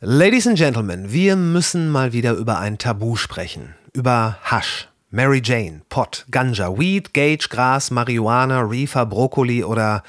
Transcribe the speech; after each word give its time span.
Ladies 0.00 0.46
and 0.46 0.58
Gentlemen, 0.58 1.10
wir 1.10 1.36
müssen 1.36 1.88
mal 1.88 2.12
wieder 2.12 2.34
über 2.34 2.58
ein 2.58 2.76
Tabu 2.76 3.16
sprechen. 3.16 3.74
Über 3.94 4.36
Hasch, 4.42 4.88
Mary 5.08 5.40
Jane, 5.42 5.80
Pot, 5.88 6.26
Ganja, 6.30 6.78
Weed, 6.78 7.14
Gage, 7.14 7.48
Gras, 7.48 7.90
Marihuana, 7.90 8.60
Reefer, 8.60 9.06
Brokkoli 9.06 9.64
oder 9.64 10.02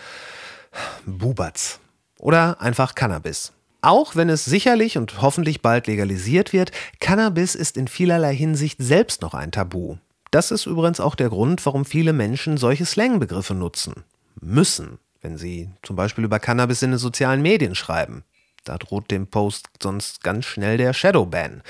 Bubatz. 1.05 1.79
Oder 2.19 2.59
einfach 2.59 2.95
Cannabis. 2.95 3.53
Auch 3.81 4.17
wenn 4.17 4.27
es 4.27 4.43
sicherlich 4.43 4.97
und 4.97 5.21
hoffentlich 5.21 5.61
bald 5.61 5.87
legalisiert 5.87 6.51
wird, 6.51 6.71
Cannabis 6.99 7.55
ist 7.55 7.77
in 7.77 7.87
vielerlei 7.87 8.35
Hinsicht 8.35 8.79
selbst 8.81 9.21
noch 9.21 9.33
ein 9.33 9.53
Tabu. 9.53 9.95
Das 10.31 10.51
ist 10.51 10.65
übrigens 10.65 10.99
auch 10.99 11.15
der 11.15 11.29
Grund, 11.29 11.65
warum 11.65 11.85
viele 11.85 12.11
Menschen 12.11 12.57
solche 12.57 12.85
Slangbegriffe 12.85 13.53
nutzen. 13.53 14.03
Müssen, 14.41 14.99
wenn 15.21 15.37
sie 15.37 15.69
zum 15.81 15.95
Beispiel 15.95 16.25
über 16.25 16.39
Cannabis 16.39 16.81
in 16.81 16.91
den 16.91 16.99
sozialen 16.99 17.41
Medien 17.41 17.73
schreiben. 17.73 18.25
Da 18.67 18.77
droht 18.77 19.11
dem 19.11 19.27
Post 19.27 19.67
sonst 19.81 20.23
ganz 20.23 20.45
schnell 20.45 20.77
der 20.77 20.93
Shadowban. 20.93 21.63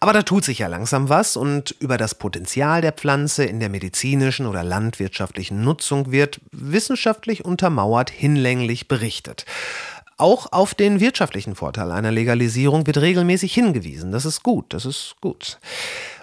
Aber 0.00 0.12
da 0.12 0.22
tut 0.22 0.44
sich 0.44 0.58
ja 0.58 0.66
langsam 0.66 1.08
was 1.08 1.36
und 1.36 1.74
über 1.78 1.96
das 1.96 2.14
Potenzial 2.14 2.82
der 2.82 2.92
Pflanze 2.92 3.44
in 3.44 3.60
der 3.60 3.70
medizinischen 3.70 4.46
oder 4.46 4.62
landwirtschaftlichen 4.62 5.62
Nutzung 5.62 6.12
wird 6.12 6.40
wissenschaftlich 6.52 7.44
untermauert 7.44 8.10
hinlänglich 8.10 8.88
berichtet. 8.88 9.46
Auch 10.18 10.52
auf 10.52 10.74
den 10.74 11.00
wirtschaftlichen 11.00 11.54
Vorteil 11.54 11.90
einer 11.90 12.10
Legalisierung 12.10 12.86
wird 12.86 12.98
regelmäßig 12.98 13.52
hingewiesen. 13.52 14.12
Das 14.12 14.24
ist 14.24 14.42
gut, 14.42 14.66
das 14.72 14.86
ist 14.86 15.16
gut. 15.20 15.58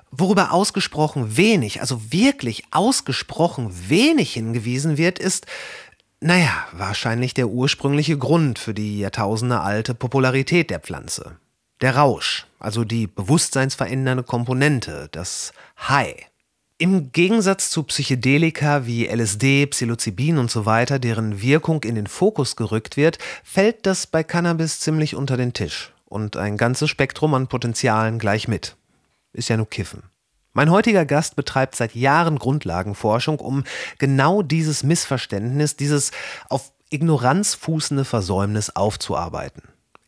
Worüber 0.09 0.51
ausgesprochen 0.51 1.37
wenig, 1.37 1.81
also 1.81 2.11
wirklich 2.11 2.63
ausgesprochen 2.69 3.71
wenig 3.89 4.33
hingewiesen 4.33 4.97
wird, 4.97 5.17
ist, 5.17 5.47
naja, 6.23 6.67
wahrscheinlich 6.71 7.33
der 7.33 7.49
ursprüngliche 7.49 8.17
Grund 8.17 8.57
für 8.57 8.73
die 8.73 8.99
jahrtausendealte 8.99 9.93
Popularität 9.93 10.69
der 10.69 10.79
Pflanze. 10.79 11.37
Der 11.81 11.97
Rausch, 11.97 12.47
also 12.59 12.85
die 12.85 13.07
bewusstseinsverändernde 13.07 14.23
Komponente, 14.23 15.09
das 15.11 15.51
High. 15.89 16.15
Im 16.77 17.11
Gegensatz 17.11 17.69
zu 17.69 17.83
Psychedelika 17.83 18.85
wie 18.85 19.05
LSD, 19.07 19.67
Psilocybin 19.67 20.37
und 20.37 20.49
so 20.49 20.65
weiter, 20.65 20.97
deren 20.97 21.41
Wirkung 21.41 21.83
in 21.83 21.95
den 21.95 22.07
Fokus 22.07 22.55
gerückt 22.55 22.97
wird, 22.97 23.19
fällt 23.43 23.85
das 23.85 24.07
bei 24.07 24.23
Cannabis 24.23 24.79
ziemlich 24.79 25.15
unter 25.15 25.37
den 25.37 25.53
Tisch 25.53 25.91
und 26.05 26.37
ein 26.37 26.57
ganzes 26.57 26.89
Spektrum 26.89 27.33
an 27.33 27.47
Potenzialen 27.47 28.17
gleich 28.17 28.47
mit. 28.47 28.75
Ist 29.33 29.49
ja 29.49 29.57
nur 29.57 29.69
Kiffen. 29.69 30.03
Mein 30.53 30.69
heutiger 30.69 31.05
Gast 31.05 31.35
betreibt 31.35 31.75
seit 31.75 31.95
Jahren 31.95 32.37
Grundlagenforschung, 32.37 33.39
um 33.39 33.63
genau 33.97 34.43
dieses 34.43 34.83
Missverständnis, 34.83 35.75
dieses 35.75 36.11
auf 36.47 36.71
Ignoranz 36.91 37.55
fußende 37.55 38.05
Versäumnis 38.05 38.69
aufzuarbeiten. 38.69 39.63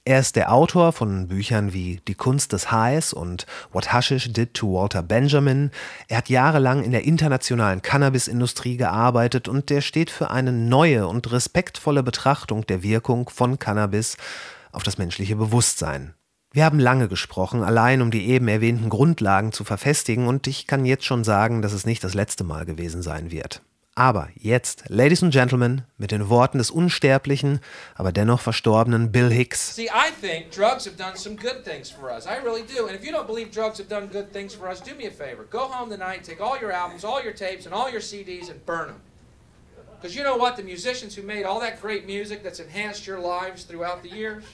Er 0.08 0.20
ist 0.20 0.36
der 0.36 0.54
Autor 0.54 0.94
von 0.94 1.30
Büchern 1.30 1.74
wie 1.74 2.00
Die 2.08 2.14
Kunst 2.14 2.54
des 2.54 2.72
Highs 2.72 3.12
und 3.12 3.48
What 3.72 3.92
Hashish 3.92 4.32
Did 4.32 4.54
to 4.54 4.72
Walter 4.72 5.02
Benjamin. 5.02 5.72
Er 6.10 6.18
hat 6.18 6.30
jahrelang 6.30 6.84
in 6.84 6.92
der 6.92 7.06
internationalen 7.06 7.82
Cannabisindustrie 7.82 8.78
gearbeitet 8.78 9.48
und 9.48 9.72
der 9.72 9.82
steht 9.82 10.12
für 10.12 10.30
eine 10.30 10.52
neue 10.52 11.08
und 11.08 11.32
respektvolle 11.32 12.04
Betrachtung 12.04 12.68
der 12.68 12.84
Wirkung 12.84 13.30
von 13.30 13.58
Cannabis 13.58 14.16
auf 14.72 14.84
das 14.84 15.00
menschliche 15.00 15.38
Bewusstsein. 15.38 16.14
Wir 16.56 16.64
haben 16.64 16.80
lange 16.80 17.10
gesprochen, 17.10 17.66
allein 17.66 18.02
um 18.02 18.12
die 18.12 18.30
eben 18.30 18.48
erwähnten 18.48 18.88
Grundlagen 18.88 19.52
zu 19.52 19.66
verfestigen, 19.66 20.26
und 20.26 20.48
ich 20.48 20.68
kann 20.68 20.86
jetzt 20.86 21.04
schon 21.04 21.26
sagen, 21.26 21.62
dass 21.62 21.74
es 21.74 21.86
nicht 21.86 22.02
das 22.02 22.14
letzte 22.14 22.46
Mal 22.46 22.64
gewesen 22.64 23.02
sein 23.02 23.30
wird. 23.30 23.62
Aber 23.94 24.30
jetzt, 24.36 24.86
Ladies 24.88 25.22
and 25.22 25.34
Gentlemen, 25.34 25.82
mit 25.98 26.12
den 26.12 26.30
Worten 26.30 26.60
des 26.60 26.72
unsterblichen, 26.72 27.60
aber 27.96 28.14
dennoch 28.14 28.40
verstorbenen 28.40 29.12
Bill 29.12 29.30
Hicks. 29.30 29.76
See, 29.76 29.90
I 29.90 30.12
think 30.22 30.50
drugs 30.50 30.86
have 30.86 30.96
done 30.96 31.18
some 31.18 31.36
good 31.36 31.66
things 31.66 31.92
for 31.92 32.10
us. 32.10 32.26
I 32.26 32.42
really 32.42 32.64
do. 32.64 32.88
And 32.88 32.96
if 32.96 33.04
you 33.06 33.12
don't 33.12 33.28
believe 33.28 33.52
drugs 33.52 33.78
have 33.78 33.90
done 33.90 34.08
good 34.08 34.32
things 34.32 34.56
for 34.56 34.70
us, 34.70 34.80
do 34.80 34.96
me 34.96 35.08
a 35.08 35.12
favor. 35.12 35.46
Go 35.50 35.68
home 35.68 35.90
tonight, 35.90 36.24
take 36.24 36.40
all 36.40 36.58
your 36.58 36.72
albums, 36.72 37.04
all 37.04 37.22
your 37.22 37.34
tapes, 37.34 37.66
and 37.66 37.76
all 37.76 37.92
your 37.92 38.00
CDs 38.00 38.50
and 38.50 38.66
burn 38.66 38.88
them. 38.88 39.02
Because 40.00 40.16
you 40.16 40.24
know 40.24 40.38
what? 40.38 40.56
The 40.56 40.64
musicians 40.64 41.16
who 41.18 41.22
made 41.22 41.44
all 41.44 41.60
that 41.60 41.82
great 41.82 42.06
music 42.06 42.44
that's 42.44 42.62
enhanced 42.62 43.06
your 43.06 43.20
lives 43.20 43.66
throughout 43.66 44.04
the 44.04 44.10
years, 44.10 44.46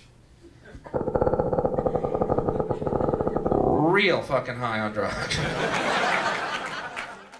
real 3.81 4.21
fucking 4.21 4.55
high 4.55 4.79
on 4.79 4.93
drugs. 4.93 5.37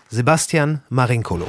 Sebastian 0.10 0.82
Marincolo. 0.90 1.48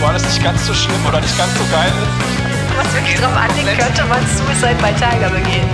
War 0.00 0.12
das 0.12 0.24
nicht 0.24 0.42
ganz 0.44 0.66
so 0.66 0.74
schlimm 0.74 1.06
oder 1.06 1.20
nicht 1.20 1.36
ganz 1.38 1.52
so 1.56 1.64
geil? 1.70 2.43
Was 2.76 2.92
wirklich 2.94 3.14
drauf 3.20 3.36
anlegt, 3.36 3.78
könnte 3.78 4.04
man 4.04 4.20
Suicide 4.26 4.76
bei 4.80 4.92
Tiger 4.92 5.30
begehen. 5.30 5.68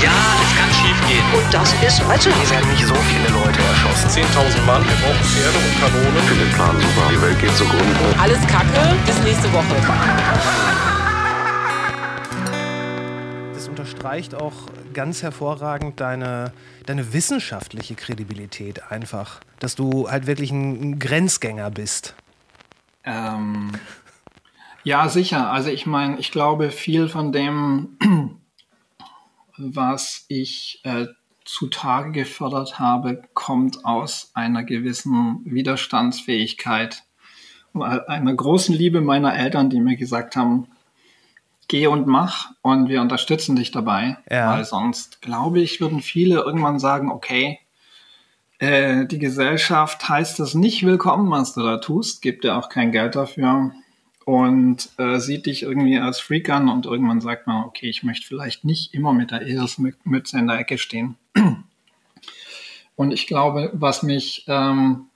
Ja, 0.00 0.10
es 0.40 0.56
kann 0.56 0.70
schief 0.72 0.96
gehen. 1.06 1.24
Und 1.34 1.52
das 1.52 1.72
ist, 1.82 2.08
weißt 2.08 2.26
du, 2.26 2.30
Hier 2.30 2.50
werden 2.50 2.70
nicht 2.70 2.86
so 2.86 2.94
viele 2.94 3.28
Leute 3.28 3.60
erschossen. 3.60 4.08
10.000 4.08 4.62
Mann, 4.64 4.82
wir 4.84 4.96
brauchen 4.96 5.24
Pferde 5.24 5.58
und 5.58 5.80
Kanonen. 5.80 6.22
Finde 6.28 6.44
den 6.44 6.52
Plan 6.54 6.80
super. 6.80 7.08
Die 7.12 7.22
Welt 7.22 7.40
geht 7.40 7.56
zugrunde. 7.56 8.18
Alles 8.18 8.40
Kacke, 8.46 8.96
bis 9.04 9.18
nächste 9.22 9.52
Woche. 9.52 9.76
Das 13.52 13.68
unterstreicht 13.68 14.34
auch 14.34 14.54
ganz 14.94 15.22
hervorragend 15.22 16.00
deine, 16.00 16.52
deine 16.86 17.12
wissenschaftliche 17.12 17.94
Kredibilität 17.94 18.90
einfach, 18.90 19.40
dass 19.58 19.74
du 19.74 20.08
halt 20.10 20.26
wirklich 20.26 20.50
ein 20.50 20.98
Grenzgänger 20.98 21.70
bist. 21.70 22.14
Ähm, 23.04 23.72
ja, 24.84 25.08
sicher. 25.08 25.50
Also 25.50 25.70
ich 25.70 25.86
meine, 25.86 26.18
ich 26.18 26.30
glaube, 26.30 26.70
viel 26.70 27.08
von 27.08 27.32
dem, 27.32 27.98
was 29.56 30.24
ich 30.28 30.80
äh, 30.84 31.06
zutage 31.44 32.12
gefördert 32.12 32.78
habe, 32.78 33.22
kommt 33.34 33.84
aus 33.84 34.30
einer 34.34 34.64
gewissen 34.64 35.40
Widerstandsfähigkeit, 35.44 37.02
einer 37.74 38.34
großen 38.34 38.74
Liebe 38.74 39.00
meiner 39.00 39.36
Eltern, 39.36 39.70
die 39.70 39.80
mir 39.80 39.96
gesagt 39.96 40.36
haben, 40.36 40.68
geh 41.68 41.86
und 41.86 42.06
mach 42.06 42.50
und 42.62 42.88
wir 42.88 43.00
unterstützen 43.00 43.56
dich 43.56 43.70
dabei. 43.70 44.18
Ja. 44.30 44.52
Weil 44.52 44.64
sonst, 44.64 45.22
glaube 45.22 45.60
ich, 45.60 45.80
würden 45.80 46.00
viele 46.00 46.40
irgendwann 46.40 46.78
sagen, 46.78 47.10
okay, 47.12 47.60
äh, 48.58 49.06
die 49.06 49.18
Gesellschaft 49.18 50.08
heißt 50.08 50.40
es 50.40 50.54
nicht 50.54 50.84
willkommen, 50.84 51.30
was 51.30 51.54
du 51.54 51.62
da 51.62 51.78
tust, 51.78 52.22
gibt 52.22 52.44
dir 52.44 52.56
auch 52.56 52.68
kein 52.68 52.92
Geld 52.92 53.14
dafür 53.14 53.72
und 54.30 54.90
äh, 54.96 55.18
sieht 55.18 55.46
dich 55.46 55.64
irgendwie 55.64 55.98
als 55.98 56.20
Freak 56.20 56.50
an 56.50 56.68
und 56.68 56.86
irgendwann 56.86 57.20
sagt 57.20 57.48
man, 57.48 57.64
okay, 57.64 57.90
ich 57.90 58.04
möchte 58.04 58.28
vielleicht 58.28 58.64
nicht 58.64 58.94
immer 58.94 59.12
mit 59.12 59.32
der 59.32 59.42
Eselsmütze 59.42 60.38
in 60.38 60.46
der 60.46 60.60
Ecke 60.60 60.78
stehen. 60.78 61.16
Und 62.94 63.12
ich 63.12 63.26
glaube, 63.26 63.70
was 63.72 64.04
mich 64.04 64.44
ähm, 64.46 65.06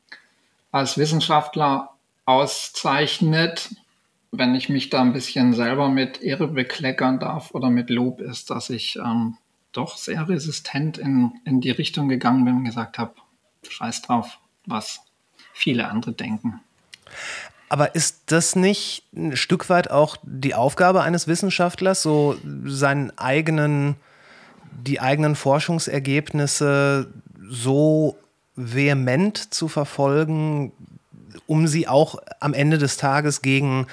als 0.72 0.98
Wissenschaftler 0.98 1.90
auszeichnet, 2.24 3.76
wenn 4.32 4.56
ich 4.56 4.68
mich 4.68 4.90
da 4.90 5.02
ein 5.02 5.12
bisschen 5.12 5.52
selber 5.52 5.90
mit 5.90 6.20
Ehre 6.20 6.48
bekleckern 6.48 7.20
darf 7.20 7.52
oder 7.54 7.70
mit 7.70 7.90
Lob, 7.90 8.20
ist, 8.20 8.50
dass 8.50 8.68
ich 8.68 8.96
ähm, 8.96 9.36
doch 9.70 9.96
sehr 9.96 10.28
resistent 10.28 10.98
in, 10.98 11.34
in 11.44 11.60
die 11.60 11.70
Richtung 11.70 12.08
gegangen 12.08 12.44
bin 12.44 12.56
und 12.56 12.64
gesagt 12.64 12.98
habe, 12.98 13.14
scheiß 13.68 14.02
drauf, 14.02 14.40
was 14.66 15.02
viele 15.52 15.88
andere 15.88 16.14
denken. 16.14 16.60
Aber 17.68 17.94
ist 17.94 18.22
das 18.26 18.56
nicht 18.56 19.04
ein 19.14 19.36
Stück 19.36 19.68
weit 19.68 19.90
auch 19.90 20.16
die 20.22 20.54
Aufgabe 20.54 21.02
eines 21.02 21.26
Wissenschaftlers, 21.26 22.02
so 22.02 22.36
seinen 22.66 23.16
eigenen, 23.18 23.96
die 24.72 25.00
eigenen 25.00 25.34
Forschungsergebnisse 25.34 27.08
so 27.48 28.16
vehement 28.56 29.52
zu 29.52 29.68
verfolgen, 29.68 30.72
um 31.46 31.66
sie 31.66 31.88
auch 31.88 32.16
am 32.40 32.54
Ende 32.54 32.78
des 32.78 32.96
Tages 32.96 33.42
gegen, 33.42 33.86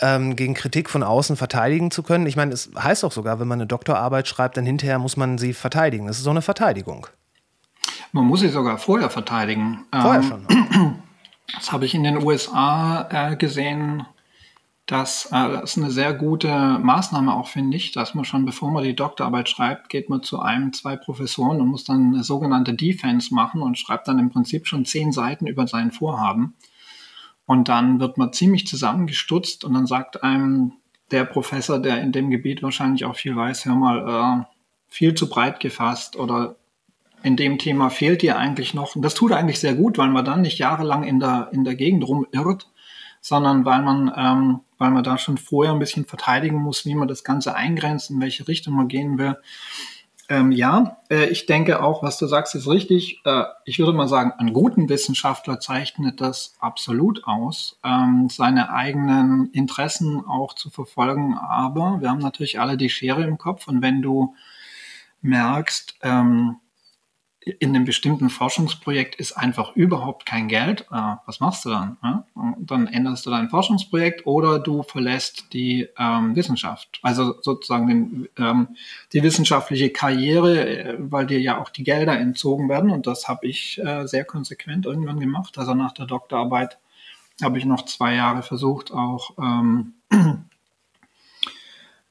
ähm, 0.00 0.36
gegen 0.36 0.54
Kritik 0.54 0.88
von 0.88 1.02
außen 1.02 1.36
verteidigen 1.36 1.90
zu 1.90 2.02
können? 2.02 2.26
Ich 2.26 2.36
meine, 2.36 2.54
es 2.54 2.70
heißt 2.78 3.04
auch 3.04 3.12
sogar, 3.12 3.40
wenn 3.40 3.48
man 3.48 3.60
eine 3.60 3.66
Doktorarbeit 3.66 4.26
schreibt, 4.28 4.56
dann 4.56 4.64
hinterher 4.64 4.98
muss 4.98 5.16
man 5.16 5.38
sie 5.38 5.52
verteidigen. 5.52 6.06
Das 6.06 6.18
ist 6.18 6.24
so 6.24 6.30
eine 6.30 6.42
Verteidigung. 6.42 7.06
Man 8.12 8.24
muss 8.24 8.40
sie 8.40 8.48
sogar 8.48 8.78
vorher 8.78 9.10
verteidigen. 9.10 9.84
Vorher 9.92 10.22
Ähm, 10.22 10.28
schon. 10.72 11.02
Das 11.54 11.72
habe 11.72 11.86
ich 11.86 11.94
in 11.94 12.04
den 12.04 12.22
USA 12.22 13.08
äh, 13.10 13.36
gesehen. 13.36 14.06
Das 14.86 15.30
äh, 15.32 15.62
ist 15.62 15.76
eine 15.78 15.90
sehr 15.90 16.14
gute 16.14 16.78
Maßnahme 16.78 17.34
auch, 17.34 17.48
finde 17.48 17.76
ich, 17.76 17.92
dass 17.92 18.14
man 18.14 18.24
schon, 18.24 18.44
bevor 18.44 18.70
man 18.70 18.84
die 18.84 18.94
Doktorarbeit 18.94 19.48
schreibt, 19.48 19.88
geht 19.88 20.08
man 20.08 20.22
zu 20.22 20.40
einem, 20.40 20.72
zwei 20.72 20.96
Professoren 20.96 21.60
und 21.60 21.68
muss 21.68 21.84
dann 21.84 22.14
eine 22.14 22.22
sogenannte 22.22 22.74
Defense 22.74 23.34
machen 23.34 23.62
und 23.62 23.78
schreibt 23.78 24.06
dann 24.06 24.18
im 24.18 24.30
Prinzip 24.30 24.66
schon 24.66 24.84
zehn 24.84 25.10
Seiten 25.10 25.46
über 25.46 25.66
sein 25.66 25.90
Vorhaben. 25.90 26.54
Und 27.46 27.68
dann 27.68 28.00
wird 28.00 28.18
man 28.18 28.32
ziemlich 28.32 28.66
zusammengestutzt 28.66 29.64
und 29.64 29.74
dann 29.74 29.86
sagt 29.86 30.22
einem 30.22 30.72
der 31.10 31.24
Professor, 31.24 31.78
der 31.78 32.00
in 32.00 32.12
dem 32.12 32.30
Gebiet 32.30 32.62
wahrscheinlich 32.62 33.04
auch 33.04 33.16
viel 33.16 33.36
weiß, 33.36 33.64
hör 33.64 33.76
mal, 33.76 34.42
äh, 34.42 34.44
viel 34.88 35.14
zu 35.14 35.28
breit 35.28 35.60
gefasst 35.60 36.16
oder 36.16 36.56
in 37.22 37.36
dem 37.36 37.58
Thema 37.58 37.90
fehlt 37.90 38.22
dir 38.22 38.38
eigentlich 38.38 38.74
noch. 38.74 38.96
Und 38.96 39.02
das 39.02 39.14
tut 39.14 39.32
eigentlich 39.32 39.60
sehr 39.60 39.74
gut, 39.74 39.98
weil 39.98 40.08
man 40.08 40.24
dann 40.24 40.42
nicht 40.42 40.58
jahrelang 40.58 41.04
in 41.04 41.20
der, 41.20 41.48
in 41.52 41.64
der 41.64 41.74
Gegend 41.74 42.06
rumirrt, 42.06 42.68
sondern 43.20 43.64
weil 43.64 43.82
man, 43.82 44.12
ähm, 44.16 44.60
weil 44.78 44.90
man 44.90 45.02
da 45.02 45.18
schon 45.18 45.38
vorher 45.38 45.72
ein 45.72 45.78
bisschen 45.78 46.04
verteidigen 46.04 46.58
muss, 46.58 46.84
wie 46.84 46.94
man 46.94 47.08
das 47.08 47.24
Ganze 47.24 47.54
eingrenzt, 47.54 48.10
in 48.10 48.20
welche 48.20 48.46
Richtung 48.46 48.74
man 48.74 48.88
gehen 48.88 49.18
will. 49.18 49.36
Ähm, 50.28 50.50
ja, 50.50 50.98
äh, 51.08 51.26
ich 51.26 51.46
denke 51.46 51.82
auch, 51.82 52.02
was 52.02 52.18
du 52.18 52.26
sagst, 52.26 52.54
ist 52.56 52.68
richtig. 52.68 53.20
Äh, 53.24 53.44
ich 53.64 53.78
würde 53.78 53.92
mal 53.92 54.08
sagen, 54.08 54.32
einen 54.32 54.52
guten 54.52 54.88
Wissenschaftler 54.88 55.60
zeichnet 55.60 56.20
das 56.20 56.56
absolut 56.58 57.24
aus, 57.26 57.78
ähm, 57.84 58.28
seine 58.28 58.70
eigenen 58.72 59.50
Interessen 59.52 60.24
auch 60.26 60.54
zu 60.54 60.70
verfolgen. 60.70 61.34
Aber 61.34 62.00
wir 62.00 62.10
haben 62.10 62.18
natürlich 62.18 62.58
alle 62.58 62.76
die 62.76 62.90
Schere 62.90 63.22
im 63.22 63.38
Kopf 63.38 63.68
und 63.68 63.82
wenn 63.82 64.02
du 64.02 64.34
merkst, 65.22 65.96
ähm, 66.02 66.56
in 67.46 67.76
einem 67.76 67.84
bestimmten 67.84 68.28
Forschungsprojekt 68.28 69.14
ist 69.14 69.32
einfach 69.32 69.76
überhaupt 69.76 70.26
kein 70.26 70.48
Geld, 70.48 70.80
äh, 70.90 71.14
was 71.26 71.38
machst 71.38 71.64
du 71.64 71.70
dann? 71.70 71.96
Ja? 72.02 72.26
Dann 72.58 72.88
änderst 72.88 73.24
du 73.24 73.30
dein 73.30 73.48
Forschungsprojekt 73.48 74.26
oder 74.26 74.58
du 74.58 74.82
verlässt 74.82 75.52
die 75.52 75.88
ähm, 75.96 76.34
Wissenschaft, 76.34 76.98
also 77.02 77.40
sozusagen 77.40 77.86
den, 77.86 78.28
ähm, 78.36 78.68
die 79.12 79.22
wissenschaftliche 79.22 79.90
Karriere, 79.90 80.66
äh, 80.66 80.96
weil 80.98 81.26
dir 81.26 81.40
ja 81.40 81.60
auch 81.60 81.70
die 81.70 81.84
Gelder 81.84 82.18
entzogen 82.18 82.68
werden 82.68 82.90
und 82.90 83.06
das 83.06 83.28
habe 83.28 83.46
ich 83.46 83.78
äh, 83.78 84.06
sehr 84.06 84.24
konsequent 84.24 84.84
irgendwann 84.84 85.20
gemacht. 85.20 85.56
Also 85.56 85.74
nach 85.74 85.92
der 85.92 86.06
Doktorarbeit 86.06 86.78
habe 87.40 87.58
ich 87.58 87.64
noch 87.64 87.84
zwei 87.84 88.14
Jahre 88.14 88.42
versucht, 88.42 88.90
auch 88.90 89.30
ähm, 89.38 89.94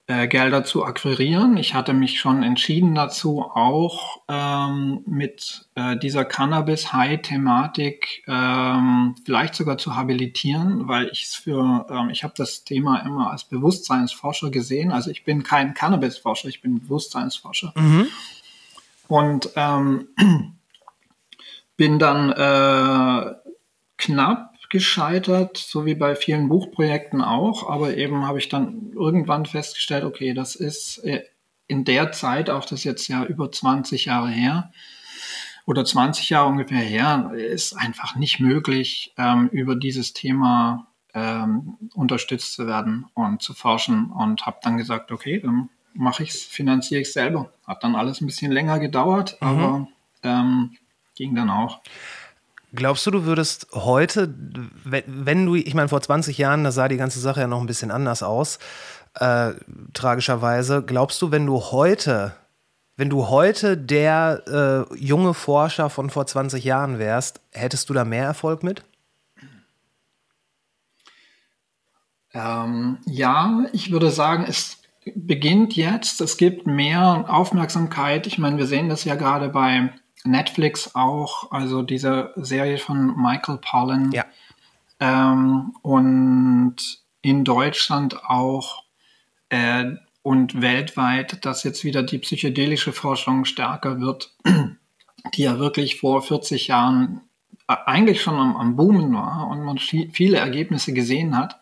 äh, 0.07 0.27
Gelder 0.27 0.63
zu 0.63 0.85
akquirieren. 0.85 1.57
Ich 1.57 1.73
hatte 1.73 1.93
mich 1.93 2.19
schon 2.19 2.43
entschieden 2.43 2.93
dazu, 2.93 3.41
auch 3.41 4.21
ähm, 4.27 5.01
mit 5.07 5.67
äh, 5.73 5.97
dieser 5.97 6.25
Cannabis-High-Thematik 6.25 8.23
ähm, 8.27 9.15
vielleicht 9.25 9.55
sogar 9.55 9.79
zu 9.79 9.95
habilitieren, 9.95 10.87
weil 10.87 11.07
ich 11.07 11.23
es 11.23 11.35
für, 11.35 11.87
ähm, 11.89 12.09
ich 12.11 12.23
habe 12.23 12.35
das 12.37 12.63
Thema 12.63 12.99
immer 12.99 13.31
als 13.31 13.45
Bewusstseinsforscher 13.45 14.51
gesehen. 14.51 14.91
Also 14.91 15.09
ich 15.09 15.23
bin 15.23 15.41
kein 15.41 15.73
Cannabis-Forscher, 15.73 16.49
ich 16.49 16.61
bin 16.61 16.81
Bewusstseinsforscher. 16.81 17.73
Mhm. 17.75 18.07
Und 19.07 19.49
ähm, 19.55 20.09
bin 21.77 21.97
dann 21.97 22.31
äh, 22.31 23.33
knapp 23.97 24.54
gescheitert, 24.75 25.55
so 25.55 25.85
wie 25.85 25.95
bei 25.95 26.15
vielen 26.15 26.49
Buchprojekten 26.49 27.21
auch. 27.21 27.69
Aber 27.69 27.95
eben 27.95 28.27
habe 28.27 28.39
ich 28.39 28.49
dann 28.49 28.91
irgendwann 28.93 29.45
festgestellt, 29.45 30.03
okay, 30.03 30.33
das 30.33 30.55
ist 30.55 30.97
äh, 31.05 31.23
in 31.67 31.85
der 31.85 32.11
Zeit, 32.11 32.49
auch 32.49 32.65
das 32.65 32.83
jetzt 32.83 33.07
ja 33.07 33.23
über 33.23 33.49
20 33.49 34.03
Jahre 34.03 34.27
her, 34.27 34.73
oder 35.65 35.85
20 35.85 36.29
Jahre 36.29 36.49
ungefähr 36.49 36.81
her, 36.81 37.31
ist 37.33 37.71
einfach 37.73 38.17
nicht 38.17 38.41
möglich, 38.41 39.13
ähm, 39.17 39.47
über 39.47 39.77
dieses 39.77 40.11
Thema 40.11 40.87
ähm, 41.13 41.77
unterstützt 41.93 42.51
zu 42.51 42.67
werden 42.67 43.05
und 43.13 43.41
zu 43.41 43.53
forschen. 43.53 44.11
Und 44.11 44.45
habe 44.45 44.57
dann 44.61 44.75
gesagt, 44.75 45.13
okay, 45.13 45.39
dann 45.39 45.69
mache 45.93 46.23
ich 46.23 46.31
es, 46.31 46.43
finanziere 46.43 46.99
ich 46.99 47.07
es 47.07 47.13
selber. 47.13 47.49
Hat 47.65 47.81
dann 47.81 47.95
alles 47.95 48.19
ein 48.19 48.25
bisschen 48.25 48.51
länger 48.51 48.79
gedauert, 48.79 49.37
mhm. 49.39 49.47
aber 49.47 49.87
ähm, 50.23 50.77
ging 51.15 51.33
dann 51.33 51.49
auch. 51.49 51.79
Glaubst 52.75 53.05
du, 53.05 53.11
du 53.11 53.25
würdest 53.25 53.67
heute, 53.73 54.33
wenn 54.83 55.45
du, 55.45 55.55
ich 55.55 55.73
meine, 55.73 55.89
vor 55.89 56.01
20 56.01 56.37
Jahren, 56.37 56.63
da 56.63 56.71
sah 56.71 56.87
die 56.87 56.97
ganze 56.97 57.19
Sache 57.19 57.41
ja 57.41 57.47
noch 57.47 57.59
ein 57.59 57.67
bisschen 57.67 57.91
anders 57.91 58.23
aus, 58.23 58.59
äh, 59.15 59.53
tragischerweise. 59.93 60.83
Glaubst 60.83 61.21
du, 61.21 61.31
wenn 61.31 61.45
du 61.45 61.59
heute, 61.59 62.33
wenn 62.97 63.09
du 63.09 63.29
heute 63.29 63.77
der 63.77 64.87
äh, 64.91 64.95
junge 64.95 65.33
Forscher 65.33 65.89
von 65.89 66.09
vor 66.09 66.27
20 66.27 66.63
Jahren 66.63 66.99
wärst, 66.99 67.41
hättest 67.51 67.89
du 67.89 67.93
da 67.93 68.05
mehr 68.05 68.25
Erfolg 68.25 68.63
mit? 68.63 68.83
Ähm, 72.33 72.97
ja, 73.05 73.65
ich 73.71 73.91
würde 73.91 74.11
sagen, 74.11 74.45
es 74.47 74.77
beginnt 75.15 75.75
jetzt. 75.75 76.19
Es 76.19 76.37
gibt 76.37 76.67
mehr 76.67 77.25
Aufmerksamkeit. 77.27 78.27
Ich 78.27 78.37
meine, 78.37 78.57
wir 78.57 78.67
sehen 78.67 78.89
das 78.89 79.05
ja 79.05 79.15
gerade 79.15 79.49
bei 79.49 79.93
Netflix 80.25 80.95
auch, 80.95 81.51
also 81.51 81.81
diese 81.81 82.31
Serie 82.35 82.77
von 82.77 83.15
Michael 83.15 83.57
Pollan. 83.57 84.11
Ja. 84.11 84.25
Ähm, 84.99 85.75
und 85.81 86.77
in 87.21 87.43
Deutschland 87.43 88.23
auch 88.25 88.83
äh, 89.49 89.95
und 90.21 90.61
weltweit, 90.61 91.45
dass 91.45 91.63
jetzt 91.63 91.83
wieder 91.83 92.01
die 92.01 92.17
psychedelische 92.17 92.93
Forschung 92.93 93.45
stärker 93.45 93.99
wird, 93.99 94.33
die 95.35 95.43
ja 95.43 95.59
wirklich 95.59 95.99
vor 95.99 96.21
40 96.21 96.67
Jahren 96.67 97.21
äh, 97.67 97.75
eigentlich 97.85 98.21
schon 98.21 98.35
am, 98.35 98.55
am 98.55 98.75
Boomen 98.75 99.13
war 99.13 99.47
und 99.47 99.63
man 99.63 99.77
viele 99.77 100.37
Ergebnisse 100.37 100.93
gesehen 100.93 101.37
hat, 101.37 101.59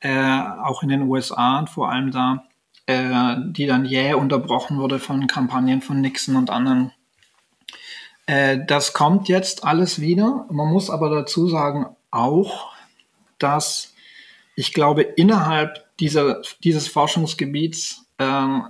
äh, 0.00 0.40
auch 0.62 0.82
in 0.82 0.90
den 0.90 1.02
USA 1.02 1.58
und 1.58 1.70
vor 1.70 1.90
allem 1.90 2.10
da, 2.10 2.44
äh, 2.86 3.36
die 3.46 3.66
dann 3.66 3.84
jäh 3.84 4.14
unterbrochen 4.14 4.78
wurde 4.78 4.98
von 4.98 5.26
Kampagnen 5.26 5.80
von 5.82 6.00
Nixon 6.00 6.36
und 6.36 6.50
anderen 6.50 6.92
äh, 8.26 8.58
das 8.66 8.92
kommt 8.92 9.28
jetzt 9.28 9.64
alles 9.64 10.00
wieder. 10.00 10.46
Man 10.50 10.68
muss 10.68 10.90
aber 10.90 11.10
dazu 11.10 11.48
sagen 11.48 11.86
auch, 12.10 12.72
dass 13.38 13.92
ich 14.54 14.72
glaube, 14.72 15.02
innerhalb 15.02 15.96
dieser, 15.98 16.42
dieses 16.62 16.88
Forschungsgebiets 16.88 18.06
ähm, 18.18 18.64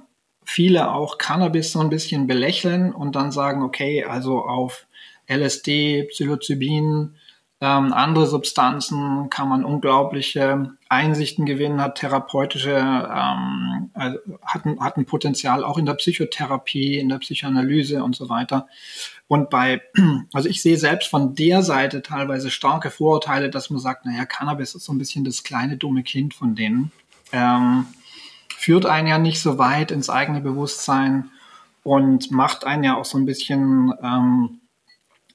viele 0.45 0.93
auch 0.93 1.19
Cannabis 1.19 1.73
so 1.73 1.81
ein 1.81 1.91
bisschen 1.91 2.27
belächeln 2.27 2.93
und 2.93 3.17
dann 3.17 3.33
sagen, 3.33 3.63
okay, 3.63 4.05
also 4.05 4.43
auf 4.43 4.87
LSD, 5.29 6.05
Psilocybin, 6.05 7.17
ähm, 7.65 7.93
andere 7.93 8.27
Substanzen 8.27 9.31
kann 9.31 9.49
man 9.49 9.65
unglaubliche 9.65 10.73
Einsichten 10.89 11.47
gewinnen, 11.47 11.81
hat 11.81 11.95
therapeutische, 11.95 12.73
ähm, 12.73 13.91
also 13.95 14.19
hat, 14.45 14.63
hat 14.81 14.97
ein 14.97 15.07
Potenzial 15.07 15.63
auch 15.63 15.79
in 15.79 15.87
der 15.87 15.95
Psychotherapie, 15.95 16.99
in 16.99 17.09
der 17.09 17.19
Psychoanalyse 17.19 18.03
und 18.03 18.17
so 18.17 18.29
weiter. 18.29 18.67
Und 19.29 19.49
bei, 19.49 19.81
also 20.33 20.49
ich 20.49 20.61
sehe 20.61 20.77
selbst 20.77 21.09
von 21.09 21.37
der 21.37 21.63
Seite 21.63 22.03
teilweise 22.03 22.51
starke 22.51 22.91
Vorurteile, 22.91 23.49
dass 23.49 23.71
man 23.71 23.79
sagt, 23.79 24.07
naja, 24.07 24.25
Cannabis 24.25 24.75
ist 24.75 24.85
so 24.85 24.93
ein 24.93 24.99
bisschen 24.99 25.23
das 25.23 25.45
kleine 25.45 25.77
dumme 25.77 26.03
Kind 26.03 26.35
von 26.35 26.57
denen. 26.57 26.91
Ähm, 27.31 27.87
führt 28.49 28.87
einen 28.87 29.07
ja 29.07 29.19
nicht 29.19 29.41
so 29.41 29.59
weit 29.59 29.93
ins 29.93 30.11
eigene 30.11 30.41
Bewusstsein 30.41 31.31
und 31.85 32.33
macht 32.33 32.67
einen 32.67 32.83
ja 32.83 32.97
auch 32.97 33.05
so 33.05 33.19
ein 33.19 33.25
bisschen 33.25 33.95
ähm, 34.03 34.59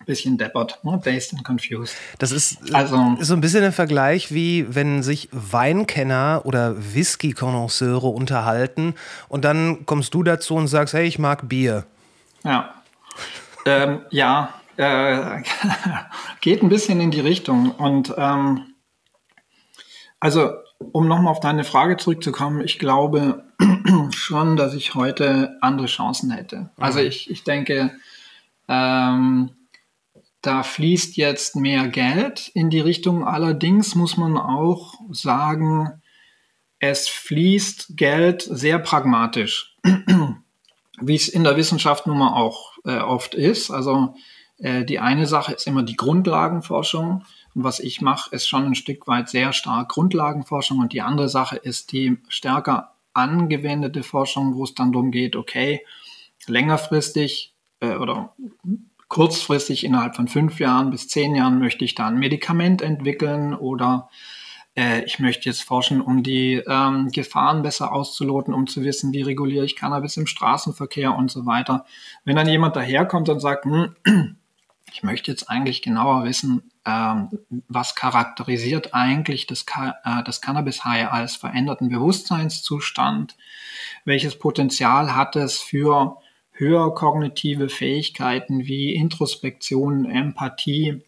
bisschen 0.07 0.39
deppert, 0.39 0.79
ne? 0.83 0.99
dazed 1.03 1.33
and 1.33 1.45
confused. 1.45 1.95
Das 2.17 2.31
ist, 2.31 2.73
also, 2.73 3.17
so 3.19 3.33
ein 3.35 3.41
bisschen 3.41 3.63
ein 3.63 3.71
Vergleich, 3.71 4.33
wie 4.33 4.65
wenn 4.73 5.03
sich 5.03 5.29
Weinkenner 5.31 6.41
oder 6.45 6.75
Whisky-Konnoisseure 6.95 8.07
unterhalten 8.07 8.95
und 9.29 9.45
dann 9.45 9.85
kommst 9.85 10.15
du 10.15 10.23
dazu 10.23 10.55
und 10.55 10.67
sagst, 10.67 10.95
hey, 10.95 11.05
ich 11.05 11.19
mag 11.19 11.47
Bier. 11.47 11.85
Ja, 12.43 12.73
ähm, 13.67 14.01
ja, 14.11 14.53
äh, 14.77 15.43
geht 16.41 16.63
ein 16.63 16.69
bisschen 16.69 17.01
in 17.01 17.11
die 17.11 17.19
Richtung 17.19 17.71
und 17.71 18.13
ähm, 18.17 18.73
also 20.19 20.51
um 20.93 21.07
nochmal 21.07 21.31
auf 21.31 21.39
deine 21.39 21.63
Frage 21.63 21.97
zurückzukommen, 21.97 22.61
ich 22.61 22.79
glaube 22.79 23.43
schon, 24.15 24.55
dass 24.55 24.73
ich 24.73 24.95
heute 24.95 25.57
andere 25.61 25.87
Chancen 25.87 26.31
hätte. 26.31 26.69
Also 26.77 26.99
mhm. 26.99 27.07
ich, 27.07 27.29
ich 27.29 27.43
denke, 27.43 27.91
ähm, 28.67 29.51
da 30.41 30.63
fließt 30.63 31.17
jetzt 31.17 31.55
mehr 31.55 31.87
Geld 31.87 32.49
in 32.53 32.69
die 32.69 32.79
Richtung. 32.79 33.25
Allerdings 33.25 33.95
muss 33.95 34.17
man 34.17 34.37
auch 34.37 34.93
sagen, 35.11 36.01
es 36.79 37.07
fließt 37.07 37.97
Geld 37.97 38.43
sehr 38.43 38.79
pragmatisch, 38.79 39.75
wie 41.01 41.15
es 41.15 41.27
in 41.27 41.43
der 41.43 41.57
Wissenschaft 41.57 42.05
nun 42.07 42.19
mal 42.19 42.33
auch 42.33 42.77
äh, 42.85 42.99
oft 42.99 43.33
ist. 43.33 43.71
Also 43.71 44.13
äh, 44.59 44.85
die 44.85 44.99
eine 44.99 45.25
Sache 45.25 45.53
ist 45.53 45.67
immer 45.67 45.83
die 45.83 45.95
Grundlagenforschung. 45.95 47.23
Und 47.55 47.63
was 47.63 47.79
ich 47.79 48.01
mache, 48.01 48.35
ist 48.35 48.47
schon 48.47 48.65
ein 48.65 48.75
Stück 48.75 49.07
weit 49.07 49.29
sehr 49.29 49.53
stark 49.53 49.89
Grundlagenforschung. 49.89 50.79
Und 50.79 50.93
die 50.93 51.01
andere 51.01 51.29
Sache 51.29 51.57
ist 51.57 51.91
die 51.91 52.17
stärker 52.29 52.93
angewendete 53.13 54.03
Forschung, 54.03 54.55
wo 54.55 54.63
es 54.63 54.75
dann 54.75 54.91
darum 54.91 55.09
geht, 55.09 55.35
okay, 55.35 55.83
längerfristig 56.45 57.55
äh, 57.79 57.95
oder 57.95 58.35
kurzfristig 59.07 59.83
innerhalb 59.83 60.15
von 60.15 60.27
fünf 60.27 60.59
Jahren 60.59 60.89
bis 60.89 61.07
zehn 61.07 61.35
Jahren 61.35 61.59
möchte 61.59 61.85
ich 61.85 61.95
da 61.95 62.07
ein 62.07 62.17
Medikament 62.17 62.81
entwickeln 62.81 63.53
oder 63.53 64.09
äh, 64.77 65.03
ich 65.03 65.19
möchte 65.19 65.49
jetzt 65.49 65.63
forschen, 65.63 66.01
um 66.01 66.23
die 66.23 66.61
ähm, 66.67 67.09
Gefahren 67.11 67.63
besser 67.63 67.91
auszuloten, 67.91 68.53
um 68.53 68.67
zu 68.67 68.83
wissen, 68.83 69.11
wie 69.11 69.23
reguliere 69.23 69.65
ich 69.65 69.75
Cannabis 69.75 70.17
im 70.17 70.27
Straßenverkehr 70.27 71.15
und 71.15 71.31
so 71.31 71.45
weiter. 71.45 71.85
Wenn 72.23 72.35
dann 72.35 72.47
jemand 72.47 72.75
daherkommt 72.75 73.27
und 73.29 73.39
sagt, 73.39 73.65
hm, 73.65 73.95
ich 74.93 75.03
möchte 75.03 75.31
jetzt 75.31 75.49
eigentlich 75.49 75.81
genauer 75.81 76.23
wissen, 76.25 76.71
ähm, 76.85 77.29
was 77.67 77.95
charakterisiert 77.95 78.93
eigentlich 78.93 79.47
das, 79.47 79.65
äh, 80.03 80.23
das 80.23 80.41
Cannabis-High 80.41 81.11
als 81.11 81.35
veränderten 81.35 81.89
Bewusstseinszustand, 81.89 83.35
welches 84.05 84.37
Potenzial 84.37 85.15
hat 85.15 85.35
es 85.35 85.59
für 85.59 86.17
höher 86.57 86.93
kognitive 86.93 87.69
Fähigkeiten 87.69 88.65
wie 88.65 88.93
Introspektion, 88.93 90.05
Empathie. 90.05 91.01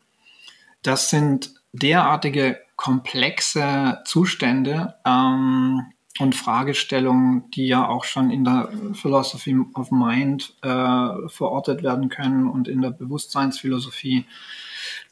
Das 0.84 1.10
sind 1.10 1.54
derartige 1.74 2.60
komplexe 2.76 4.00
Zustände 4.06 4.96
ähm, 5.06 5.82
und 6.20 6.36
Fragestellungen, 6.36 7.50
die 7.52 7.68
ja 7.68 7.88
auch 7.88 8.04
schon 8.04 8.32
in 8.32 8.44
der 8.44 8.70
Philosophy 8.94 9.58
of 9.74 9.92
Mind 9.92 10.54
äh, 10.62 11.28
verortet 11.28 11.84
werden 11.84 12.10
können 12.10 12.48
und 12.48 12.68
in 12.68 12.82
der 12.82 12.92
Bewusstseinsphilosophie. 12.92 14.26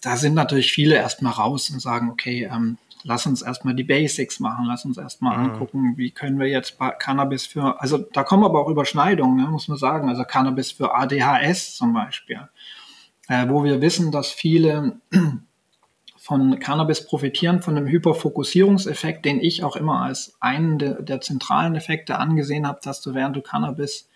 Da 0.02 0.18
sind 0.18 0.34
natürlich 0.34 0.72
viele 0.72 0.96
erstmal 0.96 1.34
raus 1.34 1.70
und 1.70 1.82
sagen, 1.82 2.10
okay, 2.10 2.50
ähm, 2.52 2.78
lass 3.08 3.26
uns 3.26 3.42
erstmal 3.42 3.74
die 3.74 3.86
Basics 3.86 4.40
machen, 4.40 4.66
lass 4.66 4.86
uns 4.86 4.98
erstmal 4.98 5.38
mhm. 5.38 5.44
angucken, 5.46 5.94
wie 5.98 6.12
können 6.12 6.40
wir 6.40 6.48
jetzt 6.48 6.78
Cannabis 7.00 7.48
für, 7.48 7.82
also 7.82 7.98
da 7.98 8.24
kommen 8.24 8.44
aber 8.44 8.60
auch 8.60 8.70
Überschneidungen, 8.70 9.38
ne, 9.38 9.50
muss 9.50 9.70
man 9.70 9.78
sagen, 9.78 10.10
also 10.10 10.24
Cannabis 10.24 10.72
für 10.72 10.94
ADHS 10.94 11.76
zum 11.76 11.94
Beispiel, 11.94 12.42
äh, 13.30 13.48
wo 13.48 13.64
wir 13.64 13.82
wissen, 13.82 14.12
dass 14.12 14.32
viele 14.32 15.00
von 16.18 16.60
Cannabis 16.60 17.06
profitieren, 17.06 17.62
von 17.62 17.78
einem 17.78 17.88
Hyperfokussierungseffekt, 17.88 19.24
den 19.24 19.40
ich 19.40 19.64
auch 19.64 19.78
immer 19.78 20.02
als 20.02 20.36
einen 20.42 20.78
der, 20.78 21.02
der 21.02 21.22
zentralen 21.22 21.76
Effekte 21.76 22.20
angesehen 22.20 22.68
habe, 22.68 22.80
dass 22.84 23.02
du 23.02 23.16
während 23.16 23.38
du 23.38 23.42
Cannabis 23.42 24.10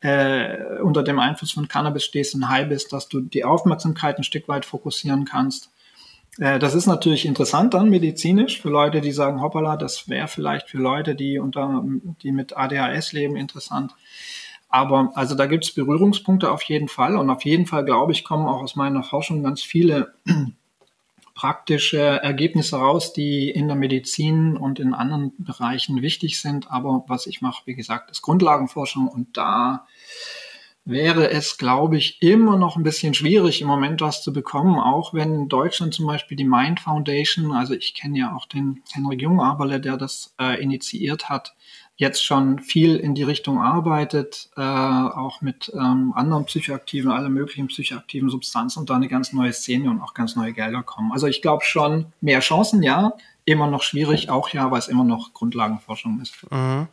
äh, 0.00 0.80
unter 0.82 1.02
dem 1.02 1.18
Einfluss 1.18 1.52
von 1.52 1.66
Cannabis 1.66 2.04
stehst 2.04 2.34
und 2.34 2.48
high 2.50 2.68
bist, 2.68 2.92
dass 2.92 3.08
du 3.08 3.20
die 3.20 3.44
Aufmerksamkeit 3.44 4.18
ein 4.18 4.24
Stück 4.24 4.46
weit 4.48 4.66
fokussieren 4.66 5.24
kannst. 5.24 5.70
Äh, 6.38 6.58
das 6.58 6.74
ist 6.74 6.86
natürlich 6.86 7.26
interessant 7.26 7.74
dann 7.74 7.90
medizinisch 7.90 8.60
für 8.60 8.70
Leute, 8.70 9.00
die 9.00 9.12
sagen, 9.12 9.40
hoppala, 9.40 9.76
das 9.76 10.08
wäre 10.08 10.28
vielleicht 10.28 10.68
für 10.70 10.78
Leute, 10.78 11.14
die 11.14 11.38
unter, 11.38 11.84
die 12.22 12.32
mit 12.32 12.56
ADHS 12.56 13.12
leben, 13.12 13.36
interessant. 13.36 13.94
Aber 14.68 15.12
also 15.14 15.34
da 15.34 15.46
gibt 15.46 15.64
es 15.64 15.74
Berührungspunkte 15.74 16.50
auf 16.50 16.62
jeden 16.62 16.88
Fall 16.88 17.16
und 17.16 17.30
auf 17.30 17.44
jeden 17.44 17.66
Fall, 17.66 17.84
glaube 17.84 18.12
ich, 18.12 18.24
kommen 18.24 18.46
auch 18.46 18.62
aus 18.62 18.76
meiner 18.76 19.02
Forschung 19.02 19.42
ganz 19.42 19.62
viele 19.62 20.14
praktische 21.34 21.98
Ergebnisse 21.98 22.76
raus, 22.76 23.12
die 23.12 23.48
in 23.48 23.68
der 23.68 23.76
Medizin 23.76 24.56
und 24.56 24.78
in 24.78 24.92
anderen 24.92 25.32
Bereichen 25.38 26.02
wichtig 26.02 26.40
sind. 26.40 26.70
Aber 26.70 27.04
was 27.06 27.26
ich 27.26 27.40
mache, 27.40 27.62
wie 27.64 27.76
gesagt, 27.76 28.10
ist 28.10 28.22
Grundlagenforschung 28.22 29.08
und 29.08 29.36
da 29.36 29.86
wäre 30.88 31.30
es, 31.30 31.58
glaube 31.58 31.98
ich, 31.98 32.22
immer 32.22 32.56
noch 32.56 32.76
ein 32.76 32.82
bisschen 32.82 33.12
schwierig, 33.12 33.60
im 33.60 33.68
Moment 33.68 34.00
was 34.00 34.22
zu 34.22 34.32
bekommen, 34.32 34.78
auch 34.80 35.12
wenn 35.12 35.34
in 35.34 35.48
Deutschland 35.48 35.92
zum 35.92 36.06
Beispiel 36.06 36.36
die 36.36 36.44
Mind 36.44 36.80
Foundation, 36.80 37.52
also 37.52 37.74
ich 37.74 37.94
kenne 37.94 38.18
ja 38.18 38.34
auch 38.34 38.46
den 38.46 38.82
Henrik 38.92 39.20
Jungaberle, 39.20 39.80
der 39.80 39.98
das 39.98 40.34
äh, 40.40 40.60
initiiert 40.62 41.28
hat, 41.28 41.54
jetzt 41.96 42.24
schon 42.24 42.60
viel 42.60 42.96
in 42.96 43.14
die 43.14 43.24
Richtung 43.24 43.60
arbeitet, 43.60 44.48
äh, 44.56 44.60
auch 44.62 45.42
mit 45.42 45.70
ähm, 45.74 46.12
anderen 46.14 46.46
psychoaktiven, 46.46 47.10
alle 47.10 47.28
möglichen 47.28 47.66
psychoaktiven 47.66 48.30
Substanzen 48.30 48.80
und 48.80 48.88
da 48.88 48.94
eine 48.94 49.08
ganz 49.08 49.32
neue 49.32 49.52
Szene 49.52 49.90
und 49.90 50.00
auch 50.00 50.14
ganz 50.14 50.36
neue 50.36 50.52
Gelder 50.52 50.82
kommen. 50.82 51.12
Also 51.12 51.26
ich 51.26 51.42
glaube 51.42 51.64
schon, 51.64 52.06
mehr 52.20 52.40
Chancen, 52.40 52.82
ja, 52.82 53.12
immer 53.48 53.66
noch 53.66 53.82
schwierig, 53.82 54.28
auch 54.28 54.50
ja, 54.50 54.70
weil 54.70 54.78
es 54.78 54.88
immer 54.88 55.04
noch 55.04 55.32
Grundlagenforschung 55.32 56.20
ist. 56.20 56.34
Mhm. 56.50 56.86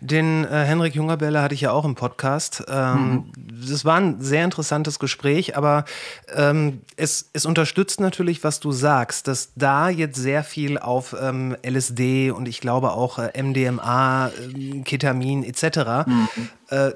Den 0.00 0.44
äh, 0.44 0.64
Henrik 0.64 0.94
Jungerbelle 0.94 1.42
hatte 1.42 1.54
ich 1.54 1.62
ja 1.62 1.72
auch 1.72 1.84
im 1.84 1.96
Podcast. 1.96 2.64
Ähm, 2.68 3.12
mhm. 3.12 3.32
Das 3.68 3.84
war 3.84 3.96
ein 3.96 4.20
sehr 4.20 4.44
interessantes 4.44 5.00
Gespräch, 5.00 5.56
aber 5.56 5.84
ähm, 6.32 6.82
es, 6.96 7.30
es 7.32 7.44
unterstützt 7.44 8.00
natürlich, 8.00 8.44
was 8.44 8.60
du 8.60 8.70
sagst, 8.70 9.26
dass 9.26 9.52
da 9.56 9.88
jetzt 9.88 10.16
sehr 10.16 10.44
viel 10.44 10.78
auf 10.78 11.16
ähm, 11.20 11.56
LSD 11.66 12.30
und 12.30 12.46
ich 12.46 12.60
glaube 12.60 12.92
auch 12.92 13.18
äh, 13.18 13.42
MDMA, 13.42 14.28
äh, 14.28 14.80
Ketamin 14.82 15.42
etc. 15.42 16.06
Mhm. 16.06 16.28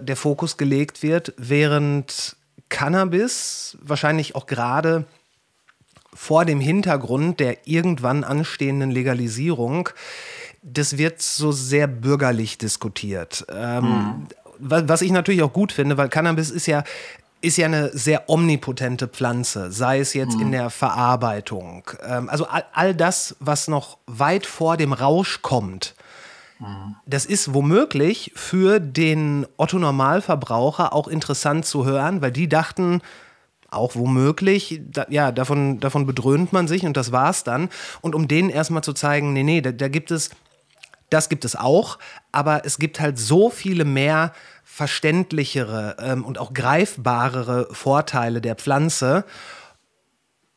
Der 0.00 0.16
Fokus 0.16 0.56
gelegt 0.56 1.04
wird, 1.04 1.32
während 1.36 2.36
Cannabis 2.70 3.78
wahrscheinlich 3.80 4.34
auch 4.34 4.46
gerade 4.46 5.04
vor 6.20 6.44
dem 6.44 6.60
Hintergrund 6.60 7.40
der 7.40 7.66
irgendwann 7.66 8.24
anstehenden 8.24 8.90
Legalisierung, 8.90 9.88
das 10.62 10.98
wird 10.98 11.22
so 11.22 11.50
sehr 11.50 11.86
bürgerlich 11.86 12.58
diskutiert. 12.58 13.46
Ähm, 13.50 13.84
mhm. 13.84 14.26
Was 14.58 15.00
ich 15.00 15.12
natürlich 15.12 15.42
auch 15.42 15.54
gut 15.54 15.72
finde, 15.72 15.96
weil 15.96 16.10
Cannabis 16.10 16.50
ist 16.50 16.66
ja 16.66 16.84
ist 17.40 17.56
ja 17.56 17.64
eine 17.64 17.88
sehr 17.96 18.28
omnipotente 18.28 19.08
Pflanze, 19.08 19.72
sei 19.72 20.00
es 20.00 20.12
jetzt 20.12 20.36
mhm. 20.36 20.42
in 20.42 20.52
der 20.52 20.68
Verarbeitung. 20.68 21.90
Ähm, 22.06 22.28
also 22.28 22.44
all, 22.44 22.66
all, 22.74 22.94
das, 22.94 23.34
was 23.40 23.66
noch 23.66 23.96
weit 24.06 24.44
vor 24.44 24.76
dem 24.76 24.92
Rausch 24.92 25.40
kommt, 25.40 25.94
mhm. 26.58 26.96
das 27.06 27.24
ist 27.24 27.54
womöglich 27.54 28.30
für 28.34 28.78
den 28.78 29.46
Otto 29.56 29.78
Normalverbraucher 29.78 30.92
auch 30.92 31.08
interessant 31.08 31.64
zu 31.64 31.86
hören, 31.86 32.20
weil 32.20 32.30
die 32.30 32.46
dachten, 32.46 33.00
auch 33.70 33.94
womöglich, 33.94 34.80
da, 34.90 35.06
ja, 35.08 35.32
davon, 35.32 35.80
davon 35.80 36.06
bedröhnt 36.06 36.52
man 36.52 36.68
sich 36.68 36.84
und 36.84 36.96
das 36.96 37.12
war's 37.12 37.44
dann. 37.44 37.68
Und 38.00 38.14
um 38.14 38.28
denen 38.28 38.50
erstmal 38.50 38.82
zu 38.82 38.92
zeigen, 38.92 39.32
nee, 39.32 39.42
nee, 39.42 39.60
da, 39.60 39.72
da 39.72 39.88
gibt 39.88 40.10
es, 40.10 40.30
das 41.10 41.28
gibt 41.28 41.44
es 41.44 41.56
auch, 41.56 41.98
aber 42.32 42.64
es 42.64 42.78
gibt 42.78 43.00
halt 43.00 43.18
so 43.18 43.50
viele 43.50 43.84
mehr 43.84 44.32
verständlichere 44.64 45.96
ähm, 46.00 46.24
und 46.24 46.38
auch 46.38 46.54
greifbarere 46.54 47.68
Vorteile 47.72 48.40
der 48.40 48.54
Pflanze. 48.54 49.24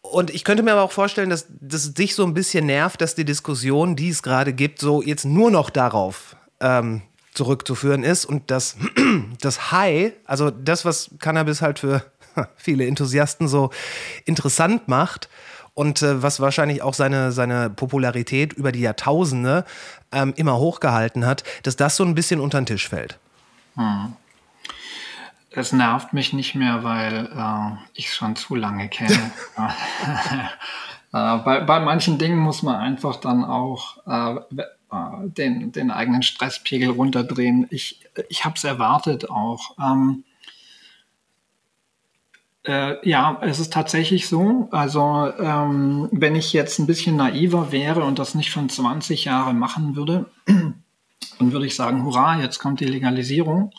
Und 0.02 0.30
ich 0.30 0.44
könnte 0.44 0.64
mir 0.64 0.74
aber 0.74 0.84
auch 0.84 0.92
vorstellen, 0.92 1.30
dass 1.30 1.48
das 1.60 1.94
dich 1.94 2.14
so 2.14 2.24
ein 2.24 2.34
bisschen 2.34 2.66
nervt, 2.66 3.02
dass 3.02 3.16
die 3.16 3.26
Diskussion, 3.26 3.96
die 3.96 4.10
es 4.10 4.22
gerade 4.22 4.54
gibt, 4.54 4.80
so 4.80 5.02
jetzt 5.02 5.26
nur 5.26 5.50
noch 5.50 5.70
darauf 5.70 6.36
ähm, 6.60 7.02
zurückzuführen 7.34 8.04
ist 8.04 8.26
und 8.26 8.52
das, 8.52 8.78
das 9.42 9.72
High, 9.72 10.14
also 10.26 10.52
das, 10.52 10.86
was 10.86 11.10
Cannabis 11.20 11.62
halt 11.62 11.80
für 11.80 12.04
viele 12.56 12.88
Enthusiasten 12.88 13.48
so 13.48 13.70
interessant 14.26 14.88
macht 14.88 15.30
und 15.74 16.02
äh, 16.02 16.22
was 16.22 16.40
wahrscheinlich 16.40 16.82
auch 16.82 16.94
seine, 16.94 17.32
seine 17.32 17.70
Popularität 17.70 18.54
über 18.54 18.72
die 18.72 18.82
Jahrtausende 18.82 19.66
ähm, 20.12 20.34
immer 20.36 20.58
hochgehalten 20.58 21.26
hat, 21.26 21.44
dass 21.64 21.76
das 21.76 21.96
so 21.96 22.04
ein 22.04 22.16
bisschen 22.16 22.40
unter 22.40 22.60
den 22.62 22.66
Tisch 22.66 22.88
fällt. 22.88 23.20
Hm. 23.76 24.14
Es 25.56 25.72
nervt 25.72 26.14
mich 26.14 26.34
nicht 26.34 26.56
mehr, 26.56 26.84
weil 26.84 27.28
äh, 27.28 27.78
ich 27.94 28.08
es 28.08 28.16
schon 28.16 28.36
zu 28.36 28.56
lange 28.56 28.90
kenne. 28.90 29.14
äh, 29.58 31.38
bei, 31.38 31.62
bei 31.62 31.80
manchen 31.80 32.18
Dingen 32.18 32.38
muss 32.38 32.64
man 32.64 32.76
einfach 32.76 33.18
dann 33.18 33.44
auch 33.44 33.98
äh, 34.08 34.36
äh, 34.94 35.28
den, 35.28 35.72
den 35.72 35.92
eigenen 35.92 36.24
Stresspegel 36.24 36.90
runterdrehen. 36.90 37.68
Ich, 37.72 38.00
ich 38.30 38.46
habe 38.46 38.56
es 38.56 38.64
erwartet 38.64 39.30
auch. 39.30 39.76
Ähm, 39.80 40.24
äh, 42.66 43.08
ja, 43.08 43.40
es 43.42 43.60
ist 43.60 43.74
tatsächlich 43.74 44.28
so. 44.28 44.68
Also 44.72 45.32
ähm, 45.38 46.08
wenn 46.12 46.36
ich 46.36 46.54
jetzt 46.54 46.80
ein 46.80 46.88
bisschen 46.88 47.16
naiver 47.16 47.72
wäre 47.72 48.04
und 48.04 48.20
das 48.20 48.36
nicht 48.36 48.52
schon 48.52 48.70
20 48.70 49.26
Jahre 49.26 49.54
machen 49.54 49.96
würde, 49.96 50.30
dann 50.46 51.52
würde 51.52 51.66
ich 51.66 51.76
sagen, 51.76 52.04
hurra, 52.06 52.40
jetzt 52.40 52.60
kommt 52.60 52.80
die 52.80 52.86
Legalisierung. 52.86 53.72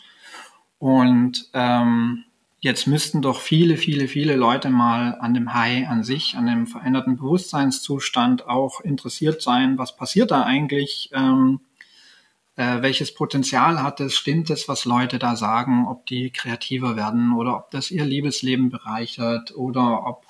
Und 0.77 1.49
ähm, 1.53 2.25
jetzt 2.59 2.85
müssten 2.85 3.21
doch 3.21 3.39
viele, 3.39 3.77
viele, 3.77 4.07
viele 4.07 4.35
Leute 4.35 4.69
mal 4.69 5.17
an 5.19 5.33
dem 5.33 5.53
High 5.53 5.87
an 5.87 6.03
sich, 6.03 6.35
an 6.35 6.45
dem 6.45 6.67
veränderten 6.67 7.17
Bewusstseinszustand 7.17 8.47
auch 8.47 8.81
interessiert 8.81 9.41
sein. 9.41 9.77
Was 9.77 9.95
passiert 9.95 10.31
da 10.31 10.43
eigentlich? 10.43 11.09
Ähm, 11.13 11.61
äh, 12.55 12.81
welches 12.81 13.13
Potenzial 13.13 13.83
hat 13.83 13.99
es, 13.99 14.15
stimmt 14.15 14.49
es, 14.49 14.67
was 14.67 14.85
Leute 14.85 15.19
da 15.19 15.35
sagen, 15.35 15.87
ob 15.87 16.05
die 16.05 16.31
kreativer 16.31 16.95
werden 16.95 17.33
oder 17.33 17.57
ob 17.57 17.71
das 17.71 17.91
ihr 17.91 18.05
Liebesleben 18.05 18.69
bereichert 18.69 19.55
oder 19.55 20.05
ob, 20.07 20.25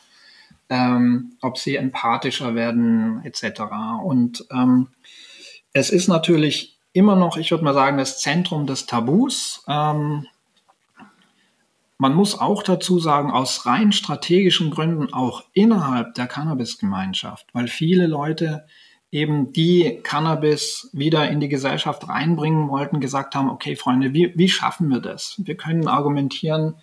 ähm, 0.69 1.33
ob 1.41 1.57
sie 1.57 1.75
empathischer 1.75 2.55
werden 2.55 3.23
etc. 3.23 3.61
Und 4.03 4.45
ähm, 4.51 4.87
es 5.73 5.89
ist 5.89 6.07
natürlich 6.07 6.79
immer 6.93 7.15
noch, 7.15 7.37
ich 7.37 7.51
würde 7.51 7.63
mal 7.63 7.73
sagen, 7.73 7.97
das 7.97 8.21
Zentrum 8.21 8.65
des 8.65 8.85
Tabus. 8.85 9.63
Ähm, 9.67 10.25
man 11.97 12.13
muss 12.13 12.39
auch 12.39 12.63
dazu 12.63 12.99
sagen, 12.99 13.31
aus 13.31 13.65
rein 13.65 13.91
strategischen 13.91 14.71
Gründen 14.71 15.13
auch 15.13 15.43
innerhalb 15.53 16.13
der 16.15 16.27
Cannabis-Gemeinschaft, 16.27 17.47
weil 17.53 17.67
viele 17.67 18.07
Leute 18.07 18.65
eben 19.15 19.53
die 19.53 20.01
Cannabis 20.03 20.89
wieder 20.91 21.29
in 21.29 21.39
die 21.39 21.47
Gesellschaft 21.47 22.07
reinbringen 22.09 22.67
wollten, 22.69 22.99
gesagt 22.99 23.33
haben, 23.33 23.49
okay 23.49 23.77
Freunde, 23.77 24.13
wie, 24.13 24.33
wie 24.35 24.49
schaffen 24.49 24.89
wir 24.89 24.99
das? 24.99 25.35
Wir 25.37 25.55
können 25.55 25.87
argumentieren, 25.87 26.75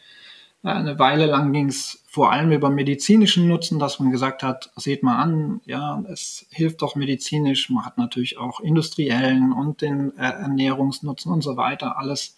äh, 0.64 0.68
eine 0.68 0.98
Weile 0.98 1.26
lang 1.26 1.52
ging 1.52 1.68
es 1.68 2.02
vor 2.08 2.32
allem 2.32 2.50
über 2.50 2.70
medizinischen 2.70 3.48
Nutzen, 3.48 3.78
dass 3.78 4.00
man 4.00 4.10
gesagt 4.10 4.42
hat, 4.42 4.70
seht 4.76 5.02
mal 5.02 5.16
an, 5.16 5.60
ja, 5.66 6.02
es 6.10 6.46
hilft 6.50 6.80
doch 6.80 6.96
medizinisch, 6.96 7.68
man 7.68 7.84
hat 7.84 7.98
natürlich 7.98 8.38
auch 8.38 8.60
industriellen 8.60 9.52
und 9.52 9.82
den 9.82 10.16
äh, 10.16 10.22
Ernährungsnutzen 10.22 11.30
und 11.30 11.42
so 11.42 11.58
weiter, 11.58 11.98
alles 11.98 12.36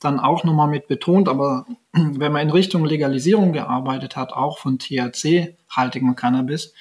dann 0.00 0.18
auch 0.18 0.42
nochmal 0.42 0.68
mit 0.68 0.88
betont. 0.88 1.28
Aber 1.28 1.64
wenn 1.92 2.32
man 2.32 2.42
in 2.42 2.50
Richtung 2.50 2.84
Legalisierung 2.84 3.52
gearbeitet 3.52 4.16
hat, 4.16 4.32
auch 4.32 4.58
von 4.58 4.80
THC-haltigem 4.80 6.16
Cannabis, 6.16 6.74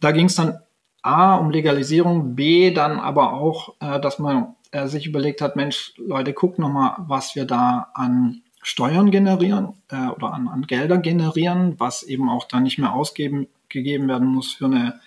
da 0.00 0.12
ging 0.12 0.26
es 0.26 0.36
dann 0.36 0.60
A, 1.02 1.36
um 1.36 1.50
Legalisierung, 1.50 2.34
B, 2.34 2.72
dann 2.72 2.98
aber 2.98 3.32
auch, 3.34 3.74
äh, 3.80 4.00
dass 4.00 4.18
man 4.18 4.56
äh, 4.72 4.86
sich 4.86 5.06
überlegt 5.06 5.40
hat, 5.40 5.56
Mensch, 5.56 5.94
Leute, 5.96 6.32
guckt 6.32 6.58
nochmal, 6.58 6.94
was 6.98 7.34
wir 7.34 7.44
da 7.44 7.90
an 7.94 8.42
Steuern 8.62 9.10
generieren 9.10 9.74
äh, 9.88 10.08
oder 10.08 10.32
an, 10.34 10.48
an 10.48 10.62
Gelder 10.66 10.98
generieren, 10.98 11.74
was 11.78 12.02
eben 12.02 12.28
auch 12.28 12.44
dann 12.44 12.64
nicht 12.64 12.78
mehr 12.78 12.92
ausgeben 12.92 13.46
gegeben 13.68 14.08
werden 14.08 14.28
muss 14.28 14.52
für 14.52 14.66
eine, 14.66 15.00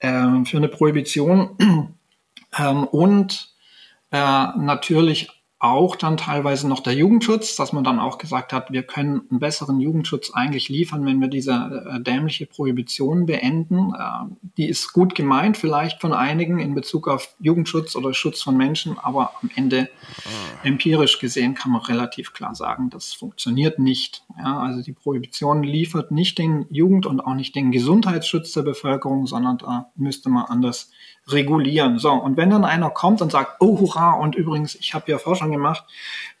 äh, 0.00 0.44
für 0.44 0.56
eine 0.56 0.68
Prohibition. 0.68 1.56
ähm, 2.58 2.84
und 2.84 3.54
äh, 4.10 4.46
natürlich 4.56 5.28
auch 5.60 5.96
dann 5.96 6.16
teilweise 6.16 6.68
noch 6.68 6.80
der 6.80 6.94
Jugendschutz, 6.94 7.56
dass 7.56 7.72
man 7.72 7.82
dann 7.82 7.98
auch 7.98 8.18
gesagt 8.18 8.52
hat, 8.52 8.70
wir 8.70 8.84
können 8.84 9.22
einen 9.28 9.40
besseren 9.40 9.80
Jugendschutz 9.80 10.30
eigentlich 10.32 10.68
liefern, 10.68 11.04
wenn 11.04 11.20
wir 11.20 11.26
diese 11.26 11.88
äh, 11.92 12.00
dämliche 12.00 12.46
Prohibition 12.46 13.26
beenden. 13.26 13.92
Äh, 13.92 14.48
die 14.56 14.68
ist 14.68 14.92
gut 14.92 15.16
gemeint 15.16 15.56
vielleicht 15.56 16.00
von 16.00 16.12
einigen 16.12 16.60
in 16.60 16.76
Bezug 16.76 17.08
auf 17.08 17.34
Jugendschutz 17.40 17.96
oder 17.96 18.14
Schutz 18.14 18.40
von 18.40 18.56
Menschen, 18.56 19.00
aber 19.00 19.32
am 19.42 19.50
Ende 19.56 19.88
empirisch 20.62 21.18
gesehen 21.18 21.54
kann 21.54 21.72
man 21.72 21.80
relativ 21.82 22.32
klar 22.32 22.54
sagen, 22.54 22.90
das 22.90 23.12
funktioniert 23.12 23.80
nicht. 23.80 24.22
Ja, 24.38 24.60
also 24.60 24.82
die 24.82 24.92
Prohibition 24.92 25.64
liefert 25.64 26.12
nicht 26.12 26.38
den 26.38 26.66
Jugend- 26.70 27.06
und 27.06 27.20
auch 27.20 27.34
nicht 27.34 27.56
den 27.56 27.72
Gesundheitsschutz 27.72 28.52
der 28.52 28.62
Bevölkerung, 28.62 29.26
sondern 29.26 29.58
da 29.58 29.90
müsste 29.96 30.28
man 30.28 30.44
anders 30.44 30.90
regulieren. 31.28 31.98
So, 31.98 32.10
und 32.12 32.36
wenn 32.36 32.50
dann 32.50 32.64
einer 32.64 32.90
kommt 32.90 33.20
und 33.20 33.30
sagt, 33.30 33.56
oh 33.60 33.78
hurra, 33.78 34.12
und 34.12 34.34
übrigens, 34.34 34.74
ich 34.76 34.94
habe 34.94 35.10
ja 35.10 35.18
Forschung 35.18 35.47
gemacht, 35.50 35.84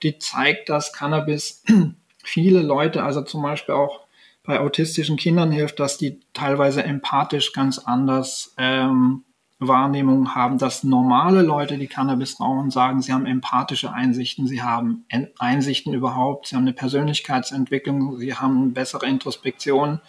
die 0.02 0.18
zeigt, 0.18 0.68
dass 0.68 0.92
Cannabis 0.92 1.62
viele 2.24 2.62
Leute, 2.62 3.02
also 3.02 3.22
zum 3.22 3.42
Beispiel 3.42 3.74
auch 3.74 4.06
bei 4.44 4.60
autistischen 4.60 5.16
Kindern 5.16 5.52
hilft, 5.52 5.78
dass 5.78 5.98
die 5.98 6.20
teilweise 6.32 6.82
empathisch 6.82 7.52
ganz 7.52 7.78
anders 7.78 8.54
ähm, 8.56 9.24
Wahrnehmungen 9.60 10.34
haben, 10.34 10.58
dass 10.58 10.84
normale 10.84 11.42
Leute, 11.42 11.78
die 11.78 11.88
Cannabis 11.88 12.40
rauchen, 12.40 12.70
sagen, 12.70 13.02
sie 13.02 13.12
haben 13.12 13.26
empathische 13.26 13.92
Einsichten, 13.92 14.46
sie 14.46 14.62
haben 14.62 15.04
Einsichten 15.38 15.94
überhaupt, 15.94 16.46
sie 16.46 16.56
haben 16.56 16.62
eine 16.62 16.72
Persönlichkeitsentwicklung, 16.72 18.16
sie 18.18 18.34
haben 18.34 18.72
bessere 18.72 19.06
Introspektion, 19.06 20.00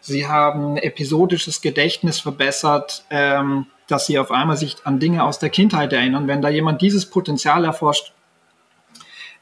sie 0.00 0.28
haben 0.28 0.76
episodisches 0.76 1.60
Gedächtnis 1.60 2.20
verbessert, 2.20 3.04
ähm, 3.10 3.66
dass 3.88 4.06
sie 4.06 4.18
auf 4.18 4.30
einmal 4.30 4.56
sich 4.56 4.76
an 4.84 5.00
Dinge 5.00 5.24
aus 5.24 5.38
der 5.38 5.50
Kindheit 5.50 5.92
erinnern. 5.92 6.28
Wenn 6.28 6.42
da 6.42 6.48
jemand 6.48 6.80
dieses 6.80 7.10
Potenzial 7.10 7.64
erforscht, 7.64 8.12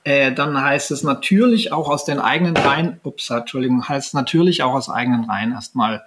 äh, 0.05 0.33
dann 0.33 0.61
heißt 0.61 0.91
es 0.91 1.03
natürlich 1.03 1.73
auch 1.73 1.89
aus 1.89 2.05
den 2.05 2.21
eigenen 2.21 2.57
Reihen, 2.57 3.01
ups, 3.03 3.31
Entschuldigung, 3.31 3.89
heißt 3.89 4.15
natürlich 4.15 4.63
auch 4.63 4.75
aus 4.75 4.89
eigenen 4.89 5.25
Reihen 5.25 5.53
erstmal, 5.53 6.05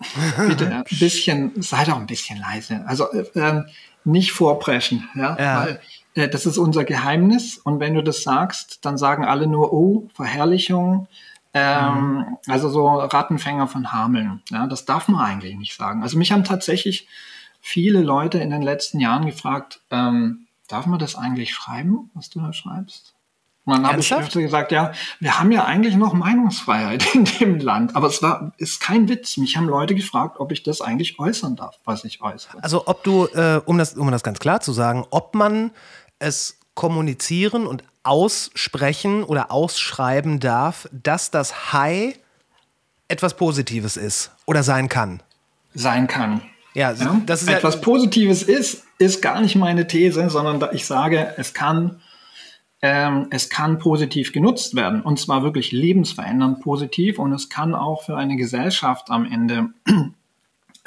bitte 0.48 0.70
ein 0.70 0.84
bisschen, 0.98 1.52
sei 1.60 1.84
doch 1.84 1.96
ein 1.96 2.06
bisschen 2.06 2.38
leise. 2.38 2.84
Also 2.86 3.12
äh, 3.12 3.26
ähm, 3.34 3.66
nicht 4.04 4.32
vorpreschen, 4.32 5.08
ja, 5.14 5.36
ja. 5.38 5.60
Weil, 5.60 5.80
äh, 6.14 6.28
das 6.28 6.46
ist 6.46 6.56
unser 6.56 6.84
Geheimnis 6.84 7.58
und 7.58 7.80
wenn 7.80 7.94
du 7.94 8.02
das 8.02 8.22
sagst, 8.22 8.84
dann 8.84 8.96
sagen 8.96 9.24
alle 9.24 9.46
nur, 9.46 9.72
oh, 9.72 10.08
Verherrlichung, 10.14 11.06
ähm, 11.52 12.14
mhm. 12.14 12.38
Also 12.46 12.68
so 12.68 12.86
Rattenfänger 12.86 13.66
von 13.66 13.92
Hameln. 13.92 14.42
Ja, 14.50 14.66
das 14.66 14.84
darf 14.84 15.08
man 15.08 15.24
eigentlich 15.24 15.56
nicht 15.56 15.74
sagen. 15.74 16.02
Also 16.02 16.16
mich 16.16 16.32
haben 16.32 16.44
tatsächlich 16.44 17.08
viele 17.60 18.00
Leute 18.00 18.38
in 18.38 18.50
den 18.50 18.62
letzten 18.62 19.00
Jahren 19.00 19.26
gefragt, 19.26 19.80
ähm, 19.90 20.46
darf 20.72 20.86
man 20.86 20.98
das 20.98 21.16
eigentlich 21.16 21.54
schreiben, 21.54 22.10
was 22.14 22.30
du 22.30 22.40
da 22.40 22.52
schreibst? 22.52 23.14
Und 23.64 23.74
dann 23.74 23.86
habe 23.86 24.00
ich 24.00 24.12
öfter 24.12 24.40
gesagt, 24.40 24.72
ja, 24.72 24.92
wir 25.20 25.38
haben 25.38 25.52
ja 25.52 25.64
eigentlich 25.64 25.94
noch 25.94 26.12
Meinungsfreiheit 26.12 27.14
in 27.14 27.24
dem 27.24 27.58
Land. 27.58 27.94
Aber 27.94 28.08
es 28.08 28.22
war, 28.22 28.52
ist 28.56 28.80
kein 28.80 29.08
Witz. 29.08 29.36
Mich 29.36 29.56
haben 29.56 29.66
Leute 29.66 29.94
gefragt, 29.94 30.40
ob 30.40 30.50
ich 30.50 30.62
das 30.62 30.80
eigentlich 30.80 31.18
äußern 31.18 31.56
darf, 31.56 31.76
was 31.84 32.04
ich 32.04 32.20
äußere. 32.22 32.62
Also 32.62 32.86
ob 32.86 33.04
du, 33.04 33.26
äh, 33.26 33.60
um, 33.64 33.78
das, 33.78 33.94
um 33.94 34.10
das 34.10 34.22
ganz 34.22 34.38
klar 34.38 34.60
zu 34.60 34.72
sagen, 34.72 35.04
ob 35.10 35.34
man 35.34 35.72
es 36.18 36.58
kommunizieren 36.74 37.66
und 37.66 37.84
aussprechen 38.02 39.24
oder 39.24 39.52
ausschreiben 39.52 40.40
darf, 40.40 40.88
dass 40.90 41.30
das 41.30 41.72
High 41.72 42.18
etwas 43.08 43.34
Positives 43.34 43.96
ist 43.96 44.30
oder 44.46 44.62
sein 44.62 44.88
kann. 44.88 45.22
Sein 45.74 46.06
kann. 46.06 46.42
Ja, 46.74 46.92
ja? 46.92 47.20
das 47.26 47.42
ist 47.42 47.48
etwas 47.48 47.76
ja 47.76 47.80
Positives 47.80 48.42
ist, 48.42 48.84
ist 48.98 49.22
gar 49.22 49.40
nicht 49.40 49.56
meine 49.56 49.86
These, 49.86 50.30
sondern 50.30 50.68
ich 50.72 50.86
sage, 50.86 51.34
es 51.36 51.52
kann, 51.52 52.00
ähm, 52.80 53.26
es 53.30 53.48
kann 53.50 53.78
positiv 53.78 54.32
genutzt 54.32 54.76
werden 54.76 55.02
und 55.02 55.18
zwar 55.18 55.42
wirklich 55.42 55.72
lebensverändernd 55.72 56.60
positiv 56.60 57.18
und 57.18 57.32
es 57.32 57.48
kann 57.48 57.74
auch 57.74 58.04
für 58.04 58.16
eine 58.16 58.36
Gesellschaft 58.36 59.10
am 59.10 59.24
Ende 59.24 59.70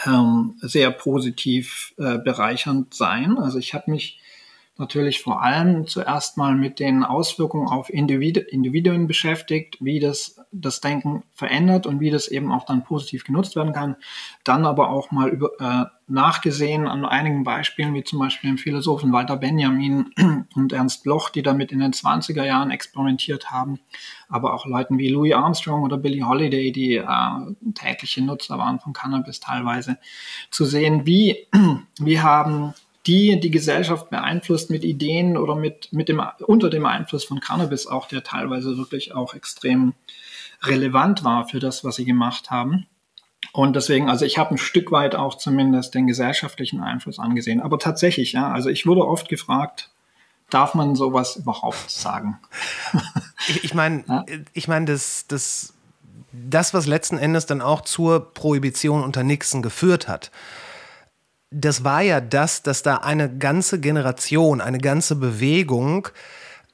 ähm, 0.06 0.56
sehr 0.62 0.92
positiv 0.92 1.94
äh, 1.98 2.18
bereichernd 2.18 2.94
sein. 2.94 3.38
Also 3.38 3.58
ich 3.58 3.74
habe 3.74 3.92
mich 3.92 4.20
natürlich 4.78 5.22
vor 5.22 5.44
allem 5.44 5.86
zuerst 5.86 6.38
mal 6.38 6.56
mit 6.56 6.80
den 6.80 7.04
Auswirkungen 7.04 7.68
auf 7.68 7.92
Individuen 7.92 9.08
beschäftigt, 9.08 9.78
wie 9.80 10.00
das 10.00 10.44
das 10.52 10.82
Denken 10.82 11.24
verändert 11.34 11.86
und 11.86 12.00
wie 12.00 12.10
das 12.10 12.28
eben 12.28 12.52
auch 12.52 12.66
dann 12.66 12.84
positiv 12.84 13.24
genutzt 13.24 13.56
werden 13.56 13.74
kann. 13.74 13.96
Dann 14.44 14.66
aber 14.66 14.90
auch 14.90 15.12
mal 15.12 15.30
über, 15.30 15.52
äh, 15.60 15.86
nachgesehen 16.08 16.88
an 16.88 17.06
einigen 17.06 17.44
Beispielen, 17.44 17.94
wie 17.94 18.04
zum 18.04 18.20
Beispiel 18.20 18.50
dem 18.50 18.58
Philosophen 18.58 19.12
Walter 19.12 19.38
Benjamin 19.38 20.12
und 20.56 20.74
Ernst 20.74 21.04
Bloch, 21.04 21.30
die 21.30 21.44
damit 21.44 21.72
in 21.72 21.80
den 21.80 21.94
20er 21.94 22.44
Jahren 22.44 22.72
experimentiert 22.72 23.52
haben, 23.52 23.80
aber 24.28 24.54
auch 24.54 24.66
Leuten 24.66 24.98
wie 24.98 25.10
Louis 25.10 25.34
Armstrong 25.34 25.84
oder 25.84 25.98
Billie 25.98 26.28
Holiday, 26.28 26.72
die 26.72 26.96
äh, 26.96 27.74
tägliche 27.76 28.24
Nutzer 28.24 28.58
waren 28.58 28.80
von 28.80 28.94
Cannabis 28.94 29.40
teilweise, 29.40 29.98
zu 30.50 30.66
sehen, 30.66 31.06
wie, 31.06 31.48
wie 32.00 32.20
haben 32.20 32.74
die 33.06 33.40
die 33.40 33.52
Gesellschaft 33.52 34.10
beeinflusst 34.10 34.70
mit 34.70 34.84
Ideen 34.84 35.38
oder 35.38 35.56
mit, 35.56 35.92
mit 35.92 36.10
dem, 36.10 36.22
unter 36.46 36.70
dem 36.70 36.86
Einfluss 36.86 37.26
von 37.26 37.40
Cannabis 37.40 37.88
auch, 37.88 38.08
der 38.08 38.24
teilweise 38.24 38.78
wirklich 38.78 39.14
auch 39.14 39.34
extrem 39.34 39.94
relevant 40.62 41.24
war 41.24 41.48
für 41.48 41.60
das, 41.60 41.84
was 41.84 41.98
sie 41.98 42.06
gemacht 42.06 42.50
haben. 42.50 42.88
Und 43.52 43.76
deswegen, 43.76 44.10
also 44.10 44.26
ich 44.26 44.38
habe 44.38 44.52
ein 44.52 44.58
Stück 44.58 44.92
weit 44.92 45.16
auch 45.16 45.36
zumindest 45.36 45.94
den 45.94 46.08
gesellschaftlichen 46.08 46.82
Einfluss 46.82 47.20
angesehen. 47.20 47.62
Aber 47.62 47.78
tatsächlich, 47.78 48.32
ja, 48.32 48.52
also 48.52 48.70
ich 48.70 48.86
wurde 48.86 49.06
oft 49.06 49.28
gefragt, 49.28 49.90
darf 50.50 50.74
man 50.74 50.96
sowas 50.96 51.36
überhaupt 51.36 51.92
sagen? 51.92 52.40
ich, 53.48 53.66
ich 53.66 53.74
meine, 53.74 54.04
ja? 54.08 54.26
ich 54.54 54.68
meine, 54.70 54.86
das, 54.86 55.26
das, 55.28 55.74
das, 56.32 56.74
was 56.74 56.88
letzten 56.88 57.18
Endes 57.18 57.46
dann 57.46 57.62
auch 57.62 57.82
zur 57.82 58.34
Prohibition 58.34 59.04
unter 59.04 59.24
Nixon 59.24 59.62
geführt 59.62 60.08
hat, 60.08 60.32
das 61.54 61.84
war 61.84 62.02
ja 62.02 62.20
das, 62.20 62.64
dass 62.64 62.84
da 62.84 62.98
eine 62.98 63.38
ganze 63.38 63.80
Generation, 63.80 64.60
eine 64.62 64.80
ganze 64.80 65.16
Bewegung 65.16 66.10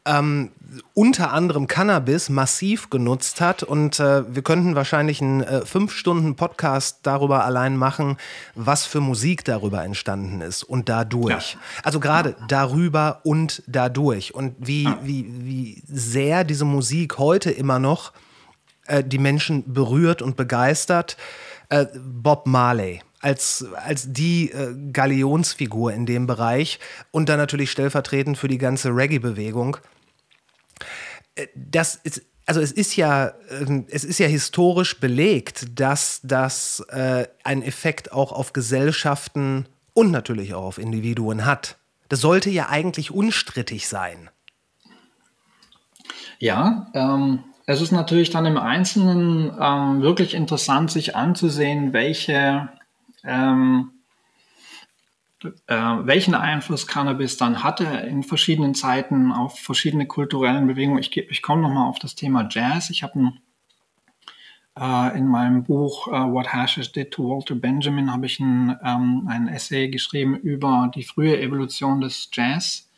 ähm, 0.06 0.52
unter 0.94 1.34
anderem 1.34 1.68
Cannabis 1.68 2.30
massiv 2.30 2.89
genutzt 2.89 3.42
hat. 3.42 3.63
Und 3.63 4.00
äh, 4.00 4.34
wir 4.34 4.42
könnten 4.42 4.76
wahrscheinlich 4.76 5.22
einen 5.22 5.42
äh, 5.42 5.65
fünf 5.65 5.92
Stunden 5.92 6.36
Podcast 6.36 7.00
darüber 7.04 7.44
allein 7.44 7.76
machen, 7.76 8.18
was 8.56 8.86
für 8.86 9.02
Musik 9.02 9.44
darüber 9.44 9.84
entstanden 9.84 10.42
ist 10.42 10.63
und 10.63 10.88
dadurch. 10.88 11.54
Ja. 11.54 11.60
Also 11.84 12.00
gerade 12.00 12.36
darüber 12.48 13.20
und 13.24 13.63
dadurch. 13.68 14.34
Und 14.34 14.56
wie, 14.60 14.84
ja. 14.84 15.00
wie, 15.04 15.26
wie 15.46 15.84
sehr 15.88 16.44
diese 16.44 16.65
Musik 16.65 17.18
heute 17.18 17.52
immer 17.52 17.80
noch 17.80 18.13
äh, 18.88 19.04
die 19.04 19.20
Menschen 19.20 19.74
berührt 19.74 20.22
und 20.22 20.38
begeistert. 20.38 21.18
Äh, 21.70 21.88
Bob 21.96 22.48
Marley 22.48 23.02
als, 23.19 23.65
als 23.75 24.12
die 24.12 24.51
äh, 24.51 24.75
Galionsfigur 24.91 25.93
in 25.93 26.05
dem 26.05 26.27
Bereich 26.27 26.79
und 27.12 27.29
dann 27.29 27.38
natürlich 27.38 27.71
stellvertretend 27.71 28.38
für 28.38 28.47
die 28.47 28.58
ganze 28.58 28.89
Reggae-Bewegung. 28.89 29.77
Äh, 31.36 31.47
das 31.55 31.95
ist, 31.95 32.21
also 32.45 32.62
es 32.62 32.71
ist 32.71 32.95
ja, 32.95 33.27
äh, 33.27 33.84
es 33.89 34.03
ist 34.03 34.19
ja 34.19 34.27
historisch 34.27 34.99
belegt, 34.99 35.79
dass 35.79 36.21
das 36.23 36.84
äh, 36.89 37.27
einen 37.43 37.62
Effekt 37.62 38.12
auch 38.12 38.32
auf 38.32 38.53
Gesellschaften 38.53 39.67
und 39.93 40.12
natürlich 40.12 40.53
auch 40.53 40.63
auf 40.63 40.77
Individuen 40.77 41.45
hat. 41.45 41.77
Das 42.08 42.21
sollte 42.21 42.49
ja 42.49 42.69
eigentlich 42.69 43.12
unstrittig 43.12 43.88
sein. 43.88 44.29
Ja, 46.39 46.88
ähm, 46.93 47.43
es 47.65 47.82
ist 47.82 47.91
natürlich 47.91 48.32
dann 48.32 48.47
im 48.47 48.58
Einzelnen 48.58 49.51
ähm, 49.60 50.01
wirklich 50.01 50.34
interessant, 50.34 50.89
sich 50.89 51.15
anzusehen, 51.15 51.93
welche 51.93 52.69
ähm, 53.23 53.91
äh, 55.43 55.75
welchen 55.75 56.36
Einfluss 56.36 56.86
Cannabis 56.86 57.38
dann 57.38 57.63
hatte 57.63 57.86
in 57.86 58.23
verschiedenen 58.23 58.75
Zeiten 58.75 59.32
auf 59.32 59.60
verschiedene 59.60 60.05
kulturellen 60.05 60.67
Bewegungen. 60.67 60.99
Ich, 60.99 61.15
ich 61.15 61.41
komme 61.41 61.62
nochmal 61.62 61.88
auf 61.88 61.99
das 61.99 62.15
Thema 62.15 62.47
Jazz. 62.49 62.89
Ich 62.89 63.03
habe 63.03 63.32
äh, 64.77 65.17
in 65.17 65.27
meinem 65.27 65.63
Buch 65.63 66.08
uh, 66.08 66.32
What 66.32 66.53
Hashes 66.53 66.91
Did 66.91 67.12
to 67.12 67.23
Walter 67.29 67.55
Benjamin 67.55 68.12
habe 68.12 68.25
ich 68.25 68.39
ein, 68.39 68.77
ähm, 68.84 69.27
ein 69.29 69.47
Essay 69.47 69.89
geschrieben 69.89 70.36
über 70.36 70.91
die 70.93 71.03
frühe 71.03 71.39
Evolution 71.39 72.01
des 72.01 72.29
Jazz 72.34 72.89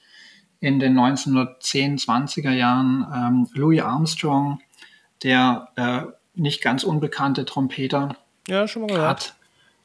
in 0.60 0.80
den 0.80 0.98
1910, 0.98 1.98
20er 1.98 2.52
Jahren. 2.52 3.06
Ähm, 3.14 3.48
Louis 3.54 3.82
Armstrong, 3.82 4.62
der 5.24 5.70
äh, 5.76 6.04
nicht 6.34 6.62
ganz 6.62 6.84
unbekannte 6.84 7.46
Trompeter, 7.46 8.16
ja, 8.48 8.66
hat 8.68 9.36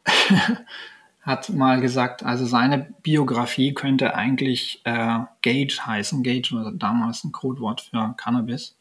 hat 1.20 1.48
mal 1.50 1.80
gesagt, 1.80 2.22
also 2.22 2.46
seine 2.46 2.94
Biografie 3.02 3.74
könnte 3.74 4.14
eigentlich 4.14 4.80
äh, 4.84 5.18
Gage 5.42 5.84
heißen. 5.84 6.22
Gage 6.22 6.52
war 6.52 6.72
damals 6.72 7.24
ein 7.24 7.32
Codewort 7.32 7.80
für 7.80 8.14
Cannabis. 8.16 8.78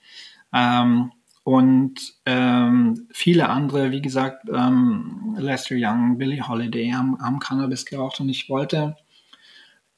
Ähm, 0.53 1.11
und 1.43 1.99
ähm, 2.25 3.07
viele 3.11 3.49
andere, 3.49 3.91
wie 3.91 4.01
gesagt, 4.01 4.47
ähm, 4.51 5.35
Lester 5.37 5.75
Young, 5.77 6.17
Billie 6.17 6.47
Holiday 6.47 6.91
haben, 6.91 7.19
haben 7.19 7.39
Cannabis 7.39 7.85
geraucht 7.85 8.19
und 8.19 8.29
ich 8.29 8.49
wollte 8.49 8.95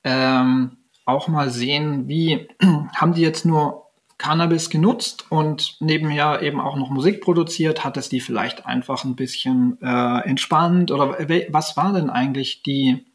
ähm, 0.03 0.77
auch 1.05 1.27
mal 1.27 1.49
sehen, 1.49 2.07
wie 2.07 2.47
haben 2.95 3.13
die 3.13 3.21
jetzt 3.21 3.45
nur 3.45 3.86
Cannabis 4.17 4.69
genutzt 4.69 5.25
und 5.29 5.77
nebenher 5.79 6.41
eben 6.41 6.59
auch 6.59 6.75
noch 6.75 6.89
Musik 6.89 7.21
produziert? 7.21 7.83
Hat 7.83 7.97
es 7.97 8.09
die 8.09 8.19
vielleicht 8.19 8.65
einfach 8.65 9.03
ein 9.03 9.15
bisschen 9.15 9.77
äh, 9.81 10.27
entspannt 10.27 10.91
oder 10.91 11.17
was 11.49 11.77
war 11.77 11.93
denn 11.93 12.09
eigentlich 12.09 12.63
die, 12.63 13.05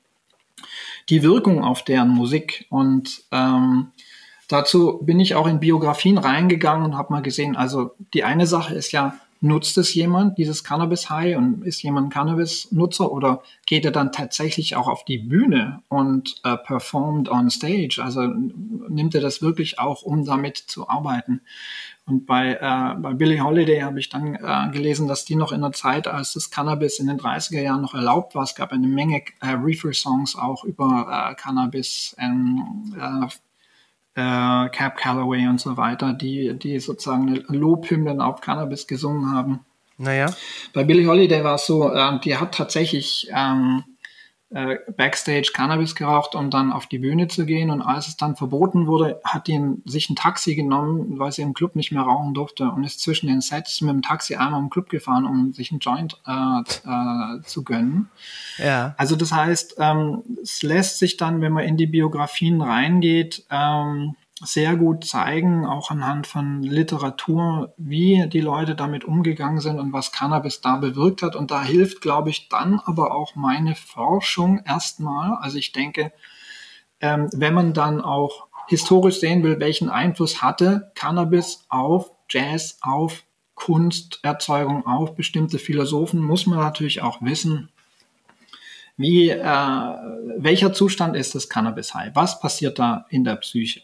die 1.08 1.22
Wirkung 1.22 1.64
auf 1.64 1.84
deren 1.84 2.10
Musik? 2.10 2.66
Und 2.70 3.22
ähm, 3.32 3.88
dazu 4.48 5.00
bin 5.02 5.18
ich 5.18 5.34
auch 5.34 5.48
in 5.48 5.60
Biografien 5.60 6.18
reingegangen 6.18 6.84
und 6.84 6.96
habe 6.96 7.12
mal 7.12 7.22
gesehen, 7.22 7.56
also 7.56 7.94
die 8.14 8.22
eine 8.22 8.46
Sache 8.46 8.74
ist 8.74 8.92
ja, 8.92 9.18
nutzt 9.42 9.76
es 9.76 9.92
jemand, 9.92 10.38
dieses 10.38 10.62
Cannabis-High 10.62 11.36
und 11.36 11.64
ist 11.66 11.82
jemand 11.82 12.12
Cannabis-Nutzer 12.12 13.10
oder 13.10 13.42
geht 13.66 13.84
er 13.84 13.90
dann 13.90 14.12
tatsächlich 14.12 14.76
auch 14.76 14.86
auf 14.86 15.04
die 15.04 15.18
Bühne 15.18 15.82
und 15.88 16.36
äh, 16.44 16.56
performt 16.56 17.28
on 17.28 17.50
stage? 17.50 18.00
Also 18.02 18.22
nimmt 18.22 19.16
er 19.16 19.20
das 19.20 19.42
wirklich 19.42 19.80
auch, 19.80 20.02
um 20.02 20.24
damit 20.24 20.58
zu 20.58 20.88
arbeiten? 20.88 21.42
Und 22.06 22.24
bei, 22.24 22.54
äh, 22.54 22.94
bei 23.00 23.14
Billie 23.14 23.42
Holiday 23.42 23.80
habe 23.80 23.98
ich 23.98 24.08
dann 24.08 24.36
äh, 24.36 24.70
gelesen, 24.72 25.08
dass 25.08 25.24
die 25.24 25.34
noch 25.34 25.50
in 25.50 25.60
der 25.60 25.72
Zeit, 25.72 26.06
als 26.06 26.34
das 26.34 26.50
Cannabis 26.50 27.00
in 27.00 27.08
den 27.08 27.18
30er 27.18 27.60
Jahren 27.60 27.82
noch 27.82 27.94
erlaubt 27.94 28.36
war, 28.36 28.44
es 28.44 28.54
gab 28.54 28.72
eine 28.72 28.86
Menge 28.86 29.22
äh, 29.40 29.48
Reefer-Songs 29.48 30.36
auch 30.36 30.62
über 30.62 31.30
äh, 31.30 31.34
Cannabis, 31.34 32.14
ähm, 32.18 32.86
äh, 34.14 34.68
Cap 34.68 34.96
Calloway 34.96 35.46
und 35.46 35.60
so 35.60 35.76
weiter, 35.76 36.12
die, 36.12 36.58
die 36.58 36.78
sozusagen 36.80 37.44
Lobhymnen 37.48 38.20
auf 38.20 38.40
Cannabis 38.40 38.86
gesungen 38.86 39.34
haben. 39.34 39.60
Naja. 39.98 40.26
Bei 40.72 40.84
Billie 40.84 41.06
Holiday 41.06 41.44
war 41.44 41.54
es 41.56 41.66
so, 41.66 41.92
äh, 41.92 42.18
die 42.20 42.36
hat 42.36 42.54
tatsächlich 42.54 43.30
ähm, 43.34 43.84
äh, 44.54 44.78
Backstage 44.96 45.50
Cannabis 45.54 45.94
geraucht, 45.94 46.34
um 46.34 46.50
dann 46.50 46.72
auf 46.72 46.86
die 46.86 46.98
Bühne 46.98 47.28
zu 47.28 47.46
gehen. 47.46 47.70
Und 47.70 47.82
als 47.82 48.08
es 48.08 48.16
dann 48.16 48.36
verboten 48.36 48.86
wurde, 48.86 49.20
hat 49.24 49.48
die 49.48 49.60
sich 49.84 50.10
ein 50.10 50.16
Taxi 50.16 50.54
genommen, 50.54 51.18
weil 51.18 51.32
sie 51.32 51.42
im 51.42 51.54
Club 51.54 51.76
nicht 51.76 51.92
mehr 51.92 52.02
rauchen 52.02 52.34
durfte 52.34 52.70
und 52.70 52.84
ist 52.84 53.00
zwischen 53.00 53.26
den 53.28 53.40
Sets 53.40 53.80
mit 53.80 53.94
dem 53.94 54.02
Taxi 54.02 54.36
einmal 54.36 54.60
im 54.60 54.70
Club 54.70 54.88
gefahren, 54.88 55.24
um 55.24 55.52
sich 55.52 55.70
einen 55.70 55.80
Joint 55.80 56.20
äh, 56.26 56.60
äh, 56.60 57.42
zu 57.42 57.64
gönnen. 57.64 58.10
Ja. 58.58 58.94
Also 58.98 59.16
das 59.16 59.32
heißt, 59.32 59.76
ähm, 59.78 60.22
es 60.42 60.62
lässt 60.62 60.98
sich 60.98 61.16
dann, 61.16 61.40
wenn 61.40 61.52
man 61.52 61.64
in 61.64 61.76
die 61.76 61.86
Biografien 61.86 62.60
reingeht, 62.60 63.44
ähm, 63.50 64.14
sehr 64.44 64.76
gut 64.76 65.04
zeigen, 65.04 65.66
auch 65.66 65.90
anhand 65.90 66.26
von 66.26 66.62
Literatur, 66.62 67.74
wie 67.76 68.26
die 68.28 68.40
Leute 68.40 68.74
damit 68.74 69.04
umgegangen 69.04 69.60
sind 69.60 69.78
und 69.78 69.92
was 69.92 70.12
Cannabis 70.12 70.60
da 70.60 70.76
bewirkt 70.76 71.22
hat. 71.22 71.36
Und 71.36 71.50
da 71.50 71.62
hilft, 71.62 72.00
glaube 72.00 72.30
ich, 72.30 72.48
dann 72.48 72.80
aber 72.84 73.14
auch 73.14 73.34
meine 73.34 73.74
Forschung 73.74 74.60
erstmal. 74.64 75.36
Also 75.40 75.58
ich 75.58 75.72
denke, 75.72 76.12
ähm, 77.00 77.28
wenn 77.32 77.54
man 77.54 77.72
dann 77.72 78.00
auch 78.00 78.48
historisch 78.68 79.20
sehen 79.20 79.42
will, 79.42 79.60
welchen 79.60 79.90
Einfluss 79.90 80.42
hatte 80.42 80.92
Cannabis 80.94 81.64
auf 81.68 82.10
Jazz, 82.28 82.78
auf 82.80 83.24
Kunsterzeugung, 83.54 84.86
auf 84.86 85.14
bestimmte 85.14 85.58
Philosophen, 85.58 86.20
muss 86.20 86.46
man 86.46 86.58
natürlich 86.58 87.02
auch 87.02 87.22
wissen, 87.22 87.68
wie, 88.96 89.30
äh, 89.30 89.46
welcher 90.38 90.72
Zustand 90.72 91.16
ist 91.16 91.34
das 91.34 91.48
Cannabis-High? 91.48 92.14
Was 92.14 92.40
passiert 92.40 92.78
da 92.78 93.06
in 93.08 93.24
der 93.24 93.36
Psyche? 93.36 93.82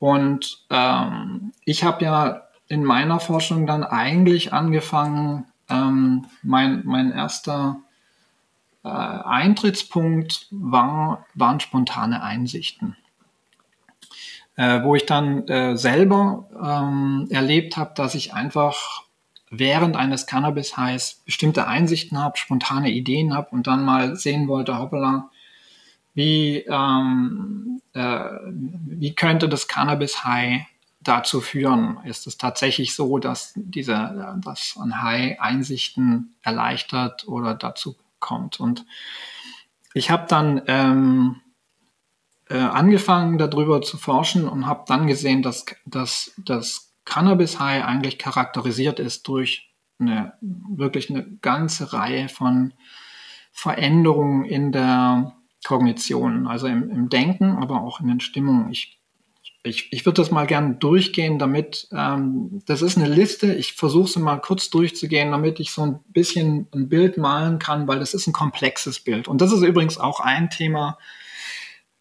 Und 0.00 0.64
ähm, 0.70 1.52
ich 1.64 1.84
habe 1.84 2.04
ja 2.04 2.42
in 2.68 2.82
meiner 2.82 3.20
Forschung 3.20 3.66
dann 3.66 3.84
eigentlich 3.84 4.52
angefangen, 4.52 5.44
ähm, 5.68 6.26
mein, 6.42 6.82
mein 6.84 7.12
erster 7.12 7.80
äh, 8.82 8.88
Eintrittspunkt 8.88 10.46
war, 10.50 11.26
waren 11.34 11.60
spontane 11.60 12.22
Einsichten. 12.22 12.96
Äh, 14.56 14.82
wo 14.82 14.94
ich 14.94 15.04
dann 15.04 15.46
äh, 15.48 15.76
selber 15.76 16.48
ähm, 16.60 17.28
erlebt 17.30 17.76
habe, 17.76 17.92
dass 17.94 18.14
ich 18.14 18.32
einfach 18.32 19.02
während 19.50 19.96
eines 19.96 20.26
Cannabis-Highs 20.26 21.22
bestimmte 21.26 21.66
Einsichten 21.66 22.18
habe, 22.18 22.38
spontane 22.38 22.90
Ideen 22.90 23.34
habe 23.34 23.50
und 23.50 23.66
dann 23.66 23.84
mal 23.84 24.16
sehen 24.16 24.48
wollte, 24.48 24.78
hoppala, 24.78 25.28
wie, 26.14 26.64
ähm, 26.68 27.80
äh, 27.92 28.24
wie 28.86 29.14
könnte 29.14 29.48
das 29.48 29.68
Cannabis-High 29.68 30.66
dazu 31.00 31.40
führen? 31.40 31.98
Ist 32.04 32.26
es 32.26 32.36
tatsächlich 32.36 32.94
so, 32.94 33.18
dass 33.18 33.52
diese, 33.56 34.36
dass 34.44 34.76
ein 34.80 35.02
High 35.02 35.40
Einsichten 35.40 36.34
erleichtert 36.42 37.26
oder 37.26 37.54
dazu 37.54 37.96
kommt? 38.18 38.60
Und 38.60 38.84
ich 39.94 40.10
habe 40.10 40.26
dann 40.28 40.62
ähm, 40.66 41.40
äh, 42.48 42.58
angefangen, 42.58 43.38
darüber 43.38 43.80
zu 43.82 43.96
forschen 43.96 44.48
und 44.48 44.66
habe 44.66 44.84
dann 44.86 45.06
gesehen, 45.06 45.42
dass, 45.42 45.64
dass 45.86 46.32
das 46.36 46.92
Cannabis-High 47.04 47.84
eigentlich 47.84 48.18
charakterisiert 48.18 49.00
ist 49.00 49.26
durch 49.26 49.70
eine 49.98 50.34
wirklich 50.40 51.10
eine 51.10 51.24
ganze 51.24 51.92
Reihe 51.92 52.28
von 52.28 52.72
Veränderungen 53.52 54.44
in 54.44 54.72
der 54.72 55.34
Kognition, 55.64 56.46
also 56.46 56.66
im, 56.66 56.90
im 56.90 57.08
Denken, 57.08 57.56
aber 57.56 57.82
auch 57.82 58.00
in 58.00 58.08
den 58.08 58.20
Stimmungen. 58.20 58.70
Ich, 58.70 58.98
ich, 59.62 59.92
ich 59.92 60.06
würde 60.06 60.22
das 60.22 60.30
mal 60.30 60.46
gern 60.46 60.78
durchgehen, 60.78 61.38
damit, 61.38 61.88
ähm, 61.92 62.62
das 62.66 62.82
ist 62.82 62.96
eine 62.96 63.08
Liste, 63.08 63.52
ich 63.54 63.74
versuche 63.74 64.10
sie 64.10 64.20
mal 64.20 64.40
kurz 64.40 64.70
durchzugehen, 64.70 65.30
damit 65.30 65.60
ich 65.60 65.70
so 65.72 65.82
ein 65.82 66.00
bisschen 66.08 66.66
ein 66.74 66.88
Bild 66.88 67.18
malen 67.18 67.58
kann, 67.58 67.86
weil 67.86 67.98
das 67.98 68.14
ist 68.14 68.26
ein 68.26 68.32
komplexes 68.32 69.00
Bild. 69.00 69.28
Und 69.28 69.40
das 69.40 69.52
ist 69.52 69.62
übrigens 69.62 69.98
auch 69.98 70.20
ein 70.20 70.48
Thema 70.48 70.98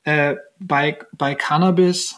äh, 0.04 0.36
bei, 0.60 0.98
bei 1.12 1.36
Cannabis, 1.36 2.16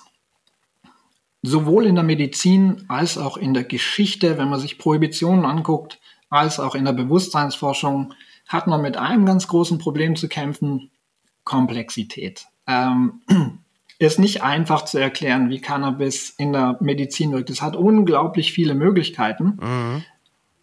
sowohl 1.41 1.87
in 1.87 1.95
der 1.95 2.03
Medizin 2.03 2.85
als 2.87 3.17
auch 3.17 3.35
in 3.35 3.55
der 3.55 3.63
Geschichte, 3.63 4.37
wenn 4.37 4.49
man 4.49 4.59
sich 4.59 4.77
Prohibitionen 4.77 5.45
anguckt, 5.45 5.99
als 6.29 6.59
auch 6.59 6.75
in 6.75 6.85
der 6.85 6.93
Bewusstseinsforschung, 6.93 8.13
hat 8.47 8.67
man 8.67 8.81
mit 8.81 8.97
einem 8.97 9.25
ganz 9.25 9.47
großen 9.47 9.79
Problem 9.79 10.15
zu 10.15 10.27
kämpfen, 10.27 10.90
Komplexität. 11.43 12.45
Ähm, 12.67 13.21
ist 13.99 14.17
nicht 14.17 14.41
einfach 14.41 14.85
zu 14.85 14.97
erklären, 14.97 15.49
wie 15.49 15.61
Cannabis 15.61 16.31
in 16.37 16.53
der 16.53 16.77
Medizin 16.81 17.31
wirkt. 17.31 17.51
Es 17.51 17.61
hat 17.61 17.75
unglaublich 17.75 18.51
viele 18.51 18.73
Möglichkeiten. 18.73 19.59
Mhm. 19.61 20.03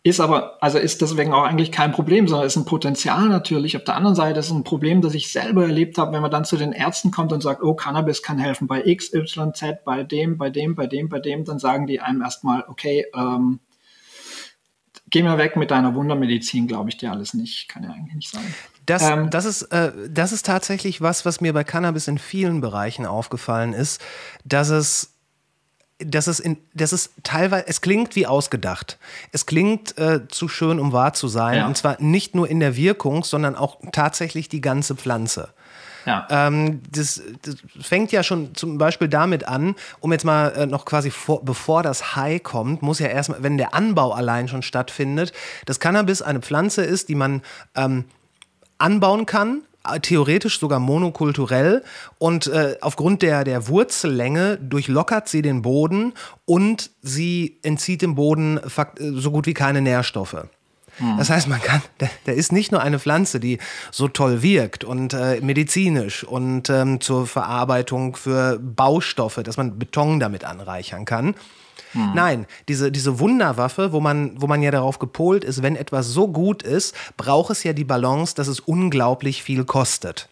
Ist 0.02 0.20
aber, 0.20 0.62
also 0.62 0.78
ist 0.78 1.02
deswegen 1.02 1.32
auch 1.32 1.44
eigentlich 1.44 1.70
kein 1.70 1.92
Problem, 1.92 2.28
sondern 2.28 2.46
ist 2.46 2.56
ein 2.56 2.64
Potenzial 2.64 3.28
natürlich. 3.28 3.76
Auf 3.76 3.84
der 3.84 3.94
anderen 3.94 4.16
Seite 4.16 4.40
ist 4.40 4.46
es 4.46 4.52
ein 4.52 4.64
Problem, 4.64 5.02
das 5.02 5.14
ich 5.14 5.30
selber 5.30 5.64
erlebt 5.64 5.98
habe, 5.98 6.12
wenn 6.12 6.22
man 6.22 6.30
dann 6.30 6.44
zu 6.44 6.56
den 6.56 6.72
Ärzten 6.72 7.10
kommt 7.10 7.32
und 7.32 7.42
sagt, 7.42 7.62
oh, 7.62 7.74
Cannabis 7.74 8.22
kann 8.22 8.38
helfen 8.38 8.68
bei 8.68 8.84
X, 8.84 9.12
Y, 9.12 9.54
Z, 9.54 9.84
bei 9.84 10.04
dem, 10.04 10.38
bei 10.38 10.50
dem, 10.50 10.74
bei 10.74 10.86
dem, 10.86 11.08
bei 11.08 11.20
dem, 11.20 11.44
dann 11.44 11.58
sagen 11.58 11.86
die 11.86 12.00
einem 12.00 12.22
erstmal, 12.22 12.64
okay, 12.68 13.06
ähm, 13.14 13.60
geh 15.10 15.22
mal 15.22 15.38
weg 15.38 15.56
mit 15.56 15.70
deiner 15.70 15.94
Wundermedizin, 15.94 16.66
glaube 16.68 16.90
ich 16.90 16.96
dir 16.96 17.12
alles 17.12 17.34
nicht. 17.34 17.68
Kann 17.68 17.82
ja 17.82 17.90
eigentlich 17.90 18.14
nicht 18.14 18.30
sein. 18.30 18.54
Das, 18.88 19.02
ähm, 19.02 19.28
das, 19.28 19.44
ist, 19.44 19.62
äh, 19.64 19.92
das 20.08 20.32
ist 20.32 20.46
tatsächlich 20.46 21.02
was, 21.02 21.26
was 21.26 21.42
mir 21.42 21.52
bei 21.52 21.62
Cannabis 21.62 22.08
in 22.08 22.16
vielen 22.16 22.62
Bereichen 22.62 23.04
aufgefallen 23.04 23.74
ist, 23.74 24.00
dass 24.44 24.70
es 24.70 25.14
dass 26.00 26.28
es, 26.28 26.38
in, 26.38 26.58
dass 26.74 26.92
es 26.92 27.10
teilweise, 27.24 27.66
es 27.66 27.80
klingt 27.80 28.14
wie 28.14 28.24
ausgedacht. 28.24 28.98
Es 29.32 29.46
klingt 29.46 29.98
äh, 29.98 30.28
zu 30.28 30.46
schön, 30.46 30.78
um 30.78 30.92
wahr 30.92 31.12
zu 31.12 31.26
sein. 31.26 31.58
Ja. 31.58 31.66
Und 31.66 31.76
zwar 31.76 32.00
nicht 32.00 32.36
nur 32.36 32.48
in 32.48 32.60
der 32.60 32.76
Wirkung, 32.76 33.24
sondern 33.24 33.56
auch 33.56 33.78
tatsächlich 33.90 34.48
die 34.48 34.60
ganze 34.60 34.94
Pflanze. 34.94 35.48
Ja. 36.06 36.28
Ähm, 36.30 36.82
das, 36.88 37.20
das, 37.42 37.56
fängt 37.80 38.12
ja 38.12 38.22
schon 38.22 38.54
zum 38.54 38.78
Beispiel 38.78 39.08
damit 39.08 39.48
an, 39.48 39.74
um 39.98 40.12
jetzt 40.12 40.24
mal 40.24 40.50
äh, 40.50 40.66
noch 40.66 40.84
quasi 40.84 41.10
vor, 41.10 41.44
bevor 41.44 41.82
das 41.82 42.14
High 42.14 42.44
kommt, 42.44 42.80
muss 42.80 43.00
ja 43.00 43.08
erstmal, 43.08 43.42
wenn 43.42 43.58
der 43.58 43.74
Anbau 43.74 44.12
allein 44.12 44.46
schon 44.46 44.62
stattfindet, 44.62 45.32
dass 45.66 45.80
Cannabis 45.80 46.22
eine 46.22 46.40
Pflanze 46.40 46.84
ist, 46.84 47.08
die 47.08 47.16
man 47.16 47.42
ähm, 47.74 48.04
anbauen 48.78 49.26
kann, 49.26 49.62
theoretisch 50.02 50.60
sogar 50.60 50.80
monokulturell 50.80 51.82
und 52.18 52.46
äh, 52.48 52.76
aufgrund 52.80 53.22
der, 53.22 53.44
der 53.44 53.68
Wurzellänge 53.68 54.58
durchlockert 54.58 55.28
sie 55.28 55.42
den 55.42 55.62
Boden 55.62 56.12
und 56.44 56.90
sie 57.00 57.58
entzieht 57.62 58.02
dem 58.02 58.14
Boden 58.14 58.60
so 58.98 59.30
gut 59.30 59.46
wie 59.46 59.54
keine 59.54 59.80
Nährstoffe. 59.80 60.44
Hm. 60.98 61.16
Das 61.16 61.30
heißt, 61.30 61.48
man 61.48 61.60
kann, 61.60 61.80
der, 62.00 62.10
der, 62.26 62.34
ist 62.34 62.52
nicht 62.52 62.72
nur 62.72 62.82
eine 62.82 62.98
Pflanze, 62.98 63.40
die 63.40 63.58
so 63.90 64.08
toll 64.08 64.42
wirkt 64.42 64.84
und 64.84 65.14
äh, 65.14 65.40
medizinisch 65.40 66.24
und 66.24 66.70
ähm, 66.70 67.00
zur 67.00 67.26
Verarbeitung 67.26 68.16
für 68.16 68.58
Baustoffe, 68.58 69.42
dass 69.44 69.56
man 69.56 69.78
Beton 69.78 70.18
damit 70.18 70.44
anreichern 70.44 71.04
kann, 71.04 71.34
Hm. 71.92 72.12
Nein, 72.14 72.46
diese, 72.68 72.92
diese 72.92 73.18
Wunderwaffe, 73.18 73.92
wo 73.92 74.00
man, 74.00 74.40
wo 74.40 74.46
man 74.46 74.62
ja 74.62 74.70
darauf 74.70 74.98
gepolt 74.98 75.44
ist, 75.44 75.62
wenn 75.62 75.76
etwas 75.76 76.08
so 76.08 76.28
gut 76.28 76.62
ist, 76.62 76.94
braucht 77.16 77.50
es 77.50 77.64
ja 77.64 77.72
die 77.72 77.84
Balance, 77.84 78.34
dass 78.34 78.48
es 78.48 78.60
unglaublich 78.60 79.42
viel 79.42 79.64
kostet. 79.64 80.28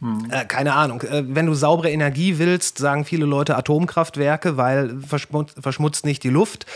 Hm. 0.00 0.26
Äh, 0.30 0.44
keine 0.44 0.74
Ahnung. 0.74 1.02
Äh, 1.02 1.24
wenn 1.28 1.46
du 1.46 1.54
saubere 1.54 1.90
Energie 1.90 2.38
willst, 2.38 2.78
sagen 2.78 3.04
viele 3.04 3.26
Leute 3.26 3.56
Atomkraftwerke, 3.56 4.56
weil 4.56 5.00
verschmutzt, 5.00 5.56
verschmutzt 5.60 6.04
nicht 6.04 6.22
die 6.22 6.30
Luft 6.30 6.66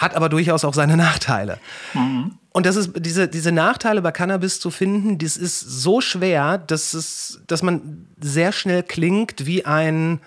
hat 0.00 0.16
aber 0.16 0.30
durchaus 0.30 0.64
auch 0.64 0.74
seine 0.74 0.96
Nachteile. 0.96 1.58
Mhm. 1.94 2.32
Und 2.52 2.66
das 2.66 2.74
ist 2.74 2.92
diese, 2.96 3.28
diese 3.28 3.52
Nachteile 3.52 4.02
bei 4.02 4.10
Cannabis 4.10 4.58
zu 4.58 4.70
finden, 4.70 5.18
das 5.18 5.36
ist 5.36 5.60
so 5.60 6.00
schwer, 6.00 6.58
dass, 6.58 6.94
es, 6.94 7.40
dass 7.46 7.62
man 7.62 8.06
sehr 8.20 8.50
schnell 8.50 8.82
klingt 8.82 9.46
wie 9.46 9.64
ein, 9.64 10.20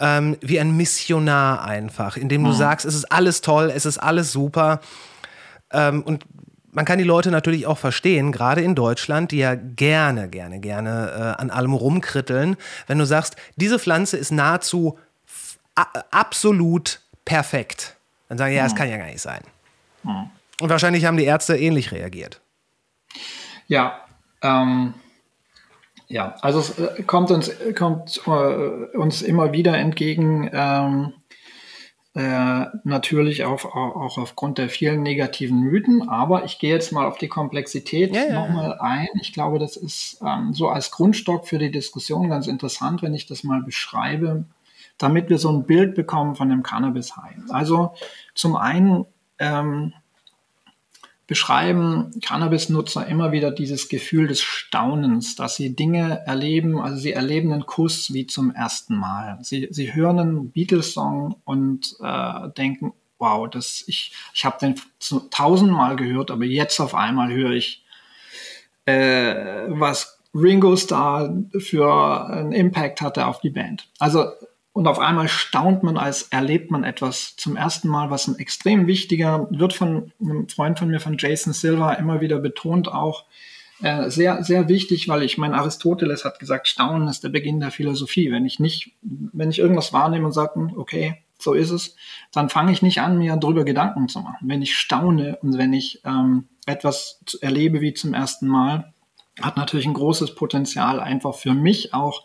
ähm, 0.00 0.36
wie 0.40 0.60
ein 0.60 0.76
Missionar 0.76 1.64
einfach, 1.64 2.16
indem 2.16 2.44
du 2.44 2.50
mhm. 2.50 2.54
sagst, 2.54 2.86
es 2.86 2.94
ist 2.94 3.10
alles 3.12 3.40
toll, 3.40 3.72
es 3.74 3.86
ist 3.86 3.98
alles 3.98 4.32
super. 4.32 4.80
Ähm, 5.72 6.02
und 6.02 6.24
man 6.70 6.84
kann 6.84 6.98
die 6.98 7.04
Leute 7.04 7.30
natürlich 7.30 7.66
auch 7.66 7.78
verstehen, 7.78 8.32
gerade 8.32 8.60
in 8.60 8.74
Deutschland, 8.74 9.30
die 9.30 9.38
ja 9.38 9.54
gerne, 9.54 10.28
gerne, 10.28 10.60
gerne 10.60 11.34
äh, 11.38 11.40
an 11.40 11.50
allem 11.50 11.72
rumkritteln, 11.72 12.56
wenn 12.86 12.98
du 12.98 13.06
sagst, 13.06 13.36
diese 13.56 13.78
Pflanze 13.78 14.16
ist 14.16 14.30
nahezu 14.30 14.98
absolut 16.10 17.00
perfekt 17.24 17.96
dann 18.28 18.38
sagen, 18.38 18.54
ja, 18.54 18.62
das 18.64 18.72
hm. 18.72 18.78
kann 18.78 18.90
ja 18.90 18.96
gar 18.96 19.06
nicht 19.06 19.20
sein. 19.20 19.42
Hm. 20.02 20.30
Und 20.60 20.68
wahrscheinlich 20.68 21.04
haben 21.04 21.16
die 21.16 21.24
Ärzte 21.24 21.56
ähnlich 21.56 21.92
reagiert. 21.92 22.40
Ja, 23.68 24.00
ähm, 24.42 24.94
ja, 26.08 26.36
also 26.40 26.60
es 26.60 26.78
äh, 26.78 27.02
kommt 27.02 27.30
uns, 27.30 27.50
kommt, 27.76 28.20
äh, 28.26 28.96
uns 28.96 29.22
immer 29.22 29.52
wieder 29.52 29.76
entgegen, 29.76 30.50
ähm, 30.52 31.12
äh, 32.14 32.66
natürlich 32.84 33.44
auch, 33.44 33.66
auch 33.66 34.16
aufgrund 34.16 34.56
der 34.56 34.70
vielen 34.70 35.02
negativen 35.02 35.60
Mythen, 35.60 36.08
aber 36.08 36.44
ich 36.44 36.58
gehe 36.58 36.72
jetzt 36.72 36.90
mal 36.90 37.04
auf 37.04 37.18
die 37.18 37.28
Komplexität 37.28 38.14
ja, 38.14 38.24
ja. 38.24 38.40
nochmal 38.40 38.78
ein. 38.80 39.08
Ich 39.20 39.34
glaube, 39.34 39.58
das 39.58 39.76
ist 39.76 40.22
ähm, 40.26 40.54
so 40.54 40.68
als 40.68 40.90
Grundstock 40.90 41.46
für 41.46 41.58
die 41.58 41.70
Diskussion 41.70 42.30
ganz 42.30 42.46
interessant, 42.46 43.02
wenn 43.02 43.12
ich 43.12 43.26
das 43.26 43.44
mal 43.44 43.62
beschreibe, 43.62 44.46
damit 44.96 45.28
wir 45.28 45.36
so 45.36 45.50
ein 45.50 45.64
Bild 45.64 45.94
bekommen 45.94 46.36
von 46.36 46.48
dem 46.48 46.62
Cannabis-High. 46.62 47.50
Also 47.50 47.92
zum 48.34 48.56
einen 48.56 49.04
ähm, 49.38 49.92
beschreiben 51.26 52.12
Cannabis-Nutzer 52.22 53.06
immer 53.06 53.32
wieder 53.32 53.50
dieses 53.50 53.88
Gefühl 53.88 54.28
des 54.28 54.40
Staunens, 54.42 55.34
dass 55.34 55.56
sie 55.56 55.74
Dinge 55.74 56.22
erleben, 56.24 56.80
also 56.80 56.98
sie 56.98 57.12
erleben 57.12 57.52
einen 57.52 57.66
Kuss 57.66 58.12
wie 58.12 58.26
zum 58.26 58.52
ersten 58.54 58.96
Mal. 58.96 59.38
Sie, 59.42 59.68
sie 59.70 59.94
hören 59.94 60.20
einen 60.20 60.50
Beatles-Song 60.50 61.36
und 61.44 61.96
äh, 62.00 62.48
denken, 62.56 62.92
wow, 63.18 63.48
das, 63.50 63.82
ich, 63.86 64.12
ich 64.34 64.44
habe 64.44 64.58
den 64.60 64.76
tausendmal 65.30 65.96
gehört, 65.96 66.30
aber 66.30 66.44
jetzt 66.44 66.78
auf 66.80 66.94
einmal 66.94 67.32
höre 67.32 67.52
ich, 67.52 67.84
äh, 68.84 69.64
was 69.68 70.22
Ringo 70.34 70.76
Starr 70.76 71.34
für 71.58 72.28
einen 72.30 72.52
Impact 72.52 73.00
hatte 73.00 73.26
auf 73.26 73.40
die 73.40 73.50
Band. 73.50 73.88
Also 73.98 74.26
und 74.76 74.86
auf 74.88 74.98
einmal 74.98 75.26
staunt 75.26 75.82
man, 75.82 75.96
als 75.96 76.24
erlebt 76.24 76.70
man 76.70 76.84
etwas 76.84 77.34
zum 77.36 77.56
ersten 77.56 77.88
Mal, 77.88 78.10
was 78.10 78.28
ein 78.28 78.38
extrem 78.38 78.86
wichtiger, 78.86 79.48
wird 79.50 79.72
von 79.72 80.12
einem 80.20 80.50
Freund 80.50 80.78
von 80.78 80.90
mir, 80.90 81.00
von 81.00 81.16
Jason 81.16 81.54
Silva, 81.54 81.94
immer 81.94 82.20
wieder 82.20 82.38
betont 82.40 82.86
auch, 82.86 83.24
äh, 83.80 84.10
sehr, 84.10 84.44
sehr 84.44 84.68
wichtig, 84.68 85.08
weil 85.08 85.22
ich 85.22 85.38
meine, 85.38 85.56
Aristoteles 85.56 86.26
hat 86.26 86.38
gesagt, 86.40 86.68
Staunen 86.68 87.08
ist 87.08 87.24
der 87.24 87.30
Beginn 87.30 87.58
der 87.58 87.70
Philosophie. 87.70 88.30
Wenn 88.30 88.44
ich 88.44 88.60
nicht, 88.60 88.92
wenn 89.00 89.50
ich 89.50 89.60
irgendwas 89.60 89.94
wahrnehme 89.94 90.26
und 90.26 90.32
sage, 90.32 90.56
hm, 90.56 90.74
okay, 90.76 91.22
so 91.38 91.54
ist 91.54 91.70
es, 91.70 91.96
dann 92.32 92.50
fange 92.50 92.70
ich 92.70 92.82
nicht 92.82 93.00
an, 93.00 93.16
mir 93.16 93.34
darüber 93.36 93.64
Gedanken 93.64 94.10
zu 94.10 94.20
machen. 94.20 94.46
Wenn 94.46 94.60
ich 94.60 94.76
staune 94.76 95.38
und 95.40 95.56
wenn 95.56 95.72
ich 95.72 96.02
ähm, 96.04 96.48
etwas 96.66 97.22
erlebe 97.40 97.80
wie 97.80 97.94
zum 97.94 98.12
ersten 98.12 98.46
Mal, 98.46 98.92
hat 99.40 99.56
natürlich 99.56 99.86
ein 99.86 99.94
großes 99.94 100.34
Potenzial 100.34 101.00
einfach 101.00 101.34
für 101.34 101.54
mich 101.54 101.94
auch 101.94 102.24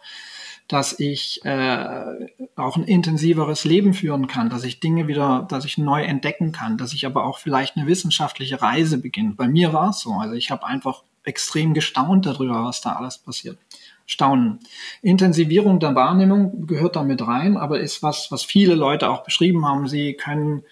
dass 0.72 0.98
ich 1.00 1.44
äh, 1.44 2.30
auch 2.56 2.78
ein 2.78 2.86
intensiveres 2.86 3.66
Leben 3.66 3.94
führen 3.94 4.28
kann, 4.28 4.50
dass 4.50 4.64
ich 4.64 4.80
Dinge 4.80 5.08
wieder, 5.08 5.46
dass 5.50 5.66
ich 5.66 5.78
neu 5.78 6.02
entdecken 6.02 6.54
kann, 6.54 6.78
dass 6.78 6.94
ich 6.94 7.06
aber 7.06 7.26
auch 7.26 7.40
vielleicht 7.40 7.76
eine 7.76 7.88
wissenschaftliche 7.88 8.62
Reise 8.62 8.98
beginne. 8.98 9.34
Bei 9.36 9.50
mir 9.50 9.74
war 9.74 9.90
es 9.90 10.00
so. 10.00 10.14
Also 10.14 10.34
ich 10.34 10.50
habe 10.50 10.66
einfach 10.66 11.04
extrem 11.24 11.74
gestaunt 11.74 12.26
darüber, 12.26 12.64
was 12.64 12.80
da 12.80 12.94
alles 12.94 13.18
passiert. 13.18 13.58
Staunen. 14.06 14.60
Intensivierung 15.02 15.82
der 15.82 15.94
Wahrnehmung 15.94 16.68
gehört 16.68 16.96
damit 16.96 17.26
rein, 17.28 17.58
aber 17.58 17.82
ist 17.82 18.02
was, 18.02 18.32
was 18.32 18.44
viele 18.44 18.76
Leute 18.76 19.10
auch 19.10 19.24
beschrieben 19.24 19.66
haben. 19.66 19.90
Sie 19.90 20.14
können 20.14 20.64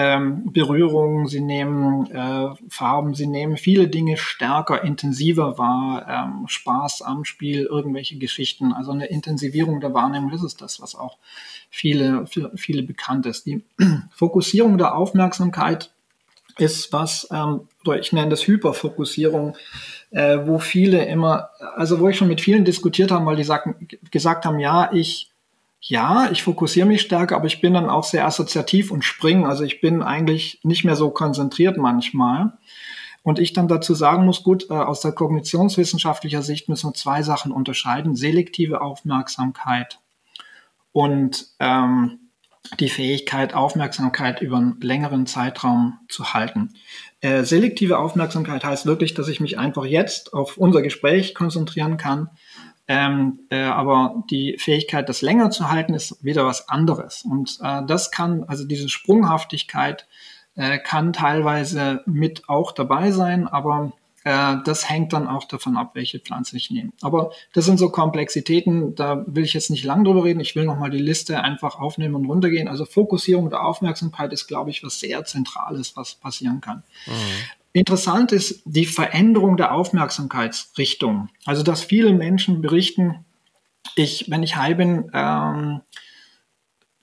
ähm, 0.00 0.52
Berührung, 0.52 1.26
sie 1.26 1.40
nehmen 1.40 2.08
äh, 2.12 2.50
Farben, 2.68 3.14
sie 3.14 3.26
nehmen 3.26 3.56
viele 3.56 3.88
Dinge 3.88 4.16
stärker, 4.16 4.84
intensiver 4.84 5.58
wahr, 5.58 6.06
ähm, 6.08 6.46
Spaß 6.46 7.02
am 7.02 7.24
Spiel, 7.24 7.64
irgendwelche 7.64 8.16
Geschichten. 8.16 8.72
Also 8.72 8.92
eine 8.92 9.06
Intensivierung 9.06 9.80
der 9.80 9.94
Wahrnehmung, 9.94 10.30
das 10.30 10.44
ist 10.44 10.62
das, 10.62 10.80
was 10.80 10.94
auch 10.94 11.18
viele, 11.68 12.26
viele, 12.28 12.84
bekannt 12.84 13.26
ist. 13.26 13.46
Die 13.46 13.64
Fokussierung 14.12 14.78
der 14.78 14.94
Aufmerksamkeit 14.94 15.90
ist 16.58 16.92
was, 16.92 17.26
ähm, 17.32 17.62
ich 17.98 18.12
nenne 18.12 18.28
das 18.30 18.46
Hyperfokussierung, 18.46 19.56
äh, 20.12 20.38
wo 20.44 20.60
viele 20.60 21.06
immer, 21.06 21.50
also 21.74 21.98
wo 21.98 22.08
ich 22.08 22.16
schon 22.16 22.28
mit 22.28 22.40
vielen 22.40 22.64
diskutiert 22.64 23.10
habe, 23.10 23.26
weil 23.26 23.36
die 23.36 23.42
sagen, 23.42 23.88
gesagt 24.12 24.44
haben, 24.44 24.60
ja, 24.60 24.92
ich 24.92 25.27
ja, 25.80 26.30
ich 26.30 26.42
fokussiere 26.42 26.86
mich 26.86 27.02
stärker, 27.02 27.36
aber 27.36 27.46
ich 27.46 27.60
bin 27.60 27.74
dann 27.74 27.88
auch 27.88 28.04
sehr 28.04 28.26
assoziativ 28.26 28.90
und 28.90 29.04
springe. 29.04 29.48
Also 29.48 29.64
ich 29.64 29.80
bin 29.80 30.02
eigentlich 30.02 30.60
nicht 30.62 30.84
mehr 30.84 30.96
so 30.96 31.10
konzentriert 31.10 31.76
manchmal. 31.76 32.58
Und 33.22 33.38
ich 33.38 33.52
dann 33.52 33.68
dazu 33.68 33.94
sagen 33.94 34.24
muss, 34.24 34.42
gut, 34.42 34.70
äh, 34.70 34.74
aus 34.74 35.00
der 35.00 35.12
kognitionswissenschaftlicher 35.12 36.42
Sicht 36.42 36.68
müssen 36.68 36.88
wir 36.88 36.94
zwei 36.94 37.22
Sachen 37.22 37.52
unterscheiden. 37.52 38.16
Selektive 38.16 38.80
Aufmerksamkeit 38.80 40.00
und 40.92 41.46
ähm, 41.60 42.30
die 42.80 42.88
Fähigkeit, 42.88 43.54
Aufmerksamkeit 43.54 44.40
über 44.40 44.56
einen 44.56 44.80
längeren 44.80 45.26
Zeitraum 45.26 45.98
zu 46.08 46.32
halten. 46.34 46.74
Äh, 47.20 47.44
selektive 47.44 47.98
Aufmerksamkeit 47.98 48.64
heißt 48.64 48.86
wirklich, 48.86 49.14
dass 49.14 49.28
ich 49.28 49.40
mich 49.40 49.58
einfach 49.58 49.84
jetzt 49.84 50.32
auf 50.34 50.56
unser 50.56 50.82
Gespräch 50.82 51.34
konzentrieren 51.34 51.96
kann 51.96 52.30
ähm, 52.88 53.40
äh, 53.50 53.60
aber 53.60 54.24
die 54.30 54.56
Fähigkeit, 54.58 55.08
das 55.10 55.20
länger 55.20 55.50
zu 55.50 55.70
halten, 55.70 55.92
ist 55.92 56.24
wieder 56.24 56.46
was 56.46 56.68
anderes. 56.70 57.22
Und 57.22 57.58
äh, 57.62 57.82
das 57.86 58.10
kann, 58.10 58.44
also 58.44 58.64
diese 58.64 58.88
Sprunghaftigkeit 58.88 60.06
äh, 60.56 60.78
kann 60.78 61.12
teilweise 61.12 62.02
mit 62.06 62.48
auch 62.48 62.72
dabei 62.72 63.12
sein, 63.12 63.46
aber 63.46 63.92
äh, 64.24 64.56
das 64.64 64.88
hängt 64.88 65.12
dann 65.12 65.28
auch 65.28 65.44
davon 65.44 65.76
ab, 65.76 65.90
welche 65.94 66.18
Pflanze 66.18 66.56
ich 66.56 66.70
nehme. 66.70 66.90
Aber 67.02 67.30
das 67.52 67.66
sind 67.66 67.78
so 67.78 67.90
Komplexitäten, 67.90 68.94
da 68.94 69.22
will 69.26 69.44
ich 69.44 69.52
jetzt 69.52 69.70
nicht 69.70 69.84
lang 69.84 70.04
drüber 70.04 70.24
reden. 70.24 70.40
Ich 70.40 70.56
will 70.56 70.64
nochmal 70.64 70.90
die 70.90 70.98
Liste 70.98 71.42
einfach 71.42 71.78
aufnehmen 71.78 72.14
und 72.14 72.24
runtergehen. 72.24 72.68
Also 72.68 72.86
Fokussierung 72.86 73.50
der 73.50 73.64
Aufmerksamkeit 73.64 74.32
ist, 74.32 74.46
glaube 74.46 74.70
ich, 74.70 74.82
was 74.82 74.98
sehr 74.98 75.24
Zentrales, 75.24 75.94
was 75.96 76.14
passieren 76.14 76.60
kann. 76.60 76.82
Mhm. 77.06 77.12
Interessant 77.72 78.32
ist 78.32 78.62
die 78.64 78.86
Veränderung 78.86 79.56
der 79.56 79.74
Aufmerksamkeitsrichtung. 79.74 81.28
Also, 81.44 81.62
dass 81.62 81.82
viele 81.82 82.12
Menschen 82.12 82.62
berichten, 82.62 83.24
ich, 83.94 84.30
wenn 84.30 84.42
ich 84.42 84.56
high 84.56 84.76
bin, 84.76 85.10
ähm, 85.12 85.80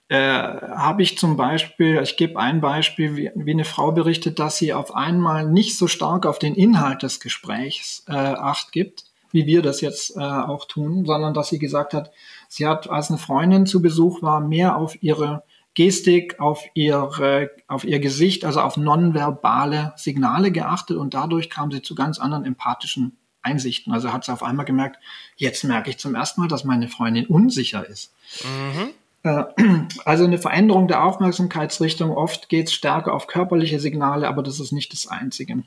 äh, 0.08 0.16
habe 0.18 1.02
ich 1.02 1.18
zum 1.18 1.36
Beispiel, 1.36 2.00
ich 2.02 2.16
gebe 2.16 2.38
ein 2.38 2.60
Beispiel, 2.60 3.16
wie, 3.16 3.30
wie, 3.34 3.50
eine 3.50 3.64
Frau 3.64 3.90
berichtet, 3.92 4.38
dass 4.38 4.56
sie 4.56 4.72
auf 4.72 4.94
einmal 4.94 5.48
nicht 5.50 5.76
so 5.76 5.88
stark 5.88 6.26
auf 6.26 6.38
den 6.38 6.54
Inhalt 6.54 7.02
des 7.02 7.18
Gesprächs 7.18 8.04
äh, 8.08 8.12
acht 8.12 8.70
gibt, 8.70 9.04
wie 9.32 9.46
wir 9.46 9.62
das 9.62 9.80
jetzt 9.80 10.16
äh, 10.16 10.20
auch 10.20 10.66
tun, 10.66 11.04
sondern 11.04 11.34
dass 11.34 11.48
sie 11.48 11.58
gesagt 11.58 11.92
hat, 11.92 12.12
sie 12.48 12.66
hat, 12.66 12.88
als 12.88 13.10
eine 13.10 13.18
Freundin 13.18 13.66
zu 13.66 13.82
Besuch 13.82 14.22
war, 14.22 14.40
mehr 14.40 14.76
auf 14.76 15.02
ihre 15.02 15.42
Gestik, 15.76 16.40
auf, 16.40 16.64
ihre, 16.72 17.50
auf 17.68 17.84
ihr 17.84 18.00
Gesicht, 18.00 18.46
also 18.46 18.62
auf 18.62 18.78
nonverbale 18.78 19.92
Signale 19.96 20.50
geachtet 20.50 20.96
und 20.96 21.12
dadurch 21.12 21.50
kam 21.50 21.70
sie 21.70 21.82
zu 21.82 21.94
ganz 21.94 22.18
anderen 22.18 22.46
empathischen 22.46 23.18
Einsichten. 23.42 23.92
Also 23.92 24.10
hat 24.10 24.24
sie 24.24 24.32
auf 24.32 24.42
einmal 24.42 24.64
gemerkt, 24.64 24.98
jetzt 25.36 25.64
merke 25.64 25.90
ich 25.90 25.98
zum 25.98 26.14
ersten 26.14 26.40
Mal, 26.40 26.48
dass 26.48 26.64
meine 26.64 26.88
Freundin 26.88 27.26
unsicher 27.26 27.86
ist. 27.86 28.14
Mhm. 28.42 28.90
Äh, 29.22 29.44
also 30.06 30.24
eine 30.24 30.38
Veränderung 30.38 30.88
der 30.88 31.04
Aufmerksamkeitsrichtung. 31.04 32.10
Oft 32.10 32.48
geht 32.48 32.68
es 32.68 32.72
stärker 32.72 33.12
auf 33.12 33.26
körperliche 33.26 33.78
Signale, 33.78 34.28
aber 34.28 34.42
das 34.42 34.60
ist 34.60 34.72
nicht 34.72 34.94
das 34.94 35.06
Einzige. 35.06 35.62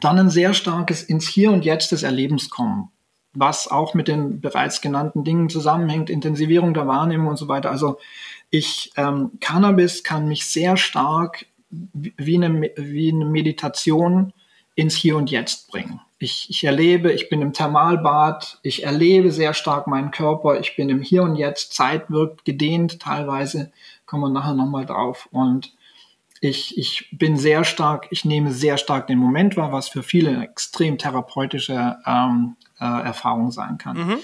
Dann 0.00 0.18
ein 0.18 0.30
sehr 0.30 0.54
starkes 0.54 1.02
ins 1.02 1.28
Hier 1.28 1.52
und 1.52 1.66
Jetzt 1.66 1.92
des 1.92 2.04
Erlebens 2.04 2.48
kommen, 2.48 2.90
was 3.34 3.68
auch 3.68 3.94
mit 3.94 4.08
den 4.08 4.40
bereits 4.40 4.80
genannten 4.80 5.24
Dingen 5.24 5.48
zusammenhängt, 5.48 6.10
Intensivierung 6.10 6.74
der 6.74 6.86
Wahrnehmung 6.86 7.28
und 7.28 7.36
so 7.36 7.48
weiter. 7.48 7.70
Also 7.70 7.98
ich, 8.50 8.92
ähm, 8.96 9.32
Cannabis 9.40 10.04
kann 10.04 10.28
mich 10.28 10.44
sehr 10.44 10.76
stark 10.76 11.46
wie 11.70 12.36
eine, 12.36 12.70
wie 12.76 13.10
eine 13.10 13.24
Meditation 13.24 14.32
ins 14.74 14.94
Hier 14.94 15.16
und 15.16 15.30
Jetzt 15.30 15.70
bringen. 15.70 16.00
Ich, 16.18 16.48
ich 16.50 16.62
erlebe, 16.62 17.12
ich 17.12 17.28
bin 17.30 17.42
im 17.42 17.52
Thermalbad, 17.52 18.58
ich 18.62 18.84
erlebe 18.84 19.32
sehr 19.32 19.54
stark 19.54 19.86
meinen 19.86 20.10
Körper, 20.10 20.60
ich 20.60 20.76
bin 20.76 20.88
im 20.88 21.02
Hier 21.02 21.22
und 21.22 21.36
Jetzt, 21.36 21.72
Zeit 21.72 22.10
wirkt 22.10 22.44
gedehnt 22.44 23.00
teilweise, 23.00 23.72
kommen 24.06 24.22
wir 24.22 24.28
nachher 24.28 24.54
nochmal 24.54 24.86
drauf. 24.86 25.28
Und 25.32 25.72
ich, 26.40 26.76
ich 26.76 27.08
bin 27.12 27.36
sehr 27.36 27.64
stark, 27.64 28.08
ich 28.10 28.24
nehme 28.24 28.52
sehr 28.52 28.76
stark 28.76 29.06
den 29.06 29.18
Moment 29.18 29.56
wahr, 29.56 29.72
was 29.72 29.88
für 29.88 30.02
viele 30.02 30.42
extrem 30.42 30.98
therapeutische 30.98 31.96
ähm, 32.06 32.56
äh, 32.82 33.04
Erfahrung 33.04 33.52
sein 33.52 33.78
kann. 33.78 33.96
Mhm. 33.96 34.18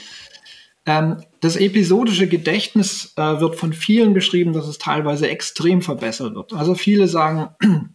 Ähm, 0.86 1.16
das 1.40 1.56
episodische 1.56 2.28
Gedächtnis 2.28 3.12
äh, 3.16 3.40
wird 3.40 3.56
von 3.56 3.72
vielen 3.72 4.14
beschrieben, 4.14 4.52
dass 4.52 4.66
es 4.66 4.78
teilweise 4.78 5.28
extrem 5.28 5.82
verbessert 5.82 6.34
wird. 6.34 6.52
Also 6.52 6.74
viele 6.74 7.08
sagen, 7.08 7.50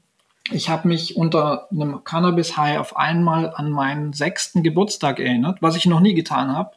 ich 0.52 0.70
habe 0.70 0.88
mich 0.88 1.16
unter 1.18 1.68
einem 1.72 2.04
Cannabis-High 2.04 2.80
auf 2.80 2.96
einmal 2.96 3.52
an 3.54 3.72
meinen 3.72 4.14
sechsten 4.14 4.64
Geburtstag 4.64 5.20
erinnert, 5.20 5.62
was 5.62 5.76
ich 5.76 5.86
noch 5.86 6.00
nie 6.00 6.14
getan 6.14 6.56
habe 6.56 6.72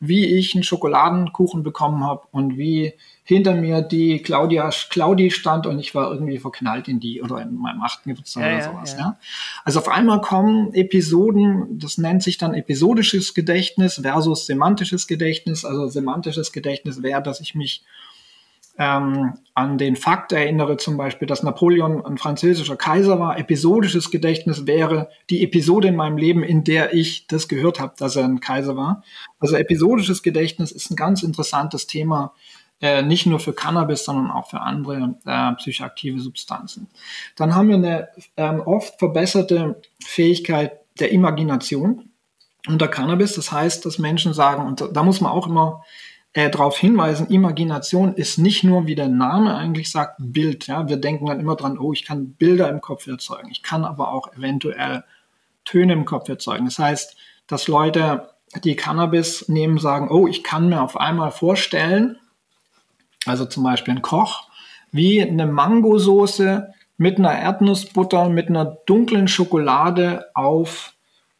wie 0.00 0.24
ich 0.24 0.54
einen 0.54 0.64
Schokoladenkuchen 0.64 1.62
bekommen 1.62 2.02
habe 2.04 2.22
und 2.32 2.56
wie 2.56 2.94
hinter 3.22 3.54
mir 3.54 3.82
die 3.82 4.20
Claudia 4.22 4.70
Claudi 4.88 5.30
stand 5.30 5.66
und 5.66 5.78
ich 5.78 5.94
war 5.94 6.10
irgendwie 6.10 6.38
verknallt 6.38 6.88
in 6.88 6.98
die 7.00 7.22
oder 7.22 7.40
in 7.42 7.54
meinem 7.56 7.82
achten 7.82 8.08
Geburtstag 8.08 8.42
Ja, 8.44 8.56
oder 8.56 8.64
sowas. 8.64 8.92
ja. 8.94 8.98
Ja. 8.98 9.18
Also 9.64 9.78
auf 9.78 9.88
einmal 9.88 10.20
kommen 10.22 10.72
Episoden, 10.72 11.78
das 11.78 11.98
nennt 11.98 12.22
sich 12.22 12.38
dann 12.38 12.54
episodisches 12.54 13.34
Gedächtnis 13.34 14.00
versus 14.02 14.46
semantisches 14.46 15.06
Gedächtnis. 15.06 15.64
Also 15.64 15.86
semantisches 15.88 16.50
Gedächtnis 16.50 17.02
wäre, 17.02 17.22
dass 17.22 17.40
ich 17.40 17.54
mich 17.54 17.82
ähm, 18.80 19.34
an 19.52 19.76
den 19.76 19.94
Fakt 19.94 20.32
erinnere, 20.32 20.78
zum 20.78 20.96
Beispiel, 20.96 21.28
dass 21.28 21.42
Napoleon 21.42 22.02
ein 22.02 22.16
französischer 22.16 22.76
Kaiser 22.76 23.20
war. 23.20 23.38
Episodisches 23.38 24.10
Gedächtnis 24.10 24.66
wäre 24.66 25.10
die 25.28 25.44
Episode 25.44 25.88
in 25.88 25.96
meinem 25.96 26.16
Leben, 26.16 26.42
in 26.42 26.64
der 26.64 26.94
ich 26.94 27.26
das 27.26 27.46
gehört 27.46 27.78
habe, 27.78 27.92
dass 27.98 28.16
er 28.16 28.24
ein 28.24 28.40
Kaiser 28.40 28.78
war. 28.78 29.04
Also 29.38 29.56
episodisches 29.56 30.22
Gedächtnis 30.22 30.72
ist 30.72 30.90
ein 30.90 30.96
ganz 30.96 31.22
interessantes 31.22 31.86
Thema, 31.86 32.32
äh, 32.80 33.02
nicht 33.02 33.26
nur 33.26 33.38
für 33.38 33.52
Cannabis, 33.52 34.06
sondern 34.06 34.30
auch 34.30 34.48
für 34.48 34.62
andere 34.62 35.14
äh, 35.26 35.52
psychoaktive 35.56 36.18
Substanzen. 36.18 36.88
Dann 37.36 37.54
haben 37.54 37.68
wir 37.68 37.76
eine 37.76 38.08
ähm, 38.38 38.60
oft 38.60 38.98
verbesserte 38.98 39.82
Fähigkeit 40.02 40.80
der 40.98 41.12
Imagination 41.12 42.08
unter 42.66 42.88
Cannabis. 42.88 43.34
Das 43.34 43.52
heißt, 43.52 43.84
dass 43.84 43.98
Menschen 43.98 44.32
sagen, 44.32 44.66
und 44.66 44.80
da, 44.80 44.88
da 44.88 45.02
muss 45.02 45.20
man 45.20 45.32
auch 45.32 45.46
immer 45.46 45.84
äh, 46.32 46.50
darauf 46.50 46.78
hinweisen, 46.78 47.28
Imagination 47.28 48.14
ist 48.14 48.38
nicht 48.38 48.62
nur, 48.62 48.86
wie 48.86 48.94
der 48.94 49.08
Name 49.08 49.56
eigentlich 49.56 49.90
sagt, 49.90 50.16
Bild. 50.18 50.66
Ja? 50.66 50.88
Wir 50.88 50.96
denken 50.96 51.26
dann 51.26 51.40
immer 51.40 51.56
dran, 51.56 51.78
oh, 51.78 51.92
ich 51.92 52.04
kann 52.04 52.34
Bilder 52.34 52.68
im 52.68 52.80
Kopf 52.80 53.06
erzeugen. 53.06 53.48
Ich 53.50 53.62
kann 53.62 53.84
aber 53.84 54.12
auch 54.12 54.32
eventuell 54.34 55.04
Töne 55.64 55.92
im 55.92 56.04
Kopf 56.04 56.28
erzeugen. 56.28 56.66
Das 56.66 56.78
heißt, 56.78 57.16
dass 57.46 57.68
Leute, 57.68 58.30
die 58.64 58.76
Cannabis 58.76 59.48
nehmen, 59.48 59.78
sagen, 59.78 60.08
oh, 60.10 60.26
ich 60.26 60.44
kann 60.44 60.68
mir 60.68 60.82
auf 60.82 60.96
einmal 60.96 61.32
vorstellen, 61.32 62.16
also 63.26 63.44
zum 63.44 63.64
Beispiel 63.64 63.94
ein 63.94 64.02
Koch, 64.02 64.48
wie 64.92 65.22
eine 65.22 65.46
Mangosoße 65.46 66.72
mit 66.96 67.18
einer 67.18 67.36
Erdnussbutter, 67.36 68.28
mit 68.28 68.48
einer 68.48 68.64
dunklen 68.64 69.28
Schokolade 69.28 70.26
auf 70.34 70.94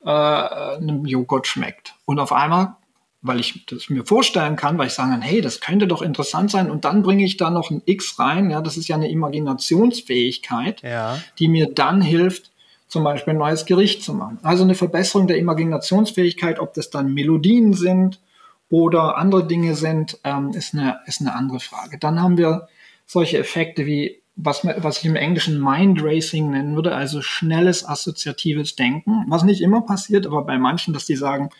äh, 0.04 0.08
einem 0.10 1.04
Joghurt 1.04 1.46
schmeckt. 1.46 1.94
Und 2.06 2.18
auf 2.18 2.32
einmal, 2.32 2.76
weil 3.22 3.38
ich 3.40 3.66
das 3.66 3.90
mir 3.90 4.04
vorstellen 4.06 4.56
kann, 4.56 4.78
weil 4.78 4.86
ich 4.86 4.94
sagen 4.94 5.10
kann, 5.10 5.20
hey, 5.22 5.40
das 5.40 5.60
könnte 5.60 5.86
doch 5.86 6.00
interessant 6.02 6.50
sein, 6.50 6.70
und 6.70 6.84
dann 6.84 7.02
bringe 7.02 7.24
ich 7.24 7.36
da 7.36 7.50
noch 7.50 7.70
ein 7.70 7.82
X 7.84 8.18
rein, 8.18 8.50
ja, 8.50 8.60
das 8.62 8.76
ist 8.76 8.88
ja 8.88 8.96
eine 8.96 9.10
Imaginationsfähigkeit, 9.10 10.82
Ja. 10.82 11.18
die 11.38 11.48
mir 11.48 11.72
dann 11.72 12.00
hilft, 12.00 12.50
zum 12.88 13.04
Beispiel 13.04 13.34
ein 13.34 13.38
neues 13.38 13.66
Gericht 13.66 14.02
zu 14.02 14.14
machen. 14.14 14.38
Also 14.42 14.64
eine 14.64 14.74
Verbesserung 14.74 15.28
der 15.28 15.38
Imaginationsfähigkeit, 15.38 16.58
ob 16.58 16.74
das 16.74 16.90
dann 16.90 17.14
Melodien 17.14 17.72
sind 17.72 18.20
oder 18.68 19.16
andere 19.16 19.46
Dinge 19.46 19.76
sind, 19.76 20.18
ähm, 20.24 20.50
ist, 20.50 20.74
eine, 20.74 20.98
ist 21.06 21.20
eine 21.20 21.34
andere 21.34 21.60
Frage. 21.60 21.98
Dann 21.98 22.20
haben 22.20 22.36
wir 22.36 22.68
solche 23.06 23.38
Effekte 23.38 23.86
wie, 23.86 24.22
was, 24.34 24.64
was 24.64 24.98
ich 24.98 25.04
im 25.04 25.14
Englischen 25.16 25.60
Mind 25.60 26.02
Racing 26.02 26.50
nennen 26.50 26.74
würde, 26.74 26.94
also 26.94 27.22
schnelles 27.22 27.84
assoziatives 27.86 28.74
Denken, 28.74 29.24
was 29.28 29.44
nicht 29.44 29.60
immer 29.60 29.82
passiert, 29.82 30.26
aber 30.26 30.44
bei 30.44 30.58
manchen, 30.58 30.92
dass 30.94 31.04
die 31.06 31.16
sagen, 31.16 31.50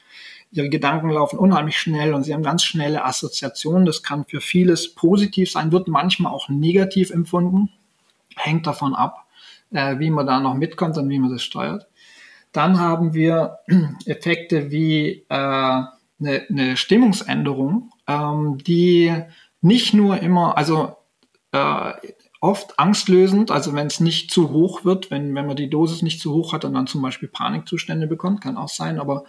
ihre 0.53 0.69
Gedanken 0.69 1.11
laufen 1.11 1.39
unheimlich 1.39 1.79
schnell 1.79 2.15
und 2.15 2.25
sie 2.25 2.35
haben 2.35 2.43
ganz 2.43 2.65
schnelle 2.65 3.05
Assoziationen. 3.05 3.87
Das 3.87 4.03
kann 4.03 4.25
für 4.25 4.41
vieles 4.41 4.95
positiv 4.95 5.51
sein, 5.51 5.73
wird 5.73 5.89
manchmal 5.89 6.33
auch 6.33 6.49
negativ 6.49 7.11
empfunden, 7.11 7.71
hängt 8.37 8.67
davon 8.67 8.95
ab, 8.95 9.27
äh, 9.71 9.99
wie 9.99 10.11
man 10.11 10.27
da 10.27 10.41
noch 10.41 10.55
mitkommt 10.55 10.97
und 10.99 11.09
wie 11.09 11.19
man 11.19 11.31
das 11.31 11.43
steuert. 11.43 11.87
Dann 12.53 12.81
haben 12.81 13.15
wir 13.15 13.59
Effekte 14.07 14.71
wie 14.71 15.25
äh, 15.29 15.35
eine, 15.35 16.47
eine 16.49 16.77
Stimmungsänderung, 16.77 17.91
ähm, 18.07 18.59
die 18.59 19.15
nicht 19.61 19.95
nur 19.95 20.21
immer, 20.21 20.57
also 20.57 20.97
äh, 21.53 21.93
oft 22.41 22.79
angstlösend, 22.79 23.51
also 23.51 23.75
wenn 23.75 23.87
es 23.87 24.01
nicht 24.01 24.31
zu 24.31 24.51
hoch 24.51 24.85
wird, 24.85 25.11
wenn, 25.11 25.35
wenn 25.35 25.47
man 25.47 25.57
die 25.57 25.69
Dosis 25.69 26.03
nicht 26.03 26.21
zu 26.21 26.33
hoch 26.33 26.53
hat 26.53 26.65
und 26.65 26.73
dann 26.73 26.87
zum 26.87 27.03
Beispiel 27.03 27.29
Panikzustände 27.29 28.07
bekommt, 28.07 28.41
kann 28.41 28.57
auch 28.57 28.69
sein, 28.69 28.99
aber 28.99 29.25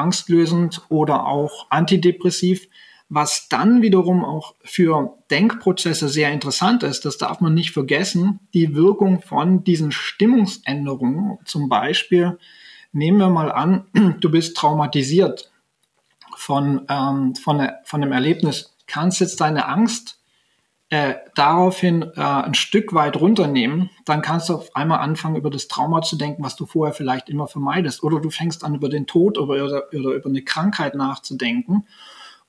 angstlösend 0.00 0.82
oder 0.88 1.26
auch 1.26 1.66
antidepressiv, 1.70 2.66
was 3.08 3.48
dann 3.48 3.82
wiederum 3.82 4.24
auch 4.24 4.54
für 4.62 5.18
Denkprozesse 5.30 6.08
sehr 6.08 6.30
interessant 6.30 6.84
ist, 6.84 7.04
das 7.04 7.18
darf 7.18 7.40
man 7.40 7.54
nicht 7.54 7.72
vergessen, 7.72 8.38
die 8.54 8.74
Wirkung 8.74 9.20
von 9.20 9.64
diesen 9.64 9.90
Stimmungsänderungen. 9.90 11.38
Zum 11.44 11.68
Beispiel 11.68 12.38
nehmen 12.92 13.18
wir 13.18 13.28
mal 13.28 13.50
an, 13.50 13.86
du 14.20 14.30
bist 14.30 14.56
traumatisiert 14.56 15.50
von, 16.36 16.86
ähm, 16.88 17.34
von, 17.34 17.68
von 17.84 18.02
einem 18.02 18.12
Erlebnis, 18.12 18.76
kannst 18.86 19.20
jetzt 19.20 19.40
deine 19.40 19.66
Angst 19.66 20.19
äh, 20.90 21.14
daraufhin 21.36 22.02
äh, 22.16 22.20
ein 22.20 22.54
Stück 22.54 22.92
weit 22.92 23.16
runternehmen, 23.16 23.90
dann 24.04 24.22
kannst 24.22 24.48
du 24.48 24.54
auf 24.56 24.74
einmal 24.74 24.98
anfangen, 24.98 25.36
über 25.36 25.48
das 25.48 25.68
Trauma 25.68 26.02
zu 26.02 26.16
denken, 26.16 26.42
was 26.42 26.56
du 26.56 26.66
vorher 26.66 26.92
vielleicht 26.92 27.28
immer 27.28 27.46
vermeidest. 27.46 28.02
Oder 28.02 28.20
du 28.20 28.28
fängst 28.30 28.64
an, 28.64 28.74
über 28.74 28.88
den 28.88 29.06
Tod 29.06 29.38
oder, 29.38 29.64
oder, 29.64 29.84
oder 29.92 30.14
über 30.14 30.28
eine 30.28 30.42
Krankheit 30.42 30.96
nachzudenken 30.96 31.86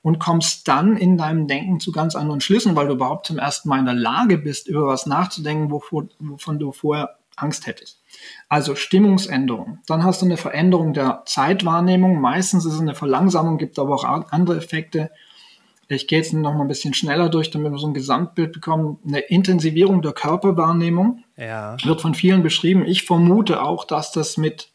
und 0.02 0.18
kommst 0.18 0.66
dann 0.66 0.96
in 0.96 1.16
deinem 1.16 1.46
Denken 1.46 1.78
zu 1.78 1.92
ganz 1.92 2.16
anderen 2.16 2.40
Schlüssen, 2.40 2.74
weil 2.74 2.88
du 2.88 2.94
überhaupt 2.94 3.26
zum 3.26 3.38
ersten 3.38 3.68
Mal 3.68 3.78
in 3.78 3.84
der 3.84 3.94
Lage 3.94 4.38
bist, 4.38 4.66
über 4.66 4.88
was 4.88 5.06
nachzudenken, 5.06 5.70
wovor, 5.70 6.08
wovon 6.18 6.58
du 6.58 6.72
vorher 6.72 7.16
Angst 7.36 7.66
hättest. 7.68 8.00
Also 8.48 8.74
Stimmungsänderung. 8.74 9.78
Dann 9.86 10.02
hast 10.02 10.20
du 10.20 10.26
eine 10.26 10.36
Veränderung 10.36 10.92
der 10.92 11.22
Zeitwahrnehmung. 11.26 12.20
Meistens 12.20 12.66
ist 12.66 12.74
es 12.74 12.80
eine 12.80 12.96
Verlangsamung, 12.96 13.56
gibt 13.56 13.78
aber 13.78 13.94
auch 13.94 14.04
andere 14.04 14.56
Effekte. 14.56 15.10
Ich 15.94 16.06
gehe 16.06 16.18
jetzt 16.18 16.32
noch 16.32 16.54
mal 16.54 16.62
ein 16.62 16.68
bisschen 16.68 16.94
schneller 16.94 17.28
durch, 17.28 17.50
damit 17.50 17.72
wir 17.72 17.78
so 17.78 17.86
ein 17.86 17.94
Gesamtbild 17.94 18.52
bekommen. 18.52 18.98
Eine 19.06 19.20
Intensivierung 19.20 20.02
der 20.02 20.12
Körperwahrnehmung 20.12 21.24
Ja. 21.36 21.76
wird 21.84 22.00
von 22.00 22.14
vielen 22.14 22.42
beschrieben. 22.42 22.84
Ich 22.86 23.04
vermute 23.04 23.62
auch, 23.62 23.84
dass 23.84 24.12
das 24.12 24.36
mit 24.36 24.72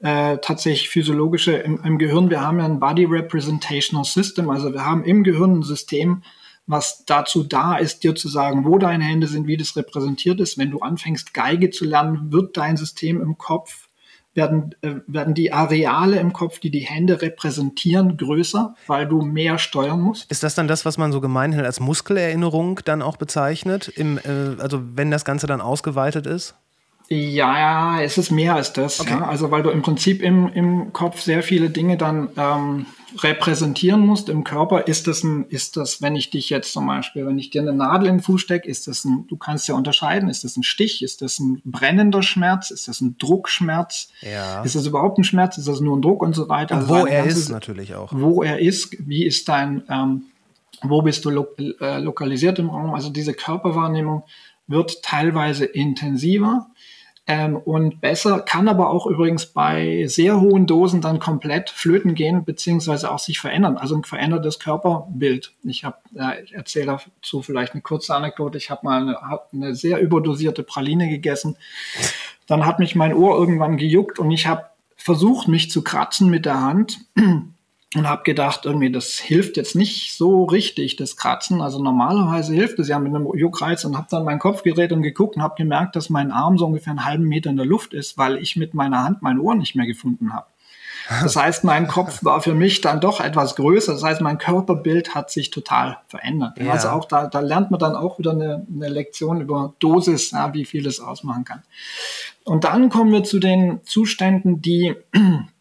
äh, 0.00 0.38
tatsächlich 0.38 0.88
physiologische 0.88 1.52
im, 1.52 1.82
im 1.82 1.98
Gehirn, 1.98 2.30
wir 2.30 2.40
haben 2.40 2.58
ja 2.58 2.66
ein 2.66 2.80
Body 2.80 3.04
Representational 3.04 4.04
System, 4.04 4.50
also 4.50 4.72
wir 4.72 4.84
haben 4.84 5.04
im 5.04 5.24
Gehirn 5.24 5.60
ein 5.60 5.62
System, 5.62 6.22
was 6.66 7.04
dazu 7.06 7.44
da 7.44 7.76
ist, 7.76 8.02
dir 8.02 8.14
zu 8.14 8.28
sagen, 8.28 8.64
wo 8.64 8.76
deine 8.78 9.04
Hände 9.04 9.26
sind, 9.28 9.46
wie 9.46 9.56
das 9.56 9.76
repräsentiert 9.76 10.40
ist. 10.40 10.58
Wenn 10.58 10.70
du 10.70 10.80
anfängst, 10.80 11.32
Geige 11.32 11.70
zu 11.70 11.84
lernen, 11.84 12.32
wird 12.32 12.56
dein 12.56 12.76
System 12.76 13.22
im 13.22 13.38
Kopf, 13.38 13.85
werden, 14.36 14.74
äh, 14.82 14.96
werden 15.06 15.34
die 15.34 15.52
Areale 15.52 16.18
im 16.18 16.32
Kopf, 16.32 16.58
die 16.58 16.70
die 16.70 16.80
Hände 16.80 17.22
repräsentieren, 17.22 18.16
größer, 18.16 18.74
weil 18.86 19.06
du 19.06 19.22
mehr 19.22 19.58
steuern 19.58 20.00
musst. 20.00 20.30
Ist 20.30 20.42
das 20.42 20.54
dann 20.54 20.68
das, 20.68 20.84
was 20.84 20.98
man 20.98 21.12
so 21.12 21.20
gemeinhin 21.20 21.64
als 21.64 21.80
Muskelerinnerung 21.80 22.80
dann 22.84 23.02
auch 23.02 23.16
bezeichnet? 23.16 23.88
Im, 23.88 24.18
äh, 24.18 24.60
also 24.60 24.80
wenn 24.94 25.10
das 25.10 25.24
Ganze 25.24 25.46
dann 25.46 25.60
ausgeweitet 25.60 26.26
ist? 26.26 26.54
Ja, 27.08 28.00
es 28.00 28.18
ist 28.18 28.30
mehr 28.32 28.54
als 28.56 28.72
das. 28.72 29.00
Okay. 29.00 29.10
Ja. 29.10 29.26
Also 29.28 29.50
weil 29.50 29.62
du 29.62 29.70
im 29.70 29.82
Prinzip 29.82 30.22
im, 30.22 30.48
im 30.48 30.92
Kopf 30.92 31.20
sehr 31.20 31.42
viele 31.42 31.70
Dinge 31.70 31.96
dann 31.96 32.30
ähm, 32.36 32.86
repräsentieren 33.22 34.00
musst. 34.00 34.28
Im 34.28 34.42
Körper 34.42 34.88
ist 34.88 35.06
das 35.06 35.22
ein, 35.22 35.44
ist 35.48 35.76
das, 35.76 36.02
wenn 36.02 36.16
ich 36.16 36.30
dich 36.30 36.50
jetzt 36.50 36.72
zum 36.72 36.86
Beispiel, 36.86 37.24
wenn 37.26 37.38
ich 37.38 37.50
dir 37.50 37.62
eine 37.62 37.72
Nadel 37.72 38.08
in 38.08 38.16
den 38.16 38.22
Fuß 38.22 38.40
stecke, 38.40 38.68
ist 38.68 38.88
das 38.88 39.04
ein, 39.04 39.24
du 39.28 39.36
kannst 39.36 39.68
ja 39.68 39.74
unterscheiden, 39.76 40.28
ist 40.28 40.42
das 40.44 40.56
ein 40.56 40.64
Stich, 40.64 41.02
ist 41.02 41.22
das 41.22 41.38
ein 41.38 41.62
brennender 41.64 42.22
Schmerz, 42.24 42.70
ist 42.72 42.88
das 42.88 43.00
ein 43.00 43.16
Druckschmerz, 43.18 44.08
Ja. 44.22 44.62
ist 44.62 44.74
das 44.74 44.86
überhaupt 44.86 45.18
ein 45.18 45.24
Schmerz, 45.24 45.58
ist 45.58 45.68
das 45.68 45.80
nur 45.80 45.96
ein 45.96 46.02
Druck 46.02 46.22
und 46.22 46.34
so 46.34 46.48
weiter. 46.48 46.74
Und 46.74 46.80
Also 46.82 46.94
wo 46.94 46.98
dein 47.04 47.06
er 47.12 47.22
ganzes- 47.22 47.38
ist 47.42 47.48
natürlich 47.50 47.94
auch. 47.94 48.12
wo 48.12 48.42
er 48.42 48.58
ist, 48.58 48.96
wie 49.06 49.24
ist 49.24 49.48
dein, 49.48 49.84
ähm, 49.88 50.22
wo 50.82 51.02
bist 51.02 51.24
du 51.24 51.30
lo 51.30 51.46
äh, 51.80 51.98
lokalisiert 52.00 52.58
im 52.58 52.68
Raum. 52.68 52.92
Also 52.94 53.10
diese 53.10 53.32
Körperwahrnehmung 53.32 54.24
wird 54.68 55.02
teilweise 55.02 55.64
intensiver 55.64 56.66
ähm, 57.28 57.56
und 57.56 58.00
besser, 58.00 58.40
kann 58.40 58.68
aber 58.68 58.90
auch 58.90 59.06
übrigens 59.06 59.46
bei 59.46 60.04
sehr 60.06 60.40
hohen 60.40 60.66
Dosen 60.66 61.00
dann 61.00 61.18
komplett 61.18 61.70
flöten 61.70 62.14
gehen, 62.14 62.44
beziehungsweise 62.44 63.10
auch 63.10 63.18
sich 63.18 63.40
verändern. 63.40 63.76
Also 63.76 63.96
ein 63.96 64.04
verändertes 64.04 64.60
Körperbild. 64.60 65.52
Ich 65.64 65.84
habe, 65.84 65.96
äh, 66.14 66.44
ich 66.44 66.54
erzähle 66.54 66.98
dazu 67.16 67.42
vielleicht 67.42 67.72
eine 67.72 67.82
kurze 67.82 68.14
Anekdote. 68.14 68.58
Ich 68.58 68.70
habe 68.70 68.82
mal 68.84 69.02
eine, 69.02 69.20
hab 69.22 69.52
eine 69.52 69.74
sehr 69.74 70.00
überdosierte 70.00 70.62
Praline 70.62 71.08
gegessen. 71.08 71.56
Dann 72.46 72.64
hat 72.64 72.78
mich 72.78 72.94
mein 72.94 73.12
Ohr 73.12 73.36
irgendwann 73.36 73.76
gejuckt 73.76 74.20
und 74.20 74.30
ich 74.30 74.46
habe 74.46 74.66
versucht, 74.94 75.48
mich 75.48 75.70
zu 75.70 75.82
kratzen 75.82 76.30
mit 76.30 76.46
der 76.46 76.60
Hand 76.60 77.00
und 77.96 78.08
habe 78.08 78.22
gedacht, 78.22 78.64
irgendwie, 78.64 78.90
das 78.90 79.18
hilft 79.18 79.56
jetzt 79.56 79.74
nicht 79.74 80.16
so 80.16 80.44
richtig, 80.44 80.96
das 80.96 81.16
Kratzen. 81.16 81.62
Also 81.62 81.82
normalerweise 81.82 82.52
hilft 82.54 82.78
es 82.78 82.88
ja 82.88 82.98
mit 82.98 83.14
einem 83.14 83.26
Juckreiz 83.34 83.84
und 83.84 83.96
habe 83.96 84.06
dann 84.10 84.24
meinen 84.24 84.38
Kopf 84.38 84.62
gedreht 84.62 84.92
und 84.92 85.02
geguckt 85.02 85.36
und 85.36 85.42
habe 85.42 85.54
gemerkt, 85.56 85.96
dass 85.96 86.10
mein 86.10 86.30
Arm 86.30 86.58
so 86.58 86.66
ungefähr 86.66 86.92
einen 86.92 87.04
halben 87.04 87.24
Meter 87.24 87.50
in 87.50 87.56
der 87.56 87.66
Luft 87.66 87.94
ist, 87.94 88.18
weil 88.18 88.36
ich 88.36 88.56
mit 88.56 88.74
meiner 88.74 89.02
Hand 89.02 89.22
mein 89.22 89.38
Ohr 89.38 89.54
nicht 89.54 89.74
mehr 89.74 89.86
gefunden 89.86 90.32
habe. 90.32 90.46
Das 91.22 91.36
heißt, 91.36 91.64
mein 91.64 91.86
Kopf 91.86 92.24
war 92.24 92.40
für 92.40 92.54
mich 92.54 92.80
dann 92.80 93.00
doch 93.00 93.20
etwas 93.20 93.56
größer. 93.56 93.92
Das 93.92 94.02
heißt, 94.02 94.20
mein 94.20 94.38
Körperbild 94.38 95.14
hat 95.14 95.30
sich 95.30 95.50
total 95.50 95.98
verändert. 96.08 96.58
Ja. 96.58 96.72
Also 96.72 96.88
auch 96.88 97.04
da, 97.04 97.28
da 97.28 97.40
lernt 97.40 97.70
man 97.70 97.80
dann 97.80 97.94
auch 97.94 98.18
wieder 98.18 98.32
eine, 98.32 98.66
eine 98.72 98.88
Lektion 98.88 99.40
über 99.40 99.74
Dosis, 99.78 100.32
ja, 100.32 100.52
wie 100.54 100.64
viel 100.64 100.86
es 100.86 101.00
ausmachen 101.00 101.44
kann. 101.44 101.62
Und 102.44 102.64
dann 102.64 102.90
kommen 102.90 103.12
wir 103.12 103.24
zu 103.24 103.38
den 103.38 103.80
Zuständen, 103.84 104.60
die 104.60 104.96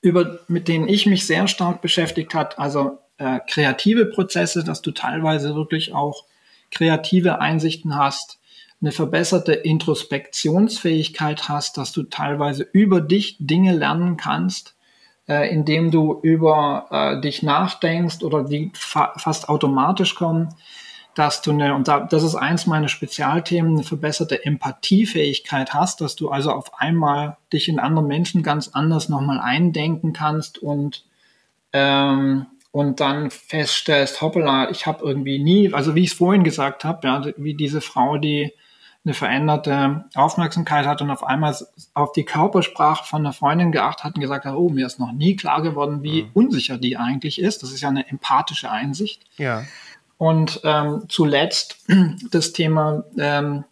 über, 0.00 0.40
mit 0.48 0.68
denen 0.68 0.88
ich 0.88 1.06
mich 1.06 1.26
sehr 1.26 1.48
stark 1.48 1.80
beschäftigt 1.82 2.34
hat, 2.34 2.58
also 2.58 2.98
äh, 3.18 3.40
kreative 3.48 4.06
Prozesse, 4.06 4.64
dass 4.64 4.82
du 4.82 4.92
teilweise 4.92 5.54
wirklich 5.54 5.94
auch 5.94 6.24
kreative 6.70 7.40
Einsichten 7.40 7.96
hast, 7.96 8.38
eine 8.80 8.92
verbesserte 8.92 9.54
Introspektionsfähigkeit 9.54 11.48
hast, 11.48 11.78
dass 11.78 11.92
du 11.92 12.04
teilweise 12.04 12.66
über 12.72 13.00
dich 13.00 13.36
Dinge 13.40 13.74
lernen 13.74 14.16
kannst, 14.16 14.76
äh, 15.28 15.52
indem 15.52 15.90
du 15.90 16.20
über 16.22 16.86
äh, 16.90 17.20
dich 17.20 17.42
nachdenkst 17.42 18.22
oder 18.22 18.44
die 18.44 18.70
fa 18.74 19.12
fast 19.16 19.48
automatisch 19.48 20.14
kommen 20.14 20.54
dass 21.18 21.42
du 21.42 21.50
eine, 21.50 21.74
und 21.74 21.88
da, 21.88 21.98
das 21.98 22.22
ist 22.22 22.36
eins 22.36 22.68
meiner 22.68 22.86
Spezialthemen, 22.86 23.72
eine 23.72 23.82
verbesserte 23.82 24.44
Empathiefähigkeit 24.44 25.74
hast, 25.74 26.00
dass 26.00 26.14
du 26.14 26.30
also 26.30 26.52
auf 26.52 26.78
einmal 26.78 27.38
dich 27.52 27.68
in 27.68 27.80
andere 27.80 28.06
Menschen 28.06 28.44
ganz 28.44 28.68
anders 28.68 29.08
nochmal 29.08 29.40
eindenken 29.40 30.12
kannst 30.12 30.58
und, 30.58 31.04
ähm, 31.72 32.46
und 32.70 33.00
dann 33.00 33.32
feststellst, 33.32 34.22
hoppala, 34.22 34.70
ich 34.70 34.86
habe 34.86 35.04
irgendwie 35.04 35.40
nie, 35.40 35.74
also 35.74 35.96
wie 35.96 36.04
ich 36.04 36.12
es 36.12 36.16
vorhin 36.16 36.44
gesagt 36.44 36.84
habe, 36.84 37.08
ja, 37.08 37.26
wie 37.36 37.54
diese 37.54 37.80
Frau, 37.80 38.18
die 38.18 38.52
eine 39.04 39.14
veränderte 39.14 40.04
Aufmerksamkeit 40.14 40.86
hat 40.86 41.02
und 41.02 41.10
auf 41.10 41.24
einmal 41.24 41.56
auf 41.94 42.12
die 42.12 42.24
Körpersprache 42.24 43.04
von 43.04 43.22
einer 43.22 43.32
Freundin 43.32 43.72
geachtet 43.72 44.04
hat 44.04 44.14
und 44.14 44.20
gesagt 44.20 44.44
hat, 44.44 44.54
oh, 44.54 44.68
mir 44.68 44.86
ist 44.86 45.00
noch 45.00 45.12
nie 45.12 45.34
klar 45.34 45.62
geworden, 45.62 46.04
wie 46.04 46.24
mhm. 46.24 46.30
unsicher 46.34 46.78
die 46.78 46.96
eigentlich 46.96 47.40
ist. 47.40 47.64
Das 47.64 47.72
ist 47.72 47.80
ja 47.80 47.88
eine 47.88 48.08
empathische 48.08 48.70
Einsicht. 48.70 49.22
Ja. 49.36 49.64
Und 50.18 50.60
ähm, 50.64 51.04
zuletzt 51.08 51.86
das 52.30 52.52
Thema 52.52 53.04
ähm, 53.16 53.64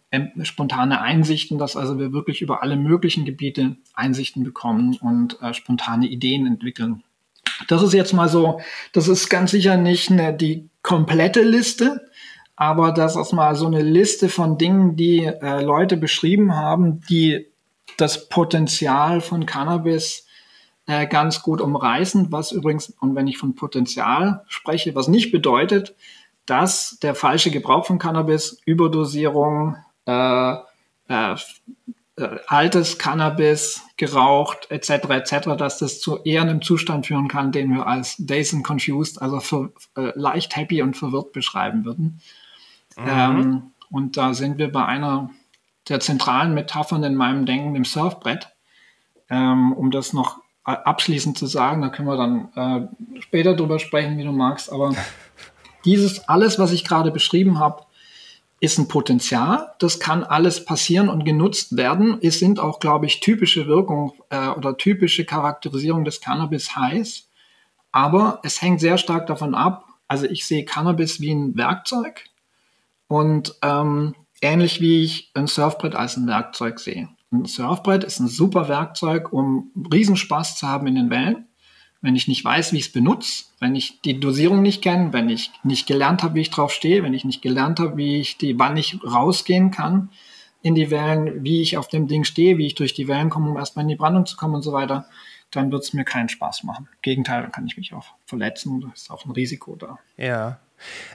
spontane 0.43 1.01
Einsichten, 1.01 1.57
dass 1.57 1.75
also 1.75 1.99
wir 1.99 2.13
wirklich 2.13 2.41
über 2.41 2.63
alle 2.63 2.77
möglichen 2.77 3.25
Gebiete 3.25 3.75
Einsichten 3.93 4.43
bekommen 4.43 4.97
und 5.01 5.41
äh, 5.41 5.53
spontane 5.53 6.07
Ideen 6.07 6.47
entwickeln. 6.47 7.03
Das 7.67 7.83
ist 7.83 7.93
jetzt 7.93 8.13
mal 8.13 8.29
so, 8.29 8.61
das 8.93 9.07
ist 9.07 9.29
ganz 9.29 9.51
sicher 9.51 9.77
nicht 9.77 10.09
eine, 10.09 10.33
die 10.33 10.69
komplette 10.83 11.41
Liste, 11.41 12.09
aber 12.55 12.93
das 12.93 13.15
ist 13.15 13.33
mal 13.33 13.55
so 13.55 13.67
eine 13.67 13.81
Liste 13.81 14.29
von 14.29 14.57
Dingen, 14.57 14.95
die 14.95 15.25
äh, 15.25 15.61
Leute 15.61 15.97
beschrieben 15.97 16.55
haben, 16.55 17.01
die 17.09 17.47
das 17.97 18.29
Potenzial 18.29 19.21
von 19.21 19.45
Cannabis 19.45 20.27
äh, 20.85 21.07
ganz 21.07 21.41
gut 21.41 21.59
umreißen, 21.59 22.31
was 22.31 22.51
übrigens, 22.51 22.89
und 23.01 23.15
wenn 23.15 23.27
ich 23.27 23.37
von 23.37 23.55
Potenzial 23.55 24.43
spreche, 24.47 24.95
was 24.95 25.07
nicht 25.07 25.31
bedeutet, 25.31 25.95
dass 26.47 26.97
der 27.03 27.13
falsche 27.13 27.51
Gebrauch 27.51 27.85
von 27.85 27.99
Cannabis, 27.99 28.59
Überdosierung, 28.65 29.75
äh, 30.05 30.53
äh, 31.09 31.35
äh, 32.17 32.39
altes 32.47 32.97
Cannabis 32.97 33.83
geraucht 33.97 34.71
etc. 34.71 34.89
etc., 35.09 35.49
dass 35.57 35.77
das 35.77 35.99
zu 35.99 36.17
eher 36.23 36.41
einem 36.41 36.61
Zustand 36.61 37.05
führen 37.05 37.27
kann, 37.27 37.51
den 37.51 37.73
wir 37.75 37.85
als 37.85 38.15
Days 38.17 38.53
and 38.53 38.65
Confused, 38.65 39.21
also 39.21 39.39
für, 39.39 39.71
äh, 39.95 40.11
leicht 40.15 40.55
happy 40.55 40.81
und 40.81 40.97
verwirrt 40.97 41.31
beschreiben 41.31 41.85
würden. 41.85 42.21
Mhm. 42.97 43.05
Ähm, 43.07 43.71
und 43.91 44.17
da 44.17 44.33
sind 44.33 44.57
wir 44.57 44.71
bei 44.71 44.85
einer 44.85 45.29
der 45.89 45.99
zentralen 45.99 46.53
Metaphern 46.53 47.03
in 47.03 47.15
meinem 47.15 47.45
Denken, 47.45 47.73
dem 47.73 47.85
Surfbrett. 47.85 48.49
Ähm, 49.29 49.73
um 49.73 49.91
das 49.91 50.13
noch 50.13 50.39
abschließend 50.63 51.37
zu 51.37 51.45
sagen, 51.45 51.81
da 51.81 51.89
können 51.89 52.07
wir 52.07 52.17
dann 52.17 52.49
äh, 52.55 53.21
später 53.21 53.55
drüber 53.55 53.79
sprechen, 53.79 54.17
wie 54.17 54.23
du 54.23 54.31
magst, 54.31 54.71
aber 54.71 54.93
dieses 55.87 56.27
alles, 56.27 56.59
was 56.59 56.73
ich 56.73 56.83
gerade 56.83 57.11
beschrieben 57.11 57.59
habe, 57.59 57.83
ist 58.59 58.77
ein 58.77 58.89
Potenzial. 58.89 59.71
Das 59.79 59.99
kann 59.99 60.25
alles 60.25 60.65
passieren 60.65 61.07
und 61.07 61.23
genutzt 61.23 61.77
werden. 61.77 62.17
Es 62.21 62.39
sind 62.39 62.59
auch, 62.59 62.79
glaube 62.79 63.05
ich, 63.05 63.21
typische 63.21 63.67
Wirkungen 63.67 64.11
äh, 64.29 64.49
oder 64.49 64.75
typische 64.75 65.23
Charakterisierung 65.23 66.03
des 66.03 66.19
Cannabis 66.19 66.75
heiß. 66.75 67.29
Aber 67.93 68.41
es 68.43 68.61
hängt 68.61 68.81
sehr 68.81 68.97
stark 68.97 69.27
davon 69.27 69.55
ab. 69.55 69.85
Also 70.09 70.25
ich 70.25 70.45
sehe 70.45 70.65
Cannabis 70.65 71.21
wie 71.21 71.31
ein 71.31 71.55
Werkzeug 71.55 72.25
und 73.07 73.55
ähm, 73.61 74.13
ähnlich 74.41 74.81
wie 74.81 75.03
ich 75.05 75.31
ein 75.35 75.47
Surfbrett 75.47 75.95
als 75.95 76.17
ein 76.17 76.27
Werkzeug 76.27 76.79
sehe. 76.79 77.07
Ein 77.31 77.45
Surfbrett 77.45 78.03
ist 78.03 78.19
ein 78.19 78.27
super 78.27 78.67
Werkzeug, 78.67 79.31
um 79.31 79.71
Riesenspaß 79.93 80.57
zu 80.57 80.67
haben 80.67 80.87
in 80.87 80.95
den 80.95 81.09
Wellen 81.09 81.46
wenn 82.01 82.15
ich 82.15 82.27
nicht 82.27 82.43
weiß, 82.43 82.73
wie 82.73 82.77
ich 82.77 82.87
es 82.87 82.91
benutze, 82.91 83.45
wenn 83.59 83.75
ich 83.75 84.01
die 84.01 84.19
Dosierung 84.19 84.61
nicht 84.61 84.81
kenne, 84.81 85.13
wenn 85.13 85.29
ich 85.29 85.51
nicht 85.63 85.87
gelernt 85.87 86.23
habe, 86.23 86.35
wie 86.35 86.41
ich 86.41 86.51
drauf 86.51 86.71
stehe, 86.71 87.03
wenn 87.03 87.13
ich 87.13 87.25
nicht 87.25 87.41
gelernt 87.41 87.79
habe, 87.79 87.97
wie 87.97 88.19
ich 88.19 88.37
die, 88.37 88.57
wann 88.59 88.77
ich 88.77 88.99
rausgehen 89.03 89.71
kann 89.71 90.09
in 90.61 90.75
die 90.75 90.91
Wellen, 90.91 91.43
wie 91.43 91.61
ich 91.61 91.77
auf 91.77 91.87
dem 91.87 92.07
Ding 92.07 92.23
stehe, 92.23 92.57
wie 92.57 92.67
ich 92.67 92.75
durch 92.75 92.93
die 92.93 93.07
Wellen 93.07 93.29
komme, 93.29 93.49
um 93.49 93.57
erstmal 93.57 93.83
in 93.83 93.89
die 93.89 93.95
Brandung 93.95 94.25
zu 94.25 94.35
kommen 94.37 94.55
und 94.55 94.61
so 94.61 94.73
weiter, 94.73 95.07
dann 95.51 95.71
wird 95.71 95.83
es 95.83 95.93
mir 95.93 96.03
keinen 96.03 96.29
Spaß 96.29 96.63
machen. 96.63 96.87
Im 96.91 97.01
Gegenteil, 97.01 97.41
dann 97.41 97.51
kann 97.51 97.65
ich 97.65 97.77
mich 97.77 97.93
auch 97.93 98.05
verletzen, 98.25 98.81
da 98.81 98.91
ist 98.93 99.09
auch 99.09 99.25
ein 99.25 99.31
Risiko 99.31 99.75
da. 99.75 99.97
Ja. 100.17 100.59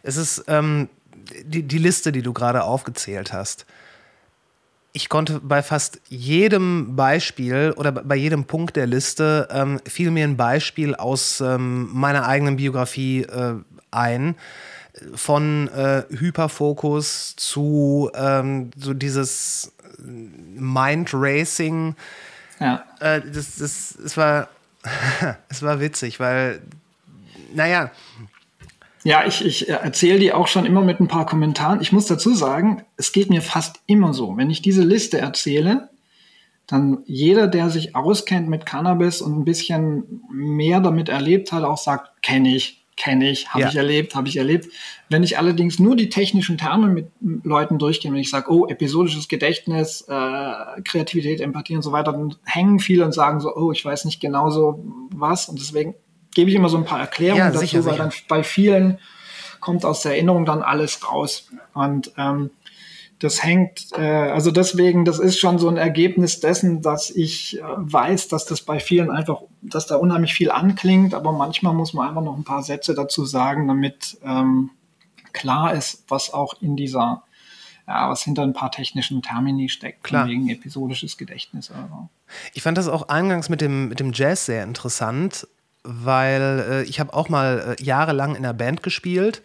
Es 0.02 0.16
ist 0.16 0.44
ähm, 0.48 0.88
die, 1.44 1.62
die 1.62 1.78
Liste, 1.78 2.12
die 2.12 2.22
du 2.22 2.32
gerade 2.32 2.64
aufgezählt 2.64 3.32
hast 3.32 3.66
ich 4.92 5.08
konnte 5.08 5.40
bei 5.40 5.62
fast 5.62 6.00
jedem 6.08 6.96
Beispiel 6.96 7.72
oder 7.76 7.92
bei 7.92 8.16
jedem 8.16 8.44
Punkt 8.44 8.76
der 8.76 8.86
Liste 8.86 9.48
ähm, 9.50 9.80
fiel 9.86 10.10
mir 10.10 10.24
ein 10.24 10.36
Beispiel 10.36 10.94
aus 10.94 11.40
ähm, 11.40 11.88
meiner 11.92 12.26
eigenen 12.26 12.56
Biografie 12.56 13.22
äh, 13.22 13.54
ein. 13.90 14.36
Von 15.14 15.68
äh, 15.68 16.02
Hyperfokus 16.10 17.34
zu 17.36 18.10
ähm, 18.14 18.70
so 18.76 18.92
dieses 18.92 19.72
Mind 19.98 21.10
Racing. 21.14 21.96
Ja. 22.60 22.84
Äh, 23.00 23.22
das, 23.22 23.56
das, 23.56 23.96
es 24.04 24.16
war, 24.18 24.48
es 25.48 25.62
war 25.62 25.80
witzig, 25.80 26.20
weil, 26.20 26.60
naja, 27.54 27.90
ja, 29.04 29.24
ich, 29.26 29.44
ich 29.44 29.68
erzähle 29.68 30.18
die 30.18 30.32
auch 30.32 30.46
schon 30.46 30.64
immer 30.64 30.82
mit 30.82 31.00
ein 31.00 31.08
paar 31.08 31.26
Kommentaren. 31.26 31.80
Ich 31.80 31.92
muss 31.92 32.06
dazu 32.06 32.34
sagen, 32.34 32.84
es 32.96 33.12
geht 33.12 33.30
mir 33.30 33.42
fast 33.42 33.80
immer 33.86 34.14
so. 34.14 34.36
Wenn 34.36 34.50
ich 34.50 34.62
diese 34.62 34.82
Liste 34.82 35.18
erzähle, 35.18 35.88
dann 36.68 37.02
jeder, 37.06 37.48
der 37.48 37.68
sich 37.68 37.96
auskennt 37.96 38.48
mit 38.48 38.64
Cannabis 38.64 39.20
und 39.20 39.38
ein 39.38 39.44
bisschen 39.44 40.22
mehr 40.30 40.80
damit 40.80 41.08
erlebt 41.08 41.52
hat, 41.52 41.64
auch 41.64 41.78
sagt, 41.78 42.22
kenne 42.22 42.54
ich, 42.54 42.84
kenne 42.96 43.28
ich, 43.28 43.48
habe 43.48 43.62
ja. 43.62 43.68
ich 43.68 43.76
erlebt, 43.76 44.14
habe 44.14 44.28
ich 44.28 44.36
erlebt. 44.36 44.68
Wenn 45.08 45.24
ich 45.24 45.36
allerdings 45.36 45.80
nur 45.80 45.96
die 45.96 46.08
technischen 46.08 46.56
Terme 46.56 46.86
mit 46.86 47.10
Leuten 47.20 47.78
durchgehe, 47.78 48.12
wenn 48.12 48.20
ich 48.20 48.30
sage, 48.30 48.52
oh, 48.52 48.66
episodisches 48.68 49.26
Gedächtnis, 49.26 50.02
äh, 50.08 50.82
Kreativität, 50.84 51.40
Empathie 51.40 51.74
und 51.74 51.82
so 51.82 51.90
weiter, 51.90 52.12
dann 52.12 52.36
hängen 52.44 52.78
viele 52.78 53.04
und 53.04 53.12
sagen 53.12 53.40
so, 53.40 53.54
oh, 53.56 53.72
ich 53.72 53.84
weiß 53.84 54.04
nicht 54.04 54.20
genau 54.20 54.50
so 54.50 54.84
was. 55.10 55.48
Und 55.48 55.58
deswegen 55.58 55.94
gebe 56.34 56.50
ich 56.50 56.56
immer 56.56 56.68
so 56.68 56.76
ein 56.76 56.84
paar 56.84 57.00
Erklärungen 57.00 57.38
ja, 57.38 57.50
dazu, 57.50 57.60
sicher, 57.60 57.84
weil 57.84 57.92
sicher. 57.92 58.04
dann 58.04 58.12
bei 58.28 58.42
vielen 58.42 58.98
kommt 59.60 59.84
aus 59.84 60.02
der 60.02 60.12
Erinnerung 60.12 60.44
dann 60.44 60.62
alles 60.62 61.08
raus. 61.08 61.48
Und 61.72 62.12
ähm, 62.18 62.50
das 63.22 63.42
hängt, 63.42 63.86
äh, 63.96 64.02
also 64.02 64.50
deswegen, 64.50 65.04
das 65.04 65.20
ist 65.20 65.38
schon 65.38 65.58
so 65.58 65.68
ein 65.68 65.76
Ergebnis 65.76 66.40
dessen, 66.40 66.82
dass 66.82 67.08
ich 67.08 67.60
äh, 67.60 67.62
weiß, 67.62 68.28
dass 68.28 68.44
das 68.44 68.62
bei 68.62 68.80
vielen 68.80 69.10
einfach, 69.10 69.42
dass 69.62 69.86
da 69.86 69.96
unheimlich 69.96 70.34
viel 70.34 70.50
anklingt, 70.50 71.14
aber 71.14 71.32
manchmal 71.32 71.72
muss 71.72 71.94
man 71.94 72.08
einfach 72.08 72.22
noch 72.22 72.36
ein 72.36 72.44
paar 72.44 72.64
Sätze 72.64 72.94
dazu 72.94 73.24
sagen, 73.24 73.68
damit 73.68 74.18
ähm, 74.24 74.70
klar 75.32 75.72
ist, 75.72 76.04
was 76.08 76.34
auch 76.34 76.60
in 76.60 76.74
dieser, 76.74 77.22
ja, 77.86 78.10
was 78.10 78.24
hinter 78.24 78.42
ein 78.42 78.54
paar 78.54 78.72
technischen 78.72 79.22
Termini 79.22 79.68
steckt, 79.68 80.02
klar. 80.02 80.26
wegen 80.26 80.48
episodisches 80.48 81.16
Gedächtnis. 81.16 81.70
Also. 81.70 82.08
Ich 82.54 82.62
fand 82.62 82.76
das 82.76 82.88
auch 82.88 83.08
eingangs 83.08 83.48
mit 83.48 83.60
dem, 83.60 83.88
mit 83.88 84.00
dem 84.00 84.12
Jazz 84.12 84.46
sehr 84.46 84.64
interessant, 84.64 85.46
weil 85.84 86.66
äh, 86.68 86.82
ich 86.84 87.00
habe 87.00 87.14
auch 87.14 87.28
mal 87.28 87.76
äh, 87.78 87.82
jahrelang 87.82 88.30
in 88.30 88.44
einer 88.44 88.54
Band 88.54 88.82
gespielt. 88.82 89.42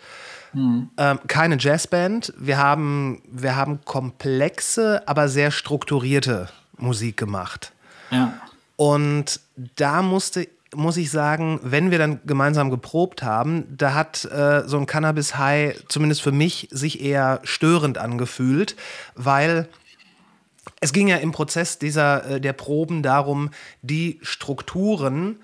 Mhm. 0.53 0.89
Ähm, 0.97 1.19
keine 1.27 1.57
Jazzband. 1.59 2.33
Wir 2.38 2.57
haben, 2.57 3.21
wir 3.29 3.55
haben 3.55 3.79
komplexe, 3.85 5.07
aber 5.07 5.29
sehr 5.29 5.51
strukturierte 5.51 6.49
Musik 6.77 7.17
gemacht. 7.17 7.73
Ja. 8.11 8.33
Und 8.75 9.39
da 9.75 10.01
musste 10.01 10.47
muss 10.75 10.97
ich 10.97 11.11
sagen, 11.11 11.59
wenn 11.63 11.91
wir 11.91 11.97
dann 11.97 12.19
gemeinsam 12.25 12.69
geprobt 12.69 13.23
haben, 13.23 13.65
da 13.75 13.93
hat 13.93 14.25
äh, 14.25 14.63
so 14.67 14.77
ein 14.77 14.85
Cannabis 14.85 15.38
High 15.38 15.81
zumindest 15.88 16.21
für 16.21 16.33
mich 16.33 16.67
sich 16.71 17.01
eher 17.01 17.39
störend 17.43 17.97
angefühlt, 17.97 18.75
weil 19.15 19.69
es 20.81 20.93
ging 20.93 21.07
ja 21.07 21.17
im 21.17 21.31
Prozess 21.31 21.79
dieser 21.79 22.29
äh, 22.29 22.41
der 22.41 22.53
Proben 22.53 23.01
darum, 23.01 23.49
die 23.81 24.19
Strukturen 24.21 25.38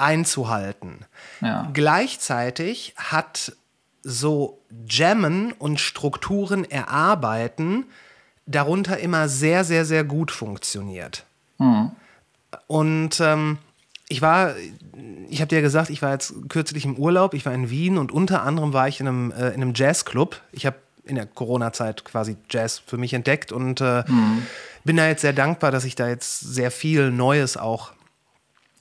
einzuhalten. 0.00 1.04
Ja. 1.40 1.68
Gleichzeitig 1.72 2.94
hat 2.96 3.52
so 4.02 4.60
Jammen 4.88 5.52
und 5.52 5.80
Strukturen 5.80 6.64
erarbeiten 6.64 7.84
darunter 8.46 8.98
immer 8.98 9.28
sehr, 9.28 9.64
sehr, 9.64 9.84
sehr 9.84 10.04
gut 10.04 10.30
funktioniert. 10.30 11.24
Und 12.66 13.20
ähm, 13.20 13.58
ich 14.08 14.22
war, 14.22 14.54
ich 15.28 15.40
habe 15.40 15.48
dir 15.48 15.56
ja 15.56 15.62
gesagt, 15.62 15.90
ich 15.90 16.02
war 16.02 16.12
jetzt 16.12 16.34
kürzlich 16.48 16.84
im 16.84 16.96
Urlaub, 16.96 17.34
ich 17.34 17.46
war 17.46 17.52
in 17.52 17.70
Wien 17.70 17.96
und 17.96 18.10
unter 18.10 18.42
anderem 18.42 18.72
war 18.72 18.88
ich 18.88 19.00
in 19.00 19.06
einem, 19.06 19.30
äh, 19.30 19.48
in 19.48 19.62
einem 19.62 19.72
Jazzclub. 19.74 20.40
Ich 20.50 20.66
habe 20.66 20.76
in 21.04 21.14
der 21.14 21.26
Corona-Zeit 21.26 22.04
quasi 22.04 22.36
Jazz 22.48 22.78
für 22.84 22.96
mich 22.96 23.14
entdeckt 23.14 23.52
und 23.52 23.80
äh, 23.80 24.02
bin 24.84 24.96
da 24.96 25.06
jetzt 25.06 25.22
sehr 25.22 25.32
dankbar, 25.32 25.70
dass 25.70 25.84
ich 25.84 25.94
da 25.94 26.08
jetzt 26.08 26.40
sehr 26.40 26.70
viel 26.70 27.10
Neues 27.10 27.56
auch 27.56 27.92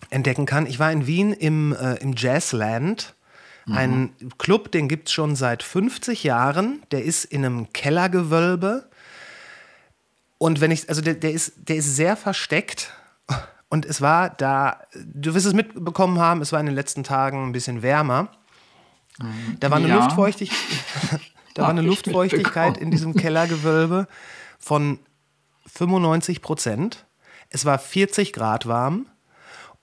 entdecken 0.10 0.45
kann. 0.45 0.66
Ich 0.66 0.80
war 0.80 0.91
in 0.91 1.07
Wien 1.07 1.34
im, 1.34 1.74
äh, 1.76 1.95
im 1.95 2.14
Jazzland. 2.16 3.16
Ein 3.72 4.16
Club, 4.39 4.72
den 4.72 4.88
gibt 4.88 5.10
es 5.10 5.14
schon 5.14 5.36
seit 5.36 5.62
50 5.62 6.24
Jahren. 6.24 6.82
Der 6.89 7.03
ist 7.03 7.24
in 7.24 7.45
einem 7.45 7.72
Kellergewölbe. 7.72 8.89
Und 10.39 10.60
wenn 10.60 10.72
ich, 10.72 10.89
also 10.89 11.01
der, 11.01 11.14
der, 11.14 11.34
ist, 11.34 11.53
der 11.70 11.76
ist 11.76 11.95
sehr 11.95 12.18
versteckt. 12.18 12.91
Und 13.70 13.86
es 13.86 14.01
war 14.01 14.32
da, 14.32 14.82
du 14.95 15.36
wirst 15.36 15.45
es 15.45 15.53
mitbekommen 15.53 16.18
haben, 16.18 16.41
es 16.41 16.51
war 16.51 16.60
in 16.60 16.66
den 16.66 16.74
letzten 16.74 17.03
Tagen 17.03 17.45
ein 17.45 17.51
bisschen 17.51 17.84
wärmer. 17.84 18.30
Da 19.60 19.70
war 19.70 19.78
eine 19.78 19.89
Ja. 19.89 19.97
Luftfeuchtigkeit, 19.97 20.57
da 21.53 21.64
war 21.64 21.70
eine 21.70 21.82
Luftfeuchtigkeit 21.82 22.78
in 22.78 22.89
diesem 22.89 23.14
Kellergewölbe 23.14 24.07
von 24.57 24.97
95 25.68 26.41
Prozent. 26.41 27.05
Es 27.49 27.66
war 27.66 27.78
40 27.78 28.34
Grad 28.34 28.66
warm. 28.66 29.05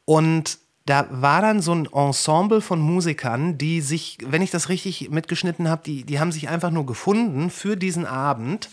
Und 0.07 0.59
da 0.87 1.07
war 1.11 1.43
dann 1.43 1.61
so 1.61 1.75
ein 1.75 1.87
Ensemble 1.93 2.63
von 2.63 2.81
Musikern, 2.81 3.59
die 3.59 3.83
sich, 3.83 4.19
wenn 4.25 4.41
ich 4.41 4.51
das 4.51 4.71
richtig 4.71 5.11
mitgeschnitten 5.11 5.69
habe, 5.69 5.83
die, 5.85 6.05
die 6.05 6.19
haben 6.19 6.33
sich 6.33 6.49
einfach 6.49 6.71
nur 6.71 6.87
gefunden 6.87 7.51
für 7.51 7.77
diesen 7.77 8.07
Abend. 8.07 8.71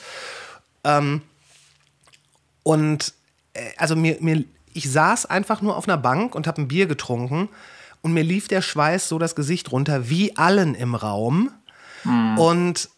Ähm, 0.85 1.21
und 2.61 3.13
äh, 3.53 3.71
also 3.77 3.95
mir, 3.95 4.17
mir, 4.21 4.45
ich 4.73 4.89
saß 4.89 5.25
einfach 5.25 5.61
nur 5.61 5.75
auf 5.75 5.87
einer 5.87 5.97
Bank 5.97 6.35
und 6.35 6.47
habe 6.47 6.61
ein 6.61 6.67
Bier 6.67 6.85
getrunken 6.85 7.49
und 8.01 8.13
mir 8.13 8.23
lief 8.23 8.47
der 8.47 8.61
Schweiß 8.61 9.09
so 9.09 9.17
das 9.17 9.35
Gesicht 9.35 9.71
runter, 9.71 10.09
wie 10.09 10.37
allen 10.37 10.75
im 10.75 10.93
Raum. 10.93 11.51
Und 12.37 12.89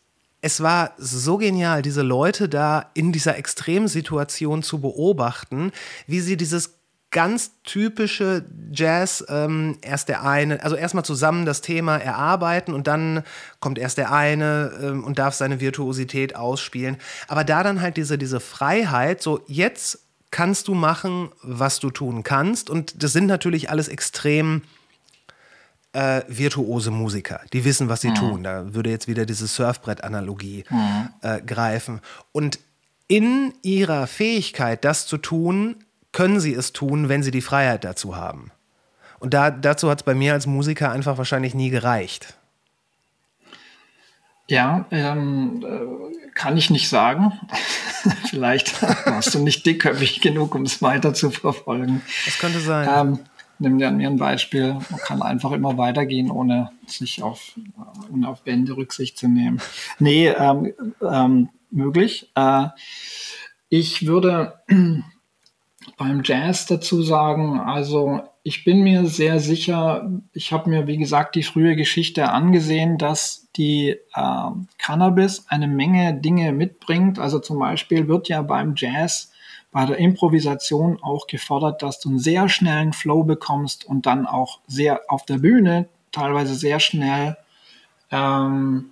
es 0.41 0.61
war 0.61 0.93
so 0.97 1.37
genial, 1.37 1.81
diese 1.81 2.01
Leute 2.01 2.49
da 2.49 2.89
in 2.95 3.11
dieser 3.11 3.37
Extremsituation 3.37 4.63
zu 4.63 4.81
beobachten, 4.81 5.71
wie 6.07 6.19
sie 6.19 6.37
dieses 6.37 6.79
ganz 7.11 7.51
typische 7.63 8.45
Jazz, 8.71 9.23
ähm, 9.29 9.77
erst 9.81 10.09
der 10.09 10.23
eine, 10.23 10.61
also 10.63 10.75
erstmal 10.75 11.05
zusammen 11.05 11.45
das 11.45 11.61
Thema 11.61 11.97
erarbeiten 11.97 12.73
und 12.73 12.87
dann 12.87 13.23
kommt 13.59 13.77
erst 13.77 13.97
der 13.97 14.11
eine 14.11 14.71
ähm, 14.81 15.03
und 15.03 15.17
darf 15.17 15.33
seine 15.33 15.61
Virtuosität 15.61 16.35
ausspielen. 16.35 16.97
Aber 17.27 17.43
da 17.43 17.63
dann 17.63 17.81
halt 17.81 17.97
diese, 17.97 18.17
diese 18.17 18.39
Freiheit, 18.39 19.21
so 19.21 19.41
jetzt 19.47 19.99
kannst 20.35 20.67
du 20.67 20.73
machen, 20.73 21.29
was 21.41 21.79
du 21.79 21.89
tun 21.89 22.23
kannst. 22.23 22.69
Und 22.69 23.01
das 23.01 23.13
sind 23.13 23.27
natürlich 23.27 23.69
alles 23.69 23.87
extrem 23.87 24.63
äh, 25.93 26.23
virtuose 26.27 26.91
Musiker, 26.91 27.39
die 27.53 27.63
wissen, 27.63 27.87
was 27.87 28.01
sie 28.01 28.13
tun. 28.13 28.43
Da 28.43 28.73
würde 28.73 28.89
jetzt 28.89 29.07
wieder 29.07 29.25
diese 29.25 29.47
Surfbrett-Analogie 29.47 30.65
äh, 31.21 31.41
greifen. 31.41 32.01
Und 32.33 32.59
in 33.07 33.53
ihrer 33.61 34.07
Fähigkeit, 34.07 34.83
das 34.83 35.07
zu 35.07 35.17
tun, 35.17 35.84
können 36.15 36.39
sie 36.39 36.53
es 36.53 36.71
tun, 36.71 37.09
wenn 37.09 37.23
sie 37.23 37.31
die 37.31 37.41
Freiheit 37.41 37.83
dazu 37.83 38.15
haben. 38.15 38.51
Und 39.19 39.33
da, 39.33 39.51
dazu 39.51 39.89
hat 39.89 39.99
es 39.99 40.05
bei 40.05 40.15
mir 40.15 40.31
als 40.31 40.47
Musiker 40.47 40.89
einfach 40.89 41.17
wahrscheinlich 41.17 41.53
nie 41.53 41.69
gereicht. 41.69 42.35
Ja, 44.47 44.85
ähm, 44.91 45.65
äh, 45.67 46.31
kann 46.33 46.55
ich 46.55 46.69
nicht 46.69 46.87
sagen. 46.87 47.33
Vielleicht 48.29 48.81
warst 48.81 49.35
du 49.35 49.39
nicht 49.39 49.65
dickköpfig 49.65 50.21
genug, 50.21 50.55
um 50.55 50.61
es 50.61 50.81
weiter 50.81 51.13
zu 51.13 51.31
verfolgen. 51.31 52.01
Das 52.23 52.39
könnte 52.39 52.61
sein. 52.61 52.87
Ähm, 52.89 53.19
nimm 53.59 53.77
dir 53.77 53.89
an 53.89 53.97
mir 53.97 54.07
ein 54.07 54.17
Beispiel. 54.17 54.73
Man 54.89 54.99
kann 55.01 55.21
einfach 55.21 55.51
immer 55.51 55.77
weitergehen, 55.77 56.31
ohne 56.31 56.71
sich 56.87 57.23
auf, 57.23 57.59
ohne 58.09 58.29
auf 58.29 58.45
Wände 58.45 58.77
Rücksicht 58.77 59.17
zu 59.17 59.27
nehmen. 59.27 59.59
Nee, 59.99 60.29
ähm, 60.29 60.73
ähm, 61.01 61.49
möglich. 61.71 62.31
Äh, 62.35 62.67
ich 63.67 64.07
würde 64.07 64.53
beim 65.97 66.21
Jazz 66.23 66.65
dazu 66.65 67.01
sagen, 67.01 67.59
also 67.59 68.21
ich 68.43 68.63
bin 68.63 68.81
mir 68.81 69.05
sehr 69.05 69.39
sicher, 69.39 70.09
ich 70.33 70.51
habe 70.51 70.69
mir, 70.69 70.87
wie 70.87 70.97
gesagt, 70.97 71.35
die 71.35 71.43
frühe 71.43 71.75
Geschichte 71.75 72.29
angesehen, 72.31 72.97
dass 72.97 73.47
die 73.55 73.89
äh, 74.13 74.49
Cannabis 74.77 75.45
eine 75.47 75.67
Menge 75.67 76.13
Dinge 76.13 76.51
mitbringt. 76.51 77.19
Also 77.19 77.39
zum 77.39 77.59
Beispiel 77.59 78.07
wird 78.07 78.29
ja 78.29 78.41
beim 78.41 78.73
Jazz 78.75 79.31
bei 79.71 79.85
der 79.85 79.97
Improvisation 79.97 80.99
auch 81.01 81.27
gefordert, 81.27 81.81
dass 81.81 81.99
du 81.99 82.09
einen 82.09 82.19
sehr 82.19 82.47
schnellen 82.49 82.93
Flow 82.93 83.23
bekommst 83.23 83.85
und 83.85 84.05
dann 84.05 84.25
auch 84.25 84.59
sehr 84.67 85.01
auf 85.09 85.25
der 85.25 85.39
Bühne 85.39 85.89
teilweise 86.11 86.55
sehr 86.55 86.79
schnell 86.79 87.37
ähm, 88.11 88.91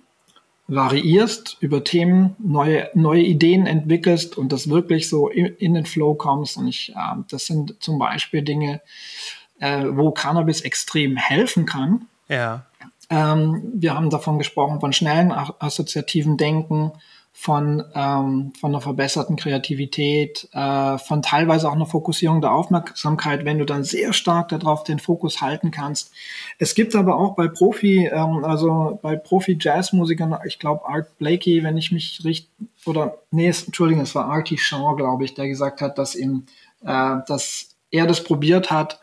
variierst 0.66 1.58
über 1.60 1.84
Themen, 1.84 2.36
neue, 2.38 2.90
neue 2.94 3.22
Ideen 3.22 3.66
entwickelst 3.66 4.38
und 4.38 4.50
das 4.52 4.68
wirklich 4.68 5.08
so 5.08 5.28
in, 5.28 5.46
in 5.46 5.74
den 5.74 5.86
Flow 5.86 6.14
kommst. 6.14 6.56
Und 6.56 6.68
ich, 6.68 6.90
äh, 6.90 7.16
das 7.28 7.46
sind 7.46 7.82
zum 7.82 7.98
Beispiel 7.98 8.42
Dinge, 8.42 8.80
äh, 9.60 9.84
wo 9.88 10.10
Cannabis 10.10 10.62
extrem 10.62 11.16
helfen 11.16 11.66
kann. 11.66 12.06
ja. 12.28 12.66
Ähm, 13.10 13.62
wir 13.74 13.94
haben 13.94 14.08
davon 14.08 14.38
gesprochen, 14.38 14.80
von 14.80 14.94
schnellen 14.94 15.30
assoziativen 15.30 16.38
Denken, 16.38 16.92
von, 17.36 17.82
ähm, 17.94 18.52
von 18.58 18.70
einer 18.70 18.80
verbesserten 18.80 19.34
Kreativität, 19.34 20.48
äh, 20.52 20.98
von 20.98 21.20
teilweise 21.20 21.68
auch 21.68 21.74
einer 21.74 21.84
Fokussierung 21.84 22.40
der 22.40 22.52
Aufmerksamkeit, 22.52 23.44
wenn 23.44 23.58
du 23.58 23.66
dann 23.66 23.82
sehr 23.82 24.12
stark 24.12 24.50
darauf 24.50 24.84
den 24.84 25.00
Fokus 25.00 25.42
halten 25.42 25.72
kannst. 25.72 26.12
Es 26.60 26.76
gibt 26.76 26.94
aber 26.94 27.16
auch 27.16 27.34
bei 27.34 27.48
Profi, 27.48 28.06
ähm, 28.06 28.44
also 28.44 29.00
bei 29.02 29.16
Profi-Jazzmusikern, 29.16 30.38
ich 30.46 30.60
glaube 30.60 30.88
Art 30.88 31.18
Blakey, 31.18 31.64
wenn 31.64 31.76
ich 31.76 31.90
mich 31.90 32.20
richtig, 32.24 32.50
oder 32.86 33.18
nee, 33.32 33.48
es, 33.48 33.64
Entschuldigung, 33.64 34.04
es 34.04 34.14
war 34.14 34.26
Artie 34.26 34.56
Shaw, 34.56 34.94
glaube 34.94 35.24
ich, 35.24 35.34
der 35.34 35.48
gesagt 35.48 35.80
hat, 35.80 35.98
dass 35.98 36.14
ihm, 36.14 36.46
äh, 36.86 37.16
dass 37.26 37.74
er 37.90 38.06
das 38.06 38.22
probiert 38.22 38.70
hat 38.70 39.00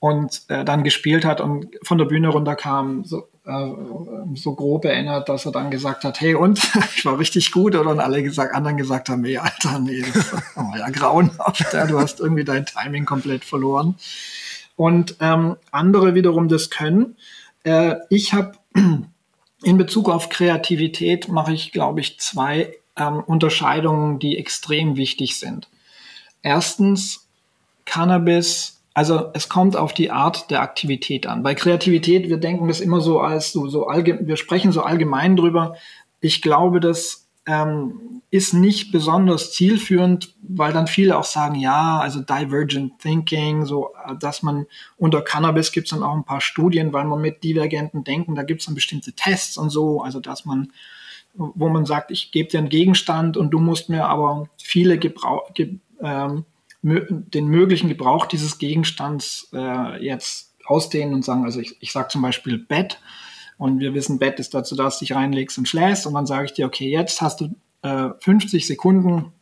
und 0.00 0.42
äh, 0.48 0.66
dann 0.66 0.84
gespielt 0.84 1.24
hat 1.24 1.40
und 1.40 1.66
von 1.82 1.96
der 1.96 2.04
Bühne 2.04 2.28
runterkam, 2.28 3.04
so, 3.04 3.26
so 3.46 4.54
grob 4.54 4.86
erinnert, 4.86 5.28
dass 5.28 5.44
er 5.44 5.52
dann 5.52 5.70
gesagt 5.70 6.04
hat, 6.04 6.20
hey 6.20 6.34
und, 6.34 6.58
ich 6.96 7.04
war 7.04 7.18
richtig 7.18 7.52
gut, 7.52 7.74
oder 7.74 7.90
und 7.90 8.00
alle 8.00 8.22
gesagt, 8.22 8.54
anderen 8.54 8.78
gesagt 8.78 9.08
haben, 9.08 9.20
nee, 9.20 9.36
Alter, 9.36 9.78
nee, 9.78 10.02
das 10.02 10.32
war 10.32 10.78
ja 10.78 10.88
grauenhaft, 10.88 11.72
ja, 11.72 11.86
du 11.86 11.98
hast 11.98 12.20
irgendwie 12.20 12.44
dein 12.44 12.64
Timing 12.64 13.04
komplett 13.04 13.44
verloren. 13.44 13.96
Und 14.76 15.16
ähm, 15.20 15.56
andere 15.70 16.14
wiederum 16.14 16.48
das 16.48 16.70
können. 16.70 17.16
Äh, 17.64 17.96
ich 18.08 18.32
habe 18.32 18.52
in 19.62 19.78
Bezug 19.78 20.08
auf 20.08 20.30
Kreativität 20.30 21.28
mache 21.28 21.52
ich, 21.52 21.70
glaube 21.70 22.00
ich, 22.00 22.18
zwei 22.18 22.76
ähm, 22.96 23.20
Unterscheidungen, 23.20 24.18
die 24.18 24.38
extrem 24.38 24.96
wichtig 24.96 25.38
sind. 25.38 25.68
Erstens, 26.42 27.28
Cannabis, 27.84 28.73
also 28.94 29.30
es 29.34 29.48
kommt 29.48 29.76
auf 29.76 29.92
die 29.92 30.10
Art 30.10 30.50
der 30.50 30.62
Aktivität 30.62 31.26
an. 31.26 31.42
Bei 31.42 31.54
Kreativität, 31.54 32.28
wir 32.28 32.38
denken 32.38 32.68
das 32.68 32.80
immer 32.80 33.00
so 33.00 33.20
als 33.20 33.52
so, 33.52 33.68
so 33.68 33.88
allgemein, 33.88 34.26
wir 34.28 34.36
sprechen 34.36 34.72
so 34.72 34.82
allgemein 34.82 35.36
drüber. 35.36 35.76
Ich 36.20 36.40
glaube, 36.40 36.78
das 36.78 37.28
ähm, 37.46 38.22
ist 38.30 38.54
nicht 38.54 38.92
besonders 38.92 39.52
zielführend, 39.52 40.34
weil 40.42 40.72
dann 40.72 40.86
viele 40.86 41.18
auch 41.18 41.24
sagen, 41.24 41.56
ja, 41.56 41.98
also 41.98 42.20
Divergent 42.20 43.00
Thinking, 43.00 43.66
so 43.66 43.90
äh, 44.06 44.14
dass 44.18 44.42
man 44.42 44.66
unter 44.96 45.22
Cannabis 45.22 45.72
gibt 45.72 45.88
es 45.88 45.90
dann 45.90 46.04
auch 46.04 46.14
ein 46.14 46.24
paar 46.24 46.40
Studien, 46.40 46.92
weil 46.92 47.04
man 47.04 47.20
mit 47.20 47.42
divergenten 47.42 48.04
Denken, 48.04 48.36
da 48.36 48.44
gibt 48.44 48.60
es 48.60 48.66
dann 48.66 48.76
bestimmte 48.76 49.12
Tests 49.12 49.58
und 49.58 49.70
so, 49.70 50.02
also 50.02 50.20
dass 50.20 50.44
man 50.44 50.72
wo 51.36 51.68
man 51.68 51.84
sagt, 51.84 52.12
ich 52.12 52.30
gebe 52.30 52.48
dir 52.48 52.58
einen 52.58 52.68
Gegenstand 52.68 53.36
und 53.36 53.50
du 53.50 53.58
musst 53.58 53.88
mir 53.88 54.06
aber 54.06 54.48
viele 54.56 54.98
Gebrauch, 54.98 55.52
ge, 55.52 55.78
ähm, 56.00 56.44
den 56.84 57.48
möglichen 57.48 57.88
Gebrauch 57.88 58.26
dieses 58.26 58.58
Gegenstands 58.58 59.48
äh, 59.54 60.04
jetzt 60.04 60.54
ausdehnen 60.66 61.14
und 61.14 61.24
sagen, 61.24 61.44
also 61.44 61.60
ich, 61.60 61.76
ich 61.80 61.92
sage 61.92 62.08
zum 62.08 62.22
Beispiel 62.22 62.58
Bett 62.58 63.00
und 63.56 63.80
wir 63.80 63.94
wissen, 63.94 64.18
Bett 64.18 64.38
ist 64.38 64.54
dazu, 64.54 64.76
dass 64.76 64.98
du 64.98 65.04
dich 65.04 65.14
reinlegst 65.14 65.56
und 65.56 65.66
schläfst 65.66 66.06
und 66.06 66.14
dann 66.14 66.26
sage 66.26 66.44
ich 66.46 66.52
dir, 66.52 66.66
okay, 66.66 66.90
jetzt 66.90 67.22
hast 67.22 67.40
du 67.40 67.54
äh, 67.82 68.10
50 68.20 68.66
Sekunden 68.66 69.32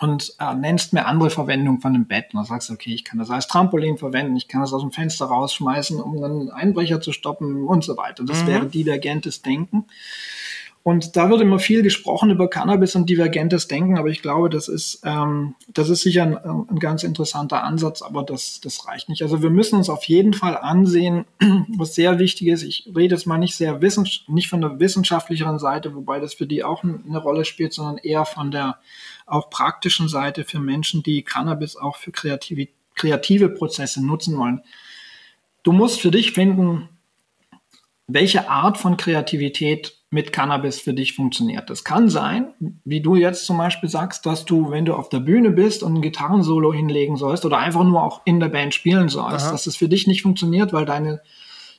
und 0.00 0.34
äh, 0.40 0.54
nennst 0.54 0.92
mir 0.92 1.06
andere 1.06 1.30
Verwendung 1.30 1.80
von 1.80 1.92
dem 1.92 2.06
Bett. 2.06 2.26
Und 2.32 2.38
dann 2.38 2.44
sagst 2.44 2.68
du, 2.68 2.74
okay, 2.74 2.92
ich 2.92 3.04
kann 3.04 3.20
das 3.20 3.30
als 3.30 3.46
Trampolin 3.46 3.98
verwenden, 3.98 4.36
ich 4.36 4.48
kann 4.48 4.60
das 4.60 4.72
aus 4.72 4.82
dem 4.82 4.90
Fenster 4.90 5.26
rausschmeißen, 5.26 6.00
um 6.00 6.20
dann 6.20 6.32
einen 6.32 6.50
Einbrecher 6.50 7.00
zu 7.00 7.12
stoppen 7.12 7.64
und 7.64 7.84
so 7.84 7.96
weiter. 7.96 8.24
Das 8.24 8.46
wäre 8.46 8.66
divergentes 8.66 9.42
Denken. 9.42 9.84
Und 10.84 11.16
da 11.16 11.30
wird 11.30 11.40
immer 11.40 11.60
viel 11.60 11.82
gesprochen 11.82 12.30
über 12.30 12.50
Cannabis 12.50 12.96
und 12.96 13.08
divergentes 13.08 13.68
Denken, 13.68 13.98
aber 13.98 14.08
ich 14.08 14.20
glaube, 14.20 14.50
das 14.50 14.66
ist, 14.66 15.00
ähm, 15.04 15.54
das 15.68 15.88
ist 15.88 16.02
sicher 16.02 16.24
ein, 16.24 16.36
ein 16.36 16.78
ganz 16.80 17.04
interessanter 17.04 17.62
Ansatz, 17.62 18.02
aber 18.02 18.24
das, 18.24 18.60
das 18.60 18.88
reicht 18.88 19.08
nicht. 19.08 19.22
Also 19.22 19.42
wir 19.42 19.50
müssen 19.50 19.76
uns 19.76 19.88
auf 19.88 20.02
jeden 20.04 20.34
Fall 20.34 20.56
ansehen, 20.56 21.24
was 21.76 21.94
sehr 21.94 22.18
wichtig 22.18 22.48
ist. 22.48 22.64
Ich 22.64 22.90
rede 22.96 23.14
jetzt 23.14 23.26
mal 23.26 23.38
nicht 23.38 23.54
sehr 23.54 23.78
nicht 24.26 24.48
von 24.48 24.60
der 24.60 24.80
wissenschaftlicheren 24.80 25.60
Seite, 25.60 25.94
wobei 25.94 26.18
das 26.18 26.34
für 26.34 26.46
die 26.46 26.64
auch 26.64 26.82
eine 26.82 27.18
Rolle 27.18 27.44
spielt, 27.44 27.72
sondern 27.72 27.98
eher 27.98 28.24
von 28.24 28.50
der 28.50 28.78
auch 29.26 29.50
praktischen 29.50 30.08
Seite 30.08 30.42
für 30.42 30.58
Menschen, 30.58 31.04
die 31.04 31.22
Cannabis 31.22 31.76
auch 31.76 31.96
für 31.96 32.10
kreative, 32.10 32.68
kreative 32.96 33.50
Prozesse 33.50 34.04
nutzen 34.04 34.36
wollen. 34.36 34.62
Du 35.62 35.70
musst 35.70 36.00
für 36.00 36.10
dich 36.10 36.32
finden, 36.32 36.88
welche 38.14 38.48
Art 38.48 38.78
von 38.78 38.96
Kreativität 38.96 39.96
mit 40.10 40.32
Cannabis 40.32 40.80
für 40.80 40.92
dich 40.92 41.14
funktioniert. 41.14 41.70
Das 41.70 41.84
kann 41.84 42.10
sein, 42.10 42.52
wie 42.84 43.00
du 43.00 43.16
jetzt 43.16 43.46
zum 43.46 43.56
Beispiel 43.56 43.88
sagst, 43.88 44.26
dass 44.26 44.44
du, 44.44 44.70
wenn 44.70 44.84
du 44.84 44.94
auf 44.94 45.08
der 45.08 45.20
Bühne 45.20 45.50
bist 45.50 45.82
und 45.82 45.94
ein 45.94 46.02
Gitarrensolo 46.02 46.72
hinlegen 46.72 47.16
sollst 47.16 47.46
oder 47.46 47.58
einfach 47.58 47.82
nur 47.82 48.02
auch 48.02 48.20
in 48.26 48.38
der 48.38 48.48
Band 48.48 48.74
spielen 48.74 49.08
sollst, 49.08 49.46
Aha. 49.46 49.52
dass 49.52 49.66
es 49.66 49.76
für 49.76 49.88
dich 49.88 50.06
nicht 50.06 50.22
funktioniert, 50.22 50.74
weil 50.74 50.84
deine 50.84 51.22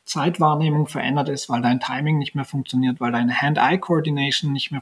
Zeitwahrnehmung 0.05 0.88
verändert 0.88 1.29
ist, 1.29 1.47
weil 1.47 1.61
dein 1.61 1.79
Timing 1.79 2.17
nicht 2.17 2.34
mehr 2.34 2.43
funktioniert, 2.43 2.99
weil 2.99 3.11
deine 3.11 3.39
Hand-Eye-Coordination 3.39 4.51
nicht 4.51 4.71
mehr, 4.71 4.81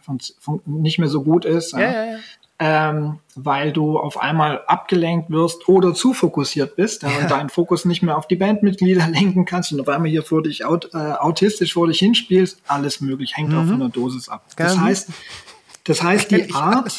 nicht 0.65 0.97
mehr 0.97 1.09
so 1.09 1.21
gut 1.21 1.43
ist. 1.43 1.73
Ja, 1.73 1.79
ja, 1.79 2.05
ja 2.13 2.17
ähm, 2.63 3.17
weil 3.33 3.73
du 3.73 3.97
auf 3.97 4.21
einmal 4.21 4.61
abgelenkt 4.67 5.31
wirst 5.31 5.67
oder 5.67 5.95
zu 5.95 6.13
fokussiert 6.13 6.75
bist 6.75 7.01
ja, 7.01 7.09
und 7.09 7.31
deinen 7.31 7.49
Fokus 7.49 7.85
nicht 7.85 8.03
mehr 8.03 8.15
auf 8.15 8.27
die 8.27 8.35
Bandmitglieder 8.35 9.07
lenken 9.11 9.45
kannst 9.45 9.71
und 9.71 9.81
auf 9.81 9.89
einmal 9.89 10.11
hier 10.11 10.21
vor 10.21 10.43
dich 10.43 10.63
aut 10.63 10.93
äh, 10.93 10.97
autistisch 10.97 11.73
vor 11.73 11.87
dich 11.87 11.97
hinspielst, 11.97 12.61
alles 12.67 13.01
möglich, 13.01 13.35
hängt 13.35 13.49
mhm. 13.49 13.57
auch 13.57 13.65
von 13.65 13.79
der 13.79 13.89
Dosis 13.89 14.29
ab. 14.29 14.43
Das 14.49 14.75
Ganz 14.75 14.79
heißt, 14.79 15.09
das 15.85 16.03
heißt, 16.03 16.29
die 16.29 16.53
Art, 16.53 16.93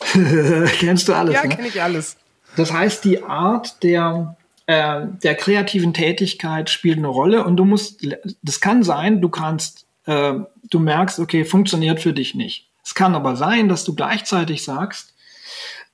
kennst 0.78 1.08
du 1.08 1.12
alles? 1.12 1.34
Ja, 1.34 1.42
ne? 1.42 1.54
kenne 1.54 1.68
ich 1.68 1.82
alles. 1.82 2.16
Das 2.56 2.72
heißt, 2.72 3.04
die 3.04 3.22
Art 3.22 3.82
der, 3.82 4.38
äh, 4.64 5.02
der 5.22 5.34
kreativen 5.34 5.92
Tätigkeit 5.92 6.70
spielt 6.70 6.96
eine 6.96 7.08
Rolle 7.08 7.44
und 7.44 7.58
du 7.58 7.66
musst, 7.66 8.00
das 8.42 8.62
kann 8.62 8.82
sein, 8.82 9.20
du 9.20 9.28
kannst, 9.28 9.84
äh, 10.06 10.32
du 10.70 10.78
merkst, 10.78 11.18
okay, 11.18 11.44
funktioniert 11.44 12.00
für 12.00 12.14
dich 12.14 12.34
nicht 12.34 12.65
es 12.86 12.94
kann 12.94 13.16
aber 13.16 13.34
sein, 13.34 13.68
dass 13.68 13.82
du 13.82 13.96
gleichzeitig 13.96 14.62
sagst, 14.62 15.12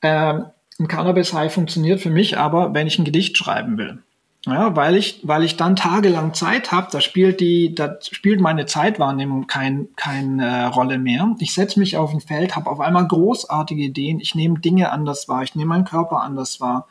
äh, 0.02 0.34
ein 0.78 0.88
Cannabis-High 0.88 1.50
funktioniert 1.50 2.02
für 2.02 2.10
mich 2.10 2.36
aber, 2.36 2.74
wenn 2.74 2.86
ich 2.86 2.98
ein 2.98 3.06
Gedicht 3.06 3.38
schreiben 3.38 3.78
will. 3.78 4.02
Ja, 4.44 4.76
weil 4.76 4.96
ich, 4.96 5.20
weil 5.22 5.42
ich 5.42 5.56
dann 5.56 5.74
tagelang 5.74 6.34
Zeit 6.34 6.70
habe, 6.70 6.88
da 6.92 7.00
spielt 7.00 7.40
die, 7.40 7.74
da 7.74 7.96
spielt 8.02 8.42
meine 8.42 8.66
Zeitwahrnehmung 8.66 9.46
kein, 9.46 9.88
keine 9.96 10.44
äh, 10.44 10.64
Rolle 10.64 10.98
mehr. 10.98 11.34
Ich 11.38 11.54
setze 11.54 11.80
mich 11.80 11.96
auf 11.96 12.12
ein 12.12 12.20
Feld, 12.20 12.56
habe 12.56 12.68
auf 12.68 12.80
einmal 12.80 13.08
großartige 13.08 13.84
Ideen, 13.84 14.20
ich 14.20 14.34
nehme 14.34 14.58
Dinge 14.58 14.92
anders 14.92 15.28
wahr, 15.28 15.44
ich 15.44 15.54
nehme 15.54 15.70
meinen 15.70 15.86
Körper 15.86 16.20
anders 16.20 16.60
wahr. 16.60 16.88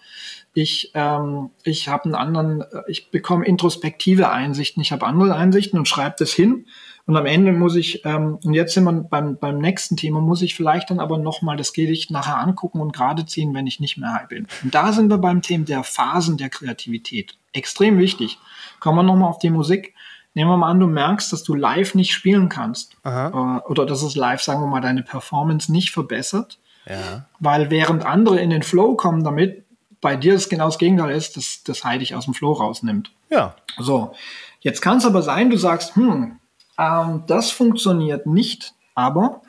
Ich, 0.55 0.93
ähm, 0.95 1.51
ich 1.63 1.89
habe 1.89 2.05
einen 2.05 2.15
anderen, 2.15 2.61
äh, 2.61 2.81
ich 2.87 3.11
bekomme 3.11 3.45
introspektive 3.45 4.31
Einsichten, 4.31 4.81
ich 4.81 4.91
habe 4.91 5.05
andere 5.05 5.35
Einsichten 5.35 5.77
und 5.77 5.87
schreibe 5.87 6.15
das 6.17 6.31
hin 6.31 6.65
und 7.05 7.17
am 7.17 7.25
Ende 7.25 7.51
muss 7.51 7.75
ich, 7.75 8.05
ähm, 8.05 8.37
und 8.43 8.53
jetzt 8.53 8.73
sind 8.73 8.83
wir 8.83 8.93
beim, 8.93 9.37
beim 9.37 9.57
nächsten 9.57 9.97
Thema, 9.97 10.21
muss 10.21 10.41
ich 10.41 10.55
vielleicht 10.55 10.89
dann 10.89 10.99
aber 10.99 11.17
nochmal 11.17 11.57
das 11.57 11.73
Gedicht 11.73 12.11
nachher 12.11 12.37
angucken 12.37 12.79
und 12.79 12.93
gerade 12.93 13.25
ziehen, 13.25 13.53
wenn 13.53 13.67
ich 13.67 13.79
nicht 13.79 13.97
mehr 13.97 14.13
high 14.13 14.27
bin. 14.27 14.47
Und 14.63 14.73
da 14.75 14.91
sind 14.93 15.09
wir 15.09 15.17
beim 15.17 15.41
Thema 15.41 15.65
der 15.65 15.83
Phasen 15.83 16.37
der 16.37 16.49
Kreativität. 16.49 17.37
Extrem 17.53 17.97
wichtig. 17.97 18.37
Kommen 18.79 18.99
wir 18.99 19.03
nochmal 19.03 19.29
auf 19.29 19.39
die 19.39 19.49
Musik. 19.49 19.93
Nehmen 20.33 20.49
wir 20.49 20.57
mal 20.57 20.69
an, 20.69 20.79
du 20.79 20.87
merkst, 20.87 21.33
dass 21.33 21.43
du 21.43 21.55
live 21.55 21.95
nicht 21.95 22.13
spielen 22.13 22.47
kannst. 22.47 22.95
Aha. 23.03 23.61
Äh, 23.65 23.69
oder 23.69 23.85
dass 23.85 24.01
es 24.03 24.15
live, 24.15 24.41
sagen 24.41 24.61
wir 24.61 24.67
mal, 24.67 24.81
deine 24.81 25.03
Performance 25.03 25.71
nicht 25.71 25.91
verbessert. 25.91 26.59
Ja. 26.87 27.25
Weil 27.39 27.69
während 27.69 28.05
andere 28.05 28.39
in 28.39 28.49
den 28.49 28.63
Flow 28.63 28.95
kommen 28.95 29.23
damit, 29.23 29.65
bei 29.99 30.15
dir 30.15 30.33
das 30.33 30.49
genau 30.49 30.65
das 30.65 30.79
Gegenteil 30.79 31.15
ist, 31.15 31.37
dass 31.37 31.63
das 31.63 31.83
High 31.83 31.99
dich 31.99 32.15
aus 32.15 32.25
dem 32.25 32.33
Flow 32.33 32.53
rausnimmt. 32.53 33.11
Ja. 33.29 33.55
So. 33.77 34.13
Jetzt 34.61 34.81
kann 34.81 34.97
es 34.97 35.05
aber 35.05 35.21
sein, 35.21 35.49
du 35.49 35.57
sagst, 35.57 35.95
hm, 35.95 36.39
ähm, 36.77 37.23
das 37.27 37.51
funktioniert 37.51 38.25
nicht, 38.25 38.73
aber 38.95 39.41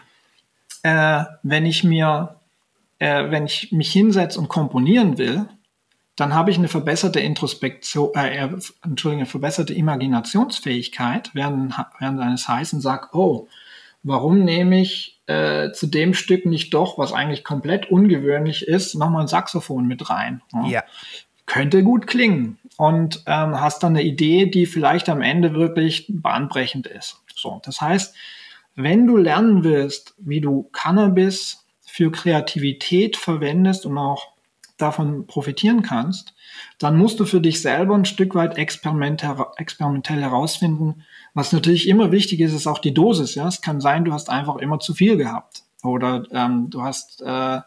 äh, 0.83 1.25
wenn 1.43 1.67
ich 1.67 1.85
mir, 1.85 2.37
äh, 2.99 3.31
wenn 3.31 3.47
ich 3.47 3.73
mich 3.73 3.93
hinsetze 3.93 4.39
und 4.39 4.49
komponieren 4.49 5.19
will, 5.19 5.47
dann 6.17 6.35
habe 6.35 6.51
ich 6.51 6.59
eine 6.59 6.69
verbesserte 6.69 7.21
Introspektion, 7.21 8.15
äh, 8.15 8.37
Entschuldigung, 8.85 9.21
eine 9.21 9.27
verbesserte 9.27 9.73
Imaginationsfähigkeit 9.73 11.31
während, 11.35 11.75
während 11.99 12.21
eines 12.21 12.49
Heißen 12.49 12.81
sagt, 12.81 13.15
oh, 13.15 13.49
warum 14.03 14.45
nehme 14.45 14.81
ich 14.81 15.21
äh, 15.27 15.73
zu 15.73 15.87
dem 15.87 16.13
Stück 16.15 16.45
nicht 16.45 16.75
doch, 16.75 16.99
was 16.99 17.13
eigentlich 17.13 17.45
komplett 17.45 17.91
ungewöhnlich 17.91 18.67
ist, 18.69 18.95
nochmal 18.95 19.23
ein 19.23 19.29
Saxophon 19.29 19.87
mit 19.87 20.11
rein? 20.11 20.43
Ja. 20.53 20.67
ja. 20.67 20.85
Könnte 21.47 21.83
gut 21.83 22.07
klingen 22.07 22.59
und 22.77 23.23
ähm, 23.27 23.61
hast 23.61 23.83
dann 23.83 23.97
eine 23.97 24.03
Idee, 24.03 24.47
die 24.47 24.67
vielleicht 24.67 25.09
am 25.09 25.21
Ende 25.23 25.55
wirklich 25.55 26.07
bahnbrechend 26.09 26.87
ist. 26.87 27.23
So, 27.35 27.61
das 27.65 27.81
heißt, 27.81 28.15
wenn 28.75 29.07
du 29.07 29.17
lernen 29.17 29.65
willst, 29.65 30.15
wie 30.19 30.41
du 30.41 30.69
Cannabis 30.73 31.67
für 31.85 32.11
Kreativität 32.11 33.17
verwendest 33.17 33.85
und 33.85 33.99
auch 33.99 34.33
davon 34.79 35.27
profitieren 35.27 35.83
kannst, 35.83 36.35
dann 36.79 36.97
musst 36.97 37.21
du 37.21 37.25
für 37.25 37.41
dich 37.41 37.63
selber 37.63 37.95
ein 37.95 38.05
Stück 38.05 38.35
weit 38.35 38.59
experimentell 38.59 40.21
herausfinden. 40.21 41.05
Was 41.35 41.53
natürlich 41.53 41.89
immer 41.89 42.11
wichtig 42.11 42.41
ist, 42.41 42.53
ist 42.53 42.67
auch 42.67 42.79
die 42.79 42.95
Dosis. 42.95 43.35
Ja, 43.35 43.47
es 43.47 43.61
kann 43.61 43.81
sein, 43.81 44.05
du 44.05 44.13
hast 44.13 44.29
einfach 44.29 44.57
immer 44.57 44.81
zu 44.81 44.95
viel 44.95 45.17
gehabt 45.17 45.63
oder 45.83 46.25
ähm, 46.33 46.71
du 46.71 46.83
hast 46.83 47.23
äh, 47.23 47.61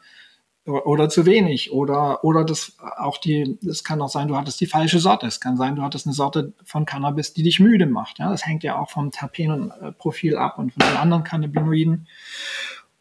oder 0.66 1.09
zu 1.09 1.26
wenig 1.26 1.72
oder 1.72 2.24
oder 2.24 2.43
das 2.43 2.78
auch 2.97 3.18
die 3.18 3.57
es 3.68 3.84
kann 3.84 4.01
auch 4.01 4.09
sein 4.09 4.28
du 4.28 4.36
hattest 4.36 4.59
die 4.59 4.66
falsche 4.66 4.99
Sorte. 4.99 5.28
Es 5.28 5.39
kann 5.39 5.57
sein 5.57 5.76
du 5.76 5.84
hattest 5.84 6.07
eine 6.07 6.13
Sorte 6.13 6.53
von 6.63 6.86
Cannabis 6.86 7.34
die 7.34 7.43
dich 7.43 7.59
müde 7.59 7.86
macht 7.86 8.20
ja. 8.20 8.30
Das 8.30 8.45
hängt 8.45 8.63
ja 8.63 8.80
auch 8.80 8.89
vom 8.89 9.11
Terpenprofil 9.11 10.38
ab 10.38 10.57
und 10.57 10.74
von 10.74 10.88
den 10.88 10.97
anderen 10.97 11.24
Cannabinoiden. 11.24 12.07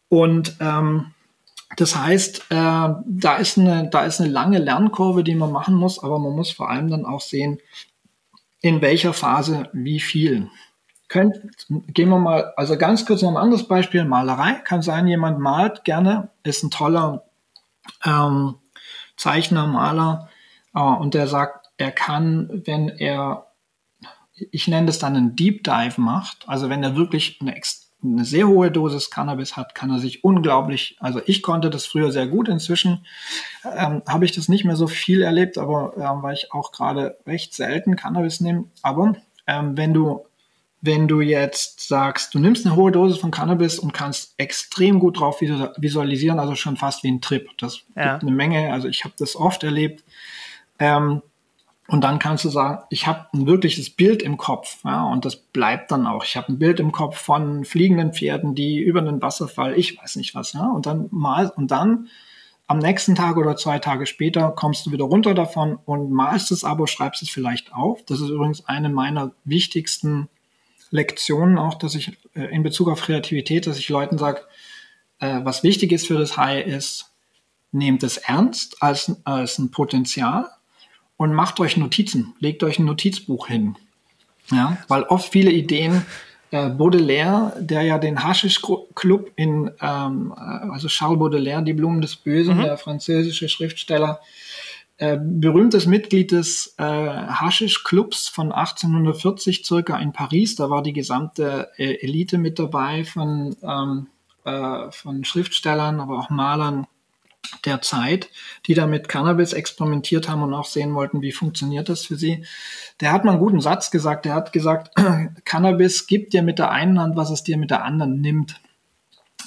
Und 0.09 0.57
ähm, 0.59 1.11
das 1.77 1.95
heißt 1.95 2.45
äh, 2.51 2.53
da 3.05 3.35
ist 3.39 3.57
eine 3.57 3.89
da 3.89 4.05
ist 4.05 4.21
eine 4.21 4.29
lange 4.29 4.59
Lernkurve 4.59 5.23
die 5.23 5.35
man 5.35 5.51
machen 5.51 5.75
muss 5.75 6.03
aber 6.03 6.19
man 6.19 6.33
muss 6.33 6.51
vor 6.51 6.69
allem 6.69 6.89
dann 6.89 7.05
auch 7.05 7.21
sehen 7.21 7.59
in 8.65 8.81
welcher 8.81 9.13
Phase 9.13 9.69
wie 9.73 9.99
viel. 9.99 10.49
Könnt, 11.07 11.39
gehen 11.69 12.09
wir 12.09 12.17
mal, 12.17 12.51
also 12.57 12.79
ganz 12.79 13.05
kurz 13.05 13.21
noch 13.21 13.29
ein 13.29 13.37
anderes 13.37 13.67
Beispiel, 13.67 14.03
Malerei. 14.05 14.53
Kann 14.63 14.81
sein, 14.81 15.07
jemand 15.07 15.39
malt 15.39 15.83
gerne, 15.83 16.29
ist 16.41 16.63
ein 16.63 16.71
toller 16.71 17.24
ähm, 18.05 18.55
Zeichner, 19.17 19.67
Maler, 19.67 20.29
äh, 20.73 20.79
und 20.79 21.13
der 21.13 21.27
sagt, 21.27 21.67
er 21.77 21.91
kann, 21.91 22.61
wenn 22.65 22.89
er, 22.89 23.47
ich 24.51 24.67
nenne 24.67 24.87
das 24.87 24.99
dann 24.99 25.15
einen 25.15 25.35
Deep 25.35 25.63
Dive 25.63 25.99
macht, 25.99 26.47
also 26.47 26.69
wenn 26.69 26.83
er 26.83 26.95
wirklich 26.95 27.39
eine, 27.41 27.55
eine 28.03 28.25
sehr 28.25 28.47
hohe 28.47 28.71
Dosis 28.71 29.09
Cannabis 29.09 29.57
hat, 29.57 29.75
kann 29.75 29.89
er 29.89 29.99
sich 29.99 30.23
unglaublich, 30.23 30.97
also 30.99 31.21
ich 31.25 31.41
konnte 31.41 31.69
das 31.69 31.85
früher 31.85 32.11
sehr 32.11 32.27
gut, 32.27 32.47
inzwischen 32.47 33.05
ähm, 33.63 34.03
habe 34.07 34.25
ich 34.25 34.31
das 34.31 34.47
nicht 34.47 34.65
mehr 34.65 34.75
so 34.75 34.87
viel 34.87 35.21
erlebt, 35.21 35.57
aber 35.57 35.93
äh, 35.97 36.23
weil 36.23 36.35
ich 36.35 36.51
auch 36.53 36.71
gerade 36.71 37.17
recht 37.25 37.53
selten 37.53 37.95
Cannabis 37.95 38.41
nehme, 38.41 38.65
aber 38.81 39.15
ähm, 39.47 39.77
wenn 39.77 39.93
du 39.93 40.25
wenn 40.85 41.07
du 41.07 41.21
jetzt 41.21 41.87
sagst, 41.87 42.33
du 42.33 42.39
nimmst 42.39 42.65
eine 42.65 42.75
hohe 42.75 42.91
Dosis 42.91 43.17
von 43.17 43.31
Cannabis 43.31 43.79
und 43.79 43.93
kannst 43.93 44.33
extrem 44.37 44.99
gut 44.99 45.19
drauf 45.19 45.41
visualisieren, 45.41 46.39
also 46.39 46.55
schon 46.55 46.77
fast 46.77 47.03
wie 47.03 47.11
ein 47.11 47.21
Trip. 47.21 47.49
Das 47.57 47.81
ja. 47.95 48.13
gibt 48.13 48.23
eine 48.23 48.31
Menge, 48.31 48.71
also 48.71 48.87
ich 48.87 49.03
habe 49.03 49.15
das 49.17 49.35
oft 49.35 49.63
erlebt. 49.63 50.03
Ähm, 50.79 51.21
und 51.87 52.03
dann 52.03 52.17
kannst 52.17 52.43
du 52.45 52.49
sagen, 52.49 52.83
ich 52.89 53.05
habe 53.05 53.27
ein 53.33 53.45
wirkliches 53.45 53.91
Bild 53.91 54.23
im 54.23 54.37
Kopf, 54.37 54.79
ja, 54.83 55.03
und 55.05 55.23
das 55.23 55.35
bleibt 55.35 55.91
dann 55.91 56.07
auch. 56.07 56.23
Ich 56.25 56.35
habe 56.35 56.51
ein 56.51 56.57
Bild 56.57 56.79
im 56.79 56.91
Kopf 56.91 57.17
von 57.17 57.63
fliegenden 57.63 58.11
Pferden, 58.13 58.55
die 58.55 58.79
über 58.79 58.99
einen 58.99 59.21
Wasserfall, 59.21 59.77
ich 59.77 60.01
weiß 60.01 60.15
nicht 60.15 60.33
was, 60.33 60.53
ja, 60.53 60.67
und 60.71 60.87
dann 60.87 61.07
mal 61.11 61.51
und 61.55 61.69
dann 61.69 62.07
am 62.67 62.79
nächsten 62.79 63.13
Tag 63.13 63.37
oder 63.37 63.55
zwei 63.55 63.77
Tage 63.77 64.07
später 64.07 64.49
kommst 64.49 64.87
du 64.87 64.91
wieder 64.91 65.05
runter 65.05 65.35
davon 65.35 65.77
und 65.85 66.09
malst 66.09 66.51
es 66.51 66.63
aber, 66.63 66.87
schreibst 66.87 67.21
es 67.21 67.29
vielleicht 67.29 67.71
auf. 67.73 68.03
Das 68.05 68.19
ist 68.19 68.29
übrigens 68.29 68.65
eine 68.67 68.89
meiner 68.89 69.33
wichtigsten 69.43 70.27
Lektionen 70.91 71.57
auch, 71.57 71.75
dass 71.75 71.95
ich 71.95 72.17
äh, 72.35 72.45
in 72.45 72.63
Bezug 72.63 72.89
auf 72.89 73.01
Kreativität, 73.01 73.67
dass 73.67 73.77
ich 73.77 73.89
Leuten 73.89 74.17
sage, 74.17 74.41
äh, 75.19 75.39
was 75.43 75.63
wichtig 75.63 75.91
ist 75.91 76.07
für 76.07 76.17
das 76.17 76.37
High 76.37 76.65
ist, 76.65 77.11
nehmt 77.71 78.03
es 78.03 78.17
ernst 78.17 78.81
als, 78.81 79.15
als 79.23 79.57
ein 79.59 79.71
Potenzial 79.71 80.49
und 81.17 81.33
macht 81.33 81.59
euch 81.59 81.77
Notizen, 81.77 82.33
legt 82.39 82.63
euch 82.63 82.79
ein 82.79 82.85
Notizbuch 82.85 83.47
hin. 83.47 83.75
Ja, 84.51 84.77
weil 84.87 85.03
oft 85.03 85.31
viele 85.31 85.51
Ideen, 85.51 86.05
äh, 86.51 86.69
Baudelaire, 86.69 87.53
der 87.59 87.81
ja 87.81 87.97
den 87.97 88.23
Haschisch 88.23 88.61
Club 88.93 89.31
in, 89.35 89.71
ähm, 89.81 90.33
äh, 90.37 90.39
also 90.39 90.87
Charles 90.87 91.19
Baudelaire, 91.19 91.63
die 91.63 91.73
Blumen 91.73 92.01
des 92.01 92.15
Bösen, 92.15 92.57
mhm. 92.57 92.61
der 92.61 92.77
französische 92.77 93.49
Schriftsteller, 93.49 94.19
äh, 94.97 95.17
berühmtes 95.21 95.85
Mitglied 95.87 96.31
des 96.31 96.75
äh, 96.77 96.83
Haschisch-Clubs 96.83 98.29
von 98.29 98.51
1840 98.51 99.65
circa 99.65 99.97
in 99.97 100.13
Paris. 100.13 100.55
Da 100.55 100.69
war 100.69 100.83
die 100.83 100.93
gesamte 100.93 101.69
äh, 101.77 101.95
Elite 102.01 102.37
mit 102.37 102.59
dabei 102.59 103.03
von, 103.03 103.57
ähm, 103.61 104.07
äh, 104.45 104.91
von 104.91 105.25
Schriftstellern, 105.25 105.99
aber 105.99 106.17
auch 106.17 106.29
Malern 106.29 106.87
der 107.65 107.81
Zeit, 107.81 108.29
die 108.65 108.73
da 108.73 108.87
mit 108.87 109.09
Cannabis 109.09 109.53
experimentiert 109.53 110.29
haben 110.29 110.43
und 110.43 110.53
auch 110.53 110.65
sehen 110.65 110.93
wollten, 110.93 111.21
wie 111.21 111.31
funktioniert 111.31 111.89
das 111.89 112.05
für 112.05 112.15
sie. 112.15 112.45
Der 113.01 113.11
hat 113.11 113.25
mal 113.25 113.31
einen 113.31 113.39
guten 113.39 113.61
Satz 113.61 113.91
gesagt. 113.91 114.25
Der 114.25 114.33
hat 114.33 114.53
gesagt, 114.53 114.95
Cannabis 115.45 116.07
gibt 116.07 116.33
dir 116.33 116.41
mit 116.41 116.57
der 116.57 116.71
einen 116.71 116.99
Hand, 116.99 117.15
was 117.15 117.29
es 117.29 117.43
dir 117.43 117.57
mit 117.57 117.71
der 117.71 117.83
anderen 117.83 118.21
nimmt. 118.21 118.59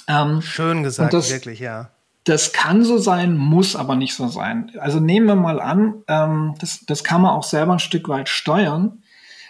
Ähm, 0.07 0.41
Schön 0.41 0.83
gesagt, 0.83 1.13
das, 1.13 1.31
wirklich, 1.31 1.59
ja. 1.59 1.91
Das 2.29 2.53
kann 2.53 2.83
so 2.83 2.99
sein, 2.99 3.35
muss 3.39 3.75
aber 3.75 3.95
nicht 3.95 4.13
so 4.13 4.27
sein. 4.27 4.71
Also 4.79 4.99
nehmen 4.99 5.25
wir 5.25 5.35
mal 5.35 5.59
an, 5.59 6.03
ähm, 6.07 6.53
das, 6.59 6.85
das 6.85 7.03
kann 7.03 7.23
man 7.23 7.31
auch 7.31 7.41
selber 7.41 7.73
ein 7.73 7.79
Stück 7.79 8.07
weit 8.07 8.29
steuern. 8.29 9.01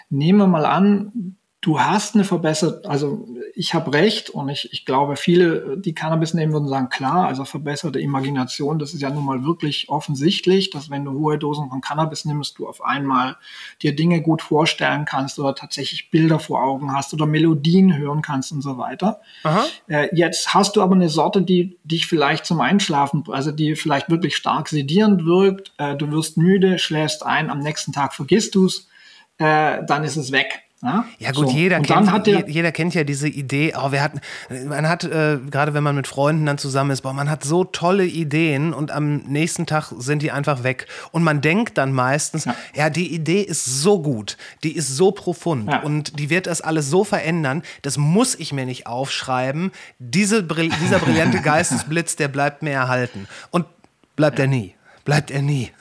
Nehmen 0.09 0.39
wir 0.39 0.47
mal 0.47 0.63
an, 0.65 1.35
du 1.61 1.81
hast 1.81 2.15
eine 2.15 2.23
verbesserte, 2.23 2.89
also 2.89 3.27
ich 3.53 3.73
habe 3.73 3.91
recht 3.91 4.29
und 4.29 4.47
ich, 4.47 4.71
ich 4.71 4.85
glaube, 4.85 5.17
viele, 5.17 5.77
die 5.77 5.93
Cannabis 5.93 6.33
nehmen, 6.33 6.53
würden 6.53 6.69
sagen, 6.69 6.87
klar, 6.87 7.27
also 7.27 7.43
verbesserte 7.43 7.99
Imagination, 7.99 8.79
das 8.79 8.93
ist 8.93 9.01
ja 9.01 9.09
nun 9.09 9.25
mal 9.25 9.43
wirklich 9.43 9.89
offensichtlich, 9.89 10.69
dass 10.69 10.89
wenn 10.89 11.03
du 11.03 11.11
hohe 11.11 11.37
Dosen 11.37 11.69
von 11.69 11.81
Cannabis 11.81 12.23
nimmst, 12.23 12.59
du 12.59 12.67
auf 12.67 12.81
einmal 12.81 13.35
dir 13.81 13.93
Dinge 13.93 14.21
gut 14.21 14.41
vorstellen 14.41 15.03
kannst 15.03 15.37
oder 15.37 15.53
tatsächlich 15.53 16.11
Bilder 16.11 16.39
vor 16.39 16.63
Augen 16.63 16.93
hast 16.93 17.13
oder 17.13 17.25
Melodien 17.25 17.97
hören 17.97 18.21
kannst 18.21 18.53
und 18.53 18.61
so 18.61 18.77
weiter. 18.77 19.19
Äh, 19.87 20.15
jetzt 20.15 20.53
hast 20.53 20.77
du 20.77 20.81
aber 20.81 20.95
eine 20.95 21.09
Sorte, 21.09 21.41
die 21.41 21.77
dich 21.83 22.07
vielleicht 22.07 22.45
zum 22.45 22.61
Einschlafen, 22.61 23.25
also 23.29 23.51
die 23.51 23.75
vielleicht 23.75 24.09
wirklich 24.09 24.37
stark 24.37 24.69
sedierend 24.69 25.25
wirkt, 25.25 25.73
äh, 25.77 25.97
du 25.97 26.09
wirst 26.11 26.37
müde, 26.37 26.79
schläfst 26.79 27.25
ein, 27.25 27.49
am 27.49 27.59
nächsten 27.59 27.91
Tag 27.91 28.13
vergisst 28.13 28.55
du's, 28.55 28.87
äh, 29.39 29.83
dann 29.85 30.05
ist 30.05 30.15
es 30.15 30.31
weg. 30.31 30.68
Ja, 30.81 31.03
ja 31.17 31.31
gut, 31.33 31.49
so. 31.49 31.53
jeder, 31.53 31.81
kennt, 31.81 32.27
jeder 32.47 32.71
kennt 32.71 32.93
ja 32.93 33.03
diese 33.03 33.27
Idee, 33.27 33.73
oh, 33.77 33.91
wir 33.91 34.01
hatten, 34.01 34.21
man 34.65 34.87
hat, 34.87 35.03
äh, 35.03 35.37
gerade 35.51 35.73
wenn 35.73 35.83
man 35.83 35.93
mit 35.93 36.07
Freunden 36.07 36.45
dann 36.45 36.57
zusammen 36.57 36.91
ist, 36.91 37.01
boah, 37.01 37.11
man 37.11 37.29
hat 37.29 37.43
so 37.43 37.65
tolle 37.65 38.05
Ideen 38.05 38.73
und 38.73 38.89
am 38.89 39.17
nächsten 39.17 39.65
Tag 39.65 39.91
sind 39.97 40.21
die 40.21 40.31
einfach 40.31 40.63
weg. 40.63 40.87
Und 41.11 41.23
man 41.23 41.41
denkt 41.41 41.77
dann 41.77 41.91
meistens, 41.91 42.45
ja, 42.45 42.55
ja 42.73 42.89
die 42.89 43.13
Idee 43.13 43.41
ist 43.41 43.65
so 43.65 44.01
gut, 44.01 44.37
die 44.63 44.73
ist 44.73 44.95
so 44.95 45.11
profund 45.11 45.69
ja. 45.69 45.81
und 45.81 46.17
die 46.17 46.29
wird 46.29 46.47
das 46.47 46.61
alles 46.61 46.89
so 46.89 47.03
verändern, 47.03 47.61
das 47.81 47.97
muss 47.97 48.35
ich 48.35 48.53
mir 48.53 48.65
nicht 48.65 48.87
aufschreiben. 48.87 49.71
Diese, 49.99 50.43
dieser 50.43 50.99
brillante 50.99 51.41
Geistesblitz, 51.43 52.15
der 52.15 52.29
bleibt 52.29 52.63
mir 52.63 52.71
erhalten. 52.71 53.27
Und 53.51 53.65
bleibt 54.15 54.39
er 54.39 54.47
nie. 54.47 54.75
Bleibt 55.03 55.29
er 55.29 55.41
nie 55.41 55.71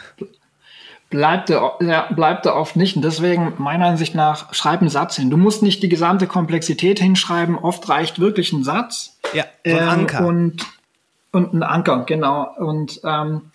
bleibt 1.10 1.50
er, 1.50 1.76
ja, 1.80 2.10
bleibt 2.12 2.46
er 2.46 2.56
oft 2.56 2.76
nicht. 2.76 2.96
Und 2.96 3.02
deswegen, 3.02 3.54
meiner 3.58 3.86
Ansicht 3.86 4.14
nach, 4.14 4.52
schreib 4.54 4.80
einen 4.80 4.90
Satz 4.90 5.16
hin. 5.16 5.30
Du 5.30 5.36
musst 5.36 5.62
nicht 5.62 5.82
die 5.82 5.88
gesamte 5.88 6.26
Komplexität 6.26 7.00
hinschreiben. 7.00 7.56
Oft 7.56 7.88
reicht 7.88 8.18
wirklich 8.18 8.52
ein 8.52 8.64
Satz. 8.64 9.18
Ja, 9.32 9.44
so 9.64 9.76
ein 9.76 9.82
ähm, 9.82 9.88
Anker. 9.88 10.26
Und, 10.26 10.66
und 11.32 11.54
ein 11.54 11.62
Anker, 11.62 12.04
genau. 12.04 12.54
Und 12.58 13.00
ähm, 13.04 13.50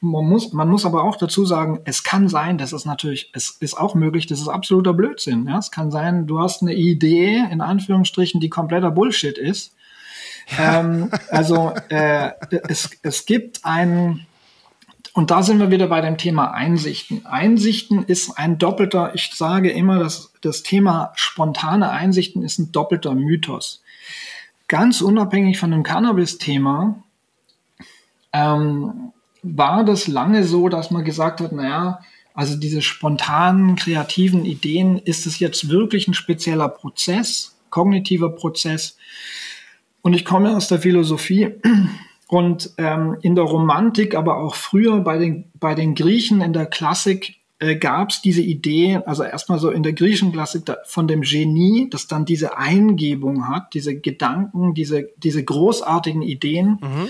man 0.00 0.24
muss, 0.26 0.52
man 0.52 0.68
muss 0.68 0.86
aber 0.86 1.02
auch 1.02 1.16
dazu 1.16 1.44
sagen, 1.44 1.80
es 1.84 2.04
kann 2.04 2.28
sein, 2.28 2.56
das 2.56 2.72
ist 2.72 2.84
natürlich, 2.84 3.30
es 3.34 3.50
ist 3.60 3.76
auch 3.76 3.94
möglich, 3.94 4.26
das 4.26 4.40
ist 4.40 4.48
absoluter 4.48 4.94
Blödsinn. 4.94 5.46
Ja? 5.48 5.58
Es 5.58 5.70
kann 5.70 5.90
sein, 5.90 6.26
du 6.26 6.40
hast 6.40 6.62
eine 6.62 6.74
Idee, 6.74 7.44
in 7.50 7.60
Anführungsstrichen, 7.60 8.40
die 8.40 8.48
kompletter 8.48 8.90
Bullshit 8.90 9.36
ist. 9.36 9.74
Ja. 10.56 10.80
Ähm, 10.80 11.10
also 11.30 11.72
äh, 11.88 12.30
es, 12.68 12.90
es 13.02 13.26
gibt 13.26 13.64
einen 13.64 14.26
und 15.18 15.32
da 15.32 15.42
sind 15.42 15.58
wir 15.58 15.72
wieder 15.72 15.88
bei 15.88 16.00
dem 16.00 16.16
Thema 16.16 16.52
Einsichten. 16.52 17.26
Einsichten 17.26 18.04
ist 18.04 18.38
ein 18.38 18.56
doppelter, 18.56 19.16
ich 19.16 19.32
sage 19.34 19.68
immer, 19.68 19.98
dass 19.98 20.32
das 20.42 20.62
Thema 20.62 21.10
spontane 21.16 21.90
Einsichten 21.90 22.44
ist 22.44 22.60
ein 22.60 22.70
doppelter 22.70 23.16
Mythos. 23.16 23.82
Ganz 24.68 25.00
unabhängig 25.00 25.58
von 25.58 25.72
dem 25.72 25.82
Cannabis-Thema 25.82 27.02
ähm, 28.32 29.12
war 29.42 29.84
das 29.84 30.06
lange 30.06 30.44
so, 30.44 30.68
dass 30.68 30.92
man 30.92 31.04
gesagt 31.04 31.40
hat, 31.40 31.50
naja, 31.50 31.98
also 32.32 32.56
diese 32.56 32.80
spontanen, 32.80 33.74
kreativen 33.74 34.44
Ideen, 34.44 34.98
ist 34.98 35.26
es 35.26 35.40
jetzt 35.40 35.68
wirklich 35.68 36.06
ein 36.06 36.14
spezieller 36.14 36.68
Prozess, 36.68 37.58
kognitiver 37.70 38.30
Prozess? 38.30 38.96
Und 40.00 40.14
ich 40.14 40.24
komme 40.24 40.56
aus 40.56 40.68
der 40.68 40.78
Philosophie 40.78 41.56
und 42.28 42.74
ähm, 42.76 43.16
in 43.22 43.34
der 43.34 43.44
Romantik, 43.44 44.14
aber 44.14 44.36
auch 44.36 44.54
früher 44.54 45.00
bei 45.00 45.18
den, 45.18 45.50
bei 45.54 45.74
den 45.74 45.94
Griechen 45.94 46.42
in 46.42 46.52
der 46.52 46.66
Klassik 46.66 47.38
äh, 47.58 47.76
gab 47.76 48.10
es 48.10 48.20
diese 48.20 48.42
Idee, 48.42 49.00
also 49.06 49.24
erstmal 49.24 49.58
so 49.58 49.70
in 49.70 49.82
der 49.82 49.94
griechischen 49.94 50.30
Klassik 50.30 50.66
da, 50.66 50.76
von 50.84 51.08
dem 51.08 51.22
Genie, 51.22 51.88
das 51.90 52.06
dann 52.06 52.26
diese 52.26 52.58
Eingebung 52.58 53.48
hat, 53.48 53.72
diese 53.72 53.98
Gedanken, 53.98 54.74
diese, 54.74 55.08
diese 55.16 55.42
großartigen 55.42 56.20
Ideen, 56.20 56.78
mhm. 56.82 57.08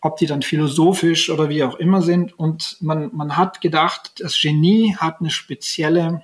ob 0.00 0.16
die 0.16 0.26
dann 0.26 0.40
philosophisch 0.40 1.28
oder 1.28 1.50
wie 1.50 1.62
auch 1.62 1.76
immer 1.76 2.00
sind. 2.00 2.36
Und 2.38 2.78
man, 2.80 3.10
man 3.14 3.36
hat 3.36 3.60
gedacht, 3.60 4.14
das 4.18 4.40
Genie 4.40 4.96
hat 4.96 5.20
eine 5.20 5.30
spezielle 5.30 6.22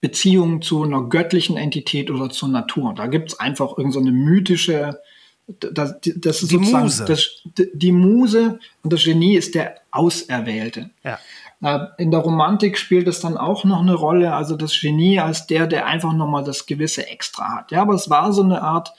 Beziehung 0.00 0.62
zu 0.62 0.82
einer 0.82 1.02
göttlichen 1.02 1.58
Entität 1.58 2.10
oder 2.10 2.30
zur 2.30 2.48
Natur. 2.48 2.94
Da 2.96 3.08
gibt 3.08 3.28
es 3.32 3.38
einfach 3.38 3.76
irgendeine 3.76 4.06
so 4.06 4.12
mythische 4.12 5.00
das, 5.58 5.96
das 6.16 6.42
ist 6.42 6.50
die 6.50 6.56
sozusagen 6.56 6.84
Muse. 6.84 7.04
Das, 7.04 7.42
die 7.72 7.92
Muse 7.92 8.58
und 8.82 8.92
das 8.92 9.04
Genie 9.04 9.36
ist 9.36 9.54
der 9.54 9.76
Auserwählte. 9.90 10.90
Ja. 11.04 11.18
Äh, 11.62 11.86
in 11.98 12.10
der 12.10 12.20
Romantik 12.20 12.78
spielt 12.78 13.08
es 13.08 13.20
dann 13.20 13.36
auch 13.36 13.64
noch 13.64 13.80
eine 13.80 13.94
Rolle, 13.94 14.34
also 14.34 14.56
das 14.56 14.78
Genie 14.80 15.20
als 15.20 15.46
der, 15.46 15.66
der 15.66 15.86
einfach 15.86 16.12
nochmal 16.12 16.44
das 16.44 16.66
gewisse 16.66 17.06
Extra 17.06 17.56
hat. 17.56 17.70
Ja, 17.70 17.82
aber 17.82 17.94
es 17.94 18.08
war 18.08 18.32
so 18.32 18.42
eine 18.42 18.62
Art, 18.62 18.92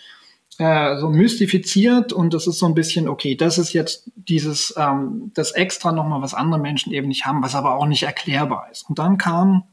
äh, 0.58 1.00
so 1.00 1.10
mystifiziert 1.10 2.14
und 2.14 2.34
das 2.34 2.46
ist 2.46 2.60
so 2.60 2.68
ein 2.68 2.76
bisschen, 2.76 3.08
okay, 3.08 3.36
das 3.36 3.58
ist 3.58 3.74
jetzt 3.74 4.12
dieses, 4.16 4.74
ähm, 4.78 5.32
das 5.34 5.52
Extra 5.52 5.92
nochmal, 5.92 6.22
was 6.22 6.34
andere 6.34 6.60
Menschen 6.60 6.94
eben 6.94 7.08
nicht 7.08 7.26
haben, 7.26 7.42
was 7.42 7.56
aber 7.56 7.76
auch 7.76 7.88
nicht 7.88 8.04
erklärbar 8.04 8.68
ist. 8.72 8.88
Und 8.88 9.00
dann 9.00 9.18
kam 9.18 9.64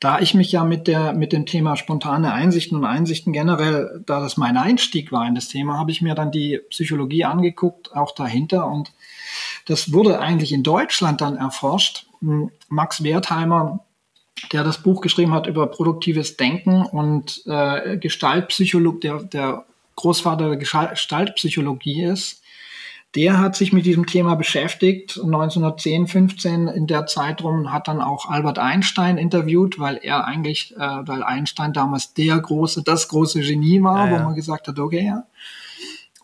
da 0.00 0.18
ich 0.18 0.32
mich 0.32 0.50
ja 0.50 0.64
mit 0.64 0.88
der, 0.88 1.12
mit 1.12 1.32
dem 1.32 1.44
Thema 1.44 1.76
spontane 1.76 2.32
Einsichten 2.32 2.76
und 2.76 2.86
Einsichten 2.86 3.34
generell, 3.34 4.02
da 4.06 4.20
das 4.20 4.38
mein 4.38 4.56
Einstieg 4.56 5.12
war 5.12 5.28
in 5.28 5.34
das 5.34 5.48
Thema, 5.48 5.78
habe 5.78 5.90
ich 5.90 6.00
mir 6.00 6.14
dann 6.14 6.32
die 6.32 6.58
Psychologie 6.70 7.26
angeguckt, 7.26 7.94
auch 7.94 8.14
dahinter. 8.14 8.66
Und 8.66 8.92
das 9.66 9.92
wurde 9.92 10.18
eigentlich 10.18 10.52
in 10.52 10.62
Deutschland 10.62 11.20
dann 11.20 11.36
erforscht. 11.36 12.06
Hm, 12.20 12.50
Max 12.70 13.04
Wertheimer, 13.04 13.84
der 14.52 14.64
das 14.64 14.82
Buch 14.82 15.02
geschrieben 15.02 15.34
hat 15.34 15.46
über 15.46 15.66
produktives 15.66 16.38
Denken 16.38 16.82
und 16.82 17.42
äh, 17.46 17.98
Gestaltpsychologie, 17.98 19.00
der, 19.00 19.22
der 19.22 19.66
Großvater 19.96 20.48
der 20.48 20.56
Gestaltpsychologie 20.56 22.04
ist, 22.04 22.39
der 23.14 23.38
hat 23.38 23.56
sich 23.56 23.72
mit 23.72 23.86
diesem 23.86 24.06
Thema 24.06 24.36
beschäftigt, 24.36 25.18
1910, 25.18 26.06
15 26.06 26.68
in 26.68 26.86
der 26.86 27.06
Zeit 27.06 27.42
rum, 27.42 27.72
hat 27.72 27.88
dann 27.88 28.00
auch 28.00 28.30
Albert 28.30 28.58
Einstein 28.58 29.18
interviewt, 29.18 29.80
weil 29.80 29.98
er 30.00 30.24
eigentlich, 30.24 30.74
äh, 30.76 30.78
weil 30.78 31.24
Einstein 31.24 31.72
damals 31.72 32.14
der 32.14 32.38
große, 32.38 32.82
das 32.84 33.08
große 33.08 33.40
Genie 33.40 33.82
war, 33.82 34.06
ja, 34.06 34.12
ja. 34.12 34.20
wo 34.20 34.24
man 34.26 34.34
gesagt 34.34 34.68
hat, 34.68 34.78
okay, 34.78 35.06
ja. 35.06 35.24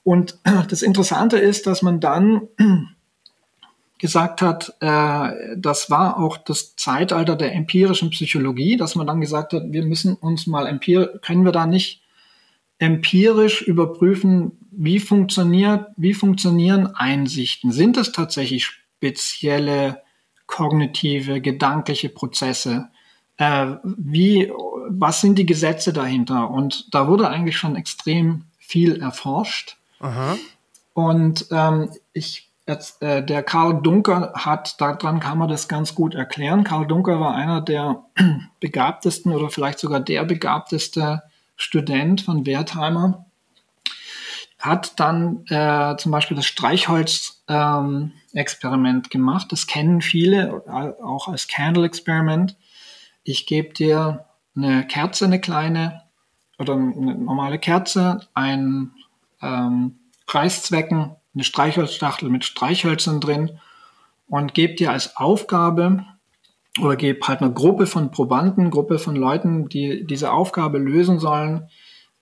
Und 0.05 0.39
das 0.71 0.83
Interessante 0.83 1.39
ist, 1.39 1.67
dass 1.67 1.83
man 1.83 1.99
dann 1.99 2.43
gesagt 3.99 4.41
hat, 4.41 4.77
äh, 4.79 5.57
das 5.57 5.91
war 5.91 6.19
auch 6.21 6.37
das 6.37 6.77
Zeitalter 6.77 7.35
der 7.35 7.53
empirischen 7.53 8.11
Psychologie, 8.11 8.77
dass 8.77 8.95
man 8.95 9.09
dann 9.09 9.21
gesagt 9.21 9.55
hat, 9.55 9.65
wir 9.67 9.85
müssen 9.85 10.15
uns 10.15 10.47
mal 10.47 10.69
empirisch, 10.69 11.21
können 11.23 11.45
wir 11.45 11.53
da 11.53 11.67
nicht 11.67 12.03
empirisch 12.79 13.63
überprüfen, 13.63 14.53
wie 14.71 15.01
funktioniert, 15.01 15.87
wie 15.97 16.15
funktionieren 16.15 16.95
Einsichten? 16.95 17.73
Sind 17.73 17.97
es 17.97 18.13
tatsächlich 18.13 18.67
spezielle 18.67 20.03
kognitive, 20.47 21.41
gedankliche 21.41 22.11
Prozesse? 22.11 22.89
Äh, 23.39 23.77
wie, 23.85 24.53
was 24.89 25.21
sind 25.21 25.39
die 25.39 25.47
Gesetze 25.47 25.93
dahinter? 25.93 26.51
Und 26.51 26.95
da 26.95 27.09
wurde 27.09 27.29
eigentlich 27.29 27.57
schon 27.57 27.77
extrem 27.77 28.45
viel 28.59 29.01
erforscht. 29.01 29.79
Aha. 30.01 30.37
Und 30.93 31.47
ähm, 31.51 31.91
ich, 32.13 32.51
jetzt, 32.67 33.03
äh, 33.03 33.25
der 33.25 33.43
Karl 33.43 33.81
Dunker 33.83 34.33
hat, 34.35 34.81
daran 34.81 35.21
kann 35.21 35.39
man 35.39 35.49
das 35.49 35.69
ganz 35.69 35.95
gut 35.95 36.15
erklären. 36.15 36.65
Karl 36.65 36.87
Dunker 36.87 37.21
war 37.21 37.35
einer 37.35 37.61
der 37.61 38.05
begabtesten 38.61 39.33
oder 39.33 39.51
vielleicht 39.51 39.79
sogar 39.79 40.01
der 40.01 40.25
begabteste 40.25 41.23
Student 41.57 42.21
von 42.21 42.47
Wertheimer 42.47 43.27
hat 44.59 44.99
dann 44.99 45.45
äh, 45.47 45.97
zum 45.97 46.11
Beispiel 46.13 46.37
das 46.37 46.47
Streichholz-Experiment 46.47 49.07
ähm, 49.07 49.11
gemacht. 49.11 49.51
Das 49.51 49.67
kennen 49.67 50.03
viele, 50.03 50.63
auch 51.03 51.29
als 51.29 51.49
Candle-Experiment. 51.49 52.57
Ich 53.23 53.47
gebe 53.47 53.73
dir 53.75 54.27
eine 54.57 54.87
Kerze, 54.87 55.27
eine 55.27 55.41
kleine 55.41 56.03
oder 56.59 56.75
eine 56.75 57.15
normale 57.15 57.59
Kerze, 57.59 58.21
ein 58.35 58.93
ähm, 59.43 59.99
Reißzwecken, 60.29 61.15
eine 61.35 61.45
Streichholzstachtel 61.45 62.31
mit 62.31 62.45
Streichhölzern 62.45 63.21
drin 63.21 63.59
und 64.27 64.55
gebe 64.55 64.75
dir 64.75 64.91
als 64.91 65.17
Aufgabe 65.17 66.05
oder 66.81 66.97
gebe 66.97 67.27
halt 67.27 67.41
eine 67.41 67.53
Gruppe 67.53 67.87
von 67.87 68.11
Probanden, 68.11 68.71
Gruppe 68.71 68.99
von 68.99 69.17
Leuten, 69.17 69.69
die 69.69 70.07
diese 70.07 70.33
Aufgabe 70.33 70.79
lösen 70.79 71.19
sollen, 71.19 71.69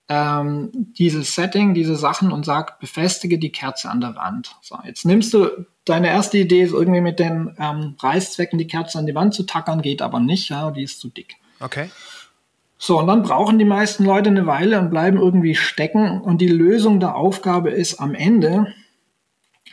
ähm, 0.07 0.71
dieses 0.97 1.33
Setting, 1.35 1.73
diese 1.73 1.95
Sachen 1.95 2.31
und 2.31 2.45
sag, 2.45 2.79
befestige 2.79 3.39
die 3.39 3.51
Kerze 3.51 3.89
an 3.89 4.01
der 4.01 4.15
Wand. 4.15 4.55
So, 4.61 4.77
jetzt 4.85 5.05
nimmst 5.05 5.33
du 5.33 5.65
deine 5.83 6.07
erste 6.07 6.37
Idee 6.37 6.61
ist 6.61 6.73
irgendwie 6.73 7.01
mit 7.01 7.19
den 7.19 7.55
ähm, 7.59 7.95
Reißzwecken 7.99 8.57
die 8.59 8.67
Kerze 8.67 8.99
an 8.99 9.05
die 9.05 9.15
Wand 9.15 9.33
zu 9.33 9.43
tackern, 9.43 9.81
geht 9.81 10.01
aber 10.01 10.19
nicht, 10.19 10.49
ja, 10.49 10.71
die 10.71 10.83
ist 10.83 10.99
zu 10.99 11.09
dick. 11.09 11.35
Okay. 11.59 11.89
So, 12.77 12.99
und 12.99 13.07
dann 13.07 13.23
brauchen 13.23 13.57
die 13.57 13.65
meisten 13.65 14.03
Leute 14.03 14.29
eine 14.29 14.45
Weile 14.45 14.79
und 14.79 14.89
bleiben 14.89 15.17
irgendwie 15.17 15.55
stecken. 15.55 16.21
Und 16.21 16.39
die 16.39 16.49
Lösung 16.49 16.99
der 16.99 17.15
Aufgabe 17.15 17.71
ist 17.71 17.99
am 17.99 18.13
Ende, 18.13 18.73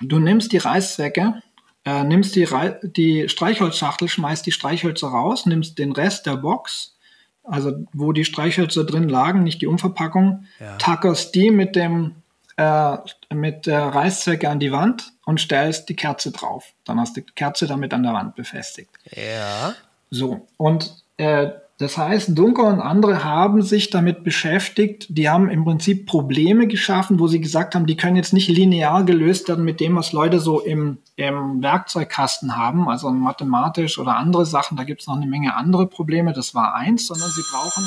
du 0.00 0.18
nimmst 0.18 0.52
die 0.52 0.58
Reißzwecke, 0.58 1.42
äh, 1.84 2.04
nimmst 2.04 2.36
die, 2.36 2.46
die 2.82 3.28
Streichholzschachtel, 3.28 4.08
schmeißt 4.08 4.46
die 4.46 4.52
Streichhölzer 4.52 5.08
raus, 5.08 5.46
nimmst 5.46 5.78
den 5.78 5.92
Rest 5.92 6.26
der 6.26 6.36
Box, 6.36 6.96
also 7.44 7.72
wo 7.92 8.12
die 8.12 8.24
Streichhölzer 8.24 8.84
drin 8.84 9.08
lagen, 9.08 9.42
nicht 9.42 9.60
die 9.62 9.66
Umverpackung, 9.66 10.44
Ja. 10.60 10.76
tackerst 10.76 11.34
die 11.34 11.50
mit 11.50 11.74
dem 11.76 12.16
äh, 12.56 12.98
mit 13.34 13.66
der 13.66 13.80
Reißzwecke 13.86 14.48
an 14.48 14.60
die 14.60 14.72
Wand 14.72 15.12
und 15.24 15.40
stellst 15.40 15.88
die 15.88 15.96
Kerze 15.96 16.30
drauf. 16.32 16.72
Dann 16.84 17.00
hast 17.00 17.16
du 17.16 17.22
die 17.22 17.32
Kerze 17.34 17.66
damit 17.66 17.94
an 17.94 18.02
der 18.02 18.12
Wand 18.12 18.34
befestigt. 18.36 18.90
Ja. 19.10 19.74
So, 20.10 20.46
und 20.58 20.94
äh, 21.16 21.48
das 21.78 21.98
heißt, 21.98 22.38
Dunker 22.38 22.64
und 22.64 22.80
andere 22.80 23.24
haben 23.24 23.62
sich 23.62 23.90
damit 23.90 24.24
beschäftigt, 24.24 25.06
die 25.08 25.28
haben 25.28 25.50
im 25.50 25.64
Prinzip 25.64 26.06
Probleme 26.06 26.66
geschaffen, 26.68 27.18
wo 27.18 27.26
sie 27.26 27.40
gesagt 27.40 27.74
haben, 27.74 27.86
die 27.86 27.96
können 27.96 28.16
jetzt 28.16 28.32
nicht 28.32 28.48
linear 28.48 29.04
gelöst 29.04 29.48
werden 29.48 29.64
mit 29.64 29.80
dem, 29.80 29.96
was 29.96 30.12
Leute 30.12 30.38
so 30.38 30.60
im, 30.60 30.98
im 31.16 31.62
Werkzeugkasten 31.62 32.56
haben, 32.56 32.88
also 32.88 33.10
mathematisch 33.10 33.98
oder 33.98 34.16
andere 34.16 34.46
Sachen, 34.46 34.76
da 34.76 34.84
gibt 34.84 35.00
es 35.00 35.06
noch 35.06 35.16
eine 35.16 35.26
Menge 35.26 35.56
andere 35.56 35.86
Probleme, 35.86 36.32
das 36.32 36.54
war 36.54 36.74
eins, 36.74 37.06
sondern 37.06 37.30
sie 37.30 37.42
brauchen, 37.50 37.84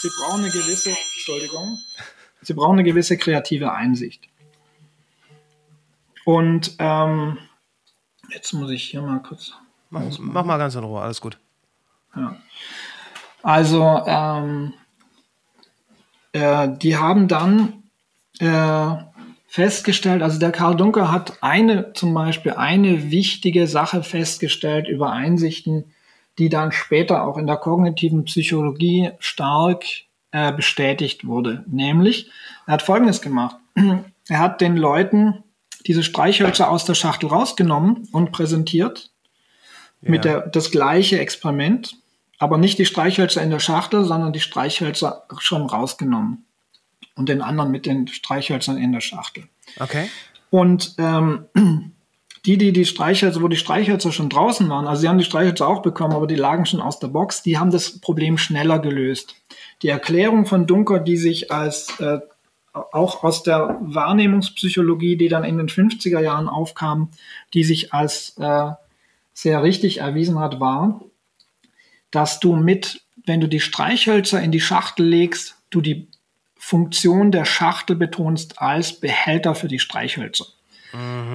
sie 0.00 0.10
brauchen 0.18 0.44
eine 0.44 0.50
gewisse, 0.50 0.90
Entschuldigung, 0.90 1.78
sie 2.42 2.54
brauchen 2.54 2.78
eine 2.78 2.84
gewisse 2.84 3.18
kreative 3.18 3.72
Einsicht. 3.72 4.28
Und 6.24 6.76
ähm, 6.78 7.38
jetzt 8.30 8.54
muss 8.54 8.70
ich 8.70 8.84
hier 8.84 9.02
mal 9.02 9.20
kurz 9.20 9.52
Mach, 9.90 10.02
mach 10.18 10.44
mal 10.44 10.58
ganz 10.58 10.74
in 10.74 10.82
Ruhe, 10.82 11.00
alles 11.00 11.20
gut. 11.20 11.38
Also, 13.44 14.02
ähm, 14.06 14.72
äh, 16.32 16.68
die 16.78 16.96
haben 16.96 17.28
dann 17.28 17.84
äh, 18.38 18.96
festgestellt, 19.46 20.22
also 20.22 20.38
der 20.38 20.50
Karl 20.50 20.76
Dunker 20.76 21.12
hat 21.12 21.34
eine, 21.42 21.92
zum 21.92 22.14
Beispiel 22.14 22.52
eine 22.52 23.10
wichtige 23.10 23.66
Sache 23.66 24.02
festgestellt 24.02 24.88
über 24.88 25.12
Einsichten, 25.12 25.92
die 26.38 26.48
dann 26.48 26.72
später 26.72 27.22
auch 27.24 27.36
in 27.36 27.46
der 27.46 27.58
kognitiven 27.58 28.24
Psychologie 28.24 29.10
stark 29.18 29.84
äh, 30.32 30.50
bestätigt 30.50 31.26
wurde. 31.26 31.64
Nämlich, 31.68 32.30
er 32.66 32.72
hat 32.72 32.82
Folgendes 32.82 33.20
gemacht. 33.20 33.56
Er 34.26 34.38
hat 34.38 34.62
den 34.62 34.78
Leuten 34.78 35.44
diese 35.86 36.02
Streichhölzer 36.02 36.70
aus 36.70 36.86
der 36.86 36.94
Schachtel 36.94 37.28
rausgenommen 37.28 38.08
und 38.10 38.32
präsentiert 38.32 39.10
mit 40.00 40.24
der, 40.24 40.46
das 40.46 40.70
gleiche 40.70 41.18
Experiment, 41.18 41.94
aber 42.38 42.58
nicht 42.58 42.78
die 42.78 42.86
Streichhölzer 42.86 43.42
in 43.42 43.50
der 43.50 43.60
Schachtel, 43.60 44.04
sondern 44.04 44.32
die 44.32 44.40
Streichhölzer 44.40 45.26
schon 45.38 45.62
rausgenommen 45.62 46.44
und 47.16 47.28
den 47.28 47.42
anderen 47.42 47.70
mit 47.70 47.86
den 47.86 48.08
Streichhölzern 48.08 48.78
in 48.78 48.92
der 48.92 49.00
Schachtel. 49.00 49.44
Okay. 49.78 50.10
Und 50.50 50.94
ähm, 50.98 51.46
die, 52.46 52.58
die 52.58 52.72
die 52.72 52.84
Streichhölzer, 52.84 53.40
wo 53.40 53.48
die 53.48 53.56
Streichhölzer 53.56 54.12
schon 54.12 54.28
draußen 54.28 54.68
waren, 54.68 54.86
also 54.86 55.02
sie 55.02 55.08
haben 55.08 55.18
die 55.18 55.24
Streichhölzer 55.24 55.66
auch 55.66 55.82
bekommen, 55.82 56.14
aber 56.14 56.26
die 56.26 56.34
lagen 56.34 56.66
schon 56.66 56.80
aus 56.80 56.98
der 56.98 57.08
Box, 57.08 57.42
die 57.42 57.58
haben 57.58 57.70
das 57.70 58.00
Problem 58.00 58.36
schneller 58.38 58.78
gelöst. 58.78 59.36
Die 59.82 59.88
Erklärung 59.88 60.46
von 60.46 60.66
Dunker, 60.66 61.00
die 61.00 61.16
sich 61.16 61.50
als 61.50 61.98
äh, 62.00 62.18
auch 62.72 63.22
aus 63.22 63.44
der 63.44 63.78
Wahrnehmungspsychologie, 63.80 65.16
die 65.16 65.28
dann 65.28 65.44
in 65.44 65.58
den 65.58 65.68
50er 65.68 66.20
Jahren 66.20 66.48
aufkam, 66.48 67.10
die 67.54 67.64
sich 67.64 67.94
als 67.94 68.36
äh, 68.38 68.70
sehr 69.32 69.62
richtig 69.62 69.98
erwiesen 69.98 70.38
hat, 70.40 70.60
war, 70.60 71.00
dass 72.14 72.40
du 72.40 72.56
mit, 72.56 73.02
wenn 73.26 73.40
du 73.40 73.48
die 73.48 73.60
Streichhölzer 73.60 74.42
in 74.42 74.52
die 74.52 74.60
Schachtel 74.60 75.06
legst, 75.06 75.56
du 75.70 75.80
die 75.80 76.08
Funktion 76.56 77.30
der 77.30 77.44
Schachtel 77.44 77.96
betonst 77.96 78.60
als 78.60 78.98
Behälter 78.98 79.54
für 79.54 79.68
die 79.68 79.78
Streichhölzer. 79.78 80.46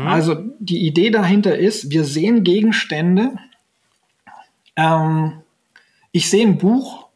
Also 0.08 0.36
die 0.60 0.88
Idee 0.88 1.10
dahinter 1.10 1.58
ist, 1.58 1.92
wir 1.92 2.06
sehen 2.06 2.44
Gegenstände. 2.44 3.36
Ähm, 4.78 5.42
ich 6.12 6.30
sehe 6.30 6.48
ein 6.48 6.58
Buch 6.58 7.08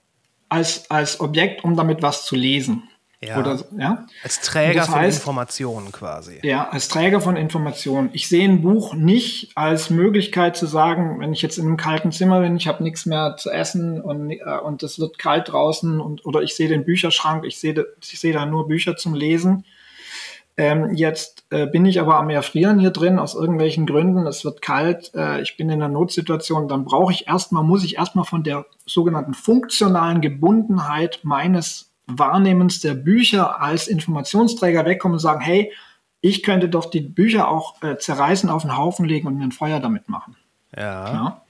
als, 0.50 0.92
als 0.92 1.22
Objekt, 1.22 1.64
um 1.64 1.78
damit 1.78 2.02
was 2.02 2.26
zu 2.26 2.36
lesen. 2.36 2.84
Ja. 3.28 3.40
Oder, 3.40 3.60
ja? 3.78 4.06
Als 4.24 4.42
Träger 4.42 4.82
Das 4.82 4.90
von 4.90 5.00
heißt- 5.00 5.06
Informationen 5.16 5.92
quasi. 5.92 6.40
Ja, 6.44 6.68
als 6.70 6.88
Träger 6.88 7.22
von 7.22 7.36
Informationen. 7.36 8.10
Ich 8.14 8.28
sehe 8.28 8.44
ein 8.48 8.62
Buch 8.62 8.94
nicht 8.94 9.52
als 9.56 9.90
Möglichkeit 9.90 10.58
zu 10.58 10.66
sagen, 10.66 11.20
wenn 11.20 11.34
ich 11.34 11.42
jetzt 11.42 11.58
in 11.58 11.66
einem 11.66 11.78
kalten 11.78 12.12
Zimmer 12.12 12.42
bin, 12.42 12.56
ich 12.58 12.68
habe 12.68 12.84
nichts 12.84 13.06
mehr 13.06 13.36
zu 13.38 13.50
essen 13.50 14.02
und, 14.02 14.32
äh, 14.32 14.40
und 14.64 14.84
es 14.84 15.00
wird 15.00 15.18
kalt 15.18 15.52
draußen 15.52 16.00
und 16.02 16.26
oder 16.26 16.42
ich 16.42 16.56
sehe 16.56 16.68
den 16.68 16.86
Bücherschrank, 16.86 17.46
ich 17.46 17.60
sehe, 17.60 17.86
ich 18.02 18.20
sehe 18.20 18.34
da 18.34 18.46
nur 18.46 18.68
Bücher 18.68 18.96
zum 18.96 19.14
Lesen. 19.14 19.66
Ähm, 20.56 20.94
jetzt 20.94 21.46
äh, 21.50 21.66
bin 21.66 21.84
ich 21.86 22.00
aber 22.00 22.18
am 22.18 22.30
Erfrieren 22.30 22.78
hier 22.78 22.92
drin 22.92 23.18
aus 23.18 23.34
irgendwelchen 23.34 23.88
Gründen. 23.88 24.28
Es 24.28 24.46
wird 24.46 24.62
kalt, 24.62 25.12
äh, 25.16 25.42
ich 25.42 25.58
bin 25.58 25.68
in 25.70 25.82
einer 25.82 25.92
Notsituation. 25.92 26.68
Dann 26.68 26.86
brauche 26.86 27.12
ich 27.12 27.28
erstmal, 27.28 27.64
muss 27.64 27.84
ich 27.84 27.96
erstmal 27.98 28.26
von 28.26 28.44
der 28.44 28.66
sogenannten 28.86 29.34
funktionalen 29.34 30.22
Gebundenheit 30.22 31.22
meines 31.24 31.90
Wahrnehmens 32.08 32.82
der 32.82 32.94
Bücher 32.94 33.62
als 33.62 33.88
Informationsträger 33.88 34.86
wegkommen 34.86 35.16
und 35.16 35.20
sagen, 35.20 35.42
hey, 35.42 35.72
ich 36.22 36.44
könnte 36.44 36.70
doch 36.70 36.90
die 36.90 37.02
Bücher 37.02 37.50
auch 37.50 37.82
äh, 37.84 37.98
zerreißen, 37.98 38.50
auf 38.50 38.62
den 38.64 38.78
Haufen 38.78 39.06
legen 39.06 39.28
und 39.28 39.38
mir 39.38 39.44
ein 39.44 39.52
Feuer 39.52 39.80
damit 39.80 40.08
machen. 40.10 40.36
Ja. 40.76 41.14
Ja? 41.14 41.42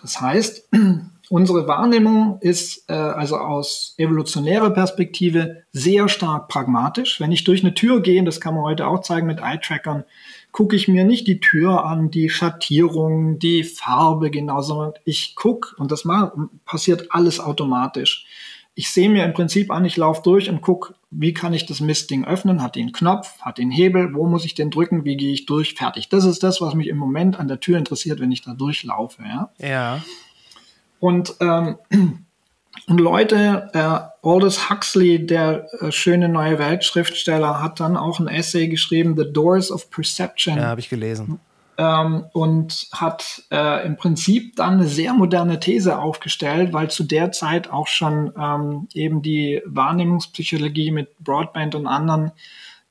Das 0.00 0.20
heißt, 0.20 0.68
unsere 1.28 1.66
Wahrnehmung 1.66 2.38
ist 2.40 2.88
äh, 2.88 2.92
also 2.92 3.36
aus 3.38 3.94
evolutionärer 3.98 4.70
Perspektive 4.70 5.64
sehr 5.72 6.08
stark 6.08 6.48
pragmatisch. 6.48 7.20
Wenn 7.20 7.32
ich 7.32 7.44
durch 7.44 7.62
eine 7.64 7.74
Tür 7.74 8.00
gehe, 8.00 8.22
das 8.22 8.40
kann 8.40 8.54
man 8.54 8.62
heute 8.64 8.86
auch 8.86 9.00
zeigen 9.00 9.26
mit 9.26 9.40
Eye-Trackern, 9.40 10.04
gucke 10.52 10.76
ich 10.76 10.88
mir 10.88 11.04
nicht 11.04 11.26
die 11.26 11.40
Tür 11.40 11.84
an, 11.84 12.10
die 12.10 12.30
Schattierung, 12.30 13.38
die 13.38 13.64
Farbe 13.64 14.30
genau, 14.30 14.62
sondern 14.62 14.92
ich 15.04 15.34
gucke 15.34 15.74
und 15.76 15.90
das 15.90 16.04
ma- 16.04 16.32
passiert 16.64 17.08
alles 17.10 17.40
automatisch. 17.40 18.26
Ich 18.78 18.90
sehe 18.90 19.08
mir 19.08 19.24
im 19.24 19.32
Prinzip 19.32 19.70
an, 19.70 19.86
ich 19.86 19.96
laufe 19.96 20.20
durch 20.22 20.50
und 20.50 20.60
gucke, 20.60 20.94
wie 21.10 21.32
kann 21.32 21.54
ich 21.54 21.64
das 21.64 21.80
Mistding 21.80 22.26
öffnen? 22.26 22.62
Hat 22.62 22.76
den 22.76 22.92
Knopf, 22.92 23.40
hat 23.40 23.56
den 23.56 23.70
Hebel, 23.70 24.12
wo 24.12 24.26
muss 24.26 24.44
ich 24.44 24.54
den 24.54 24.70
drücken, 24.70 25.06
wie 25.06 25.16
gehe 25.16 25.32
ich 25.32 25.46
durch? 25.46 25.72
Fertig. 25.72 26.10
Das 26.10 26.26
ist 26.26 26.42
das, 26.42 26.60
was 26.60 26.74
mich 26.74 26.88
im 26.88 26.98
Moment 26.98 27.40
an 27.40 27.48
der 27.48 27.58
Tür 27.58 27.78
interessiert, 27.78 28.20
wenn 28.20 28.30
ich 28.30 28.42
da 28.42 28.52
durchlaufe. 28.52 29.22
Ja? 29.22 29.50
Ja. 29.58 30.04
Und, 31.00 31.36
ähm, 31.40 31.78
und 32.86 33.00
Leute, 33.00 33.70
äh, 33.72 34.26
Aldous 34.28 34.68
Huxley, 34.68 35.24
der 35.24 35.72
äh, 35.80 35.90
schöne 35.90 36.28
neue 36.28 36.58
Weltschriftsteller, 36.58 37.62
hat 37.62 37.80
dann 37.80 37.96
auch 37.96 38.20
ein 38.20 38.28
Essay 38.28 38.68
geschrieben, 38.68 39.16
The 39.16 39.32
Doors 39.32 39.70
of 39.70 39.90
Perception 39.90 40.58
Ja, 40.58 40.64
habe 40.64 40.80
ich 40.80 40.90
gelesen. 40.90 41.40
Ähm, 41.78 42.24
und 42.32 42.88
hat 42.92 43.42
äh, 43.50 43.86
im 43.86 43.96
Prinzip 43.96 44.56
dann 44.56 44.74
eine 44.74 44.86
sehr 44.88 45.12
moderne 45.14 45.60
These 45.60 45.98
aufgestellt, 45.98 46.72
weil 46.72 46.90
zu 46.90 47.04
der 47.04 47.32
Zeit 47.32 47.70
auch 47.70 47.86
schon 47.88 48.32
ähm, 48.38 48.88
eben 48.94 49.22
die 49.22 49.62
Wahrnehmungspsychologie 49.66 50.90
mit 50.90 51.18
Broadband 51.18 51.74
und 51.74 51.86
anderen 51.86 52.32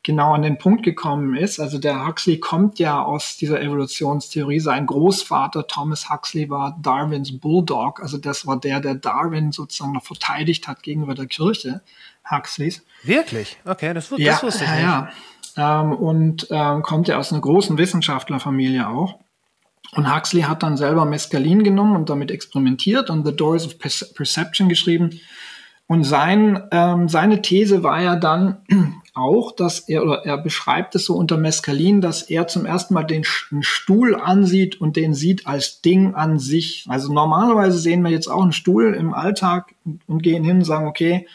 genau 0.04 0.36
an 0.36 0.44
den 0.44 0.60
Punkt 0.60 0.84
gekommen 0.84 1.36
ist. 1.36 1.60
Also 1.60 1.80
der 1.80 2.06
Huxley 2.06 2.40
kommt 2.40 2.78
ja 2.78 3.02
aus 3.04 3.38
dieser 3.38 3.60
Evolutionstheorie. 3.60 4.60
Sein 4.60 4.86
Großvater 4.86 5.66
Thomas 5.66 6.12
Huxley 6.12 6.48
war 6.48 6.78
Darwins 6.80 7.40
Bulldog. 7.40 8.02
Also 8.04 8.20
das 8.20 8.46
war 8.46 8.60
der, 8.60 8.82
der 8.82 8.94
Darwin 8.94 9.52
sozusagen 9.52 9.94
noch 9.94 10.04
verteidigt 10.04 10.68
hat 10.68 10.84
gegenüber 10.84 11.16
der 11.16 11.26
Kirche, 11.26 11.82
Huxleys. 12.30 12.86
Wirklich? 13.04 13.58
Okay, 13.66 13.96
das, 13.96 14.12
wu- 14.12 14.18
Ja, 14.18 14.34
das 14.34 14.44
wusste 14.44 14.66
ich 14.66 14.70
nicht. 14.70 14.82
ja. 14.82 15.10
Ähm, 15.58 15.94
und 15.94 16.48
ähm, 16.52 16.82
kommt 16.82 17.08
ja 17.08 17.18
aus 17.18 17.32
einer 17.32 17.42
großen 17.42 17.78
Wissenschaftlerfamilie 17.78 18.88
auch. 18.88 19.20
Und 19.94 20.14
Huxley 20.14 20.42
hat 20.42 20.64
dann 20.64 20.78
selber 20.78 21.06
Mescalin 21.06 21.64
genommen 21.64 21.96
und 21.96 22.10
damit 22.10 22.32
experimentiert 22.32 23.10
und 23.10 23.26
The 23.26 23.36
Doors 23.36 23.66
of 23.66 23.76
Perce- 23.76 24.14
Perception 24.14 24.68
geschrieben. 24.68 25.22
Und 25.88 26.04
sein, 26.04 26.64
ähm, 26.72 27.08
seine 27.08 27.42
These 27.42 27.84
war 27.84 28.02
ja 28.02 28.16
dann 28.16 28.58
auch, 29.14 29.52
dass 29.52 29.80
er, 29.88 30.04
oder 30.04 30.26
er 30.26 30.38
beschreibt 30.38 30.96
es 30.96 31.06
so 31.06 31.16
unter 31.16 31.38
Mescalin, 31.38 32.02
dass 32.02 32.24
er 32.24 32.48
zum 32.48 32.66
ersten 32.66 32.96
Mal 32.96 33.04
den 33.04 33.24
Stuhl 33.24 34.16
ansieht 34.16 34.82
und 34.82 34.98
den 34.98 35.14
sieht 35.14 35.48
als 35.48 35.82
Ding 35.82 36.16
an 36.16 36.40
sich. 36.40 36.86
Also 36.90 37.14
normalerweise 37.14 37.78
sehen 37.78 38.02
wir 38.02 38.10
jetzt 38.10 38.28
auch 38.28 38.42
einen 38.42 38.52
Stuhl 38.52 38.94
im 38.96 39.14
Alltag 39.14 39.76
und 40.08 40.24
gehen 40.24 40.44
hin 40.44 40.58
und 40.58 40.66
sagen, 40.66 40.88
okay, 40.88 41.28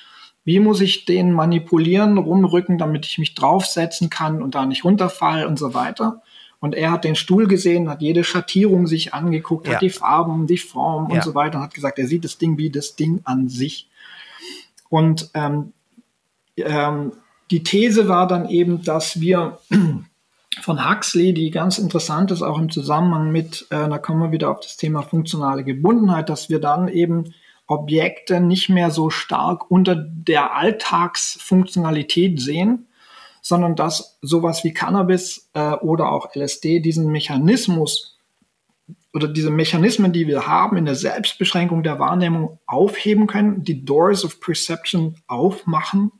wie 0.44 0.60
muss 0.60 0.80
ich 0.80 1.04
den 1.04 1.32
manipulieren, 1.32 2.18
rumrücken, 2.18 2.78
damit 2.78 3.06
ich 3.06 3.18
mich 3.18 3.34
draufsetzen 3.34 4.10
kann 4.10 4.42
und 4.42 4.54
da 4.54 4.66
nicht 4.66 4.84
runterfall 4.84 5.46
und 5.46 5.58
so 5.58 5.74
weiter. 5.74 6.22
Und 6.60 6.74
er 6.74 6.90
hat 6.90 7.04
den 7.04 7.14
Stuhl 7.16 7.46
gesehen, 7.46 7.88
hat 7.88 8.02
jede 8.02 8.22
Schattierung 8.24 8.86
sich 8.86 9.14
angeguckt, 9.14 9.66
Ja. 9.66 9.74
hat 9.74 9.82
die 9.82 9.90
Farben, 9.90 10.46
die 10.46 10.58
Form 10.58 11.08
Ja. 11.08 11.16
und 11.16 11.24
so 11.24 11.34
weiter 11.34 11.58
und 11.58 11.64
hat 11.64 11.74
gesagt, 11.74 11.98
er 11.98 12.06
sieht 12.06 12.24
das 12.24 12.38
Ding 12.38 12.58
wie 12.58 12.70
das 12.70 12.96
Ding 12.96 13.20
an 13.24 13.48
sich. 13.48 13.88
Und 14.88 15.30
ähm, 15.34 15.72
ähm, 16.56 17.12
die 17.50 17.62
These 17.62 18.08
war 18.08 18.26
dann 18.26 18.48
eben, 18.48 18.82
dass 18.82 19.20
wir 19.20 19.58
von 20.62 20.90
Huxley, 20.90 21.32
die 21.32 21.50
ganz 21.50 21.78
interessant 21.78 22.30
ist, 22.30 22.42
auch 22.42 22.58
im 22.58 22.70
Zusammenhang 22.70 23.30
mit, 23.32 23.66
äh, 23.70 23.88
da 23.88 23.98
kommen 23.98 24.20
wir 24.20 24.32
wieder 24.32 24.50
auf 24.50 24.60
das 24.60 24.76
Thema 24.76 25.02
funktionale 25.02 25.64
Gebundenheit, 25.64 26.28
dass 26.28 26.48
wir 26.50 26.60
dann 26.60 26.88
eben 26.88 27.32
Objekte 27.70 28.40
nicht 28.40 28.68
mehr 28.68 28.90
so 28.90 29.10
stark 29.10 29.70
unter 29.70 29.94
der 29.94 30.56
Alltagsfunktionalität 30.56 32.40
sehen, 32.40 32.88
sondern 33.42 33.76
dass 33.76 34.18
sowas 34.22 34.64
wie 34.64 34.74
Cannabis 34.74 35.48
äh, 35.54 35.74
oder 35.74 36.10
auch 36.10 36.34
LSD 36.34 36.80
diesen 36.80 37.12
Mechanismus 37.12 38.18
oder 39.14 39.28
diese 39.28 39.50
Mechanismen, 39.50 40.12
die 40.12 40.26
wir 40.26 40.48
haben 40.48 40.76
in 40.76 40.84
der 40.84 40.96
Selbstbeschränkung 40.96 41.84
der 41.84 42.00
Wahrnehmung 42.00 42.58
aufheben 42.66 43.28
können, 43.28 43.62
die 43.62 43.84
Doors 43.84 44.24
of 44.24 44.40
Perception 44.40 45.16
aufmachen, 45.28 46.10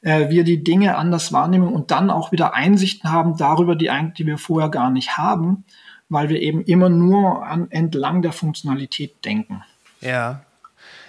äh, 0.00 0.30
wir 0.30 0.42
die 0.42 0.64
Dinge 0.64 0.96
anders 0.96 1.34
wahrnehmen 1.34 1.68
und 1.68 1.90
dann 1.90 2.10
auch 2.10 2.32
wieder 2.32 2.54
Einsichten 2.54 3.12
haben 3.12 3.36
darüber, 3.36 3.76
die, 3.76 3.90
die 4.16 4.26
wir 4.26 4.38
vorher 4.38 4.70
gar 4.70 4.90
nicht 4.90 5.18
haben, 5.18 5.64
weil 6.08 6.30
wir 6.30 6.40
eben 6.40 6.62
immer 6.62 6.88
nur 6.88 7.46
an, 7.46 7.70
entlang 7.70 8.22
der 8.22 8.32
Funktionalität 8.32 9.22
denken. 9.26 9.62
Ja. 10.00 10.44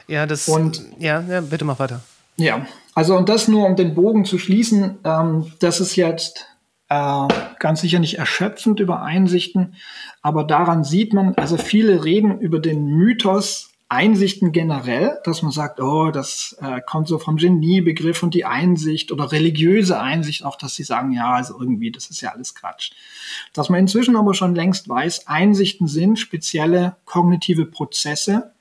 Ja, 0.09 0.25
das. 0.25 0.47
Und- 0.49 0.83
ja, 0.97 1.21
ja, 1.21 1.41
bitte 1.41 1.65
mach 1.65 1.79
weiter. 1.79 2.01
Ja, 2.35 2.65
also 2.95 3.15
und 3.15 3.29
das 3.29 3.47
nur 3.47 3.65
um 3.65 3.75
den 3.75 3.93
Bogen 3.95 4.25
zu 4.25 4.39
schließen, 4.39 4.97
ähm, 5.03 5.51
das 5.59 5.79
ist 5.79 5.95
jetzt 5.95 6.47
äh, 6.89 7.27
ganz 7.59 7.81
sicher 7.81 7.99
nicht 7.99 8.17
erschöpfend 8.17 8.79
über 8.79 9.03
Einsichten, 9.03 9.75
aber 10.21 10.43
daran 10.43 10.83
sieht 10.83 11.13
man, 11.13 11.35
also 11.35 11.57
viele 11.57 12.03
reden 12.03 12.39
über 12.39 12.59
den 12.59 12.85
Mythos 12.85 13.69
Einsichten 13.91 14.51
generell, 14.51 15.17
dass 15.23 15.41
man 15.41 15.51
sagt, 15.51 15.81
oh, 15.81 16.11
das 16.11 16.55
äh, 16.61 16.79
kommt 16.85 17.07
so 17.07 17.17
vom 17.17 17.37
Geniebegriff 17.37 18.21
und 18.21 18.35
die 18.35 18.45
Einsicht 18.45 19.11
oder 19.11 19.31
religiöse 19.31 19.99
Einsicht, 19.99 20.45
auch 20.45 20.57
dass 20.57 20.75
sie 20.75 20.83
sagen, 20.83 21.11
ja, 21.11 21.33
also 21.33 21.59
irgendwie, 21.59 21.91
das 21.91 22.11
ist 22.11 22.21
ja 22.21 22.31
alles 22.31 22.53
Quatsch. 22.53 22.91
Dass 23.53 23.69
man 23.69 23.79
inzwischen 23.79 24.15
aber 24.15 24.35
schon 24.35 24.53
längst 24.53 24.87
weiß, 24.87 25.25
Einsichten 25.25 25.87
sind 25.87 26.19
spezielle 26.19 26.97
kognitive 27.05 27.65
Prozesse, 27.65 28.51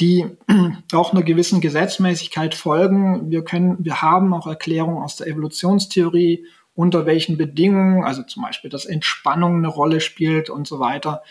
die 0.00 0.26
auch 0.92 1.12
einer 1.12 1.22
gewissen 1.22 1.60
Gesetzmäßigkeit 1.60 2.54
folgen. 2.54 3.30
Wir 3.30 3.44
können, 3.44 3.76
wir 3.84 4.02
haben 4.02 4.32
auch 4.32 4.46
Erklärungen 4.46 5.02
aus 5.02 5.16
der 5.16 5.26
Evolutionstheorie, 5.26 6.46
unter 6.74 7.06
welchen 7.06 7.36
Bedingungen, 7.36 8.04
also 8.04 8.22
zum 8.22 8.44
Beispiel, 8.44 8.70
dass 8.70 8.84
Entspannung 8.84 9.56
eine 9.56 9.68
Rolle 9.68 10.00
spielt 10.00 10.48
und 10.48 10.66
so 10.68 10.78
weiter, 10.78 11.22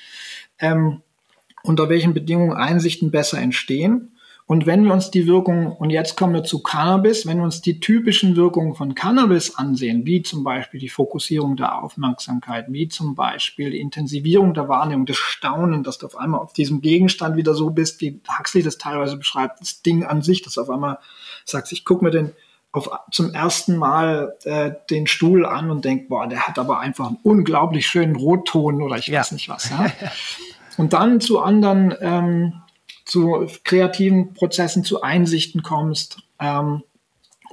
ähm, 0.60 1.02
unter 1.64 1.88
welchen 1.90 2.14
Bedingungen 2.14 2.58
Einsichten 2.58 3.12
besser 3.12 3.40
entstehen. 3.40 4.17
Und 4.48 4.66
wenn 4.66 4.86
wir 4.86 4.94
uns 4.94 5.12
die 5.12 5.28
Wirkung, 5.28 5.74
und 5.74 5.90
jetzt 5.90 6.16
kommen 6.16 6.34
wir 6.34 6.44
zu 6.46 6.64
Cannabis, 6.64 7.28
wenn 7.28 7.38
wir 7.38 7.44
uns 7.44 7.60
die 7.62 7.82
typischen 7.82 8.38
Wirkungen 8.38 8.76
von 8.76 8.96
Cannabis 8.96 9.58
ansehen, 9.58 10.06
wie 10.06 10.22
zum 10.22 10.46
Beispiel 10.46 10.80
die 10.80 10.88
Fokussierung 10.88 11.58
der 11.58 11.84
Aufmerksamkeit, 11.84 12.68
wie 12.70 12.88
zum 12.88 13.14
Beispiel 13.14 13.72
die 13.72 13.80
Intensivierung 13.82 14.54
der 14.54 14.70
Wahrnehmung, 14.70 15.06
das 15.06 15.18
Staunen, 15.18 15.84
dass 15.84 15.98
du 15.98 16.06
auf 16.06 16.16
einmal 16.18 16.40
auf 16.40 16.54
diesem 16.54 16.80
Gegenstand 16.80 17.36
wieder 17.36 17.54
so 17.54 17.72
bist, 17.72 18.00
wie 18.00 18.22
Huxley 18.40 18.64
das 18.64 18.78
teilweise 18.78 19.18
beschreibt, 19.18 19.60
das 19.60 19.82
Ding 19.82 20.06
an 20.06 20.22
sich, 20.22 20.44
dass 20.44 20.58
auf 20.58 20.70
einmal 20.70 21.00
sagst, 21.44 21.74
ich 21.74 21.84
gucke 21.84 22.06
mir 22.06 22.12
den 22.12 22.32
auf, 22.72 22.90
zum 23.12 23.34
ersten 23.34 23.76
Mal 23.76 24.38
äh, 24.46 24.72
den 24.90 25.08
Stuhl 25.08 25.46
an 25.46 25.72
und 25.72 25.84
denk, 25.84 26.08
boah, 26.08 26.26
der 26.26 26.48
hat 26.48 26.58
aber 26.58 26.80
einfach 26.80 27.08
einen 27.08 27.18
unglaublich 27.22 27.86
schönen 27.86 28.16
Rotton 28.16 28.82
oder 28.82 28.98
ich 28.98 29.08
Ja. 29.08 29.20
weiß 29.20 29.34
nicht 29.34 29.50
was. 29.50 29.70
Ja? 29.72 29.92
und 30.78 30.94
dann 30.94 31.20
zu 31.20 31.40
anderen, 31.42 31.94
ähm, 32.00 32.54
zu 33.08 33.48
kreativen 33.64 34.34
Prozessen, 34.34 34.84
zu 34.84 35.02
Einsichten 35.02 35.64
kommst. 35.64 36.18
Ähm, 36.40 36.84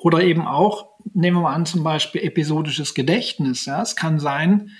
oder 0.03 0.23
eben 0.23 0.47
auch, 0.47 0.89
nehmen 1.15 1.39
wir 1.39 1.43
mal 1.43 1.55
an, 1.55 1.67
zum 1.67 1.85
Beispiel 1.85 2.23
episodisches 2.23 2.95
Gedächtnis. 2.95 3.65
Ja? 3.65 3.81
Es 3.81 3.97
kann 3.97 4.19
sein, 4.19 4.73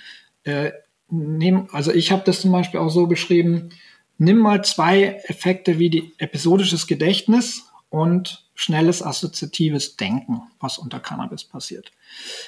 äh, 0.43 0.71
nehm, 1.09 1.67
also 1.71 1.91
ich 1.91 2.11
habe 2.11 2.23
das 2.25 2.41
zum 2.41 2.51
Beispiel 2.51 2.79
auch 2.79 2.89
so 2.89 3.07
beschrieben, 3.07 3.69
nimm 4.17 4.37
mal 4.37 4.63
zwei 4.63 5.21
Effekte 5.27 5.79
wie 5.79 5.89
die 5.89 6.13
episodisches 6.17 6.87
Gedächtnis 6.87 7.71
und 7.89 8.45
schnelles 8.53 9.01
assoziatives 9.01 9.95
Denken, 9.95 10.41
was 10.59 10.77
unter 10.77 10.99
Cannabis 10.99 11.43
passiert. 11.45 11.91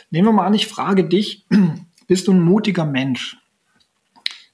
Nehmen 0.10 0.28
wir 0.28 0.34
mal 0.34 0.46
an, 0.46 0.54
ich 0.54 0.68
frage 0.68 1.06
dich, 1.06 1.46
bist 2.08 2.28
du 2.28 2.34
ein 2.34 2.42
mutiger 2.42 2.86
Mensch? 2.86 3.38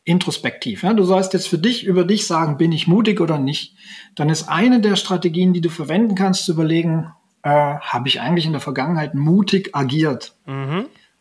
Introspektiv. 0.06 0.84
Ja? 0.84 0.94
Du 0.94 1.04
sollst 1.04 1.34
jetzt 1.34 1.48
für 1.48 1.58
dich 1.58 1.86
über 1.86 2.04
dich 2.04 2.28
sagen, 2.28 2.58
bin 2.58 2.72
ich 2.72 2.88
mutig 2.88 3.22
oder 3.22 3.38
nicht. 3.38 3.76
Dann 4.16 4.30
ist 4.30 4.50
eine 4.50 4.82
der 4.82 4.96
Strategien, 4.96 5.54
die 5.54 5.62
du 5.62 5.70
verwenden 5.70 6.16
kannst, 6.16 6.46
zu 6.46 6.54
überlegen, 6.54 7.14
äh, 7.44 7.50
habe 7.50 8.08
ich 8.08 8.22
eigentlich 8.22 8.46
in 8.46 8.52
der 8.52 8.62
Vergangenheit 8.62 9.16
mutig 9.16 9.76
agiert? 9.76 10.36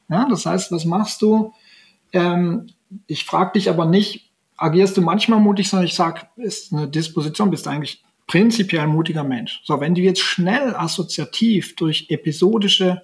Ja, 0.08 0.28
das 0.28 0.46
heißt, 0.46 0.72
was 0.72 0.84
machst 0.84 1.22
du? 1.22 1.52
Ähm, 2.12 2.68
ich 3.06 3.24
frage 3.24 3.52
dich 3.54 3.70
aber 3.70 3.86
nicht, 3.86 4.30
agierst 4.56 4.96
du 4.96 5.02
manchmal 5.02 5.40
mutig, 5.40 5.68
sondern 5.68 5.86
ich 5.86 5.94
sage, 5.94 6.22
ist 6.36 6.72
eine 6.72 6.88
Disposition, 6.88 7.50
bist 7.50 7.66
du 7.66 7.70
eigentlich 7.70 8.04
prinzipiell 8.26 8.86
mutiger 8.86 9.24
Mensch. 9.24 9.60
So, 9.64 9.80
wenn 9.80 9.94
du 9.94 10.00
jetzt 10.00 10.20
schnell 10.20 10.74
assoziativ 10.74 11.74
durch 11.76 12.06
episodische 12.10 13.02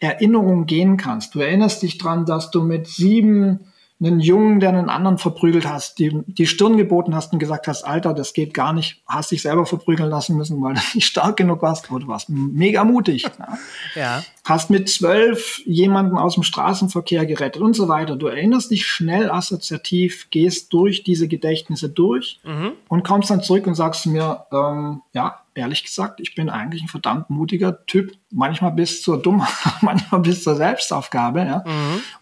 Erinnerungen 0.00 0.66
gehen 0.66 0.96
kannst, 0.96 1.34
du 1.34 1.40
erinnerst 1.40 1.82
dich 1.82 1.98
dran, 1.98 2.26
dass 2.26 2.50
du 2.50 2.62
mit 2.62 2.86
sieben 2.86 3.72
einen 4.00 4.20
Jungen, 4.20 4.60
der 4.60 4.68
einen 4.68 4.88
anderen 4.88 5.18
verprügelt 5.18 5.68
hast, 5.68 5.98
die, 5.98 6.22
die 6.26 6.46
Stirn 6.46 6.76
geboten 6.76 7.14
hast 7.14 7.32
und 7.32 7.40
gesagt 7.40 7.66
hast, 7.66 7.82
Alter, 7.82 8.14
das 8.14 8.32
geht 8.32 8.54
gar 8.54 8.72
nicht, 8.72 9.02
hast 9.06 9.32
dich 9.32 9.42
selber 9.42 9.66
verprügeln 9.66 10.08
lassen 10.08 10.36
müssen, 10.36 10.62
weil 10.62 10.74
du 10.74 10.80
nicht 10.94 11.06
stark 11.06 11.36
genug 11.36 11.62
warst, 11.62 11.90
aber 11.90 12.00
du 12.00 12.06
warst 12.06 12.28
mega 12.28 12.84
mutig. 12.84 13.24
Ja 13.38 13.58
Ja. 13.94 14.22
Hast 14.48 14.70
mit 14.70 14.88
zwölf 14.88 15.60
jemanden 15.66 16.16
aus 16.16 16.34
dem 16.34 16.42
Straßenverkehr 16.42 17.26
gerettet 17.26 17.60
und 17.60 17.74
so 17.74 17.88
weiter. 17.88 18.16
Du 18.16 18.28
erinnerst 18.28 18.70
dich 18.70 18.86
schnell 18.86 19.30
assoziativ, 19.30 20.30
gehst 20.30 20.72
durch 20.72 21.04
diese 21.04 21.28
Gedächtnisse 21.28 21.90
durch 21.90 22.40
und 22.88 23.04
kommst 23.04 23.30
dann 23.30 23.42
zurück 23.42 23.66
und 23.66 23.74
sagst 23.74 24.06
mir, 24.06 24.46
ähm, 24.50 25.02
ja, 25.12 25.40
ehrlich 25.54 25.84
gesagt, 25.84 26.20
ich 26.20 26.34
bin 26.34 26.48
eigentlich 26.48 26.82
ein 26.82 26.88
verdammt 26.88 27.28
mutiger 27.28 27.84
Typ, 27.84 28.12
manchmal 28.30 28.72
bis 28.72 29.02
zur 29.02 29.20
Dummheit, 29.20 29.52
manchmal 29.82 30.22
bis 30.22 30.42
zur 30.42 30.56
Selbstaufgabe. 30.56 31.40
Ja? 31.40 31.64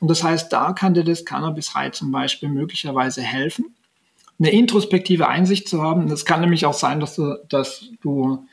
Und 0.01 0.11
das 0.11 0.25
heißt, 0.25 0.53
da 0.53 0.73
kann 0.73 0.95
dir 0.95 1.05
das 1.05 1.25
Cannabis 1.25 1.75
High 1.75 1.93
zum 1.93 2.11
Beispiel 2.11 2.49
möglicherweise 2.49 3.23
helfen, 3.23 3.77
eine 4.39 4.51
introspektive 4.51 5.29
Einsicht 5.29 5.69
zu 5.69 5.81
haben. 5.81 6.09
Das 6.09 6.25
kann 6.25 6.41
nämlich 6.41 6.67
auch 6.67 6.75
sein, 6.75 6.99
dass 6.99 7.15
du, 7.15 7.37
dass 7.49 7.89
du 8.03 8.47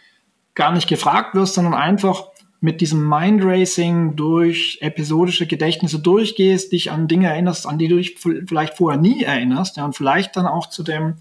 gar 0.54 0.72
nicht 0.72 0.88
gefragt 0.88 1.34
wirst, 1.34 1.56
sondern 1.56 1.74
einfach 1.74 2.33
mit 2.64 2.80
diesem 2.80 3.06
Mindracing 3.06 4.16
durch 4.16 4.78
episodische 4.80 5.48
Gedächtnisse 5.48 6.00
durchgehst, 6.00 6.72
dich 6.72 6.92
an 6.92 7.10
Dinge 7.10 7.28
erinnerst, 7.28 7.68
an 7.68 7.78
die 7.78 7.90
du 7.90 7.98
dich 7.98 8.18
vielleicht 8.18 8.78
vorher 8.78 8.98
nie 8.98 9.22
erinnerst, 9.22 9.76
ja, 9.76 9.84
und 9.84 9.98
vielleicht 9.98 10.38
dann 10.38 10.48
auch 10.48 10.68
zu 10.70 10.82
dem 10.82 11.16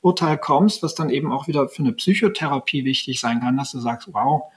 Urteil 0.00 0.36
kommst, 0.38 0.82
was 0.82 0.96
dann 0.96 1.08
eben 1.10 1.30
auch 1.30 1.46
wieder 1.46 1.68
für 1.68 1.84
eine 1.84 1.92
Psychotherapie 1.92 2.84
wichtig 2.84 3.20
sein 3.20 3.38
kann, 3.38 3.56
dass 3.56 3.70
du 3.70 3.78
sagst, 3.78 4.08
wow, 4.12 4.50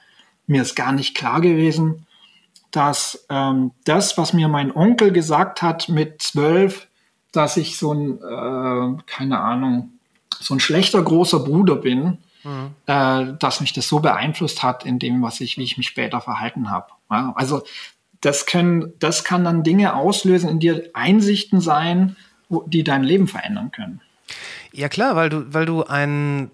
mir 0.48 0.62
ist 0.62 0.74
gar 0.74 0.90
nicht 0.90 1.14
klar 1.14 1.40
gewesen, 1.40 2.08
dass 2.72 3.24
ähm, 3.30 3.70
das, 3.84 4.18
was 4.18 4.32
mir 4.32 4.48
mein 4.48 4.74
Onkel 4.74 5.12
gesagt 5.12 5.62
hat 5.62 5.88
mit 5.88 6.22
zwölf, 6.22 6.88
dass 7.30 7.56
ich 7.56 7.78
so 7.78 7.94
ein, 7.94 8.18
äh, 8.18 9.02
keine 9.06 9.38
Ahnung, 9.38 9.92
so 10.40 10.54
ein 10.54 10.60
schlechter 10.60 11.04
großer 11.04 11.38
Bruder 11.38 11.76
bin, 11.76 12.18
äh, 12.44 13.26
dass 13.38 13.60
mich 13.60 13.72
das 13.72 13.88
so 13.88 14.00
beeinflusst 14.00 14.62
hat 14.62 14.84
in 14.84 14.98
dem, 14.98 15.22
was 15.22 15.40
ich, 15.40 15.56
wie 15.58 15.62
ich 15.62 15.76
mich 15.76 15.86
später 15.86 16.20
verhalten 16.20 16.70
habe. 16.70 16.86
Ja, 17.10 17.32
also 17.36 17.62
das 18.20 18.46
können, 18.46 18.92
das 18.98 19.24
kann 19.24 19.44
dann 19.44 19.62
Dinge 19.62 19.94
auslösen, 19.94 20.48
in 20.48 20.60
dir 20.60 20.90
Einsichten 20.94 21.60
sein, 21.60 22.16
wo, 22.48 22.62
die 22.62 22.84
dein 22.84 23.04
Leben 23.04 23.28
verändern 23.28 23.70
können. 23.70 24.00
Ja 24.72 24.88
klar, 24.88 25.16
weil 25.16 25.28
du, 25.28 25.52
weil 25.52 25.66
du 25.66 25.84
ein 25.84 26.50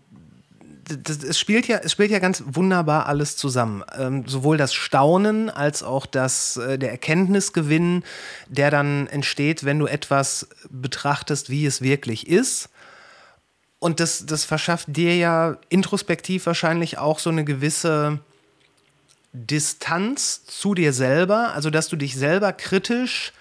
es 1.07 1.39
spielt 1.39 1.69
ja, 1.69 1.79
es 1.83 1.93
spielt 1.93 2.11
ja 2.11 2.19
ganz 2.19 2.43
wunderbar 2.47 3.07
alles 3.07 3.37
zusammen. 3.37 3.85
Ähm, 3.99 4.25
sowohl 4.27 4.57
das 4.57 4.73
Staunen 4.73 5.51
als 5.51 5.83
auch 5.83 6.07
das, 6.07 6.57
äh, 6.57 6.79
der 6.79 6.91
Erkenntnisgewinn, 6.91 8.05
der 8.49 8.71
dann 8.71 9.07
entsteht, 9.07 9.65
wenn 9.65 9.79
du 9.79 9.87
etwas 9.87 10.49
betrachtest, 10.71 11.51
wie 11.51 11.67
es 11.67 11.83
wirklich 11.83 12.27
ist. 12.27 12.71
Und 13.81 14.01
das, 14.01 14.27
das 14.27 14.45
verschafft 14.45 14.89
dir 14.89 15.17
ja 15.17 15.57
introspektiv 15.69 16.47
wahrscheinlich 16.47 16.99
auch 16.99 17.19
so 17.19 17.31
eine 17.31 17.45
gewisse 17.45 18.19
Distanz 19.33 20.45
zu 20.47 20.75
dir 20.75 20.93
selber, 20.93 21.53
also 21.55 21.71
dass 21.71 21.89
du 21.89 21.97
dich 21.97 22.17
selber 22.17 22.53
kritisch 22.53 23.33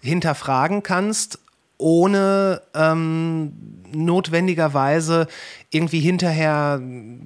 hinterfragen 0.00 0.82
kannst, 0.82 1.38
ohne 1.78 2.60
ähm, 2.74 3.52
notwendigerweise 3.92 5.28
irgendwie 5.70 6.00
hinterher 6.00 6.82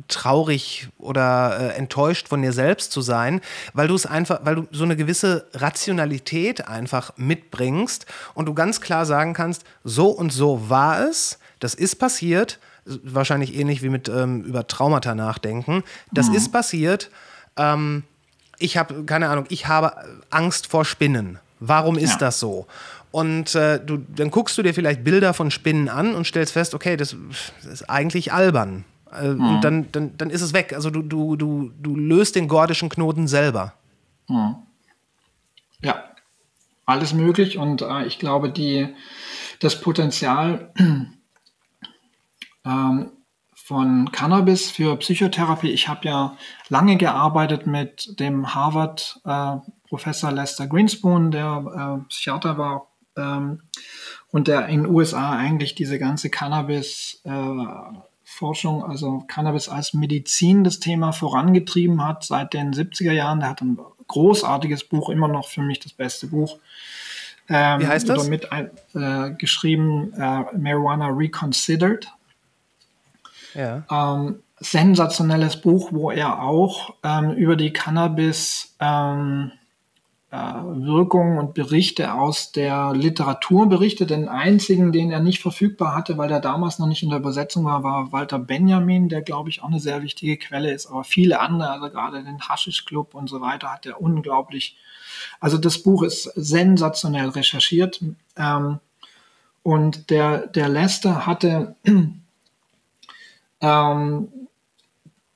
traurig 0.08 0.88
oder 0.98 1.58
äh, 1.58 1.78
enttäuscht 1.78 2.28
von 2.28 2.42
dir 2.42 2.52
selbst 2.52 2.92
zu 2.92 3.00
sein, 3.00 3.40
weil 3.72 3.88
du 3.88 3.94
es 3.94 4.04
einfach, 4.04 4.40
weil 4.44 4.56
du 4.56 4.68
so 4.70 4.84
eine 4.84 4.96
gewisse 4.96 5.46
Rationalität 5.54 6.68
einfach 6.68 7.14
mitbringst 7.16 8.06
und 8.34 8.46
du 8.46 8.54
ganz 8.54 8.82
klar 8.82 9.06
sagen 9.06 9.32
kannst, 9.32 9.64
so 9.84 10.08
und 10.08 10.32
so 10.32 10.68
war 10.68 11.08
es, 11.08 11.38
das 11.62 11.74
ist 11.74 11.96
passiert, 11.96 12.58
wahrscheinlich 12.84 13.54
ähnlich 13.56 13.82
wie 13.82 13.88
mit 13.88 14.08
ähm, 14.08 14.42
über 14.42 14.66
Traumata 14.66 15.14
nachdenken, 15.14 15.84
das 16.12 16.28
mhm. 16.28 16.34
ist 16.34 16.52
passiert. 16.52 17.10
Ähm, 17.56 18.02
ich 18.58 18.76
habe 18.76 19.04
keine 19.04 19.28
Ahnung, 19.28 19.46
ich 19.48 19.68
habe 19.68 19.92
Angst 20.30 20.66
vor 20.66 20.84
Spinnen. 20.84 21.38
Warum 21.60 21.96
ist 21.96 22.12
ja. 22.12 22.18
das 22.18 22.40
so? 22.40 22.66
Und 23.12 23.54
äh, 23.54 23.78
du, 23.78 23.98
dann 23.98 24.30
guckst 24.30 24.56
du 24.58 24.62
dir 24.62 24.74
vielleicht 24.74 25.04
Bilder 25.04 25.34
von 25.34 25.50
Spinnen 25.50 25.88
an 25.88 26.14
und 26.14 26.26
stellst 26.26 26.54
fest, 26.54 26.74
okay, 26.74 26.96
das, 26.96 27.14
das 27.62 27.72
ist 27.72 27.90
eigentlich 27.90 28.32
albern. 28.32 28.84
Äh, 29.12 29.28
mhm. 29.28 29.48
Und 29.48 29.60
dann, 29.62 29.92
dann, 29.92 30.16
dann 30.16 30.30
ist 30.30 30.40
es 30.40 30.52
weg. 30.54 30.72
Also 30.72 30.90
du, 30.90 31.02
du, 31.02 31.36
du, 31.36 31.70
du 31.80 31.94
löst 31.94 32.34
den 32.34 32.48
gordischen 32.48 32.88
Knoten 32.88 33.28
selber. 33.28 33.74
Mhm. 34.28 34.56
Ja, 35.82 36.04
alles 36.86 37.12
möglich. 37.12 37.58
Und 37.58 37.82
äh, 37.82 38.06
ich 38.06 38.18
glaube, 38.18 38.50
die, 38.50 38.88
das 39.60 39.80
Potenzial 39.80 40.72
ähm, 42.66 43.12
von 43.54 44.10
Cannabis 44.12 44.70
für 44.70 44.96
Psychotherapie, 44.96 45.70
ich 45.70 45.88
habe 45.88 46.08
ja 46.08 46.36
lange 46.68 46.96
gearbeitet 46.96 47.66
mit 47.66 48.18
dem 48.18 48.54
Harvard-Professor 48.54 50.30
äh, 50.30 50.34
Lester 50.34 50.66
Greenspoon, 50.66 51.30
der 51.30 52.00
äh, 52.02 52.08
Psychiater 52.08 52.58
war 52.58 52.88
ähm, 53.16 53.62
und 54.30 54.48
der 54.48 54.66
in 54.66 54.82
den 54.82 54.92
USA 54.92 55.32
eigentlich 55.32 55.74
diese 55.74 55.98
ganze 55.98 56.28
Cannabis-Forschung, 56.30 58.80
äh, 58.80 58.84
also 58.84 59.24
Cannabis 59.28 59.68
als 59.68 59.92
Medizin, 59.94 60.64
das 60.64 60.80
Thema 60.80 61.12
vorangetrieben 61.12 62.04
hat 62.04 62.24
seit 62.24 62.54
den 62.54 62.72
70er 62.72 63.12
Jahren. 63.12 63.40
Der 63.40 63.50
hat 63.50 63.60
ein 63.60 63.78
großartiges 64.08 64.84
Buch, 64.84 65.10
immer 65.10 65.28
noch 65.28 65.48
für 65.48 65.62
mich 65.62 65.80
das 65.80 65.92
beste 65.92 66.28
Buch. 66.28 66.58
Ähm, 67.48 67.80
Wie 67.80 67.86
heißt 67.86 68.08
das? 68.08 68.28
Mit 68.28 68.52
ein, 68.52 68.70
äh, 68.94 69.32
geschrieben 69.32 70.12
äh, 70.14 70.44
Marijuana 70.56 71.08
Reconsidered. 71.08 72.08
Ja. 73.54 73.84
Ähm, 73.90 74.42
sensationelles 74.58 75.60
Buch, 75.60 75.88
wo 75.92 76.10
er 76.10 76.42
auch 76.42 76.94
ähm, 77.02 77.32
über 77.32 77.56
die 77.56 77.72
Cannabis 77.72 78.74
ähm, 78.80 79.52
äh, 80.32 80.36
Wirkungen 80.36 81.38
und 81.38 81.52
Berichte 81.52 82.14
aus 82.14 82.52
der 82.52 82.94
Literatur 82.94 83.68
berichtet. 83.68 84.10
Den 84.10 84.28
einzigen, 84.28 84.90
den 84.90 85.10
er 85.10 85.20
nicht 85.20 85.42
verfügbar 85.42 85.94
hatte, 85.94 86.16
weil 86.16 86.28
der 86.28 86.40
damals 86.40 86.78
noch 86.78 86.86
nicht 86.86 87.02
in 87.02 87.10
der 87.10 87.18
Übersetzung 87.18 87.64
war, 87.66 87.82
war 87.82 88.12
Walter 88.12 88.38
Benjamin, 88.38 89.10
der 89.10 89.20
glaube 89.20 89.50
ich 89.50 89.62
auch 89.62 89.68
eine 89.68 89.80
sehr 89.80 90.02
wichtige 90.02 90.38
Quelle 90.38 90.72
ist. 90.72 90.86
Aber 90.86 91.04
viele 91.04 91.40
andere, 91.40 91.70
also 91.70 91.90
gerade 91.90 92.24
den 92.24 92.40
Haschisch 92.48 92.86
Club 92.86 93.14
und 93.14 93.28
so 93.28 93.42
weiter, 93.42 93.72
hat 93.72 93.84
er 93.84 94.00
unglaublich. 94.00 94.78
Also 95.38 95.58
das 95.58 95.82
Buch 95.82 96.02
ist 96.02 96.24
sensationell 96.34 97.28
recherchiert. 97.28 98.00
Ähm, 98.36 98.78
und 99.62 100.08
der, 100.08 100.46
der 100.46 100.68
Lester 100.68 101.26
hatte 101.26 101.76
ähm, 103.62 104.28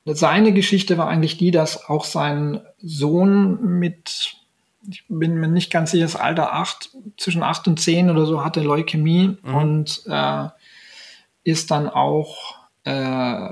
seine 0.04 0.52
Geschichte 0.52 0.98
war 0.98 1.08
eigentlich 1.08 1.36
die, 1.38 1.50
dass 1.50 1.88
auch 1.88 2.04
sein 2.04 2.60
Sohn 2.78 3.78
mit 3.78 4.36
ich 4.88 5.04
bin 5.08 5.34
mir 5.34 5.48
nicht 5.48 5.72
ganz 5.72 5.90
sicher, 5.90 6.04
das 6.04 6.16
Alter 6.16 6.52
acht, 6.52 6.90
zwischen 7.16 7.42
acht 7.42 7.66
und 7.66 7.80
zehn 7.80 8.08
oder 8.10 8.24
so 8.24 8.44
hatte 8.44 8.60
Leukämie 8.60 9.36
mhm. 9.42 9.54
und 9.54 10.02
äh, 10.06 10.48
ist 11.44 11.70
dann 11.70 11.88
auch, 11.88 12.56
äh, 12.84 13.48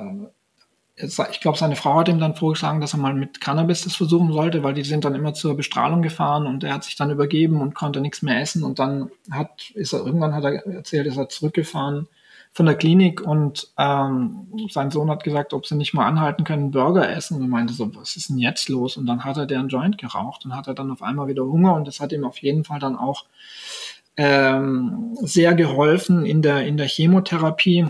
ich 0.97 1.41
glaube, 1.41 1.59
seine 1.59 1.75
Frau 1.75 1.99
hat 1.99 2.09
ihm 2.09 2.21
dann 2.21 2.37
vorgeschlagen, 2.37 2.81
dass 2.81 2.95
er 2.95 3.01
mal 3.01 3.15
mit 3.15 3.41
Cannabis 3.41 3.83
das 3.83 3.97
versuchen 3.97 4.33
sollte, 4.33 4.63
weil 4.63 4.75
die 4.75 4.85
sind 4.85 5.05
dann 5.05 5.17
immer 5.17 5.35
zur 5.35 5.57
Bestrahlung 5.57 6.03
gefahren 6.03 6.47
und 6.47 6.63
er 6.63 6.75
hat 6.75 6.85
sich 6.85 6.95
dann 6.95 7.11
übergeben 7.11 7.61
und 7.61 7.75
konnte 7.75 8.01
nichts 8.01 8.23
mehr 8.23 8.41
essen 8.41 8.63
und 8.63 8.79
dann 8.79 9.11
hat, 9.31 9.71
ist 9.75 9.93
er, 9.93 10.07
irgendwann 10.07 10.35
hat 10.35 10.45
er 10.45 10.67
erzählt, 10.67 11.07
ist 11.07 11.17
er 11.17 11.29
zurückgefahren 11.29 12.07
von 12.55 12.67
der 12.67 12.77
Klinik 12.77 13.21
und 13.21 13.73
ähm, 13.77 14.47
sein 14.71 14.93
Sohn 14.93 15.11
hat 15.11 15.25
gesagt, 15.25 15.53
ob 15.53 15.67
sie 15.67 15.75
nicht 15.75 15.93
mal 15.93 16.07
anhalten 16.07 16.45
können, 16.45 16.71
Burger 16.71 17.11
essen. 17.11 17.43
Und 17.43 17.49
meinte 17.51 17.75
so, 17.75 17.93
was 17.97 18.15
ist 18.15 18.29
denn 18.29 18.39
jetzt 18.39 18.69
los? 18.69 18.97
Und 18.97 19.07
dann 19.07 19.25
hat 19.25 19.37
er 19.37 19.47
deren 19.47 19.69
Joint 19.69 19.99
geraucht 19.99 20.45
und 20.45 20.55
hat 20.55 20.69
er 20.69 20.75
dann 20.75 20.93
auf 20.93 21.03
einmal 21.03 21.27
wieder 21.27 21.45
Hunger 21.45 21.75
und 21.75 21.89
das 21.89 21.99
hat 21.99 22.13
ihm 22.13 22.25
auf 22.25 22.39
jeden 22.39 22.63
Fall 22.63 22.79
dann 22.79 22.97
auch 22.97 23.25
ähm, 24.17 25.17
sehr 25.21 25.55
geholfen 25.55 26.25
in 26.25 26.43
der, 26.43 26.65
in 26.65 26.77
der 26.77 26.87
Chemotherapie. 26.87 27.89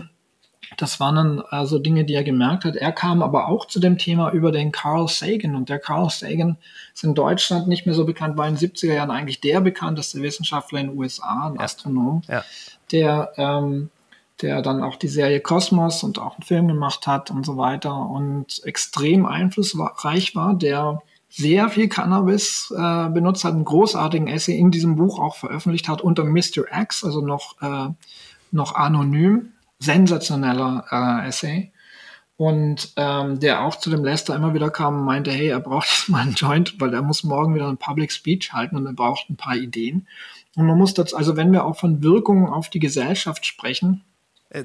Das 0.77 0.99
waren 0.99 1.15
dann 1.15 1.41
also 1.41 1.77
Dinge, 1.77 2.03
die 2.03 2.15
er 2.15 2.23
gemerkt 2.23 2.65
hat. 2.65 2.75
Er 2.75 2.91
kam 2.91 3.21
aber 3.21 3.47
auch 3.47 3.67
zu 3.67 3.79
dem 3.79 3.99
Thema 3.99 4.31
über 4.31 4.51
den 4.51 4.71
Carl 4.71 5.07
Sagan. 5.07 5.55
Und 5.55 5.69
der 5.69 5.77
Carl 5.77 6.09
Sagan 6.09 6.57
ist 6.91 7.03
in 7.03 7.13
Deutschland 7.13 7.67
nicht 7.67 7.85
mehr 7.85 7.93
so 7.93 8.03
bekannt, 8.03 8.35
war 8.35 8.47
in 8.47 8.55
den 8.55 8.71
70er 8.71 8.95
Jahren 8.95 9.11
eigentlich 9.11 9.41
der 9.41 9.61
bekannteste 9.61 10.23
Wissenschaftler 10.23 10.79
in 10.79 10.87
den 10.87 10.97
USA, 10.97 11.49
ein 11.49 11.59
Astronom, 11.59 12.23
ja. 12.27 12.43
der 12.91 13.31
ähm, 13.37 13.91
der 14.41 14.61
dann 14.61 14.83
auch 14.83 14.97
die 14.97 15.07
Serie 15.07 15.39
Kosmos 15.39 16.03
und 16.03 16.19
auch 16.19 16.35
einen 16.35 16.43
Film 16.43 16.67
gemacht 16.67 17.07
hat 17.07 17.31
und 17.31 17.45
so 17.45 17.57
weiter 17.57 18.09
und 18.09 18.61
extrem 18.65 19.25
einflussreich 19.25 20.35
war, 20.35 20.55
der 20.55 21.01
sehr 21.29 21.69
viel 21.69 21.89
Cannabis 21.89 22.73
äh, 22.75 23.09
benutzt 23.09 23.43
hat, 23.43 23.53
einen 23.53 23.65
großartigen 23.65 24.27
Essay 24.27 24.57
in 24.57 24.71
diesem 24.71 24.95
Buch 24.95 25.19
auch 25.19 25.35
veröffentlicht 25.35 25.89
hat 25.89 26.01
unter 26.01 26.23
Mr. 26.23 26.63
X, 26.71 27.03
also 27.03 27.21
noch, 27.21 27.61
äh, 27.61 27.89
noch 28.51 28.75
anonym, 28.75 29.51
sensationeller 29.79 30.85
äh, 30.91 31.27
Essay. 31.27 31.71
Und 32.37 32.93
ähm, 32.97 33.39
der 33.39 33.63
auch 33.63 33.75
zu 33.75 33.89
dem 33.89 34.03
Lester 34.03 34.35
immer 34.35 34.53
wieder 34.53 34.69
kam 34.69 34.99
und 34.99 35.05
meinte, 35.05 35.31
hey, 35.31 35.47
er 35.47 35.61
braucht 35.61 35.87
jetzt 35.87 36.09
mal 36.09 36.21
einen 36.21 36.35
Joint, 36.35 36.79
weil 36.79 36.93
er 36.93 37.01
muss 37.01 37.23
morgen 37.23 37.55
wieder 37.55 37.67
einen 37.67 37.77
Public 37.77 38.11
Speech 38.11 38.53
halten 38.53 38.75
und 38.75 38.85
er 38.85 38.93
braucht 38.93 39.29
ein 39.29 39.37
paar 39.37 39.55
Ideen. 39.55 40.07
Und 40.55 40.67
man 40.67 40.77
muss 40.77 40.93
das, 40.93 41.13
also 41.13 41.35
wenn 41.35 41.51
wir 41.51 41.65
auch 41.65 41.77
von 41.77 42.03
Wirkungen 42.03 42.47
auf 42.47 42.69
die 42.69 42.79
Gesellschaft 42.79 43.45
sprechen, 43.45 44.03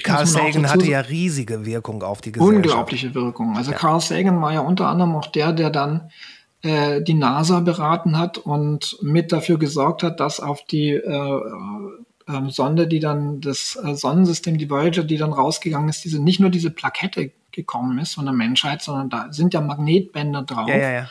Carl 0.02 0.26
Sagan 0.26 0.70
hatte 0.70 0.86
ja 0.86 1.00
riesige 1.00 1.64
Wirkung 1.66 2.02
auf 2.02 2.20
die 2.20 2.32
Gesellschaft. 2.32 2.56
Unglaubliche 2.56 3.14
Wirkung. 3.14 3.56
Also 3.56 3.72
ja. 3.72 3.76
Carl 3.78 4.00
Sagan 4.00 4.40
war 4.40 4.52
ja 4.52 4.60
unter 4.60 4.88
anderem 4.88 5.16
auch 5.16 5.26
der, 5.26 5.52
der 5.52 5.70
dann 5.70 6.10
äh, 6.62 7.02
die 7.02 7.14
NASA 7.14 7.60
beraten 7.60 8.18
hat 8.18 8.38
und 8.38 8.98
mit 9.02 9.32
dafür 9.32 9.58
gesorgt 9.58 10.02
hat, 10.02 10.20
dass 10.20 10.40
auf 10.40 10.62
die 10.64 10.90
äh, 10.90 11.40
äh, 12.26 12.50
Sonde, 12.50 12.86
die 12.86 13.00
dann 13.00 13.40
das 13.40 13.78
äh, 13.82 13.94
Sonnensystem, 13.94 14.58
die 14.58 14.70
Voyager, 14.70 15.02
die 15.02 15.16
dann 15.16 15.32
rausgegangen 15.32 15.88
ist, 15.88 16.04
diese 16.04 16.22
nicht 16.22 16.40
nur 16.40 16.50
diese 16.50 16.70
Plakette 16.70 17.32
gekommen 17.52 17.98
ist 17.98 18.14
von 18.14 18.26
der 18.26 18.34
Menschheit, 18.34 18.80
sondern 18.82 19.10
da 19.10 19.32
sind 19.32 19.54
ja 19.54 19.60
Magnetbänder 19.60 20.42
drauf, 20.42 20.68
ja, 20.68 20.76
ja, 20.76 20.90
ja. 20.92 21.08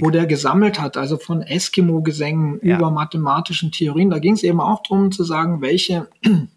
Wo 0.00 0.08
der 0.08 0.26
gesammelt 0.26 0.80
hat, 0.80 0.96
also 0.96 1.18
von 1.18 1.42
Eskimo-Gesängen 1.42 2.58
über 2.60 2.90
mathematischen 2.90 3.70
Theorien. 3.70 4.08
Da 4.08 4.18
ging 4.18 4.32
es 4.32 4.42
eben 4.42 4.60
auch 4.60 4.82
darum 4.82 5.12
zu 5.12 5.24
sagen, 5.24 5.60
welche 5.60 6.08
ähm, 6.24 6.48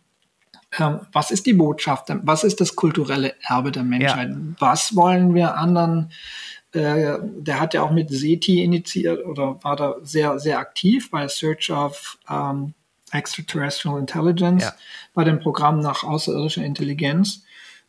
was 1.11 1.31
ist 1.31 1.45
die 1.45 1.53
Botschaft, 1.53 2.09
was 2.23 2.43
ist 2.43 2.59
das 2.59 2.75
kulturelle 2.75 3.35
Erbe 3.41 3.71
der 3.71 3.83
Menschheit, 3.83 4.29
ja. 4.29 4.37
was 4.59 4.95
wollen 4.95 5.33
wir 5.33 5.55
anderen, 5.55 6.11
äh, 6.73 7.17
der 7.21 7.59
hat 7.59 7.73
ja 7.73 7.83
auch 7.83 7.91
mit 7.91 8.09
SETI 8.09 8.63
initiiert 8.63 9.25
oder 9.25 9.63
war 9.63 9.75
da 9.75 9.95
sehr, 10.03 10.39
sehr 10.39 10.59
aktiv 10.59 11.09
bei 11.09 11.27
Search 11.27 11.71
of 11.71 12.17
um, 12.29 12.73
Extraterrestrial 13.11 13.99
Intelligence, 13.99 14.63
ja. 14.63 14.73
bei 15.13 15.23
dem 15.23 15.39
Programm 15.39 15.79
nach 15.79 16.03
außerirdischer 16.03 16.63
Intelligenz. 16.63 17.43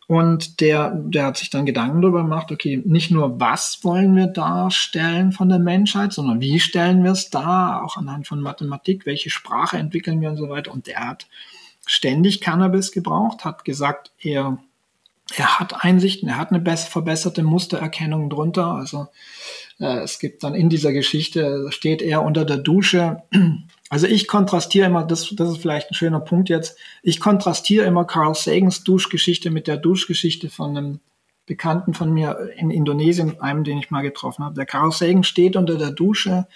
Und 0.07 0.61
der, 0.62 0.93
der 0.95 1.26
hat 1.26 1.37
sich 1.37 1.51
dann 1.51 1.66
Gedanken 1.66 2.01
darüber 2.01 2.22
gemacht, 2.22 2.51
okay, 2.51 2.83
nicht 2.83 3.11
nur 3.11 3.41
was 3.41 3.85
wollen 3.85 4.16
wir 4.16 4.26
darstellen 4.29 5.33
von 5.33 5.51
der 5.51 5.59
Menschheit, 5.59 6.14
sondern 6.14 6.41
wie 6.41 6.61
stellen 6.61 7.05
wir 7.05 7.11
es 7.11 7.29
dar, 7.29 7.85
auch 7.85 7.99
anhand 7.99 8.26
von 8.26 8.41
Mathematik, 8.41 9.05
welche 9.05 9.29
Sprache 9.29 9.76
entwickeln 9.76 10.22
wir 10.22 10.31
und 10.31 10.39
so 10.39 10.49
weiter. 10.49 10.72
Und 10.72 10.87
der 10.87 11.07
hat 11.07 11.26
ständig 11.89 12.41
Cannabis 12.41 12.93
gebraucht, 12.93 13.45
hat 13.45 13.64
gesagt, 13.64 14.12
er, 14.20 14.59
er 15.34 15.58
hat 15.58 15.84
Einsichten, 15.84 16.29
er 16.29 16.38
hat 16.38 16.53
eine 16.53 16.76
verbesserte 16.76 17.42
Mustererkennung 17.42 18.30
drunter. 18.30 18.67
Also 18.67 19.08
äh, 19.80 20.00
es 20.00 20.18
gibt 20.18 20.45
dann 20.45 20.54
in 20.54 20.68
dieser 20.68 20.92
Geschichte, 20.92 21.67
steht 21.71 22.03
er 22.03 22.22
unter 22.22 22.45
der 22.45 22.58
Dusche. 22.58 23.22
Also 23.91 24.07
ich 24.07 24.29
kontrastiere 24.29 24.87
immer, 24.87 25.03
das, 25.03 25.34
das 25.34 25.50
ist 25.50 25.63
vielleicht 25.63 25.91
ein 25.91 25.95
schöner 25.95 26.21
Punkt 26.21 26.50
jetzt, 26.50 26.76
ich 27.03 27.21
kontrastiere 27.21 27.87
immer 27.87 28.04
Carl 28.04 28.34
Sagans 28.34 28.84
Duschgeschichte 28.84 29.50
mit 29.50 29.67
der 29.67 29.79
Duschgeschichte 29.79 30.50
von 30.50 30.76
einem 30.76 31.00
Bekannten 31.46 31.95
von 31.95 32.13
mir 32.13 32.50
in 32.57 32.71
Indonesien, 32.71 33.41
einem, 33.41 33.64
den 33.64 33.79
ich 33.79 33.91
mal 33.91 34.03
getroffen 34.03 34.45
habe. 34.45 34.57
Der 34.57 34.67
Carl 34.67 34.92
Sagan 34.92 35.25
steht 35.25 35.57
unter 35.57 35.79
der 35.79 35.91
Dusche, 35.91 36.46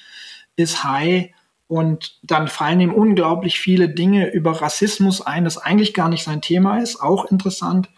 ist 0.56 0.84
high 0.84 1.30
und 1.72 2.18
dann 2.22 2.48
fallen 2.48 2.80
ihm 2.80 2.92
unglaublich 2.92 3.58
viele 3.58 3.88
Dinge 3.88 4.30
über 4.30 4.60
Rassismus 4.60 5.22
ein, 5.22 5.44
das 5.44 5.56
eigentlich 5.56 5.94
gar 5.94 6.10
nicht 6.10 6.22
sein 6.22 6.42
Thema 6.42 6.80
ist, 6.82 7.00
auch 7.00 7.24
interessant. 7.24 7.88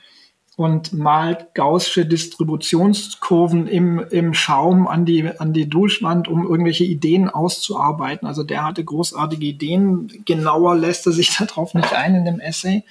Und 0.55 0.93
malt 0.93 1.57
gaußsche 1.57 2.07
Distributionskurven 2.07 3.67
im, 3.67 3.99
im 3.99 4.33
Schaum 4.33 4.87
an 4.87 5.05
die, 5.05 5.29
an 5.41 5.53
die 5.53 5.69
Duschwand, 5.69 6.29
um 6.29 6.47
irgendwelche 6.47 6.85
Ideen 6.85 7.29
auszuarbeiten. 7.29 8.29
Also 8.29 8.45
der 8.45 8.63
hatte 8.63 8.85
großartige 8.85 9.45
Ideen. 9.45 10.23
Genauer 10.25 10.77
lässt 10.77 11.05
er 11.07 11.13
sich 11.13 11.37
darauf 11.37 11.75
nicht 11.75 11.93
ein 11.93 12.15
in 12.15 12.25
dem 12.25 12.39
Essay. 12.39 12.85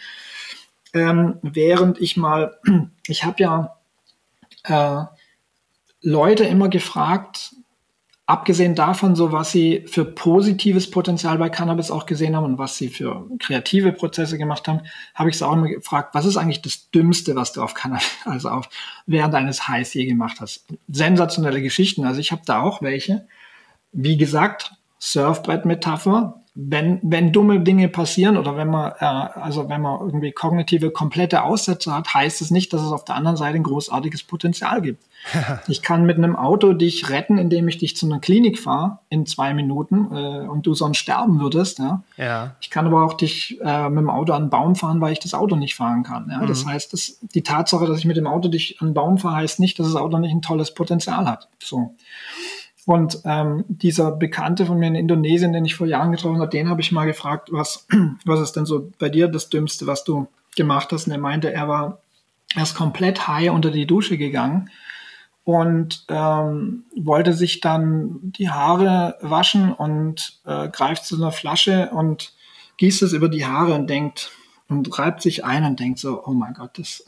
ähm, 0.94 1.38
während 1.44 2.02
ich 2.02 2.18
mal, 2.18 2.60
ich 3.08 3.24
habe 3.24 3.42
ja 3.42 3.78
äh, 4.66 5.06
Leute 6.02 6.44
immer 6.44 6.68
gefragt, 6.68 7.56
abgesehen 8.26 8.74
davon, 8.76 9.16
so 9.16 9.32
was 9.32 9.52
sie 9.52 9.84
für 9.88 10.06
positives 10.06 10.90
Potenzial 10.90 11.38
bei 11.38 11.50
Cannabis 11.50 11.92
auch 11.92 12.06
gesehen 12.06 12.36
haben 12.36 12.46
und 12.46 12.58
was 12.58 12.78
sie 12.78 12.90
für 12.90 13.28
kreative 13.40 13.92
Prozesse 13.92 14.38
gemacht 14.38 14.68
haben, 14.68 14.82
habe 15.14 15.30
ich 15.30 15.38
sie 15.38 15.46
auch 15.46 15.54
immer 15.54 15.68
gefragt, 15.68 16.16
was 16.16 16.26
ist 16.26 16.38
eigentlich 16.38 16.62
das 16.62 16.90
Dümmste, 16.92 17.36
was 17.36 17.52
du 17.52 17.62
auf 17.62 17.74
Cannabis, 17.74 18.10
also 18.26 18.50
auf 18.50 18.70
während 19.06 19.36
eines 19.36 19.68
Highs 19.68 19.94
je 19.94 20.06
gemacht 20.06 20.38
hast? 20.40 20.66
Sensationelle 20.88 21.62
Geschichten. 21.62 22.06
Also 22.06 22.20
ich 22.20 22.32
habe 22.32 22.44
da 22.46 22.62
auch 22.62 22.82
welche. 22.82 23.28
Wie 23.92 24.18
gesagt, 24.18 24.74
Surfbrett-Metapher, 25.00 26.43
wenn, 26.56 27.00
wenn 27.02 27.32
dumme 27.32 27.62
Dinge 27.62 27.90
passieren 27.90 28.38
oder 28.38 28.56
wenn 28.56 28.68
man, 28.68 28.92
äh, 29.00 29.06
also 29.06 29.70
wenn 29.70 29.82
man 29.82 30.00
irgendwie 30.00 30.32
kognitive 30.32 30.92
komplette 30.92 31.44
Aussätze 31.44 31.94
hat, 31.94 32.14
heißt 32.14 32.42
es 32.42 32.52
nicht, 32.52 32.74
dass 32.74 32.82
es 32.82 32.92
auf 32.92 33.06
der 33.06 33.16
anderen 33.16 33.38
Seite 33.38 33.56
ein 33.56 33.64
großartiges 33.64 34.24
Potenzial 34.24 34.82
gibt. 34.84 35.04
ich 35.68 35.82
kann 35.82 36.06
mit 36.06 36.18
einem 36.18 36.36
Auto 36.36 36.74
dich 36.74 37.10
retten, 37.10 37.40
indem 37.40 37.68
ich 37.70 37.80
dich 37.80 37.96
zu 37.96 38.06
einer 38.06 38.20
Klinik 38.20 38.60
fahre 38.60 39.00
in 39.10 39.26
zwei 39.26 39.56
Minuten 39.56 40.10
äh, 40.12 40.48
und 40.48 40.68
du 40.68 40.76
sonst 40.76 40.98
sterben 40.98 41.40
würdest. 41.40 41.80
Ja? 41.80 42.04
ja. 42.18 42.56
Ich 42.62 42.70
kann 42.70 42.86
aber 42.86 43.04
auch 43.04 43.14
dich 43.14 43.60
äh, 43.62 43.90
mit 43.90 44.00
dem 44.00 44.10
Auto 44.12 44.34
an 44.34 44.44
einen 44.44 44.50
Baum 44.52 44.76
fahren, 44.76 45.02
weil 45.02 45.14
ich 45.14 45.20
das 45.20 45.34
Auto 45.34 45.56
nicht 45.56 45.76
fahren 45.76 46.04
kann. 46.04 46.30
Ja? 46.30 46.40
Mhm. 46.40 46.48
Das 46.48 46.68
heißt, 46.68 46.94
das, 46.94 47.18
die 47.34 47.42
Tatsache, 47.42 47.88
dass 47.88 47.98
ich 47.98 48.06
mit 48.06 48.18
dem 48.18 48.28
Auto 48.28 48.48
dich 48.48 48.80
an 48.80 48.90
einen 48.90 48.94
Baum 48.94 49.18
fahre, 49.18 49.38
heißt 49.38 49.60
nicht, 49.60 49.80
dass 49.80 49.88
das 49.88 49.96
Auto 49.96 50.20
nicht 50.20 50.34
ein 50.34 50.44
tolles 50.44 50.74
Potenzial 50.76 51.28
hat. 51.28 51.48
So. 51.60 51.96
Und 52.86 53.22
ähm, 53.24 53.64
dieser 53.68 54.12
Bekannte 54.12 54.66
von 54.66 54.78
mir 54.78 54.88
in 54.88 54.96
Indonesien, 54.96 55.54
den 55.54 55.66
ich 55.66 55.76
vor 55.76 55.88
Jahren 55.88 56.12
getroffen 56.12 56.40
habe, 56.40 56.50
den 56.50 56.70
habe 56.70 56.82
ich 56.82 56.92
mal 56.92 57.06
gefragt, 57.06 57.50
was, 57.52 57.88
was 58.26 58.42
ist 58.42 58.54
denn 58.54 58.66
so 58.66 58.92
bei 59.00 59.10
dir 59.10 59.28
das 59.28 59.50
Dümmste, 59.50 59.88
was 59.88 60.04
du 60.04 60.28
gemacht 60.56 60.92
hast? 60.92 61.08
Und 61.08 61.14
er 61.14 61.20
meinte, 61.20 61.54
er 61.54 61.68
war 61.68 62.02
erst 62.56 62.76
komplett 62.76 63.28
high 63.28 63.52
unter 63.52 63.72
die 63.72 63.88
Dusche 63.88 64.18
gegangen 64.18 64.70
und 65.46 66.06
ähm, 66.10 66.86
wollte 66.96 67.34
sich 67.34 67.62
dann 67.62 68.20
die 68.22 68.50
Haare 68.50 69.18
waschen 69.22 69.74
und 69.74 70.40
äh, 70.46 70.70
greift 70.70 71.06
zu 71.06 71.16
einer 71.16 71.32
Flasche 71.32 71.90
und 71.92 72.34
gießt 72.78 73.02
es 73.04 73.14
über 73.14 73.30
die 73.30 73.46
Haare 73.46 73.74
und 73.74 73.90
denkt 73.90 74.32
und 74.70 74.98
reibt 74.98 75.22
sich 75.22 75.44
ein 75.44 75.66
und 75.66 75.80
denkt 75.80 76.00
so, 76.00 76.24
oh 76.26 76.32
mein 76.32 76.54
Gott, 76.54 76.78
das 76.78 77.04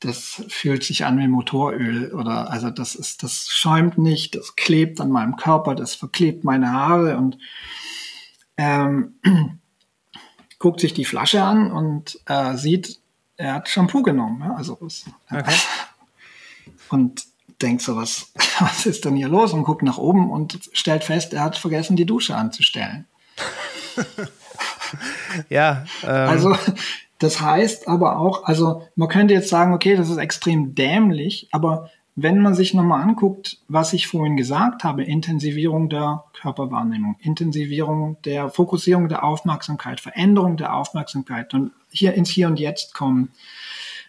das 0.00 0.42
fühlt 0.48 0.82
sich 0.82 1.04
an 1.04 1.18
wie 1.18 1.28
Motoröl 1.28 2.12
oder 2.12 2.50
also 2.50 2.70
das 2.70 2.94
ist, 2.94 3.22
das 3.22 3.48
schäumt 3.48 3.98
nicht, 3.98 4.34
das 4.34 4.56
klebt 4.56 5.00
an 5.00 5.10
meinem 5.10 5.36
Körper, 5.36 5.74
das 5.74 5.94
verklebt 5.94 6.42
meine 6.42 6.72
Haare 6.72 7.18
und 7.18 7.38
ähm, 8.56 9.14
guckt 10.58 10.80
sich 10.80 10.94
die 10.94 11.04
Flasche 11.04 11.42
an 11.42 11.70
und 11.70 12.18
äh, 12.26 12.56
sieht, 12.56 12.98
er 13.36 13.54
hat 13.54 13.68
Shampoo 13.68 14.02
genommen. 14.02 14.40
Ja? 14.40 14.54
Also 14.54 14.78
okay. 14.80 15.54
und 16.88 17.24
denkt 17.60 17.82
so, 17.82 17.96
was, 17.96 18.32
was 18.58 18.86
ist 18.86 19.04
denn 19.04 19.16
hier 19.16 19.28
los? 19.28 19.52
Und 19.52 19.64
guckt 19.64 19.82
nach 19.82 19.98
oben 19.98 20.30
und 20.30 20.58
stellt 20.72 21.04
fest, 21.04 21.34
er 21.34 21.42
hat 21.42 21.58
vergessen, 21.58 21.96
die 21.96 22.06
Dusche 22.06 22.36
anzustellen. 22.36 23.06
ja. 25.48 25.84
Ähm. 26.02 26.28
Also 26.28 26.56
das 27.20 27.40
heißt 27.40 27.86
aber 27.86 28.18
auch, 28.18 28.44
also 28.44 28.82
man 28.96 29.08
könnte 29.08 29.34
jetzt 29.34 29.50
sagen, 29.50 29.74
okay, 29.74 29.94
das 29.94 30.08
ist 30.08 30.16
extrem 30.16 30.74
dämlich, 30.74 31.48
aber 31.52 31.90
wenn 32.16 32.40
man 32.40 32.54
sich 32.54 32.74
nochmal 32.74 33.02
anguckt, 33.02 33.58
was 33.68 33.92
ich 33.92 34.06
vorhin 34.06 34.36
gesagt 34.36 34.84
habe, 34.84 35.04
Intensivierung 35.04 35.90
der 35.90 36.24
Körperwahrnehmung, 36.32 37.16
Intensivierung 37.20 38.16
der 38.24 38.48
Fokussierung 38.48 39.08
der 39.08 39.22
Aufmerksamkeit, 39.22 40.00
Veränderung 40.00 40.56
der 40.56 40.74
Aufmerksamkeit 40.74 41.52
und 41.54 41.72
hier 41.90 42.14
ins 42.14 42.30
Hier 42.30 42.48
und 42.48 42.58
Jetzt 42.58 42.94
kommen, 42.94 43.30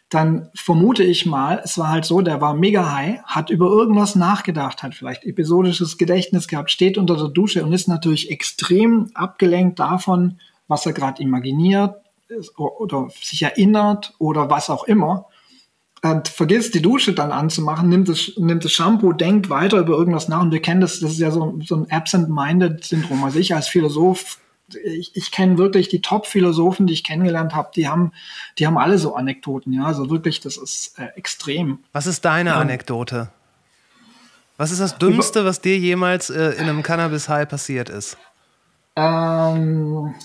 dann 0.09 0.49
vermute 0.55 1.03
ich 1.03 1.25
mal, 1.25 1.61
es 1.63 1.77
war 1.77 1.89
halt 1.89 2.05
so, 2.05 2.21
der 2.21 2.39
war 2.41 2.53
mega 2.53 2.93
high, 2.93 3.21
hat 3.23 3.49
über 3.49 3.67
irgendwas 3.67 4.15
nachgedacht, 4.15 4.83
hat 4.83 4.95
vielleicht 4.95 5.25
episodisches 5.25 5.97
Gedächtnis 5.97 6.47
gehabt, 6.47 6.71
steht 6.71 6.97
unter 6.97 7.17
der 7.17 7.29
Dusche 7.29 7.63
und 7.63 7.73
ist 7.73 7.87
natürlich 7.87 8.31
extrem 8.31 9.11
abgelenkt 9.13 9.79
davon, 9.79 10.39
was 10.67 10.85
er 10.85 10.93
gerade 10.93 11.21
imaginiert, 11.21 11.95
oder 12.57 13.09
sich 13.21 13.43
erinnert 13.43 14.13
oder 14.19 14.49
was 14.49 14.69
auch 14.69 14.83
immer, 14.85 15.27
und 16.03 16.27
vergisst 16.27 16.73
die 16.73 16.81
Dusche 16.81 17.13
dann 17.13 17.31
anzumachen, 17.31 17.87
nimmt 17.87 18.09
das, 18.09 18.31
nimmt 18.37 18.65
das 18.65 18.71
Shampoo, 18.71 19.13
denkt 19.13 19.49
weiter 19.49 19.77
über 19.77 19.93
irgendwas 19.93 20.27
nach. 20.27 20.41
Und 20.41 20.51
wir 20.51 20.61
kennen 20.61 20.81
das, 20.81 20.99
das 20.99 21.11
ist 21.11 21.19
ja 21.19 21.29
so, 21.29 21.59
so 21.63 21.75
ein 21.75 21.91
Absent-Minded-Syndrom. 21.91 23.23
Also 23.23 23.37
ich 23.37 23.53
als 23.53 23.67
Philosoph, 23.67 24.39
ich, 24.83 25.11
ich 25.15 25.31
kenne 25.31 25.59
wirklich 25.59 25.89
die 25.89 26.01
Top-Philosophen, 26.01 26.87
die 26.87 26.93
ich 26.93 27.03
kennengelernt 27.03 27.53
habe, 27.53 27.69
die 27.75 27.87
haben, 27.87 28.13
die 28.57 28.65
haben 28.65 28.79
alle 28.79 28.97
so 28.97 29.15
Anekdoten. 29.15 29.73
Ja, 29.73 29.85
also 29.85 30.09
wirklich, 30.09 30.39
das 30.39 30.57
ist 30.57 30.97
äh, 30.97 31.09
extrem. 31.15 31.79
Was 31.91 32.07
ist 32.07 32.25
deine 32.25 32.55
Anekdote? 32.55 33.29
Was 34.57 34.71
ist 34.71 34.81
das 34.81 34.97
Dümmste, 34.97 35.45
was 35.45 35.61
dir 35.61 35.77
jemals 35.77 36.31
äh, 36.31 36.53
in 36.53 36.67
einem 36.67 36.81
Cannabis-High 36.81 37.47
passiert 37.47 37.89
ist? 37.89 38.17
Ähm, 38.95 40.15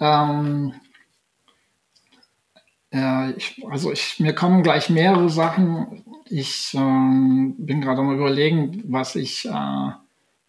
ähm, 0.00 0.74
ja, 2.92 3.30
ich, 3.30 3.62
also 3.68 3.92
ich, 3.92 4.20
mir 4.20 4.34
kommen 4.34 4.62
gleich 4.62 4.88
mehrere 4.90 5.28
Sachen. 5.28 6.02
Ich 6.28 6.72
ähm, 6.74 7.54
bin 7.58 7.80
gerade 7.80 8.00
am 8.00 8.14
überlegen, 8.14 8.82
was 8.86 9.16
ich, 9.16 9.44
äh, 9.46 9.90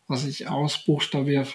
was 0.07 0.25
ich 0.25 0.47
ausbuchstabiere. 0.47 1.45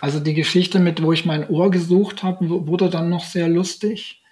Also 0.00 0.20
die 0.20 0.34
Geschichte 0.34 0.78
mit, 0.78 1.02
wo 1.02 1.12
ich 1.12 1.26
mein 1.26 1.48
Ohr 1.48 1.70
gesucht 1.70 2.22
habe, 2.22 2.66
wurde 2.66 2.90
dann 2.90 3.08
noch 3.08 3.24
sehr 3.24 3.48
lustig. 3.48 4.22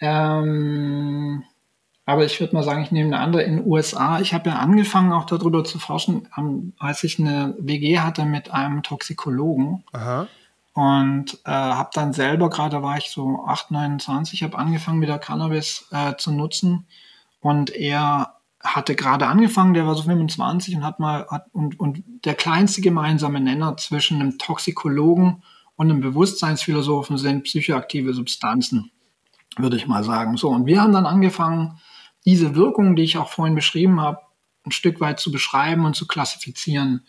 Ähm, 0.00 1.44
aber 2.06 2.24
ich 2.24 2.40
würde 2.40 2.56
mal 2.56 2.64
sagen, 2.64 2.82
ich 2.82 2.90
nehme 2.90 3.14
eine 3.14 3.24
andere 3.24 3.42
in 3.42 3.58
den 3.58 3.66
USA. 3.66 4.20
Ich 4.20 4.34
habe 4.34 4.50
ja 4.50 4.56
angefangen, 4.56 5.12
auch 5.12 5.26
darüber 5.26 5.62
zu 5.62 5.78
forschen, 5.78 6.28
als 6.78 7.04
ich 7.04 7.20
eine 7.20 7.54
WG 7.58 8.00
hatte 8.00 8.24
mit 8.24 8.50
einem 8.50 8.82
Toxikologen. 8.82 9.84
Aha. 9.92 10.26
Und 10.72 11.38
äh, 11.44 11.50
habe 11.50 11.90
dann 11.92 12.12
selber, 12.12 12.48
gerade 12.48 12.82
war 12.82 12.96
ich 12.96 13.10
so 13.10 13.44
8, 13.46 13.72
29, 13.72 14.42
habe 14.42 14.58
angefangen 14.58 15.02
wieder 15.02 15.18
Cannabis 15.18 15.88
äh, 15.90 16.14
zu 16.16 16.32
nutzen. 16.32 16.86
Und 17.40 17.70
er 17.70 18.36
hatte 18.62 18.94
gerade 18.94 19.26
angefangen, 19.26 19.74
der 19.74 19.86
war 19.86 19.94
so 19.94 20.02
25 20.02 20.76
und 20.76 20.84
hat 20.84 21.00
mal, 21.00 21.26
hat, 21.28 21.46
und, 21.52 21.80
und 21.80 22.04
der 22.24 22.34
kleinste 22.34 22.82
gemeinsame 22.82 23.40
Nenner 23.40 23.76
zwischen 23.78 24.20
einem 24.20 24.38
Toxikologen 24.38 25.42
und 25.76 25.90
einem 25.90 26.02
Bewusstseinsphilosophen 26.02 27.16
sind 27.16 27.44
psychoaktive 27.44 28.12
Substanzen, 28.12 28.90
würde 29.56 29.76
ich 29.76 29.86
mal 29.86 30.04
sagen. 30.04 30.36
So, 30.36 30.50
und 30.50 30.66
wir 30.66 30.82
haben 30.82 30.92
dann 30.92 31.06
angefangen, 31.06 31.80
diese 32.26 32.54
Wirkung, 32.54 32.96
die 32.96 33.02
ich 33.02 33.16
auch 33.16 33.30
vorhin 33.30 33.54
beschrieben 33.54 34.00
habe, 34.00 34.18
ein 34.66 34.72
Stück 34.72 35.00
weit 35.00 35.20
zu 35.20 35.32
beschreiben 35.32 35.86
und 35.86 35.96
zu 35.96 36.06
klassifizieren. 36.06 37.06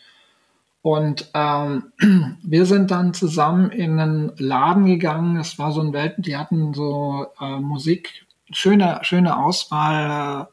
Und 0.81 1.29
ähm, 1.33 1.91
wir 2.43 2.65
sind 2.65 2.91
dann 2.91 3.13
zusammen 3.13 3.69
in 3.69 3.99
einen 3.99 4.31
Laden 4.37 4.85
gegangen. 4.85 5.35
Das 5.35 5.59
war 5.59 5.71
so 5.71 5.81
ein 5.81 5.93
Welt, 5.93 6.15
die 6.17 6.37
hatten 6.37 6.73
so 6.73 7.27
äh, 7.39 7.59
Musik, 7.59 8.25
schöne, 8.51 8.99
schöne 9.03 9.37
Auswahl. 9.37 10.47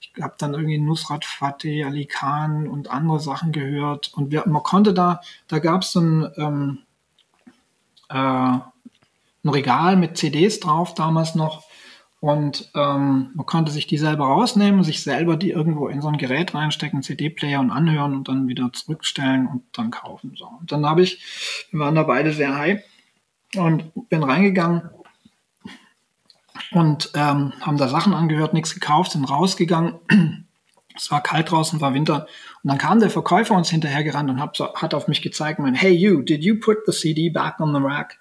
Ich 0.00 0.22
habe 0.22 0.34
dann 0.38 0.52
irgendwie 0.52 0.78
Nusrat 0.78 1.24
Fateh, 1.24 1.84
Ali 1.84 2.06
Khan 2.06 2.68
und 2.68 2.90
andere 2.90 3.20
Sachen 3.20 3.52
gehört. 3.52 4.12
Und 4.14 4.30
wir, 4.30 4.44
man 4.46 4.62
konnte 4.62 4.92
da, 4.92 5.20
da 5.48 5.58
gab 5.58 5.82
es 5.82 5.92
so 5.92 6.00
ein, 6.00 6.30
ähm, 6.36 6.78
äh, 8.10 8.14
ein 8.14 9.48
Regal 9.48 9.96
mit 9.96 10.18
CDs 10.18 10.60
drauf 10.60 10.94
damals 10.94 11.34
noch. 11.34 11.64
Und 12.20 12.70
ähm, 12.74 13.30
man 13.34 13.46
konnte 13.46 13.72
sich 13.72 13.86
die 13.86 13.96
selber 13.96 14.26
rausnehmen, 14.26 14.84
sich 14.84 15.02
selber 15.02 15.38
die 15.38 15.50
irgendwo 15.50 15.88
in 15.88 16.02
so 16.02 16.08
ein 16.08 16.18
Gerät 16.18 16.54
reinstecken, 16.54 17.02
CD-Player 17.02 17.60
und 17.60 17.70
anhören 17.70 18.14
und 18.14 18.28
dann 18.28 18.46
wieder 18.46 18.70
zurückstellen 18.74 19.46
und 19.46 19.62
dann 19.72 19.90
kaufen. 19.90 20.34
So. 20.36 20.46
Und 20.60 20.70
dann 20.70 20.84
habe 20.84 21.02
ich, 21.02 21.66
wir 21.70 21.80
waren 21.80 21.94
da 21.94 22.02
beide 22.02 22.32
sehr 22.34 22.54
high 22.54 22.82
und 23.56 23.90
bin 24.10 24.22
reingegangen 24.22 24.90
und 26.72 27.10
ähm, 27.14 27.54
haben 27.60 27.78
da 27.78 27.88
Sachen 27.88 28.12
angehört, 28.12 28.52
nichts 28.52 28.74
gekauft, 28.74 29.12
sind 29.12 29.24
rausgegangen. 29.24 29.94
Es 30.94 31.10
war 31.10 31.22
kalt 31.22 31.50
draußen, 31.50 31.80
war 31.80 31.94
Winter. 31.94 32.26
Und 32.62 32.68
dann 32.68 32.76
kam 32.76 33.00
der 33.00 33.08
Verkäufer 33.08 33.54
uns 33.54 33.70
hinterhergerannt 33.70 34.28
und 34.28 34.40
hat, 34.40 34.58
hat 34.74 34.92
auf 34.92 35.08
mich 35.08 35.22
gezeigt, 35.22 35.58
mein, 35.58 35.74
hey 35.74 35.92
you, 35.92 36.20
did 36.20 36.44
you 36.44 36.60
put 36.60 36.78
the 36.84 36.92
CD 36.92 37.30
back 37.30 37.58
on 37.60 37.72
the 37.74 37.80
rack? 37.80 38.18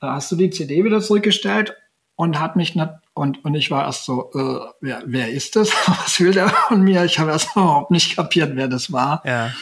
Äh, 0.00 0.06
hast 0.06 0.32
du 0.32 0.36
die 0.36 0.48
CD 0.48 0.84
wieder 0.84 1.02
zurückgestellt? 1.02 1.74
Und 2.16 2.40
hat 2.40 2.56
mich 2.56 2.74
und, 3.12 3.44
und 3.44 3.54
ich 3.54 3.70
war 3.70 3.84
erst 3.84 4.06
so, 4.06 4.30
äh, 4.34 4.72
wer, 4.80 5.02
wer 5.06 5.30
ist 5.30 5.54
das? 5.54 5.70
Was 5.86 6.18
will 6.18 6.32
der 6.32 6.48
von 6.48 6.82
mir? 6.82 7.04
Ich 7.04 7.18
habe 7.18 7.30
erst 7.30 7.50
überhaupt 7.56 7.90
nicht 7.90 8.16
kapiert, 8.16 8.52
wer 8.54 8.68
das 8.68 8.90
war. 8.90 9.22
Ja. 9.24 9.52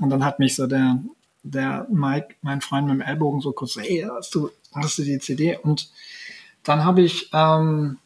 Und 0.00 0.10
dann 0.10 0.24
hat 0.24 0.38
mich 0.38 0.54
so 0.54 0.66
der, 0.66 0.98
der 1.42 1.86
Mike, 1.90 2.36
mein 2.42 2.60
Freund 2.60 2.86
mit 2.86 2.96
dem 2.96 3.00
Ellbogen, 3.00 3.40
so 3.40 3.52
kurz, 3.52 3.76
hey, 3.76 4.06
hast 4.10 4.34
du, 4.34 4.50
hast 4.74 4.98
du 4.98 5.04
die 5.04 5.18
CD? 5.18 5.56
Und 5.56 5.88
dann 6.62 6.84
habe 6.84 7.02
ich, 7.02 7.30
ähm, 7.32 7.98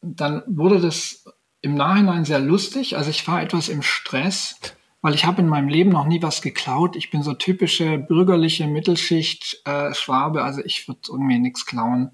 dann 0.00 0.42
wurde 0.46 0.80
das 0.80 1.24
im 1.60 1.74
Nachhinein 1.74 2.24
sehr 2.24 2.40
lustig. 2.40 2.96
Also 2.96 3.10
ich 3.10 3.26
war 3.28 3.42
etwas 3.42 3.68
im 3.68 3.82
Stress, 3.82 4.58
weil 5.02 5.14
ich 5.14 5.24
habe 5.24 5.42
in 5.42 5.48
meinem 5.48 5.68
Leben 5.68 5.90
noch 5.90 6.06
nie 6.06 6.22
was 6.22 6.42
geklaut. 6.42 6.96
Ich 6.96 7.10
bin 7.10 7.22
so 7.22 7.34
typische 7.34 7.98
bürgerliche 7.98 8.66
Mittelschicht 8.66 9.60
äh, 9.64 9.94
Schwabe, 9.94 10.42
also 10.42 10.60
ich 10.64 10.88
würde 10.88 11.00
irgendwie 11.08 11.38
nichts 11.38 11.66
klauen. 11.66 12.12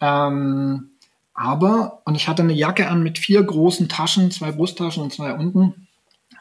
Ähm, 0.00 0.90
aber, 1.34 2.00
und 2.04 2.14
ich 2.14 2.28
hatte 2.28 2.42
eine 2.42 2.52
Jacke 2.54 2.88
an 2.88 3.02
mit 3.02 3.18
vier 3.18 3.42
großen 3.42 3.88
Taschen, 3.88 4.30
zwei 4.30 4.52
Brusttaschen 4.52 5.02
und 5.02 5.12
zwei 5.12 5.32
unten. 5.34 5.86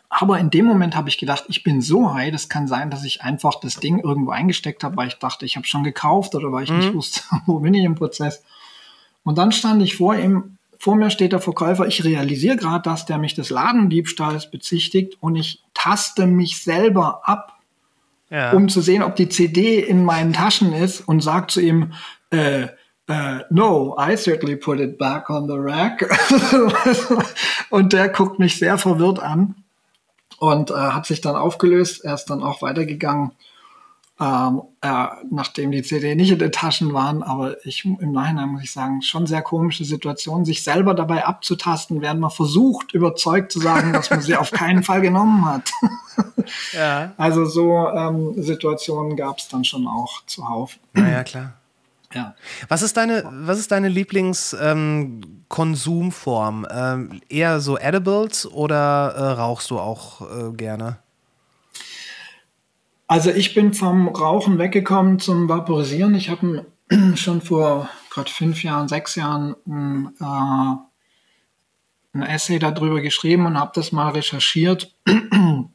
Aber 0.10 0.40
in 0.40 0.50
dem 0.50 0.66
Moment 0.66 0.96
habe 0.96 1.10
ich 1.10 1.18
gedacht, 1.18 1.44
ich 1.50 1.64
bin 1.64 1.82
so 1.82 2.14
high, 2.14 2.32
das 2.32 2.48
kann 2.48 2.68
sein, 2.68 2.90
dass 2.90 3.04
ich 3.04 3.22
einfach 3.22 3.60
das 3.60 3.78
Ding 3.78 4.00
irgendwo 4.00 4.32
eingesteckt 4.32 4.84
habe, 4.84 4.96
weil 4.96 5.10
ich 5.10 5.16
dachte, 5.16 5.46
ich 5.46 5.58
habe 5.58 5.68
schon 5.68 5.84
gekauft 5.84 6.36
oder 6.36 6.52
weil 6.52 6.64
ich 6.64 6.72
nicht 6.72 6.94
wusste, 6.94 7.22
wo 7.46 7.60
bin 7.60 7.74
ich 7.74 7.84
im 7.84 7.96
Prozess. 7.96 8.44
Und 9.24 9.38
dann 9.38 9.52
stand 9.52 9.82
ich 9.82 9.98
vor 9.98 10.16
ihm, 10.16 10.58
vor 10.80 10.96
mir 10.96 11.10
steht 11.10 11.32
der 11.34 11.42
Verkäufer, 11.42 11.88
ich 11.88 12.04
realisiere 12.04 12.56
gerade, 12.56 12.84
dass 12.84 13.06
der 13.06 13.18
mich 13.18 13.34
des 13.34 13.50
Ladendiebstahls 13.50 14.52
bezichtigt 14.52 15.18
und 15.20 15.36
ich 15.36 15.62
taste 15.74 16.28
mich 16.28 16.62
selber 16.64 17.22
ab, 17.28 17.60
Ja. 18.30 18.52
um 18.54 18.70
zu 18.70 18.82
sehen, 18.82 19.04
ob 19.04 19.16
die 19.16 19.28
CD 19.28 19.80
in 19.80 20.06
meinen 20.06 20.32
Taschen 20.32 20.72
ist 20.74 21.02
und 21.02 21.22
sag 21.22 21.52
zu 21.52 21.60
ihm, 21.60 21.94
äh, 22.30 22.68
äh, 23.08 23.42
no, 23.50 23.96
I 24.00 24.16
certainly 24.16 24.56
put 24.56 24.80
it 24.80 24.98
back 24.98 25.30
on 25.30 25.48
the 25.48 25.58
rack. 25.58 26.04
und 27.70 27.94
der 27.94 28.10
guckt 28.10 28.40
mich 28.40 28.58
sehr 28.58 28.78
verwirrt 28.78 29.20
an 29.20 29.56
und 30.40 30.72
äh, 30.72 30.74
hat 30.74 31.06
sich 31.06 31.22
dann 31.22 31.36
aufgelöst. 31.36 32.04
Er 32.04 32.16
ist 32.16 32.26
dann 32.26 32.42
auch 32.42 32.64
weitergegangen, 32.64 33.32
ähm, 34.20 34.64
äh, 34.82 35.06
nachdem 35.30 35.72
die 35.72 35.84
CD 35.84 36.16
nicht 36.16 36.32
in 36.32 36.40
den 36.40 36.52
Taschen 36.52 36.94
waren. 36.94 37.22
Aber 37.22 37.64
ich 37.64 37.86
im 37.86 38.12
Nachhinein 38.12 38.50
muss 38.50 38.64
ich 38.64 38.72
sagen, 38.72 39.04
schon 39.04 39.28
sehr 39.28 39.44
komische 39.44 39.86
Situation, 39.86 40.44
sich 40.44 40.64
selber 40.64 40.96
dabei 40.96 41.26
abzutasten, 41.26 42.02
während 42.02 42.22
man 42.22 42.32
versucht, 42.32 42.94
überzeugt 42.94 43.52
zu 43.52 43.60
sagen, 43.60 43.94
dass 43.94 44.10
man 44.10 44.22
sie 44.22 44.36
auf 44.36 44.50
keinen 44.50 44.82
Fall 44.82 45.02
genommen 45.02 45.46
hat. 45.46 45.72
Ja. 46.74 47.14
Also 47.18 47.46
so 47.46 47.88
ähm, 47.90 48.34
Situationen 48.42 49.16
gab 49.16 49.40
es 49.40 49.48
dann 49.48 49.64
schon 49.64 49.88
auch 49.88 50.24
zuhauf. 50.26 50.78
Naja, 50.94 51.24
klar. 51.24 51.54
Ja. 52.16 52.34
Was 52.70 52.82
ist 52.82 52.96
deine, 52.96 53.26
was 53.30 53.60
ist 53.60 53.72
deine 53.72 53.90
Lieblingskonsumform? 53.90 56.66
Ähm, 56.72 57.20
eher 57.28 57.60
so 57.60 57.78
Edibles 57.78 58.50
oder 58.50 59.14
äh, 59.16 59.32
rauchst 59.34 59.70
du 59.70 59.80
auch 59.80 60.22
äh, 60.22 60.54
gerne? 60.54 61.00
Also 63.08 63.30
ich 63.32 63.54
bin 63.54 63.74
vom 63.74 64.08
Rauchen 64.08 64.58
weggekommen 64.58 65.20
zum 65.20 65.50
Vaporisieren. 65.50 66.16
Ich 66.16 66.30
habe 66.30 66.66
schon 67.16 67.42
vor 67.42 67.90
Gott 68.10 68.30
fünf 68.30 68.64
Jahren, 68.64 68.88
sechs 68.88 69.16
Jahren 69.16 69.58
ein, 69.68 70.14
äh, 70.22 70.76
ein 72.18 72.24
Essay 72.24 72.60
darüber 72.60 73.02
geschrieben 73.02 73.46
und 73.46 73.60
habe 73.60 73.74
das 73.76 73.92
mal 73.92 74.12
recherchiert. 74.12 74.96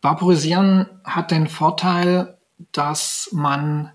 Vaporisieren 0.00 0.88
hat 1.04 1.30
den 1.30 1.46
Vorteil, 1.46 2.38
dass 2.72 3.28
man 3.32 3.92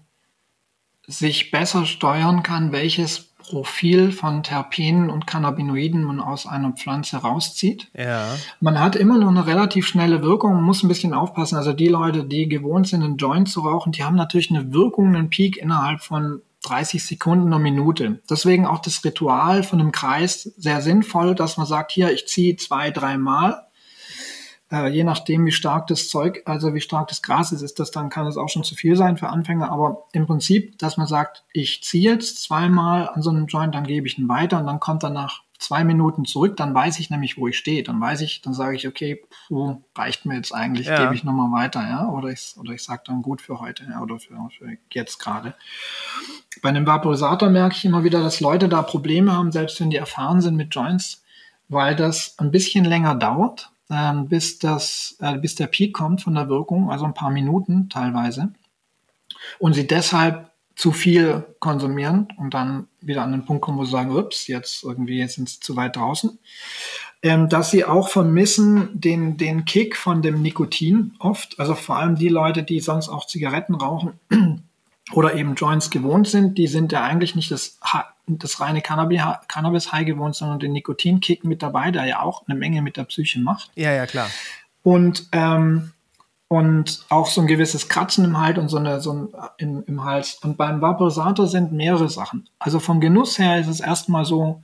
sich 1.10 1.52
besser 1.52 1.86
steuern 1.86 2.44
kann, 2.44 2.72
welches 2.72 3.30
Profil 3.40 4.12
von 4.12 4.44
Terpenen 4.44 5.10
und 5.10 5.26
Cannabinoiden 5.26 6.04
man 6.04 6.20
aus 6.20 6.46
einer 6.46 6.72
Pflanze 6.72 7.18
rauszieht. 7.18 7.88
Ja. 7.98 8.28
Man 8.60 8.80
hat 8.80 8.96
immer 8.96 9.18
noch 9.18 9.30
eine 9.30 9.48
relativ 9.48 9.88
schnelle 9.88 10.22
Wirkung, 10.22 10.54
man 10.54 10.64
muss 10.64 10.84
ein 10.84 10.88
bisschen 10.88 11.16
aufpassen. 11.16 11.58
Also 11.58 11.74
die 11.74 11.88
Leute, 11.88 12.26
die 12.26 12.48
gewohnt 12.48 12.88
sind, 12.88 13.02
einen 13.02 13.18
Joint 13.18 13.50
zu 13.50 13.62
rauchen, 13.62 13.92
die 13.92 14.04
haben 14.04 14.16
natürlich 14.16 14.52
eine 14.52 14.72
Wirkung, 14.72 15.08
einen 15.08 15.32
Peak 15.32 15.58
innerhalb 15.58 16.02
von 16.02 16.44
30 16.64 17.04
Sekunden, 17.04 17.48
einer 17.48 17.58
Minute. 17.58 18.20
Deswegen 18.30 18.68
auch 18.68 18.80
das 18.80 19.04
Ritual 19.04 19.64
von 19.64 19.80
einem 19.80 19.92
Kreis 19.92 20.44
sehr 20.58 20.82
sinnvoll, 20.82 21.34
dass 21.34 21.58
man 21.58 21.66
sagt, 21.66 21.92
hier, 21.92 22.12
ich 22.12 22.28
ziehe 22.28 22.56
zwei, 22.58 22.92
dreimal. 22.92 23.64
Äh, 24.72 24.88
je 24.90 25.04
nachdem, 25.04 25.46
wie 25.46 25.52
stark 25.52 25.88
das 25.88 26.10
Zeug, 26.10 26.44
also 26.46 26.74
wie 26.74 26.82
stark 26.82 27.08
das 27.08 27.22
Gras 27.22 27.52
ist, 27.52 27.62
ist 27.62 27.80
das 27.80 27.92
dann, 27.92 28.10
kann 28.10 28.28
es 28.28 28.38
auch 28.38 28.50
schon 28.50 28.64
zu 28.64 28.76
viel 28.76 28.96
sein 28.96 29.18
für 29.18 29.30
Anfänger. 29.30 29.72
Aber 29.72 30.08
im 30.14 30.28
Prinzip, 30.28 30.78
dass 30.78 30.98
man 30.98 31.08
sagt, 31.08 31.44
ich 31.54 31.84
ziehe 31.84 32.12
jetzt 32.12 32.44
zweimal 32.44 33.10
an 33.10 33.22
so 33.22 33.30
einem 33.32 33.48
Joint, 33.48 33.74
dann 33.74 33.86
gebe 33.86 34.08
ich 34.08 34.18
ihn 34.20 34.30
weiter 34.30 34.60
und 34.60 34.68
dann 34.68 34.80
kommt 34.80 35.04
er 35.04 35.10
nach 35.10 35.42
zwei 35.58 35.84
Minuten 35.84 36.24
zurück, 36.24 36.56
dann 36.56 36.74
weiß 36.74 37.00
ich 37.00 37.10
nämlich, 37.10 37.38
wo 37.38 37.48
ich 37.48 37.58
stehe. 37.58 37.84
Dann 37.84 38.00
weiß 38.00 38.22
ich, 38.22 38.42
dann 38.42 38.54
sage 38.54 38.76
ich, 38.76 38.88
okay, 38.88 39.22
puh, 39.48 39.82
reicht 39.96 40.26
mir 40.26 40.36
jetzt 40.36 40.54
eigentlich, 40.54 40.88
Ja. 40.88 41.04
gebe 41.04 41.16
ich 41.16 41.24
nochmal 41.24 41.52
weiter, 41.52 41.82
ja. 41.82 42.08
Oder 42.08 42.30
ich, 42.30 42.56
oder 42.58 42.72
ich 42.72 42.82
sage 42.84 43.02
dann 43.06 43.22
gut 43.22 43.42
für 43.42 43.60
heute, 43.60 43.84
ja, 43.90 44.02
oder 44.02 44.20
für, 44.20 44.36
für 44.58 44.78
jetzt 44.94 45.18
gerade. 45.20 45.54
Bei 46.62 46.70
einem 46.70 46.88
Vaporisator 46.88 47.50
merke 47.50 47.76
ich 47.76 47.86
immer 47.86 48.04
wieder, 48.04 48.22
dass 48.22 48.40
Leute 48.40 48.70
da 48.70 48.82
Probleme 48.82 49.34
haben, 49.34 49.52
selbst 49.52 49.80
wenn 49.82 49.90
die 49.90 49.98
erfahren 49.98 50.42
sind 50.42 50.56
mit 50.56 50.74
Joints, 50.74 51.24
weil 51.68 51.96
das 51.96 52.36
ein 52.40 52.52
bisschen 52.52 52.86
länger 52.86 53.16
dauert, 53.16 53.72
ähm, 53.90 54.28
bis, 54.28 54.60
das, 54.60 55.18
äh, 55.20 55.38
bis 55.38 55.56
der 55.56 55.68
Peak 55.68 55.94
kommt 55.94 56.22
von 56.22 56.36
der 56.36 56.50
Wirkung, 56.50 56.92
also 56.92 57.06
ein 57.06 57.14
paar 57.14 57.32
Minuten 57.32 57.90
teilweise. 57.90 58.54
Und 59.58 59.74
sie 59.74 59.88
deshalb 59.88 60.52
zu 60.76 60.92
viel 60.92 61.46
konsumieren 61.60 62.30
und 62.38 62.54
dann 62.54 62.88
wieder 63.02 63.24
an 63.24 63.32
den 63.32 63.46
Punkt 63.46 63.62
kommen, 63.62 63.78
wo 63.78 63.86
sie 63.86 63.92
sagen, 63.92 64.16
ups, 64.16 64.48
jetzt 64.48 64.84
irgendwie 64.84 65.18
jetzt 65.18 65.36
sind 65.36 65.50
sie 65.50 65.60
zu 65.60 65.76
weit 65.76 65.96
draußen. 65.98 66.40
Ähm, 67.22 67.50
dass 67.50 67.70
sie 67.70 67.84
auch 67.84 68.08
vermissen 68.08 68.90
den, 68.94 69.36
den 69.36 69.66
Kick 69.66 69.98
von 69.98 70.22
dem 70.22 70.42
Nikotin 70.42 71.16
oft, 71.20 71.60
also 71.60 71.76
vor 71.76 71.98
allem 71.98 72.16
die 72.16 72.30
Leute, 72.30 72.64
die 72.64 72.80
sonst 72.80 73.10
auch 73.10 73.28
Zigaretten 73.28 73.76
rauchen 73.76 74.14
oder 75.14 75.36
eben 75.36 75.56
Joints 75.56 75.90
gewohnt 75.90 76.28
sind, 76.28 76.58
die 76.58 76.68
sind 76.68 76.92
ja 76.92 77.04
eigentlich 77.04 77.36
nicht 77.36 77.52
das, 77.52 77.80
das 78.28 78.60
reine 78.60 78.82
Cannabis- 78.82 79.48
Cannabis-High 79.48 80.06
gewohnt, 80.06 80.36
sondern 80.36 80.60
den 80.60 80.74
Nikotinkick 80.74 81.44
mit 81.44 81.64
dabei, 81.64 81.92
der 81.92 82.06
ja 82.06 82.22
auch 82.22 82.44
eine 82.48 82.58
Menge 82.58 82.82
mit 82.82 82.98
der 82.98 83.06
Psyche 83.06 83.40
macht. 83.40 83.72
Ja, 83.76 83.92
ja, 83.92 84.06
klar. 84.06 84.30
Und, 84.84 85.28
ähm, 85.32 85.92
und 86.48 87.06
auch 87.10 87.28
so 87.28 87.42
ein 87.42 87.48
gewisses 87.48 87.90
Kratzen 87.90 88.26
im 88.26 88.40
Hals 88.40 88.58
und 88.58 88.70
so, 88.70 88.78
eine, 88.78 89.02
so 89.02 89.14
ein 89.14 89.28
in, 89.58 89.84
im 89.84 90.04
Hals. 90.04 90.36
Und 90.44 90.58
beim 90.58 90.82
Vaporisator 90.82 91.48
sind 91.48 91.72
mehrere 91.72 92.10
Sachen. 92.10 92.48
Also 92.60 92.80
vom 92.80 93.00
Genuss 93.00 93.38
her 93.38 93.60
ist 93.60 93.68
es 93.68 93.80
erstmal 93.80 94.26
so, 94.26 94.64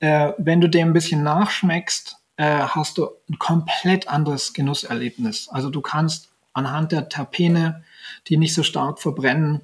äh, 0.00 0.32
wenn 0.38 0.60
du 0.60 0.68
dem 0.68 0.88
ein 0.88 0.92
bisschen 0.92 1.22
nachschmeckst, 1.22 2.16
äh, 2.36 2.60
hast 2.60 2.98
du 2.98 3.08
ein 3.28 3.38
komplett 3.38 4.08
anderes 4.08 4.52
Genusserlebnis. 4.52 5.48
Also 5.48 5.70
du 5.70 5.80
kannst 5.80 6.28
anhand 6.52 6.92
der 6.92 7.08
Terpene, 7.08 7.82
die 8.28 8.36
nicht 8.36 8.54
so 8.54 8.62
stark 8.62 9.00
verbrennen, 9.00 9.62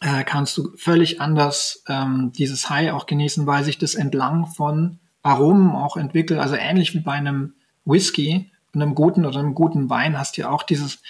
äh, 0.00 0.24
kannst 0.24 0.56
du 0.56 0.70
völlig 0.76 1.20
anders 1.20 1.82
ähm, 1.88 2.32
dieses 2.36 2.70
High 2.70 2.92
auch 2.92 3.06
genießen, 3.06 3.46
weil 3.46 3.64
sich 3.64 3.78
das 3.78 3.94
entlang 3.94 4.46
von 4.46 4.98
Aromen 5.22 5.74
auch 5.74 5.96
entwickelt. 5.96 6.40
Also 6.40 6.54
ähnlich 6.54 6.94
wie 6.94 7.00
bei 7.00 7.12
einem 7.12 7.54
Whisky, 7.84 8.50
einem 8.74 8.94
guten 8.94 9.26
oder 9.26 9.38
einem 9.38 9.54
guten 9.54 9.90
Wein 9.90 10.18
hast 10.18 10.36
du 10.36 10.42
ja 10.42 10.50
auch 10.50 10.62
dieses, 10.62 11.02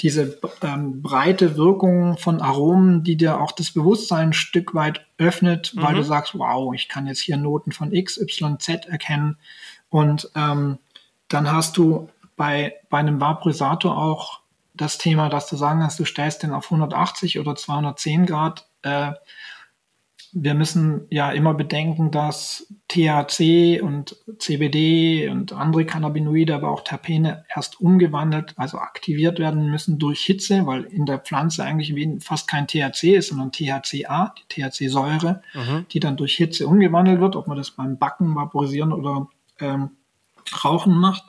diese 0.00 0.38
ähm, 0.62 1.02
breite 1.02 1.56
Wirkung 1.56 2.18
von 2.18 2.40
Aromen, 2.40 3.02
die 3.02 3.16
dir 3.16 3.40
auch 3.40 3.52
das 3.52 3.72
Bewusstsein 3.72 4.28
ein 4.28 4.32
Stück 4.32 4.74
weit 4.74 5.06
öffnet, 5.16 5.72
weil 5.76 5.94
du 5.94 6.02
sagst, 6.02 6.38
wow, 6.38 6.74
ich 6.74 6.88
kann 6.88 7.06
jetzt 7.06 7.20
hier 7.20 7.36
Noten 7.36 7.72
von 7.72 7.92
X, 7.92 8.18
Y, 8.18 8.60
Z 8.60 8.86
erkennen. 8.86 9.38
Und 9.88 10.30
ähm, 10.34 10.78
dann 11.28 11.50
hast 11.50 11.76
du 11.76 12.08
bei, 12.36 12.74
bei 12.90 12.98
einem 12.98 13.20
Vaporisator 13.20 13.96
auch 13.96 14.40
das 14.78 14.98
Thema, 14.98 15.28
dass 15.28 15.48
du 15.48 15.56
sagen 15.56 15.80
kannst, 15.80 15.98
du 15.98 16.04
stellst 16.04 16.42
den 16.42 16.52
auf 16.52 16.66
180 16.66 17.38
oder 17.38 17.54
210 17.54 18.26
Grad. 18.26 18.66
Äh, 18.82 19.12
wir 20.32 20.54
müssen 20.54 21.06
ja 21.10 21.30
immer 21.32 21.54
bedenken, 21.54 22.10
dass 22.10 22.72
THC 22.88 23.80
und 23.80 24.16
CBD 24.38 25.28
und 25.30 25.52
andere 25.52 25.86
Cannabinoide, 25.86 26.54
aber 26.54 26.70
auch 26.70 26.84
Terpene 26.84 27.44
erst 27.54 27.80
umgewandelt, 27.80 28.52
also 28.56 28.78
aktiviert 28.78 29.38
werden 29.38 29.70
müssen 29.70 29.98
durch 29.98 30.20
Hitze, 30.20 30.66
weil 30.66 30.84
in 30.84 31.06
der 31.06 31.18
Pflanze 31.18 31.64
eigentlich 31.64 31.94
fast 32.22 32.46
kein 32.46 32.66
THC 32.66 33.16
ist, 33.16 33.28
sondern 33.28 33.52
THCA, 33.52 34.34
die 34.38 34.62
THC-Säure, 34.62 35.42
die 35.92 36.00
dann 36.00 36.16
durch 36.16 36.36
Hitze 36.36 36.66
umgewandelt 36.66 37.20
wird, 37.20 37.34
ob 37.34 37.46
man 37.46 37.56
das 37.56 37.70
beim 37.70 37.98
Backen, 37.98 38.34
Vaporisieren 38.34 38.92
oder 38.92 39.28
ähm, 39.60 39.90
Rauchen 40.62 40.94
macht. 40.94 41.24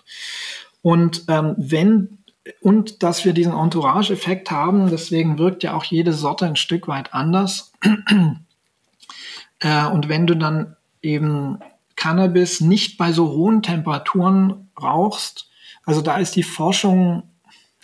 Und 0.82 1.24
ähm, 1.28 1.56
wenn 1.58 2.19
und 2.62 3.04
dass 3.04 3.26
wir 3.26 3.34
diesen 3.34 3.54
Entourage-Effekt 3.54 4.52
haben, 4.52 4.90
deswegen 4.90 5.38
wirkt 5.38 5.64
ja 5.64 5.76
auch 5.76 5.84
jede 5.84 6.14
Sorte 6.14 6.46
ein 6.46 6.56
Stück 6.56 6.88
weit 6.88 7.14
anders. 7.14 7.74
äh, 9.60 9.86
und 9.88 10.10
wenn 10.10 10.28
du 10.28 10.36
dann 10.36 10.76
eben 11.02 11.60
Cannabis 11.96 12.62
nicht 12.62 12.98
bei 12.98 13.12
so 13.12 13.32
hohen 13.32 13.62
Temperaturen 13.62 14.70
rauchst, 14.82 15.50
also 15.86 16.02
da 16.02 16.18
ist 16.18 16.36
die 16.36 16.44
Forschung, 16.44 17.24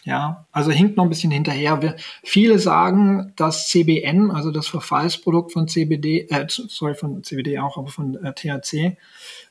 ja, 0.04 0.46
also 0.52 0.72
hinkt 0.72 0.98
noch 0.98 1.04
ein 1.04 1.10
bisschen 1.10 1.32
hinterher. 1.32 1.82
Wir, 1.82 1.96
viele 2.24 2.60
sagen, 2.60 3.34
dass 3.36 3.68
CBN, 3.70 4.32
also 4.32 4.52
das 4.52 4.68
Verfallsprodukt 4.68 5.52
von 5.52 5.68
CBD, 5.68 6.28
äh, 6.30 6.46
sorry, 6.48 6.96
von 6.96 7.24
CBD 7.24 7.60
auch, 7.60 7.78
aber 7.78 7.88
von 7.88 8.24
äh, 8.24 8.34
THC, 8.34 8.98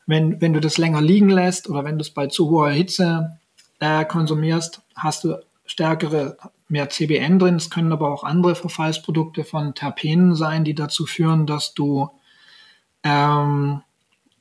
wenn, 0.07 0.41
wenn 0.41 0.53
du 0.53 0.61
das 0.61 0.79
länger 0.79 1.01
liegen 1.01 1.31
lässt 1.31 1.69
oder 1.69 1.85
wenn 1.85 1.99
du 1.99 2.03
es 2.03 2.11
bei 2.11 2.29
zu 2.29 2.49
hoher 2.49 2.71
Hitze 2.71 3.39
äh, 3.81 4.05
konsumierst, 4.05 4.83
hast 4.97 5.25
du 5.25 5.41
stärkere, 5.67 6.37
mehr 6.69 6.89
CBN 6.91 7.39
drin. 7.39 7.57
Es 7.57 7.71
können 7.71 7.93
aber 7.93 8.13
auch 8.13 8.25
andere 8.25 8.55
Verfallsprodukte 8.55 9.45
von 9.45 9.75
Terpenen 9.75 10.35
sein, 10.35 10.65
die 10.65 10.75
dazu 10.75 11.07
führen, 11.07 11.47
dass 11.47 11.75
du 11.75 12.11
ähm, 13.03 13.83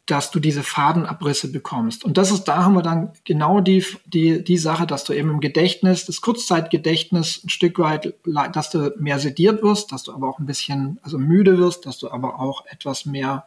dass 0.06 0.32
du 0.32 0.40
diese 0.40 0.64
Fadenabrisse 0.64 1.52
bekommst. 1.52 2.04
Und 2.04 2.18
das 2.18 2.30
ist, 2.30 2.44
da 2.46 2.64
haben 2.64 2.74
wir 2.74 2.82
dann 2.82 3.14
genau 3.24 3.62
die, 3.62 3.86
die, 4.06 4.44
die 4.44 4.58
Sache, 4.58 4.86
dass 4.86 5.06
du 5.06 5.14
eben 5.14 5.30
im 5.30 5.40
Gedächtnis, 5.40 6.06
das 6.06 6.20
Kurzzeitgedächtnis 6.20 7.42
ein 7.44 7.50
Stück 7.50 7.80
weit, 7.80 8.14
dass 8.52 8.70
du 8.70 8.94
mehr 9.00 9.20
sediert 9.20 9.64
wirst, 9.64 9.94
dass 9.94 10.04
du 10.04 10.12
aber 10.14 10.28
auch 10.28 10.40
ein 10.40 10.46
bisschen, 10.46 11.00
also 11.04 11.18
müde 11.18 11.58
wirst, 11.58 11.86
dass 11.86 12.00
du 12.00 12.12
aber 12.12 12.40
auch 12.40 12.66
etwas 12.66 13.06
mehr 13.06 13.46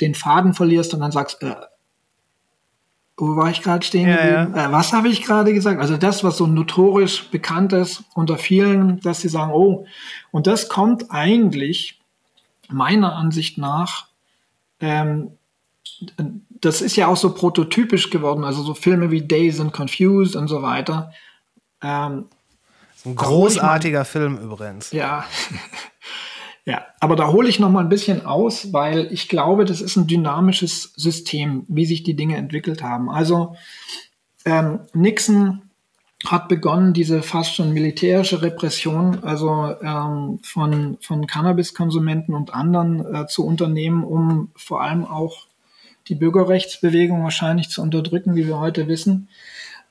den 0.00 0.14
Faden 0.14 0.54
verlierst 0.54 0.94
und 0.94 1.00
dann 1.00 1.10
sagst, 1.10 1.42
äh, 1.42 1.56
wo 3.16 3.36
war 3.36 3.50
ich 3.50 3.62
gerade 3.62 3.84
stehen 3.84 4.08
Ja, 4.08 4.44
geblieben? 4.44 4.54
Äh, 4.58 4.72
was 4.72 4.92
habe 4.92 5.08
ich 5.08 5.22
gerade 5.22 5.54
gesagt? 5.54 5.80
Also 5.80 5.96
das, 5.96 6.22
was 6.22 6.36
so 6.36 6.46
notorisch 6.46 7.30
bekannt 7.30 7.72
ist 7.72 8.04
unter 8.14 8.36
vielen, 8.38 9.00
dass 9.00 9.20
sie 9.20 9.28
sagen, 9.28 9.52
oh, 9.52 9.86
und 10.30 10.46
das 10.46 10.68
kommt 10.68 11.10
eigentlich 11.10 11.98
meiner 12.68 13.14
Ansicht 13.14 13.58
nach 13.58 14.06
ähm, 14.80 15.30
das 16.60 16.80
ist 16.80 16.96
ja 16.96 17.06
auch 17.06 17.16
so 17.16 17.32
prototypisch 17.32 18.10
geworden, 18.10 18.44
also 18.44 18.62
so 18.62 18.74
Filme 18.74 19.10
wie 19.10 19.22
Days 19.22 19.60
and 19.60 19.72
Confused 19.72 20.36
und 20.36 20.48
so 20.48 20.62
weiter. 20.62 21.12
Ähm, 21.82 22.26
Ein 23.04 23.16
großartiger 23.16 24.04
Film 24.04 24.38
übrigens. 24.38 24.92
ja. 24.92 25.24
ja, 26.66 26.84
aber 26.98 27.14
da 27.14 27.28
hole 27.28 27.48
ich 27.48 27.60
noch 27.60 27.70
mal 27.70 27.80
ein 27.80 27.88
bisschen 27.88 28.26
aus, 28.26 28.72
weil 28.72 29.06
ich 29.12 29.28
glaube, 29.28 29.64
das 29.64 29.80
ist 29.80 29.96
ein 29.96 30.08
dynamisches 30.08 30.92
System, 30.96 31.64
wie 31.68 31.86
sich 31.86 32.02
die 32.02 32.16
Dinge 32.16 32.36
entwickelt 32.36 32.82
haben. 32.82 33.08
Also 33.08 33.54
ähm, 34.44 34.80
Nixon 34.92 35.62
hat 36.24 36.48
begonnen, 36.48 36.92
diese 36.92 37.22
fast 37.22 37.54
schon 37.54 37.72
militärische 37.72 38.42
Repression, 38.42 39.22
also 39.22 39.76
ähm, 39.80 40.40
von, 40.42 40.98
von 41.00 41.28
Cannabiskonsumenten 41.28 42.34
und 42.34 42.52
anderen 42.52 43.14
äh, 43.14 43.26
zu 43.28 43.46
unternehmen, 43.46 44.02
um 44.02 44.50
vor 44.56 44.82
allem 44.82 45.04
auch 45.04 45.46
die 46.08 46.16
Bürgerrechtsbewegung 46.16 47.22
wahrscheinlich 47.22 47.68
zu 47.68 47.80
unterdrücken, 47.80 48.34
wie 48.34 48.48
wir 48.48 48.58
heute 48.58 48.88
wissen. 48.88 49.28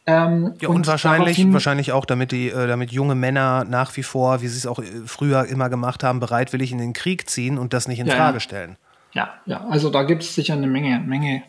Ähm, 0.07 0.53
Ja, 0.61 0.69
und, 0.69 0.86
wahrscheinlich, 0.86 1.38
daraufhin- 1.38 1.53
wahrscheinlich 1.53 1.91
auch, 1.91 2.06
damit 2.06 2.32
die, 2.32 2.49
äh, 2.49 2.68
damit 2.68 2.91
junge 2.91 3.15
Männer 3.15 3.64
nach 3.64 3.95
wie 3.98 4.03
vor, 4.03 4.41
wie 4.41 4.48
sie 4.48 4.57
es 4.57 4.68
auch 4.68 4.80
äh, 4.80 4.86
früher 5.06 5.45
immer 5.45 5.69
gemacht 5.69 6.03
haben, 6.03 6.19
bereitwillig 6.19 6.72
in 6.72 6.77
den 6.77 6.94
Krieg 6.94 7.30
ziehen 7.30 7.57
und 7.57 7.73
das 7.73 7.88
nicht 7.88 7.99
in 7.99 8.07
Ja, 8.07 8.15
Frage 8.15 8.40
stellen. 8.40 8.77
Ja, 9.14 9.34
ja, 9.45 9.65
also 9.68 9.90
da 9.90 10.03
gibt 10.03 10.22
es 10.23 10.36
sicher 10.36 10.53
eine 10.53 10.68
Menge, 10.68 10.99
Menge 10.99 11.41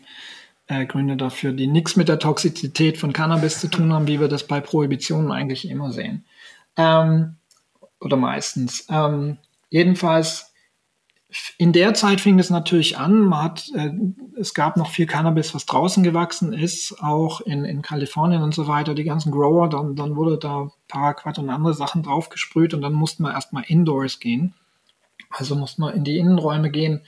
äh, 0.67 0.85
Gründe 0.85 1.17
dafür, 1.17 1.51
die 1.53 1.67
nichts 1.67 1.95
mit 1.95 2.09
der 2.09 2.17
Toxizität 2.17 2.97
von 2.97 3.13
Cannabis 3.13 3.59
zu 3.59 3.67
tun 3.67 3.93
haben, 3.93 4.07
wie 4.07 4.19
wir 4.19 4.27
das 4.27 4.43
bei 4.47 4.59
Prohibitionen 4.59 5.31
eigentlich 5.31 5.69
immer 5.69 5.91
sehen. 5.91 6.25
Ähm, 6.77 7.35
oder 7.99 8.17
meistens. 8.17 8.85
Ähm, 8.89 9.37
jedenfalls, 9.69 10.46
in 11.57 11.73
der 11.73 11.93
Zeit 11.93 12.21
fing 12.21 12.39
es 12.39 12.49
natürlich 12.49 12.97
an. 12.97 13.19
Man 13.21 13.43
hat, 13.43 13.69
äh, 13.75 13.91
es 14.39 14.53
gab 14.53 14.77
noch 14.77 14.89
viel 14.89 15.07
Cannabis, 15.07 15.53
was 15.53 15.65
draußen 15.65 16.03
gewachsen 16.03 16.53
ist, 16.53 17.01
auch 17.01 17.41
in, 17.41 17.65
in 17.65 17.81
Kalifornien 17.81 18.41
und 18.41 18.53
so 18.53 18.67
weiter, 18.67 18.95
die 18.95 19.03
ganzen 19.03 19.31
Grower. 19.31 19.67
Dann, 19.69 19.95
dann 19.95 20.15
wurde 20.15 20.37
da 20.37 20.69
Paraquat 20.87 21.39
und 21.39 21.49
andere 21.49 21.73
Sachen 21.73 22.03
draufgesprüht 22.03 22.73
und 22.73 22.81
dann 22.81 22.93
mussten 22.93 23.23
wir 23.23 23.33
erstmal 23.33 23.63
indoors 23.67 24.19
gehen. 24.19 24.53
Also 25.29 25.55
musste 25.55 25.81
man 25.81 25.93
in 25.93 26.05
die 26.05 26.17
Innenräume 26.17 26.71
gehen. 26.71 27.01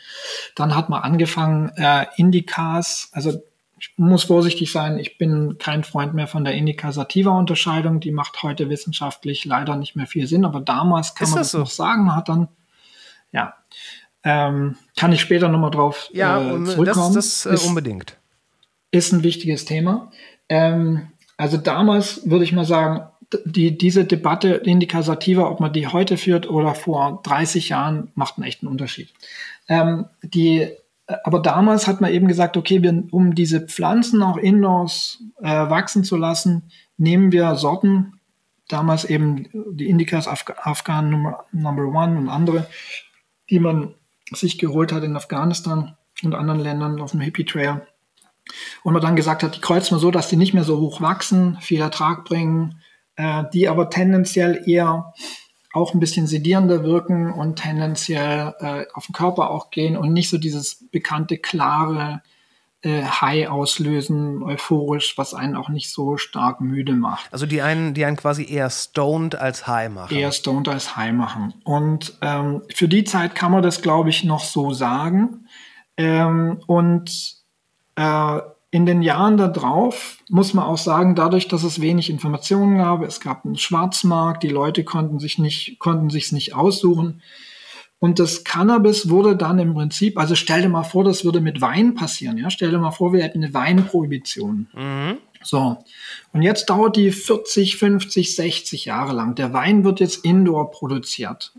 Dann 0.56 0.76
hat 0.76 0.90
man 0.90 1.02
angefangen, 1.02 1.70
äh, 1.78 2.06
Indicas, 2.18 3.10
also 3.14 3.42
ich 3.80 3.94
muss 3.96 4.26
vorsichtig 4.26 4.74
sein, 4.74 5.00
ich 5.00 5.18
bin 5.18 5.58
kein 5.58 5.86
Freund 5.86 6.14
mehr 6.14 6.28
von 6.28 6.44
der 6.44 6.54
Indica-Sativa-Unterscheidung. 6.56 8.02
Die 8.02 8.12
macht 8.12 8.44
heute 8.44 8.70
wissenschaftlich 8.70 9.46
leider 9.46 9.78
nicht 9.78 9.96
mehr 9.96 10.08
viel 10.08 10.28
Sinn, 10.28 10.44
aber 10.44 10.60
damals 10.60 11.16
kann 11.16 11.26
Ist 11.26 11.32
man 11.32 11.40
das 11.40 11.48
das, 11.48 11.52
so? 11.52 11.60
noch 11.60 11.70
sagen. 11.70 12.04
Man 12.04 12.16
hat 12.18 12.28
dann, 12.28 12.50
ja, 13.32 13.54
ähm, 14.24 14.76
kann 14.98 15.12
ich 15.14 15.22
später 15.22 15.48
nochmal 15.50 15.72
drauf 15.72 16.10
Ja, 16.14 16.40
äh, 16.40 16.64
zurückkommen. 16.66 17.14
das, 17.14 17.44
das 17.44 17.46
äh, 17.46 17.54
Ist- 17.56 17.66
unbedingt. 17.68 18.18
ist 18.92 19.14
ein 19.14 19.24
wichtiges 19.24 19.66
Thema. 19.66 20.12
Ähm, 20.50 21.08
also 21.38 21.58
damals 21.58 22.30
würde 22.30 22.44
ich 22.44 22.52
mal 22.54 22.66
sagen, 22.66 23.04
die, 23.46 23.78
diese 23.78 24.06
Debatte 24.06 24.50
Indica 24.56 25.04
Sativa, 25.04 25.44
ob 25.50 25.60
man 25.60 25.72
die 25.72 25.88
heute 25.88 26.18
führt 26.18 26.50
oder 26.50 26.74
vor 26.76 27.22
30 27.24 27.70
Jahren, 27.70 28.12
macht 28.16 28.38
einen 28.38 28.48
echten 28.48 28.68
Unterschied. 28.68 29.14
Ähm, 29.68 30.06
die, 30.24 30.62
äh, 30.62 30.74
aber 31.24 31.40
damals 31.40 31.88
hat 31.88 32.02
man 32.02 32.12
eben 32.12 32.28
gesagt, 32.28 32.58
okay, 32.58 32.82
wir, 32.82 33.04
um 33.12 33.36
diese 33.36 33.62
Pflanzen 33.62 34.22
auch 34.24 34.38
indoors 34.38 35.20
äh, 35.42 35.46
wachsen 35.48 36.04
zu 36.04 36.18
lassen, 36.18 36.64
nehmen 36.98 37.32
wir 37.32 37.56
Sorten, 37.56 38.20
damals 38.68 39.06
eben 39.06 39.48
die 39.72 39.88
Indicas 39.90 40.28
Af 40.28 40.44
Afghan 40.64 41.10
Number, 41.12 41.46
Number 41.52 41.84
One 41.86 42.18
und 42.18 42.30
andere, 42.30 42.66
die 43.50 43.60
man 43.60 43.94
sich 44.34 44.58
geholt 44.58 44.92
hat 44.92 45.04
in 45.04 45.16
Afghanistan 45.16 45.96
und 46.24 46.36
anderen 46.36 46.60
Ländern 46.60 47.02
auf 47.02 47.12
dem 47.12 47.22
Hippie 47.22 47.46
Trail. 47.46 47.88
Und 48.84 48.94
man 48.94 49.02
dann 49.02 49.16
gesagt 49.16 49.44
hat, 49.44 49.56
die 49.56 49.62
kreuzen 49.62 49.96
wir 49.96 50.00
so, 50.00 50.12
dass 50.12 50.30
die 50.30 50.36
nicht 50.36 50.54
mehr 50.54 50.64
so 50.64 50.80
hoch 50.80 51.02
wachsen, 51.02 51.58
viel 51.62 51.82
Ertrag 51.82 52.26
bringen, 52.26 52.82
äh, 53.16 53.44
die 53.54 53.68
aber 53.70 53.90
tendenziell 53.90 54.64
eher 54.66 55.14
auch 55.72 55.94
ein 55.94 56.00
bisschen 56.00 56.26
sedierender 56.26 56.84
wirken 56.84 57.32
und 57.32 57.58
tendenziell 57.58 58.56
äh, 58.60 58.86
auf 58.94 59.06
den 59.06 59.14
Körper 59.14 59.52
auch 59.52 59.70
gehen 59.70 59.98
und 59.98 60.14
nicht 60.14 60.30
so 60.30 60.38
dieses 60.38 60.90
bekannte, 60.90 61.38
klare 61.38 62.24
äh, 62.82 63.04
High 63.04 63.50
auslösen, 63.50 64.42
euphorisch, 64.42 65.18
was 65.18 65.34
einen 65.34 65.56
auch 65.56 65.70
nicht 65.70 65.92
so 65.92 66.18
stark 66.18 66.62
müde 66.62 66.94
macht. 66.94 67.32
Also 67.32 67.46
die 67.46 67.62
einen, 67.62 67.94
die 67.94 68.06
einen 68.06 68.16
quasi 68.16 68.50
eher 68.50 68.70
stoned 68.70 69.36
als 69.36 69.68
high 69.68 69.90
machen. 69.90 70.16
Eher 70.16 70.32
stoned 70.32 70.70
als 70.70 70.96
high 70.96 71.14
machen. 71.14 71.54
Und 71.64 72.18
ähm, 72.22 72.62
für 72.74 72.88
die 72.88 73.04
Zeit 73.04 73.36
kann 73.36 73.52
man 73.52 73.64
das, 73.64 73.82
glaube 73.82 74.10
ich, 74.10 74.24
noch 74.24 74.44
so 74.44 74.72
sagen. 74.72 75.48
Ähm, 75.98 76.62
und 76.68 77.36
äh, 77.96 78.40
in 78.72 78.86
den 78.86 79.02
Jahren 79.02 79.36
darauf 79.36 80.20
muss 80.30 80.54
man 80.54 80.66
auch 80.66 80.78
sagen, 80.78 81.16
dadurch, 81.16 81.48
dass 81.48 81.64
es 81.64 81.82
wenig 81.82 82.10
Informationen 82.10 82.78
gab, 82.78 83.02
es 83.02 83.20
gab 83.20 83.44
einen 83.44 83.58
Schwarzmarkt, 83.58 84.44
die 84.44 84.50
Leute 84.50 84.84
konnten 84.84 85.20
sich 85.20 85.40
nicht, 85.40 85.80
konnten 85.80 86.10
sich's 86.10 86.32
nicht 86.32 86.54
aussuchen. 86.54 87.22
Und 88.00 88.20
das 88.20 88.46
Cannabis 88.46 89.10
wurde 89.10 89.36
dann 89.36 89.60
im 89.60 89.74
Prinzip, 89.74 90.18
also 90.18 90.34
stell 90.34 90.62
dir 90.62 90.70
mal 90.70 90.84
vor, 90.84 91.04
das 91.04 91.26
würde 91.26 91.42
mit 91.42 91.60
Wein 91.60 91.96
passieren, 91.96 92.38
ja. 92.38 92.50
Stell 92.50 92.72
dir 92.72 92.80
mal 92.80 92.92
vor, 92.92 93.12
wir 93.12 93.24
hätten 93.24 93.44
eine 93.44 93.54
Weinprohibition. 93.54 94.68
So. 95.42 95.84
Und 96.32 96.42
jetzt 96.42 96.70
dauert 96.70 96.96
die 96.96 97.12
40, 97.12 97.78
50, 97.78 98.36
60 98.36 98.86
Jahre 98.86 99.14
lang. 99.14 99.36
Der 99.36 99.54
Wein 99.54 99.84
wird 99.84 100.00
jetzt 100.00 100.24
indoor 100.24 100.72
produziert. 100.72 101.54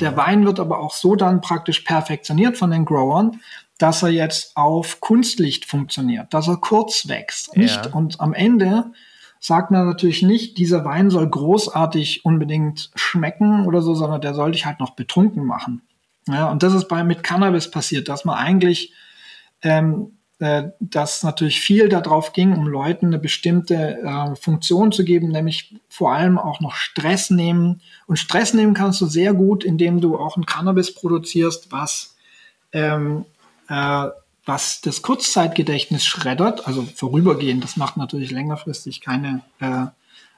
Der 0.00 0.16
Wein 0.16 0.46
wird 0.46 0.58
aber 0.58 0.78
auch 0.80 0.94
so 0.94 1.16
dann 1.16 1.42
praktisch 1.42 1.80
perfektioniert 1.80 2.56
von 2.56 2.70
den 2.70 2.86
Growern, 2.86 3.40
dass 3.76 4.02
er 4.02 4.08
jetzt 4.08 4.56
auf 4.56 5.00
Kunstlicht 5.00 5.66
funktioniert, 5.66 6.32
dass 6.32 6.48
er 6.48 6.56
kurz 6.56 7.08
wächst. 7.08 7.54
Nicht, 7.56 7.92
und 7.92 8.20
am 8.20 8.32
Ende 8.32 8.92
sagt 9.46 9.70
man 9.70 9.86
natürlich 9.86 10.22
nicht, 10.22 10.58
dieser 10.58 10.84
Wein 10.84 11.08
soll 11.08 11.28
großartig 11.28 12.24
unbedingt 12.24 12.90
schmecken 12.96 13.64
oder 13.64 13.80
so, 13.80 13.94
sondern 13.94 14.20
der 14.20 14.34
soll 14.34 14.50
dich 14.50 14.66
halt 14.66 14.80
noch 14.80 14.96
betrunken 14.96 15.44
machen. 15.44 15.82
Ja, 16.26 16.50
und 16.50 16.64
das 16.64 16.74
ist 16.74 16.88
bei 16.88 17.04
mit 17.04 17.22
Cannabis 17.22 17.70
passiert, 17.70 18.08
dass 18.08 18.24
man 18.24 18.36
eigentlich 18.36 18.92
ähm, 19.62 20.16
äh, 20.40 20.70
dass 20.80 21.22
natürlich 21.22 21.60
viel 21.60 21.88
darauf 21.88 22.32
ging, 22.32 22.54
um 22.54 22.66
Leuten 22.66 23.06
eine 23.06 23.20
bestimmte 23.20 24.00
äh, 24.02 24.34
Funktion 24.34 24.90
zu 24.90 25.04
geben, 25.04 25.28
nämlich 25.28 25.76
vor 25.88 26.12
allem 26.12 26.38
auch 26.38 26.60
noch 26.60 26.74
Stress 26.74 27.30
nehmen. 27.30 27.80
Und 28.08 28.18
Stress 28.18 28.52
nehmen 28.52 28.74
kannst 28.74 29.00
du 29.00 29.06
sehr 29.06 29.32
gut, 29.32 29.62
indem 29.62 30.00
du 30.00 30.18
auch 30.18 30.36
ein 30.36 30.44
Cannabis 30.44 30.92
produzierst, 30.92 31.70
was, 31.70 32.16
ähm, 32.72 33.26
äh, 33.68 34.08
was 34.46 34.80
das 34.80 35.02
Kurzzeitgedächtnis 35.02 36.06
schreddert, 36.06 36.66
also 36.66 36.82
vorübergehend. 36.94 37.62
Das 37.64 37.76
macht 37.76 37.96
natürlich 37.96 38.30
längerfristig 38.30 39.00
keine, 39.00 39.42
äh, 39.58 39.86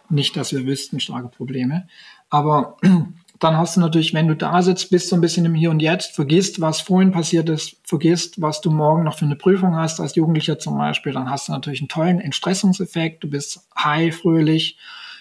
nicht, 0.08 0.36
dass 0.36 0.52
wir 0.52 0.64
wüssten, 0.64 0.98
starke 0.98 1.28
Probleme. 1.28 1.86
Aber 2.30 2.78
dann 3.38 3.56
hast 3.58 3.76
du 3.76 3.80
natürlich, 3.80 4.14
wenn 4.14 4.26
du 4.26 4.34
da 4.34 4.62
sitzt, 4.62 4.90
bist 4.90 5.12
du 5.12 5.16
ein 5.16 5.20
bisschen 5.20 5.44
im 5.44 5.54
Hier 5.54 5.70
und 5.70 5.80
Jetzt, 5.80 6.14
vergisst, 6.14 6.62
was 6.62 6.80
vorhin 6.80 7.12
passiert 7.12 7.50
ist, 7.50 7.76
vergisst, 7.84 8.40
was 8.40 8.62
du 8.62 8.70
morgen 8.70 9.04
noch 9.04 9.18
für 9.18 9.26
eine 9.26 9.36
Prüfung 9.36 9.76
hast, 9.76 10.00
als 10.00 10.14
Jugendlicher 10.14 10.58
zum 10.58 10.78
Beispiel, 10.78 11.12
dann 11.12 11.30
hast 11.30 11.48
du 11.48 11.52
natürlich 11.52 11.80
einen 11.80 11.88
tollen 11.88 12.20
Entstressungseffekt, 12.20 13.22
du 13.22 13.28
bist 13.28 13.68
high, 13.76 14.16
fröhlich, 14.16 14.78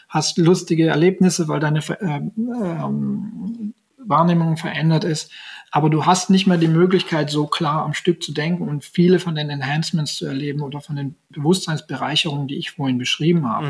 hast 0.07 0.37
lustige 0.37 0.87
Erlebnisse, 0.87 1.49
weil 1.49 1.59
deine 1.59 1.79
äh, 1.79 2.21
ähm, 2.39 3.73
Wahrnehmung 3.97 4.55
verändert 4.55 5.03
ist, 5.03 5.31
aber 5.71 5.89
du 5.89 6.05
hast 6.05 6.29
nicht 6.29 6.47
mehr 6.47 6.57
die 6.57 6.67
Möglichkeit, 6.67 7.29
so 7.29 7.45
klar 7.45 7.83
am 7.83 7.93
Stück 7.93 8.23
zu 8.23 8.31
denken 8.31 8.67
und 8.67 8.85
viele 8.85 9.19
von 9.19 9.35
den 9.35 9.49
Enhancements 9.49 10.15
zu 10.15 10.25
erleben 10.25 10.61
oder 10.61 10.81
von 10.81 10.95
den 10.95 11.15
Bewusstseinsbereicherungen, 11.29 12.47
die 12.47 12.57
ich 12.57 12.71
vorhin 12.71 12.97
beschrieben 12.97 13.47
habe. 13.49 13.67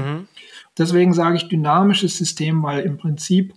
Deswegen 0.78 1.14
sage 1.14 1.38
ich 1.38 1.48
dynamisches 1.48 2.18
System, 2.18 2.62
weil 2.62 2.82
im 2.82 2.98
Prinzip 2.98 3.54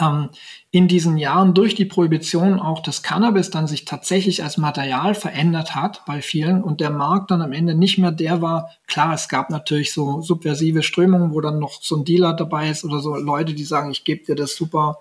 ähm, 0.00 0.30
in 0.70 0.88
diesen 0.88 1.16
Jahren 1.16 1.54
durch 1.54 1.74
die 1.74 1.84
Prohibition 1.84 2.58
auch 2.58 2.80
das 2.80 3.02
Cannabis 3.02 3.50
dann 3.50 3.66
sich 3.66 3.84
tatsächlich 3.84 4.42
als 4.42 4.56
Material 4.56 5.14
verändert 5.14 5.74
hat 5.74 6.04
bei 6.06 6.22
vielen 6.22 6.62
und 6.62 6.80
der 6.80 6.90
Markt 6.90 7.30
dann 7.30 7.42
am 7.42 7.52
Ende 7.52 7.74
nicht 7.74 7.98
mehr 7.98 8.12
der 8.12 8.42
war. 8.42 8.70
Klar, 8.86 9.14
es 9.14 9.28
gab 9.28 9.50
natürlich 9.50 9.92
so 9.92 10.20
subversive 10.20 10.82
Strömungen, 10.82 11.32
wo 11.32 11.40
dann 11.40 11.58
noch 11.58 11.80
so 11.80 11.96
ein 11.96 12.04
Dealer 12.04 12.32
dabei 12.32 12.70
ist 12.70 12.84
oder 12.84 13.00
so 13.00 13.14
Leute, 13.16 13.54
die 13.54 13.64
sagen, 13.64 13.90
ich 13.90 14.04
gebe 14.04 14.24
dir 14.24 14.34
das 14.34 14.56
super 14.56 14.98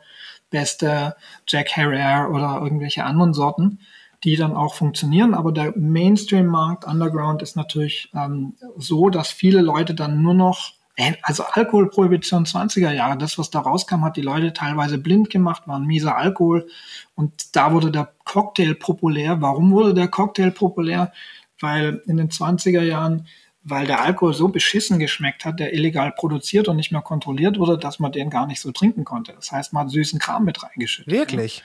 beste 0.55 1.15
Jack 1.47 1.75
Harrier 1.75 2.29
oder 2.33 2.61
irgendwelche 2.63 3.03
anderen 3.03 3.33
Sorten. 3.33 3.79
die 4.23 4.37
dann 4.37 4.55
auch 4.55 4.73
funktionieren. 4.73 5.35
Aber 5.35 5.51
der 5.51 5.73
Mainstream-Markt, 5.75 6.85
Underground, 6.85 7.43
ist 7.43 7.55
natürlich 7.55 8.09
ähm, 8.15 8.55
so, 8.77 9.09
dass 9.09 9.29
viele 9.29 9.61
Leute 9.61 9.93
dann 9.93 10.23
nur 10.23 10.33
noch, 10.33 10.71
äh, 10.95 11.13
also 11.21 11.43
Alkoholprohibition 11.43 12.45
20er 12.45 12.91
Jahre, 12.91 13.17
das, 13.19 13.37
was 13.37 13.51
da 13.51 13.59
rauskam, 13.59 14.03
hat 14.03 14.17
die 14.17 14.23
Leute 14.23 14.51
teilweise 14.53 14.97
blind 14.97 15.29
gemacht, 15.29 15.67
war 15.67 15.75
ein 15.75 15.85
mieser 15.85 16.17
Alkohol. 16.17 16.65
Und 17.13 17.55
da 17.55 17.71
wurde 17.73 17.91
der 17.91 18.09
Cocktail 18.23 18.73
populär. 18.73 19.41
Warum 19.41 19.71
wurde 19.71 19.93
der 19.93 20.07
Cocktail 20.07 20.49
populär? 20.49 21.11
Weil 21.59 22.01
in 22.07 22.17
den 22.17 22.29
20er 22.29 22.81
Jahren 22.81 23.27
weil 23.67 23.87
der 23.87 24.01
Alkohol 24.01 24.33
so 24.33 24.47
beschissen 24.47 24.99
geschmeckt 24.99 25.43
hat, 25.43 25.59
der 25.59 25.73
illegal 25.73 26.11
produziert 26.11 26.67
und 26.67 26.77
nicht 26.77 26.91
mehr 26.91 27.01
kontrolliert 27.01 27.57
wurde, 27.57 27.79
dass 27.79 27.99
man 27.99 28.11
den 28.11 28.29
gar 28.29 28.45
nicht 28.45 28.61
so 28.61 28.71
trinken 28.71 29.03
konnte. 29.03 29.33
Das 29.33 29.51
heißt, 29.51 29.73
man 29.73 29.85
hat 29.85 29.91
süßen 29.91 30.19
Kram 30.19 30.45
mit 30.45 30.61
reingeschüttet. 30.61 31.11
Wirklich? 31.11 31.63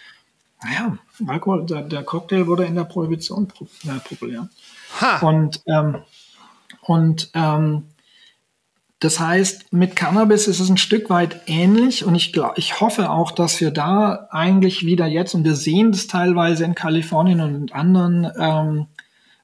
Naja, 0.65 0.99
Alkohol, 1.27 1.67
der, 1.67 1.83
der 1.83 2.03
Cocktail 2.03 2.47
wurde 2.47 2.65
in 2.65 2.75
der 2.75 2.85
Prohibition 2.85 3.49
pro, 3.49 3.67
äh, 3.85 3.99
populär. 4.03 4.49
Ha. 5.01 5.19
Und, 5.27 5.63
ähm, 5.67 5.99
und 6.81 7.31
ähm, 7.35 7.85
das 8.99 9.21
heißt, 9.21 9.73
mit 9.73 9.95
Cannabis 9.95 10.47
ist 10.47 10.61
es 10.61 10.71
ein 10.71 10.79
Stück 10.79 11.11
weit 11.11 11.43
ähnlich 11.47 12.05
und 12.05 12.15
ich, 12.15 12.33
glaub, 12.33 12.57
ich 12.57 12.81
hoffe 12.81 13.11
auch, 13.11 13.31
dass 13.31 13.61
wir 13.61 13.71
da 13.71 14.29
eigentlich 14.31 14.87
wieder 14.87 15.07
jetzt, 15.07 15.35
und 15.35 15.45
wir 15.45 15.55
sehen 15.55 15.93
das 15.93 16.07
teilweise 16.07 16.65
in 16.65 16.75
Kalifornien 16.75 17.41
und 17.41 17.55
in 17.55 17.73
anderen 17.73 18.31
ähm, 18.39 18.87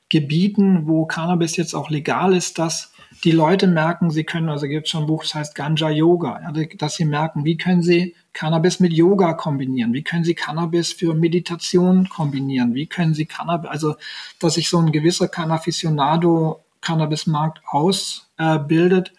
Gebieten, 0.09 0.87
wo 0.87 1.05
Cannabis 1.07 1.57
jetzt 1.57 1.75
auch 1.75 1.91
legal 1.91 2.35
ist, 2.35 2.59
dass 2.59 2.93
die 3.25 3.33
Leute 3.33 3.67
merken, 3.67 4.11
sie 4.11 4.25
können, 4.25 4.49
also 4.49 4.67
gibt 4.67 4.87
es 4.87 4.91
schon 4.91 5.05
ein 5.05 5.07
Buch, 5.07 5.23
das 5.23 5.35
heißt 5.35 5.55
Ganja 5.55 5.91
Yoga, 5.91 6.53
dass 6.79 6.97
sie 6.97 7.05
merken, 7.05 7.45
wie 7.45 7.57
können 7.57 7.83
sie 7.83 8.15
Cannabis 8.33 8.79
mit 8.79 8.93
Yoga 8.93 9.33
kombinieren, 9.33 9.93
wie 9.93 10.03
können 10.03 10.25
sie 10.25 10.35
Cannabis 10.35 10.93
für 10.93 11.15
Meditation 11.15 12.09
kombinieren, 12.09 12.75
wie 12.75 12.87
können 12.87 13.15
sie 13.15 13.27
Cannabis, 13.27 13.71
also 13.71 13.95
dass 14.39 14.55
sich 14.55 14.69
so 14.69 14.79
ein 14.79 14.93
gewisser 14.93 15.29
Cannaficionado 15.29 16.65
Cannabismarkt 16.83 17.63
ausbildet, 17.67 19.09
äh, 19.09 19.13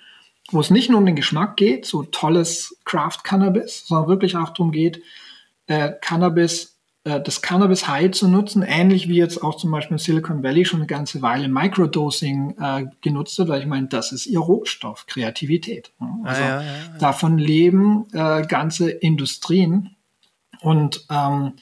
wo 0.52 0.62
es 0.62 0.70
nicht 0.70 0.90
nur 0.90 1.00
um 1.00 1.06
den 1.06 1.16
Geschmack 1.16 1.58
geht, 1.58 1.86
so 1.86 2.04
tolles 2.04 2.78
Craft 2.86 3.24
Cannabis, 3.24 3.86
sondern 3.88 4.08
wirklich 4.08 4.38
auch 4.38 4.50
darum 4.50 4.72
geht, 4.72 5.02
äh, 5.66 5.92
Cannabis 6.02 6.77
das 7.22 7.42
Cannabis 7.42 7.88
High 7.88 8.12
zu 8.12 8.28
nutzen, 8.28 8.64
ähnlich 8.64 9.08
wie 9.08 9.18
jetzt 9.18 9.42
auch 9.44 9.56
zum 9.56 9.72
Beispiel 9.72 9.98
Silicon 9.98 10.44
Valley 10.44 10.66
schon 10.66 10.80
eine 10.80 10.88
ganze 10.88 11.22
Weile 11.22 11.48
Microdosing 11.48 12.56
äh, 12.60 12.86
genutzt 13.02 13.38
wird, 13.38 13.50
weil 13.50 13.62
ich 13.62 13.68
meine, 13.68 13.88
das 13.88 14.12
ist 14.12 14.26
ihr 14.26 14.40
Rohstoff, 14.40 15.06
Kreativität. 15.08 15.92
Ne? 16.00 16.10
Also 16.24 16.42
ah, 16.42 16.46
ja, 16.46 16.62
ja, 16.62 16.68
ja. 16.68 16.98
davon 17.00 17.38
leben 17.38 18.06
äh, 18.14 18.46
ganze 18.46 18.90
Industrien 18.90 19.96
und 20.62 21.06
ähm, 21.10 21.54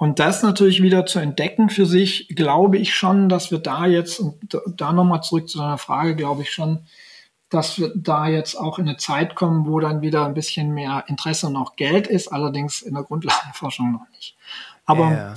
und 0.00 0.18
das 0.18 0.42
natürlich 0.42 0.82
wieder 0.82 1.04
zu 1.04 1.18
entdecken 1.18 1.68
für 1.68 1.84
sich, 1.84 2.28
glaube 2.34 2.78
ich 2.78 2.94
schon, 2.94 3.28
dass 3.28 3.50
wir 3.50 3.58
da 3.58 3.84
jetzt, 3.84 4.18
und 4.18 4.38
da 4.66 4.94
nochmal 4.94 5.22
zurück 5.22 5.46
zu 5.46 5.58
deiner 5.58 5.76
Frage, 5.76 6.16
glaube 6.16 6.40
ich 6.40 6.50
schon, 6.50 6.86
dass 7.50 7.78
wir 7.78 7.92
da 7.94 8.26
jetzt 8.26 8.54
auch 8.54 8.78
in 8.78 8.88
eine 8.88 8.96
Zeit 8.96 9.34
kommen, 9.34 9.66
wo 9.66 9.78
dann 9.78 10.00
wieder 10.00 10.24
ein 10.24 10.32
bisschen 10.32 10.72
mehr 10.72 11.04
Interesse 11.08 11.48
und 11.48 11.56
auch 11.56 11.76
Geld 11.76 12.06
ist, 12.06 12.28
allerdings 12.28 12.80
in 12.80 12.94
der 12.94 13.02
Grundlagenforschung 13.02 13.92
noch 13.92 14.08
nicht. 14.16 14.38
Aber, 14.86 15.12
ja. 15.12 15.34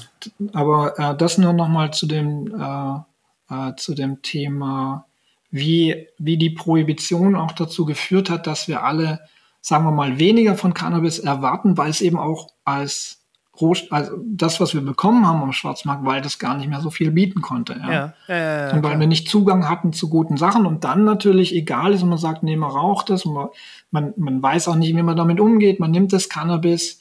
aber 0.54 1.00
äh, 1.00 1.18
das 1.18 1.38
nur 1.38 1.54
nochmal 1.54 1.92
zu 1.92 2.08
dem, 2.08 2.48
äh, 2.60 2.98
äh, 3.54 3.76
zu 3.76 3.94
dem 3.94 4.22
Thema, 4.22 5.06
wie, 5.52 6.08
wie 6.18 6.38
die 6.38 6.50
Prohibition 6.50 7.36
auch 7.36 7.52
dazu 7.52 7.86
geführt 7.86 8.30
hat, 8.30 8.48
dass 8.48 8.68
wir 8.68 8.84
alle, 8.84 9.22
sagen 9.62 9.86
wir 9.86 9.92
mal, 9.92 10.18
weniger 10.18 10.56
von 10.56 10.74
Cannabis 10.74 11.20
erwarten, 11.20 11.78
weil 11.78 11.90
es 11.90 12.02
eben 12.02 12.18
auch 12.18 12.50
als 12.66 13.24
also 13.92 14.14
das, 14.26 14.60
was 14.60 14.74
wir 14.74 14.82
bekommen 14.82 15.28
haben 15.28 15.44
am 15.44 15.54
Schwarzmarkt, 15.54 16.04
weil 16.06 16.22
das 16.22 16.40
gar 16.40 16.58
nicht 16.58 16.70
mehr 16.70 16.82
so 16.82 16.90
viel 16.90 17.12
bieten 17.12 17.42
konnte. 17.42 17.80
Ja. 17.80 18.14
Ja, 18.28 18.36
ja, 18.36 18.74
und 18.74 18.84
weil 18.84 19.00
wir 19.00 19.06
nicht 19.06 19.30
Zugang 19.30 19.70
hatten 19.70 19.94
zu 19.94 20.10
guten 20.10 20.38
Sachen 20.38 20.66
und 20.66 20.84
dann 20.84 21.04
natürlich 21.06 21.54
egal 21.54 21.94
ist 21.94 22.02
und 22.02 22.10
man 22.10 22.18
sagt, 22.18 22.42
nee, 22.42 22.56
man 22.56 22.72
raucht 22.72 23.12
das 23.12 23.26
und 23.26 23.36
man, 23.36 23.50
man, 23.92 24.14
man 24.18 24.42
weiß 24.42 24.68
auch 24.70 24.76
nicht, 24.76 24.96
wie 24.96 25.04
man 25.04 25.16
damit 25.16 25.40
umgeht, 25.40 25.80
man 25.80 25.92
nimmt 25.92 26.14
das 26.14 26.30
Cannabis 26.30 27.00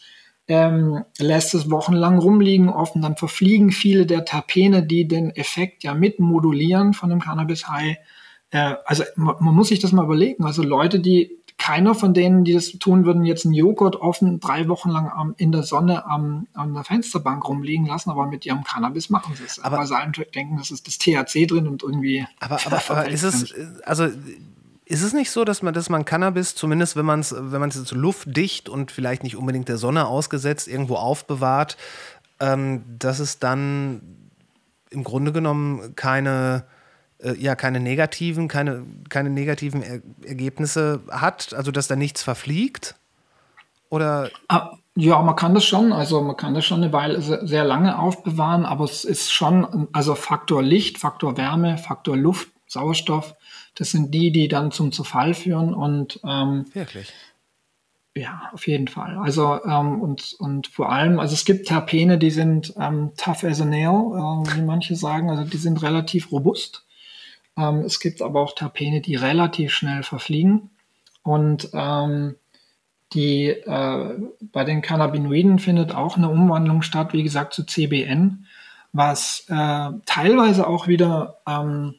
ähm, 0.49 1.05
lässt 1.19 1.55
es 1.55 1.71
wochenlang 1.71 2.19
rumliegen 2.19 2.69
offen, 2.69 3.03
dann 3.03 3.17
verfliegen 3.17 3.71
viele 3.71 4.07
der 4.07 4.25
Terpene, 4.25 4.83
die 4.83 5.07
den 5.07 5.31
Effekt 5.31 5.85
ja 5.85 5.95
mit 5.95 6.19
modulieren 6.19 6.95
von 6.95 7.11
dem 7.11 7.21
Cannabis 7.21 7.69
High. 7.69 7.97
Äh, 8.51 8.75
also 8.85 9.05
man, 9.17 9.37
man, 9.41 9.55
muss 9.55 9.69
sich 9.69 9.79
das 9.79 9.93
mal 9.93 10.05
überlegen. 10.05 10.45
Also 10.45 10.63
Leute, 10.63 11.01
die 11.01 11.39
keiner 11.59 11.95
von 11.95 12.13
denen, 12.13 12.43
die 12.45 12.55
das 12.55 12.73
tun 12.73 13.05
würden, 13.05 13.25
jetzt 13.25 13.45
einen 13.45 13.55
Joghurt 13.55 13.95
offen 13.97 14.41
drei 14.41 14.67
Wochen 14.69 14.91
lang 14.91 15.09
am, 15.09 15.35
in 15.39 15.53
der 15.53 15.63
Sonne 15.63 16.07
am, 16.07 16.49
an 16.55 16.75
der 16.75 16.83
Fensterbank 16.83 17.49
rumliegen 17.49 17.87
lassen, 17.87 18.11
aber 18.11 18.27
mit 18.27 18.45
ihrem 18.45 18.65
Cannabis 18.65 19.11
machen 19.11 19.37
sie 19.37 19.45
es. 19.45 19.61
Aber 19.63 19.79
weil 19.79 19.87
sie 19.87 20.25
denken, 20.35 20.57
das 20.57 20.73
ist 20.73 20.89
das 20.89 20.99
THC 20.99 21.47
drin 21.47 21.69
und 21.69 21.85
irgendwie. 21.85 22.27
Aber, 22.41 22.59
aber, 22.67 22.83
aber 22.89 23.09
ist 23.11 23.23
es, 23.23 23.55
also 23.85 24.09
ist 24.93 25.03
es 25.03 25.15
nicht 25.15 25.31
so, 25.31 25.45
dass 25.45 25.63
man, 25.63 25.73
dass 25.73 25.89
man 25.89 26.05
Cannabis, 26.05 26.55
zumindest 26.55 26.97
wenn 26.97 27.07
man 27.07 27.21
es 27.21 27.35
wenn 27.35 27.67
es 27.67 27.91
luftdicht 27.93 28.69
und 28.69 28.93
vielleicht 28.93 29.23
nicht 29.23 29.37
unbedingt 29.37 29.71
der 29.71 29.79
Sonne 29.79 30.07
ausgesetzt, 30.07 30.69
irgendwo 30.69 30.97
aufbewahrt, 30.97 31.79
ähm, 32.41 32.85
dass 32.99 33.19
es 33.19 33.39
dann 33.39 34.03
im 34.91 35.03
Grunde 35.03 35.33
genommen 35.33 35.97
keine, 35.97 36.65
äh, 37.21 37.35
ja, 37.37 37.55
keine 37.55 37.81
negativen, 37.81 38.49
keine, 38.49 38.85
keine 39.09 39.31
negativen 39.31 39.83
er 39.83 40.03
Ergebnisse 40.27 41.01
hat, 41.11 41.55
also 41.55 41.71
dass 41.71 41.89
da 41.89 41.97
nichts 41.97 42.23
verfliegt? 42.23 42.95
Oder? 43.89 44.29
Ah, 44.49 44.77
ja, 44.95 45.23
man 45.23 45.37
kann 45.37 45.55
das 45.55 45.65
schon, 45.65 45.95
also 45.95 46.21
man 46.21 46.37
kann 46.37 46.53
das 46.53 46.67
schon 46.67 46.83
eine 46.83 46.93
Weile 46.93 47.23
sehr 47.23 47.65
lange 47.65 47.99
aufbewahren, 47.99 48.67
aber 48.67 48.85
es 48.85 49.07
ist 49.07 49.33
schon, 49.33 49.89
also 49.95 50.15
Faktor 50.15 50.63
Licht, 50.63 50.99
Faktor 50.99 51.39
Wärme, 51.39 51.79
Faktor 51.79 52.15
Luft, 52.15 52.49
Sauerstoff, 52.67 53.35
das 53.75 53.91
sind 53.91 54.13
die, 54.13 54.33
die 54.33 54.49
dann 54.49 54.71
zum 54.71 54.93
Zerfall 54.93 55.35
führen 55.35 55.75
und 55.75 56.21
ähm, 56.25 56.67
wirklich. 56.75 57.13
Ja, 58.15 58.51
auf 58.53 58.67
jeden 58.67 58.89
Fall. 58.89 59.17
Also 59.17 59.65
ähm, 59.65 60.03
und, 60.03 60.35
und 60.39 60.67
vor 60.67 60.93
allem, 60.93 61.19
also 61.19 61.33
es 61.33 61.47
gibt 61.47 61.69
Terpene, 61.69 62.19
die 62.19 62.31
sind 62.31 62.75
ähm, 62.79 63.13
tough 63.17 63.43
as 63.43 63.63
a 63.63 63.65
nail, 63.65 63.89
äh, 63.89 64.57
wie 64.57 64.63
manche 64.63 64.97
sagen, 64.97 65.31
also 65.31 65.45
die 65.45 65.57
sind 65.57 65.83
relativ 65.83 66.31
robust. 66.31 66.85
Ähm, 67.57 67.81
es 67.81 68.01
gibt 68.01 68.21
aber 68.21 68.43
auch 68.43 68.55
Terpene, 68.55 69.01
die 69.01 69.15
relativ 69.15 69.73
schnell 69.73 70.03
verfliegen. 70.03 70.71
Und 71.23 71.71
ähm, 71.73 72.37
die 73.15 73.49
äh, 73.49 74.19
bei 74.41 74.65
den 74.65 74.83
Cannabinoiden 74.83 75.59
findet 75.59 75.95
auch 75.95 76.17
eine 76.17 76.29
Umwandlung 76.29 76.83
statt, 76.83 77.13
wie 77.13 77.23
gesagt, 77.23 77.55
zu 77.55 77.65
CBN, 77.65 78.47
was 78.93 79.47
äh, 79.49 79.91
teilweise 80.05 80.67
auch 80.67 80.87
wieder 80.87 81.39
ähm, 81.47 81.95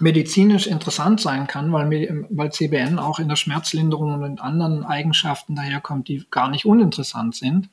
medizinisch 0.00 0.66
interessant 0.66 1.20
sein 1.20 1.46
kann, 1.46 1.72
weil, 1.72 2.26
weil 2.30 2.52
CBN 2.52 2.98
auch 2.98 3.18
in 3.18 3.28
der 3.28 3.36
Schmerzlinderung 3.36 4.14
und 4.14 4.24
in 4.24 4.38
anderen 4.38 4.84
Eigenschaften 4.84 5.54
daherkommt, 5.54 6.08
die 6.08 6.24
gar 6.30 6.48
nicht 6.48 6.64
uninteressant 6.64 7.34
sind. 7.34 7.68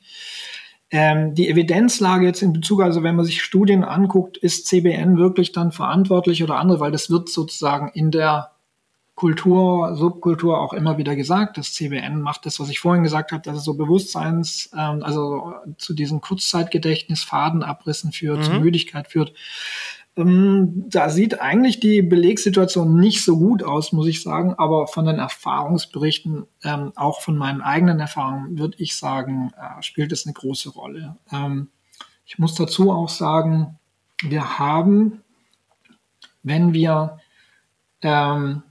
Ähm, 0.92 1.34
die 1.34 1.48
Evidenzlage 1.48 2.26
jetzt 2.26 2.42
in 2.42 2.52
Bezug, 2.52 2.82
also 2.82 3.02
wenn 3.02 3.14
man 3.14 3.24
sich 3.24 3.42
Studien 3.42 3.84
anguckt, 3.84 4.36
ist 4.36 4.66
CBN 4.66 5.16
wirklich 5.16 5.52
dann 5.52 5.70
verantwortlich 5.70 6.42
oder 6.42 6.56
andere, 6.56 6.80
weil 6.80 6.90
das 6.90 7.10
wird 7.10 7.28
sozusagen 7.28 7.90
in 7.94 8.10
der 8.10 8.50
Kultur, 9.14 9.96
Subkultur 9.96 10.58
auch 10.58 10.72
immer 10.72 10.96
wieder 10.96 11.14
gesagt, 11.14 11.58
dass 11.58 11.74
CBN 11.74 12.22
macht 12.22 12.46
das, 12.46 12.58
was 12.58 12.70
ich 12.70 12.80
vorhin 12.80 13.02
gesagt 13.02 13.32
habe, 13.32 13.42
dass 13.42 13.58
es 13.58 13.64
so 13.64 13.74
Bewusstseins, 13.74 14.70
ähm, 14.74 15.02
also 15.02 15.52
zu 15.76 15.92
diesen 15.94 16.22
Kurzzeitgedächtnis, 16.22 17.22
Fadenabrissen 17.22 18.12
führt, 18.12 18.38
mhm. 18.38 18.42
zu 18.44 18.50
Müdigkeit 18.52 19.08
führt. 19.08 19.34
Ähm, 20.20 20.84
da 20.88 21.08
sieht 21.08 21.40
eigentlich 21.40 21.80
die 21.80 22.02
Belegssituation 22.02 22.98
nicht 22.98 23.24
so 23.24 23.38
gut 23.38 23.62
aus, 23.62 23.92
muss 23.92 24.06
ich 24.06 24.22
sagen, 24.22 24.54
aber 24.58 24.86
von 24.86 25.06
den 25.06 25.18
Erfahrungsberichten, 25.18 26.46
ähm, 26.64 26.92
auch 26.96 27.20
von 27.20 27.36
meinen 27.36 27.62
eigenen 27.62 28.00
Erfahrungen, 28.00 28.58
würde 28.58 28.76
ich 28.78 28.96
sagen, 28.96 29.52
äh, 29.56 29.82
spielt 29.82 30.12
es 30.12 30.26
eine 30.26 30.34
große 30.34 30.70
Rolle. 30.70 31.16
Ähm, 31.32 31.68
ich 32.26 32.38
muss 32.38 32.54
dazu 32.54 32.90
auch 32.92 33.08
sagen, 33.08 33.78
wir 34.22 34.58
haben, 34.58 35.22
wenn 36.42 36.72
wir, 36.72 37.18
ähm, 38.02 38.62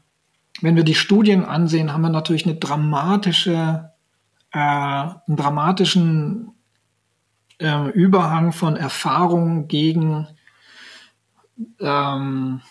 wenn 0.62 0.76
wir 0.76 0.84
die 0.84 0.96
Studien 0.96 1.44
ansehen, 1.44 1.94
haben 1.94 2.02
wir 2.02 2.10
natürlich 2.10 2.46
eine 2.46 2.56
dramatische, 2.56 3.92
äh, 4.52 4.60
einen 4.60 5.36
dramatischen 5.36 6.52
äh, 7.60 7.90
Überhang 7.90 8.52
von 8.52 8.76
Erfahrungen 8.76 9.68
gegen 9.68 10.28
ähm, 11.80 12.62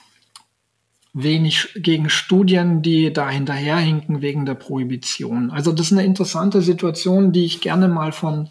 wenig 1.13 1.71
gegen 1.77 2.11
Studien, 2.11 2.83
die 2.83 3.13
da 3.13 3.29
hinterherhinken 3.29 4.23
wegen 4.23 4.47
der 4.47 4.55
Prohibition. 4.55 5.51
Also 5.51 5.73
das 5.73 5.87
ist 5.87 5.93
eine 5.93 6.05
interessante 6.05 6.63
Situation, 6.63 7.33
die 7.33 7.45
ich 7.45 7.61
gerne 7.61 7.89
mal 7.89 8.13
von 8.13 8.49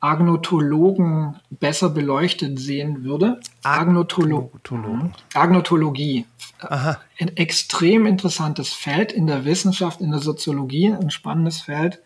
Agnotologen 0.00 1.36
besser 1.48 1.88
beleuchtet 1.88 2.58
sehen 2.58 3.04
würde. 3.04 3.40
Agnotolo 3.62 4.50
mhm. 4.70 5.12
Agnotologie. 5.32 6.26
Aha. 6.60 7.00
Ein 7.18 7.36
extrem 7.38 8.04
interessantes 8.04 8.74
Feld 8.74 9.12
in 9.12 9.26
der 9.26 9.46
Wissenschaft, 9.46 10.02
in 10.02 10.10
der 10.10 10.20
Soziologie, 10.20 10.92
ein 10.92 11.10
spannendes 11.10 11.62
Feld, 11.62 12.00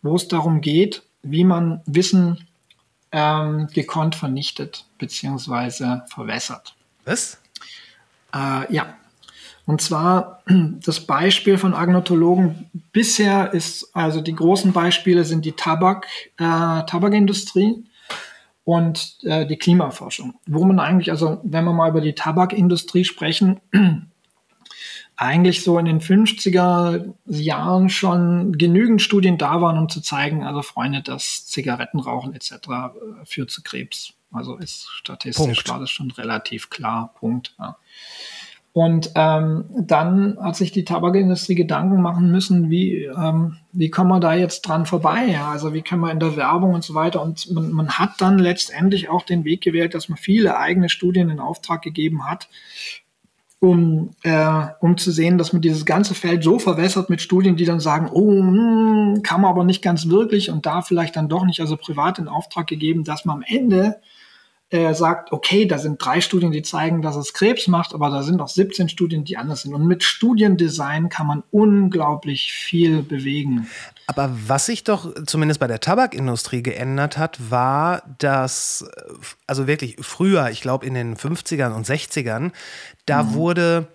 wo 0.00 0.16
es 0.16 0.28
darum 0.28 0.62
geht, 0.62 1.02
wie 1.22 1.44
man 1.44 1.82
Wissen 1.84 2.46
ähm, 3.12 3.68
gekonnt 3.74 4.14
vernichtet 4.14 4.86
bzw. 4.98 6.00
verwässert. 6.08 6.74
Was? 7.04 7.40
Äh, 8.34 8.72
ja. 8.72 8.96
Und 9.66 9.80
zwar 9.80 10.42
das 10.84 11.00
Beispiel 11.00 11.58
von 11.58 11.74
Agnotologen 11.74 12.66
bisher 12.92 13.52
ist, 13.52 13.94
also 13.94 14.20
die 14.20 14.34
großen 14.34 14.72
Beispiele 14.72 15.24
sind 15.24 15.44
die 15.44 15.52
Tabak, 15.52 16.06
äh, 16.38 16.82
Tabakindustrie 16.84 17.84
und 18.64 19.18
äh, 19.22 19.46
die 19.46 19.56
Klimaforschung. 19.56 20.34
Wo 20.46 20.64
man 20.64 20.80
eigentlich, 20.80 21.10
also 21.10 21.40
wenn 21.44 21.64
wir 21.64 21.72
mal 21.72 21.90
über 21.90 22.00
die 22.00 22.14
Tabakindustrie 22.14 23.04
sprechen, 23.04 23.60
eigentlich 25.16 25.62
so 25.62 25.78
in 25.78 25.84
den 25.84 26.00
50er 26.00 27.14
Jahren 27.26 27.88
schon 27.88 28.58
genügend 28.58 29.00
Studien 29.00 29.38
da 29.38 29.60
waren, 29.60 29.78
um 29.78 29.88
zu 29.88 30.00
zeigen, 30.00 30.42
also 30.42 30.62
Freunde, 30.62 31.02
dass 31.02 31.46
Zigarettenrauchen 31.46 32.34
etc. 32.34 32.52
äh, 32.52 32.58
führt 33.24 33.50
zu 33.50 33.62
Krebs. 33.62 34.14
Also 34.34 34.56
ist 34.56 34.88
statistisch 34.90 35.44
Punkt. 35.44 35.68
war 35.68 35.80
das 35.80 35.90
schon 35.90 36.10
relativ 36.10 36.70
klar. 36.70 37.14
Punkt. 37.18 37.54
Ja. 37.58 37.76
Und 38.74 39.12
ähm, 39.14 39.66
dann 39.78 40.36
hat 40.40 40.56
sich 40.56 40.72
die 40.72 40.84
Tabakindustrie 40.84 41.54
Gedanken 41.54 42.02
machen 42.02 42.32
müssen, 42.32 42.70
wie, 42.70 43.04
ähm, 43.04 43.58
wie 43.70 43.88
kommen 43.88 44.10
wir 44.10 44.18
da 44.18 44.34
jetzt 44.34 44.62
dran 44.62 44.84
vorbei? 44.84 45.26
Ja? 45.26 45.48
Also 45.50 45.72
wie 45.74 45.82
können 45.82 46.00
wir 46.00 46.10
in 46.10 46.18
der 46.18 46.34
Werbung 46.34 46.74
und 46.74 46.82
so 46.82 46.92
weiter. 46.94 47.22
Und 47.22 47.48
man, 47.52 47.70
man 47.70 47.90
hat 47.90 48.14
dann 48.18 48.40
letztendlich 48.40 49.08
auch 49.08 49.22
den 49.22 49.44
Weg 49.44 49.60
gewählt, 49.60 49.94
dass 49.94 50.08
man 50.08 50.18
viele 50.18 50.58
eigene 50.58 50.88
Studien 50.88 51.30
in 51.30 51.38
Auftrag 51.38 51.82
gegeben 51.82 52.28
hat, 52.28 52.48
um, 53.60 54.10
äh, 54.24 54.66
um 54.80 54.98
zu 54.98 55.12
sehen, 55.12 55.38
dass 55.38 55.52
man 55.52 55.62
dieses 55.62 55.86
ganze 55.86 56.16
Feld 56.16 56.42
so 56.42 56.58
verwässert 56.58 57.10
mit 57.10 57.22
Studien, 57.22 57.54
die 57.54 57.66
dann 57.66 57.78
sagen, 57.78 58.10
oh, 58.12 58.28
hm, 58.28 59.22
kann 59.22 59.40
man 59.40 59.50
aber 59.52 59.62
nicht 59.62 59.82
ganz 59.82 60.08
wirklich 60.08 60.50
und 60.50 60.66
da 60.66 60.82
vielleicht 60.82 61.14
dann 61.14 61.28
doch 61.28 61.44
nicht, 61.44 61.60
also 61.60 61.76
privat 61.76 62.18
in 62.18 62.26
Auftrag 62.26 62.66
gegeben, 62.66 63.04
dass 63.04 63.24
man 63.24 63.36
am 63.36 63.44
Ende 63.46 64.00
äh, 64.74 64.92
sagt, 64.92 65.30
okay, 65.30 65.66
da 65.66 65.78
sind 65.78 66.04
drei 66.04 66.20
Studien, 66.20 66.50
die 66.50 66.62
zeigen, 66.62 67.00
dass 67.00 67.14
es 67.14 67.32
Krebs 67.32 67.68
macht, 67.68 67.94
aber 67.94 68.10
da 68.10 68.24
sind 68.24 68.40
auch 68.40 68.48
17 68.48 68.88
Studien, 68.88 69.24
die 69.24 69.36
anders 69.36 69.62
sind. 69.62 69.72
Und 69.72 69.86
mit 69.86 70.02
Studiendesign 70.02 71.08
kann 71.10 71.28
man 71.28 71.44
unglaublich 71.52 72.52
viel 72.52 73.02
bewegen. 73.02 73.68
Aber 74.08 74.36
was 74.48 74.66
sich 74.66 74.82
doch 74.82 75.14
zumindest 75.26 75.60
bei 75.60 75.68
der 75.68 75.78
Tabakindustrie 75.78 76.64
geändert 76.64 77.16
hat, 77.18 77.38
war, 77.50 78.02
dass, 78.18 78.84
also 79.46 79.68
wirklich 79.68 79.96
früher, 80.00 80.50
ich 80.50 80.60
glaube 80.60 80.86
in 80.86 80.94
den 80.94 81.16
50ern 81.16 81.72
und 81.72 81.86
60ern, 81.86 82.50
da 83.06 83.22
Mhm. 83.22 83.34
wurde. 83.34 83.86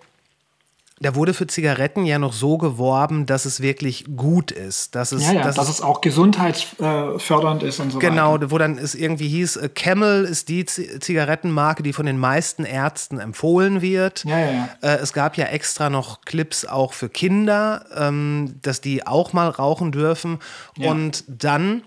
Da 1.02 1.14
wurde 1.14 1.32
für 1.32 1.46
Zigaretten 1.46 2.04
ja 2.04 2.18
noch 2.18 2.34
so 2.34 2.58
geworben, 2.58 3.24
dass 3.24 3.46
es 3.46 3.62
wirklich 3.62 4.04
gut 4.16 4.50
ist. 4.50 4.94
Dass 4.94 5.12
es, 5.12 5.22
Ja, 5.26 5.32
ja, 5.32 5.42
dass 5.42 5.56
dass 5.56 5.70
es 5.70 5.80
auch 5.80 6.02
gesundheitsfördernd 6.02 7.62
ist 7.62 7.80
und 7.80 7.90
so 7.92 7.98
Genau, 7.98 8.34
weiter. 8.34 8.50
wo 8.50 8.58
dann 8.58 8.76
es 8.76 8.94
irgendwie 8.94 9.28
hieß, 9.28 9.56
äh, 9.56 9.68
Camel 9.70 10.24
ist 10.24 10.50
die 10.50 10.66
Zigarettenmarke, 10.66 11.82
die 11.82 11.94
von 11.94 12.04
den 12.04 12.18
meisten 12.18 12.64
Ärzten 12.64 13.18
empfohlen 13.18 13.80
wird. 13.80 14.24
Ja, 14.24 14.38
ja, 14.38 14.50
ja. 14.52 14.68
Äh, 14.82 14.96
es 14.98 15.14
gab 15.14 15.38
ja 15.38 15.46
extra 15.46 15.88
noch 15.88 16.20
Clips 16.26 16.66
auch 16.66 16.92
für 16.92 17.08
Kinder, 17.08 17.86
ähm, 17.96 18.56
dass 18.60 18.82
die 18.82 19.06
auch 19.06 19.32
mal 19.32 19.48
rauchen 19.48 19.92
dürfen. 19.92 20.38
Ja. 20.76 20.90
Und 20.90 21.24
dann 21.28 21.82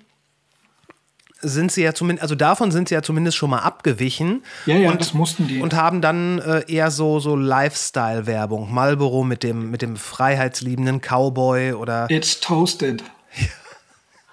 sind 1.44 1.72
sie 1.72 1.84
ja 1.84 1.94
zumindest, 1.94 2.24
also 2.24 2.36
davon 2.36 2.72
sind 2.72 2.90
sie 2.90 2.96
ja 2.96 3.02
zumindest 3.02 3.38
schon 3.38 3.50
mal 3.50 3.60
abgewichen. 3.60 4.44
Ja, 4.66 4.76
ja, 4.76 4.92
und, 4.92 5.00
das 5.00 5.14
mussten 5.14 5.48
die. 5.48 5.62
Und 5.62 5.76
haben 5.76 6.02
dann 6.02 6.40
äh, 6.40 6.64
eher 6.68 6.90
so, 6.90 7.20
so 7.20 7.36
Lifestyle-Werbung. 7.36 8.74
Marlboro 8.74 9.24
mit 9.24 9.44
dem, 9.44 9.70
mit 9.70 9.82
dem 9.82 9.96
freiheitsliebenden 9.96 11.02
Cowboy 11.02 11.74
oder. 11.74 12.10
It's 12.10 12.40
toasted. 12.40 13.04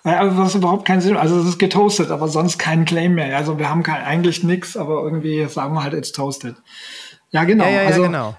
Ja, 0.05 0.21
aber 0.21 0.39
was 0.39 0.55
überhaupt 0.55 0.87
keinen 0.87 1.03
Sinn. 1.03 1.17
Also 1.17 1.39
es 1.41 1.47
ist 1.47 1.59
getoastet, 1.59 2.11
aber 2.11 2.29
sonst 2.29 2.59
kein 2.59 2.85
Claim 2.85 3.15
mehr. 3.15 3.37
Also 3.37 3.59
wir 3.59 3.69
haben 3.69 3.83
kein, 3.83 4.03
eigentlich 4.03 4.43
nichts, 4.43 4.77
aber 4.77 5.03
irgendwie 5.03 5.47
sagen 5.47 5.75
wir 5.75 5.83
halt, 5.83 5.93
it's 5.93 6.13
toasted. 6.13 6.57
Ja, 7.31 7.45
genau. 7.45 7.65
Ja, 7.65 7.71
ja, 7.71 7.83
ja, 7.83 7.89
also, 7.89 8.03
genau. 8.03 8.37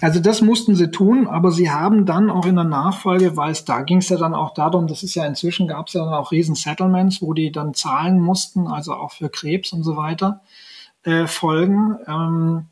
Also 0.00 0.20
das 0.20 0.42
mussten 0.42 0.76
sie 0.76 0.90
tun, 0.90 1.26
aber 1.26 1.50
sie 1.50 1.70
haben 1.70 2.04
dann 2.04 2.30
auch 2.30 2.44
in 2.44 2.56
der 2.56 2.64
Nachfolge, 2.64 3.36
weil 3.36 3.52
es 3.52 3.64
da 3.64 3.80
ging 3.82 3.98
es 3.98 4.10
ja 4.10 4.18
dann 4.18 4.34
auch 4.34 4.52
darum, 4.52 4.86
das 4.86 5.02
ist 5.02 5.14
ja 5.14 5.24
inzwischen 5.24 5.68
gab 5.68 5.88
es 5.88 5.94
ja 5.94 6.04
dann 6.04 6.14
auch 6.14 6.32
riesen 6.32 6.54
Settlements, 6.54 7.22
wo 7.22 7.32
die 7.32 7.50
dann 7.50 7.72
zahlen 7.72 8.20
mussten, 8.20 8.66
also 8.66 8.92
auch 8.92 9.12
für 9.12 9.30
Krebs 9.30 9.72
und 9.72 9.84
so 9.84 9.96
weiter, 9.96 10.42
äh, 11.04 11.26
Folgen. 11.26 11.96
Ähm, 12.06 12.66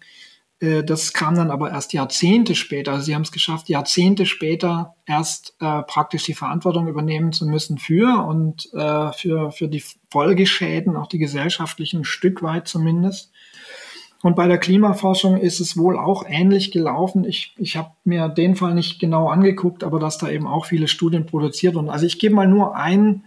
äh, 0.61 0.85
das 0.85 1.13
kam 1.13 1.35
dann 1.35 1.51
aber 1.51 1.71
erst 1.71 1.93
Jahrzehnte 1.93 2.55
später. 2.55 2.93
Also 2.93 3.05
sie 3.05 3.15
haben 3.15 3.23
es 3.23 3.33
geschafft, 3.33 3.69
Jahrzehnte 3.69 4.27
später 4.27 4.95
erst 5.07 5.57
äh, 5.61 5.83
praktisch 5.83 6.25
die 6.25 6.35
Verantwortung 6.35 6.89
übernehmen 6.89 7.33
zu 7.33 7.47
müssen 7.47 7.79
für 7.79 8.25
und 8.27 8.73
äh, 8.75 9.13
für, 9.13 9.51
für 9.51 9.69
die 9.69 9.83
Folgeschäden, 10.11 10.97
auch 10.97 11.09
die 11.09 11.19
gesellschaftlichen, 11.19 12.01
ein 12.01 12.05
Stück 12.05 12.43
weit 12.43 12.69
zumindest. 12.69 13.33
Und 14.25 14.37
bei 14.37 14.49
der 14.49 14.57
Klimaforschung 14.57 15.37
ist 15.37 15.61
es 15.61 15.77
wohl 15.77 15.99
auch 15.99 16.25
ähnlich 16.27 16.71
gelaufen. 16.71 17.25
Ich, 17.25 17.55
ich 17.59 17.77
habe 17.77 17.91
mir 18.05 18.31
den 18.31 18.57
Fall 18.57 18.73
nicht 18.73 18.99
genau 18.99 19.29
angeguckt, 19.29 19.85
aber 19.85 20.01
dass 20.01 20.17
da 20.17 20.31
eben 20.31 20.47
auch 20.47 20.65
viele 20.65 20.89
Studien 20.89 21.27
produziert 21.27 21.75
wurden. 21.75 21.91
Also 21.91 22.07
ich 22.07 22.19
gebe 22.19 22.35
mal 22.35 22.49
nur 22.49 22.75
ein, 22.75 23.25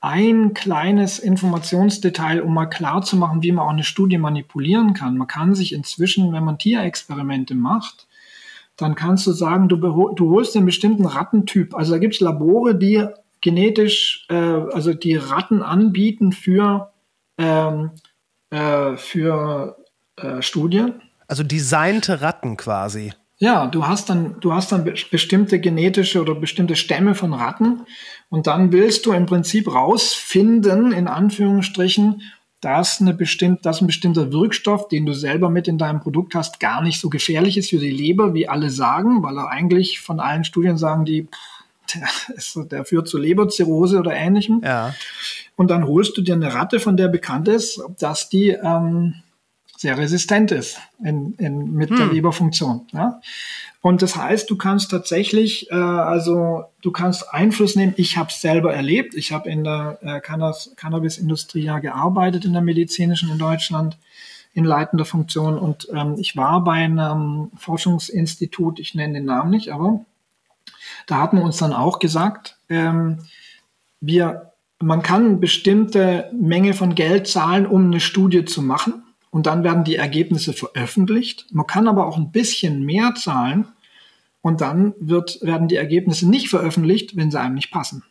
ein 0.00 0.52
kleines 0.52 1.20
Informationsdetail, 1.20 2.40
um 2.40 2.52
mal 2.52 2.66
klar 2.66 3.02
zu 3.02 3.16
machen, 3.16 3.44
wie 3.44 3.52
man 3.52 3.66
auch 3.66 3.70
eine 3.70 3.84
Studie 3.84 4.18
manipulieren 4.18 4.94
kann. 4.94 5.16
Man 5.16 5.28
kann 5.28 5.54
sich 5.54 5.72
inzwischen, 5.72 6.32
wenn 6.32 6.42
man 6.42 6.58
Tierexperimente 6.58 7.54
macht, 7.54 8.08
dann 8.76 8.96
kannst 8.96 9.28
du 9.28 9.30
sagen, 9.30 9.68
du, 9.68 9.76
du 9.76 10.30
holst 10.30 10.56
einen 10.56 10.66
bestimmten 10.66 11.06
Rattentyp. 11.06 11.72
Also 11.72 11.92
da 11.92 11.98
gibt 11.98 12.14
es 12.14 12.20
Labore, 12.20 12.74
die 12.74 13.06
genetisch, 13.40 14.26
äh, 14.28 14.34
also 14.34 14.92
die 14.92 15.14
Ratten 15.14 15.62
anbieten 15.62 16.32
für, 16.32 16.90
ähm, 17.38 17.92
äh, 18.50 18.96
für 18.96 19.76
äh, 20.16 20.42
Studien. 20.42 20.94
Also 21.28 21.42
designte 21.42 22.20
Ratten 22.20 22.56
quasi. 22.56 23.12
Ja, 23.38 23.66
du 23.66 23.86
hast 23.86 24.08
dann, 24.08 24.40
du 24.40 24.54
hast 24.54 24.72
dann 24.72 24.84
be 24.84 24.94
bestimmte 25.10 25.60
genetische 25.60 26.22
oder 26.22 26.34
bestimmte 26.34 26.74
Stämme 26.74 27.14
von 27.14 27.34
Ratten 27.34 27.82
und 28.30 28.46
dann 28.46 28.72
willst 28.72 29.04
du 29.04 29.12
im 29.12 29.26
Prinzip 29.26 29.72
rausfinden, 29.72 30.92
in 30.92 31.06
Anführungsstrichen, 31.06 32.22
dass, 32.62 33.00
eine 33.00 33.12
bestimmt, 33.12 33.66
dass 33.66 33.82
ein 33.82 33.86
bestimmter 33.86 34.32
Wirkstoff, 34.32 34.88
den 34.88 35.04
du 35.04 35.12
selber 35.12 35.50
mit 35.50 35.68
in 35.68 35.76
deinem 35.76 36.00
Produkt 36.00 36.34
hast, 36.34 36.58
gar 36.60 36.82
nicht 36.82 36.98
so 36.98 37.10
gefährlich 37.10 37.58
ist 37.58 37.70
für 37.70 37.78
die 37.78 37.90
Leber, 37.90 38.32
wie 38.32 38.48
alle 38.48 38.70
sagen, 38.70 39.22
weil 39.22 39.36
er 39.36 39.50
eigentlich 39.50 40.00
von 40.00 40.18
allen 40.18 40.44
Studien 40.44 40.78
sagen, 40.78 41.04
die, 41.04 41.28
der, 41.94 42.64
der 42.64 42.84
führt 42.86 43.06
zu 43.06 43.18
Leberzirrhose 43.18 43.98
oder 43.98 44.14
ähnlichem. 44.14 44.62
Ja. 44.64 44.94
Und 45.56 45.70
dann 45.70 45.86
holst 45.86 46.16
du 46.16 46.22
dir 46.22 46.34
eine 46.34 46.54
Ratte, 46.54 46.80
von 46.80 46.96
der 46.96 47.08
bekannt 47.08 47.48
ist, 47.48 47.82
dass 47.98 48.30
die 48.30 48.48
ähm, 48.48 49.16
sehr 49.76 49.98
resistent 49.98 50.50
ist 50.52 50.78
in, 51.04 51.34
in, 51.34 51.72
mit 51.72 51.90
der 51.90 52.06
Leberfunktion. 52.06 52.86
Ja? 52.92 53.20
Und 53.82 54.02
das 54.02 54.16
heißt, 54.16 54.50
du 54.50 54.56
kannst 54.56 54.90
tatsächlich, 54.90 55.70
äh, 55.70 55.74
also 55.74 56.64
du 56.82 56.90
kannst 56.90 57.32
Einfluss 57.32 57.76
nehmen. 57.76 57.94
Ich 57.96 58.16
habe 58.16 58.30
es 58.30 58.40
selber 58.40 58.74
erlebt. 58.74 59.14
Ich 59.14 59.32
habe 59.32 59.48
in 59.48 59.64
der 59.64 59.98
äh, 60.02 60.20
Cannabis- 60.20 60.74
Cannabis-Industrie 60.76 61.62
ja 61.62 61.78
gearbeitet, 61.78 62.44
in 62.44 62.52
der 62.52 62.62
medizinischen 62.62 63.30
in 63.30 63.38
Deutschland, 63.38 63.96
in 64.54 64.64
leitender 64.64 65.04
Funktion. 65.04 65.58
Und 65.58 65.88
ähm, 65.92 66.16
ich 66.18 66.36
war 66.36 66.64
bei 66.64 66.72
einem 66.72 67.52
Forschungsinstitut, 67.56 68.80
ich 68.80 68.94
nenne 68.94 69.14
den 69.14 69.26
Namen 69.26 69.50
nicht, 69.50 69.70
aber 69.70 70.00
da 71.06 71.18
hat 71.20 71.32
man 71.32 71.42
uns 71.44 71.58
dann 71.58 71.72
auch 71.72 71.98
gesagt, 71.98 72.56
ähm, 72.68 73.18
wir, 74.00 74.52
man 74.80 75.02
kann 75.02 75.38
bestimmte 75.38 76.30
Menge 76.32 76.74
von 76.74 76.94
Geld 76.94 77.28
zahlen, 77.28 77.66
um 77.66 77.86
eine 77.86 78.00
Studie 78.00 78.44
zu 78.44 78.62
machen. 78.62 79.02
Und 79.36 79.44
dann 79.44 79.64
werden 79.64 79.84
die 79.84 79.96
Ergebnisse 79.96 80.54
veröffentlicht. 80.54 81.44
Man 81.52 81.66
kann 81.66 81.88
aber 81.88 82.06
auch 82.06 82.16
ein 82.16 82.32
bisschen 82.32 82.86
mehr 82.86 83.14
zahlen. 83.16 83.68
Und 84.40 84.62
dann 84.62 84.94
wird, 84.98 85.40
werden 85.42 85.68
die 85.68 85.76
Ergebnisse 85.76 86.26
nicht 86.26 86.48
veröffentlicht, 86.48 87.18
wenn 87.18 87.30
sie 87.30 87.38
einem 87.38 87.52
nicht 87.54 87.70
passen. 87.70 88.02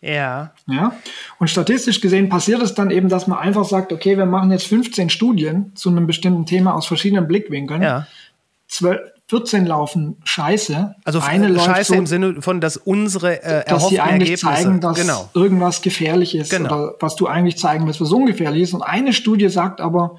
Ja. 0.00 0.54
Ja? 0.66 0.96
Und 1.38 1.50
statistisch 1.50 2.00
gesehen 2.00 2.30
passiert 2.30 2.62
es 2.62 2.72
dann 2.72 2.90
eben, 2.90 3.10
dass 3.10 3.26
man 3.26 3.40
einfach 3.40 3.66
sagt, 3.66 3.92
okay, 3.92 4.16
wir 4.16 4.24
machen 4.24 4.52
jetzt 4.52 4.66
15 4.66 5.10
Studien 5.10 5.72
zu 5.74 5.90
einem 5.90 6.06
bestimmten 6.06 6.46
Thema 6.46 6.74
aus 6.74 6.86
verschiedenen 6.86 7.28
Blickwinkeln. 7.28 7.82
Ja. 7.82 8.06
12, 8.68 9.00
14 9.28 9.64
laufen 9.64 10.16
scheiße. 10.24 10.94
Also 11.04 11.20
eine 11.20 11.48
läuft 11.48 11.64
Scheiße 11.64 11.92
so, 11.92 11.98
im 11.98 12.06
Sinne 12.06 12.42
von, 12.42 12.60
dass 12.60 12.76
unsere 12.76 13.42
äh, 13.42 13.64
dass 13.68 13.88
sie 13.88 13.98
eigentlich 13.98 14.30
Ergebnisse. 14.30 14.62
zeigen, 14.62 14.80
dass 14.80 15.00
genau. 15.00 15.30
irgendwas 15.32 15.80
gefährlich 15.80 16.34
ist 16.34 16.50
Genau. 16.50 16.68
oder 16.68 16.94
was 17.00 17.16
du 17.16 17.26
eigentlich 17.26 17.56
zeigen 17.56 17.86
willst, 17.86 18.00
was 18.00 18.12
ungefährlich 18.12 18.62
ist. 18.62 18.74
Und 18.74 18.82
eine 18.82 19.14
Studie 19.14 19.48
sagt 19.48 19.80
aber, 19.80 20.18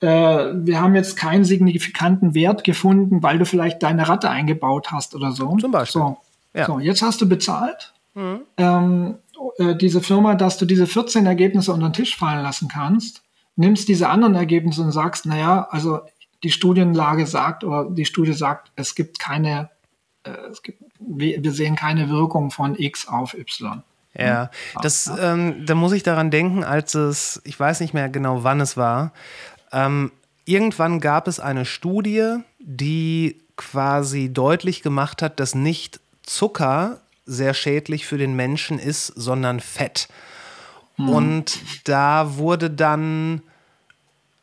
äh, 0.00 0.06
wir 0.06 0.80
haben 0.80 0.94
jetzt 0.94 1.16
keinen 1.16 1.44
signifikanten 1.44 2.34
Wert 2.34 2.64
gefunden, 2.64 3.22
weil 3.22 3.38
du 3.38 3.44
vielleicht 3.44 3.82
deine 3.82 4.08
Ratte 4.08 4.30
eingebaut 4.30 4.90
hast 4.92 5.14
oder 5.14 5.32
so. 5.32 5.56
Zum 5.56 5.70
Beispiel. 5.72 6.00
So, 6.00 6.16
Ja. 6.54 6.66
so 6.66 6.78
jetzt 6.78 7.02
hast 7.02 7.20
du 7.20 7.28
bezahlt. 7.28 7.92
Ähm, 8.56 9.14
äh, 9.58 9.76
diese 9.76 10.00
Firma, 10.00 10.34
dass 10.34 10.58
du 10.58 10.66
diese 10.66 10.86
14 10.86 11.26
Ergebnisse 11.26 11.72
unter 11.72 11.88
den 11.88 11.92
Tisch 11.92 12.16
fallen 12.16 12.42
lassen 12.42 12.68
kannst, 12.68 13.22
nimmst 13.56 13.88
diese 13.88 14.08
anderen 14.08 14.34
Ergebnisse 14.34 14.82
und 14.82 14.92
sagst, 14.92 15.26
naja, 15.26 15.68
also 15.70 16.00
die 16.42 16.50
Studienlage 16.50 17.26
sagt 17.26 17.64
oder 17.64 17.88
die 17.90 18.04
Studie 18.04 18.32
sagt, 18.32 18.72
es 18.76 18.94
gibt 18.94 19.18
keine, 19.18 19.70
äh, 20.24 20.30
es 20.50 20.62
gibt, 20.62 20.82
wir, 20.98 21.42
wir 21.42 21.52
sehen 21.52 21.76
keine 21.76 22.08
Wirkung 22.08 22.50
von 22.50 22.76
X 22.76 23.06
auf 23.08 23.34
Y. 23.34 23.82
Ja, 24.14 24.50
das, 24.82 25.10
ähm, 25.20 25.64
da 25.64 25.76
muss 25.76 25.92
ich 25.92 26.02
daran 26.02 26.30
denken, 26.32 26.64
als 26.64 26.94
es, 26.94 27.40
ich 27.44 27.58
weiß 27.58 27.78
nicht 27.80 27.94
mehr 27.94 28.08
genau, 28.08 28.42
wann 28.42 28.60
es 28.60 28.76
war. 28.76 29.12
Ähm, 29.72 30.12
irgendwann 30.44 31.00
gab 31.00 31.28
es 31.28 31.40
eine 31.40 31.64
Studie, 31.64 32.36
die 32.58 33.40
quasi 33.56 34.32
deutlich 34.32 34.82
gemacht 34.82 35.22
hat, 35.22 35.40
dass 35.40 35.54
nicht 35.54 36.00
Zucker 36.22 37.00
sehr 37.26 37.54
schädlich 37.54 38.06
für 38.06 38.18
den 38.18 38.34
Menschen 38.34 38.78
ist, 38.78 39.06
sondern 39.06 39.60
Fett. 39.60 40.08
Und 40.96 41.60
da 41.84 42.38
wurde 42.38 42.70
dann 42.70 43.42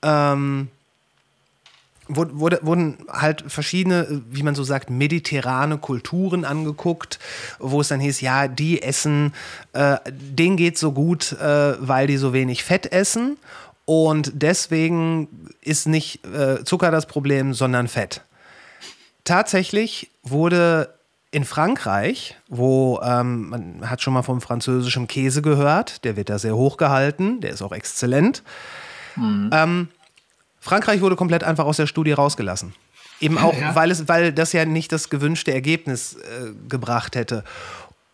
ähm, 0.01 0.69
wurde, 2.07 2.59
wurden 2.61 2.97
halt 3.09 3.43
verschiedene, 3.47 4.21
wie 4.29 4.43
man 4.43 4.55
so 4.55 4.63
sagt, 4.63 4.89
mediterrane 4.89 5.77
Kulturen 5.77 6.45
angeguckt, 6.45 7.19
wo 7.59 7.81
es 7.81 7.87
dann 7.87 7.99
hieß, 7.99 8.21
ja, 8.21 8.47
die 8.47 8.81
essen, 8.81 9.33
äh, 9.73 9.97
denen 10.07 10.57
geht 10.57 10.77
so 10.77 10.91
gut, 10.91 11.33
äh, 11.33 11.75
weil 11.79 12.07
die 12.07 12.17
so 12.17 12.33
wenig 12.33 12.63
Fett 12.63 12.91
essen. 12.91 13.37
Und 13.85 14.31
deswegen 14.33 15.27
ist 15.61 15.87
nicht 15.87 16.25
äh, 16.25 16.63
Zucker 16.63 16.89
das 16.91 17.05
Problem, 17.05 17.53
sondern 17.53 17.87
Fett. 17.87 18.21
Tatsächlich 19.23 20.09
wurde 20.23 20.93
in 21.31 21.45
Frankreich, 21.45 22.35
wo 22.47 22.99
ähm, 23.03 23.49
man 23.49 23.89
hat 23.89 24.01
schon 24.01 24.13
mal 24.13 24.21
vom 24.23 24.41
französischen 24.41 25.07
Käse 25.07 25.41
gehört, 25.41 26.03
der 26.03 26.15
wird 26.15 26.29
da 26.29 26.39
sehr 26.39 26.55
hoch 26.55 26.77
gehalten, 26.77 27.41
der 27.41 27.51
ist 27.51 27.61
auch 27.61 27.73
exzellent. 27.73 28.41
Ähm, 29.17 29.87
Frankreich 30.59 31.01
wurde 31.01 31.15
komplett 31.15 31.43
einfach 31.43 31.65
aus 31.65 31.77
der 31.77 31.87
Studie 31.87 32.11
rausgelassen. 32.13 32.73
Eben 33.19 33.37
auch, 33.37 33.53
Ja. 33.59 33.75
weil, 33.75 33.91
es, 33.91 34.07
weil 34.07 34.31
das 34.33 34.53
ja 34.53 34.65
nicht 34.65 34.91
das 34.91 35.09
gewünschte 35.09 35.53
Ergebnis 35.53 36.13
äh, 36.15 36.51
gebracht 36.69 37.15
hätte. 37.15 37.43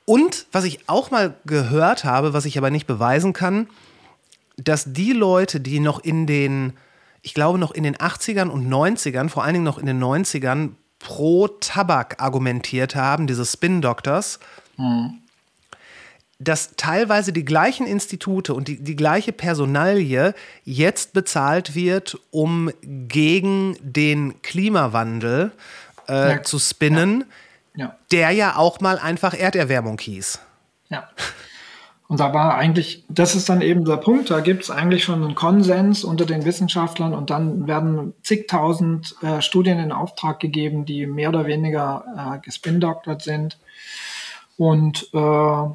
Und 0.05 0.45
was 0.51 0.63
ich 0.63 0.79
auch 0.87 1.11
mal 1.11 1.33
gehört 1.45 2.03
habe, 2.03 2.33
was 2.33 2.45
ich 2.45 2.57
aber 2.57 2.71
nicht 2.71 2.87
beweisen 2.87 3.33
kann, 3.33 3.67
dass 4.63 4.85
die 4.93 5.13
Leute, 5.13 5.59
die 5.59 5.79
noch 5.79 5.99
in 6.03 6.27
den, 6.27 6.73
ich 7.21 7.33
glaube 7.33 7.57
noch 7.59 7.71
in 7.71 7.83
den 7.83 7.95
80ern 7.95 8.47
und 8.49 8.67
90ern, 8.69 9.29
vor 9.29 9.43
allen 9.43 9.53
Dingen 9.53 9.65
noch 9.65 9.77
in 9.77 9.85
den 9.85 10.01
90ern, 10.01 10.71
pro 10.99 11.47
Tabak 11.47 12.21
argumentiert 12.21 12.95
haben, 12.95 13.25
diese 13.25 13.45
Spin-Doctors, 13.45 14.39
dass 16.39 16.71
teilweise 16.75 17.33
die 17.33 17.45
gleichen 17.45 17.85
Institute 17.85 18.53
und 18.53 18.67
die, 18.67 18.77
die 18.81 18.95
gleiche 18.95 19.31
Personalie 19.31 20.33
jetzt 20.63 21.13
bezahlt 21.13 21.75
wird, 21.75 22.17
um 22.31 22.71
gegen 22.81 23.77
den 23.81 24.41
Klimawandel 24.41 25.51
äh, 26.07 26.31
Ja. 26.35 26.43
zu 26.43 26.57
spinnen, 26.57 27.25
Ja. 27.75 27.95
der 28.11 28.31
ja 28.31 28.55
auch 28.55 28.79
mal 28.79 28.97
einfach 28.97 29.33
Erderwärmung 29.35 29.99
hieß. 29.99 30.39
Ja. 30.89 31.09
Und 32.11 32.19
da 32.19 32.33
war 32.33 32.55
eigentlich, 32.55 33.05
das 33.07 33.35
ist 33.35 33.47
dann 33.47 33.61
eben 33.61 33.85
der 33.85 33.95
Punkt, 33.95 34.31
da 34.31 34.41
gibt 34.41 34.63
es 34.63 34.69
eigentlich 34.69 35.05
schon 35.05 35.23
einen 35.23 35.33
Konsens 35.33 36.03
unter 36.03 36.25
den 36.25 36.43
Wissenschaftlern 36.43 37.13
und 37.13 37.29
dann 37.29 37.67
werden 37.67 38.13
zigtausend 38.21 39.15
äh, 39.21 39.41
Studien 39.41 39.79
in 39.79 39.93
Auftrag 39.93 40.41
gegeben, 40.41 40.83
die 40.83 41.05
mehr 41.05 41.29
oder 41.29 41.45
weniger 41.45 42.03
äh, 42.17 42.39
gespindoktert 42.39 43.21
sind. 43.21 43.59
Und 44.57 45.07
äh, 45.13 45.67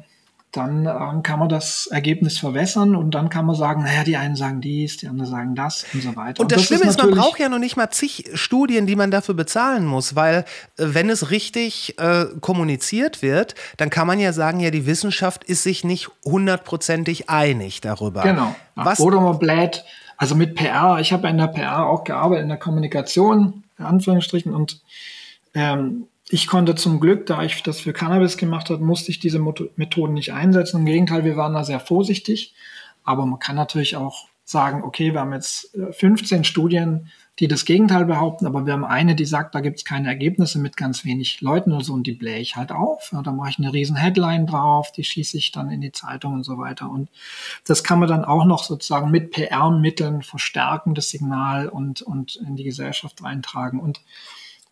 dann 0.57 0.85
ähm, 0.85 1.23
kann 1.23 1.39
man 1.39 1.49
das 1.49 1.87
Ergebnis 1.87 2.37
verwässern 2.37 2.95
und 2.95 3.11
dann 3.11 3.29
kann 3.29 3.45
man 3.45 3.55
sagen, 3.55 3.83
naja, 3.83 4.03
die 4.03 4.17
einen 4.17 4.35
sagen 4.35 4.59
dies, 4.59 4.97
die 4.97 5.07
anderen 5.07 5.29
sagen 5.29 5.55
das 5.55 5.85
und 5.93 6.01
so 6.01 6.15
weiter. 6.15 6.41
Und 6.41 6.51
das, 6.51 6.63
Schlimme 6.63 6.85
ist, 6.85 6.97
man 6.97 7.11
braucht 7.11 7.39
ja 7.39 7.47
noch 7.47 7.59
nicht 7.59 7.77
mal 7.77 7.89
zig 7.91 8.29
Studien, 8.33 8.87
die 8.87 8.95
man 8.95 9.11
dafür 9.11 9.35
bezahlen 9.35 9.85
muss, 9.85 10.15
weil 10.15 10.45
äh, 10.77 10.85
wenn 10.87 11.09
es 11.09 11.29
richtig 11.29 11.97
äh, 11.99 12.25
kommuniziert 12.41 13.21
wird, 13.21 13.55
dann 13.77 13.89
kann 13.89 14.07
man 14.07 14.19
ja 14.19 14.33
sagen, 14.33 14.59
ja, 14.59 14.71
die 14.71 14.85
Wissenschaft 14.85 15.43
ist 15.43 15.63
sich 15.63 15.83
nicht 15.83 16.09
hundertprozentig 16.25 17.29
einig 17.29 17.81
darüber. 17.81 18.23
Genau. 18.23 18.55
Was, 18.75 18.99
Oder 18.99 19.21
man 19.21 19.39
bläht, 19.39 19.85
also 20.17 20.35
mit 20.35 20.55
PR, 20.55 20.97
ich 20.99 21.13
habe 21.13 21.27
in 21.27 21.37
der 21.37 21.47
PR 21.47 21.85
auch 21.85 22.03
gearbeitet, 22.03 22.43
in 22.43 22.49
der 22.49 22.57
Kommunikation, 22.57 23.63
in 23.77 23.85
Anführungsstrichen, 23.85 24.53
und 24.53 24.81
ähm, 25.53 26.07
ich 26.29 26.47
konnte 26.47 26.75
zum 26.75 26.99
Glück, 26.99 27.25
da 27.25 27.43
ich 27.43 27.63
das 27.63 27.79
für 27.79 27.93
Cannabis 27.93 28.37
gemacht 28.37 28.69
habe, 28.69 28.83
musste 28.83 29.11
ich 29.11 29.19
diese 29.19 29.39
Methoden 29.39 30.13
nicht 30.13 30.33
einsetzen. 30.33 30.79
Im 30.79 30.85
Gegenteil, 30.85 31.23
wir 31.23 31.37
waren 31.37 31.53
da 31.53 31.63
sehr 31.63 31.79
vorsichtig. 31.79 32.53
Aber 33.03 33.25
man 33.25 33.39
kann 33.39 33.55
natürlich 33.55 33.95
auch 33.95 34.27
sagen, 34.43 34.83
okay, 34.83 35.13
wir 35.13 35.21
haben 35.21 35.33
jetzt 35.33 35.75
äh, 35.75 35.91
15 35.93 36.43
Studien, 36.43 37.09
die 37.39 37.47
das 37.47 37.65
Gegenteil 37.65 38.05
behaupten, 38.05 38.47
aber 38.47 38.65
wir 38.65 38.73
haben 38.73 38.83
eine, 38.83 39.13
die 39.13 39.25
sagt, 39.25 39.53
da 39.53 39.59
gibt 39.59 39.77
es 39.77 39.85
keine 39.85 40.07
Ergebnisse 40.07 40.57
mit 40.57 40.75
ganz 40.75 41.05
wenig 41.05 41.39
Leuten 41.41 41.71
oder 41.71 41.83
so 41.83 41.93
und 41.93 42.07
die 42.07 42.13
blähe 42.13 42.39
ich 42.39 42.55
halt 42.55 42.71
auf. 42.71 43.11
Ja, 43.11 43.21
da 43.21 43.31
mache 43.31 43.51
ich 43.51 43.59
eine 43.59 43.71
riesen 43.71 43.95
Headline 43.95 44.47
drauf, 44.47 44.91
die 44.91 45.03
schieße 45.03 45.37
ich 45.37 45.51
dann 45.51 45.69
in 45.69 45.81
die 45.81 45.91
Zeitung 45.91 46.33
und 46.33 46.43
so 46.43 46.57
weiter. 46.57 46.89
Und 46.89 47.09
das 47.65 47.83
kann 47.83 47.99
man 47.99 48.09
dann 48.09 48.25
auch 48.25 48.45
noch 48.45 48.63
sozusagen 48.63 49.11
mit 49.11 49.31
PR-Mitteln 49.31 50.23
verstärken, 50.23 50.95
das 50.95 51.11
Signal 51.11 51.69
und, 51.69 52.01
und 52.01 52.37
in 52.37 52.55
die 52.55 52.63
Gesellschaft 52.63 53.23
reintragen. 53.23 53.79
Und 53.79 54.01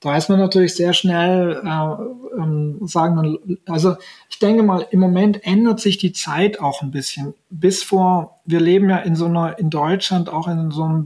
da 0.06 0.16
ist 0.16 0.30
man 0.30 0.40
natürlich 0.40 0.74
sehr 0.76 0.94
schnell, 0.94 1.60
äh, 1.66 2.40
ähm, 2.40 2.78
sagen 2.84 3.16
man, 3.16 3.40
also 3.66 3.96
ich 4.30 4.38
denke 4.38 4.62
mal, 4.62 4.86
im 4.92 5.00
Moment 5.00 5.44
ändert 5.44 5.80
sich 5.80 5.98
die 5.98 6.14
Zeit 6.14 6.60
auch 6.60 6.84
ein 6.84 6.92
bisschen. 6.92 7.34
Bis 7.50 7.82
vor, 7.82 8.40
wir 8.46 8.60
leben 8.60 8.88
ja 8.88 9.00
in 9.00 9.16
so 9.16 9.26
einer, 9.26 9.58
in 9.58 9.72
Deutschland 9.72 10.30
auch 10.30 10.48
in 10.48 10.70
so 10.70 11.04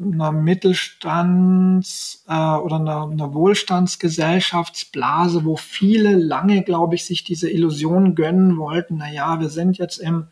einer 0.00 0.32
Mittelstands- 0.32 2.24
äh, 2.26 2.56
oder 2.58 2.76
einer, 2.76 3.10
einer 3.10 3.34
Wohlstandsgesellschaftsblase, 3.34 5.44
wo 5.44 5.56
viele 5.56 6.16
lange, 6.16 6.62
glaube 6.62 6.94
ich, 6.94 7.04
sich 7.04 7.24
diese 7.24 7.50
Illusion 7.50 8.14
gönnen 8.14 8.56
wollten, 8.56 8.96
na 8.96 9.12
ja, 9.12 9.40
wir 9.40 9.50
sind 9.50 9.76
jetzt 9.76 9.98
im 9.98 10.28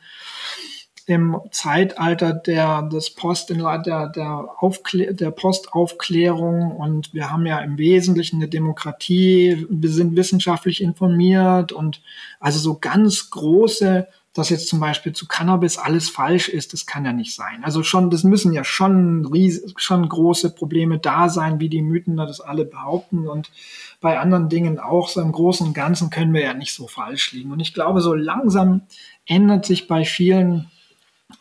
im 1.07 1.37
Zeitalter 1.53 2.33
der, 2.33 2.83
des 2.83 3.11
Post, 3.11 3.51
der, 3.51 4.09
der, 4.09 4.49
Aufklä 4.59 5.15
der 5.15 5.31
Postaufklärung 5.31 6.73
und 6.73 7.15
wir 7.15 7.31
haben 7.31 7.47
ja 7.47 7.61
im 7.61 7.79
Wesentlichen 7.79 8.37
eine 8.37 8.49
Demokratie, 8.49 9.67
wir 9.71 9.91
sind 9.91 10.17
wissenschaftlich 10.17 10.83
informiert 10.83 11.71
und 11.71 12.03
also 12.41 12.59
so 12.59 12.79
ganz 12.81 13.31
große, 13.31 14.09
dass 14.35 14.51
jetzt 14.51 14.67
zum 14.69 14.81
Beispiel 14.81 15.13
zu 15.13 15.29
Cannabis 15.29 15.79
alles 15.79 16.11
falsch 16.11 16.49
ist, 16.49 16.73
das 16.73 16.87
kann 16.87 17.05
ja 17.05 17.13
nicht 17.13 17.35
sein. 17.37 17.63
Also 17.63 17.85
schon, 17.85 18.11
das 18.11 18.25
müssen 18.25 18.53
ja 18.53 18.65
schon, 18.65 19.27
ries 19.27 19.63
schon 19.77 20.09
große 20.09 20.57
Probleme 20.57 20.99
da 20.99 21.29
sein, 21.29 21.61
wie 21.61 21.69
die 21.69 21.83
Mythen 21.83 22.17
das 22.17 22.41
alle 22.41 22.65
behaupten 22.65 23.29
und 23.29 23.53
bei 24.01 24.19
anderen 24.19 24.49
Dingen 24.49 24.81
auch 24.81 25.09
so 25.09 25.21
im 25.21 25.31
Großen 25.31 25.69
und 25.69 25.73
Ganzen 25.73 26.11
können 26.11 26.35
wir 26.35 26.43
ja 26.43 26.53
nicht 26.53 26.75
so 26.75 26.89
falsch 26.89 27.31
liegen. 27.31 27.53
Und 27.53 27.61
ich 27.61 27.75
glaube, 27.75 28.01
so 28.01 28.13
langsam 28.13 28.83
ändert 29.25 29.65
sich 29.65 29.87
bei 29.87 30.05
vielen 30.05 30.69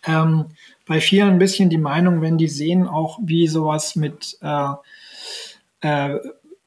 ähm, 0.06 0.46
bei 0.86 1.02
vielen 1.02 1.30
ein 1.30 1.40
bisschen 1.40 1.70
die 1.70 1.78
Meinung, 1.78 2.22
wenn 2.22 2.38
die 2.38 2.48
sehen 2.48 2.88
auch, 2.88 3.20
wie 3.24 3.48
sowas 3.48 3.96
mit, 3.96 4.38
äh, 4.42 4.74
äh, 5.82 6.20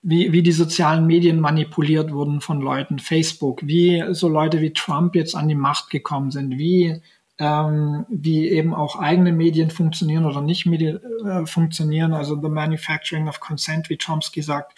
wie, 0.02 0.32
wie 0.32 0.42
die 0.42 0.52
sozialen 0.52 1.06
Medien 1.06 1.40
manipuliert 1.40 2.12
wurden 2.12 2.40
von 2.40 2.60
Leuten, 2.60 2.98
Facebook, 2.98 3.60
wie 3.64 4.04
so 4.10 4.28
Leute 4.28 4.60
wie 4.60 4.72
Trump 4.72 5.14
jetzt 5.14 5.34
an 5.34 5.48
die 5.48 5.54
Macht 5.54 5.90
gekommen 5.90 6.30
sind, 6.30 6.58
wie, 6.58 7.00
ähm, 7.38 8.06
wie 8.08 8.48
eben 8.48 8.74
auch 8.74 8.98
eigene 8.98 9.32
Medien 9.32 9.70
funktionieren 9.70 10.24
oder 10.24 10.40
nicht 10.40 10.66
Medien, 10.66 11.00
äh, 11.24 11.46
funktionieren, 11.46 12.12
also 12.12 12.40
the 12.40 12.48
manufacturing 12.48 13.28
of 13.28 13.38
consent, 13.40 13.88
wie 13.88 13.98
Chomsky 13.98 14.42
sagt, 14.42 14.76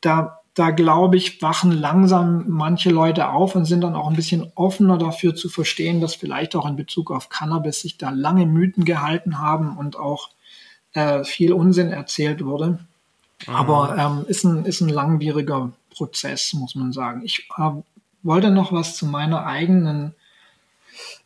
da 0.00 0.43
da 0.54 0.70
glaube 0.70 1.16
ich, 1.16 1.42
wachen 1.42 1.72
langsam 1.72 2.44
manche 2.48 2.90
Leute 2.90 3.30
auf 3.30 3.56
und 3.56 3.64
sind 3.64 3.80
dann 3.80 3.96
auch 3.96 4.08
ein 4.08 4.16
bisschen 4.16 4.52
offener 4.54 4.98
dafür 4.98 5.34
zu 5.34 5.48
verstehen, 5.48 6.00
dass 6.00 6.14
vielleicht 6.14 6.54
auch 6.54 6.64
in 6.66 6.76
Bezug 6.76 7.10
auf 7.10 7.28
Cannabis 7.28 7.80
sich 7.80 7.98
da 7.98 8.10
lange 8.10 8.46
Mythen 8.46 8.84
gehalten 8.84 9.40
haben 9.40 9.76
und 9.76 9.98
auch 9.98 10.30
äh, 10.92 11.24
viel 11.24 11.52
Unsinn 11.52 11.90
erzählt 11.90 12.44
wurde. 12.44 12.78
Aber 13.48 13.96
ähm, 13.98 14.24
ist, 14.28 14.44
ein, 14.44 14.64
ist 14.64 14.80
ein 14.80 14.88
langwieriger 14.88 15.72
Prozess, 15.90 16.52
muss 16.52 16.76
man 16.76 16.92
sagen. 16.92 17.22
Ich 17.24 17.48
äh, 17.58 17.70
wollte 18.22 18.52
noch 18.52 18.72
was 18.72 18.96
zu 18.96 19.06
meiner 19.06 19.46
eigenen, 19.46 20.14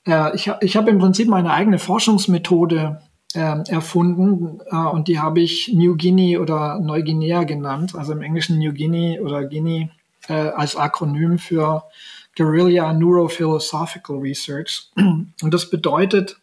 äh, 0.07 0.35
ich, 0.35 0.51
ich 0.63 0.77
habe 0.77 0.91
im 0.91 0.99
Prinzip 0.99 1.29
meine 1.29 1.53
eigene 1.53 1.79
Forschungsmethode 1.79 3.03
ähm, 3.35 3.65
erfunden 3.69 4.61
äh, 4.71 4.77
und 4.77 5.09
die 5.09 5.21
habe 5.21 5.41
ich 5.41 5.71
New 5.73 5.97
Guinea 5.97 6.41
oder 6.41 6.79
Neuguinea 6.81 7.45
genannt, 7.45 7.95
also 7.95 8.13
im 8.13 8.23
Englischen 8.23 8.59
New 8.59 8.73
Guinea 8.73 9.21
oder 9.21 9.45
Guinea 9.45 9.89
äh, 10.29 10.33
als 10.33 10.77
Akronym 10.77 11.39
für 11.39 11.85
Guerilla 12.37 12.93
Neurophilosophical 12.93 14.19
Research. 14.19 14.91
Und 14.97 15.55
das 15.55 15.71
bedeutet, 15.71 16.39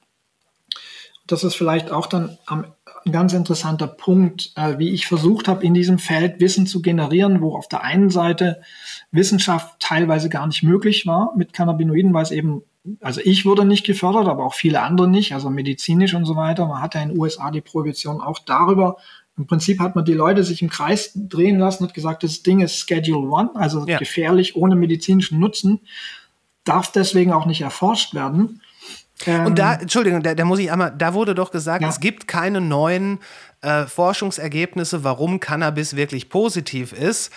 das 1.25 1.43
ist 1.43 1.55
vielleicht 1.55 1.89
auch 1.91 2.05
dann 2.05 2.37
am, 2.45 2.65
ein 3.05 3.11
ganz 3.11 3.33
interessanter 3.33 3.87
Punkt, 3.87 4.51
äh, 4.55 4.77
wie 4.77 4.89
ich 4.89 5.07
versucht 5.07 5.47
habe, 5.47 5.63
in 5.63 5.73
diesem 5.73 5.99
Feld 5.99 6.39
Wissen 6.39 6.67
zu 6.67 6.81
generieren, 6.81 7.41
wo 7.41 7.55
auf 7.55 7.67
der 7.67 7.83
einen 7.83 8.09
Seite 8.09 8.61
Wissenschaft 9.11 9.79
teilweise 9.79 10.29
gar 10.29 10.47
nicht 10.47 10.63
möglich 10.63 11.05
war 11.05 11.33
mit 11.35 11.53
Cannabinoiden, 11.53 12.13
weil 12.13 12.23
es 12.23 12.31
eben, 12.31 12.63
also 13.01 13.21
ich 13.23 13.45
wurde 13.45 13.65
nicht 13.65 13.85
gefördert, 13.85 14.27
aber 14.27 14.45
auch 14.45 14.53
viele 14.53 14.81
andere 14.81 15.07
nicht, 15.07 15.33
also 15.33 15.49
medizinisch 15.49 16.13
und 16.13 16.25
so 16.25 16.35
weiter. 16.35 16.67
Man 16.67 16.81
hatte 16.81 16.99
in 16.99 17.09
den 17.09 17.19
USA 17.19 17.51
die 17.51 17.61
Prohibition 17.61 18.21
auch 18.21 18.39
darüber. 18.39 18.97
Im 19.37 19.47
Prinzip 19.47 19.79
hat 19.79 19.95
man 19.95 20.05
die 20.05 20.13
Leute 20.13 20.43
sich 20.43 20.61
im 20.61 20.69
Kreis 20.69 21.11
drehen 21.15 21.59
lassen, 21.59 21.85
hat 21.85 21.93
gesagt, 21.93 22.23
das 22.23 22.41
Ding 22.43 22.61
ist 22.61 22.77
Schedule 22.77 23.27
One, 23.29 23.49
also 23.55 23.85
Ja. 23.85 23.97
gefährlich 23.97 24.55
ohne 24.55 24.75
medizinischen 24.75 25.39
Nutzen. 25.39 25.81
darf 26.63 26.91
deswegen 26.91 27.31
auch 27.31 27.45
nicht 27.45 27.61
erforscht 27.61 28.15
werden. 28.15 28.59
Ähm, 29.27 29.45
Und 29.45 29.59
da, 29.59 29.75
Entschuldigung, 29.75 30.23
da, 30.23 30.33
da 30.33 30.45
muss 30.45 30.57
ich 30.57 30.71
einmal, 30.71 30.91
da 30.97 31.13
wurde 31.13 31.35
doch 31.35 31.51
gesagt, 31.51 31.83
Ja. 31.83 31.89
es 31.89 31.99
gibt 31.99 32.27
keine 32.27 32.59
neuen 32.59 33.19
äh, 33.61 33.85
Forschungsergebnisse, 33.85 35.03
warum 35.03 35.39
Cannabis 35.39 35.95
wirklich 35.95 36.27
positiv 36.29 36.91
ist. 36.91 37.31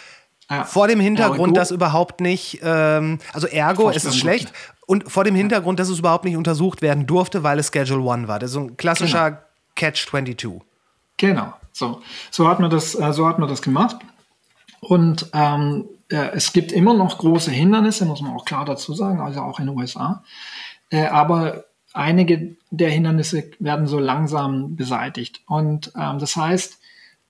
Ja. 0.50 0.64
Vor 0.64 0.88
dem 0.88 0.98
Hintergrund, 0.98 1.40
und 1.48 1.54
dass 1.58 1.70
überhaupt 1.70 2.22
nicht, 2.22 2.60
ähm, 2.62 3.18
also 3.34 3.46
ergo, 3.46 3.90
es 3.90 4.04
ist 4.06 4.16
schlecht. 4.18 4.50
Und 4.88 5.12
vor 5.12 5.22
dem 5.22 5.34
Hintergrund, 5.34 5.78
dass 5.78 5.90
es 5.90 5.98
überhaupt 5.98 6.24
nicht 6.24 6.38
untersucht 6.38 6.80
werden 6.80 7.06
durfte, 7.06 7.42
weil 7.42 7.58
es 7.58 7.70
Schedule 7.70 8.00
One 8.00 8.26
war. 8.26 8.38
Das 8.38 8.48
ist 8.48 8.54
so 8.54 8.60
ein 8.60 8.78
klassischer 8.78 9.42
Catch-22. 9.76 10.62
Genau, 11.18 11.52
so. 11.72 12.00
So 12.30 12.48
hat 12.48 12.58
man 12.58 12.70
das, 12.70 12.94
äh, 12.94 13.12
so 13.12 13.28
hat 13.28 13.38
man 13.38 13.50
das 13.50 13.60
gemacht. 13.60 13.98
Und 14.80 15.28
ähm, 15.34 15.84
äh, 16.08 16.30
es 16.32 16.54
gibt 16.54 16.72
immer 16.72 16.94
noch 16.94 17.18
große 17.18 17.50
Hindernisse, 17.50 18.06
muss 18.06 18.22
man 18.22 18.32
auch 18.32 18.46
klar 18.46 18.64
dazu 18.64 18.94
sagen, 18.94 19.20
also 19.20 19.42
auch 19.42 19.60
in 19.60 19.66
den 19.66 19.76
USA. 19.76 20.24
Äh, 20.88 21.04
aber 21.08 21.64
einige 21.92 22.56
der 22.70 22.88
Hindernisse 22.88 23.50
werden 23.58 23.86
so 23.86 23.98
langsam 23.98 24.74
beseitigt. 24.74 25.42
Und 25.46 25.92
ähm, 25.96 26.18
das 26.18 26.34
heißt, 26.34 26.77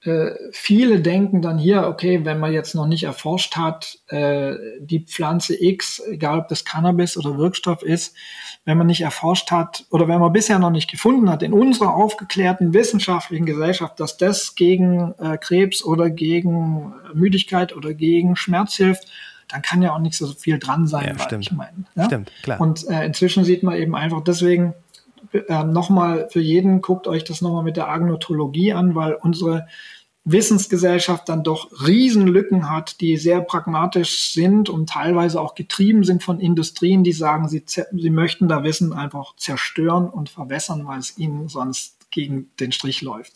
äh, 0.05 0.31
viele 0.53 1.01
denken 1.01 1.43
dann 1.43 1.59
hier, 1.59 1.89
okay, 1.89 2.25
wenn 2.25 2.39
man 2.39 2.53
jetzt 2.53 2.75
noch 2.75 2.87
nicht 2.87 3.03
erforscht 3.03 3.57
hat, 3.57 3.99
äh, 4.07 4.55
die 4.81 5.01
Pflanze 5.01 5.61
X, 5.61 6.01
egal 6.09 6.39
ob 6.39 6.49
das 6.49 6.65
Cannabis 6.65 7.17
oder 7.17 7.37
Wirkstoff 7.37 7.83
ist, 7.83 8.15
wenn 8.65 8.79
man 8.79 8.87
nicht 8.87 9.01
erforscht 9.01 9.51
hat 9.51 9.87
oder 9.91 10.07
wenn 10.07 10.21
man 10.21 10.33
bisher 10.33 10.61
noch 10.61 10.71
nicht 10.71 10.89
gefunden 10.89 11.29
hat 11.29 11.43
in 11.43 11.53
unserer 11.53 11.95
aufgeklärten 11.95 12.75
wissenschaftlichen 12.75 13.45
Gesellschaft, 13.45 13.99
dass 13.99 14.17
das 14.17 14.55
gegen 14.55 15.15
äh, 15.19 15.37
Krebs 15.37 15.85
oder 15.85 16.11
gegen 16.11 16.93
Müdigkeit 17.13 17.75
oder 17.75 17.93
gegen 17.93 18.37
Schmerz 18.37 18.75
hilft, 18.75 19.09
dann 19.49 19.63
kann 19.63 19.83
ja 19.83 19.95
auch 19.95 19.99
nicht 19.99 20.17
so 20.17 20.29
viel 20.29 20.59
dran 20.59 20.87
sein. 20.87 21.17
Ja, 21.19 21.25
stimmt. 21.25 21.45
Ich 21.45 21.53
meine, 21.53 21.85
ja? 21.97 22.05
Stimmt, 22.05 22.31
klar. 22.43 22.61
Und 22.61 22.87
äh, 22.89 23.05
inzwischen 23.05 23.45
sieht 23.45 23.63
man 23.65 23.75
eben 23.75 23.97
einfach 23.97 24.23
deswegen 24.23 24.75
äh, 25.33 25.65
nochmal 25.65 26.29
für 26.31 26.41
jeden, 26.41 26.81
guckt 26.81 27.07
euch 27.07 27.25
das 27.25 27.41
nochmal 27.41 27.65
mit 27.65 27.77
der 27.77 27.89
Agnotologie 27.89 28.73
an, 28.73 28.95
weil 28.95 29.15
unsere 29.15 29.67
Wissensgesellschaft 30.25 31.29
dann 31.29 31.43
doch 31.43 31.71
Riesenlücken 31.87 32.71
hat, 32.71 33.01
die 33.01 33.17
sehr 33.17 33.41
pragmatisch 33.41 34.33
sind 34.33 34.69
und 34.69 34.91
teilweise 34.91 35.41
auch 35.41 35.55
getrieben 35.55 36.05
sind 36.05 36.23
von 36.23 36.39
Industrien, 36.39 37.03
die 37.03 37.13
sagen, 37.13 37.49
sie, 37.49 37.65
sie 37.67 38.11
möchten 38.11 38.49
da 38.49 38.63
Wissen 38.63 38.93
einfach 38.93 39.37
zerstören 39.37 40.09
und 40.09 40.29
verwässern, 40.29 40.87
weil 40.87 40.99
es 40.99 41.17
ihnen 41.17 41.49
sonst 41.49 42.11
gegen 42.11 42.51
den 42.61 42.73
Strich 42.73 43.01
läuft. 43.01 43.33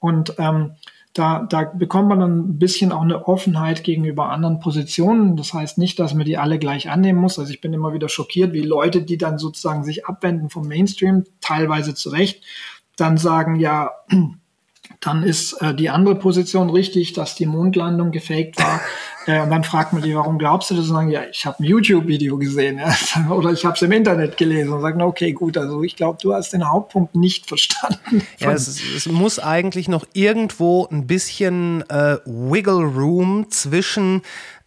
Und 0.00 0.34
ähm, 0.38 0.72
da, 1.16 1.46
da 1.48 1.64
bekommt 1.64 2.08
man 2.08 2.20
dann 2.20 2.38
ein 2.38 2.58
bisschen 2.58 2.92
auch 2.92 3.00
eine 3.00 3.26
Offenheit 3.26 3.84
gegenüber 3.84 4.28
anderen 4.30 4.60
Positionen. 4.60 5.36
Das 5.36 5.54
heißt 5.54 5.78
nicht, 5.78 5.98
dass 5.98 6.14
man 6.14 6.26
die 6.26 6.36
alle 6.36 6.58
gleich 6.58 6.90
annehmen 6.90 7.20
muss. 7.20 7.38
Also 7.38 7.52
ich 7.52 7.60
bin 7.60 7.72
immer 7.72 7.94
wieder 7.94 8.08
schockiert, 8.08 8.52
wie 8.52 8.60
Leute, 8.60 9.02
die 9.02 9.16
dann 9.16 9.38
sozusagen 9.38 9.82
sich 9.82 10.06
abwenden 10.06 10.50
vom 10.50 10.68
Mainstream, 10.68 11.24
teilweise 11.40 11.94
zu 11.94 12.10
Recht, 12.10 12.44
dann 12.96 13.16
sagen, 13.16 13.56
ja, 13.56 13.90
dann 15.00 15.22
ist 15.22 15.54
äh, 15.62 15.74
die 15.74 15.90
andere 15.90 16.14
Position 16.16 16.70
richtig, 16.70 17.12
dass 17.12 17.34
die 17.34 17.46
Mondlandung 17.46 18.10
gefaked 18.10 18.58
war. 18.58 18.80
äh, 19.26 19.40
und 19.42 19.50
dann 19.50 19.62
fragt 19.64 19.92
man 19.92 20.02
die, 20.02 20.14
warum 20.14 20.38
glaubst 20.38 20.70
du 20.70 20.74
das? 20.74 20.86
Und 20.88 20.94
sagen, 20.94 21.10
ja, 21.10 21.22
ich 21.30 21.44
habe 21.46 21.62
ein 21.62 21.64
YouTube-Video 21.64 22.38
gesehen 22.38 22.78
ja, 22.78 22.94
oder 23.30 23.50
ich 23.52 23.64
habe 23.64 23.74
es 23.74 23.82
im 23.82 23.92
Internet 23.92 24.36
gelesen 24.36 24.72
und 24.72 24.80
sagen, 24.80 25.02
okay, 25.02 25.32
gut, 25.32 25.56
also 25.58 25.82
ich 25.82 25.96
glaube, 25.96 26.18
du 26.22 26.32
hast 26.34 26.52
den 26.52 26.68
Hauptpunkt 26.68 27.14
nicht 27.14 27.46
verstanden. 27.46 28.22
Ja, 28.38 28.52
es, 28.52 28.68
ist- 28.68 28.82
es 28.96 29.06
muss 29.06 29.38
eigentlich 29.38 29.88
noch 29.88 30.06
irgendwo 30.12 30.86
ein 30.90 31.06
bisschen 31.06 31.82
äh, 31.90 32.18
Wiggle 32.24 32.84
Room 32.84 33.46
zwischen 33.50 34.22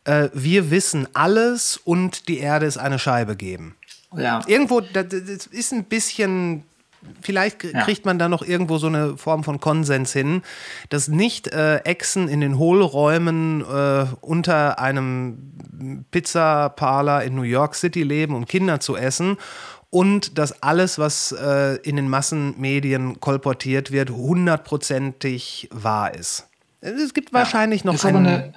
äh, 0.05 0.29
wir 0.33 0.71
wissen 0.71 1.07
alles 1.13 1.77
und 1.83 2.27
die 2.27 2.39
Erde 2.39 2.65
ist 2.65 2.77
eine 2.77 2.99
Scheibe 2.99 3.35
geben. 3.35 3.75
ja. 4.15 4.41
Irgendwo, 4.47 4.81
das 4.81 5.05
ist 5.51 5.71
ein 5.73 5.83
bisschen, 5.83 6.63
vielleicht 7.21 7.59
k- 7.59 7.69
Ja. 7.73 7.83
kriegt 7.83 8.05
man 8.05 8.19
da 8.19 8.27
noch 8.29 8.41
irgendwo 8.43 8.77
so 8.77 8.87
eine 8.87 9.17
Form 9.17 9.43
von 9.43 9.59
Konsens 9.59 10.13
hin, 10.13 10.41
dass 10.89 11.07
nicht 11.07 11.47
äh, 11.47 11.77
Echsen 11.79 12.27
in 12.27 12.41
den 12.41 12.57
Hohlräumen 12.57 13.61
äh, 13.61 14.05
unter 14.21 14.79
einem 14.79 16.05
Pizza-Parler 16.11 17.23
in 17.23 17.35
New 17.35 17.43
York 17.43 17.75
City 17.75 18.03
leben, 18.03 18.35
um 18.35 18.45
Kinder 18.45 18.79
zu 18.79 18.95
essen. 18.97 19.37
Und 19.91 20.37
dass 20.37 20.61
alles, 20.61 20.99
was 20.99 21.31
äh, 21.31 21.77
in 21.77 21.95
den 21.95 22.09
Massenmedien 22.09 23.19
kolportiert 23.19 23.91
wird, 23.91 24.11
hundertprozentig 24.11 25.67
wahr 25.71 26.13
ist. 26.13 26.47
Es 26.81 27.13
gibt 27.13 27.33
wahrscheinlich 27.33 27.83
noch 27.83 27.95
ist 27.95 28.05
einen. 28.05 28.55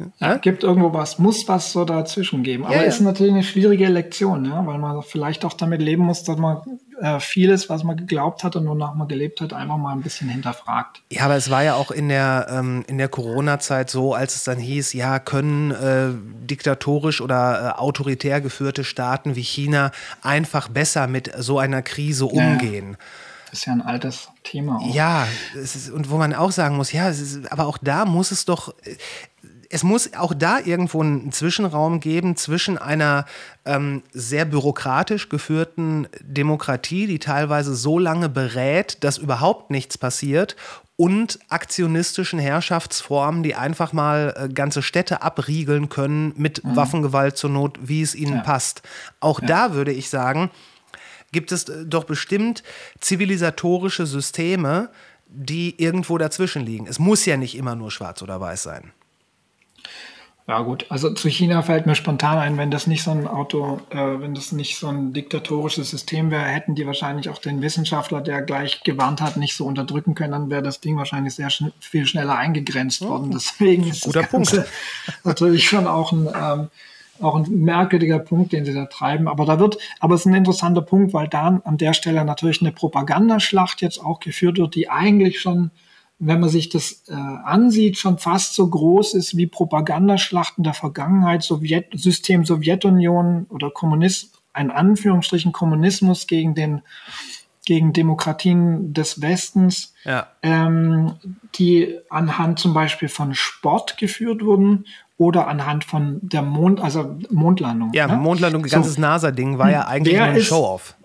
Eine, 0.00 0.12
ja, 0.32 0.36
gibt 0.36 0.62
irgendwo 0.62 0.92
was, 0.92 1.18
muss 1.18 1.46
was 1.48 1.72
so 1.72 1.84
dazwischen 1.84 2.42
geben. 2.42 2.64
Aber 2.64 2.74
Ja, 2.74 2.82
ja. 2.82 2.88
ist 2.88 3.00
natürlich 3.00 3.32
eine 3.32 3.42
schwierige 3.42 3.88
Lektion, 3.88 4.44
ja, 4.44 4.66
weil 4.66 4.78
man 4.78 5.02
vielleicht 5.02 5.44
auch 5.44 5.52
damit 5.52 5.82
leben 5.82 6.04
muss, 6.04 6.24
dass 6.24 6.38
man 6.38 6.62
äh, 7.00 7.18
vieles, 7.20 7.68
was 7.68 7.84
man 7.84 7.96
geglaubt 7.96 8.44
hat 8.44 8.56
und 8.56 8.68
wonach 8.68 8.94
man 8.94 9.08
gelebt 9.08 9.40
hat, 9.40 9.52
einfach 9.52 9.76
mal 9.76 9.92
ein 9.92 10.02
bisschen 10.02 10.28
hinterfragt. 10.28 11.02
Ja, 11.10 11.24
aber 11.24 11.36
es 11.36 11.50
war 11.50 11.62
ja 11.62 11.74
auch 11.74 11.90
in 11.90 12.08
der, 12.08 12.46
ähm, 12.50 12.84
in 12.88 12.98
der 12.98 13.08
Corona-Zeit 13.08 13.90
so, 13.90 14.14
als 14.14 14.36
es 14.36 14.44
dann 14.44 14.58
hieß, 14.58 14.92
ja, 14.92 15.18
können 15.18 15.70
äh, 15.70 16.10
diktatorisch 16.46 17.20
oder 17.20 17.74
äh, 17.76 17.80
autoritär 17.80 18.40
geführte 18.40 18.84
Staaten 18.84 19.36
wie 19.36 19.42
China 19.42 19.92
einfach 20.22 20.68
besser 20.68 21.06
mit 21.06 21.32
so 21.38 21.58
einer 21.58 21.82
Krise 21.82 22.26
umgehen. 22.26 22.96
Ist 23.52 23.66
ja 23.66 23.72
ein 23.72 23.82
altes 23.82 24.28
Thema. 24.44 24.76
Auch. 24.76 24.94
Ja, 24.94 25.26
ist, 25.54 25.90
und 25.90 26.08
wo 26.08 26.16
man 26.18 26.34
auch 26.34 26.52
sagen 26.52 26.76
muss, 26.76 26.92
ja, 26.92 27.08
ist, 27.08 27.50
aber 27.50 27.66
auch 27.66 27.78
da 27.78 28.04
muss 28.04 28.30
es 28.30 28.44
doch, 28.44 28.74
es 29.72 29.84
muss 29.84 30.12
auch 30.14 30.34
da 30.34 30.58
irgendwo 30.58 31.00
einen 31.00 31.30
Zwischenraum 31.30 32.00
geben 32.00 32.36
zwischen 32.36 32.76
einer 32.76 33.24
ähm, 33.64 34.02
sehr 34.12 34.44
bürokratisch 34.44 35.28
geführten 35.28 36.08
Demokratie, 36.20 37.06
die 37.06 37.20
teilweise 37.20 37.76
so 37.76 37.98
lange 37.98 38.28
berät, 38.28 38.98
dass 39.04 39.16
überhaupt 39.16 39.70
nichts 39.70 39.96
passiert, 39.96 40.56
und 40.96 41.38
aktionistischen 41.48 42.38
Herrschaftsformen, 42.38 43.42
die 43.42 43.54
einfach 43.54 43.94
mal 43.94 44.34
äh, 44.36 44.48
ganze 44.52 44.82
Städte 44.82 45.22
abriegeln 45.22 45.88
können 45.88 46.34
mit 46.36 46.60
Waffengewalt 46.62 47.38
zur 47.38 47.48
Not, 47.48 47.78
wie 47.80 48.02
es 48.02 48.14
ihnen 48.14 48.32
Mhm. 48.32 48.36
Ja. 48.38 48.42
passt. 48.42 48.82
Auch 49.18 49.40
da 49.40 49.72
würde 49.72 49.92
ich 49.92 50.10
sagen, 50.10 50.50
gibt 51.32 51.52
es 51.52 51.64
äh, 51.70 51.86
doch 51.86 52.04
bestimmt 52.04 52.62
zivilisatorische 53.00 54.04
Systeme, 54.04 54.90
die 55.26 55.80
irgendwo 55.80 56.18
dazwischen 56.18 56.66
liegen. 56.66 56.86
Es 56.86 56.98
muss 56.98 57.24
ja 57.24 57.38
nicht 57.38 57.56
immer 57.56 57.76
nur 57.76 57.90
schwarz 57.90 58.20
oder 58.20 58.38
weiß 58.40 58.64
sein. 58.64 58.92
Ja 60.50 60.62
gut, 60.62 60.86
also 60.88 61.14
zu 61.14 61.28
China 61.28 61.62
fällt 61.62 61.86
mir 61.86 61.94
spontan 61.94 62.36
ein, 62.36 62.58
wenn 62.58 62.72
das 62.72 62.88
nicht 62.88 63.04
so 63.04 63.12
ein 63.12 63.28
Auto, 63.28 63.78
äh, 63.90 63.96
wenn 63.96 64.34
das 64.34 64.50
nicht 64.50 64.78
so 64.78 64.88
ein 64.88 65.12
diktatorisches 65.12 65.90
System 65.90 66.32
wäre, 66.32 66.42
hätten 66.42 66.74
die 66.74 66.88
wahrscheinlich 66.88 67.28
auch 67.28 67.38
den 67.38 67.62
Wissenschaftler, 67.62 68.20
der 68.20 68.42
gleich 68.42 68.82
gewarnt 68.82 69.20
hat, 69.20 69.36
nicht 69.36 69.54
so 69.54 69.64
unterdrücken 69.64 70.16
können, 70.16 70.32
dann 70.32 70.50
wäre 70.50 70.64
das 70.64 70.80
Ding 70.80 70.96
wahrscheinlich 70.96 71.36
sehr 71.36 71.50
schn 71.50 71.70
viel 71.78 72.04
schneller 72.04 72.36
eingegrenzt 72.36 73.00
worden. 73.00 73.30
Deswegen 73.30 73.84
ist 73.84 74.02
Guter 74.02 74.22
das 74.22 74.30
Ganze 74.32 74.66
natürlich 75.22 75.68
schon 75.68 75.86
auch 75.86 76.10
ein 76.10 76.28
ähm, 76.34 76.68
auch 77.20 77.36
ein 77.36 77.46
merkwürdiger 77.62 78.18
Punkt, 78.18 78.52
den 78.52 78.64
sie 78.64 78.74
da 78.74 78.86
treiben. 78.86 79.28
Aber 79.28 79.44
da 79.44 79.60
wird, 79.60 79.78
aber 80.00 80.16
es 80.16 80.22
ist 80.22 80.26
ein 80.26 80.34
interessanter 80.34 80.82
Punkt, 80.82 81.12
weil 81.12 81.28
da 81.28 81.60
an 81.62 81.76
der 81.78 81.92
Stelle 81.92 82.24
natürlich 82.24 82.60
eine 82.60 82.72
Propagandaschlacht 82.72 83.82
jetzt 83.82 84.04
auch 84.04 84.18
geführt 84.18 84.58
wird, 84.58 84.74
die 84.74 84.88
eigentlich 84.88 85.38
schon, 85.38 85.70
wenn 86.20 86.38
man 86.38 86.50
sich 86.50 86.68
das 86.68 87.02
äh, 87.08 87.14
ansieht, 87.14 87.96
schon 87.96 88.18
fast 88.18 88.54
so 88.54 88.68
groß 88.68 89.14
ist 89.14 89.36
wie 89.36 89.46
Propagandaschlachten 89.46 90.62
der 90.62 90.74
Vergangenheit, 90.74 91.42
Sowjet, 91.42 91.86
System 91.94 92.44
Sowjetunion 92.44 93.46
oder 93.48 93.70
Kommunist, 93.70 94.38
ein 94.52 94.70
Anführungsstrichen 94.70 95.52
Kommunismus 95.52 96.26
gegen 96.26 96.54
den 96.54 96.82
gegen 97.66 97.92
Demokratien 97.92 98.94
des 98.94 99.20
Westens, 99.20 99.94
Ja. 100.04 100.26
ähm, 100.42 101.12
die 101.54 101.94
anhand 102.08 102.58
zum 102.58 102.74
Beispiel 102.74 103.08
von 103.08 103.34
Sport 103.34 103.96
geführt 103.98 104.42
wurden 104.44 104.86
oder 105.18 105.46
anhand 105.46 105.84
von 105.84 106.18
der 106.22 106.42
Mond, 106.42 106.80
also 106.80 107.16
Mondlandung. 107.30 107.92
Ja, 107.92 108.06
ne? 108.06 108.16
Mondlandung, 108.16 108.64
So. 108.64 108.76
ganzes 108.76 108.98
NASA-Ding 108.98 109.58
war 109.58 109.70
ja 109.70 109.86
eigentlich 109.86 110.14
Wer 110.16 110.26
nur 110.26 110.34
ein 110.36 110.40
Show-off. 110.42 110.96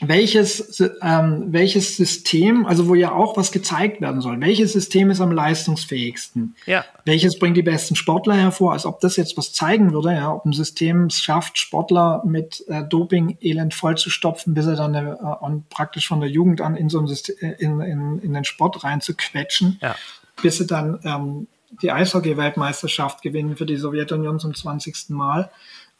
Welches, 0.00 0.82
ähm, 1.02 1.52
welches 1.52 1.96
System, 1.96 2.66
also 2.66 2.88
wo 2.88 2.96
ja 2.96 3.12
auch 3.12 3.36
was 3.36 3.52
gezeigt 3.52 4.00
werden 4.00 4.20
soll, 4.20 4.40
welches 4.40 4.72
System 4.72 5.10
ist 5.10 5.20
am 5.20 5.30
leistungsfähigsten? 5.30 6.56
Ja. 6.66 6.84
Welches 7.04 7.38
bringt 7.38 7.56
die 7.56 7.62
besten 7.62 7.94
Sportler 7.94 8.34
hervor? 8.34 8.72
Als 8.72 8.86
ob 8.86 9.00
das 9.00 9.16
jetzt 9.16 9.36
was 9.36 9.52
zeigen 9.52 9.92
würde, 9.92 10.12
ja, 10.12 10.32
ob 10.32 10.44
ein 10.46 10.52
System 10.52 11.06
es 11.06 11.20
schafft, 11.20 11.58
Sportler 11.58 12.22
mit 12.26 12.64
äh, 12.66 12.82
Doping-Elend 12.82 13.72
vollzustopfen, 13.72 14.52
bis 14.52 14.66
er 14.66 14.74
dann 14.74 14.94
äh, 14.94 15.14
und 15.40 15.68
praktisch 15.68 16.08
von 16.08 16.20
der 16.20 16.28
Jugend 16.28 16.60
an 16.60 16.74
in 16.76 16.88
so 16.88 16.98
ein 16.98 17.06
System, 17.06 17.36
in, 17.58 17.80
in, 17.80 18.18
in 18.18 18.34
den 18.34 18.44
Sport 18.44 18.82
reinzuquetschen, 18.82 19.78
Ja. 19.80 19.94
bis 20.42 20.58
sie 20.58 20.66
dann 20.66 20.98
ähm, 21.04 21.46
die 21.82 21.92
Eishockey-Weltmeisterschaft 21.92 23.22
gewinnen 23.22 23.56
für 23.56 23.66
die 23.66 23.76
Sowjetunion 23.76 24.40
zum 24.40 24.54
20. 24.54 25.10
Mal 25.10 25.50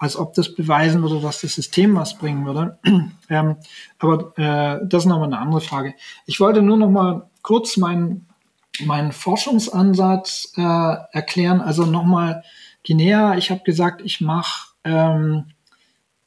als 0.05 0.17
ob 0.19 0.35
das 0.35 0.55
beweisen 0.55 1.01
würde, 1.01 1.19
dass 1.23 1.41
das 1.41 1.55
System 1.55 1.97
was 1.97 2.19
bringen 2.19 2.45
würde. 2.45 2.79
ähm, 3.31 3.57
aber 3.99 4.37
äh, 4.37 4.87
das 4.87 5.05
ist 5.05 5.09
nochmal 5.09 5.29
eine 5.29 5.39
andere 5.39 5.63
Frage. 5.63 5.95
Ich 6.27 6.41
wollte 6.41 6.61
nur 6.61 6.77
noch 6.77 6.91
mal 6.91 7.31
kurz 7.41 7.79
meinen 7.79 8.27
meinen 8.85 9.13
Forschungsansatz 9.13 10.53
äh, 10.59 10.97
erklären. 11.13 11.63
Also 11.63 11.87
nochmal 11.87 12.43
Guinea. 12.87 13.39
Ich 13.39 13.51
habe 13.51 13.63
gesagt, 13.65 14.03
ich 14.05 14.21
mache 14.21 14.73
ähm, 14.85 15.47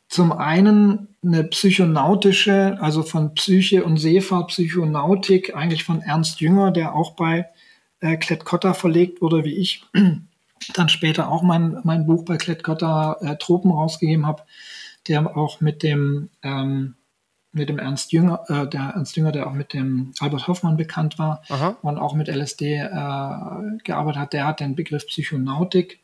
zum 0.07 0.31
einen 0.31 1.09
eine 1.23 1.43
psychonautische, 1.43 2.77
also 2.79 3.03
von 3.03 3.35
Psyche 3.35 3.83
und 3.83 3.97
Seefahrt, 3.97 4.47
Psychonautik, 4.47 5.55
eigentlich 5.55 5.83
von 5.83 6.01
Ernst 6.01 6.41
Jünger, 6.41 6.71
der 6.71 6.95
auch 6.95 7.11
bei 7.15 7.47
äh, 7.99 8.17
Klett-Cotta 8.17 8.73
verlegt 8.73 9.21
wurde, 9.21 9.43
wie 9.43 9.55
ich 9.55 9.83
dann 10.73 10.89
später 10.89 11.29
auch 11.29 11.41
mein, 11.41 11.79
mein 11.83 12.05
Buch 12.05 12.25
bei 12.25 12.37
Klett-Cotta 12.37 13.17
äh, 13.21 13.37
Tropen 13.37 13.71
rausgegeben 13.71 14.25
habe, 14.25 14.43
der 15.07 15.37
auch 15.37 15.61
mit 15.61 15.83
dem, 15.83 16.29
ähm, 16.43 16.95
mit 17.51 17.69
dem 17.69 17.79
Ernst 17.79 18.11
Jünger, 18.11 18.43
äh, 18.47 18.67
der 18.67 18.93
Ernst 18.95 19.15
Jünger, 19.15 19.31
der 19.31 19.47
auch 19.47 19.53
mit 19.53 19.73
dem 19.73 20.13
Albert 20.19 20.47
Hoffmann 20.47 20.77
bekannt 20.77 21.17
war 21.17 21.41
Aha. 21.49 21.77
und 21.81 21.97
auch 21.97 22.13
mit 22.13 22.27
LSD 22.27 22.75
äh, 22.75 22.89
gearbeitet 23.83 24.21
hat, 24.21 24.33
der 24.33 24.47
hat 24.47 24.59
den 24.59 24.75
Begriff 24.75 25.07
Psychonautik 25.07 25.99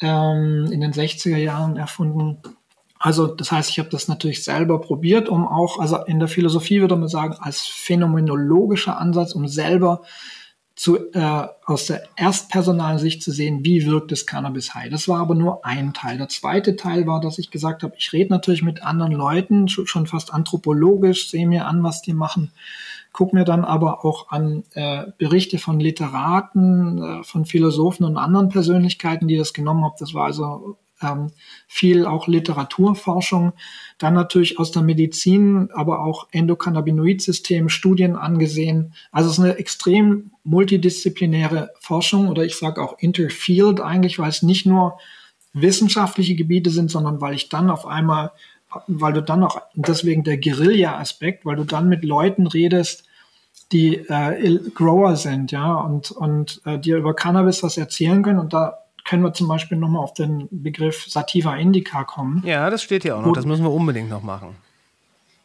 ähm, 0.00 0.68
in 0.70 0.80
den 0.80 0.92
60er 0.92 1.36
Jahren 1.36 1.76
erfunden. 1.76 2.38
Also 2.98 3.26
das 3.26 3.52
heißt, 3.52 3.70
ich 3.70 3.78
habe 3.78 3.90
das 3.90 4.08
natürlich 4.08 4.42
selber 4.42 4.80
probiert, 4.80 5.28
um 5.28 5.46
auch, 5.46 5.78
also 5.78 6.02
in 6.04 6.18
der 6.18 6.28
Philosophie 6.28 6.80
würde 6.80 6.96
man 6.96 7.08
sagen, 7.08 7.36
als 7.38 7.60
phänomenologischer 7.66 8.98
Ansatz, 8.98 9.34
um 9.34 9.46
selber 9.48 10.02
zu, 10.76 11.10
äh, 11.14 11.48
aus 11.64 11.86
der 11.86 12.02
erstpersonalen 12.16 12.98
Sicht 12.98 13.22
zu 13.22 13.32
sehen, 13.32 13.64
wie 13.64 13.86
wirkt 13.86 14.12
das 14.12 14.26
Cannabis 14.26 14.74
High. 14.74 14.90
Das 14.90 15.08
war 15.08 15.20
aber 15.20 15.34
nur 15.34 15.64
ein 15.64 15.94
Teil. 15.94 16.18
Der 16.18 16.28
zweite 16.28 16.76
Teil 16.76 17.06
war, 17.06 17.20
dass 17.20 17.38
ich 17.38 17.50
gesagt 17.50 17.82
habe, 17.82 17.94
ich 17.96 18.12
rede 18.12 18.30
natürlich 18.30 18.62
mit 18.62 18.82
anderen 18.82 19.12
Leuten, 19.12 19.68
schon 19.68 20.06
fast 20.06 20.34
anthropologisch, 20.34 21.30
sehe 21.30 21.48
mir 21.48 21.66
an, 21.66 21.82
was 21.82 22.02
die 22.02 22.12
machen, 22.12 22.52
gucke 23.12 23.34
mir 23.34 23.44
dann 23.44 23.64
aber 23.64 24.04
auch 24.04 24.28
an 24.28 24.64
äh, 24.74 25.06
Berichte 25.16 25.56
von 25.56 25.80
Literaten, 25.80 27.02
äh, 27.02 27.24
von 27.24 27.46
Philosophen 27.46 28.04
und 28.04 28.18
anderen 28.18 28.50
Persönlichkeiten, 28.50 29.28
die 29.28 29.38
das 29.38 29.54
genommen 29.54 29.82
haben. 29.82 29.94
Das 29.98 30.12
war 30.12 30.26
also 30.26 30.76
ähm, 31.02 31.30
viel 31.66 32.06
auch 32.06 32.26
Literaturforschung, 32.26 33.52
dann 33.98 34.14
natürlich 34.14 34.58
aus 34.58 34.70
der 34.70 34.82
Medizin, 34.82 35.70
aber 35.72 36.00
auch 36.00 36.28
Endokannabinoid-System, 36.32 37.68
Studien 37.68 38.16
angesehen. 38.16 38.94
Also 39.12 39.30
es 39.30 39.38
ist 39.38 39.44
eine 39.44 39.58
extrem 39.58 40.30
multidisziplinäre 40.44 41.70
Forschung 41.80 42.28
oder 42.28 42.44
ich 42.44 42.56
sage 42.56 42.82
auch 42.82 42.98
Interfield 42.98 43.80
eigentlich, 43.80 44.18
weil 44.18 44.30
es 44.30 44.42
nicht 44.42 44.66
nur 44.66 44.98
wissenschaftliche 45.52 46.34
Gebiete 46.34 46.70
sind, 46.70 46.90
sondern 46.90 47.20
weil 47.20 47.34
ich 47.34 47.48
dann 47.48 47.70
auf 47.70 47.86
einmal, 47.86 48.32
weil 48.86 49.12
du 49.12 49.22
dann 49.22 49.42
auch, 49.42 49.60
deswegen 49.74 50.22
der 50.24 50.38
Guerilla-Aspekt, 50.38 51.46
weil 51.46 51.56
du 51.56 51.64
dann 51.64 51.88
mit 51.88 52.04
Leuten 52.04 52.46
redest, 52.46 53.04
die 53.72 53.96
äh, 53.96 54.58
Grower 54.74 55.16
sind, 55.16 55.50
ja, 55.50 55.74
und, 55.74 56.10
und 56.10 56.60
äh, 56.64 56.78
dir 56.78 56.98
über 56.98 57.14
Cannabis 57.14 57.62
was 57.62 57.76
erzählen 57.76 58.22
können 58.22 58.38
und 58.38 58.52
da 58.52 58.85
können 59.06 59.22
wir 59.22 59.32
zum 59.32 59.48
Beispiel 59.48 59.78
nochmal 59.78 60.02
auf 60.02 60.14
den 60.14 60.48
Begriff 60.50 61.06
Sativa 61.08 61.56
Indica 61.56 62.04
kommen. 62.04 62.42
Ja, 62.44 62.68
das 62.70 62.82
steht 62.82 63.04
hier 63.04 63.16
auch 63.16 63.24
noch. 63.24 63.32
Das 63.32 63.46
müssen 63.46 63.64
wir 63.64 63.72
unbedingt 63.72 64.10
noch 64.10 64.22
machen. 64.22 64.56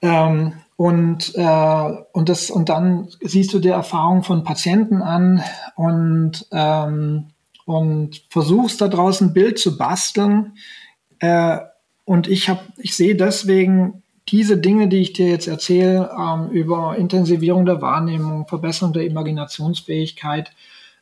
Ähm, 0.02 0.54
und, 0.76 1.36
äh, 1.36 1.92
und, 2.12 2.28
das, 2.28 2.50
und 2.50 2.70
dann 2.70 3.08
siehst 3.22 3.54
du 3.54 3.60
dir 3.60 3.74
Erfahrungen 3.74 4.24
von 4.24 4.44
Patienten 4.44 5.02
an 5.04 5.44
und, 5.76 6.48
ähm, 6.52 7.28
und 7.66 8.24
versuchst 8.30 8.82
da 8.82 8.88
draußen 8.88 9.28
ein 9.28 9.34
Bild 9.34 9.60
zu 9.60 9.78
basteln. 9.78 10.54
Äh, 11.20 11.60
und 12.04 12.28
ich, 12.28 12.50
hab, 12.50 12.64
ich 12.78 12.96
sehe 12.96 13.16
deswegen 13.16 14.02
diese 14.30 14.58
Dinge, 14.58 14.88
die 14.88 15.02
ich 15.02 15.14
dir 15.14 15.28
jetzt 15.28 15.48
erzähle, 15.48 16.10
ähm, 16.18 16.50
über 16.50 16.98
Intensivierung 16.98 17.66
der 17.66 17.82
Wahrnehmung, 17.82 18.48
Verbesserung 18.48 18.94
der 18.94 19.06
Imaginationsfähigkeit, 19.06 20.52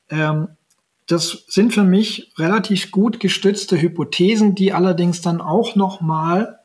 ähm, 0.09 0.49
das 1.09 1.45
sind 1.47 1.73
für 1.73 1.83
mich 1.83 2.31
relativ 2.37 2.91
gut 2.91 3.19
gestützte 3.19 3.81
Hypothesen, 3.81 4.53
die 4.53 4.73
allerdings 4.73 5.21
dann 5.21 5.41
auch 5.41 5.75
nochmal, 5.75 6.59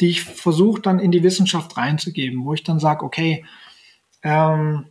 die 0.00 0.08
ich 0.08 0.22
versuche 0.22 0.82
dann 0.82 0.98
in 0.98 1.12
die 1.12 1.22
Wissenschaft 1.22 1.78
reinzugeben, 1.78 2.44
wo 2.44 2.52
ich 2.52 2.62
dann 2.62 2.78
sage, 2.78 3.02
okay, 3.02 3.46
ähm, 4.22 4.84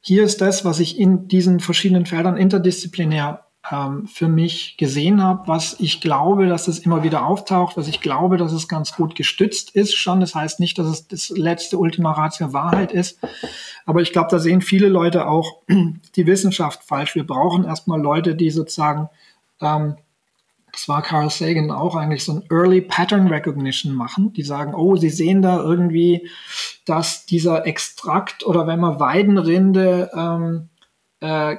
hier 0.00 0.24
ist 0.24 0.40
das, 0.40 0.64
was 0.64 0.80
ich 0.80 0.98
in 0.98 1.28
diesen 1.28 1.60
verschiedenen 1.60 2.06
Feldern 2.06 2.38
interdisziplinär 2.38 3.45
ähm, 3.70 4.06
für 4.06 4.28
mich 4.28 4.76
gesehen 4.76 5.22
habe, 5.22 5.48
was 5.48 5.76
ich 5.80 6.00
glaube, 6.00 6.46
dass 6.46 6.68
es 6.68 6.78
immer 6.78 7.02
wieder 7.02 7.26
auftaucht, 7.26 7.76
was 7.76 7.88
ich 7.88 8.00
glaube, 8.00 8.36
dass 8.36 8.52
es 8.52 8.68
ganz 8.68 8.92
gut 8.94 9.14
gestützt 9.14 9.70
ist 9.70 9.94
schon. 9.96 10.20
Das 10.20 10.34
heißt 10.34 10.60
nicht, 10.60 10.78
dass 10.78 10.86
es 10.86 11.08
das 11.08 11.30
letzte 11.30 11.78
Ultima 11.78 12.12
Ratio 12.12 12.52
Wahrheit 12.52 12.92
ist. 12.92 13.18
Aber 13.84 14.02
ich 14.02 14.12
glaube, 14.12 14.28
da 14.30 14.38
sehen 14.38 14.60
viele 14.60 14.88
Leute 14.88 15.26
auch 15.26 15.62
die 16.16 16.26
Wissenschaft 16.26 16.84
falsch. 16.84 17.14
Wir 17.14 17.26
brauchen 17.26 17.64
erstmal 17.64 18.00
Leute, 18.00 18.36
die 18.36 18.50
sozusagen, 18.50 19.08
ähm, 19.60 19.96
das 20.70 20.88
war 20.88 21.02
Carl 21.02 21.30
Sagan 21.30 21.70
auch 21.70 21.96
eigentlich 21.96 22.22
so 22.22 22.32
ein 22.32 22.44
Early 22.50 22.82
Pattern 22.82 23.26
Recognition 23.28 23.94
machen. 23.94 24.32
Die 24.34 24.42
sagen, 24.42 24.74
oh, 24.74 24.96
sie 24.96 25.10
sehen 25.10 25.42
da 25.42 25.58
irgendwie, 25.58 26.28
dass 26.84 27.26
dieser 27.26 27.66
Extrakt 27.66 28.46
oder 28.46 28.66
wenn 28.66 28.78
man 28.78 29.00
Weidenrinde 29.00 30.10
ähm, 30.14 30.68
äh, 31.20 31.56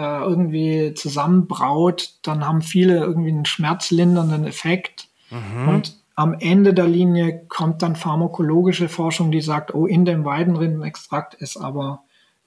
irgendwie 0.00 0.94
zusammenbraut, 0.94 2.14
dann 2.22 2.46
haben 2.46 2.62
viele 2.62 2.98
irgendwie 2.98 3.30
einen 3.30 3.44
schmerzlindernden 3.44 4.46
Effekt. 4.46 5.08
Mhm. 5.30 5.68
Und 5.68 5.96
am 6.14 6.34
Ende 6.34 6.74
der 6.74 6.86
Linie 6.86 7.46
kommt 7.48 7.82
dann 7.82 7.96
pharmakologische 7.96 8.88
Forschung, 8.88 9.30
die 9.30 9.40
sagt, 9.40 9.74
oh, 9.74 9.86
in 9.86 10.04
dem 10.04 10.24
Weidenrindenextrakt 10.24 11.34
ist 11.34 11.56
aber 11.56 12.02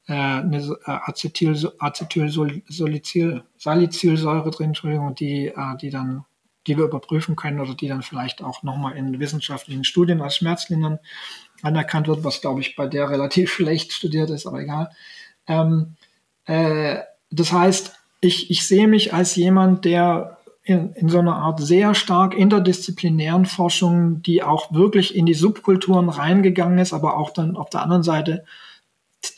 äh, 0.08 0.14
eine 0.14 0.58
äh, 0.58 0.92
Acetyl, 0.92 1.72
Acetylsalicylsäure 1.80 4.52
drin, 4.52 4.68
Entschuldigung, 4.68 5.16
die, 5.16 5.48
äh, 5.48 5.78
die 5.82 5.90
dann 5.90 6.26
die 6.68 6.78
wir 6.78 6.86
überprüfen 6.86 7.36
können 7.36 7.60
oder 7.60 7.76
die 7.76 7.88
dann 7.88 8.02
vielleicht 8.02 8.42
auch 8.42 8.64
nochmal 8.64 8.98
in 8.98 9.20
wissenschaftlichen 9.20 9.84
Studien 9.84 10.22
als 10.22 10.38
schmerzlindernd 10.38 11.00
anerkannt 11.62 12.08
wird, 12.08 12.24
was 12.24 12.42
glaube 12.42 12.62
ich 12.62 12.76
bei 12.76 12.88
der 12.88 13.10
relativ 13.10 13.54
schlecht 13.54 13.94
studiert 13.94 14.30
ist, 14.30 14.48
aber 14.48 14.62
egal. 14.62 14.90
Ähm, 15.48 15.96
äh, 16.46 17.00
das 17.40 17.52
heißt, 17.52 17.94
ich, 18.22 18.50
ich 18.50 18.68
sehe 18.68 18.88
mich 18.88 19.14
als 19.14 19.36
jemand, 19.36 19.86
der 19.86 20.38
in, 20.64 20.94
in 20.94 21.10
so 21.10 21.20
einer 21.20 21.36
Art 21.36 21.62
sehr 21.62 21.94
stark 21.94 22.34
interdisziplinären 22.34 23.46
Forschung, 23.46 24.24
die 24.24 24.42
auch 24.42 24.74
wirklich 24.74 25.16
in 25.16 25.28
die 25.28 25.36
Subkulturen 25.36 26.10
reingegangen 26.10 26.80
ist, 26.80 26.92
aber 26.92 27.18
auch 27.18 27.30
dann 27.30 27.56
auf 27.56 27.70
der 27.70 27.84
anderen 27.84 28.04
Seite 28.04 28.46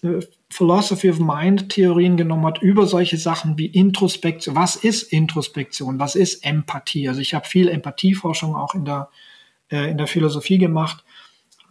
äh, 0.04 0.20
Philosophy 0.50 1.10
of 1.10 1.20
Mind 1.20 1.70
Theorien 1.70 2.16
genommen 2.16 2.46
hat 2.46 2.62
über 2.62 2.88
solche 2.88 3.18
Sachen 3.18 3.58
wie 3.58 3.66
Introspektion. 3.66 4.56
Was 4.56 4.78
ist 4.78 5.04
Introspektion? 5.12 6.00
Was 6.00 6.16
ist 6.16 6.46
Empathie? 6.46 7.10
Also 7.10 7.20
ich 7.20 7.34
habe 7.34 7.46
viel 7.46 7.68
Empathieforschung 7.68 8.56
auch 8.56 8.74
in 8.74 8.86
der, 8.86 9.10
äh, 9.70 9.92
in 9.92 9.98
der 9.98 10.08
Philosophie 10.08 10.58
gemacht. 10.58 11.04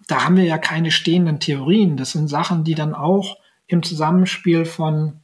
Da 0.06 0.24
haben 0.24 0.36
wir 0.36 0.44
ja 0.44 0.58
keine 0.58 0.90
stehenden 0.90 1.40
Theorien. 1.40 1.96
Das 1.96 2.12
sind 2.12 2.28
Sachen, 2.28 2.64
die 2.64 2.74
dann 2.74 2.94
auch 2.94 3.38
im 3.66 3.82
Zusammenspiel 3.82 4.66
von 4.66 5.20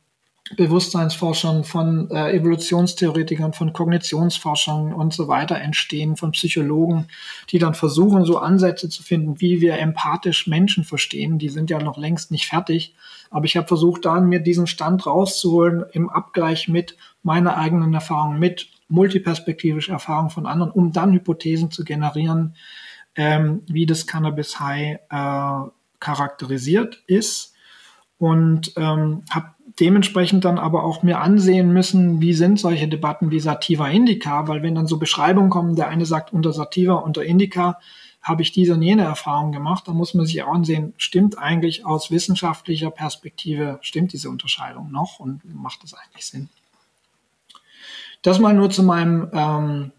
Bewusstseinsforschern, 0.56 1.64
von 1.64 2.10
äh, 2.10 2.32
Evolutionstheoretikern, 2.36 3.52
von 3.52 3.72
Kognitionsforschern 3.72 4.92
und 4.92 5.12
so 5.12 5.28
weiter 5.28 5.56
entstehen, 5.56 6.16
von 6.16 6.32
Psychologen, 6.32 7.06
die 7.50 7.58
dann 7.58 7.74
versuchen, 7.74 8.24
so 8.24 8.38
Ansätze 8.38 8.88
zu 8.88 9.02
finden, 9.02 9.40
wie 9.40 9.60
wir 9.60 9.78
empathisch 9.78 10.46
Menschen 10.46 10.84
verstehen. 10.84 11.38
Die 11.38 11.48
sind 11.48 11.70
ja 11.70 11.80
noch 11.80 11.96
längst 11.96 12.30
nicht 12.30 12.46
fertig. 12.46 12.94
Aber 13.30 13.46
ich 13.46 13.56
habe 13.56 13.66
versucht, 13.66 14.04
dann 14.04 14.28
mir 14.28 14.40
diesen 14.40 14.66
Stand 14.66 15.06
rauszuholen 15.06 15.84
im 15.92 16.10
Abgleich 16.10 16.68
mit 16.68 16.96
meiner 17.22 17.56
eigenen 17.56 17.94
Erfahrung, 17.94 18.38
mit 18.38 18.68
multiperspektivischer 18.88 19.94
Erfahrung 19.94 20.28
von 20.28 20.46
anderen, 20.46 20.70
um 20.70 20.92
dann 20.92 21.12
Hypothesen 21.12 21.70
zu 21.70 21.84
generieren, 21.84 22.56
ähm, 23.14 23.62
wie 23.66 23.86
das 23.86 24.06
Cannabis 24.06 24.60
High 24.60 24.98
äh, 25.08 25.70
charakterisiert 25.98 27.02
ist. 27.06 27.54
Und 28.18 28.72
ähm, 28.76 29.24
habe 29.30 29.54
dementsprechend 29.80 30.44
dann 30.44 30.58
aber 30.58 30.84
auch 30.84 31.02
mir 31.02 31.20
ansehen 31.20 31.72
müssen, 31.72 32.20
wie 32.20 32.34
sind 32.34 32.58
solche 32.58 32.88
Debatten 32.88 33.30
wie 33.30 33.40
Sativa 33.40 33.88
Indica, 33.88 34.48
weil 34.48 34.62
wenn 34.62 34.74
dann 34.74 34.86
so 34.86 34.98
Beschreibungen 34.98 35.50
kommen, 35.50 35.76
der 35.76 35.88
eine 35.88 36.06
sagt 36.06 36.32
unter 36.32 36.52
Sativa, 36.52 36.94
unter 36.94 37.24
Indica, 37.24 37.78
habe 38.22 38.42
ich 38.42 38.52
diese 38.52 38.74
und 38.74 38.82
jene 38.82 39.02
Erfahrung 39.02 39.50
gemacht, 39.50 39.88
dann 39.88 39.96
muss 39.96 40.14
man 40.14 40.26
sich 40.26 40.42
auch 40.42 40.52
ansehen, 40.52 40.94
stimmt 40.96 41.38
eigentlich 41.38 41.84
aus 41.84 42.10
wissenschaftlicher 42.10 42.90
Perspektive, 42.90 43.78
stimmt 43.82 44.12
diese 44.12 44.30
Unterscheidung 44.30 44.92
noch 44.92 45.18
und 45.18 45.40
macht 45.44 45.82
das 45.82 45.94
eigentlich 45.94 46.26
Sinn? 46.26 46.48
Das 48.22 48.38
mal 48.38 48.54
nur 48.54 48.70
zu 48.70 48.84
meinem, 48.84 49.28
ähm, 49.32 49.92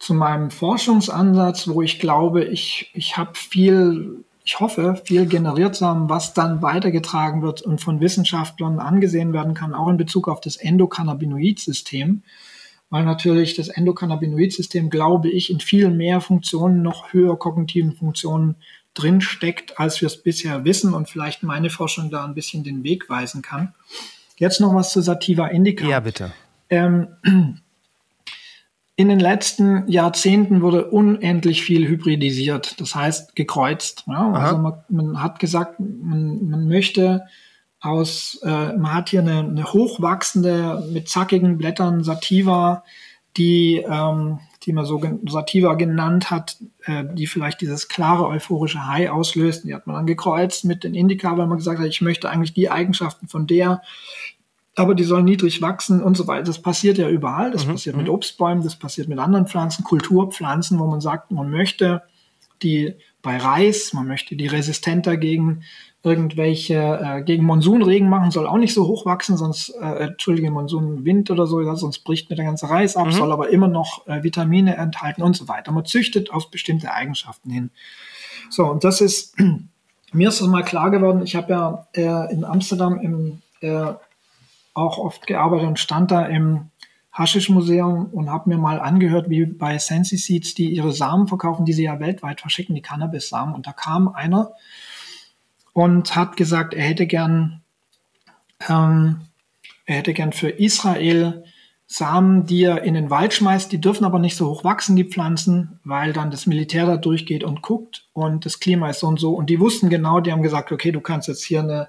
zu 0.00 0.14
meinem 0.14 0.50
Forschungsansatz, 0.50 1.68
wo 1.68 1.80
ich 1.82 2.00
glaube, 2.00 2.44
ich, 2.44 2.90
ich 2.92 3.16
habe 3.16 3.34
viel 3.34 4.23
ich 4.44 4.60
hoffe, 4.60 5.00
viel 5.04 5.26
generiert 5.26 5.74
zu 5.74 5.86
haben, 5.86 6.10
was 6.10 6.34
dann 6.34 6.60
weitergetragen 6.60 7.40
wird 7.40 7.62
und 7.62 7.80
von 7.80 8.00
Wissenschaftlern 8.00 8.78
angesehen 8.78 9.32
werden 9.32 9.54
kann, 9.54 9.74
auch 9.74 9.88
in 9.88 9.96
Bezug 9.96 10.28
auf 10.28 10.40
das 10.40 10.56
Endokannabinoid-System. 10.56 12.22
Weil 12.90 13.04
natürlich 13.04 13.56
das 13.56 13.68
Endokannabinoid-System, 13.68 14.90
glaube 14.90 15.30
ich, 15.30 15.50
in 15.50 15.60
viel 15.60 15.90
mehr 15.90 16.20
Funktionen, 16.20 16.82
noch 16.82 17.14
höher 17.14 17.38
kognitiven 17.38 17.92
Funktionen 17.92 18.56
drin 18.92 19.22
steckt, 19.22 19.80
als 19.80 20.02
wir 20.02 20.06
es 20.06 20.22
bisher 20.22 20.64
wissen 20.66 20.92
und 20.92 21.08
vielleicht 21.08 21.42
meine 21.42 21.70
Forschung 21.70 22.10
da 22.10 22.24
ein 22.24 22.34
bisschen 22.34 22.62
den 22.64 22.84
Weg 22.84 23.08
weisen 23.08 23.40
kann. 23.40 23.74
Jetzt 24.36 24.60
noch 24.60 24.74
was 24.74 24.92
zu 24.92 25.00
Sativa 25.00 25.46
Indica. 25.46 25.86
Ja, 25.86 26.00
bitte. 26.00 26.32
Ähm, 26.68 27.08
in 28.96 29.08
den 29.08 29.18
letzten 29.18 29.88
Jahrzehnten 29.88 30.62
wurde 30.62 30.90
unendlich 30.90 31.62
viel 31.62 31.88
hybridisiert, 31.88 32.80
das 32.80 32.94
heißt 32.94 33.34
gekreuzt. 33.34 34.04
Ja? 34.06 34.30
Also 34.32 34.58
man, 34.58 34.74
man, 34.88 35.22
hat 35.22 35.40
gesagt, 35.40 35.80
man, 35.80 36.48
man 36.48 36.68
möchte 36.68 37.24
aus, 37.80 38.40
äh, 38.44 38.72
man 38.76 38.94
hat 38.94 39.10
hier 39.10 39.20
eine, 39.20 39.40
eine, 39.40 39.64
hochwachsende 39.64 40.88
mit 40.92 41.08
zackigen 41.08 41.58
Blättern 41.58 42.04
Sativa, 42.04 42.84
die, 43.36 43.84
ähm, 43.86 44.38
die 44.62 44.72
man 44.72 44.86
so 44.86 45.02
Sativa 45.28 45.74
genannt 45.74 46.30
hat, 46.30 46.56
äh, 46.84 47.04
die 47.14 47.26
vielleicht 47.26 47.60
dieses 47.60 47.88
klare 47.88 48.26
euphorische 48.28 48.86
High 48.86 49.10
auslöst. 49.10 49.64
Die 49.64 49.74
hat 49.74 49.86
man 49.86 49.96
dann 49.96 50.06
gekreuzt 50.06 50.64
mit 50.64 50.84
den 50.84 50.94
Indica, 50.94 51.36
weil 51.36 51.48
man 51.48 51.58
gesagt 51.58 51.80
hat, 51.80 51.86
ich 51.86 52.00
möchte 52.00 52.30
eigentlich 52.30 52.54
die 52.54 52.70
Eigenschaften 52.70 53.26
von 53.26 53.46
der 53.46 53.82
aber 54.76 54.94
die 54.94 55.04
sollen 55.04 55.24
niedrig 55.24 55.62
wachsen 55.62 56.02
und 56.02 56.16
so 56.16 56.26
weiter. 56.26 56.44
Das 56.44 56.60
passiert 56.60 56.98
ja 56.98 57.08
überall. 57.08 57.50
Das 57.50 57.66
mhm. 57.66 57.72
passiert 57.72 57.96
mit 57.96 58.06
mhm. 58.06 58.12
Obstbäumen, 58.12 58.64
das 58.64 58.76
passiert 58.76 59.08
mit 59.08 59.18
anderen 59.18 59.46
Pflanzen, 59.46 59.84
Kulturpflanzen, 59.84 60.78
wo 60.78 60.86
man 60.86 61.00
sagt, 61.00 61.30
man 61.30 61.50
möchte 61.50 62.02
die 62.62 62.94
bei 63.22 63.36
Reis, 63.36 63.92
man 63.92 64.06
möchte 64.06 64.36
die 64.36 64.46
resistenter 64.46 65.16
gegen 65.16 65.62
irgendwelche, 66.02 67.00
äh, 67.02 67.22
gegen 67.22 67.44
Monsunregen 67.44 68.10
machen, 68.10 68.30
soll 68.30 68.46
auch 68.46 68.58
nicht 68.58 68.74
so 68.74 68.86
hoch 68.86 69.06
wachsen, 69.06 69.38
sonst, 69.38 69.70
äh, 69.80 70.04
entschuldige, 70.04 70.50
Monsunwind 70.50 71.30
oder 71.30 71.46
so, 71.46 71.62
ja, 71.62 71.74
sonst 71.76 72.00
bricht 72.00 72.28
mir 72.28 72.36
der 72.36 72.44
ganze 72.44 72.68
Reis 72.68 72.94
ab, 72.94 73.06
mhm. 73.06 73.12
soll 73.12 73.32
aber 73.32 73.48
immer 73.48 73.68
noch 73.68 74.06
äh, 74.06 74.22
Vitamine 74.22 74.76
enthalten 74.76 75.22
und 75.22 75.34
so 75.34 75.48
weiter. 75.48 75.72
Man 75.72 75.86
züchtet 75.86 76.30
auf 76.30 76.50
bestimmte 76.50 76.92
Eigenschaften 76.92 77.48
hin. 77.48 77.70
So, 78.50 78.66
und 78.66 78.84
das 78.84 79.00
ist, 79.00 79.34
mir 80.12 80.28
ist 80.28 80.42
das 80.42 80.48
mal 80.48 80.62
klar 80.62 80.90
geworden, 80.90 81.22
ich 81.22 81.36
habe 81.36 81.52
ja 81.52 81.86
äh, 81.96 82.32
in 82.32 82.44
Amsterdam 82.44 83.00
im 83.00 83.40
äh, 83.62 83.94
auch 84.74 84.98
oft 84.98 85.26
gearbeitet 85.26 85.68
und 85.68 85.78
stand 85.78 86.10
da 86.10 86.26
im 86.26 86.70
Haschisch-Museum 87.12 88.06
und 88.06 88.30
habe 88.30 88.50
mir 88.50 88.58
mal 88.58 88.80
angehört, 88.80 89.30
wie 89.30 89.46
bei 89.46 89.78
Sensi 89.78 90.16
Seeds, 90.16 90.54
die 90.54 90.70
ihre 90.70 90.92
Samen 90.92 91.28
verkaufen, 91.28 91.64
die 91.64 91.72
sie 91.72 91.84
ja 91.84 92.00
weltweit 92.00 92.40
verschicken, 92.40 92.74
die 92.74 92.82
Cannabis-Samen. 92.82 93.54
Und 93.54 93.68
da 93.68 93.72
kam 93.72 94.08
einer 94.08 94.50
und 95.72 96.16
hat 96.16 96.36
gesagt, 96.36 96.74
er 96.74 96.84
hätte 96.84 97.06
gern, 97.06 97.62
ähm, 98.68 99.20
er 99.86 99.96
hätte 99.96 100.12
gern 100.12 100.32
für 100.32 100.48
Israel 100.48 101.44
Samen, 101.86 102.46
die 102.46 102.64
er 102.64 102.82
in 102.82 102.94
den 102.94 103.10
Wald 103.10 103.34
schmeißt, 103.34 103.70
die 103.70 103.80
dürfen 103.80 104.04
aber 104.04 104.18
nicht 104.18 104.36
so 104.36 104.48
hoch 104.48 104.64
wachsen, 104.64 104.96
die 104.96 105.04
Pflanzen, 105.04 105.78
weil 105.84 106.12
dann 106.12 106.32
das 106.32 106.46
Militär 106.46 106.86
da 106.86 106.96
durchgeht 106.96 107.44
und 107.44 107.62
guckt 107.62 108.08
und 108.12 108.46
das 108.46 108.58
Klima 108.58 108.90
ist 108.90 109.00
so 109.00 109.06
und 109.06 109.20
so. 109.20 109.34
Und 109.34 109.50
die 109.50 109.60
wussten 109.60 109.90
genau, 109.90 110.18
die 110.18 110.32
haben 110.32 110.42
gesagt, 110.42 110.72
okay, 110.72 110.90
du 110.90 111.00
kannst 111.00 111.28
jetzt 111.28 111.44
hier 111.44 111.60
eine 111.60 111.88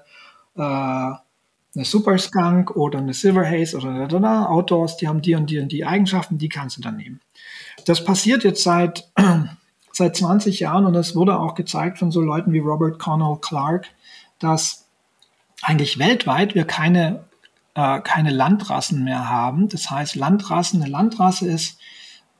äh, 0.54 1.16
eine 1.76 1.84
Super 1.84 2.18
Skunk 2.18 2.74
oder 2.74 2.98
eine 2.98 3.12
Silver 3.12 3.46
Haze 3.46 3.76
oder 3.76 4.08
da, 4.08 4.46
Outdoors, 4.46 4.96
die 4.96 5.08
haben 5.08 5.20
die 5.20 5.34
und 5.34 5.50
die 5.50 5.58
und 5.58 5.70
die 5.70 5.84
Eigenschaften, 5.84 6.38
die 6.38 6.48
kannst 6.48 6.78
du 6.78 6.80
dann 6.80 6.96
nehmen. 6.96 7.20
Das 7.84 8.04
passiert 8.04 8.44
jetzt 8.44 8.62
seit, 8.62 9.10
seit 9.92 10.16
20 10.16 10.60
Jahren 10.60 10.86
und 10.86 10.94
es 10.94 11.14
wurde 11.14 11.38
auch 11.38 11.54
gezeigt 11.54 11.98
von 11.98 12.10
so 12.10 12.20
Leuten 12.20 12.52
wie 12.52 12.60
Robert 12.60 12.98
Connell 12.98 13.36
Clark, 13.40 13.88
dass 14.38 14.86
eigentlich 15.62 15.98
weltweit 15.98 16.54
wir 16.54 16.64
keine, 16.64 17.24
äh, 17.74 18.00
keine 18.00 18.30
Landrassen 18.30 19.04
mehr 19.04 19.28
haben. 19.28 19.68
Das 19.68 19.90
heißt, 19.90 20.16
Landrassen, 20.16 20.82
eine 20.82 20.90
Landrasse 20.90 21.46
ist, 21.46 21.78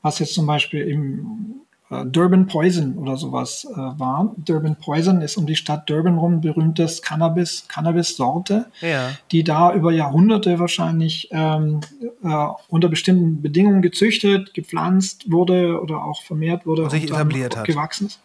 was 0.01 0.19
jetzt 0.19 0.33
zum 0.33 0.47
Beispiel 0.47 0.87
im 0.87 1.61
Durban 1.89 2.47
Poison 2.47 2.97
oder 2.97 3.15
sowas 3.15 3.65
äh, 3.71 3.77
war. 3.77 4.35
Durban 4.37 4.75
Poison 4.75 5.21
ist 5.21 5.37
um 5.37 5.45
die 5.45 5.55
Stadt 5.55 5.89
Durban 5.89 6.17
rum 6.17 6.41
berühmtes 6.41 7.01
Cannabis, 7.01 7.65
Cannabis-Sorte, 7.69 8.65
ja. 8.81 9.11
die 9.31 9.43
da 9.45 9.73
über 9.73 9.93
Jahrhunderte 9.93 10.59
wahrscheinlich 10.59 11.29
ähm, 11.31 11.79
äh, 12.23 12.47
unter 12.67 12.89
bestimmten 12.89 13.41
Bedingungen 13.41 13.81
gezüchtet, 13.81 14.53
gepflanzt 14.53 15.31
wurde 15.31 15.81
oder 15.81 16.03
auch 16.03 16.23
vermehrt 16.23 16.65
wurde 16.65 16.83
und 16.83 16.89
sich 16.89 17.03
und 17.03 17.15
etabliert 17.15 17.55
hat. 17.55 17.65
gewachsen 17.65 18.07
ist. 18.07 18.19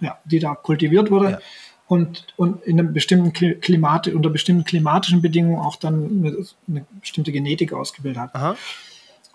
Ja, 0.00 0.18
die 0.26 0.38
da 0.38 0.54
kultiviert 0.54 1.10
wurde. 1.10 1.30
Ja. 1.30 1.38
Und, 1.86 2.26
und 2.36 2.62
in 2.64 2.78
einem 2.78 2.92
bestimmten 2.92 3.32
Klimat, 3.32 4.08
unter 4.08 4.28
bestimmten 4.28 4.64
klimatischen 4.64 5.22
Bedingungen 5.22 5.58
auch 5.58 5.76
dann 5.76 6.04
eine, 6.04 6.36
eine 6.68 6.84
bestimmte 7.00 7.32
Genetik 7.32 7.72
ausgebildet 7.72 8.20
hat. 8.20 8.34
Aha. 8.34 8.56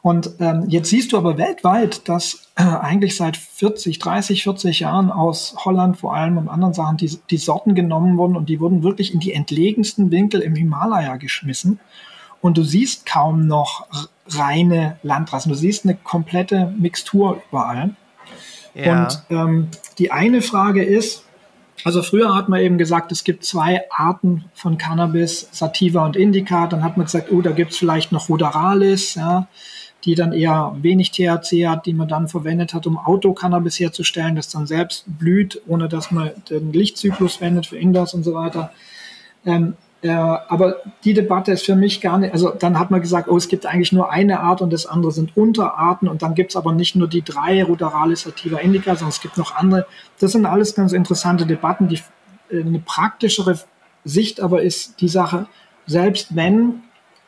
Und 0.04 0.32
ähm, 0.42 0.66
jetzt 0.68 0.90
siehst 0.90 1.14
du 1.14 1.18
aber 1.18 1.38
weltweit, 1.38 2.10
dass 2.10 2.50
äh, 2.56 2.64
eigentlich 2.64 3.16
seit 3.16 3.38
40, 3.38 4.00
30, 4.00 4.44
40 4.44 4.82
Jahren 4.82 5.10
aus 5.10 5.56
Holland 5.64 5.96
vor 5.96 6.14
allem 6.14 6.38
und 6.38 6.50
anderen 6.50 6.74
Sachen 6.74 6.98
die, 6.98 7.18
die 7.30 7.38
Sorten 7.38 7.74
genommen 7.74 8.18
wurden 8.18 8.36
und 8.36 8.50
die 8.50 8.60
wurden 8.60 8.84
wirklich 8.84 9.14
in 9.14 9.22
die 9.22 9.32
entlegensten 9.32 10.12
Winkel 10.12 10.42
im 10.42 10.56
Himalaya 10.56 11.16
geschmissen. 11.16 11.80
Und 12.42 12.58
du 12.58 12.64
siehst 12.64 13.06
kaum 13.06 13.48
noch 13.48 13.88
reine 14.28 14.98
Landrassen. 15.04 15.54
Du 15.54 15.58
siehst 15.58 15.86
eine 15.86 15.96
komplette 15.96 16.74
Mixtur 16.78 17.42
überall. 17.50 17.96
Ja. 18.76 19.04
Und 19.06 19.24
ähm, 19.30 19.68
die 20.00 20.12
eine 20.12 20.42
Frage 20.42 20.84
ist, 20.84 21.24
also 21.86 22.04
früher 22.04 22.36
hat 22.36 22.50
man 22.50 22.60
eben 22.60 22.78
gesagt, 22.78 23.14
es 23.14 23.24
gibt 23.24 23.46
zwei 23.46 23.90
Arten 23.90 24.44
von 24.54 24.78
Cannabis, 24.78 25.48
Sativa 25.54 26.06
und 26.06 26.18
Indica. 26.18 26.68
Dann 26.68 26.84
hat 26.84 26.98
man 26.98 27.06
gesagt, 27.06 27.32
oh, 27.32 27.40
da 27.40 27.52
gibt 27.52 27.72
es 27.72 27.78
vielleicht 27.78 28.12
noch 28.12 28.28
Ruderalis, 28.28 29.16
ja 29.16 29.48
die 30.06 30.16
dann 30.16 30.34
eher 30.34 30.76
wenig 30.82 31.12
THC 31.12 31.68
hat, 31.68 31.86
die 31.86 31.94
man 31.94 32.08
dann 32.08 32.28
verwendet 32.28 32.74
hat, 32.74 32.86
um 32.88 32.98
Autocannabis 32.98 33.80
herzustellen, 33.80 34.36
das 34.36 34.50
dann 34.50 34.68
selbst 34.68 35.06
blüht, 35.08 35.62
ohne 35.68 35.88
dass 35.88 36.12
man 36.12 36.32
den 36.50 36.74
Lichtzyklus 36.74 37.40
wendet 37.40 37.68
für 37.68 37.78
Indoors 37.78 38.14
und 38.14 38.24
so 38.24 38.34
weiter. 38.34 38.72
Ähm, 39.46 39.76
äh, 40.02 40.10
aber 40.10 40.82
die 41.06 41.14
Debatte 41.14 41.54
ist 41.54 41.66
für 41.66 41.78
mich 41.78 42.02
gar 42.02 42.18
nicht, 42.18 42.34
also 42.34 42.50
dann 42.50 42.78
hat 42.78 42.92
man 42.92 43.00
gesagt, 43.00 43.30
oh, 43.30 43.38
es 43.38 43.48
gibt 43.48 43.66
eigentlich 43.66 43.94
nur 43.94 44.12
eine 44.12 44.42
Art 44.42 44.62
und 44.62 44.74
das 44.74 44.86
andere 44.86 45.14
sind 45.14 45.38
Unterarten 45.38 46.10
und 46.10 46.22
dann 46.22 46.36
gibt 46.36 46.52
es 46.52 46.58
aber 46.58 46.74
nicht 46.74 46.98
nur 46.98 47.08
die 47.08 47.22
drei 47.22 47.64
Ruderalis 47.64 48.24
sativa 48.24 48.58
indica, 48.58 48.96
sondern 48.96 49.10
es 49.10 49.22
gibt 49.22 49.38
noch 49.38 49.56
andere. 49.56 49.86
Das 50.20 50.34
sind 50.34 50.46
alles 50.46 50.76
ganz 50.76 50.92
interessante 50.92 51.46
Debatten. 51.46 51.88
Die, 51.88 52.02
äh, 52.50 52.60
eine 52.60 52.80
praktischere 52.80 53.58
Sicht 54.04 54.42
aber 54.42 54.62
ist 54.62 55.00
die 55.00 55.08
Sache, 55.08 55.48
selbst 55.86 56.36
wenn 56.36 56.82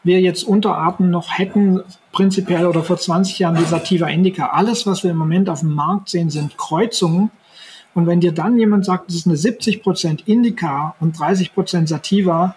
wir 0.05 0.21
jetzt 0.21 0.43
Unterarten 0.43 1.09
noch 1.09 1.37
hätten, 1.37 1.81
prinzipiell 2.11 2.65
oder 2.67 2.83
vor 2.83 2.97
20 2.97 3.39
Jahren 3.39 3.57
die 3.57 3.65
Sativa 3.65 4.07
indica. 4.07 4.47
Alles, 4.47 4.85
was 4.85 5.03
wir 5.03 5.11
im 5.11 5.17
Moment 5.17 5.49
auf 5.49 5.59
dem 5.59 5.73
Markt 5.73 6.09
sehen, 6.09 6.29
sind 6.29 6.57
Kreuzungen. 6.57 7.31
Und 7.93 8.07
wenn 8.07 8.19
dir 8.19 8.31
dann 8.31 8.57
jemand 8.57 8.85
sagt, 8.85 9.09
das 9.09 9.15
ist 9.15 9.27
eine 9.27 9.35
70% 9.35 10.25
Indica 10.25 10.95
und 10.99 11.17
30% 11.17 11.87
Sativa, 11.87 12.55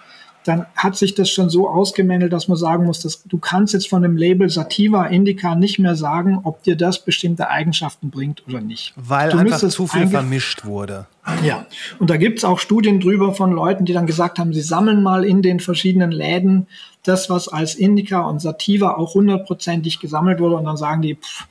dann 0.48 0.66
hat 0.74 0.96
sich 0.96 1.14
das 1.14 1.28
schon 1.28 1.50
so 1.50 1.68
ausgemängelt, 1.68 2.32
dass 2.32 2.48
man 2.48 2.56
sagen 2.56 2.86
muss, 2.86 3.00
dass 3.00 3.22
du 3.22 3.36
kannst 3.38 3.74
jetzt 3.74 3.88
von 3.88 4.02
dem 4.02 4.16
Label 4.16 4.48
Sativa 4.48 5.04
Indica 5.04 5.54
nicht 5.54 5.78
mehr 5.78 5.94
sagen, 5.94 6.40
ob 6.42 6.62
dir 6.62 6.74
das 6.74 7.04
bestimmte 7.04 7.50
Eigenschaften 7.50 8.10
bringt 8.10 8.42
oder 8.48 8.62
nicht. 8.62 8.94
Weil 8.96 9.30
du 9.30 9.38
einfach 9.38 9.58
zu 9.58 9.86
viel 9.86 10.08
vermischt 10.08 10.64
wurde. 10.64 11.06
Ja, 11.44 11.66
und 11.98 12.08
da 12.08 12.16
gibt 12.16 12.38
es 12.38 12.44
auch 12.44 12.58
Studien 12.58 13.00
drüber 13.00 13.34
von 13.34 13.52
Leuten, 13.52 13.84
die 13.84 13.92
dann 13.92 14.06
gesagt 14.06 14.38
haben, 14.38 14.54
sie 14.54 14.62
sammeln 14.62 15.02
mal 15.02 15.24
in 15.24 15.42
den 15.42 15.60
verschiedenen 15.60 16.10
Läden 16.10 16.66
das, 17.02 17.28
was 17.28 17.48
als 17.48 17.74
Indica 17.74 18.20
und 18.20 18.40
Sativa 18.40 18.94
auch 18.94 19.14
hundertprozentig 19.14 20.00
gesammelt 20.00 20.40
wurde 20.40 20.56
und 20.56 20.64
dann 20.64 20.78
sagen 20.78 21.02
die, 21.02 21.16
pff, 21.16 21.46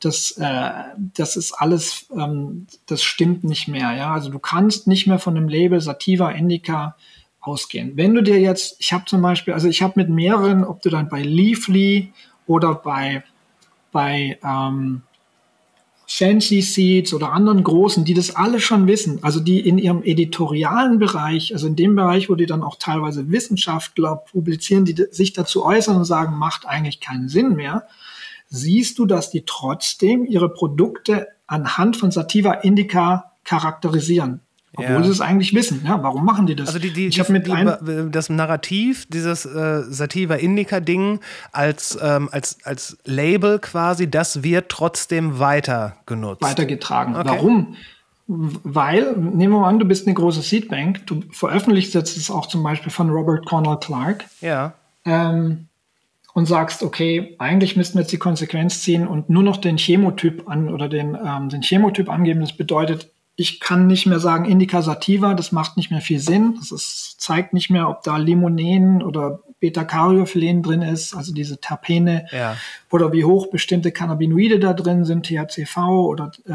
das, 0.00 0.32
äh, 0.32 0.70
das 1.14 1.36
ist 1.36 1.52
alles, 1.52 2.06
ähm, 2.14 2.66
das 2.86 3.02
stimmt 3.02 3.44
nicht 3.44 3.68
mehr. 3.68 3.94
Ja, 3.94 4.12
also 4.12 4.28
du 4.28 4.38
kannst 4.38 4.86
nicht 4.86 5.06
mehr 5.06 5.18
von 5.18 5.34
dem 5.34 5.48
Label 5.48 5.80
Sativa 5.80 6.30
Indica 6.30 6.96
ausgehen. 7.46 7.92
Wenn 7.96 8.14
du 8.14 8.22
dir 8.22 8.40
jetzt, 8.40 8.76
ich 8.78 8.92
habe 8.92 9.04
zum 9.06 9.22
Beispiel, 9.22 9.54
also 9.54 9.68
ich 9.68 9.82
habe 9.82 9.94
mit 9.96 10.08
mehreren, 10.08 10.64
ob 10.64 10.82
du 10.82 10.90
dann 10.90 11.08
bei 11.08 11.22
Leafly 11.22 12.12
oder 12.46 12.74
bei, 12.74 13.24
bei 13.92 14.38
ähm, 14.42 15.02
Shanxi 16.06 16.62
Seeds 16.62 17.12
oder 17.12 17.32
anderen 17.32 17.64
großen, 17.64 18.04
die 18.04 18.14
das 18.14 18.34
alle 18.34 18.60
schon 18.60 18.86
wissen, 18.86 19.18
also 19.22 19.40
die 19.40 19.60
in 19.60 19.76
ihrem 19.78 20.02
editorialen 20.04 20.98
Bereich, 20.98 21.52
also 21.52 21.66
in 21.66 21.74
dem 21.74 21.96
Bereich, 21.96 22.30
wo 22.30 22.36
die 22.36 22.46
dann 22.46 22.62
auch 22.62 22.76
teilweise 22.76 23.30
Wissenschaftler 23.30 24.16
publizieren, 24.16 24.84
die 24.84 24.94
sich 25.10 25.32
dazu 25.32 25.64
äußern 25.64 25.96
und 25.96 26.04
sagen, 26.04 26.38
macht 26.38 26.66
eigentlich 26.66 27.00
keinen 27.00 27.28
Sinn 27.28 27.56
mehr, 27.56 27.88
siehst 28.48 28.98
du, 28.98 29.06
dass 29.06 29.30
die 29.30 29.42
trotzdem 29.44 30.24
ihre 30.24 30.48
Produkte 30.48 31.26
anhand 31.48 31.96
von 31.96 32.12
Sativa 32.12 32.52
Indica 32.52 33.32
charakterisieren. 33.42 34.40
Obwohl 34.76 34.96
ja. 34.96 35.02
sie 35.02 35.10
es 35.10 35.20
eigentlich 35.20 35.54
wissen. 35.54 35.82
Ja, 35.84 36.02
warum 36.02 36.24
machen 36.24 36.46
die 36.46 36.54
das? 36.54 36.68
Also 36.68 36.78
die, 36.78 36.92
die, 36.92 37.06
ich 37.06 37.20
die, 37.20 37.32
mit 37.32 37.46
die, 37.46 38.10
das 38.10 38.28
Narrativ, 38.28 39.06
dieses 39.08 39.46
äh, 39.46 39.82
Sativa 39.88 40.34
Indica-Ding 40.34 41.20
als, 41.50 41.98
ähm, 42.00 42.28
als, 42.30 42.58
als 42.64 42.98
Label 43.04 43.58
quasi, 43.58 44.10
das 44.10 44.42
wird 44.42 44.68
trotzdem 44.68 45.38
weiter 45.38 45.96
genutzt. 46.04 46.42
Weitergetragen. 46.42 47.16
Okay. 47.16 47.26
Warum? 47.26 47.76
Weil, 48.28 49.16
nehmen 49.16 49.54
wir 49.54 49.60
mal 49.60 49.68
an, 49.68 49.78
du 49.78 49.86
bist 49.86 50.06
eine 50.06 50.14
große 50.14 50.42
Seedbank, 50.42 51.06
du 51.06 51.22
veröffentlichst 51.30 51.94
jetzt 51.94 52.16
es 52.16 52.30
auch 52.30 52.46
zum 52.46 52.62
Beispiel 52.62 52.90
von 52.92 53.08
Robert 53.08 53.46
Cornell 53.46 53.78
Clark. 53.80 54.24
Ja. 54.40 54.74
Ähm, 55.04 55.68
und 56.36 56.44
sagst, 56.44 56.82
okay, 56.82 57.34
eigentlich 57.38 57.76
müssten 57.76 57.94
wir 57.94 58.02
jetzt 58.02 58.12
die 58.12 58.18
Konsequenz 58.18 58.82
ziehen 58.82 59.08
und 59.08 59.30
nur 59.30 59.42
noch 59.42 59.56
den 59.56 59.78
Chemotyp 59.78 60.46
an 60.50 60.68
oder 60.68 60.86
den, 60.86 61.16
ähm, 61.16 61.48
den 61.48 61.62
Chemotyp 61.62 62.10
angeben. 62.10 62.40
Das 62.40 62.54
bedeutet, 62.54 63.10
ich 63.36 63.60
kann 63.60 63.86
nicht 63.86 64.06
mehr 64.06 64.18
sagen 64.18 64.46
Indica 64.46 64.80
sativa, 64.80 65.34
das 65.34 65.52
macht 65.52 65.76
nicht 65.76 65.90
mehr 65.90 66.00
viel 66.00 66.18
Sinn. 66.20 66.54
Das 66.58 66.72
ist, 66.72 67.16
zeigt 67.20 67.52
nicht 67.52 67.68
mehr, 67.70 67.88
ob 67.88 68.02
da 68.02 68.16
Limonen 68.16 69.02
oder 69.02 69.40
Beta-Caryophylen 69.60 70.62
drin 70.62 70.82
ist, 70.82 71.14
also 71.14 71.32
diese 71.34 71.58
Terpene, 71.60 72.26
Ja. 72.32 72.56
oder 72.90 73.12
wie 73.12 73.24
hoch 73.24 73.48
bestimmte 73.50 73.92
Cannabinoide 73.92 74.58
da 74.58 74.72
drin 74.72 75.04
sind, 75.04 75.26
THCV 75.26 75.76
oder 76.06 76.32
äh, 76.46 76.52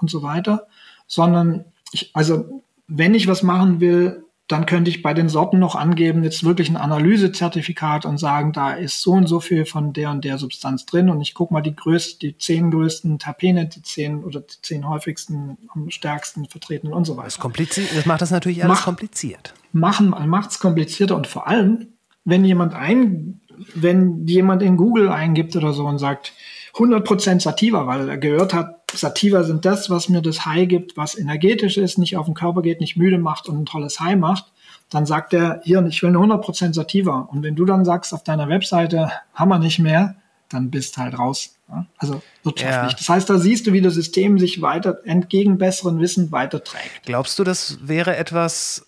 und 0.00 0.10
so 0.10 0.22
weiter, 0.22 0.66
sondern 1.06 1.64
ich, 1.92 2.10
also 2.14 2.62
wenn 2.88 3.14
ich 3.14 3.28
was 3.28 3.42
machen 3.42 3.80
will, 3.80 4.23
dann 4.46 4.66
könnte 4.66 4.90
ich 4.90 5.00
bei 5.02 5.14
den 5.14 5.30
Sorten 5.30 5.58
noch 5.58 5.74
angeben, 5.74 6.22
jetzt 6.22 6.44
wirklich 6.44 6.68
ein 6.68 6.76
Analysezertifikat 6.76 8.04
und 8.04 8.18
sagen, 8.18 8.52
da 8.52 8.72
ist 8.74 9.00
so 9.00 9.12
und 9.12 9.26
so 9.26 9.40
viel 9.40 9.64
von 9.64 9.92
der 9.92 10.10
und 10.10 10.24
der 10.24 10.36
Substanz 10.38 10.84
drin 10.84 11.08
und 11.08 11.20
ich 11.22 11.32
gucke 11.34 11.52
mal 11.52 11.62
die 11.62 11.74
größten, 11.74 12.18
die 12.20 12.36
zehn 12.38 12.70
größten 12.70 13.18
Terpene, 13.18 13.66
die 13.66 13.82
zehn 13.82 14.22
oder 14.22 14.40
die 14.40 14.54
zehn 14.62 14.86
häufigsten, 14.88 15.56
am 15.74 15.90
stärksten 15.90 16.46
vertretenen 16.46 16.92
und 16.92 17.04
so 17.06 17.14
Das, 17.14 17.24
weiter. 17.24 17.40
kompliziert, 17.42 17.88
das 17.96 18.06
macht 18.06 18.20
das 18.22 18.30
natürlich 18.30 18.62
alles 18.62 18.78
Mach- 18.78 18.84
kompliziert. 18.84 19.54
Machen 19.72 20.10
macht 20.28 20.50
es 20.50 20.58
komplizierter 20.58 21.16
und 21.16 21.26
vor 21.26 21.48
allem, 21.48 21.88
wenn 22.24 22.44
jemand 22.44 22.74
ein, 22.74 23.40
wenn 23.74 24.26
jemand 24.26 24.62
in 24.62 24.76
Google 24.76 25.08
eingibt 25.08 25.56
oder 25.56 25.72
so 25.72 25.86
und 25.86 25.98
sagt 25.98 26.32
100% 26.74 27.40
Sativa, 27.40 27.86
weil 27.86 28.08
er 28.08 28.18
gehört 28.18 28.52
hat, 28.52 28.80
Sativa 28.92 29.44
sind 29.44 29.64
das, 29.64 29.90
was 29.90 30.08
mir 30.08 30.22
das 30.22 30.44
High 30.44 30.68
gibt, 30.68 30.96
was 30.96 31.16
energetisch 31.16 31.76
ist, 31.76 31.98
nicht 31.98 32.16
auf 32.16 32.26
den 32.26 32.34
Körper 32.34 32.62
geht, 32.62 32.80
nicht 32.80 32.96
müde 32.96 33.18
macht 33.18 33.48
und 33.48 33.60
ein 33.60 33.66
tolles 33.66 34.00
High 34.00 34.16
macht, 34.16 34.52
dann 34.90 35.06
sagt 35.06 35.32
er, 35.32 35.60
hier, 35.64 35.84
ich 35.86 36.02
will 36.02 36.10
eine 36.10 36.18
100% 36.18 36.74
Sativa. 36.74 37.20
Und 37.20 37.42
wenn 37.42 37.56
du 37.56 37.64
dann 37.64 37.84
sagst 37.84 38.12
auf 38.12 38.22
deiner 38.22 38.48
Webseite, 38.48 39.10
haben 39.34 39.48
wir 39.48 39.58
nicht 39.58 39.78
mehr, 39.78 40.16
dann 40.48 40.70
bist 40.70 40.96
halt 40.98 41.18
raus. 41.18 41.56
Also 41.96 42.22
wirtschaftlich. 42.42 42.92
Ja. 42.92 42.98
Das 42.98 43.08
heißt, 43.08 43.30
da 43.30 43.38
siehst 43.38 43.66
du, 43.66 43.72
wie 43.72 43.80
das 43.80 43.94
System 43.94 44.38
sich 44.38 44.60
weiter 44.60 44.98
entgegen 45.04 45.58
besseren 45.58 45.98
Wissen 45.98 46.30
weiterträgt. 46.30 47.02
Glaubst 47.04 47.38
du, 47.38 47.44
das 47.44 47.78
wäre 47.82 48.16
etwas, 48.16 48.86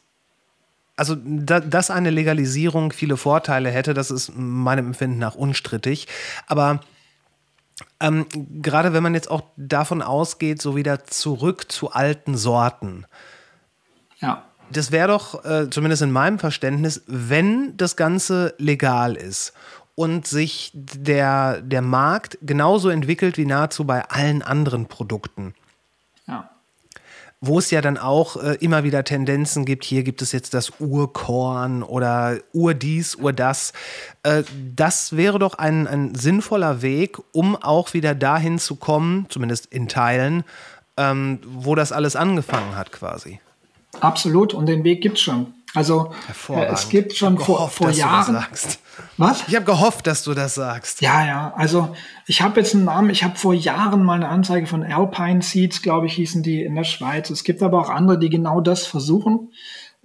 also 0.95 1.17
da, 1.25 1.61
dass 1.61 1.91
eine 1.91 2.11
Legalisierung 2.11 2.93
viele 2.93 3.17
Vorteile 3.17 3.71
hätte, 3.71 3.95
das 3.95 4.11
ist 4.11 4.33
meinem 4.37 4.89
Empfinden 4.89 5.19
nach 5.19 5.35
unstrittig. 5.35 6.07
Aber 6.47 6.81
ähm, 8.01 8.27
gerade 8.63 8.93
wenn 8.93 9.03
man 9.03 9.15
jetzt 9.15 9.31
auch 9.31 9.43
davon 9.57 10.03
ausgeht, 10.03 10.63
so 10.63 10.77
wieder 10.77 11.05
zurück 11.05 11.71
zu 11.71 11.91
alten 11.93 12.37
Sorten, 12.37 13.07
Ja. 14.19 14.45
das 14.71 14.91
wäre 14.93 15.09
doch, 15.09 15.45
äh, 15.45 15.69
zumindest 15.71 16.03
in 16.03 16.11
meinem 16.11 16.39
Verständnis, 16.39 17.03
wenn 17.07 17.77
das 17.77 17.97
Ganze 17.97 18.55
legal 18.59 19.15
ist 19.15 19.53
und 19.95 20.27
sich 20.27 20.71
der, 20.75 21.61
der 21.63 21.83
Markt 21.83 22.39
genauso 22.43 22.89
entwickelt 22.89 23.37
wie 23.39 23.47
nahezu 23.47 23.85
bei 23.85 24.09
allen 24.09 24.43
anderen 24.43 24.87
Produkten 24.87 25.55
Ja. 26.27 26.51
Wo 27.41 27.59
es 27.59 27.71
ja 27.71 27.81
dann 27.81 27.99
auch 27.99 28.37
äh, 28.37 28.57
immer 28.61 28.83
wieder 28.83 29.05
Tendenzen 29.05 29.65
gibt, 29.65 29.85
hier 29.85 30.03
gibt 30.03 30.23
es 30.23 30.33
jetzt 30.33 30.55
das 30.55 30.81
Urkorn 30.81 31.83
oder 31.83 32.39
Ur 32.53 32.75
dies, 32.75 33.17
Ur 33.17 33.33
das. 33.33 33.73
Äh, 34.23 34.43
das 34.75 35.17
wäre 35.17 35.39
doch 35.39 35.55
ein, 35.55 35.87
ein 35.87 36.15
sinnvoller 36.15 36.83
Weg, 36.83 37.19
um 37.33 37.55
auch 37.57 37.93
wieder 37.93 38.15
dahin 38.15 38.59
zu 38.59 38.77
kommen, 38.77 39.27
zumindest 39.29 39.67
in 39.67 39.89
Teilen, 39.89 40.45
ähm, 40.97 41.41
wo 41.47 41.75
das 41.75 41.93
alles 41.93 42.17
angefangen 42.17 42.75
hat 42.75 42.91
quasi. 42.91 43.41
Absolut, 44.01 44.55
und 44.55 44.67
den 44.67 44.85
Weg 44.85 45.03
gibt's 45.03 45.21
schon. 45.21 45.55
Also 45.75 46.13
äh, 46.49 46.65
es 46.67 46.89
gibt 46.89 47.15
schon 47.15 47.39
vor, 47.39 47.57
gehofft, 47.57 47.77
vor 47.77 47.91
Jahren. 47.91 48.45
Was? 49.19 49.47
Ich 49.47 49.55
habe 49.55 49.67
gehofft, 49.67 50.07
dass 50.07 50.25
du 50.25 50.33
das 50.33 50.55
sagst. 50.55 51.03
Ja, 51.03 51.27
ja. 51.27 51.53
Also 51.55 51.95
ich 52.27 52.41
habe 52.41 52.61
jetzt 52.61 52.75
einen 52.75 52.85
Namen. 52.85 53.11
Ich 53.11 53.25
habe 53.25 53.37
vor 53.37 53.53
Jahren 53.53 54.03
mal 54.03 54.15
eine 54.15 54.29
Anzeige 54.29 54.67
von 54.67 54.83
Alpine 54.83 55.43
Seeds, 55.43 55.83
glaube 55.83 56.07
ich, 56.07 56.15
hießen 56.15 56.43
die 56.43 56.63
in 56.63 56.75
der 56.75 56.85
Schweiz. 56.85 57.29
Es 57.31 57.45
gibt 57.45 57.63
aber 57.63 57.81
auch 57.81 57.91
andere, 57.91 58.19
die 58.19 58.31
genau 58.31 58.61
das 58.61 58.87
versuchen. 58.87 59.51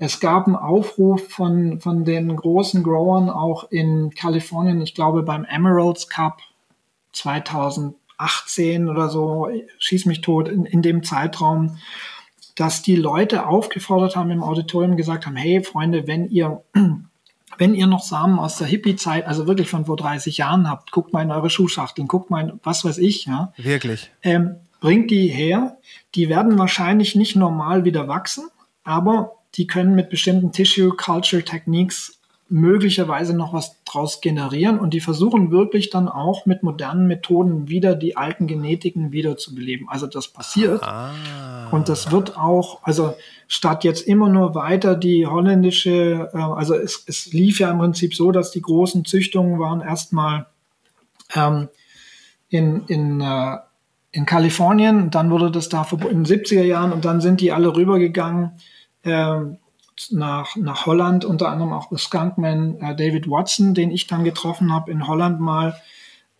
Es 0.03 0.19
gab 0.19 0.47
einen 0.47 0.55
Aufruf 0.55 1.29
von, 1.29 1.79
von 1.79 2.05
den 2.05 2.35
großen 2.35 2.81
Growern 2.81 3.29
auch 3.29 3.69
in 3.69 4.09
Kalifornien, 4.09 4.81
ich 4.81 4.95
glaube 4.95 5.21
beim 5.21 5.45
Emeralds 5.45 6.09
Cup 6.09 6.39
2018 7.11 8.89
oder 8.89 9.09
so, 9.09 9.47
schieß 9.77 10.07
mich 10.07 10.21
tot, 10.21 10.49
in, 10.49 10.65
in 10.65 10.81
dem 10.81 11.03
Zeitraum, 11.03 11.77
dass 12.55 12.81
die 12.81 12.95
Leute 12.95 13.47
aufgefordert 13.47 14.15
haben 14.15 14.31
im 14.31 14.43
Auditorium, 14.43 14.97
gesagt 14.97 15.25
haben, 15.25 15.35
hey 15.35 15.63
Freunde, 15.63 16.07
wenn 16.07 16.27
ihr, 16.29 16.63
wenn 17.57 17.73
ihr 17.73 17.87
noch 17.87 18.03
Samen 18.03 18.39
aus 18.39 18.57
der 18.57 18.67
Hippie-Zeit, 18.67 19.25
also 19.25 19.47
wirklich 19.47 19.69
von 19.69 19.85
vor 19.85 19.97
30 19.97 20.37
Jahren 20.37 20.69
habt, 20.69 20.91
guckt 20.91 21.13
mal 21.13 21.21
in 21.21 21.31
eure 21.31 21.49
Schuhschachteln, 21.49 22.07
guckt 22.07 22.29
mal 22.29 22.49
in, 22.49 22.59
was 22.63 22.83
weiß 22.85 22.97
ich, 22.97 23.25
ja, 23.25 23.53
Wirklich. 23.57 24.11
ähm, 24.23 24.55
bringt 24.79 25.11
die 25.11 25.27
her. 25.27 25.77
Die 26.15 26.27
werden 26.27 26.57
wahrscheinlich 26.57 27.15
nicht 27.15 27.35
normal 27.35 27.85
wieder 27.85 28.07
wachsen, 28.07 28.49
aber 28.83 29.33
die 29.55 29.67
können 29.67 29.95
mit 29.95 30.09
bestimmten 30.09 30.51
Tissue 30.51 30.95
Culture 30.95 31.43
Techniques 31.43 32.20
möglicherweise 32.51 33.33
noch 33.33 33.53
was 33.53 33.81
draus 33.85 34.19
generieren 34.19 34.77
und 34.77 34.93
die 34.93 34.99
versuchen 34.99 35.51
wirklich 35.51 35.89
dann 35.89 36.09
auch 36.09 36.45
mit 36.45 36.63
modernen 36.63 37.07
Methoden 37.07 37.69
wieder 37.69 37.95
die 37.95 38.17
alten 38.17 38.45
Genetiken 38.45 39.13
wiederzubeleben. 39.13 39.87
Also 39.87 40.05
das 40.05 40.27
passiert. 40.27 40.81
Und 41.71 41.87
das 41.87 42.11
wird 42.11 42.37
auch, 42.37 42.83
also 42.83 43.15
statt 43.47 43.85
jetzt 43.85 44.05
immer 44.05 44.27
nur 44.27 44.53
weiter 44.53 44.95
die 44.95 45.25
holländische, 45.25 46.29
äh, 46.33 46.37
also 46.37 46.75
es, 46.75 47.05
es 47.07 47.31
lief 47.31 47.59
ja 47.59 47.71
im 47.71 47.79
Prinzip 47.79 48.13
so, 48.13 48.33
dass 48.33 48.51
die 48.51 48.61
großen 48.61 49.05
Züchtungen 49.05 49.57
waren 49.57 49.79
erstmal 49.79 50.47
ähm, 51.33 51.69
in, 52.49 52.83
in, 52.87 53.21
äh, 53.21 53.57
in 54.11 54.25
Kalifornien, 54.25 55.03
und 55.03 55.15
dann 55.15 55.31
wurde 55.31 55.51
das 55.51 55.69
da 55.69 55.87
in 55.89 56.23
den 56.23 56.25
70er 56.25 56.63
Jahren 56.63 56.91
und 56.91 57.05
dann 57.05 57.21
sind 57.21 57.39
die 57.39 57.53
alle 57.53 57.73
rübergegangen 57.73 58.51
ähm, 59.05 59.57
nach, 60.09 60.55
nach 60.55 60.85
Holland, 60.85 61.25
unter 61.25 61.49
anderem 61.49 61.73
auch 61.73 61.89
das 61.89 62.03
Skunkman 62.03 62.77
äh, 62.79 62.95
David 62.95 63.29
Watson, 63.29 63.73
den 63.73 63.91
ich 63.91 64.07
dann 64.07 64.23
getroffen 64.23 64.73
habe 64.73 64.91
in 64.91 65.07
Holland 65.07 65.39
mal. 65.39 65.79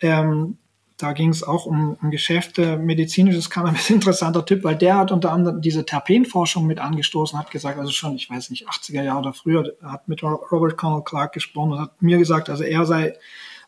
Ähm, 0.00 0.58
da 0.96 1.12
ging 1.12 1.30
es 1.30 1.42
auch 1.42 1.66
um, 1.66 1.96
um 2.00 2.10
Geschäfte, 2.10 2.76
medizinisches 2.76 3.50
Cannabis, 3.50 3.90
interessanter 3.90 4.44
Typ, 4.44 4.62
weil 4.64 4.76
der 4.76 4.96
hat 4.96 5.10
unter 5.10 5.32
anderem 5.32 5.60
diese 5.60 5.84
Terpenforschung 5.84 6.66
mit 6.66 6.78
angestoßen, 6.78 7.38
hat 7.38 7.50
gesagt, 7.50 7.78
also 7.78 7.90
schon, 7.90 8.14
ich 8.14 8.30
weiß 8.30 8.50
nicht, 8.50 8.68
80er 8.68 9.02
Jahre 9.02 9.20
oder 9.20 9.32
früher, 9.32 9.74
hat 9.82 10.08
mit 10.08 10.22
Robert 10.22 10.76
Connell 10.76 11.02
Clark 11.02 11.32
gesprochen 11.32 11.72
und 11.72 11.80
hat 11.80 12.02
mir 12.02 12.18
gesagt, 12.18 12.48
also 12.50 12.62
er 12.62 12.86
sei 12.86 13.14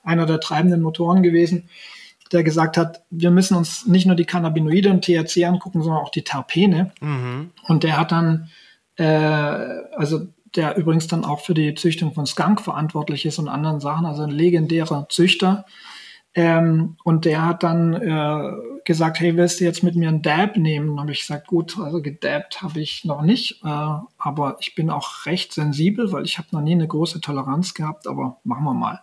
einer 0.02 0.26
der 0.26 0.40
treibenden 0.40 0.82
Motoren 0.82 1.22
gewesen, 1.22 1.68
der 2.32 2.42
gesagt 2.42 2.76
hat, 2.76 3.02
wir 3.10 3.30
müssen 3.30 3.56
uns 3.56 3.86
nicht 3.86 4.06
nur 4.06 4.16
die 4.16 4.24
Cannabinoide 4.24 4.90
und 4.90 5.04
THC 5.04 5.44
angucken, 5.44 5.82
sondern 5.82 6.02
auch 6.02 6.10
die 6.10 6.22
Terpene. 6.22 6.92
Und 7.68 7.82
der 7.84 7.96
hat 7.96 8.12
dann, 8.12 8.50
äh, 8.96 9.04
also 9.04 10.28
der 10.56 10.76
übrigens 10.76 11.08
dann 11.08 11.24
auch 11.24 11.40
für 11.40 11.54
die 11.54 11.74
Züchtung 11.74 12.14
von 12.14 12.26
Skunk 12.26 12.60
verantwortlich 12.60 13.26
ist 13.26 13.38
und 13.38 13.48
anderen 13.48 13.80
Sachen, 13.80 14.06
also 14.06 14.22
ein 14.22 14.30
legendärer 14.30 15.08
Züchter. 15.08 15.66
Ähm, 16.36 16.96
und 17.04 17.24
der 17.26 17.46
hat 17.46 17.62
dann 17.62 17.94
äh, 17.94 18.52
gesagt, 18.84 19.20
hey, 19.20 19.36
willst 19.36 19.60
du 19.60 19.64
jetzt 19.64 19.84
mit 19.84 19.94
mir 19.94 20.08
einen 20.08 20.22
Dab 20.22 20.56
nehmen? 20.56 20.90
Und 20.90 21.00
habe 21.00 21.12
ich 21.12 21.20
gesagt, 21.20 21.46
gut, 21.46 21.78
also 21.78 22.02
gedabbt 22.02 22.60
habe 22.60 22.80
ich 22.80 23.04
noch 23.04 23.22
nicht, 23.22 23.62
äh, 23.64 23.68
aber 24.18 24.56
ich 24.58 24.74
bin 24.74 24.90
auch 24.90 25.26
recht 25.26 25.52
sensibel, 25.52 26.10
weil 26.10 26.24
ich 26.24 26.38
habe 26.38 26.48
noch 26.50 26.60
nie 26.60 26.72
eine 26.72 26.88
große 26.88 27.20
Toleranz 27.20 27.74
gehabt, 27.74 28.08
aber 28.08 28.38
machen 28.42 28.64
wir 28.64 28.74
mal. 28.74 29.00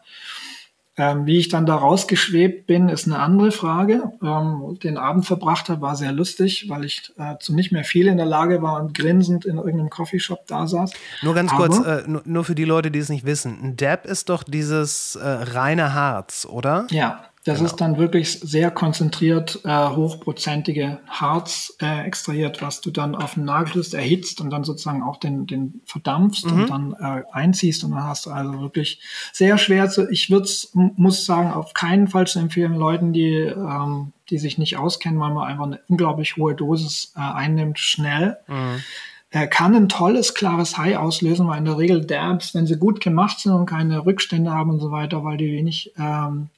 Ähm, 0.98 1.26
wie 1.26 1.38
ich 1.38 1.48
dann 1.48 1.66
da 1.66 1.76
rausgeschwebt 1.76 2.68
bin, 2.68 2.90
ist 2.90 3.06
eine 3.08 3.20
andere 3.20 3.52
Frage. 3.52 4.12
Ähm, 4.22 4.78
den 4.84 4.98
Abend 4.98 5.26
verbracht 5.26 5.70
habe, 5.70 5.82
war 5.82 5.96
sehr 5.96 6.12
lustig, 6.12 6.66
weil 6.68 6.84
ich 6.84 7.14
äh, 7.18 7.38
zu 7.40 7.56
nicht 7.56 7.72
mehr 7.72 7.86
viel 7.86 8.08
in 8.08 8.18
der 8.18 8.26
Lage 8.26 8.62
war 8.62 8.82
und 8.82 8.94
grinsend 8.94 9.46
in 9.46 9.56
irgendeinem 9.56 9.90
Coffeeshop 9.90 10.46
da 10.48 10.68
saß. 10.68 10.92
Nur 11.22 11.34
ganz 11.34 11.54
Aber- 11.54 11.68
kurz, 11.68 11.86
äh, 11.86 12.04
nur, 12.26 12.44
für 12.44 12.56
die 12.56 12.66
Leute, 12.66 12.92
die 12.92 13.00
es 13.00 13.08
nicht 13.08 13.26
wissen. 13.26 13.58
Ein 13.64 13.78
Dab 13.78 14.06
ist 14.06 14.28
doch 14.30 14.44
dieses 14.44 15.16
äh, 15.16 15.26
reine 15.26 15.94
Harz, 15.94 16.46
oder? 16.50 16.88
Ja, 16.92 17.24
das 17.44 17.60
ist 17.60 17.78
dann 17.78 17.98
wirklich 17.98 18.40
sehr 18.40 18.70
konzentriert, 18.70 19.62
äh, 19.64 19.88
hochprozentige 19.88 21.00
Harz 21.08 21.76
äh, 21.82 22.06
extrahiert, 22.06 22.62
was 22.62 22.82
du 22.82 22.92
dann 22.92 23.16
auf 23.16 23.34
den 23.34 23.46
Nagel 23.46 23.84
erhitzt 23.94 24.42
und 24.42 24.52
dann 24.52 24.64
sozusagen 24.64 25.02
auch 25.02 25.18
den, 25.18 25.48
den 25.48 25.82
verdampfst 25.86 26.46
und 26.46 26.70
dann 26.70 26.94
äh, 27.00 27.24
einziehst 27.32 27.84
und 27.84 27.92
dann 27.92 28.04
hast 28.04 28.28
du 28.28 28.30
also 28.30 28.62
wirklich 28.62 29.02
sehr 29.34 29.58
schwer 29.58 29.90
zu, 29.90 30.08
ich 30.12 30.30
würde 30.30 30.48
muss 30.74 31.26
sagen, 31.26 31.52
auf 31.52 31.74
keinen 31.74 32.08
Fall 32.08 32.28
zu 32.28 32.38
empfehlen, 32.38 32.76
Leuten, 32.76 33.12
die, 33.12 33.34
ähm, 33.34 34.14
die 34.30 34.38
sich 34.38 34.60
nicht 34.60 34.78
auskennen, 34.78 35.20
weil 35.20 35.34
man 35.34 35.48
einfach 35.48 35.66
eine 35.66 35.80
unglaublich 35.88 36.38
hohe 36.38 36.54
Dosis 36.54 37.12
äh, 37.16 37.22
einnimmt, 37.22 37.80
schnell. 37.80 38.38
Er 39.34 39.48
kann 39.48 39.74
ein 39.74 39.90
tolles, 39.90 40.36
klares 40.36 40.78
High 40.78 40.98
auslösen, 40.98 41.48
weil 41.48 41.58
in 41.58 41.66
der 41.66 41.78
Regel 41.78 42.06
Dabs, 42.06 42.54
wenn 42.54 42.68
sie 42.68 42.78
gut 42.78 43.00
gemacht 43.00 43.40
sind 43.40 43.54
und 43.54 43.66
keine 43.66 44.06
Rückstände 44.06 44.52
haben 44.52 44.70
und 44.70 44.80
so 44.80 44.92
weiter, 44.92 45.24
weil 45.24 45.38
die 45.38 45.52
wenig 45.52 45.94
ähm, 45.98 46.50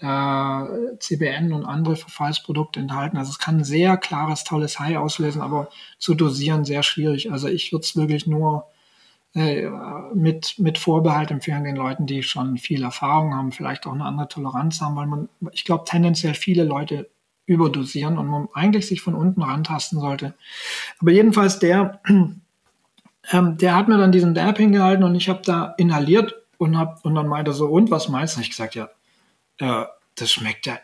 äh, 0.00 0.98
CBN 0.98 1.52
und 1.52 1.64
andere 1.64 1.96
Verfallsprodukte 1.96 2.80
enthalten. 2.80 3.16
Also 3.16 3.30
es 3.30 3.38
kann 3.38 3.58
ein 3.58 3.64
sehr 3.64 3.96
klares, 3.96 4.44
tolles 4.44 4.80
High 4.80 4.96
auslösen, 4.96 5.42
aber 5.42 5.68
zu 5.98 6.14
dosieren 6.14 6.64
sehr 6.64 6.82
schwierig. 6.82 7.30
Also 7.30 7.48
ich 7.48 7.72
würde 7.72 7.84
es 7.84 7.96
wirklich 7.96 8.26
nur 8.26 8.66
äh, 9.34 9.68
mit, 10.14 10.58
mit 10.58 10.78
Vorbehalt 10.78 11.30
empfehlen 11.30 11.64
den 11.64 11.76
Leuten, 11.76 12.06
die 12.06 12.22
schon 12.22 12.56
viel 12.56 12.82
Erfahrung 12.82 13.34
haben, 13.34 13.52
vielleicht 13.52 13.86
auch 13.86 13.92
eine 13.92 14.04
andere 14.04 14.28
Toleranz 14.28 14.80
haben, 14.80 14.96
weil 14.96 15.06
man, 15.06 15.28
ich 15.52 15.64
glaube, 15.64 15.84
tendenziell 15.84 16.34
viele 16.34 16.64
Leute 16.64 17.08
überdosieren 17.46 18.18
und 18.18 18.26
man 18.26 18.48
eigentlich 18.54 18.86
sich 18.86 19.02
von 19.02 19.14
unten 19.14 19.42
rantasten 19.42 20.00
sollte. 20.00 20.34
Aber 21.00 21.12
jedenfalls 21.12 21.58
der, 21.58 22.00
ähm, 23.32 23.56
der 23.58 23.76
hat 23.76 23.88
mir 23.88 23.98
dann 23.98 24.12
diesen 24.12 24.34
Dab 24.34 24.56
hingehalten 24.56 25.04
und 25.04 25.14
ich 25.14 25.28
habe 25.28 25.42
da 25.44 25.74
inhaliert 25.76 26.34
und, 26.58 26.78
hab, 26.78 27.04
und 27.04 27.14
dann 27.14 27.28
meinte 27.28 27.52
so, 27.52 27.66
und 27.66 27.90
was 27.90 28.08
meinst 28.08 28.36
du? 28.36 28.40
Ich 28.40 28.50
gesagt, 28.50 28.74
ja, 28.74 28.88
äh, 29.60 29.84
das 30.16 30.32
schmeckt 30.32 30.66
ja 30.66 30.78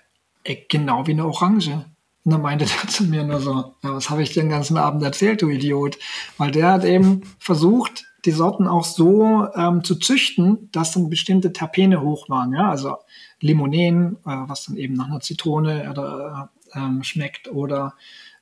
genau 0.69 1.07
wie 1.07 1.13
eine 1.13 1.27
Orange. 1.27 1.85
Und 2.25 2.33
dann 2.33 2.43
meinte 2.43 2.65
er 2.65 2.89
zu 2.89 3.05
mir 3.05 3.25
nur 3.25 3.41
so, 3.41 3.75
ja, 3.83 3.95
was 3.95 4.11
habe 4.11 4.23
ich 4.23 4.33
den 4.33 4.49
ganzen 4.49 4.77
Abend 4.77 5.03
erzählt, 5.03 5.43
du 5.43 5.49
Idiot? 5.49 5.99
Weil 6.39 6.51
der 6.51 6.73
hat 6.73 6.85
eben 6.85 7.23
versucht, 7.39 8.05
die 8.25 8.33
Sorten 8.33 8.67
auch 8.67 8.85
so 8.85 9.47
ähm, 9.55 9.85
zu 9.85 9.95
züchten, 9.97 10.69
dass 10.73 10.93
dann 10.93 11.09
bestimmte 11.09 11.53
Terpene 11.53 12.01
hoch 12.01 12.29
waren. 12.29 12.53
Ja? 12.53 12.71
Also 12.71 12.97
Limonen, 13.41 14.17
äh, 14.27 14.37
was 14.47 14.65
dann 14.65 14.77
eben 14.77 14.95
nach 14.95 15.07
einer 15.07 15.21
Zitrone 15.21 15.89
oder, 15.91 16.51
äh, 16.75 16.79
ähm, 16.79 17.05
schmeckt 17.05 17.49
oder 17.49 17.95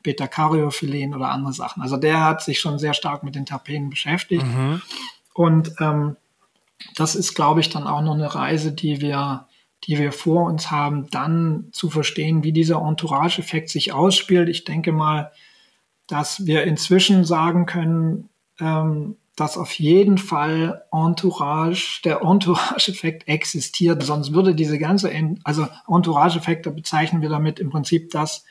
Beta-Caryophyllin 0.02 1.14
oder 1.14 1.30
andere 1.30 1.52
Sachen. 1.52 1.82
Also 1.82 1.96
der 1.96 2.24
hat 2.24 2.42
sich 2.42 2.60
schon 2.60 2.78
sehr 2.78 2.94
stark 2.94 3.22
mit 3.22 3.34
den 3.34 3.46
Terpenen 3.46 3.90
beschäftigt. 3.90 4.46
Mhm. 4.46 4.80
Und 5.34 5.74
ähm, 5.80 6.16
das 6.94 7.14
ist, 7.14 7.34
glaube 7.34 7.60
ich, 7.60 7.70
dann 7.70 7.86
auch 7.86 8.02
noch 8.02 8.14
eine 8.14 8.34
Reise, 8.34 8.72
die 8.72 9.00
wir, 9.00 9.46
die 9.86 9.98
wir 9.98 10.12
vor 10.12 10.44
uns 10.44 10.70
haben, 10.70 11.08
dann 11.10 11.68
zu 11.72 11.90
verstehen, 11.90 12.42
wie 12.42 12.52
dieser 12.52 12.80
Entourage-Effekt 12.80 13.68
sich 13.68 13.92
ausspielt. 13.92 14.48
Ich 14.48 14.64
denke 14.64 14.92
mal, 14.92 15.32
dass 16.06 16.46
wir 16.46 16.64
inzwischen 16.64 17.24
sagen 17.24 17.66
können, 17.66 18.28
ähm, 18.60 19.16
dass 19.36 19.58
auf 19.58 19.72
jeden 19.72 20.18
Fall 20.18 20.84
Entourage, 20.92 22.00
der 22.04 22.22
Entourage-Effekt 22.22 23.26
existiert. 23.26 24.02
Sonst 24.02 24.32
würde 24.32 24.54
diese 24.54 24.78
ganze, 24.78 25.10
also 25.42 25.66
Entourage-Effekt, 25.88 26.66
da 26.66 26.70
bezeichnen 26.70 27.20
wir 27.20 27.28
damit 27.28 27.58
im 27.58 27.70
Prinzip 27.70 28.10
das, 28.10 28.44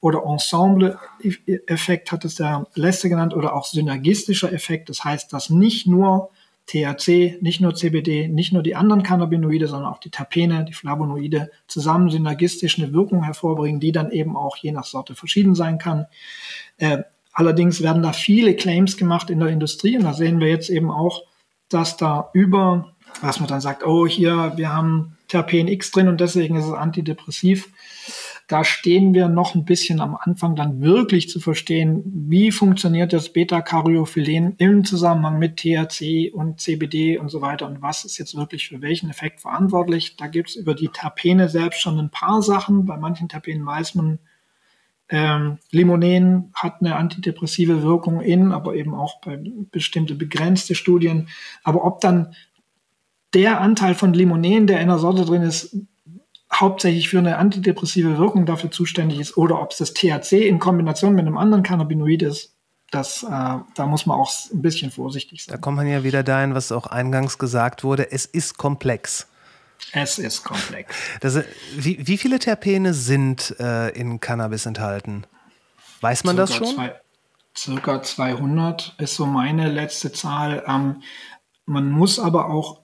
oder 0.00 0.24
Ensemble-Effekt 0.24 2.12
hat 2.12 2.24
es 2.24 2.34
der 2.34 2.66
letzte 2.74 3.08
genannt, 3.08 3.34
oder 3.34 3.54
auch 3.54 3.64
synergistischer 3.64 4.52
Effekt. 4.52 4.88
Das 4.88 5.04
heißt, 5.04 5.32
dass 5.32 5.50
nicht 5.50 5.86
nur 5.86 6.30
THC, 6.66 7.38
nicht 7.40 7.60
nur 7.60 7.74
CBD, 7.74 8.28
nicht 8.28 8.52
nur 8.52 8.62
die 8.62 8.74
anderen 8.74 9.02
Cannabinoide, 9.02 9.68
sondern 9.68 9.92
auch 9.92 9.98
die 9.98 10.10
Terpene, 10.10 10.64
die 10.64 10.72
Flavonoide 10.72 11.50
zusammen 11.66 12.10
synergistisch 12.10 12.78
eine 12.78 12.92
Wirkung 12.92 13.22
hervorbringen, 13.22 13.80
die 13.80 13.92
dann 13.92 14.10
eben 14.10 14.36
auch 14.36 14.56
je 14.56 14.72
nach 14.72 14.84
Sorte 14.84 15.14
verschieden 15.14 15.54
sein 15.54 15.78
kann. 15.78 16.06
Äh, 16.78 17.02
allerdings 17.32 17.82
werden 17.82 18.02
da 18.02 18.12
viele 18.12 18.54
Claims 18.56 18.96
gemacht 18.96 19.28
in 19.28 19.40
der 19.40 19.50
Industrie 19.50 19.96
und 19.96 20.04
da 20.04 20.14
sehen 20.14 20.40
wir 20.40 20.48
jetzt 20.48 20.70
eben 20.70 20.90
auch, 20.90 21.24
dass 21.68 21.96
da 21.96 22.30
über, 22.32 22.94
was 23.20 23.40
man 23.40 23.48
dann 23.48 23.60
sagt, 23.60 23.84
oh 23.84 24.06
hier, 24.06 24.52
wir 24.56 24.72
haben 24.72 25.16
Terpen 25.28 25.68
X 25.68 25.90
drin 25.90 26.08
und 26.08 26.20
deswegen 26.20 26.56
ist 26.56 26.66
es 26.66 26.72
antidepressiv 26.72 27.68
da 28.46 28.62
stehen 28.62 29.14
wir 29.14 29.28
noch 29.28 29.54
ein 29.54 29.64
bisschen 29.64 30.00
am 30.00 30.16
Anfang, 30.16 30.54
dann 30.54 30.82
wirklich 30.82 31.30
zu 31.30 31.40
verstehen, 31.40 32.02
wie 32.04 32.52
funktioniert 32.52 33.14
das 33.14 33.32
Beta-Caryophyllin 33.32 34.54
im 34.58 34.84
Zusammenhang 34.84 35.38
mit 35.38 35.56
THC 35.56 36.30
und 36.30 36.60
CBD 36.60 37.16
und 37.16 37.30
so 37.30 37.40
weiter 37.40 37.66
und 37.66 37.80
was 37.80 38.04
ist 38.04 38.18
jetzt 38.18 38.36
wirklich 38.36 38.68
für 38.68 38.82
welchen 38.82 39.08
Effekt 39.08 39.40
verantwortlich. 39.40 40.16
Da 40.16 40.26
gibt 40.26 40.50
es 40.50 40.56
über 40.56 40.74
die 40.74 40.88
Terpene 40.88 41.48
selbst 41.48 41.80
schon 41.80 41.98
ein 41.98 42.10
paar 42.10 42.42
Sachen. 42.42 42.84
Bei 42.84 42.98
manchen 42.98 43.30
Terpenen 43.30 43.64
weiß 43.64 43.94
man, 43.94 44.18
ähm, 45.08 45.58
Limonen 45.70 46.52
hat 46.54 46.80
eine 46.80 46.96
antidepressive 46.96 47.82
Wirkung 47.82 48.20
in, 48.20 48.52
aber 48.52 48.74
eben 48.74 48.94
auch 48.94 49.20
bei 49.20 49.38
bestimmte 49.70 50.14
begrenzte 50.14 50.74
Studien. 50.74 51.28
Aber 51.62 51.84
ob 51.84 52.00
dann 52.00 52.34
der 53.32 53.60
Anteil 53.60 53.94
von 53.94 54.12
Limonen, 54.12 54.66
der 54.66 54.80
in 54.80 54.88
der 54.88 54.98
Sorte 54.98 55.24
drin 55.24 55.42
ist, 55.42 55.76
hauptsächlich 56.60 57.08
für 57.08 57.18
eine 57.18 57.38
antidepressive 57.38 58.18
Wirkung 58.18 58.46
dafür 58.46 58.70
zuständig 58.70 59.20
ist 59.20 59.36
oder 59.36 59.60
ob 59.60 59.72
es 59.72 59.78
das 59.78 59.94
THC 59.94 60.46
in 60.46 60.58
Kombination 60.58 61.14
mit 61.14 61.26
einem 61.26 61.36
anderen 61.36 61.62
Cannabinoid 61.62 62.22
ist, 62.22 62.54
das, 62.90 63.24
äh, 63.24 63.26
da 63.28 63.86
muss 63.86 64.06
man 64.06 64.18
auch 64.18 64.32
ein 64.52 64.62
bisschen 64.62 64.90
vorsichtig 64.90 65.44
sein. 65.44 65.52
Da 65.52 65.60
kommt 65.60 65.76
man 65.76 65.86
ja 65.88 66.04
wieder 66.04 66.22
dahin, 66.22 66.54
was 66.54 66.70
auch 66.70 66.86
eingangs 66.86 67.38
gesagt 67.38 67.82
wurde, 67.82 68.12
es 68.12 68.24
ist 68.24 68.56
komplex. 68.56 69.26
Es 69.92 70.18
ist 70.18 70.44
komplex. 70.44 70.94
Das, 71.20 71.40
wie, 71.76 72.06
wie 72.06 72.16
viele 72.16 72.38
Terpene 72.38 72.94
sind 72.94 73.54
äh, 73.58 73.90
in 73.90 74.20
Cannabis 74.20 74.66
enthalten? 74.66 75.26
Weiß 76.00 76.24
man 76.24 76.36
circa 76.36 76.52
das 76.52 76.56
schon? 76.56 76.74
Zwei, 76.74 77.00
circa 77.56 78.02
200 78.02 78.94
ist 78.98 79.16
so 79.16 79.26
meine 79.26 79.68
letzte 79.70 80.12
Zahl. 80.12 80.64
Ähm, 80.66 81.02
man 81.66 81.90
muss 81.90 82.18
aber 82.18 82.50
auch 82.50 82.80
äh, 82.80 82.83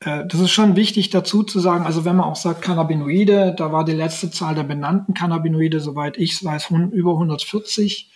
das 0.00 0.40
ist 0.40 0.50
schon 0.50 0.76
wichtig 0.76 1.10
dazu 1.10 1.42
zu 1.42 1.58
sagen, 1.58 1.84
also 1.84 2.04
wenn 2.04 2.16
man 2.16 2.26
auch 2.26 2.36
sagt 2.36 2.62
Cannabinoide, 2.62 3.54
da 3.56 3.72
war 3.72 3.84
die 3.84 3.92
letzte 3.92 4.30
Zahl 4.30 4.54
der 4.54 4.62
benannten 4.62 5.12
Cannabinoide, 5.12 5.80
soweit 5.80 6.16
ich 6.16 6.34
es 6.34 6.44
weiß, 6.44 6.70
über 6.92 7.12
140. 7.12 8.10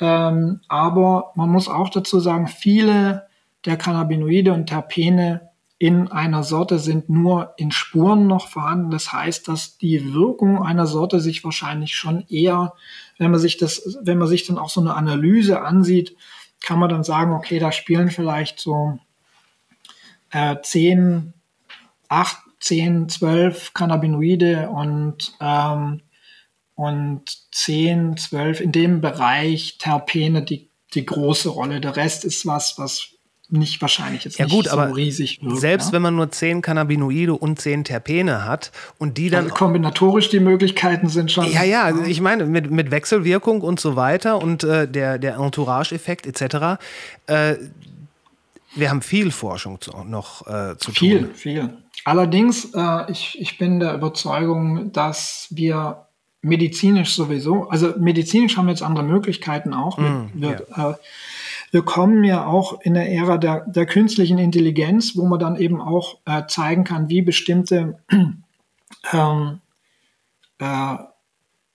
Ähm, 0.00 0.60
aber 0.68 1.32
man 1.34 1.50
muss 1.50 1.68
auch 1.68 1.90
dazu 1.90 2.20
sagen, 2.20 2.46
viele 2.46 3.26
der 3.66 3.76
Cannabinoide 3.76 4.52
und 4.54 4.66
Terpene 4.66 5.48
in 5.78 6.08
einer 6.08 6.42
Sorte 6.42 6.78
sind 6.78 7.08
nur 7.08 7.54
in 7.56 7.70
Spuren 7.70 8.26
noch 8.26 8.48
vorhanden. 8.48 8.90
Das 8.90 9.12
heißt, 9.12 9.46
dass 9.46 9.78
die 9.78 10.12
Wirkung 10.12 10.62
einer 10.62 10.86
Sorte 10.86 11.20
sich 11.20 11.44
wahrscheinlich 11.44 11.94
schon 11.94 12.24
eher, 12.28 12.72
wenn 13.18 13.30
man 13.30 13.38
sich 13.38 13.58
das, 13.58 13.98
wenn 14.02 14.18
man 14.18 14.28
sich 14.28 14.46
dann 14.46 14.58
auch 14.58 14.70
so 14.70 14.80
eine 14.80 14.94
Analyse 14.94 15.60
ansieht, 15.62 16.16
kann 16.62 16.78
man 16.78 16.88
dann 16.88 17.04
sagen, 17.04 17.32
okay, 17.32 17.58
da 17.58 17.70
spielen 17.70 18.10
vielleicht 18.10 18.58
so 18.58 18.98
äh, 20.30 20.56
10, 20.62 21.32
8, 22.08 22.36
10, 22.60 23.08
12 23.08 23.74
Cannabinoide 23.74 24.68
und, 24.68 25.34
ähm, 25.40 26.02
und 26.74 27.22
10, 27.52 28.16
12 28.16 28.60
in 28.60 28.72
dem 28.72 29.00
Bereich 29.00 29.78
Terpene 29.78 30.42
die, 30.42 30.70
die 30.94 31.06
große 31.06 31.48
Rolle. 31.48 31.80
Der 31.80 31.96
Rest 31.96 32.24
ist 32.24 32.46
was, 32.46 32.78
was 32.78 33.18
nicht 33.50 33.80
wahrscheinlich 33.80 34.24
jetzt 34.24 34.38
ja, 34.38 34.44
nicht 34.44 34.54
gut, 34.54 34.66
so 34.66 34.72
aber 34.72 34.94
riesig 34.94 35.40
wirkt. 35.42 35.60
Selbst 35.60 35.86
ja? 35.86 35.92
wenn 35.94 36.02
man 36.02 36.16
nur 36.16 36.30
10 36.30 36.60
Cannabinoide 36.60 37.34
und 37.34 37.60
10 37.60 37.84
Terpene 37.84 38.44
hat 38.44 38.72
und 38.98 39.16
die 39.16 39.30
dann. 39.30 39.44
Also 39.44 39.54
kombinatorisch 39.54 40.28
die 40.28 40.40
Möglichkeiten 40.40 41.08
sind 41.08 41.32
schon. 41.32 41.50
Ja, 41.50 41.62
ja, 41.62 41.88
ja. 41.88 42.06
ich 42.06 42.20
meine, 42.20 42.44
mit, 42.44 42.70
mit 42.70 42.90
Wechselwirkung 42.90 43.62
und 43.62 43.80
so 43.80 43.96
weiter 43.96 44.42
und 44.42 44.64
äh, 44.64 44.86
der, 44.86 45.18
der 45.18 45.36
Entourage-Effekt 45.36 46.26
etc. 46.26 46.78
Äh, 47.26 47.54
wir 48.74 48.90
haben 48.90 49.02
viel 49.02 49.30
Forschung 49.30 49.80
zu, 49.80 49.90
noch 50.04 50.46
äh, 50.46 50.76
zu 50.76 50.92
viel, 50.92 51.20
tun. 51.20 51.34
Viel, 51.34 51.54
viel. 51.54 51.78
Allerdings, 52.04 52.72
äh, 52.74 53.10
ich, 53.10 53.38
ich 53.40 53.58
bin 53.58 53.80
der 53.80 53.94
Überzeugung, 53.94 54.92
dass 54.92 55.48
wir 55.50 56.06
medizinisch 56.40 57.14
sowieso, 57.14 57.68
also 57.68 57.94
medizinisch 57.98 58.56
haben 58.56 58.66
wir 58.66 58.72
jetzt 58.72 58.82
andere 58.82 59.04
Möglichkeiten 59.04 59.74
auch. 59.74 59.98
Mm, 59.98 60.28
wir, 60.34 60.66
ja. 60.76 60.90
äh, 60.90 60.94
wir 61.70 61.82
kommen 61.82 62.24
ja 62.24 62.46
auch 62.46 62.80
in 62.80 62.94
der 62.94 63.10
Ära 63.12 63.36
der, 63.36 63.66
der 63.66 63.86
künstlichen 63.86 64.38
Intelligenz, 64.38 65.16
wo 65.16 65.26
man 65.26 65.38
dann 65.38 65.56
eben 65.56 65.80
auch 65.80 66.18
äh, 66.24 66.46
zeigen 66.46 66.84
kann, 66.84 67.08
wie 67.08 67.22
bestimmte 67.22 67.98
ähm, 69.12 69.60
äh, 70.58 70.96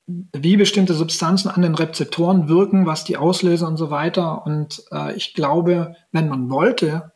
wie 0.08 0.58
bestimmte 0.58 0.94
Substanzen 0.94 1.50
an 1.50 1.62
den 1.62 1.76
Rezeptoren 1.76 2.50
wirken, 2.50 2.86
was 2.86 3.04
die 3.04 3.18
auslösen 3.18 3.68
und 3.68 3.78
so 3.78 3.90
weiter. 3.90 4.46
Und 4.46 4.84
äh, 4.92 5.16
ich 5.16 5.34
glaube, 5.34 5.96
wenn 6.12 6.28
man 6.28 6.50
wollte, 6.50 7.14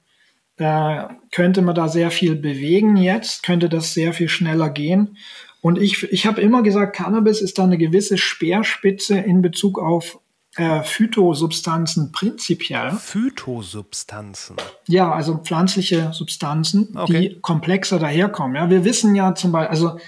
äh, 0.58 1.04
könnte 1.32 1.62
man 1.62 1.76
da 1.76 1.88
sehr 1.90 2.12
viel 2.12 2.36
bewegen 2.36 2.96
jetzt, 2.96 3.44
könnte 3.44 3.70
das 3.70 3.94
sehr 3.94 4.14
viel 4.14 4.30
schneller 4.30 4.70
gehen. 4.70 5.18
Und 5.62 5.78
ich, 5.78 6.04
ich 6.12 6.26
habe 6.26 6.42
immer 6.42 6.64
gesagt, 6.64 6.96
Cannabis 6.96 7.42
ist 7.42 7.58
da 7.58 7.64
eine 7.64 7.78
gewisse 7.78 8.18
Speerspitze 8.18 9.18
in 9.18 9.42
Bezug 9.42 9.80
auf 9.80 10.20
äh, 10.56 10.82
Phytosubstanzen 10.82 12.12
prinzipiell. 12.12 12.92
Phytosubstanzen? 12.92 14.56
Ja, 14.88 15.12
also 15.12 15.38
pflanzliche 15.38 16.14
Substanzen, 16.14 16.98
okay. 16.98 17.30
die 17.30 17.40
komplexer 17.42 18.00
daherkommen. 18.00 18.56
Ja, 18.56 18.70
wir 18.70 18.84
wissen 18.84 19.14
ja 19.14 19.36
zum 19.36 19.52
Beispiel, 19.52 19.70
also 19.70 20.00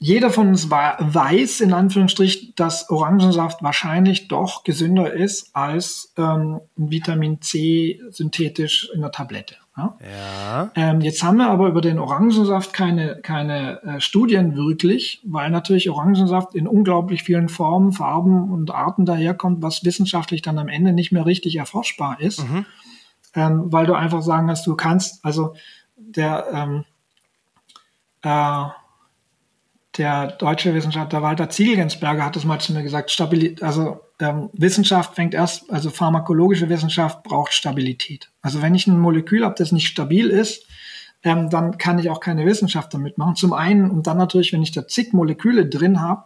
jeder 0.00 0.30
von 0.30 0.48
uns 0.48 0.70
weiß, 0.70 1.60
in 1.60 1.72
Anführungsstrich, 1.72 2.54
dass 2.54 2.88
Orangensaft 2.88 3.64
wahrscheinlich 3.64 4.28
doch 4.28 4.62
gesünder 4.62 5.12
ist 5.12 5.56
als 5.56 6.12
ähm, 6.16 6.60
Vitamin 6.76 7.40
C 7.40 8.00
synthetisch 8.10 8.88
in 8.94 9.00
der 9.00 9.10
Tablette. 9.10 9.56
Ja? 9.76 9.98
ja. 10.00 10.70
Ähm, 10.76 11.00
jetzt 11.00 11.22
haben 11.24 11.38
wir 11.38 11.50
aber 11.50 11.66
über 11.66 11.80
den 11.80 11.98
Orangensaft 11.98 12.72
keine, 12.72 13.16
keine 13.22 13.82
äh, 13.82 14.00
Studien 14.00 14.54
wirklich, 14.54 15.20
weil 15.24 15.50
natürlich 15.50 15.90
Orangensaft 15.90 16.54
in 16.54 16.68
unglaublich 16.68 17.24
vielen 17.24 17.48
Formen, 17.48 17.90
Farben 17.90 18.52
und 18.52 18.70
Arten 18.70 19.04
daherkommt, 19.04 19.62
was 19.62 19.84
wissenschaftlich 19.84 20.42
dann 20.42 20.58
am 20.58 20.68
Ende 20.68 20.92
nicht 20.92 21.10
mehr 21.10 21.26
richtig 21.26 21.56
erforschbar 21.56 22.20
ist, 22.20 22.48
mhm. 22.48 22.66
ähm, 23.34 23.72
weil 23.72 23.86
du 23.86 23.94
einfach 23.94 24.22
sagen 24.22 24.46
kannst, 24.46 24.64
du 24.64 24.76
kannst, 24.76 25.24
also 25.24 25.54
der 25.96 26.46
ähm, 26.52 26.84
äh, 28.22 28.68
der 29.98 30.28
deutsche 30.28 30.74
Wissenschaftler 30.74 31.22
Walter 31.22 31.50
Zielgensberger 31.50 32.24
hat 32.24 32.36
es 32.36 32.44
mal 32.44 32.60
zu 32.60 32.72
mir 32.72 32.82
gesagt, 32.82 33.10
Stabilität, 33.10 33.62
also 33.62 34.00
ähm, 34.20 34.48
Wissenschaft 34.52 35.14
fängt 35.14 35.34
erst, 35.34 35.70
also 35.70 35.90
pharmakologische 35.90 36.68
Wissenschaft 36.68 37.22
braucht 37.24 37.52
Stabilität. 37.52 38.30
Also 38.40 38.62
wenn 38.62 38.74
ich 38.74 38.86
ein 38.86 38.98
Molekül 38.98 39.44
habe, 39.44 39.54
das 39.58 39.72
nicht 39.72 39.88
stabil 39.88 40.30
ist, 40.30 40.64
ähm, 41.24 41.50
dann 41.50 41.78
kann 41.78 41.98
ich 41.98 42.10
auch 42.10 42.20
keine 42.20 42.46
Wissenschaft 42.46 42.94
damit 42.94 43.18
machen. 43.18 43.34
Zum 43.34 43.52
einen 43.52 43.90
und 43.90 44.06
dann 44.06 44.18
natürlich, 44.18 44.52
wenn 44.52 44.62
ich 44.62 44.72
da 44.72 44.86
zig 44.86 45.12
Moleküle 45.12 45.66
drin 45.66 46.00
habe, 46.00 46.24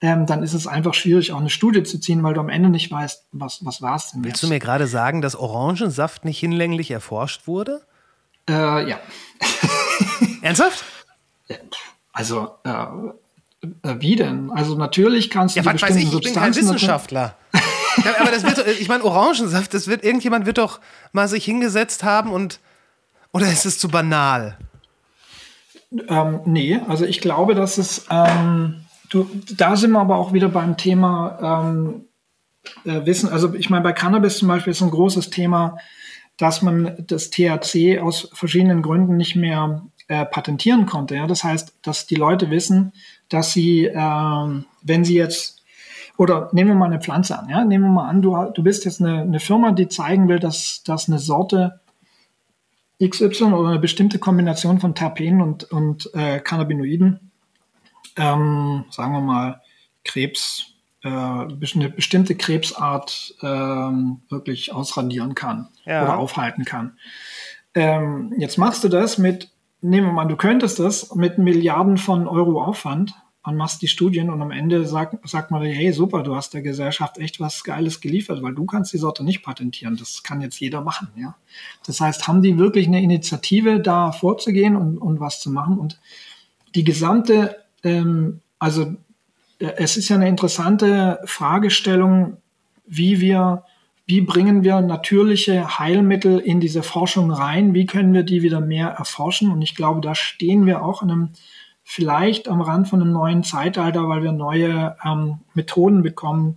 ähm, 0.00 0.24
dann 0.24 0.42
ist 0.42 0.54
es 0.54 0.66
einfach 0.66 0.94
schwierig, 0.94 1.32
auch 1.32 1.40
eine 1.40 1.50
Studie 1.50 1.82
zu 1.82 1.98
ziehen, 1.98 2.22
weil 2.22 2.32
du 2.32 2.40
am 2.40 2.48
Ende 2.48 2.70
nicht 2.70 2.90
weißt, 2.90 3.26
was, 3.32 3.64
was 3.64 3.82
war 3.82 3.96
es 3.96 4.12
denn 4.12 4.24
Willst 4.24 4.36
jetzt? 4.36 4.42
du 4.42 4.48
mir 4.48 4.58
gerade 4.58 4.86
sagen, 4.86 5.20
dass 5.20 5.36
Orangensaft 5.36 6.24
nicht 6.24 6.38
hinlänglich 6.38 6.90
erforscht 6.90 7.46
wurde? 7.46 7.82
Äh, 8.48 8.88
ja. 8.88 8.98
Ernsthaft? 10.42 10.84
Also, 12.12 12.50
äh, 12.64 12.70
äh, 13.82 13.96
wie 13.98 14.16
denn? 14.16 14.50
Also 14.50 14.76
natürlich 14.76 15.30
kannst 15.30 15.56
du 15.56 15.60
Ja, 15.60 15.66
was 15.66 15.82
weiß 15.82 15.96
ich, 15.96 16.12
ich 16.12 16.20
bin 16.20 16.34
kein 16.34 16.54
Wissenschaftler. 16.54 17.36
ja, 18.04 18.14
aber 18.18 18.30
das 18.30 18.42
wird, 18.42 18.66
ich 18.80 18.88
meine, 18.88 19.04
Orangensaft, 19.04 19.74
das 19.74 19.86
wird, 19.86 20.04
irgendjemand 20.04 20.46
wird 20.46 20.58
doch 20.58 20.80
mal 21.12 21.28
sich 21.28 21.44
hingesetzt 21.44 22.02
haben 22.02 22.30
und, 22.30 22.60
oder 23.32 23.46
ist 23.46 23.66
es 23.66 23.78
zu 23.78 23.88
banal? 23.88 24.56
Ähm, 26.08 26.40
nee, 26.44 26.80
also 26.88 27.04
ich 27.04 27.20
glaube, 27.20 27.54
dass 27.54 27.78
es, 27.78 28.06
ähm, 28.10 28.84
du, 29.08 29.28
da 29.56 29.76
sind 29.76 29.90
wir 29.90 30.00
aber 30.00 30.16
auch 30.16 30.32
wieder 30.32 30.48
beim 30.48 30.76
Thema 30.76 31.62
ähm, 31.64 32.04
äh, 32.84 33.04
Wissen. 33.06 33.28
Also 33.28 33.54
ich 33.54 33.70
meine, 33.70 33.82
bei 33.82 33.92
Cannabis 33.92 34.38
zum 34.38 34.48
Beispiel 34.48 34.70
ist 34.70 34.82
ein 34.82 34.90
großes 34.90 35.30
Thema, 35.30 35.78
dass 36.40 36.62
man 36.62 37.04
das 37.06 37.28
THC 37.28 37.98
aus 37.98 38.30
verschiedenen 38.32 38.80
Gründen 38.80 39.18
nicht 39.18 39.36
mehr 39.36 39.82
äh, 40.08 40.24
patentieren 40.24 40.86
konnte. 40.86 41.14
Ja? 41.14 41.26
Das 41.26 41.44
heißt, 41.44 41.74
dass 41.82 42.06
die 42.06 42.14
Leute 42.14 42.48
wissen, 42.48 42.94
dass 43.28 43.52
sie, 43.52 43.84
ähm, 43.84 44.64
wenn 44.82 45.04
sie 45.04 45.16
jetzt, 45.16 45.62
oder 46.16 46.48
nehmen 46.52 46.70
wir 46.70 46.76
mal 46.76 46.86
eine 46.86 46.98
Pflanze 46.98 47.38
an, 47.38 47.50
ja? 47.50 47.62
nehmen 47.62 47.84
wir 47.84 47.90
mal 47.90 48.08
an, 48.08 48.22
du, 48.22 48.34
du 48.54 48.62
bist 48.62 48.86
jetzt 48.86 49.02
eine, 49.02 49.20
eine 49.20 49.38
Firma, 49.38 49.72
die 49.72 49.88
zeigen 49.88 50.28
will, 50.28 50.38
dass, 50.38 50.82
dass 50.82 51.10
eine 51.10 51.18
Sorte 51.18 51.80
XY 53.04 53.44
oder 53.52 53.68
eine 53.68 53.78
bestimmte 53.78 54.18
Kombination 54.18 54.80
von 54.80 54.94
Terpenen 54.94 55.42
und, 55.42 55.64
und 55.64 56.08
äh, 56.14 56.40
Cannabinoiden, 56.40 57.30
ähm, 58.16 58.86
sagen 58.90 59.12
wir 59.12 59.20
mal, 59.20 59.60
Krebs, 60.04 60.72
äh, 61.02 61.08
eine 61.08 61.90
bestimmte 61.90 62.34
Krebsart 62.34 63.34
ähm, 63.42 64.20
wirklich 64.28 64.72
ausradieren 64.72 65.34
kann 65.34 65.68
Ja. 65.84 66.02
oder 66.04 66.18
aufhalten 66.18 66.64
kann. 66.64 66.98
Ähm, 67.74 68.34
jetzt 68.38 68.58
machst 68.58 68.84
du 68.84 68.88
das 68.88 69.18
mit, 69.18 69.50
nehmen 69.80 70.08
wir 70.08 70.12
mal, 70.12 70.26
du 70.26 70.36
könntest 70.36 70.78
das 70.78 71.14
mit 71.14 71.38
Milliarden 71.38 71.96
von 71.96 72.26
Euro 72.26 72.62
Aufwand 72.62 73.14
und 73.42 73.56
machst 73.56 73.80
die 73.80 73.88
Studien 73.88 74.28
und 74.28 74.42
am 74.42 74.50
Ende 74.50 74.84
sagt, 74.84 75.16
sagt 75.26 75.50
man 75.50 75.62
dir, 75.62 75.72
hey, 75.72 75.92
super, 75.92 76.22
du 76.22 76.36
hast 76.36 76.52
der 76.52 76.60
Gesellschaft 76.60 77.16
echt 77.16 77.40
was 77.40 77.64
Geiles 77.64 78.00
geliefert, 78.02 78.42
weil 78.42 78.54
du 78.54 78.66
kannst 78.66 78.92
die 78.92 78.98
Sorte 78.98 79.24
nicht 79.24 79.42
patentieren. 79.42 79.96
Das 79.96 80.22
kann 80.22 80.42
jetzt 80.42 80.60
jeder 80.60 80.82
machen, 80.82 81.08
ja. 81.16 81.34
Das 81.86 82.00
heißt, 82.00 82.28
haben 82.28 82.42
die 82.42 82.58
wirklich 82.58 82.86
eine 82.86 83.02
Initiative, 83.02 83.80
da 83.80 84.12
vorzugehen 84.12 84.76
und, 84.76 84.98
und 84.98 85.20
was 85.20 85.40
zu 85.40 85.50
machen? 85.50 85.78
Und 85.78 85.98
die 86.74 86.84
gesamte, 86.84 87.56
ähm, 87.82 88.40
also 88.58 88.94
es 89.60 89.96
ist 89.96 90.08
ja 90.08 90.16
eine 90.16 90.28
interessante 90.28 91.20
Fragestellung, 91.24 92.38
wie 92.86 93.20
wir, 93.20 93.64
wie 94.06 94.22
bringen 94.22 94.64
wir 94.64 94.80
natürliche 94.80 95.78
Heilmittel 95.78 96.38
in 96.38 96.60
diese 96.60 96.82
Forschung 96.82 97.30
rein? 97.30 97.74
Wie 97.74 97.86
können 97.86 98.12
wir 98.12 98.22
die 98.22 98.42
wieder 98.42 98.60
mehr 98.60 98.88
erforschen? 98.88 99.52
Und 99.52 99.62
ich 99.62 99.76
glaube, 99.76 100.00
da 100.00 100.14
stehen 100.14 100.66
wir 100.66 100.82
auch 100.82 101.02
in 101.02 101.10
einem, 101.10 101.28
vielleicht 101.84 102.48
am 102.48 102.60
Rand 102.60 102.88
von 102.88 103.02
einem 103.02 103.12
neuen 103.12 103.44
Zeitalter, 103.44 104.08
weil 104.08 104.22
wir 104.22 104.32
neue 104.32 104.96
ähm, 105.04 105.40
Methoden 105.54 106.02
bekommen, 106.02 106.56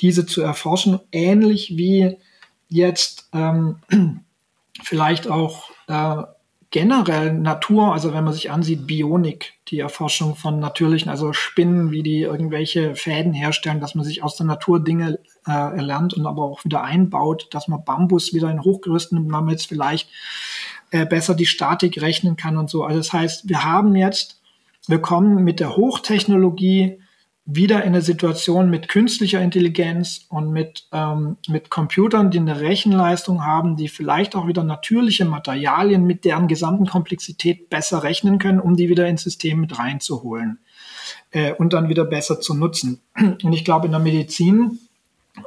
diese 0.00 0.26
zu 0.26 0.42
erforschen, 0.42 1.00
ähnlich 1.12 1.76
wie 1.76 2.18
jetzt 2.68 3.28
ähm, 3.32 3.78
vielleicht 4.82 5.28
auch 5.28 5.70
äh, 5.88 6.22
generell 6.74 7.32
Natur, 7.32 7.92
also 7.92 8.12
wenn 8.14 8.24
man 8.24 8.32
sich 8.32 8.50
ansieht, 8.50 8.88
Bionik, 8.88 9.52
die 9.68 9.78
Erforschung 9.78 10.34
von 10.34 10.58
natürlichen, 10.58 11.08
also 11.08 11.32
Spinnen, 11.32 11.92
wie 11.92 12.02
die 12.02 12.22
irgendwelche 12.22 12.96
Fäden 12.96 13.32
herstellen, 13.32 13.78
dass 13.78 13.94
man 13.94 14.04
sich 14.04 14.24
aus 14.24 14.36
der 14.36 14.46
Natur 14.46 14.82
Dinge 14.82 15.20
äh, 15.46 15.52
erlernt 15.52 16.14
und 16.14 16.26
aber 16.26 16.42
auch 16.42 16.64
wieder 16.64 16.82
einbaut, 16.82 17.46
dass 17.52 17.68
man 17.68 17.84
Bambus 17.84 18.34
wieder 18.34 18.50
in 18.50 18.64
Hochgerüsten 18.64 19.16
nimmt, 19.16 19.30
man 19.30 19.48
jetzt 19.50 19.68
vielleicht 19.68 20.08
äh, 20.90 21.06
besser 21.06 21.36
die 21.36 21.46
Statik 21.46 22.02
rechnen 22.02 22.34
kann 22.34 22.56
und 22.56 22.68
so. 22.68 22.82
Also 22.82 22.98
das 22.98 23.12
heißt, 23.12 23.48
wir 23.48 23.62
haben 23.62 23.94
jetzt, 23.94 24.42
wir 24.88 24.98
kommen 24.98 25.44
mit 25.44 25.60
der 25.60 25.76
Hochtechnologie 25.76 26.98
wieder 27.46 27.82
in 27.82 27.88
eine 27.88 28.00
Situation 28.00 28.70
mit 28.70 28.88
künstlicher 28.88 29.40
Intelligenz 29.42 30.24
und 30.30 30.50
mit, 30.50 30.86
ähm, 30.92 31.36
mit 31.46 31.68
Computern, 31.68 32.30
die 32.30 32.38
eine 32.38 32.60
Rechenleistung 32.60 33.44
haben, 33.44 33.76
die 33.76 33.88
vielleicht 33.88 34.34
auch 34.34 34.46
wieder 34.46 34.64
natürliche 34.64 35.26
Materialien 35.26 36.06
mit 36.06 36.24
deren 36.24 36.48
gesamten 36.48 36.86
Komplexität 36.86 37.68
besser 37.68 38.02
rechnen 38.02 38.38
können, 38.38 38.60
um 38.60 38.76
die 38.76 38.88
wieder 38.88 39.06
ins 39.06 39.24
System 39.24 39.60
mit 39.60 39.78
reinzuholen 39.78 40.58
äh, 41.32 41.52
und 41.52 41.74
dann 41.74 41.90
wieder 41.90 42.06
besser 42.06 42.40
zu 42.40 42.54
nutzen. 42.54 43.00
Und 43.16 43.52
ich 43.52 43.64
glaube, 43.64 43.86
in 43.86 43.92
der 43.92 44.00
Medizin 44.00 44.78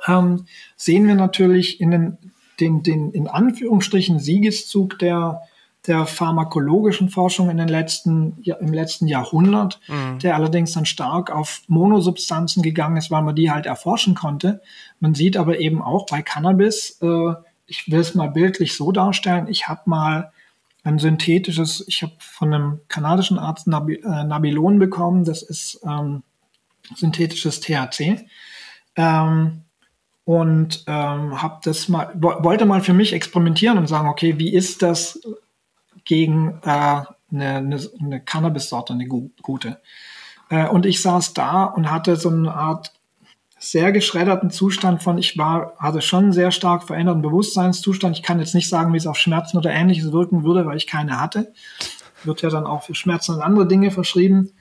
ähm, 0.08 0.46
sehen 0.76 1.08
wir 1.08 1.16
natürlich 1.16 1.82
in 1.82 1.90
den, 1.90 2.18
den, 2.60 2.84
den 2.84 3.12
in 3.12 3.28
Anführungsstrichen 3.28 4.20
Siegeszug 4.20 5.00
der, 5.00 5.42
der 5.88 6.06
pharmakologischen 6.06 7.10
Forschung 7.10 7.50
in 7.50 7.58
den 7.58 7.70
letzten, 7.70 8.38
im 8.44 8.74
letzten 8.74 9.08
Jahrhundert, 9.08 9.80
der 10.22 10.36
allerdings 10.36 10.74
dann 10.74 10.86
stark 10.86 11.32
auf 11.32 11.62
Monosubstanzen 11.68 12.62
gegangen 12.62 12.98
ist, 12.98 13.10
weil 13.10 13.22
man 13.22 13.36
die 13.36 13.50
halt 13.52 13.66
erforschen 13.66 14.14
konnte. 14.14 14.62
Man 15.00 15.16
sieht 15.16 15.38
aber 15.38 15.60
eben 15.60 15.82
auch 15.82 16.06
bei 16.06 16.22
Cannabis, 16.22 17.00
äh, 17.02 17.34
ich 17.68 17.90
will 17.92 18.00
es 18.00 18.16
mal 18.16 18.30
bildlich 18.30 18.76
so 18.76 18.92
darstellen, 18.92 19.48
ich 19.50 19.68
habe 19.68 19.82
mal 19.86 20.32
ein 20.84 21.00
synthetisches, 21.00 21.84
ich 21.88 22.02
habe 22.04 22.14
von 22.20 22.54
einem 22.54 22.80
kanadischen 22.88 23.38
Arzt 23.40 23.68
Nabi, 23.68 23.96
äh, 23.96 24.24
Nabilon 24.24 24.80
bekommen, 24.80 25.26
das 25.26 25.42
ist 25.42 25.82
ähm, 25.86 26.24
synthetisches 26.96 27.60
THC. 27.60 28.26
Ähm, 28.96 29.64
und 30.24 30.84
ähm, 30.88 31.42
habe 31.42 31.60
das 31.64 31.88
mal 31.88 32.12
wo- 32.16 32.44
wollte 32.44 32.66
mal 32.66 32.82
für 32.82 32.94
mich 32.94 33.14
experimentieren 33.14 33.78
und 33.78 33.88
sagen, 33.88 34.10
okay, 34.10 34.38
wie 34.40 34.54
ist 34.54 34.82
das 34.82 35.22
gegen 36.08 36.60
äh, 36.64 37.04
eine, 37.32 37.80
eine, 38.02 38.22
Cannabis-Sorte, 38.26 38.94
eine 38.94 39.08
gu 39.08 39.30
gute? 39.44 39.80
Äh, 40.50 40.68
und 40.68 40.86
ich 40.88 41.02
saß 41.02 41.34
da 41.34 41.66
und 41.66 41.92
hatte 41.92 42.16
so 42.16 42.30
eine 42.30 42.54
Art 42.54 42.94
sehr 43.60 43.92
geschredderten 43.92 44.50
Zustand 44.50 45.04
von, 45.04 45.18
ich 45.18 45.38
war, 45.38 45.74
hatte 45.80 46.02
schon 46.02 46.26
einen 46.26 46.34
sehr 46.34 46.52
stark 46.52 46.84
veränderten 46.84 47.22
Bewusstseinszustand. 47.22 48.16
Ich 48.16 48.24
kann 48.24 48.40
jetzt 48.40 48.56
nicht 48.56 48.70
sagen, 48.70 48.94
wie 48.94 48.98
es 48.98 49.08
auf 49.08 49.18
Schmerzen 49.18 49.58
oder 49.58 49.72
ähnliches 49.72 50.12
wirken 50.12 50.44
würde, 50.44 50.66
weil 50.66 50.78
ich 50.78 50.88
keine 50.88 51.20
hatte. 51.20 51.54
Wird 52.24 52.42
ja 52.42 52.50
dann 52.50 52.66
auch 52.66 52.84
für 52.84 52.96
Schmerzen 52.96 53.36
und 53.36 53.42
andere 53.42 53.68
Dinge 53.68 53.92
verschrieben. 53.92 54.52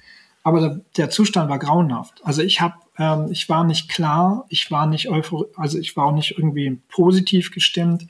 Aber 0.42 0.60
der, 0.60 0.80
der 0.96 1.10
Zustand 1.10 1.50
war 1.50 1.58
grauenhaft. 1.58 2.20
Also 2.24 2.40
ich 2.40 2.60
habe, 2.60 2.74
ähm, 2.98 3.28
ich 3.30 3.48
war 3.48 3.64
nicht 3.64 3.88
klar, 3.90 4.46
ich 4.48 4.70
war 4.70 4.86
nicht 4.86 5.08
euphor, 5.08 5.46
also 5.56 5.78
ich 5.78 5.96
war 5.96 6.06
auch 6.06 6.14
nicht 6.14 6.38
irgendwie 6.38 6.80
positiv 6.88 7.50
gestimmt. 7.50 8.06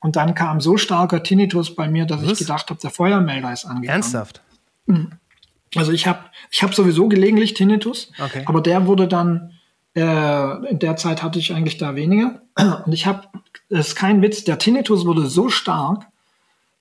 Und 0.00 0.16
dann 0.16 0.34
kam 0.34 0.60
so 0.60 0.76
starker 0.76 1.22
Tinnitus 1.22 1.74
bei 1.74 1.88
mir, 1.88 2.06
dass 2.06 2.22
Was? 2.22 2.32
ich 2.32 2.38
gedacht 2.38 2.70
habe, 2.70 2.80
der 2.80 2.90
Feuermelder 2.90 3.52
ist 3.52 3.64
angegangen. 3.64 4.02
Ernsthaft? 4.02 4.42
Also 5.76 5.92
ich 5.92 6.06
habe 6.06 6.20
ich 6.50 6.62
hab 6.62 6.74
sowieso 6.74 7.08
gelegentlich 7.08 7.54
Tinnitus, 7.54 8.10
Okay. 8.18 8.42
aber 8.46 8.60
der 8.60 8.86
wurde 8.86 9.06
dann, 9.08 9.52
äh, 9.94 10.70
in 10.70 10.78
der 10.78 10.96
Zeit 10.96 11.22
hatte 11.22 11.38
ich 11.38 11.52
eigentlich 11.52 11.78
da 11.78 11.94
weniger. 11.94 12.40
Und 12.86 12.92
ich 12.92 13.06
habe, 13.06 13.28
das 13.68 13.88
ist 13.88 13.96
kein 13.96 14.22
Witz, 14.22 14.44
der 14.44 14.58
Tinnitus 14.58 15.04
wurde 15.04 15.26
so 15.26 15.48
stark, 15.48 16.06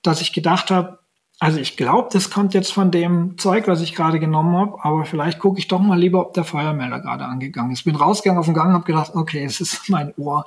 dass 0.03 0.21
ich 0.21 0.31
gedacht 0.31 0.71
habe, 0.71 0.99
also 1.39 1.59
ich 1.59 1.77
glaube, 1.77 2.09
das 2.11 2.31
kommt 2.31 2.55
jetzt 2.55 2.73
von 2.73 2.89
dem 2.89 3.37
Zeug, 3.37 3.67
was 3.67 3.81
ich 3.81 3.93
gerade 3.93 4.19
genommen 4.19 4.55
habe, 4.55 4.83
aber 4.83 5.05
vielleicht 5.05 5.37
gucke 5.37 5.59
ich 5.59 5.67
doch 5.67 5.79
mal 5.79 5.99
lieber, 5.99 6.19
ob 6.19 6.33
der 6.33 6.43
Feuermelder 6.43 6.99
gerade 6.99 7.25
angegangen 7.25 7.71
ist. 7.71 7.83
Bin 7.83 7.95
rausgegangen 7.95 8.39
auf 8.39 8.47
den 8.47 8.55
Gang, 8.55 8.73
habe 8.73 8.85
gedacht, 8.85 9.13
okay, 9.13 9.43
es 9.43 9.61
ist 9.61 9.81
mein 9.89 10.13
Ohr. 10.17 10.45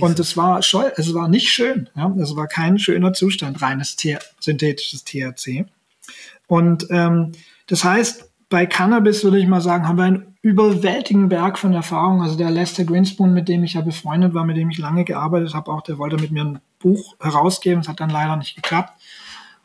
Und 0.00 0.18
es 0.18 0.36
war 0.36 0.60
scheu, 0.62 0.90
es 0.96 1.14
war 1.14 1.28
nicht 1.28 1.50
schön. 1.50 1.88
Ja? 1.94 2.12
Es 2.20 2.34
war 2.34 2.48
kein 2.48 2.80
schöner 2.80 3.12
Zustand, 3.12 3.62
reines 3.62 3.94
T 3.94 4.18
synthetisches 4.40 5.04
THC. 5.04 5.66
Und 6.48 6.88
ähm, 6.90 7.32
das 7.68 7.84
heißt, 7.84 8.28
bei 8.48 8.66
Cannabis 8.66 9.22
würde 9.22 9.38
ich 9.38 9.46
mal 9.46 9.60
sagen, 9.60 9.86
haben 9.86 9.98
wir 9.98 10.04
einen 10.04 10.36
überwältigenden 10.42 11.28
Berg 11.28 11.58
von 11.58 11.74
Erfahrung. 11.74 12.22
Also 12.22 12.36
der 12.36 12.50
Lester 12.50 12.84
Greenspoon, 12.84 13.34
mit 13.34 13.48
dem 13.48 13.62
ich 13.62 13.74
ja 13.74 13.82
befreundet 13.82 14.34
war, 14.34 14.44
mit 14.44 14.56
dem 14.56 14.70
ich 14.70 14.78
lange 14.78 15.04
gearbeitet 15.04 15.54
habe, 15.54 15.70
auch 15.70 15.82
der 15.82 15.98
wollte 15.98 16.16
mit 16.16 16.32
mir 16.32 16.44
ein 16.44 16.60
Buch 16.80 17.14
herausgeben. 17.20 17.82
Es 17.82 17.88
hat 17.88 18.00
dann 18.00 18.10
leider 18.10 18.36
nicht 18.36 18.56
geklappt. 18.56 18.94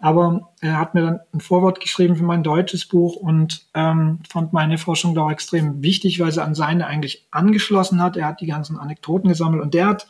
Aber 0.04 0.50
er 0.60 0.78
hat 0.78 0.96
mir 0.96 1.02
dann 1.02 1.22
ein 1.34 1.40
Vorwort 1.40 1.80
geschrieben 1.80 2.18
für 2.18 2.26
mein 2.26 2.44
deutsches 2.44 2.86
Buch 2.86 3.16
und 3.16 3.66
ähm, 3.74 4.20
fand 4.30 4.52
meine 4.52 4.78
Forschung 4.78 5.16
da 5.16 5.22
auch 5.22 5.32
extrem 5.32 5.82
wichtig, 5.82 6.20
weil 6.20 6.30
sie 6.30 6.44
an 6.44 6.56
seine 6.56 6.88
eigentlich 6.88 7.26
angeschlossen 7.32 8.02
hat. 8.02 8.18
Er 8.18 8.28
hat 8.28 8.42
die 8.42 8.48
ganzen 8.48 8.78
Anekdoten 8.78 9.30
gesammelt 9.30 9.64
und 9.64 9.74
der 9.74 9.88
hat, 9.88 10.08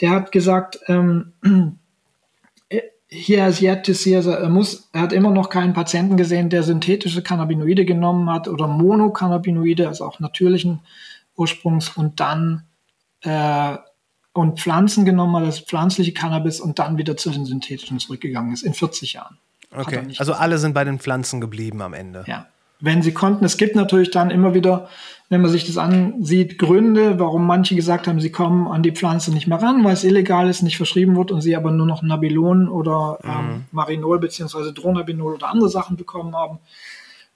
der 0.00 0.12
hat 0.12 0.32
gesagt, 0.32 0.80
ähm, 0.86 1.34
he 3.10 3.38
has 3.38 3.60
yet 3.60 3.84
to 3.84 3.92
see, 3.92 4.16
also 4.16 4.30
er 4.30 4.48
muss, 4.48 4.88
er 4.94 5.02
hat 5.02 5.12
immer 5.12 5.30
noch 5.30 5.50
keinen 5.50 5.74
Patienten 5.74 6.16
gesehen, 6.16 6.48
der 6.48 6.62
synthetische 6.62 7.22
Cannabinoide 7.22 7.84
genommen 7.84 8.30
hat 8.30 8.48
oder 8.48 8.66
Monocannabinoide, 8.66 9.88
also 9.88 10.06
auch 10.06 10.20
natürlichen 10.20 10.80
Ursprungs 11.36 11.90
und 11.90 12.18
dann 12.18 12.62
äh, 13.20 13.76
und 14.38 14.60
Pflanzen 14.60 15.04
genommen 15.04 15.34
hat, 15.36 15.48
das 15.48 15.58
pflanzliche 15.58 16.12
Cannabis 16.12 16.60
und 16.60 16.78
dann 16.78 16.96
wieder 16.96 17.16
zu 17.16 17.30
den 17.30 17.44
synthetischen 17.44 17.98
zurückgegangen 17.98 18.52
ist 18.52 18.62
in 18.62 18.72
40 18.72 19.14
Jahren. 19.14 19.36
Okay. 19.76 20.02
Also 20.18 20.32
alle 20.32 20.58
sind 20.58 20.74
bei 20.74 20.84
den 20.84 21.00
Pflanzen 21.00 21.40
geblieben 21.40 21.82
am 21.82 21.92
Ende. 21.92 22.24
Ja. 22.26 22.46
wenn 22.80 23.02
sie 23.02 23.12
konnten. 23.12 23.44
Es 23.44 23.56
gibt 23.56 23.74
natürlich 23.74 24.12
dann 24.12 24.30
immer 24.30 24.54
wieder, 24.54 24.88
wenn 25.28 25.40
man 25.40 25.50
sich 25.50 25.66
das 25.66 25.76
ansieht, 25.76 26.56
Gründe, 26.56 27.18
warum 27.18 27.46
manche 27.46 27.74
gesagt 27.74 28.06
haben, 28.06 28.20
sie 28.20 28.30
kommen 28.30 28.68
an 28.68 28.84
die 28.84 28.92
Pflanze 28.92 29.32
nicht 29.32 29.48
mehr 29.48 29.60
ran, 29.60 29.82
weil 29.82 29.94
es 29.94 30.04
illegal 30.04 30.48
ist, 30.48 30.62
nicht 30.62 30.76
verschrieben 30.76 31.16
wird 31.16 31.32
und 31.32 31.40
sie 31.40 31.56
aber 31.56 31.72
nur 31.72 31.86
noch 31.86 32.02
Nabilon 32.02 32.68
oder 32.68 33.18
ähm, 33.24 33.64
Marinol 33.72 34.20
beziehungsweise 34.20 34.72
Dronabinol 34.72 35.34
oder 35.34 35.48
andere 35.48 35.68
Sachen 35.68 35.96
bekommen 35.96 36.36
haben. 36.36 36.60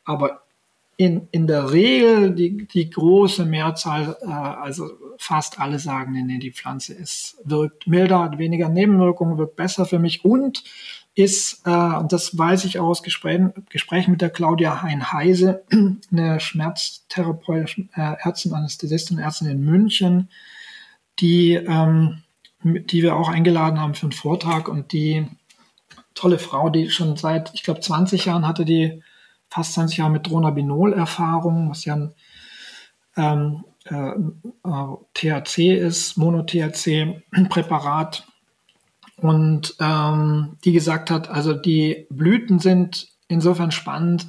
Aber 0.04 0.42
in, 0.96 1.26
in 1.32 1.48
der 1.48 1.72
Regel 1.72 2.30
die, 2.30 2.68
die 2.68 2.88
große 2.88 3.44
Mehrzahl, 3.44 4.16
äh, 4.22 4.26
also 4.30 4.88
fast 5.22 5.60
alle 5.60 5.78
sagen, 5.78 6.12
nee, 6.12 6.22
nee, 6.22 6.38
die 6.38 6.52
Pflanze 6.52 6.94
ist, 6.94 7.36
wirkt 7.44 7.86
milder, 7.86 8.20
hat 8.20 8.38
weniger 8.38 8.68
Nebenwirkungen, 8.68 9.38
wirkt 9.38 9.56
besser 9.56 9.86
für 9.86 9.98
mich 9.98 10.24
und 10.24 10.64
ist, 11.14 11.66
äh, 11.66 11.70
und 11.70 12.12
das 12.12 12.36
weiß 12.36 12.64
ich 12.64 12.80
aus 12.80 13.02
Gesprächen, 13.02 13.52
Gesprächen 13.70 14.10
mit 14.10 14.20
der 14.20 14.30
Claudia 14.30 14.82
Hein-Heise, 14.82 15.64
eine 16.10 16.40
Schmerztherapeutin, 16.40 17.90
äh, 17.94 18.14
Ärztin, 18.18 18.52
Anästhesistin, 18.52 19.18
Ärztin 19.18 19.48
in 19.48 19.64
München, 19.64 20.30
die, 21.20 21.54
ähm, 21.54 22.22
die 22.64 23.02
wir 23.02 23.16
auch 23.16 23.28
eingeladen 23.28 23.80
haben 23.80 23.94
für 23.94 24.06
einen 24.06 24.12
Vortrag 24.12 24.68
und 24.68 24.92
die 24.92 25.26
tolle 26.14 26.38
Frau, 26.38 26.68
die 26.70 26.90
schon 26.90 27.16
seit, 27.16 27.52
ich 27.54 27.62
glaube, 27.62 27.80
20 27.80 28.24
Jahren 28.24 28.46
hatte 28.46 28.64
die 28.64 29.02
fast 29.50 29.74
20 29.74 29.98
Jahre 29.98 30.10
mit 30.10 30.26
Dronabinol-Erfahrung, 30.26 31.70
was 31.70 31.84
ja 31.84 31.94
ein 31.94 32.14
ähm, 33.16 33.64
äh, 33.86 34.12
äh, 34.64 34.96
THC 35.14 35.76
ist, 35.76 36.16
Mono-THC-Präparat. 36.16 38.26
Und 39.16 39.76
ähm, 39.78 40.56
die 40.64 40.72
gesagt 40.72 41.10
hat, 41.10 41.28
also 41.28 41.52
die 41.52 42.06
Blüten 42.10 42.59
sind 42.59 43.09
insofern 43.28 43.70
spannend, 43.70 44.26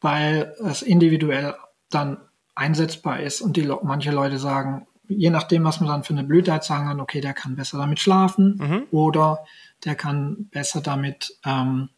weil 0.00 0.54
es 0.64 0.80
individuell 0.80 1.54
dann 1.90 2.16
einsetzbar 2.54 3.20
ist 3.20 3.40
und 3.40 3.56
die 3.56 3.70
manche 3.82 4.12
Leute 4.12 4.38
sagen, 4.38 4.86
je 5.08 5.30
nachdem, 5.30 5.64
was 5.64 5.80
man 5.80 5.88
dann 5.88 6.04
für 6.04 6.14
eine 6.14 6.24
Blüte 6.24 6.52
hat, 6.52 6.64
sagen 6.64 6.88
dann, 6.88 7.00
okay, 7.00 7.20
der 7.20 7.34
kann 7.34 7.56
besser 7.56 7.78
damit 7.78 8.00
schlafen 8.00 8.58
mhm. 8.58 8.82
oder 8.90 9.44
der 9.84 9.94
kann 9.94 10.48
besser 10.50 10.80
damit 10.80 11.36
ähm, 11.44 11.90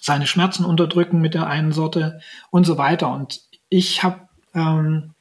seine 0.00 0.26
Schmerzen 0.26 0.64
unterdrücken 0.64 1.20
mit 1.20 1.34
der 1.34 1.46
einen 1.46 1.72
Sorte 1.72 2.20
und 2.50 2.64
so 2.64 2.78
weiter. 2.78 3.12
Und 3.12 3.42
ich 3.68 4.02
habe, 4.02 4.28
ähm, 4.54 5.12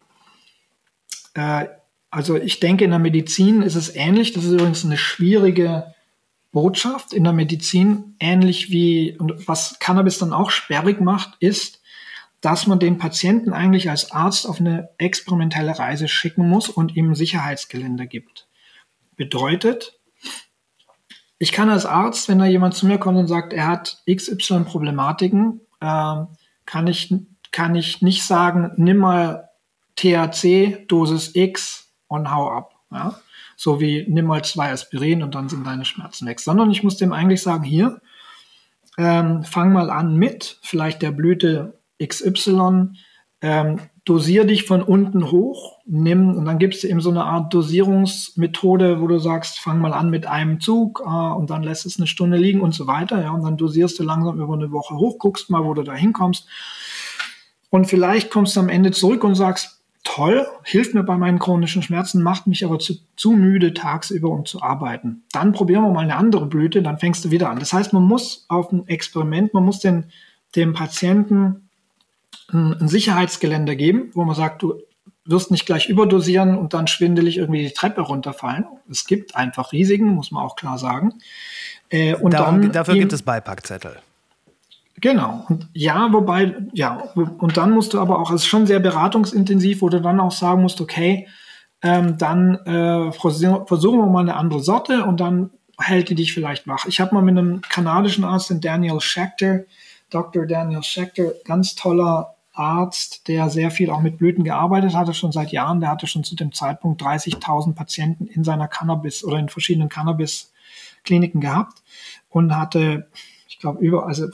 äh, 1.36 1.68
also 2.10 2.38
ich 2.38 2.60
denke, 2.60 2.86
in 2.86 2.91
der 2.91 2.99
Medizin 2.99 3.62
ist 3.62 3.76
es 3.76 3.94
ähnlich. 3.94 4.34
Das 4.34 4.45
ist 4.45 4.53
übrigens 4.53 4.86
eine 4.86 4.98
schwierige 4.98 5.94
Botschaft 6.52 7.12
in 7.12 7.26
der 7.26 7.34
Medizin, 7.34 8.16
ähnlich 8.20 8.72
wie, 8.72 9.18
und 9.20 9.48
was 9.48 9.78
Cannabis 9.80 10.18
dann 10.18 10.32
auch 10.32 10.49
sperrig 10.49 11.02
macht, 11.02 11.34
ist, 11.41 11.82
dass 12.40 12.68
man 12.68 12.80
den 12.80 12.98
Patienten 12.98 13.52
eigentlich 13.52 13.90
als 13.90 14.12
Arzt 14.12 14.48
auf 14.48 14.62
eine 14.62 14.90
experimentelle 14.98 15.78
Reise 15.78 16.07
schicken 16.07 16.48
muss 16.48 16.70
und 16.70 16.95
ihm 16.95 17.16
Sicherheitsgelände 17.16 18.07
gibt. 18.07 18.48
Bedeutet, 19.18 19.99
ich 21.38 21.52
kann 21.52 21.70
als 21.70 21.86
Arzt, 21.86 22.30
wenn 22.30 22.40
da 22.40 22.45
jemand 22.45 22.76
zu 22.76 22.86
mir 22.86 22.98
kommt 22.98 23.18
und 23.18 23.28
sagt, 23.28 23.52
er 23.52 23.68
hat 23.68 24.02
XY 24.10 24.62
Problematiken, 24.62 25.60
äh, 25.82 26.16
kann, 26.66 26.88
ich, 26.88 27.14
kann 27.52 27.76
ich 27.76 28.02
nicht 28.02 28.24
sagen, 28.24 28.72
nimm 28.78 28.98
mal 28.98 29.45
THC, 29.96 30.86
Dosis 30.88 31.36
X 31.36 31.94
und 32.08 32.32
hau 32.32 32.50
ab. 32.50 32.76
Ja? 32.92 33.20
So 33.56 33.80
wie 33.80 34.06
nimm 34.08 34.26
mal 34.26 34.44
zwei 34.44 34.72
Aspirin 34.72 35.24
und 35.24 35.36
dann 35.36 35.50
sind 35.50 35.66
deine 35.66 35.86
Schmerzen 35.86 36.28
weg. 36.28 36.40
Sondern 36.40 36.72
ich 36.72 36.84
muss 36.84 36.98
dem 36.98 37.14
eigentlich 37.14 37.42
sagen, 37.42 37.64
hier, 37.64 38.02
ähm, 38.98 39.44
fang 39.44 39.74
mal 39.74 39.90
an 39.90 40.16
mit 40.16 40.58
vielleicht 40.62 41.02
der 41.02 41.12
Blüte 41.12 41.80
XY, 42.04 42.90
ähm, 43.42 43.80
dosier 44.06 44.46
dich 44.46 44.66
von 44.66 44.82
unten 44.84 45.32
hoch, 45.32 45.80
nimm, 45.86 46.36
und 46.36 46.46
dann 46.46 46.60
gibst 46.60 46.84
du 46.84 46.88
eben 46.88 47.02
so 47.02 47.10
eine 47.10 47.26
Art 47.26 47.54
Dosierungsmethode, 47.54 49.02
wo 49.02 49.08
du 49.08 49.18
sagst, 49.20 49.60
fang 49.60 49.80
mal 49.80 49.94
an 49.94 50.10
mit 50.10 50.28
einem 50.28 50.60
Zug 50.60 51.02
äh, 51.04 51.10
und 51.10 51.50
dann 51.50 51.64
lässt 51.64 51.86
es 51.86 51.98
eine 51.98 52.08
Stunde 52.08 52.38
liegen 52.38 52.62
und 52.62 52.74
so 52.74 52.88
weiter, 52.88 53.22
ja, 53.22 53.32
und 53.32 53.44
dann 53.44 53.58
dosierst 53.58 53.98
du 54.00 54.04
langsam 54.04 54.40
über 54.40 54.54
eine 54.54 54.72
Woche 54.72 54.96
hoch, 54.96 55.18
guckst 55.18 55.50
mal, 55.50 55.64
wo 55.64 55.74
du 55.74 55.84
da 55.84 55.94
hinkommst. 55.94 56.48
Und 57.72 57.86
vielleicht 57.86 58.30
kommst 58.30 58.56
du 58.56 58.62
am 58.62 58.70
Ende 58.70 58.92
zurück 58.92 59.24
und 59.24 59.36
sagst, 59.36 59.74
toll, 60.06 60.48
hilft 60.64 60.94
mir 60.94 61.03
bei 61.03 61.18
meinen 61.18 61.40
chronischen 61.40 61.82
Schmerzen, 61.82 62.23
macht 62.23 62.48
mich 62.48 62.64
aber 62.64 62.80
zu, 62.80 62.94
zu 63.18 63.32
müde 63.32 63.73
tagsüber, 63.73 64.30
um 64.30 64.45
zu 64.45 64.61
arbeiten. 64.61 65.23
Dann 65.34 65.52
probieren 65.52 65.84
wir 65.84 65.91
mal 65.91 66.03
eine 66.03 66.15
andere 66.15 66.45
Blüte, 66.45 66.82
dann 66.82 66.99
fängst 66.99 67.26
du 67.26 67.32
wieder 67.32 67.49
an. 67.49 67.60
Das 67.60 67.73
heißt, 67.73 67.91
man 67.91 68.03
muss 68.03 68.45
auf 68.48 68.72
ein 68.72 68.88
Experiment, 68.88 69.53
man 69.53 69.65
muss 69.65 69.80
den, 69.80 70.06
dem 70.56 70.73
Patienten 70.73 71.69
ein 72.52 72.88
Sicherheitsgeländer 72.88 73.76
geben, 73.76 74.11
wo 74.14 74.23
man 74.23 74.36
sagt, 74.36 74.61
du 74.61 74.76
wirst 75.26 75.49
nicht 75.49 75.65
gleich 75.65 75.90
überdosieren 75.90 76.56
und 76.56 76.76
dann 76.76 76.86
schwindelig 76.86 77.38
irgendwie 77.38 77.64
die 77.64 77.73
Treppe 77.73 78.02
runterfallen. 78.02 78.65
Es 78.90 79.06
gibt 79.06 79.36
einfach 79.36 79.72
Risiken, 79.72 80.07
muss 80.10 80.30
man 80.32 80.44
auch 80.44 80.56
klar 80.56 80.77
sagen. 80.77 81.15
Äh, 81.90 82.14
und 82.15 82.34
Darum, 82.36 82.72
dafür 82.72 82.94
gibt 82.94 83.11
es 83.11 83.23
Beipackzettel. 83.23 83.98
Genau. 85.02 85.46
Und 85.50 85.68
ja, 85.74 86.12
wobei, 86.14 86.56
ja, 86.74 87.04
und 87.16 87.58
dann 87.58 87.72
musst 87.72 87.94
du 87.94 88.00
aber 88.00 88.20
auch, 88.20 88.32
es 88.32 88.42
ist 88.42 88.48
schon 88.48 88.66
sehr 88.66 88.80
beratungsintensiv, 88.80 89.82
wo 89.82 89.90
du 89.90 90.02
dann 90.02 90.20
auch 90.20 90.32
sagen 90.32 90.62
musst, 90.62 90.80
okay, 90.80 91.28
ähm, 91.82 92.18
dann 92.18 92.56
äh, 92.66 93.12
versuchen 93.12 94.00
wir 94.00 94.06
mal 94.08 94.22
eine 94.22 94.36
andere 94.36 94.62
Sorte 94.62 95.04
und 95.04 95.20
dann 95.20 95.52
hält 95.78 96.10
die 96.10 96.16
dich 96.16 96.34
vielleicht 96.34 96.68
wach. 96.68 96.86
Ich 96.86 97.00
habe 97.02 97.14
mal 97.14 97.22
mit 97.22 97.38
einem 97.38 97.62
kanadischen 97.62 98.24
Arzt, 98.24 98.50
den 98.50 98.62
Daniel 98.62 99.02
Schechter, 99.02 99.66
Dr. 100.10 100.46
Daniel 100.46 100.84
Schechter, 100.84 101.34
ganz 101.44 101.76
toller 101.76 102.36
Arzt, 102.54 103.28
der 103.28 103.50
sehr 103.50 103.72
viel 103.72 103.90
auch 103.90 104.02
mit 104.02 104.18
Blüten 104.18 104.46
gearbeitet 104.46 104.96
hatte, 104.96 105.14
schon 105.14 105.34
seit 105.34 105.52
Jahren. 105.52 105.82
Der 105.82 105.90
hatte 105.90 106.08
schon 106.08 106.24
zu 106.24 106.36
dem 106.36 106.54
Zeitpunkt 106.54 107.02
30.000 107.02 107.76
Patienten 107.76 108.28
in 108.28 108.46
seiner 108.46 108.70
Cannabis 108.70 109.26
oder 109.26 109.38
in 109.38 109.50
verschiedenen 109.50 109.90
Cannabis-Kliniken 109.90 111.42
gehabt 111.42 111.84
und 112.30 112.56
hatte, 112.56 113.08
ich 113.50 113.60
glaube, 113.60 113.80
über, 113.80 114.08
also 114.08 114.28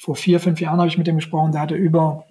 vor 0.00 0.16
vier, 0.16 0.40
fünf 0.40 0.60
Jahren 0.60 0.78
habe 0.78 0.88
ich 0.88 0.96
mit 0.96 1.06
ihm 1.08 1.16
gesprochen, 1.16 1.52
der 1.52 1.60
hatte 1.60 1.74
über 1.74 2.24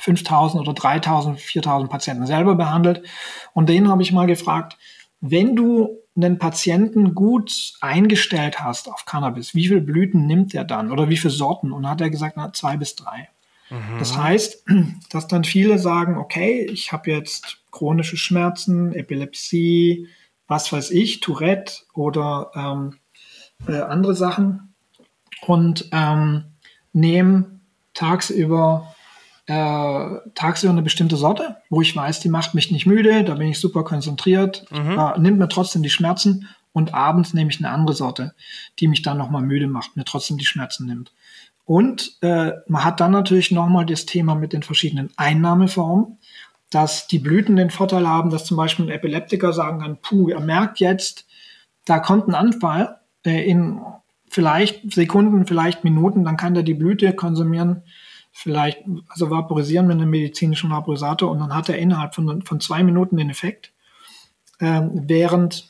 5000 0.00 0.62
oder 0.62 0.72
3000, 0.72 1.40
4000 1.40 1.90
Patienten 1.90 2.26
selber 2.26 2.54
behandelt. 2.54 3.02
Und 3.54 3.68
den 3.68 3.88
habe 3.88 4.02
ich 4.02 4.12
mal 4.12 4.28
gefragt, 4.28 4.78
wenn 5.20 5.56
du 5.56 5.98
einen 6.14 6.38
Patienten 6.38 7.14
gut 7.14 7.74
eingestellt 7.80 8.60
hast 8.60 8.88
auf 8.88 9.04
Cannabis, 9.04 9.54
wie 9.54 9.66
viele 9.66 9.80
Blüten 9.80 10.26
nimmt 10.26 10.54
er 10.54 10.64
dann 10.64 10.92
oder 10.92 11.08
wie 11.08 11.16
viele 11.16 11.32
Sorten? 11.32 11.72
Und 11.72 11.88
hat 11.88 12.00
er 12.00 12.08
gesagt, 12.10 12.36
na, 12.36 12.52
zwei 12.52 12.76
bis 12.76 12.94
drei. 12.94 13.28
Das 13.98 14.16
heißt, 14.16 14.64
dass 15.10 15.26
dann 15.26 15.44
viele 15.44 15.78
sagen, 15.78 16.18
okay, 16.18 16.68
ich 16.70 16.92
habe 16.92 17.10
jetzt 17.10 17.64
chronische 17.72 18.16
Schmerzen, 18.16 18.92
Epilepsie, 18.92 20.06
was 20.46 20.72
weiß 20.72 20.90
ich, 20.92 21.20
Tourette 21.20 21.82
oder 21.94 22.50
ähm, 22.54 22.98
äh, 23.66 23.80
andere 23.80 24.14
Sachen 24.14 24.74
und 25.46 25.88
ähm, 25.92 26.51
nehme 26.92 27.60
tagsüber 27.94 28.94
äh, 29.46 30.18
tagsüber 30.34 30.72
eine 30.72 30.82
bestimmte 30.82 31.16
Sorte, 31.16 31.56
wo 31.68 31.80
ich 31.80 31.94
weiß, 31.94 32.20
die 32.20 32.28
macht 32.28 32.54
mich 32.54 32.70
nicht 32.70 32.86
müde, 32.86 33.24
da 33.24 33.34
bin 33.34 33.48
ich 33.48 33.58
super 33.58 33.82
konzentriert, 33.82 34.64
mhm. 34.70 34.98
äh, 34.98 35.18
nimmt 35.18 35.38
mir 35.38 35.48
trotzdem 35.48 35.82
die 35.82 35.90
Schmerzen 35.90 36.48
und 36.72 36.94
abends 36.94 37.34
nehme 37.34 37.50
ich 37.50 37.58
eine 37.58 37.70
andere 37.70 37.94
Sorte, 37.94 38.34
die 38.78 38.88
mich 38.88 39.02
dann 39.02 39.18
nochmal 39.18 39.42
müde 39.42 39.66
macht, 39.66 39.96
mir 39.96 40.04
trotzdem 40.04 40.38
die 40.38 40.46
Schmerzen 40.46 40.86
nimmt. 40.86 41.12
Und 41.64 42.18
äh, 42.22 42.52
man 42.68 42.84
hat 42.84 43.00
dann 43.00 43.12
natürlich 43.12 43.50
nochmal 43.50 43.86
das 43.86 44.06
Thema 44.06 44.34
mit 44.34 44.52
den 44.52 44.62
verschiedenen 44.62 45.10
Einnahmeformen, 45.16 46.18
dass 46.70 47.06
die 47.06 47.18
Blüten 47.18 47.56
den 47.56 47.70
Vorteil 47.70 48.08
haben, 48.08 48.30
dass 48.30 48.46
zum 48.46 48.56
Beispiel 48.56 48.86
ein 48.86 48.90
Epileptiker 48.90 49.52
sagen 49.52 49.80
kann, 49.80 49.98
puh, 50.00 50.30
er 50.30 50.40
merkt 50.40 50.80
jetzt, 50.80 51.26
da 51.84 51.98
kommt 51.98 52.28
ein 52.28 52.34
Anfall 52.34 53.00
äh, 53.26 53.48
in 53.48 53.80
vielleicht 54.32 54.90
Sekunden, 54.92 55.46
vielleicht 55.46 55.84
Minuten, 55.84 56.24
dann 56.24 56.38
kann 56.38 56.54
der 56.54 56.62
die 56.62 56.72
Blüte 56.72 57.12
konsumieren, 57.12 57.82
vielleicht, 58.32 58.78
also 59.08 59.30
vaporisieren 59.30 59.86
mit 59.86 59.98
einem 59.98 60.08
medizinischen 60.08 60.70
Vaporisator 60.70 61.30
und 61.30 61.38
dann 61.38 61.54
hat 61.54 61.68
er 61.68 61.76
innerhalb 61.76 62.14
von, 62.14 62.40
von 62.40 62.58
zwei 62.58 62.82
Minuten 62.82 63.18
den 63.18 63.28
Effekt. 63.28 63.72
Ähm, 64.58 65.02
während 65.06 65.68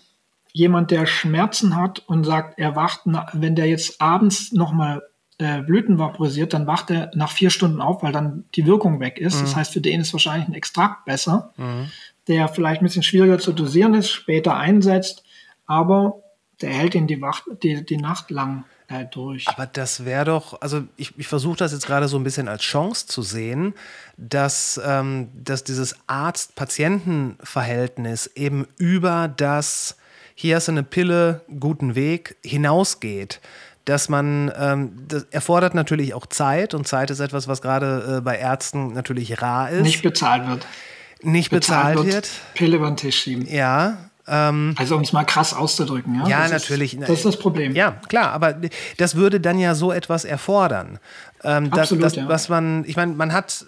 jemand, 0.53 0.93
der 0.93 1.07
Schmerzen 1.07 1.75
hat 1.75 2.05
und 2.07 2.23
sagt, 2.23 2.61
er 2.61 2.77
wacht, 2.77 3.01
wenn 3.33 3.57
der 3.57 3.67
jetzt 3.67 4.01
abends 4.01 4.53
nochmal 4.53 5.03
äh, 5.39 5.63
Blüten 5.63 5.99
vaporisiert, 5.99 6.55
dann 6.55 6.69
wacht 6.69 6.91
er 6.91 7.11
nach 7.15 7.33
vier 7.33 7.51
Stunden 7.51 7.81
auf, 7.81 8.05
weil 8.05 8.13
dann 8.13 8.45
die 8.55 8.67
Wirkung 8.67 9.01
weg 9.01 9.19
ist. 9.19 9.39
Mhm. 9.39 9.41
Das 9.41 9.57
heißt, 9.57 9.73
für 9.73 9.81
den 9.81 10.03
ist 10.03 10.13
wahrscheinlich 10.13 10.47
ein 10.47 10.55
Extrakt 10.55 11.05
besser, 11.05 11.53
mhm. 11.57 11.91
der 12.29 12.47
vielleicht 12.47 12.81
ein 12.81 12.85
bisschen 12.85 13.03
schwieriger 13.03 13.41
zu 13.41 13.53
dosieren 13.53 13.95
ist, 13.95 14.11
später 14.11 14.57
einsetzt, 14.57 15.25
aber 15.67 16.22
der 16.63 16.71
hält 16.71 16.95
ihn 16.95 17.07
die, 17.07 17.21
Wacht, 17.21 17.45
die, 17.63 17.85
die 17.85 17.97
Nacht 17.97 18.31
lang 18.31 18.65
äh, 18.89 19.05
durch. 19.05 19.47
Aber 19.49 19.67
das 19.67 20.05
wäre 20.05 20.25
doch, 20.25 20.61
also 20.61 20.83
ich, 20.97 21.17
ich 21.19 21.29
versuche 21.29 21.57
das 21.57 21.73
jetzt 21.73 21.87
gerade 21.87 22.09
so 22.09 22.19
ein 22.19 22.25
bisschen 22.25 22.49
als 22.49 22.63
Chance 22.63 23.07
zu 23.07 23.23
sehen, 23.23 23.75
dass, 24.17 24.81
ähm, 24.85 25.29
dass 25.35 25.63
dieses 25.65 25.97
Arzt-Patienten-Verhältnis 26.07 28.27
eben 28.35 28.67
über 28.77 29.29
das, 29.29 29.97
hier 30.35 30.57
hast 30.57 30.69
du 30.69 30.73
eine 30.73 30.83
Pille, 30.83 31.43
guten 31.59 31.95
Weg, 31.95 32.37
hinausgeht 32.45 33.41
dass 33.85 34.09
man, 34.09 34.53
ähm, 34.57 34.93
das 35.09 35.25
erfordert 35.33 35.75
natürlich 35.75 36.15
auch 36.15 36.27
Zeit 36.27 36.73
und 36.75 36.87
Zeit 36.87 37.11
ist 37.11 37.19
etwas, 37.19 37.49
was 37.49 37.61
gerade 37.63 38.19
äh, 38.19 38.21
bei 38.21 38.39
Ärzten 38.39 38.93
natürlich 38.93 39.43
rar 39.43 39.71
ist. 39.71 39.83
Nicht 39.83 40.03
bezahlt 40.03 40.47
wird. 40.47 40.65
Nicht 41.23 41.51
bezahlt, 41.51 41.97
bezahlt 41.97 42.07
wird, 42.07 42.15
wird. 42.15 42.31
Pille 42.55 42.77
über 42.77 42.87
den 42.87 42.97
Tisch 42.97 43.19
schieben. 43.19 43.45
Ja, 43.49 43.99
ähm, 44.33 44.75
also 44.79 44.97
um 44.97 45.03
es 45.03 45.13
mal 45.13 45.25
krass 45.25 45.53
auszudrücken, 45.53 46.15
ja. 46.15 46.27
Ja, 46.27 46.43
das 46.49 46.63
natürlich. 46.63 46.95
Ist, 46.95 47.03
das 47.03 47.11
ist 47.11 47.25
das 47.27 47.39
Problem. 47.39 47.75
Ja, 47.77 48.01
klar, 48.09 48.31
aber 48.33 48.57
das 48.97 49.15
würde 49.15 49.41
dann 49.41 49.59
ja 49.59 49.75
so 49.75 49.93
etwas 49.93 50.25
erfordern. 50.25 50.99
Ähm, 51.45 51.71
Absolut, 51.71 52.03
das, 52.03 52.15
das, 52.15 52.23
ja. 52.23 52.29
Was 52.29 52.49
man, 52.49 52.85
ich 52.87 52.97
meine, 52.97 53.13
man 53.13 53.35
hat, 53.35 53.67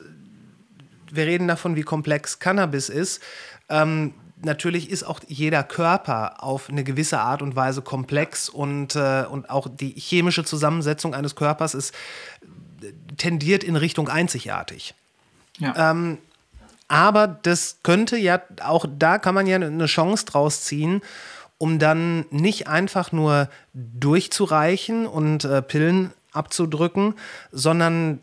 wir 1.12 1.26
reden 1.26 1.48
davon, 1.48 1.76
wie 1.76 1.82
komplex 1.82 2.38
Cannabis 2.38 2.88
ist. 2.88 3.22
Ähm, 3.68 4.14
natürlich 4.42 4.88
ist 4.88 5.02
auch 5.02 5.20
jeder 5.28 5.62
Körper 5.62 6.42
auf 6.42 6.70
eine 6.70 6.82
gewisse 6.82 7.20
Art 7.20 7.42
und 7.42 7.56
Weise 7.56 7.82
komplex 7.82 8.48
und, 8.48 8.96
äh, 8.96 9.24
und 9.30 9.50
auch 9.50 9.68
die 9.70 9.90
chemische 9.90 10.44
Zusammensetzung 10.44 11.14
eines 11.14 11.36
Körpers 11.36 11.74
ist 11.74 11.94
tendiert 13.18 13.64
in 13.64 13.76
Richtung 13.76 14.08
einzigartig. 14.08 14.94
Ja. 15.58 15.90
Ähm, 15.90 16.18
aber 16.94 17.26
das 17.26 17.78
könnte 17.82 18.16
ja, 18.16 18.40
auch 18.62 18.86
da 18.88 19.18
kann 19.18 19.34
man 19.34 19.48
ja 19.48 19.56
eine 19.56 19.86
Chance 19.86 20.26
draus 20.26 20.62
ziehen, 20.62 21.02
um 21.58 21.80
dann 21.80 22.24
nicht 22.30 22.68
einfach 22.68 23.10
nur 23.10 23.48
durchzureichen 23.72 25.04
und 25.04 25.44
äh, 25.44 25.60
Pillen 25.60 26.12
abzudrücken, 26.30 27.14
sondern 27.50 28.20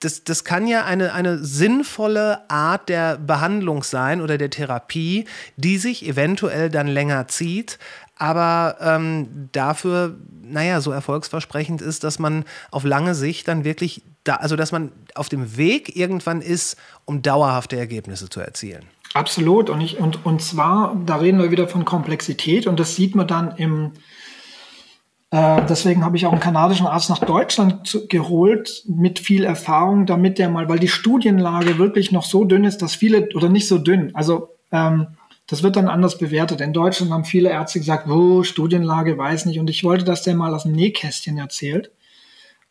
das, 0.00 0.24
das 0.24 0.44
kann 0.44 0.66
ja 0.66 0.86
eine, 0.86 1.12
eine 1.12 1.36
sinnvolle 1.36 2.48
Art 2.48 2.88
der 2.88 3.18
Behandlung 3.18 3.82
sein 3.82 4.22
oder 4.22 4.38
der 4.38 4.48
Therapie, 4.48 5.26
die 5.56 5.76
sich 5.76 6.06
eventuell 6.06 6.70
dann 6.70 6.86
länger 6.86 7.28
zieht, 7.28 7.78
aber 8.16 8.78
ähm, 8.80 9.50
dafür, 9.52 10.16
naja, 10.42 10.80
so 10.80 10.90
erfolgsversprechend 10.90 11.82
ist, 11.82 12.02
dass 12.02 12.18
man 12.18 12.46
auf 12.70 12.84
lange 12.84 13.14
Sicht 13.14 13.46
dann 13.46 13.64
wirklich, 13.64 14.00
da, 14.28 14.36
also 14.36 14.56
dass 14.56 14.72
man 14.72 14.92
auf 15.14 15.28
dem 15.28 15.56
Weg 15.56 15.96
irgendwann 15.96 16.40
ist, 16.40 16.76
um 17.04 17.22
dauerhafte 17.22 17.76
Ergebnisse 17.76 18.28
zu 18.28 18.40
erzielen. 18.40 18.84
Absolut. 19.14 19.70
Und, 19.70 19.80
ich, 19.80 19.98
und, 19.98 20.24
und 20.26 20.42
zwar, 20.42 20.96
da 21.06 21.16
reden 21.16 21.40
wir 21.40 21.50
wieder 21.50 21.68
von 21.68 21.84
Komplexität 21.84 22.66
und 22.66 22.78
das 22.78 22.96
sieht 22.96 23.14
man 23.14 23.26
dann 23.26 23.56
im, 23.56 23.92
äh, 25.30 25.62
deswegen 25.68 26.04
habe 26.04 26.16
ich 26.16 26.26
auch 26.26 26.32
einen 26.32 26.40
kanadischen 26.40 26.86
Arzt 26.86 27.10
nach 27.10 27.18
Deutschland 27.18 27.86
zu, 27.86 28.06
geholt 28.06 28.84
mit 28.86 29.18
viel 29.18 29.44
Erfahrung, 29.44 30.06
damit 30.06 30.38
der 30.38 30.48
mal, 30.48 30.68
weil 30.68 30.78
die 30.78 30.88
Studienlage 30.88 31.78
wirklich 31.78 32.12
noch 32.12 32.24
so 32.24 32.44
dünn 32.44 32.64
ist, 32.64 32.82
dass 32.82 32.94
viele, 32.94 33.28
oder 33.34 33.48
nicht 33.48 33.68
so 33.68 33.78
dünn, 33.78 34.14
also 34.14 34.50
ähm, 34.70 35.08
das 35.46 35.62
wird 35.62 35.76
dann 35.76 35.88
anders 35.88 36.18
bewertet. 36.18 36.60
In 36.60 36.72
Deutschland 36.72 37.12
haben 37.12 37.24
viele 37.24 37.50
Ärzte 37.50 37.78
gesagt, 37.78 38.08
wo, 38.08 38.42
Studienlage, 38.42 39.16
weiß 39.16 39.46
nicht. 39.46 39.60
Und 39.60 39.70
ich 39.70 39.84
wollte, 39.84 40.04
dass 40.04 40.22
der 40.22 40.34
mal 40.34 40.52
aus 40.52 40.64
dem 40.64 40.72
Nähkästchen 40.72 41.38
erzählt. 41.38 41.92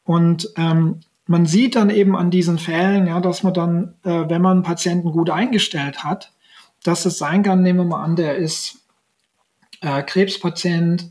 Und 0.04 0.50
ähm, 0.58 1.00
man 1.28 1.46
sieht 1.46 1.76
dann 1.76 1.90
eben 1.90 2.16
an 2.16 2.30
diesen 2.30 2.60
Fällen, 2.60 3.08
ja, 3.08 3.20
dass 3.20 3.44
man 3.44 3.54
dann, 3.54 3.96
äh, 4.04 4.30
wenn 4.30 4.42
man 4.42 4.58
einen 4.58 4.64
Patienten 4.64 5.12
gut 5.12 5.30
eingestellt 5.30 6.04
hat, 6.04 6.32
dass 6.84 7.06
es 7.06 7.18
sein 7.18 7.44
kann, 7.44 7.64
nehmen 7.64 7.80
wir 7.80 7.86
mal 7.86 8.04
an, 8.04 8.16
der 8.16 8.36
ist 8.36 8.80
äh, 9.82 10.04
Krebspatient 10.04 11.10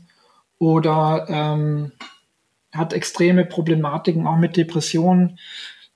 oder 0.57 1.25
ähm, 1.29 1.91
hat 2.73 2.93
extreme 2.93 3.45
Problematiken 3.45 4.25
auch 4.25 4.37
mit 4.37 4.57
Depressionen, 4.57 5.37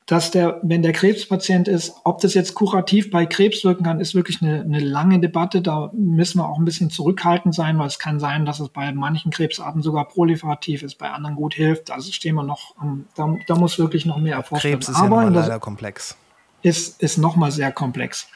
dass 0.10 0.32
der, 0.32 0.60
wenn 0.64 0.82
der 0.82 0.92
Krebspatient 0.92 1.68
ist, 1.68 1.94
ob 2.04 2.20
das 2.20 2.34
jetzt 2.34 2.56
kurativ 2.56 3.12
bei 3.12 3.28
Krebs 3.28 3.64
wirken 3.64 3.84
kann, 3.84 4.00
ist 4.00 4.16
wirklich 4.16 4.42
eine, 4.42 4.62
eine 4.62 4.80
lange 4.80 5.20
Debatte. 5.20 5.62
Da 5.62 5.92
müssen 5.94 6.40
wir 6.40 6.50
auch 6.50 6.58
ein 6.58 6.66
bisschen 6.66 6.90
zurückhaltend 6.90 7.54
sein, 7.54 7.78
weil 7.78 7.86
es 7.86 8.00
kann 8.00 8.20
sein, 8.20 8.44
dass 8.44 8.60
es 8.60 8.70
bei 8.70 8.92
manchen 8.92 9.30
Krebsarten 9.30 9.84
sogar 9.84 10.08
proliferativ 10.08 10.82
ist, 10.82 10.98
bei 10.98 11.12
anderen 11.12 11.36
gut 11.36 11.54
hilft. 11.54 11.92
Also 11.92 12.12
stehen 12.12 12.34
wir 12.34 12.42
noch, 12.42 12.74
da, 13.16 13.36
da 13.46 13.56
muss 13.56 13.78
wirklich 13.78 14.08
noch 14.08 14.18
mehr 14.18 14.38
erforscht 14.38 14.66
werden. 14.66 14.80
Krebs 14.80 14.90
ist 14.90 14.96
Aber 14.96 15.22
ja 15.22 15.30
leider 15.30 15.60
komplex. 15.60 16.18
Ist, 16.64 17.04
ist 17.04 17.20
nochmal 17.20 17.52
sehr 17.52 17.72
komplex. 17.72 18.28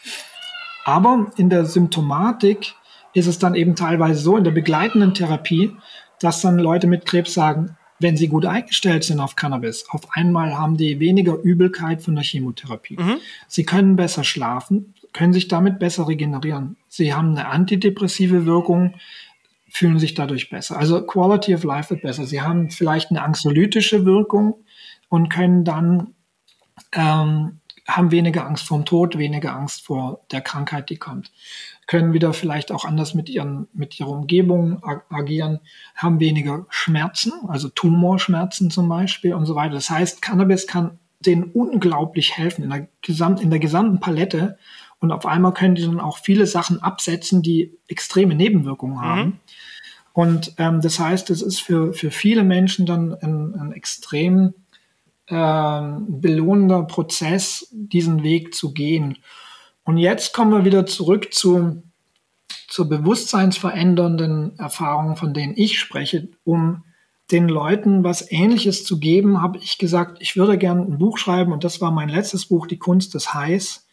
Aber 0.85 1.31
in 1.37 1.49
der 1.49 1.65
Symptomatik 1.65 2.75
ist 3.13 3.25
es 3.25 3.39
dann 3.39 3.55
eben 3.55 3.75
teilweise 3.75 4.19
so, 4.19 4.37
in 4.37 4.43
der 4.43 4.51
begleitenden 4.51 5.15
Therapie, 5.15 5.75
dass 6.19 6.41
dann 6.41 6.59
Leute 6.59 6.85
mit 6.85 7.07
Krebs 7.07 7.33
sagen, 7.33 7.77
wenn 7.99 8.17
sie 8.17 8.27
gut 8.27 8.45
eingestellt 8.45 9.03
sind 9.03 9.19
auf 9.19 9.35
Cannabis, 9.35 9.85
auf 9.89 10.01
einmal 10.11 10.57
haben 10.57 10.77
die 10.77 10.99
weniger 10.99 11.37
Übelkeit 11.41 12.01
von 12.01 12.15
der 12.15 12.23
Chemotherapie. 12.23 12.97
Mhm. 12.97 13.17
Sie 13.47 13.65
können 13.65 13.95
besser 13.95 14.23
schlafen, 14.23 14.93
können 15.13 15.33
sich 15.33 15.47
damit 15.47 15.79
besser 15.79 16.07
regenerieren. 16.07 16.77
Sie 16.89 17.13
haben 17.13 17.29
eine 17.29 17.47
antidepressive 17.47 18.45
Wirkung, 18.45 18.95
fühlen 19.69 19.99
sich 19.99 20.13
dadurch 20.13 20.49
besser. 20.49 20.77
Also 20.77 21.05
Quality 21.05 21.55
of 21.55 21.63
Life 21.63 21.89
wird 21.91 22.01
besser. 22.01 22.25
Sie 22.25 22.41
haben 22.41 22.69
vielleicht 22.69 23.09
eine 23.09 23.21
anxiolytische 23.21 24.05
Wirkung 24.05 24.55
und 25.09 25.29
können 25.29 25.63
dann 25.63 26.13
ähm, 26.91 27.59
haben 27.87 28.11
weniger 28.11 28.45
Angst 28.45 28.67
vor 28.67 28.77
dem 28.77 28.85
Tod, 28.85 29.17
weniger 29.17 29.55
Angst 29.55 29.83
vor 29.83 30.21
der 30.31 30.41
Krankheit, 30.41 30.89
die 30.89 30.97
kommt 30.97 31.31
können 31.87 32.13
wieder 32.13 32.33
vielleicht 32.33 32.71
auch 32.71 32.85
anders 32.85 33.13
mit, 33.13 33.29
ihren, 33.29 33.67
mit 33.73 33.99
ihrer 33.99 34.09
Umgebung 34.09 34.83
ag 34.83 35.03
agieren, 35.09 35.59
haben 35.95 36.19
weniger 36.19 36.65
Schmerzen, 36.69 37.33
also 37.47 37.69
Tumorschmerzen 37.69 38.71
zum 38.71 38.87
Beispiel 38.89 39.33
und 39.33 39.45
so 39.45 39.55
weiter. 39.55 39.75
Das 39.75 39.89
heißt, 39.89 40.21
Cannabis 40.21 40.67
kann 40.67 40.99
denen 41.19 41.43
unglaublich 41.43 42.37
helfen 42.37 42.63
in 42.63 42.69
der, 42.69 42.87
Gesamt, 43.01 43.41
in 43.41 43.49
der 43.49 43.59
gesamten 43.59 43.99
Palette 43.99 44.57
und 44.99 45.11
auf 45.11 45.25
einmal 45.25 45.53
können 45.53 45.75
die 45.75 45.81
dann 45.81 45.99
auch 45.99 46.17
viele 46.17 46.47
Sachen 46.47 46.81
absetzen, 46.81 47.41
die 47.41 47.77
extreme 47.87 48.35
Nebenwirkungen 48.35 49.01
haben. 49.01 49.21
Mhm. 49.21 49.39
Und 50.13 50.53
ähm, 50.57 50.79
das 50.79 50.99
heißt, 50.99 51.29
es 51.29 51.41
ist 51.41 51.59
für, 51.59 51.93
für 51.93 52.11
viele 52.11 52.43
Menschen 52.43 52.85
dann 52.85 53.13
ein, 53.15 53.55
ein 53.55 53.71
extrem 53.73 54.53
äh, 55.27 55.81
belohnender 56.07 56.83
Prozess, 56.83 57.67
diesen 57.71 58.23
Weg 58.23 58.53
zu 58.53 58.73
gehen. 58.73 59.17
Und 59.83 59.97
jetzt 59.97 60.33
kommen 60.33 60.51
wir 60.51 60.65
wieder 60.65 60.85
zurück 60.85 61.33
zu, 61.33 61.83
zur 62.67 62.89
bewusstseinsverändernden 62.89 64.57
Erfahrungen, 64.57 65.15
von 65.15 65.33
denen 65.33 65.53
ich 65.55 65.79
spreche, 65.79 66.29
um 66.43 66.83
den 67.31 67.47
Leuten 67.47 68.03
was 68.03 68.31
Ähnliches 68.31 68.85
zu 68.85 68.99
geben, 68.99 69.41
habe 69.41 69.57
ich 69.57 69.77
gesagt, 69.77 70.17
ich 70.21 70.35
würde 70.35 70.57
gerne 70.57 70.81
ein 70.81 70.97
Buch 70.97 71.17
schreiben. 71.17 71.51
Und 71.51 71.63
das 71.63 71.81
war 71.81 71.91
mein 71.91 72.09
letztes 72.09 72.45
Buch, 72.45 72.67
Die 72.67 72.77
Kunst 72.77 73.13
des 73.13 73.33
Highs, 73.33 73.87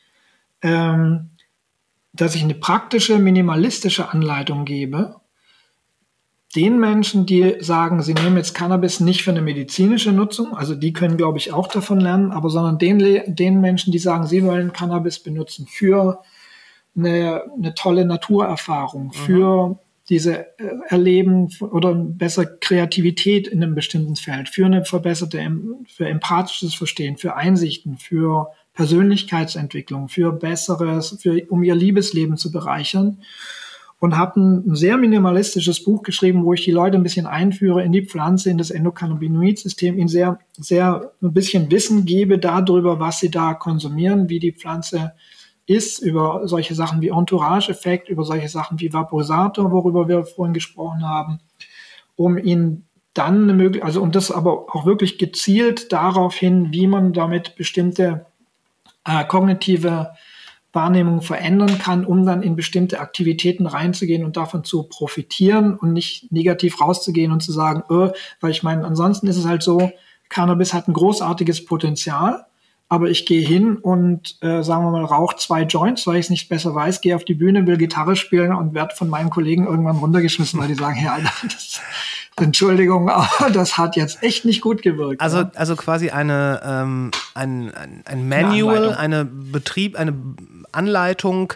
ähm, 0.62 1.30
dass 2.12 2.34
ich 2.34 2.42
eine 2.42 2.54
praktische, 2.54 3.18
minimalistische 3.18 4.10
Anleitung 4.10 4.64
gebe, 4.64 5.19
den 6.56 6.80
Menschen, 6.80 7.26
die 7.26 7.56
sagen, 7.60 8.02
sie 8.02 8.14
nehmen 8.14 8.36
jetzt 8.36 8.54
Cannabis 8.54 8.98
nicht 8.98 9.22
für 9.22 9.30
eine 9.30 9.42
medizinische 9.42 10.12
Nutzung, 10.12 10.56
also 10.56 10.74
die 10.74 10.92
können, 10.92 11.16
glaube 11.16 11.38
ich, 11.38 11.52
auch 11.52 11.68
davon 11.68 12.00
lernen, 12.00 12.32
aber 12.32 12.50
sondern 12.50 12.78
den, 12.78 13.34
den 13.34 13.60
Menschen, 13.60 13.92
die 13.92 13.98
sagen, 13.98 14.26
sie 14.26 14.42
wollen 14.44 14.72
Cannabis 14.72 15.20
benutzen 15.20 15.66
für 15.68 16.22
eine, 16.96 17.44
eine 17.56 17.74
tolle 17.74 18.04
Naturerfahrung, 18.04 19.06
mhm. 19.06 19.12
für 19.12 19.78
diese 20.08 20.58
äh, 20.58 20.72
Erleben 20.88 21.50
oder 21.60 21.94
besser 21.94 22.46
Kreativität 22.46 23.46
in 23.46 23.62
einem 23.62 23.76
bestimmten 23.76 24.16
Feld, 24.16 24.48
für 24.48 24.66
eine 24.66 24.84
verbesserte, 24.84 25.56
für 25.86 26.08
empathisches 26.08 26.74
Verstehen, 26.74 27.16
für 27.16 27.36
Einsichten, 27.36 27.96
für 27.96 28.48
Persönlichkeitsentwicklung, 28.74 30.08
für 30.08 30.32
besseres, 30.32 31.16
für, 31.20 31.44
um 31.48 31.62
ihr 31.62 31.76
Liebesleben 31.76 32.36
zu 32.36 32.50
bereichern 32.50 33.22
und 34.00 34.16
habe 34.16 34.40
ein 34.40 34.74
sehr 34.74 34.96
minimalistisches 34.96 35.84
Buch 35.84 36.02
geschrieben, 36.02 36.44
wo 36.44 36.54
ich 36.54 36.64
die 36.64 36.70
Leute 36.70 36.96
ein 36.96 37.02
bisschen 37.02 37.26
einführe 37.26 37.84
in 37.84 37.92
die 37.92 38.06
Pflanze, 38.06 38.50
in 38.50 38.56
das 38.56 38.70
Endokannabinoid-System, 38.70 39.98
ihnen 39.98 40.08
sehr, 40.08 40.38
sehr 40.52 41.12
ein 41.22 41.34
bisschen 41.34 41.70
Wissen 41.70 42.06
gebe 42.06 42.38
darüber, 42.38 42.98
was 42.98 43.20
sie 43.20 43.30
da 43.30 43.52
konsumieren, 43.52 44.30
wie 44.30 44.38
die 44.38 44.52
Pflanze 44.52 45.12
ist, 45.66 45.98
über 45.98 46.48
solche 46.48 46.74
Sachen 46.74 47.02
wie 47.02 47.08
Entourage-Effekt, 47.08 48.08
über 48.08 48.24
solche 48.24 48.48
Sachen 48.48 48.80
wie 48.80 48.92
Vaporisator, 48.92 49.70
worüber 49.70 50.08
wir 50.08 50.24
vorhin 50.24 50.54
gesprochen 50.54 51.06
haben, 51.06 51.40
um 52.16 52.38
ihnen 52.38 52.86
dann 53.12 53.42
eine 53.42 53.52
Möglichkeit, 53.52 53.86
also 53.86 54.00
und 54.00 54.16
das 54.16 54.30
aber 54.30 54.74
auch 54.74 54.86
wirklich 54.86 55.18
gezielt 55.18 55.92
darauf 55.92 56.34
hin, 56.34 56.68
wie 56.72 56.86
man 56.86 57.12
damit 57.12 57.54
bestimmte 57.54 58.24
äh, 59.04 59.24
kognitive 59.26 60.12
Wahrnehmung 60.72 61.20
verändern 61.22 61.78
kann, 61.78 62.04
um 62.04 62.24
dann 62.24 62.42
in 62.42 62.54
bestimmte 62.54 63.00
Aktivitäten 63.00 63.66
reinzugehen 63.66 64.24
und 64.24 64.36
davon 64.36 64.62
zu 64.62 64.84
profitieren 64.84 65.74
und 65.74 65.92
nicht 65.92 66.30
negativ 66.30 66.80
rauszugehen 66.80 67.32
und 67.32 67.42
zu 67.42 67.52
sagen, 67.52 67.82
öh, 67.90 68.12
weil 68.40 68.50
ich 68.52 68.62
meine, 68.62 68.84
ansonsten 68.84 69.26
ist 69.26 69.36
es 69.36 69.46
halt 69.46 69.62
so, 69.62 69.90
Cannabis 70.28 70.72
hat 70.72 70.86
ein 70.86 70.92
großartiges 70.92 71.64
Potenzial, 71.64 72.46
aber 72.88 73.08
ich 73.08 73.26
gehe 73.26 73.46
hin 73.46 73.76
und 73.76 74.36
äh, 74.42 74.62
sagen 74.62 74.84
wir 74.84 74.90
mal 74.90 75.04
rauche 75.04 75.36
zwei 75.36 75.62
Joints, 75.62 76.06
weil 76.06 76.16
ich 76.16 76.26
es 76.26 76.30
nicht 76.30 76.48
besser 76.48 76.74
weiß, 76.74 77.00
gehe 77.00 77.16
auf 77.16 77.24
die 77.24 77.34
Bühne, 77.34 77.66
will 77.66 77.76
Gitarre 77.76 78.14
spielen 78.14 78.52
und 78.52 78.74
werde 78.74 78.94
von 78.94 79.08
meinen 79.08 79.30
Kollegen 79.30 79.66
irgendwann 79.66 79.96
runtergeschmissen, 79.96 80.58
weil 80.58 80.68
die 80.68 80.74
sagen, 80.74 80.96
hey 80.96 81.08
Alter, 81.08 81.32
das, 81.42 81.80
Entschuldigung, 82.36 83.08
aber 83.08 83.50
das 83.50 83.76
hat 83.76 83.96
jetzt 83.96 84.22
echt 84.22 84.44
nicht 84.44 84.60
gut 84.60 84.82
gewirkt. 84.82 85.20
Also, 85.20 85.38
ja. 85.38 85.50
also 85.54 85.76
quasi 85.76 86.10
eine, 86.10 86.60
ähm, 86.64 87.10
ein, 87.34 87.72
ein, 87.74 88.02
ein 88.04 88.28
Manual, 88.28 88.94
eine 88.94 89.24
Betrieb, 89.24 89.98
eine 89.98 90.14
Anleitung, 90.72 91.52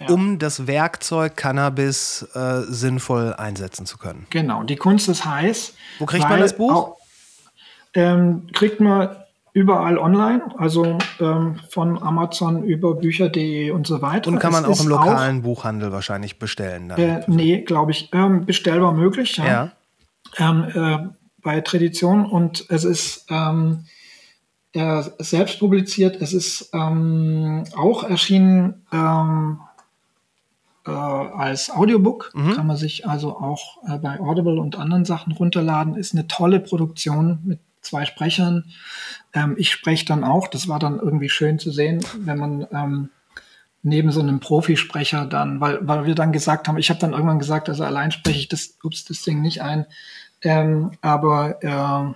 Ja. 0.00 0.08
um 0.10 0.38
das 0.38 0.66
Werkzeug 0.66 1.36
Cannabis 1.36 2.22
äh, 2.34 2.62
sinnvoll 2.68 3.34
einsetzen 3.34 3.84
zu 3.84 3.98
können. 3.98 4.26
Genau, 4.30 4.62
die 4.62 4.76
Kunst 4.76 5.08
ist 5.08 5.24
heiß. 5.24 5.74
Wo 5.98 6.06
kriegt 6.06 6.28
man 6.28 6.40
das 6.40 6.56
Buch? 6.56 6.72
Auch, 6.72 6.96
ähm, 7.94 8.46
kriegt 8.52 8.80
man 8.80 9.16
überall 9.52 9.98
online, 9.98 10.42
also 10.56 10.98
ähm, 11.18 11.58
von 11.70 12.00
Amazon 12.00 12.62
über 12.62 12.94
Bücher.de 12.94 13.72
und 13.72 13.86
so 13.88 14.00
weiter. 14.00 14.30
Und 14.30 14.38
kann 14.38 14.52
man 14.52 14.64
Es 14.64 14.78
auch 14.78 14.84
im 14.84 14.88
lokalen 14.88 15.42
Buchhandel 15.42 15.90
wahrscheinlich 15.90 16.38
bestellen. 16.38 16.90
Dann. 16.90 16.98
Äh, 17.00 17.24
nee, 17.26 17.62
glaube 17.62 17.90
ich, 17.90 18.08
ähm, 18.12 18.46
bestellbar 18.46 18.92
möglich. 18.92 19.36
Ja. 19.38 19.44
ja. 19.46 19.72
Ähm, 20.36 20.64
äh, 20.74 21.08
bei 21.42 21.60
Tradition 21.60 22.26
und 22.26 22.66
es 22.68 22.84
ist 22.84 23.26
ähm, 23.30 23.84
äh, 24.78 25.02
selbst 25.18 25.58
publiziert. 25.58 26.22
Es 26.22 26.32
ist 26.32 26.70
ähm, 26.72 27.64
auch 27.76 28.04
erschienen 28.04 28.86
ähm, 28.92 29.58
äh, 30.86 30.90
als 30.90 31.70
Audiobook. 31.70 32.30
Kann 32.54 32.66
man 32.68 32.76
sich 32.76 33.06
also 33.06 33.36
auch 33.36 33.78
äh, 33.88 33.98
bei 33.98 34.20
Audible 34.20 34.60
und 34.60 34.76
anderen 34.76 35.04
Sachen 35.04 35.32
runterladen. 35.32 35.96
Ist 35.96 36.14
eine 36.14 36.28
tolle 36.28 36.60
Produktion 36.60 37.40
mit 37.44 37.58
zwei 37.80 38.04
Sprechern. 38.04 38.66
Ähm, 39.34 39.56
ich 39.58 39.72
spreche 39.72 40.04
dann 40.04 40.22
auch. 40.22 40.46
Das 40.46 40.68
war 40.68 40.78
dann 40.78 41.00
irgendwie 41.00 41.28
schön 41.28 41.58
zu 41.58 41.72
sehen, 41.72 42.00
wenn 42.20 42.38
man 42.38 42.66
ähm, 42.72 43.08
neben 43.82 44.12
so 44.12 44.20
einem 44.20 44.38
Profisprecher 44.38 45.26
dann, 45.26 45.60
weil, 45.60 45.78
weil 45.88 46.06
wir 46.06 46.14
dann 46.14 46.30
gesagt 46.30 46.68
haben, 46.68 46.78
ich 46.78 46.88
habe 46.90 47.00
dann 47.00 47.14
irgendwann 47.14 47.40
gesagt, 47.40 47.68
also 47.68 47.82
allein 47.82 48.12
spreche 48.12 48.38
ich 48.38 48.48
das, 48.48 48.78
ups, 48.84 49.04
das 49.04 49.22
Ding 49.22 49.42
nicht 49.42 49.60
ein. 49.60 49.86
Ähm, 50.42 50.92
aber 51.00 51.64
äh, 51.64 52.14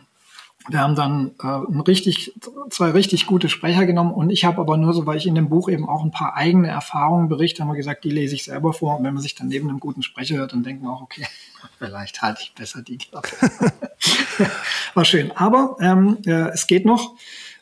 wir 0.68 0.81
haben 0.81 0.94
dann 0.94 1.32
äh, 1.42 1.47
ein 1.47 1.81
richtig, 1.81 2.32
zwei 2.70 2.91
richtig 2.91 3.26
gute 3.26 3.49
Sprecher 3.49 3.84
genommen 3.86 4.12
und 4.12 4.31
ich 4.31 4.44
habe 4.44 4.60
aber 4.60 4.76
nur 4.76 4.92
so, 4.92 5.07
weil 5.07 5.16
ich 5.16 5.26
in 5.26 5.34
dem 5.34 5.49
Buch 5.49 5.68
eben 5.68 5.89
auch 5.89 6.05
ein 6.05 6.10
paar 6.12 6.36
eigene 6.36 6.68
Erfahrungen 6.68 7.28
berichte, 7.28 7.62
haben 7.62 7.68
wir 7.68 7.76
gesagt, 7.76 8.05
die 8.05 8.10
lese 8.10 8.34
ich 8.34 8.44
selber 8.44 8.73
vor. 8.73 8.99
Und 8.99 9.05
wenn 9.05 9.15
man 9.15 9.23
sich 9.23 9.34
dann 9.34 9.49
neben 9.49 9.68
einem 9.68 9.81
guten 9.81 10.02
Sprecher 10.02 10.36
hört, 10.36 10.52
dann 10.52 10.62
denkt 10.62 10.82
man 10.82 10.92
auch, 10.92 11.02
okay, 11.02 11.26
vielleicht 11.78 12.23
halte 12.23 12.42
ich 12.42 12.55
besser 12.55 12.82
die 12.82 12.99
Klappe. 12.99 13.28
War 14.94 15.05
schön. 15.05 15.32
Aber 15.32 15.76
ähm, 15.81 16.18
äh, 16.26 16.50
es 16.50 16.66
geht 16.66 16.86
noch. 16.86 17.15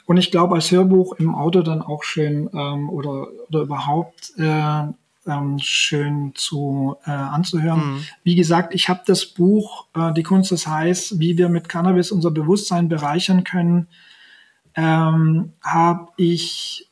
Und 0.06 0.16
ich 0.16 0.30
glaube, 0.30 0.56
als 0.56 0.70
Hörbuch 0.70 1.14
im 1.14 1.34
Auto 1.34 1.62
dann 1.62 1.82
auch 1.82 2.02
schön 2.02 2.50
ähm, 2.52 2.90
oder, 2.90 3.28
oder 3.48 3.60
überhaupt 3.60 4.32
äh, 4.38 4.82
ähm, 5.30 5.58
schön 5.60 6.32
zu 6.34 6.96
äh, 7.06 7.10
anzuhören. 7.10 8.04
Wie 8.24 8.34
gesagt, 8.34 8.74
ich 8.74 8.88
habe 8.88 9.02
das 9.06 9.26
Buch 9.26 9.86
äh, 9.94 10.12
Die 10.12 10.22
Kunst 10.22 10.50
des 10.50 10.66
Heiß, 10.66 11.18
wie 11.18 11.38
wir 11.38 11.48
mit 11.48 11.68
Cannabis 11.68 12.10
unser 12.10 12.30
Bewusstsein 12.30 12.88
bereichern 12.88 13.44
können, 13.44 13.88
ähm, 14.74 15.52
habe 15.62 16.08
ich 16.16 16.90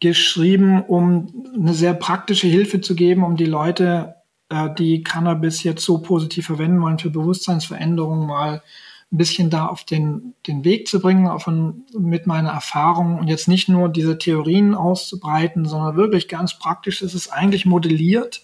geschrieben, 0.00 0.82
um 0.82 1.46
eine 1.54 1.74
sehr 1.74 1.94
praktische 1.94 2.46
Hilfe 2.46 2.80
zu 2.80 2.94
geben, 2.94 3.24
um 3.24 3.36
die 3.36 3.46
Leute, 3.46 4.14
äh, 4.48 4.68
die 4.76 5.02
Cannabis 5.02 5.62
jetzt 5.62 5.84
so 5.84 5.98
positiv 5.98 6.46
verwenden 6.46 6.80
wollen 6.80 6.98
für 6.98 7.10
Bewusstseinsveränderungen, 7.10 8.26
mal 8.26 8.62
ein 9.10 9.16
bisschen 9.16 9.50
da 9.50 9.66
auf 9.66 9.84
den, 9.84 10.34
den 10.46 10.64
Weg 10.64 10.86
zu 10.86 11.00
bringen, 11.00 11.28
auf 11.28 11.46
ein, 11.46 11.82
mit 11.98 12.26
meiner 12.26 12.50
Erfahrung 12.50 13.18
und 13.18 13.28
jetzt 13.28 13.48
nicht 13.48 13.68
nur 13.68 13.88
diese 13.88 14.18
Theorien 14.18 14.74
auszubreiten, 14.74 15.64
sondern 15.64 15.96
wirklich 15.96 16.28
ganz 16.28 16.58
praktisch. 16.58 17.02
Es 17.02 17.14
ist 17.14 17.32
eigentlich 17.32 17.64
modelliert 17.64 18.42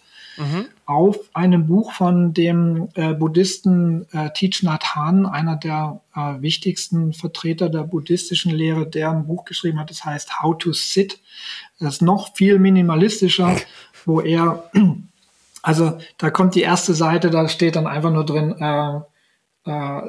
auf 0.86 1.18
einem 1.32 1.66
Buch 1.66 1.92
von 1.92 2.34
dem 2.34 2.88
äh, 2.94 3.14
Buddhisten 3.14 4.06
äh, 4.12 4.30
Thich 4.32 4.62
Nhat 4.62 4.94
Hanh, 4.94 5.26
einer 5.26 5.56
der 5.56 6.00
äh, 6.14 6.40
wichtigsten 6.40 7.12
Vertreter 7.12 7.70
der 7.70 7.84
buddhistischen 7.84 8.52
Lehre, 8.52 8.86
der 8.86 9.10
ein 9.10 9.26
Buch 9.26 9.44
geschrieben 9.44 9.78
hat, 9.78 9.90
das 9.90 10.04
heißt 10.04 10.42
How 10.42 10.58
to 10.58 10.72
Sit. 10.72 11.20
Das 11.78 11.94
ist 11.94 12.02
noch 12.02 12.34
viel 12.34 12.58
minimalistischer, 12.58 13.56
wo 14.04 14.20
er, 14.20 14.70
also 15.62 15.98
da 16.18 16.30
kommt 16.30 16.54
die 16.54 16.62
erste 16.62 16.94
Seite, 16.94 17.30
da 17.30 17.48
steht 17.48 17.76
dann 17.76 17.86
einfach 17.86 18.12
nur 18.12 18.26
drin, 18.26 18.54
äh, 18.58 19.70
äh, 19.70 20.02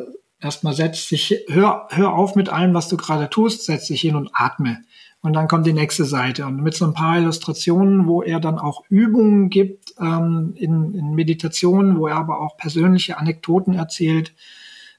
erstmal 0.46 0.74
setz 0.74 1.08
dich, 1.08 1.44
hör, 1.50 1.88
hör 1.90 2.14
auf 2.14 2.36
mit 2.36 2.50
allem, 2.50 2.74
was 2.74 2.88
du 2.88 2.96
gerade 2.96 3.30
tust, 3.30 3.66
setz 3.66 3.88
dich 3.88 4.02
hin 4.02 4.16
und 4.16 4.30
atme. 4.34 4.84
Und 5.22 5.34
dann 5.34 5.48
kommt 5.48 5.66
die 5.66 5.74
nächste 5.74 6.06
Seite. 6.06 6.46
Und 6.46 6.62
mit 6.62 6.76
so 6.76 6.86
ein 6.86 6.94
paar 6.94 7.18
Illustrationen, 7.18 8.06
wo 8.06 8.22
er 8.22 8.40
dann 8.40 8.60
auch 8.60 8.84
Übungen 8.90 9.50
gibt 9.50 9.96
ähm, 10.00 10.54
in, 10.56 10.94
in 10.94 11.16
Meditationen, 11.16 11.98
wo 11.98 12.08
er 12.08 12.16
aber 12.16 12.40
auch 12.42 12.58
persönliche 12.58 13.18
Anekdoten 13.18 13.74
erzählt 13.74 14.34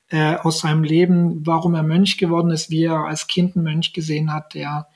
äh, 0.08 0.34
aus 0.34 0.58
seinem 0.58 0.83
Leben, 0.83 1.47
warum 1.47 1.75
er 1.75 1.84
Mönch 1.84 2.18
geworden 2.18 2.50
ist, 2.50 2.70
wie 2.70 2.84
er 2.84 3.07
als 3.07 3.28
Kind 3.28 3.55
einen 3.55 3.65
Mönch 3.65 3.92
gesehen 3.92 4.33
hat, 4.33 4.55
der, 4.55 4.89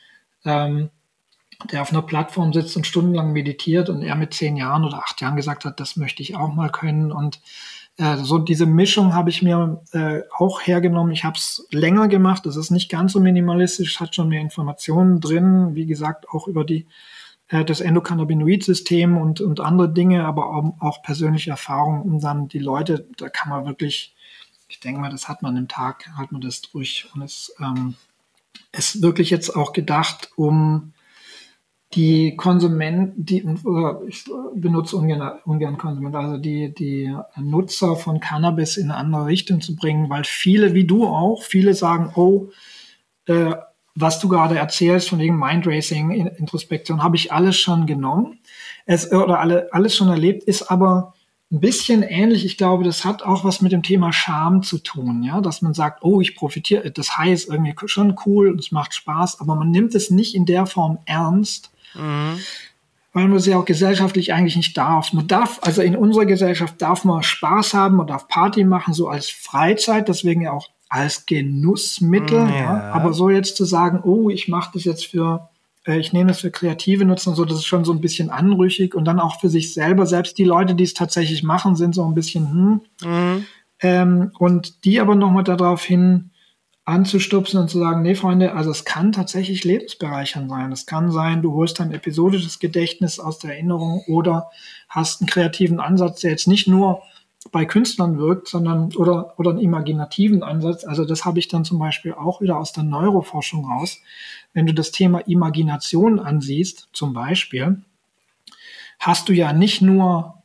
ähm, 0.44 0.90
der 1.70 1.82
auf 1.82 1.92
einer 1.92 2.02
Plattform 2.02 2.52
sitzt 2.52 2.76
und 2.76 2.88
stundenlang 2.88 3.32
meditiert 3.32 3.88
und 3.88 4.02
er 4.02 4.16
mit 4.16 4.34
zehn 4.34 4.56
Jahren 4.56 4.84
oder 4.84 4.98
acht 4.98 5.20
Jahren 5.20 5.36
gesagt 5.36 5.64
hat, 5.64 5.78
das 5.78 5.94
möchte 5.96 6.22
ich 6.22 6.34
auch 6.34 6.52
mal 6.54 6.70
können. 6.70 7.12
Und 7.12 7.40
äh, 8.00 8.16
so 8.16 8.38
diese 8.38 8.64
Mischung 8.64 9.12
habe 9.12 9.28
ich 9.28 9.42
mir 9.42 9.82
äh, 9.92 10.22
auch 10.36 10.62
hergenommen. 10.62 11.12
Ich 11.12 11.24
habe 11.24 11.36
es 11.36 11.66
länger 11.70 12.08
gemacht. 12.08 12.46
Es 12.46 12.56
ist 12.56 12.70
nicht 12.70 12.90
ganz 12.90 13.12
so 13.12 13.20
minimalistisch, 13.20 14.00
hat 14.00 14.14
schon 14.14 14.30
mehr 14.30 14.40
Informationen 14.40 15.20
drin. 15.20 15.74
Wie 15.74 15.84
gesagt, 15.84 16.28
auch 16.30 16.48
über 16.48 16.64
die 16.64 16.86
äh, 17.48 17.62
das 17.62 17.82
Endokannabinoid-System 17.82 19.18
und, 19.18 19.42
und 19.42 19.60
andere 19.60 19.92
Dinge, 19.92 20.24
aber 20.24 20.46
auch, 20.46 20.72
auch 20.80 21.02
persönliche 21.02 21.50
Erfahrungen, 21.50 22.02
um 22.02 22.20
dann 22.20 22.48
die 22.48 22.58
Leute, 22.58 23.06
da 23.18 23.28
kann 23.28 23.50
man 23.50 23.66
wirklich, 23.66 24.14
ich 24.68 24.80
denke 24.80 25.00
mal, 25.00 25.10
das 25.10 25.28
hat 25.28 25.42
man 25.42 25.58
im 25.58 25.68
Tag, 25.68 26.08
hat 26.16 26.32
man 26.32 26.40
das 26.40 26.62
durch. 26.62 27.06
Und 27.14 27.20
es 27.20 27.54
ähm, 27.60 27.96
ist 28.72 29.02
wirklich 29.02 29.28
jetzt 29.28 29.54
auch 29.54 29.74
gedacht, 29.74 30.30
um 30.36 30.94
die 31.94 32.36
Konsumenten, 32.36 33.24
die, 33.24 33.44
ich 34.06 34.24
benutze 34.54 34.96
ungern, 34.96 35.40
ungern 35.44 35.76
Konsument, 35.76 36.14
also 36.14 36.36
die, 36.36 36.72
die 36.72 37.12
Nutzer 37.36 37.96
von 37.96 38.20
Cannabis 38.20 38.76
in 38.76 38.90
eine 38.90 38.96
andere 38.96 39.26
Richtung 39.26 39.60
zu 39.60 39.74
bringen, 39.74 40.08
weil 40.08 40.22
viele, 40.24 40.72
wie 40.74 40.84
du 40.84 41.06
auch, 41.06 41.42
viele 41.42 41.74
sagen, 41.74 42.12
oh, 42.14 42.50
äh, 43.26 43.54
was 43.96 44.20
du 44.20 44.28
gerade 44.28 44.56
erzählst 44.56 45.08
von 45.08 45.18
wegen 45.18 45.36
Mindracing, 45.36 46.10
Introspektion, 46.10 47.02
habe 47.02 47.16
ich 47.16 47.32
alles 47.32 47.56
schon 47.56 47.86
genommen, 47.86 48.38
es, 48.86 49.10
oder 49.12 49.40
alle, 49.40 49.68
alles 49.72 49.96
schon 49.96 50.08
erlebt, 50.08 50.44
ist 50.44 50.70
aber 50.70 51.14
ein 51.52 51.60
bisschen 51.60 52.02
ähnlich. 52.02 52.44
Ich 52.44 52.56
glaube, 52.56 52.84
das 52.84 53.04
hat 53.04 53.24
auch 53.24 53.44
was 53.44 53.60
mit 53.60 53.72
dem 53.72 53.82
Thema 53.82 54.12
Scham 54.12 54.62
zu 54.62 54.78
tun, 54.78 55.24
ja, 55.24 55.40
dass 55.40 55.60
man 55.60 55.74
sagt, 55.74 56.04
oh, 56.04 56.20
ich 56.20 56.36
profitiere, 56.36 56.90
das 56.92 57.18
heißt 57.18 57.48
irgendwie 57.48 57.74
schon 57.86 58.16
cool, 58.24 58.56
es 58.58 58.70
macht 58.70 58.94
Spaß, 58.94 59.40
aber 59.40 59.56
man 59.56 59.72
nimmt 59.72 59.96
es 59.96 60.10
nicht 60.10 60.36
in 60.36 60.46
der 60.46 60.66
Form 60.66 60.98
ernst, 61.06 61.72
weil 61.94 63.28
man 63.28 63.36
es 63.36 63.46
ja 63.46 63.58
auch 63.58 63.64
gesellschaftlich 63.64 64.32
eigentlich 64.32 64.56
nicht 64.56 64.76
darf. 64.76 65.12
Man 65.12 65.26
darf, 65.26 65.58
also 65.62 65.82
in 65.82 65.96
unserer 65.96 66.26
Gesellschaft 66.26 66.80
darf 66.80 67.04
man 67.04 67.22
Spaß 67.22 67.74
haben, 67.74 67.96
man 67.96 68.06
darf 68.06 68.28
Party 68.28 68.64
machen, 68.64 68.94
so 68.94 69.08
als 69.08 69.28
Freizeit, 69.30 70.08
deswegen 70.08 70.42
ja 70.42 70.52
auch 70.52 70.68
als 70.88 71.26
Genussmittel. 71.26 72.38
Ja. 72.38 72.54
Ja. 72.54 72.92
Aber 72.92 73.12
so 73.12 73.30
jetzt 73.30 73.56
zu 73.56 73.64
sagen, 73.64 74.00
oh, 74.04 74.30
ich 74.30 74.48
mache 74.48 74.70
das 74.74 74.84
jetzt 74.84 75.06
für, 75.06 75.48
äh, 75.86 75.98
ich 75.98 76.12
nehme 76.12 76.28
das 76.28 76.40
für 76.40 76.50
kreative 76.50 77.04
Nutzen 77.04 77.30
und 77.30 77.36
so, 77.36 77.44
das 77.44 77.58
ist 77.58 77.66
schon 77.66 77.84
so 77.84 77.92
ein 77.92 78.00
bisschen 78.00 78.30
anrüchig 78.30 78.94
und 78.94 79.04
dann 79.04 79.20
auch 79.20 79.40
für 79.40 79.48
sich 79.48 79.74
selber. 79.74 80.06
Selbst 80.06 80.38
die 80.38 80.44
Leute, 80.44 80.74
die 80.74 80.84
es 80.84 80.94
tatsächlich 80.94 81.42
machen, 81.42 81.76
sind 81.76 81.94
so 81.94 82.04
ein 82.04 82.14
bisschen, 82.14 82.80
hm. 83.02 83.46
Ähm, 83.82 84.32
und 84.38 84.84
die 84.84 85.00
aber 85.00 85.14
nochmal 85.14 85.44
darauf 85.44 85.82
hin 85.82 86.29
anzustupsen 86.90 87.60
und 87.60 87.70
zu 87.70 87.78
sagen, 87.78 88.02
nee, 88.02 88.14
Freunde, 88.14 88.52
also 88.52 88.70
es 88.70 88.84
kann 88.84 89.12
tatsächlich 89.12 89.64
lebensbereichernd 89.64 90.50
sein. 90.50 90.72
Es 90.72 90.86
kann 90.86 91.10
sein, 91.10 91.40
du 91.40 91.54
holst 91.54 91.80
ein 91.80 91.92
episodisches 91.92 92.58
Gedächtnis 92.58 93.18
aus 93.18 93.38
der 93.38 93.52
Erinnerung 93.52 94.02
oder 94.08 94.50
hast 94.88 95.20
einen 95.20 95.28
kreativen 95.28 95.80
Ansatz, 95.80 96.20
der 96.20 96.32
jetzt 96.32 96.48
nicht 96.48 96.68
nur 96.68 97.02
bei 97.52 97.64
Künstlern 97.64 98.18
wirkt, 98.18 98.48
sondern 98.48 98.94
oder, 98.96 99.38
oder 99.38 99.50
einen 99.50 99.60
imaginativen 99.60 100.42
Ansatz. 100.42 100.84
Also 100.84 101.04
das 101.04 101.24
habe 101.24 101.38
ich 101.38 101.48
dann 101.48 101.64
zum 101.64 101.78
Beispiel 101.78 102.12
auch 102.12 102.40
wieder 102.40 102.58
aus 102.58 102.72
der 102.72 102.84
Neuroforschung 102.84 103.64
raus. 103.64 104.00
Wenn 104.52 104.66
du 104.66 104.74
das 104.74 104.90
Thema 104.90 105.20
Imagination 105.20 106.18
ansiehst, 106.18 106.88
zum 106.92 107.14
Beispiel, 107.14 107.82
hast 108.98 109.28
du 109.28 109.32
ja 109.32 109.52
nicht 109.52 109.80
nur 109.80 110.42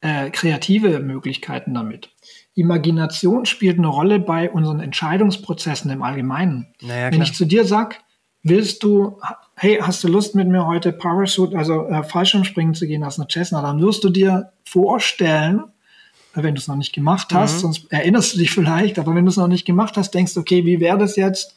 äh, 0.00 0.30
kreative 0.30 1.00
Möglichkeiten 1.00 1.74
damit. 1.74 2.10
Imagination 2.56 3.44
spielt 3.44 3.78
eine 3.78 3.86
Rolle 3.86 4.18
bei 4.18 4.50
unseren 4.50 4.80
Entscheidungsprozessen 4.80 5.90
im 5.90 6.02
Allgemeinen. 6.02 6.66
Naja, 6.80 7.12
Wenn 7.12 7.22
ich 7.22 7.34
zu 7.34 7.44
dir 7.44 7.64
sag, 7.64 8.00
willst 8.42 8.82
du, 8.82 9.20
hey, 9.56 9.78
hast 9.82 10.02
du 10.02 10.08
Lust 10.08 10.34
mit 10.34 10.48
mir 10.48 10.66
heute 10.66 10.92
Parachute, 10.92 11.56
also 11.56 11.86
äh, 11.86 12.02
Fallschirmspringen 12.02 12.74
zu 12.74 12.86
gehen 12.86 13.04
aus 13.04 13.18
einer 13.18 13.28
Cessna, 13.30 13.60
dann 13.60 13.80
wirst 13.80 14.02
du 14.04 14.08
dir 14.08 14.52
vorstellen, 14.64 15.64
wenn 16.32 16.54
du 16.54 16.60
es 16.60 16.68
noch 16.68 16.76
nicht 16.76 16.94
gemacht 16.94 17.32
hast, 17.32 17.60
sonst 17.60 17.90
erinnerst 17.90 18.34
du 18.34 18.38
dich 18.38 18.50
vielleicht, 18.50 18.98
aber 18.98 19.14
wenn 19.14 19.24
du 19.24 19.30
es 19.30 19.36
noch 19.36 19.48
nicht 19.48 19.64
gemacht 19.64 19.96
hast, 19.96 20.12
denkst 20.12 20.34
du, 20.34 20.40
okay, 20.40 20.64
wie 20.64 20.80
wäre 20.80 20.98
das 20.98 21.16
jetzt, 21.16 21.56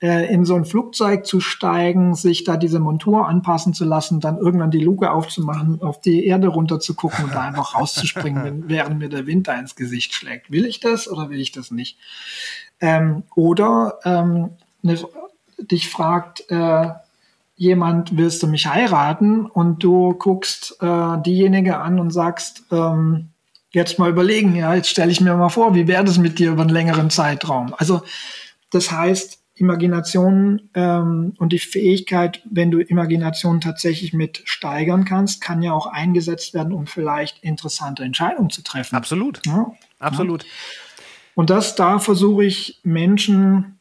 in 0.00 0.46
so 0.46 0.54
ein 0.54 0.64
Flugzeug 0.64 1.26
zu 1.26 1.40
steigen, 1.40 2.14
sich 2.14 2.44
da 2.44 2.56
diese 2.56 2.80
Montur 2.80 3.28
anpassen 3.28 3.74
zu 3.74 3.84
lassen, 3.84 4.20
dann 4.20 4.38
irgendwann 4.38 4.70
die 4.70 4.82
Luke 4.82 5.10
aufzumachen, 5.10 5.82
auf 5.82 6.00
die 6.00 6.24
Erde 6.24 6.48
runter 6.48 6.80
zu 6.80 6.94
gucken 6.94 7.26
und 7.26 7.34
da 7.34 7.42
einfach 7.42 7.74
rauszuspringen, 7.74 8.64
während 8.68 8.98
mir 8.98 9.10
der 9.10 9.26
Wind 9.26 9.48
da 9.48 9.58
ins 9.58 9.76
Gesicht 9.76 10.14
schlägt. 10.14 10.50
Will 10.50 10.64
ich 10.64 10.80
das 10.80 11.06
oder 11.06 11.28
will 11.28 11.38
ich 11.38 11.52
das 11.52 11.70
nicht? 11.70 11.98
Ähm, 12.80 13.24
oder 13.34 13.98
ähm, 14.04 14.50
ne, 14.80 14.98
dich 15.58 15.90
fragt 15.90 16.50
äh, 16.50 16.88
jemand, 17.56 18.16
willst 18.16 18.42
du 18.42 18.46
mich 18.46 18.66
heiraten? 18.68 19.44
Und 19.44 19.84
du 19.84 20.14
guckst 20.14 20.78
äh, 20.80 21.18
diejenige 21.22 21.76
an 21.76 22.00
und 22.00 22.10
sagst, 22.10 22.62
ähm, 22.72 23.28
jetzt 23.70 23.98
mal 23.98 24.08
überlegen, 24.08 24.56
ja, 24.56 24.74
jetzt 24.74 24.88
stelle 24.88 25.12
ich 25.12 25.20
mir 25.20 25.36
mal 25.36 25.50
vor, 25.50 25.74
wie 25.74 25.86
wäre 25.86 26.04
das 26.04 26.16
mit 26.16 26.38
dir 26.38 26.52
über 26.52 26.62
einen 26.62 26.70
längeren 26.70 27.10
Zeitraum? 27.10 27.74
Also 27.76 28.00
das 28.70 28.90
heißt, 28.90 29.39
Imagination 29.60 30.70
ähm, 30.74 31.34
und 31.38 31.52
die 31.52 31.58
Fähigkeit, 31.58 32.42
wenn 32.50 32.70
du 32.70 32.80
Imagination 32.80 33.60
tatsächlich 33.60 34.14
mit 34.14 34.42
steigern 34.44 35.04
kannst, 35.04 35.40
kann 35.42 35.62
ja 35.62 35.72
auch 35.72 35.86
eingesetzt 35.86 36.54
werden, 36.54 36.72
um 36.72 36.86
vielleicht 36.86 37.44
interessante 37.44 38.02
Entscheidungen 38.02 38.50
zu 38.50 38.62
treffen. 38.62 38.96
Absolut. 38.96 39.46
Ja? 39.46 39.72
Absolut. 39.98 40.46
Und 41.34 41.50
das, 41.50 41.76
da 41.76 41.98
versuche 41.98 42.44
ich 42.44 42.80
Menschen 42.82 43.78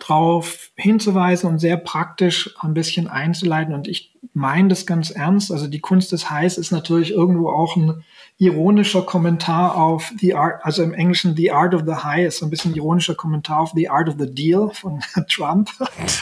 drauf 0.00 0.70
hinzuweisen 0.76 1.50
und 1.50 1.58
sehr 1.58 1.76
praktisch 1.76 2.54
ein 2.60 2.74
bisschen 2.74 3.06
einzuleiten. 3.06 3.74
Und 3.74 3.86
ich 3.86 4.17
meine 4.32 4.68
das 4.68 4.86
ganz 4.86 5.10
ernst. 5.10 5.50
Also 5.50 5.66
die 5.66 5.80
Kunst 5.80 6.12
des 6.12 6.30
Highs 6.30 6.58
ist 6.58 6.70
natürlich 6.70 7.10
irgendwo 7.10 7.50
auch 7.50 7.76
ein 7.76 8.04
ironischer 8.38 9.02
Kommentar 9.02 9.76
auf 9.76 10.12
The 10.20 10.34
Art, 10.34 10.64
also 10.64 10.82
im 10.84 10.94
Englischen 10.94 11.36
The 11.36 11.50
Art 11.50 11.74
of 11.74 11.82
the 11.86 12.04
High 12.04 12.26
ist 12.26 12.38
so 12.38 12.46
ein 12.46 12.50
bisschen 12.50 12.74
ironischer 12.74 13.16
Kommentar 13.16 13.60
auf 13.60 13.72
The 13.74 13.88
Art 13.88 14.08
of 14.08 14.14
the 14.18 14.32
Deal 14.32 14.70
von 14.72 15.00
Trump. 15.28 15.70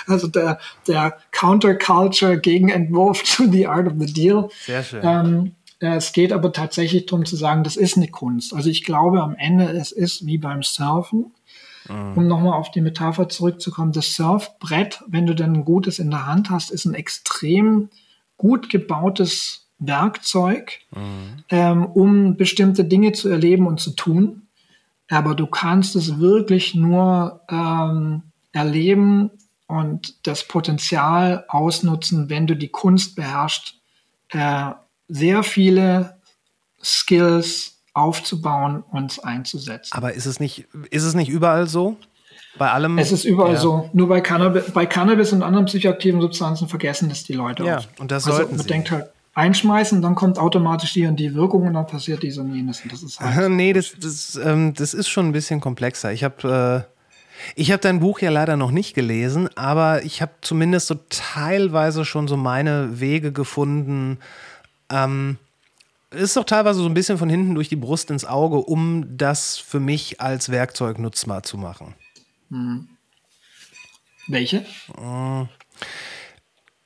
Also 0.06 0.26
der, 0.26 0.58
der 0.88 1.18
Counterculture 1.32 2.40
Gegenentwurf 2.40 3.22
zu 3.22 3.50
The 3.50 3.66
Art 3.66 3.86
of 3.86 3.94
the 3.98 4.12
Deal. 4.12 4.48
Sehr 4.64 4.82
schön. 4.82 5.00
Ähm, 5.04 5.52
es 5.78 6.12
geht 6.12 6.32
aber 6.32 6.52
tatsächlich 6.52 7.04
darum 7.04 7.26
zu 7.26 7.36
sagen, 7.36 7.62
das 7.62 7.76
ist 7.76 7.98
eine 7.98 8.08
Kunst. 8.08 8.54
Also 8.54 8.70
ich 8.70 8.82
glaube 8.82 9.22
am 9.22 9.34
Ende, 9.34 9.68
es 9.68 9.92
ist 9.92 10.24
wie 10.24 10.38
beim 10.38 10.62
Surfen. 10.62 11.34
Um 11.88 12.26
nochmal 12.26 12.54
auf 12.54 12.70
die 12.70 12.80
Metapher 12.80 13.28
zurückzukommen, 13.28 13.92
das 13.92 14.14
Surfbrett, 14.14 15.02
wenn 15.06 15.26
du 15.26 15.34
dann 15.34 15.54
ein 15.54 15.64
gutes 15.64 15.98
in 15.98 16.10
der 16.10 16.26
Hand 16.26 16.50
hast, 16.50 16.70
ist 16.70 16.84
ein 16.84 16.94
extrem 16.94 17.90
gut 18.36 18.70
gebautes 18.70 19.68
Werkzeug, 19.78 20.80
ähm, 21.50 21.86
um 21.86 22.36
bestimmte 22.36 22.84
Dinge 22.84 23.12
zu 23.12 23.28
erleben 23.28 23.66
und 23.66 23.80
zu 23.80 23.90
tun. 23.90 24.48
Aber 25.08 25.34
du 25.34 25.46
kannst 25.46 25.94
es 25.96 26.18
wirklich 26.18 26.74
nur 26.74 27.40
ähm, 27.48 28.22
erleben 28.52 29.30
und 29.66 30.26
das 30.26 30.46
Potenzial 30.48 31.44
ausnutzen, 31.48 32.30
wenn 32.30 32.46
du 32.46 32.56
die 32.56 32.68
Kunst 32.68 33.16
beherrschst, 33.16 33.74
äh, 34.30 34.70
sehr 35.08 35.42
viele 35.42 36.16
Skills 36.82 37.75
aufzubauen 37.96 38.84
und 38.90 39.24
einzusetzen. 39.24 39.92
Aber 39.96 40.12
ist 40.12 40.26
es 40.26 40.38
nicht, 40.38 40.66
ist 40.90 41.04
es 41.04 41.14
nicht 41.14 41.28
überall 41.30 41.66
so? 41.66 41.96
Bei 42.58 42.70
allem? 42.70 42.98
Es 42.98 43.10
ist 43.12 43.24
überall 43.24 43.54
Ja. 43.54 43.60
so. 43.60 43.90
Nur 43.92 44.08
bei 44.08 44.20
Cannabis, 44.20 44.70
bei 44.72 44.86
Cannabis 44.86 45.32
und 45.32 45.42
anderen 45.42 45.66
psychoaktiven 45.66 46.20
Substanzen 46.20 46.68
vergessen 46.68 47.08
das 47.08 47.24
die 47.24 47.32
Leute 47.32 47.64
Ja, 47.64 47.78
oft. 47.78 48.00
und 48.00 48.10
das 48.10 48.24
also 48.26 48.36
sollten 48.38 48.56
man 48.56 48.62
sie. 48.62 48.68
denkt 48.68 48.90
halt, 48.90 49.06
einschmeißen, 49.34 50.00
dann 50.02 50.14
kommt 50.14 50.38
automatisch 50.38 50.92
die 50.94 51.06
und 51.06 51.16
die 51.16 51.34
Wirkung 51.34 51.66
und 51.66 51.74
dann 51.74 51.86
passiert 51.86 52.22
dies 52.22 52.38
und 52.38 52.54
jenes. 52.54 52.80
Und 52.82 52.92
das 52.92 53.02
ist 53.02 53.20
halt 53.20 53.50
nee, 53.50 53.72
das, 53.72 53.94
das, 54.00 54.36
ähm, 54.42 54.74
das 54.74 54.94
ist 54.94 55.08
schon 55.08 55.26
ein 55.28 55.32
bisschen 55.32 55.60
komplexer. 55.60 56.12
Ich 56.12 56.22
habe 56.24 56.86
äh, 56.86 56.92
ich 57.54 57.70
hab 57.72 57.80
dein 57.82 58.00
Buch 58.00 58.20
ja 58.20 58.30
leider 58.30 58.56
noch 58.56 58.70
nicht 58.70 58.94
gelesen, 58.94 59.48
aber 59.56 60.04
ich 60.04 60.20
habe 60.22 60.32
zumindest 60.40 60.86
so 60.86 60.96
teilweise 61.10 62.04
schon 62.06 62.28
so 62.28 62.36
meine 62.36 63.00
Wege 63.00 63.32
gefunden. 63.32 64.18
Ähm, 64.90 65.36
ist 66.16 66.36
doch 66.36 66.44
teilweise 66.44 66.80
so 66.80 66.86
ein 66.86 66.94
bisschen 66.94 67.18
von 67.18 67.28
hinten 67.28 67.54
durch 67.54 67.68
die 67.68 67.76
Brust 67.76 68.10
ins 68.10 68.24
Auge, 68.24 68.56
um 68.58 69.16
das 69.16 69.56
für 69.56 69.80
mich 69.80 70.20
als 70.20 70.50
Werkzeug 70.50 70.98
nutzbar 70.98 71.42
zu 71.42 71.58
machen. 71.58 71.94
welche? 74.28 74.64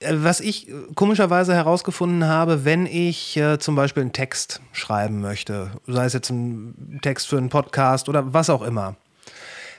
Äh, 0.00 0.15
Was 0.15 0.41
ich 0.41 0.68
äh, 0.68 0.73
komischerweise 0.94 1.55
herausgefunden 1.55 2.25
habe, 2.25 2.65
wenn 2.65 2.86
ich 2.86 3.36
äh, 3.36 3.59
zum 3.59 3.75
Beispiel 3.76 4.02
einen 4.02 4.12
Text 4.12 4.60
schreiben 4.73 5.20
möchte, 5.20 5.73
sei 5.86 6.05
es 6.05 6.12
jetzt 6.12 6.31
ein 6.31 7.00
Text 7.02 7.28
für 7.28 7.39
einen 7.39 7.49
Podcast 7.50 8.09
oder 8.09 8.33
was 8.33 8.50
auch 8.50 8.62
immer, 8.62 8.97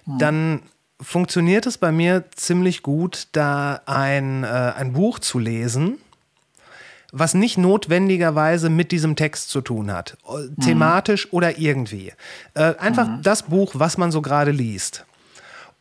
dann 0.06 0.64
funktioniert 1.00 1.66
es 1.66 1.78
bei 1.78 1.92
mir 1.92 2.26
ziemlich 2.36 2.84
gut, 2.84 3.28
da 3.32 3.82
ein, 3.86 4.44
äh, 4.44 4.48
ein 4.48 4.94
Buch 4.94 5.20
zu 5.20 5.40
lesen, 5.40 5.98
was 7.12 7.34
nicht 7.34 7.58
notwendigerweise 7.58 8.70
mit 8.70 8.92
diesem 8.92 9.16
Text 9.16 9.50
zu 9.50 9.62
tun 9.62 9.92
hat, 9.92 10.18
äh, 10.28 10.62
thematisch 10.64 11.32
oder 11.34 11.58
irgendwie. 11.58 12.14
Äh, 12.54 12.76
einfach 12.78 13.08
das 13.22 13.44
Buch, 13.44 13.72
was 13.76 13.98
man 13.98 14.12
so 14.12 14.22
gerade 14.22 14.52
liest. 14.52 15.06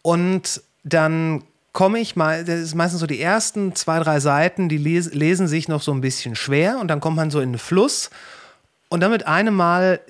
Und 0.02 0.62
dann 0.83 1.42
komme 1.73 2.00
ich 2.00 2.17
mal, 2.17 2.44
das 2.44 2.60
ist 2.60 2.75
meistens 2.75 3.00
so 3.00 3.07
die 3.07 3.20
ersten 3.20 3.76
zwei, 3.76 4.00
drei 4.00 4.18
Seiten, 4.18 4.68
die 4.68 4.78
les 4.78 5.15
lesen 5.15 5.47
sich 5.47 5.68
noch 5.68 5.83
so 5.83 5.92
ein 5.92 6.00
bisschen 6.00 6.34
schwer 6.34 6.78
und 6.81 6.89
dann 6.89 7.00
kommt 7.00 7.17
man 7.17 7.31
so 7.31 7.39
in 7.41 7.52
den 7.52 7.59
Fluss 7.59 8.10
und 8.89 9.00
dann 9.00 9.12
mit 9.12 9.26
einem 9.28 9.55
Mal 9.55 10.00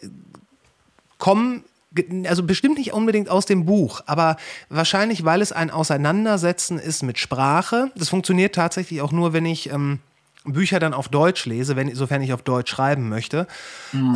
kommen, 1.18 1.64
ge- 1.92 2.26
also 2.28 2.42
bestimmt 2.44 2.78
nicht 2.78 2.92
unbedingt 2.94 3.28
aus 3.28 3.44
dem 3.46 3.66
Buch, 3.66 4.00
aber 4.06 4.36
wahrscheinlich, 4.70 5.24
weil 5.24 5.42
es 5.42 5.52
ein 5.52 5.70
Auseinandersetzen 5.70 6.78
ist 6.78 7.02
mit 7.02 7.18
Sprache. 7.18 7.90
Das 7.94 8.08
funktioniert 8.08 8.54
tatsächlich 8.54 9.02
auch 9.02 9.12
nur, 9.12 9.32
wenn 9.34 9.44
ich 9.44 9.70
ähm, 9.70 9.98
Bücher 10.44 10.78
dann 10.78 10.94
auf 10.94 11.08
Deutsch 11.08 11.44
lese, 11.46 11.76
wenn, 11.76 11.94
sofern 11.94 12.22
ich 12.22 12.32
auf 12.32 12.42
Deutsch 12.42 12.70
schreiben 12.70 13.08
möchte. 13.08 13.46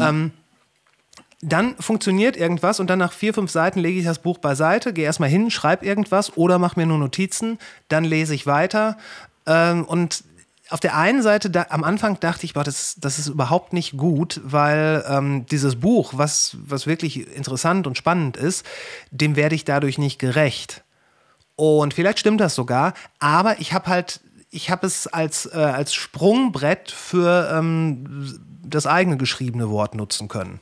Ähm, 0.00 0.30
dann 1.42 1.76
funktioniert 1.76 2.36
irgendwas 2.36 2.80
und 2.80 2.88
dann 2.88 2.98
nach 2.98 3.12
vier, 3.12 3.34
fünf 3.34 3.50
Seiten 3.50 3.78
lege 3.78 3.98
ich 3.98 4.06
das 4.06 4.20
Buch 4.20 4.38
beiseite, 4.38 4.94
gehe 4.94 5.04
erstmal 5.04 5.28
hin, 5.28 5.50
schreibe 5.50 5.84
irgendwas 5.84 6.36
oder 6.36 6.58
mache 6.58 6.80
mir 6.80 6.86
nur 6.86 6.98
Notizen, 6.98 7.58
dann 7.88 8.04
lese 8.04 8.34
ich 8.34 8.46
weiter. 8.46 8.96
Ähm, 9.46 9.84
und 9.84 10.24
auf 10.70 10.80
der 10.80 10.96
einen 10.96 11.22
Seite, 11.22 11.50
da, 11.50 11.66
am 11.68 11.84
Anfang 11.84 12.18
dachte 12.18 12.46
ich, 12.46 12.54
boah, 12.54 12.64
das, 12.64 12.96
das 12.98 13.18
ist 13.18 13.28
überhaupt 13.28 13.74
nicht 13.74 13.98
gut, 13.98 14.40
weil 14.42 15.04
ähm, 15.06 15.44
dieses 15.46 15.76
Buch, 15.76 16.14
was, 16.16 16.56
was 16.64 16.86
wirklich 16.86 17.36
interessant 17.36 17.86
und 17.86 17.98
spannend 17.98 18.38
ist, 18.38 18.64
dem 19.10 19.36
werde 19.36 19.54
ich 19.54 19.66
dadurch 19.66 19.98
nicht 19.98 20.18
gerecht. 20.18 20.82
Und 21.56 21.92
vielleicht 21.92 22.18
stimmt 22.18 22.40
das 22.40 22.54
sogar, 22.54 22.94
aber 23.18 23.60
ich 23.60 23.74
habe 23.74 23.88
halt, 23.88 24.20
ich 24.54 24.70
habe 24.70 24.86
es 24.86 25.06
als, 25.06 25.46
äh, 25.46 25.58
als 25.58 25.94
Sprungbrett 25.94 26.90
für 26.90 27.50
ähm, 27.52 28.38
das 28.64 28.86
eigene 28.86 29.16
geschriebene 29.16 29.68
Wort 29.70 29.94
nutzen 29.94 30.28
können. 30.28 30.60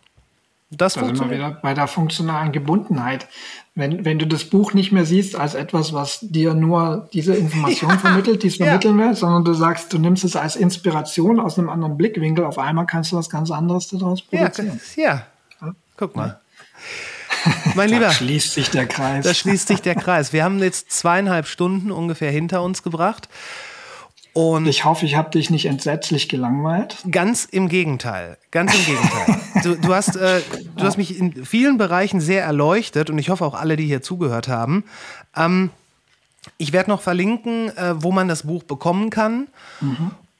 Das 0.70 0.94
Da 0.94 1.04
sind 1.04 1.20
wir 1.20 1.30
wieder 1.30 1.50
bei 1.62 1.74
der 1.74 1.86
funktionalen 1.86 2.50
Gebundenheit. 2.50 3.28
Wenn, 3.74 4.06
wenn 4.06 4.18
du 4.18 4.26
das 4.26 4.44
Buch 4.44 4.72
nicht 4.72 4.90
mehr 4.90 5.04
siehst 5.04 5.36
als 5.36 5.54
etwas, 5.54 5.92
was 5.92 6.20
dir 6.22 6.54
nur 6.54 7.08
diese 7.12 7.34
Information 7.34 7.98
vermittelt, 7.98 8.42
die 8.42 8.46
es 8.48 8.56
ja. 8.58 8.66
vermitteln 8.66 8.98
will, 8.98 9.14
sondern 9.14 9.44
du 9.44 9.52
sagst, 9.52 9.92
du 9.92 9.98
nimmst 9.98 10.24
es 10.24 10.34
als 10.34 10.56
Inspiration 10.56 11.38
aus 11.40 11.58
einem 11.58 11.68
anderen 11.68 11.98
Blickwinkel, 11.98 12.44
auf 12.46 12.58
einmal 12.58 12.86
kannst 12.86 13.12
du 13.12 13.16
was 13.16 13.28
ganz 13.28 13.50
anderes 13.50 13.88
daraus 13.88 14.22
Ja, 14.30 14.48
produzieren. 14.48 14.80
ja. 14.96 15.26
Guck 15.98 16.16
mal. 16.16 16.40
Mein 17.74 17.90
Da 17.90 17.96
Lieber, 17.96 18.10
schließt 18.10 18.54
sich 18.54 18.70
der 18.70 18.86
Kreis. 18.86 19.24
da 19.24 19.34
schließt 19.34 19.68
sich 19.68 19.82
der 19.82 19.94
Kreis. 19.94 20.32
Wir 20.32 20.42
haben 20.44 20.58
jetzt 20.60 20.90
zweieinhalb 20.90 21.46
Stunden 21.46 21.90
ungefähr 21.90 22.30
hinter 22.30 22.62
uns 22.62 22.82
gebracht. 22.82 23.28
Und 24.34 24.66
ich 24.66 24.84
hoffe, 24.84 25.04
ich 25.04 25.14
habe 25.14 25.30
dich 25.30 25.50
nicht 25.50 25.66
entsetzlich 25.66 26.28
gelangweilt. 26.28 26.96
Ganz 27.10 27.44
im 27.44 27.68
Gegenteil. 27.68 28.38
Ganz 28.50 28.74
im 28.74 28.84
Gegenteil. 28.84 29.40
Du, 29.62 29.76
du, 29.76 29.94
hast, 29.94 30.16
äh, 30.16 30.40
du 30.76 30.84
hast 30.84 30.96
mich 30.96 31.18
in 31.18 31.44
vielen 31.44 31.76
Bereichen 31.76 32.20
sehr 32.20 32.42
erleuchtet 32.42 33.10
und 33.10 33.18
ich 33.18 33.28
hoffe 33.28 33.44
auch 33.44 33.54
alle, 33.54 33.76
die 33.76 33.84
hier 33.84 34.02
zugehört 34.02 34.48
haben. 34.48 34.84
Ähm, 35.36 35.70
ich 36.58 36.72
werde 36.72 36.90
noch 36.90 37.00
verlinken, 37.00 37.76
äh, 37.76 38.02
wo 38.02 38.10
man 38.10 38.26
das 38.26 38.44
Buch 38.44 38.62
bekommen 38.62 39.10
kann. 39.10 39.48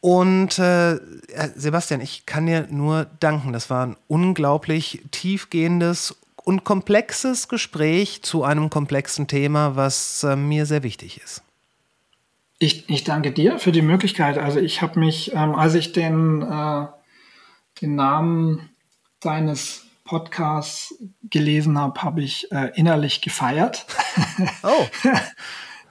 Und 0.01 0.59
äh, 0.59 0.99
Sebastian, 1.55 2.01
ich 2.01 2.27
kann 2.27 2.47
dir 2.47 2.67
nur 2.71 3.07
danken. 3.21 3.53
Das 3.53 3.71
war 3.71 3.87
ein 3.87 3.97
unglaublich 4.09 5.03
tiefgehendes 5.13 6.17
und 6.37 6.65
komplexes 6.65 7.47
Gespräch 7.47 8.23
zu 8.23 8.43
einem 8.43 8.69
komplexen 8.69 9.29
Thema, 9.29 9.77
was 9.77 10.25
äh, 10.25 10.35
mir 10.35 10.67
sehr 10.67 10.83
wichtig 10.83 11.21
ist. 11.23 11.43
Ich, 12.63 12.89
ich 12.89 13.03
danke 13.03 13.33
dir 13.33 13.59
für 13.59 13.73
die 13.73 13.83
Möglichkeit. 13.83 14.39
Also 14.39 14.61
ich 14.61 14.83
habe 14.83 15.01
mich, 15.01 15.33
ähm, 15.35 15.57
als 15.57 15.75
ich 15.75 15.93
den, 15.93 16.43
äh, 16.43 16.87
den 17.81 17.97
Namen 17.97 18.71
deines 19.19 19.85
Podcasts 20.05 20.95
gelesen 21.29 21.77
habe, 21.77 22.01
habe 22.03 22.23
ich 22.23 22.53
äh, 22.53 22.71
innerlich 22.77 23.21
gefeiert. 23.21 23.85
Oh, 24.63 24.87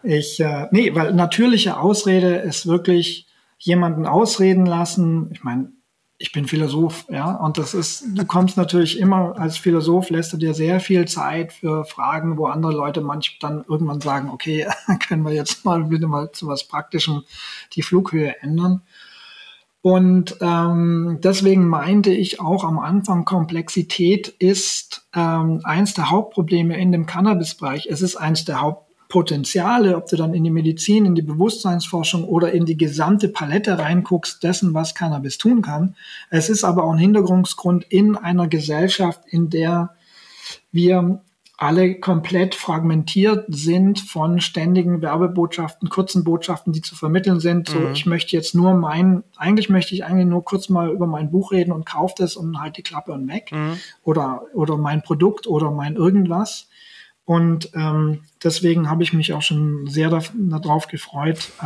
Ich, 0.03 0.39
äh, 0.39 0.67
nee, 0.71 0.95
weil 0.95 1.13
natürliche 1.13 1.77
Ausrede 1.77 2.35
ist 2.37 2.65
wirklich 2.65 3.27
jemanden 3.59 4.07
ausreden 4.07 4.65
lassen. 4.65 5.29
Ich 5.31 5.43
meine, 5.43 5.73
ich 6.21 6.31
bin 6.31 6.47
Philosoph, 6.47 7.05
ja, 7.09 7.31
und 7.35 7.57
das 7.57 7.73
ist, 7.73 8.05
du 8.15 8.25
kommst 8.25 8.55
natürlich 8.55 8.99
immer 8.99 9.37
als 9.37 9.57
Philosoph, 9.57 10.09
lässt 10.09 10.31
du 10.31 10.37
dir 10.37 10.53
sehr 10.53 10.79
viel 10.79 11.07
Zeit 11.07 11.51
für 11.51 11.83
Fragen, 11.85 12.37
wo 12.37 12.45
andere 12.45 12.71
Leute 12.71 13.01
manch 13.01 13.39
dann 13.39 13.65
irgendwann 13.67 14.01
sagen, 14.01 14.29
okay, 14.29 14.67
können 15.07 15.23
wir 15.23 15.33
jetzt 15.33 15.65
mal 15.65 15.83
bitte 15.85 16.07
mal 16.07 16.31
zu 16.31 16.47
was 16.47 16.67
Praktischem 16.67 17.23
die 17.73 17.81
Flughöhe 17.81 18.41
ändern. 18.41 18.81
Und 19.81 20.37
ähm, 20.41 21.17
deswegen 21.23 21.67
meinte 21.67 22.11
ich 22.11 22.39
auch 22.39 22.63
am 22.63 22.77
Anfang, 22.77 23.25
Komplexität 23.25 24.27
ist 24.27 25.07
ähm, 25.15 25.61
eins 25.63 25.95
der 25.95 26.11
Hauptprobleme 26.11 26.79
in 26.79 26.91
dem 26.91 27.07
Cannabis-Bereich. 27.07 27.87
Es 27.87 28.03
ist 28.03 28.15
eins 28.15 28.45
der 28.45 28.61
Hauptprobleme 28.61 28.90
Potenziale, 29.11 29.97
ob 29.97 30.07
du 30.07 30.15
dann 30.15 30.33
in 30.33 30.45
die 30.45 30.51
Medizin, 30.51 31.05
in 31.05 31.15
die 31.15 31.21
Bewusstseinsforschung 31.21 32.23
oder 32.23 32.53
in 32.53 32.65
die 32.65 32.77
gesamte 32.77 33.27
Palette 33.27 33.77
reinguckst 33.77 34.41
dessen, 34.41 34.73
was 34.73 34.95
Cannabis 34.95 35.37
tun 35.37 35.61
kann. 35.61 35.97
Es 36.29 36.49
ist 36.49 36.63
aber 36.63 36.85
auch 36.85 36.93
ein 36.93 36.97
Hintergrundgrund 36.97 37.83
in 37.89 38.15
einer 38.15 38.47
Gesellschaft, 38.47 39.21
in 39.27 39.49
der 39.49 39.95
wir 40.71 41.19
alle 41.57 41.99
komplett 41.99 42.55
fragmentiert 42.55 43.45
sind 43.49 43.99
von 43.99 44.39
ständigen 44.39 45.01
Werbebotschaften, 45.01 45.89
kurzen 45.89 46.23
Botschaften, 46.23 46.71
die 46.71 46.81
zu 46.81 46.95
vermitteln 46.95 47.41
sind. 47.41 47.67
So, 47.67 47.79
mhm. 47.79 47.91
ich 47.91 48.05
möchte 48.05 48.35
jetzt 48.35 48.55
nur 48.55 48.73
mein, 48.73 49.23
eigentlich 49.35 49.67
möchte 49.67 49.93
ich 49.93 50.05
eigentlich 50.05 50.25
nur 50.25 50.45
kurz 50.45 50.69
mal 50.69 50.89
über 50.89 51.05
mein 51.05 51.31
Buch 51.31 51.51
reden 51.51 51.73
und 51.73 51.85
kaufe 51.85 52.15
das 52.17 52.37
und 52.37 52.61
halt 52.61 52.77
die 52.77 52.81
Klappe 52.81 53.11
und 53.11 53.27
weg. 53.27 53.51
Mhm. 53.51 53.77
Oder, 54.03 54.43
oder 54.53 54.77
mein 54.77 55.03
Produkt 55.03 55.47
oder 55.47 55.69
mein 55.69 55.97
irgendwas. 55.97 56.69
Und 57.25 57.69
ähm, 57.75 58.23
deswegen 58.43 58.89
habe 58.89 59.03
ich 59.03 59.13
mich 59.13 59.33
auch 59.33 59.41
schon 59.41 59.87
sehr 59.87 60.09
darauf 60.09 60.87
gefreut, 60.87 61.51
äh, 61.61 61.65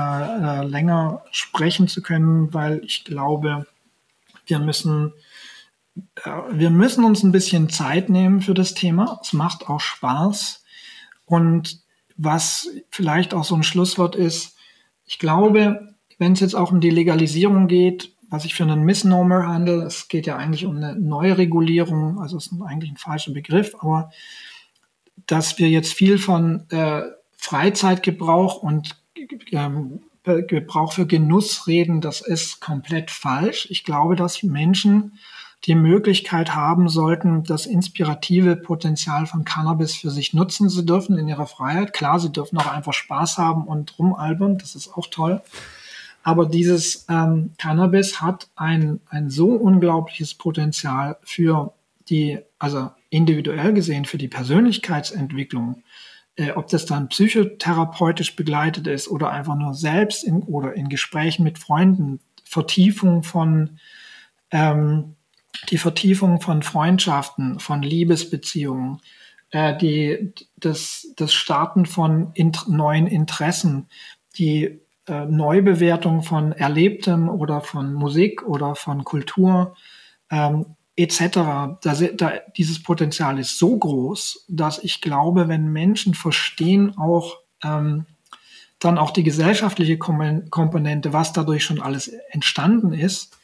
äh, 0.61 0.64
länger 0.66 1.24
sprechen 1.32 1.88
zu 1.88 2.01
können, 2.01 2.53
weil 2.53 2.82
ich 2.84 3.06
glaube, 3.06 3.66
wir 4.45 4.59
müssen 4.59 5.14
wir 6.51 6.69
müssen 6.69 7.06
uns 7.06 7.24
ein 7.24 7.32
bisschen 7.32 7.69
Zeit 7.69 8.09
nehmen 8.09 8.42
für 8.42 8.53
das 8.53 8.74
Thema. 8.74 9.19
Es 9.22 9.34
macht 9.34 9.69
auch 9.69 9.80
Spaß. 9.80 10.64
Und 11.25 11.80
was 12.17 12.69
vielleicht 12.90 13.34
auch 13.34 13.43
so 13.43 13.56
ein 13.56 13.64
Schlusswort 13.64 14.16
ist, 14.16 14.56
ich 15.06 15.19
glaube, 15.19 15.93
wenn 16.17 16.34
es 16.34 16.40
jetzt 16.40 16.56
auch 16.56 16.72
um 16.72 16.82
die 16.82 16.90
Legalisierung 16.90 17.67
geht, 17.67 18.14
was 18.30 18.45
ich 18.45 18.56
für 18.56 18.64
einen 18.64 18.84
Misnomer 18.84 19.48
handle, 19.48 19.84
es 19.84 20.08
geht 20.08 20.25
ja 20.25 20.35
eigentlich 20.35 20.66
um 20.66 20.77
eine 20.77 20.95
Neuregulierung, 20.95 22.19
also 22.19 22.38
es 22.38 22.48
ist 22.48 22.61
eigentlich 22.61 22.92
ein 22.92 22.98
falscher 22.98 23.32
Begriff, 23.32 23.75
aber 23.80 24.11
dass 25.27 25.58
wir 25.60 25.69
jetzt 25.69 25.94
viel 25.94 26.18
von 26.18 26.69
äh, 26.69 27.03
Freizeitgebrauch 27.38 28.61
und 28.61 28.95
ähm, 29.52 30.02
Gebrauch 30.24 30.94
für 30.94 31.06
Genuss 31.06 31.68
reden, 31.68 32.02
das 32.02 32.22
ist 32.22 32.60
komplett 32.60 33.11
falsch. 33.11 33.68
Ich 33.69 33.84
glaube, 33.84 34.16
dass 34.16 34.42
Menschen 34.42 35.19
die 35.66 35.76
Möglichkeit 35.76 36.53
haben 36.56 36.90
sollten, 36.90 37.44
das 37.44 37.66
inspirative 37.66 38.56
Potenzial 38.56 39.26
von 39.26 39.45
Cannabis 39.45 39.95
für 39.95 40.11
sich 40.11 40.34
nutzen. 40.34 40.69
Sie 40.69 40.85
dürfen 40.85 41.18
in 41.18 41.27
ihrer 41.27 41.48
Freiheit. 41.48 41.94
Klar, 41.94 42.19
sie 42.19 42.32
dürfen 42.32 42.58
auch 42.58 42.72
einfach 42.72 42.94
Spaß 42.94 43.38
haben 43.38 43.66
und 43.66 43.98
rumalbern. 43.98 44.58
Das 44.58 44.76
ist 44.76 44.94
auch 44.95 45.08
toll. 45.08 45.42
Aber 46.24 46.48
dieses 46.48 47.06
ähm, 47.08 47.53
Cannabis 47.58 48.19
hat 48.22 48.48
ein, 48.56 49.00
ein 49.10 49.30
so 49.30 49.50
unglaubliches 49.50 50.34
Potenzial 50.34 51.18
für 51.24 51.74
die, 52.09 52.40
also 52.59 52.92
individuell 53.09 53.74
gesehen, 53.74 54.06
für 54.06 54.17
die 54.17 54.27
Persönlichkeitsentwicklung. 54.27 55.84
Äh, 56.38 56.51
ob 56.51 56.67
das 56.67 56.85
dann 56.85 57.08
psychotherapeutisch 57.09 58.35
begleitet 58.35 58.88
ist 58.88 59.08
oder 59.08 59.32
einfach 59.32 59.56
nur 59.56 59.74
selbst 59.74 60.24
in, 60.24 60.43
oder 60.43 60.74
in 60.74 60.90
Gesprächen 60.90 61.43
mit 61.43 61.59
Freunden, 61.59 62.19
Vertiefung 62.43 63.24
von 63.24 63.80
ähm, 64.51 65.16
die 65.69 65.77
Vertiefung 65.77 66.42
von 66.42 66.61
Freundschaften, 66.61 67.59
von 67.59 67.82
Liebesbeziehungen, 67.82 69.01
äh, 69.51 69.77
die, 69.77 70.34
das, 70.58 71.08
das 71.16 71.34
Starten 71.34 71.85
von 71.85 72.32
int 72.34 72.67
neuen 72.67 73.08
Interessen, 73.08 73.88
die 74.38 74.82
äh, 75.08 75.25
Neubewertung 75.25 76.24
von 76.24 76.51
Erlebtem 76.51 77.30
oder 77.30 77.61
von 77.61 77.93
Musik 77.93 78.43
oder 78.43 78.75
von 78.75 79.06
Kultur 79.06 79.75
ähm, 80.30 80.75
etc. 80.98 81.30
Da, 81.32 81.78
da, 81.82 82.34
dieses 82.58 82.82
Potenzial 82.82 83.40
ist 83.40 83.58
so 83.58 83.78
groß, 83.78 84.46
dass 84.48 84.84
ich 84.84 85.02
glaube, 85.02 85.48
wenn 85.48 85.72
Menschen 85.72 86.14
verstehen 86.14 86.98
auch 86.98 87.40
ähm, 87.64 88.06
dann 88.80 88.98
auch 88.98 89.12
die 89.12 89.24
gesellschaftliche 89.24 89.98
Komponente, 89.98 91.14
was 91.14 91.34
dadurch 91.34 91.64
schon 91.64 91.82
alles 91.82 92.12
entstanden 92.30 92.94
ist, 92.94 93.38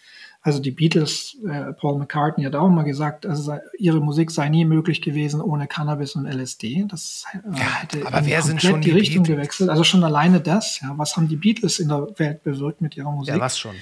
also 0.43 0.59
die 0.59 0.71
Beatles, 0.71 1.37
äh, 1.47 1.71
Paul 1.73 1.99
McCartney 1.99 2.45
hat 2.45 2.55
auch 2.55 2.67
mal 2.67 2.81
gesagt, 2.81 3.27
also 3.27 3.57
ihre 3.77 4.01
Musik 4.01 4.31
sei 4.31 4.49
nie 4.49 4.65
möglich 4.65 5.03
gewesen 5.03 5.39
ohne 5.39 5.67
Cannabis 5.67 6.15
und 6.15 6.25
LSD. 6.25 6.85
Das 6.87 7.25
äh, 7.31 7.59
ja, 7.59 7.81
hätte 7.81 8.07
aber 8.07 8.25
wer 8.25 8.41
sind 8.41 8.59
schon 8.59 8.81
die, 8.81 8.89
die 8.89 8.97
Richtung 8.97 9.23
Beatles? 9.23 9.37
gewechselt. 9.37 9.69
Also 9.69 9.83
schon 9.83 10.03
alleine 10.03 10.41
das, 10.41 10.81
ja, 10.81 10.93
was 10.97 11.15
haben 11.15 11.27
die 11.27 11.35
Beatles 11.35 11.79
in 11.79 11.89
der 11.89 12.07
Welt 12.17 12.43
bewirkt 12.43 12.81
mit 12.81 12.97
ihrer 12.97 13.11
Musik? 13.11 13.35
Ja, 13.35 13.39
was 13.39 13.59
schon. 13.59 13.75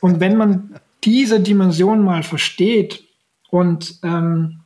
Und 0.00 0.18
wenn 0.18 0.36
man 0.36 0.74
diese 1.04 1.40
Dimension 1.40 2.04
mal 2.04 2.22
versteht 2.22 3.04
und 3.50 3.98
ähm, 4.02 4.60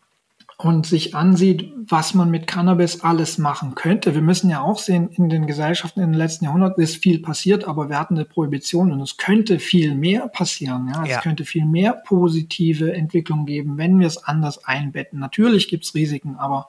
und 0.57 0.87
sich 0.87 1.15
ansieht, 1.15 1.73
was 1.89 2.15
man 2.15 2.31
mit 2.31 2.47
Cannabis 2.47 3.03
alles 3.03 3.39
machen 3.39 3.75
könnte. 3.75 4.15
Wir 4.15 4.23
müssen 4.23 4.49
ja 4.49 4.63
auch 4.63 4.79
sehen, 4.79 5.11
in 5.11 5.29
den 5.29 5.47
Gesellschaften 5.47 6.01
in 6.01 6.13
den 6.13 6.19
letzten 6.19 6.45
Jahrhunderten 6.45 6.83
ist 6.83 6.97
viel 6.97 7.21
passiert, 7.21 7.65
aber 7.65 7.89
wir 7.89 7.99
hatten 7.99 8.15
eine 8.15 8.25
Prohibition 8.25 8.93
und 8.93 9.01
es 9.01 9.17
könnte 9.17 9.59
viel 9.59 9.95
mehr 9.95 10.29
passieren. 10.29 10.89
Ja? 10.93 11.05
ja. 11.05 11.17
Es 11.17 11.23
könnte 11.23 11.45
viel 11.45 11.67
mehr 11.67 11.93
positive 12.07 12.93
Entwicklung 12.93 13.47
geben, 13.47 13.79
wenn 13.79 13.99
wir 13.99 14.07
es 14.07 14.17
anders 14.17 14.65
einbetten. 14.65 15.19
Natürlich 15.19 15.69
gibt 15.69 15.85
es 15.85 15.95
Risiken, 15.95 16.37
aber, 16.37 16.69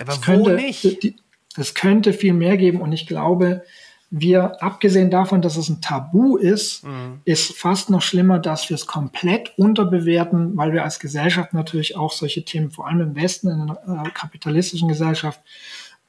aber 0.00 0.12
es, 0.12 0.20
könnte, 0.22 1.14
es 1.56 1.74
könnte 1.74 2.12
viel 2.12 2.32
mehr 2.32 2.56
geben 2.56 2.80
und 2.80 2.92
ich 2.92 3.06
glaube, 3.06 3.64
wir, 4.10 4.62
abgesehen 4.62 5.10
davon, 5.10 5.42
dass 5.42 5.56
es 5.56 5.68
ein 5.68 5.80
Tabu 5.80 6.36
ist, 6.36 6.84
mhm. 6.84 7.20
ist 7.24 7.56
fast 7.56 7.90
noch 7.90 8.02
schlimmer, 8.02 8.38
dass 8.38 8.70
wir 8.70 8.76
es 8.76 8.86
komplett 8.86 9.52
unterbewerten, 9.58 10.56
weil 10.56 10.72
wir 10.72 10.84
als 10.84 11.00
Gesellschaft 11.00 11.52
natürlich 11.52 11.96
auch 11.96 12.12
solche 12.12 12.44
Themen, 12.44 12.70
vor 12.70 12.86
allem 12.86 13.00
im 13.00 13.16
Westen, 13.16 13.48
in 13.48 13.60
einer 13.60 14.06
äh, 14.06 14.10
kapitalistischen 14.10 14.88
Gesellschaft, 14.88 15.40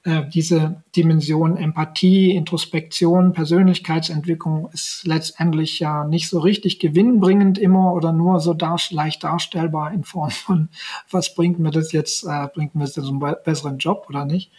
äh, 0.08 0.24
diese 0.30 0.84
Dimension 0.96 1.58
Empathie, 1.58 2.36
Introspektion, 2.36 3.34
Persönlichkeitsentwicklung 3.34 4.70
ist 4.72 5.02
letztendlich 5.06 5.80
ja 5.80 6.06
nicht 6.06 6.30
so 6.30 6.40
richtig 6.40 6.80
gewinnbringend 6.80 7.58
immer 7.58 7.94
oder 7.94 8.14
nur 8.14 8.40
so 8.40 8.54
dar 8.54 8.78
leicht 8.92 9.24
darstellbar 9.24 9.92
in 9.92 10.04
Form 10.06 10.30
von, 10.30 10.70
was 11.10 11.36
bringt 11.36 11.60
mir 11.60 11.72
das 11.72 11.92
jetzt, 11.92 12.24
äh, 12.24 12.48
bringt 12.54 12.74
mir 12.74 12.86
das 12.86 12.96
jetzt 12.96 13.08
einen 13.08 13.20
besseren 13.44 13.80
Job 13.80 14.06
oder 14.08 14.24
nicht. 14.24 14.52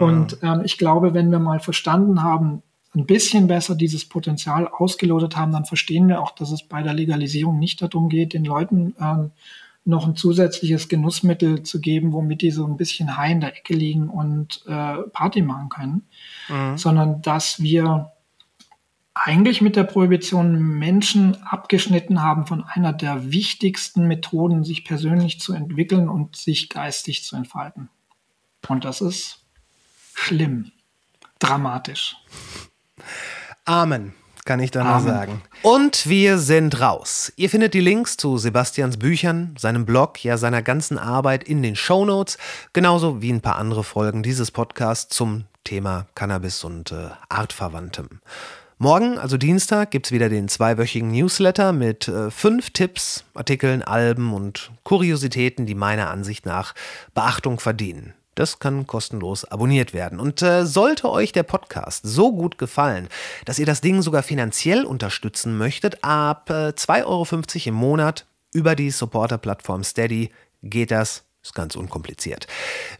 Und 0.00 0.38
ähm, 0.42 0.62
ich 0.64 0.78
glaube, 0.78 1.14
wenn 1.14 1.30
wir 1.30 1.38
mal 1.38 1.60
verstanden 1.60 2.22
haben, 2.22 2.62
ein 2.94 3.06
bisschen 3.06 3.46
besser 3.46 3.74
dieses 3.74 4.08
Potenzial 4.08 4.66
ausgelotet 4.66 5.36
haben, 5.36 5.52
dann 5.52 5.64
verstehen 5.64 6.08
wir 6.08 6.20
auch, 6.22 6.32
dass 6.32 6.50
es 6.50 6.62
bei 6.62 6.82
der 6.82 6.94
Legalisierung 6.94 7.58
nicht 7.58 7.82
darum 7.82 8.08
geht, 8.08 8.32
den 8.32 8.44
Leuten 8.44 8.94
ähm, 9.00 9.30
noch 9.84 10.06
ein 10.06 10.16
zusätzliches 10.16 10.88
Genussmittel 10.88 11.62
zu 11.62 11.80
geben, 11.80 12.12
womit 12.12 12.42
die 12.42 12.50
so 12.50 12.66
ein 12.66 12.76
bisschen 12.76 13.16
high 13.16 13.32
in 13.32 13.40
der 13.40 13.56
Ecke 13.56 13.74
liegen 13.74 14.08
und 14.08 14.62
äh, 14.66 14.96
Party 15.12 15.42
machen 15.42 15.68
können, 15.68 16.06
mhm. 16.48 16.76
sondern 16.76 17.22
dass 17.22 17.62
wir 17.62 18.12
eigentlich 19.14 19.60
mit 19.60 19.76
der 19.76 19.84
Prohibition 19.84 20.78
Menschen 20.78 21.42
abgeschnitten 21.42 22.22
haben 22.22 22.46
von 22.46 22.62
einer 22.62 22.92
der 22.92 23.32
wichtigsten 23.32 24.06
Methoden, 24.06 24.62
sich 24.62 24.84
persönlich 24.84 25.40
zu 25.40 25.54
entwickeln 25.54 26.08
und 26.08 26.36
sich 26.36 26.68
geistig 26.68 27.24
zu 27.24 27.34
entfalten. 27.34 27.88
Und 28.68 28.84
das 28.84 29.00
ist 29.00 29.47
schlimm, 30.18 30.72
dramatisch. 31.38 32.16
Amen 33.64 34.14
kann 34.48 34.60
ich 34.60 34.70
da 34.70 34.82
nur 34.82 35.00
sagen. 35.00 35.42
Und 35.60 36.08
wir 36.08 36.38
sind 36.38 36.80
raus. 36.80 37.30
Ihr 37.36 37.50
findet 37.50 37.74
die 37.74 37.82
Links 37.82 38.16
zu 38.16 38.38
Sebastians 38.38 38.96
Büchern, 38.96 39.54
seinem 39.58 39.84
Blog, 39.84 40.24
ja 40.24 40.38
seiner 40.38 40.62
ganzen 40.62 40.96
Arbeit 40.96 41.44
in 41.44 41.62
den 41.62 41.76
Show 41.76 42.06
Notes, 42.06 42.38
genauso 42.72 43.20
wie 43.20 43.30
ein 43.30 43.42
paar 43.42 43.56
andere 43.56 43.84
Folgen 43.84 44.22
dieses 44.22 44.50
Podcasts 44.50 45.14
zum 45.14 45.44
Thema 45.64 46.06
Cannabis 46.14 46.64
und 46.64 46.92
äh, 46.92 47.10
Artverwandtem. 47.28 48.08
Morgen, 48.78 49.18
also 49.18 49.36
Dienstag, 49.36 49.90
gibt 49.90 50.06
es 50.06 50.12
wieder 50.12 50.30
den 50.30 50.48
zweiwöchigen 50.48 51.10
Newsletter 51.10 51.72
mit 51.72 52.08
äh, 52.08 52.30
fünf 52.30 52.70
Tipps, 52.70 53.24
Artikeln, 53.34 53.82
Alben 53.82 54.32
und 54.32 54.70
Kuriositäten, 54.82 55.66
die 55.66 55.74
meiner 55.74 56.08
Ansicht 56.08 56.46
nach 56.46 56.74
Beachtung 57.12 57.60
verdienen. 57.60 58.14
Das 58.38 58.60
kann 58.60 58.86
kostenlos 58.86 59.44
abonniert 59.44 59.92
werden. 59.92 60.20
Und 60.20 60.42
äh, 60.42 60.64
sollte 60.64 61.10
euch 61.10 61.32
der 61.32 61.42
Podcast 61.42 62.02
so 62.04 62.30
gut 62.30 62.56
gefallen, 62.56 63.08
dass 63.44 63.58
ihr 63.58 63.66
das 63.66 63.80
Ding 63.80 64.00
sogar 64.00 64.22
finanziell 64.22 64.84
unterstützen 64.84 65.58
möchtet, 65.58 66.04
ab 66.04 66.48
äh, 66.48 66.68
2,50 66.68 67.04
Euro 67.04 67.26
im 67.68 67.74
Monat 67.74 68.26
über 68.54 68.76
die 68.76 68.92
Supporter-Plattform 68.92 69.82
Steady 69.82 70.30
geht 70.62 70.92
das. 70.92 71.24
Ist 71.42 71.54
ganz 71.56 71.74
unkompliziert. 71.74 72.46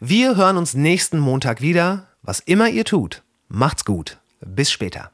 Wir 0.01 0.35
hören 0.35 0.57
uns 0.57 0.75
nächsten 0.75 1.21
Montag 1.21 1.61
wieder. 1.61 2.09
Was 2.23 2.41
immer 2.41 2.69
ihr 2.69 2.85
tut, 2.85 3.23
macht's 3.47 3.85
gut. 3.85 4.19
Bis 4.41 4.73
später. 4.73 5.13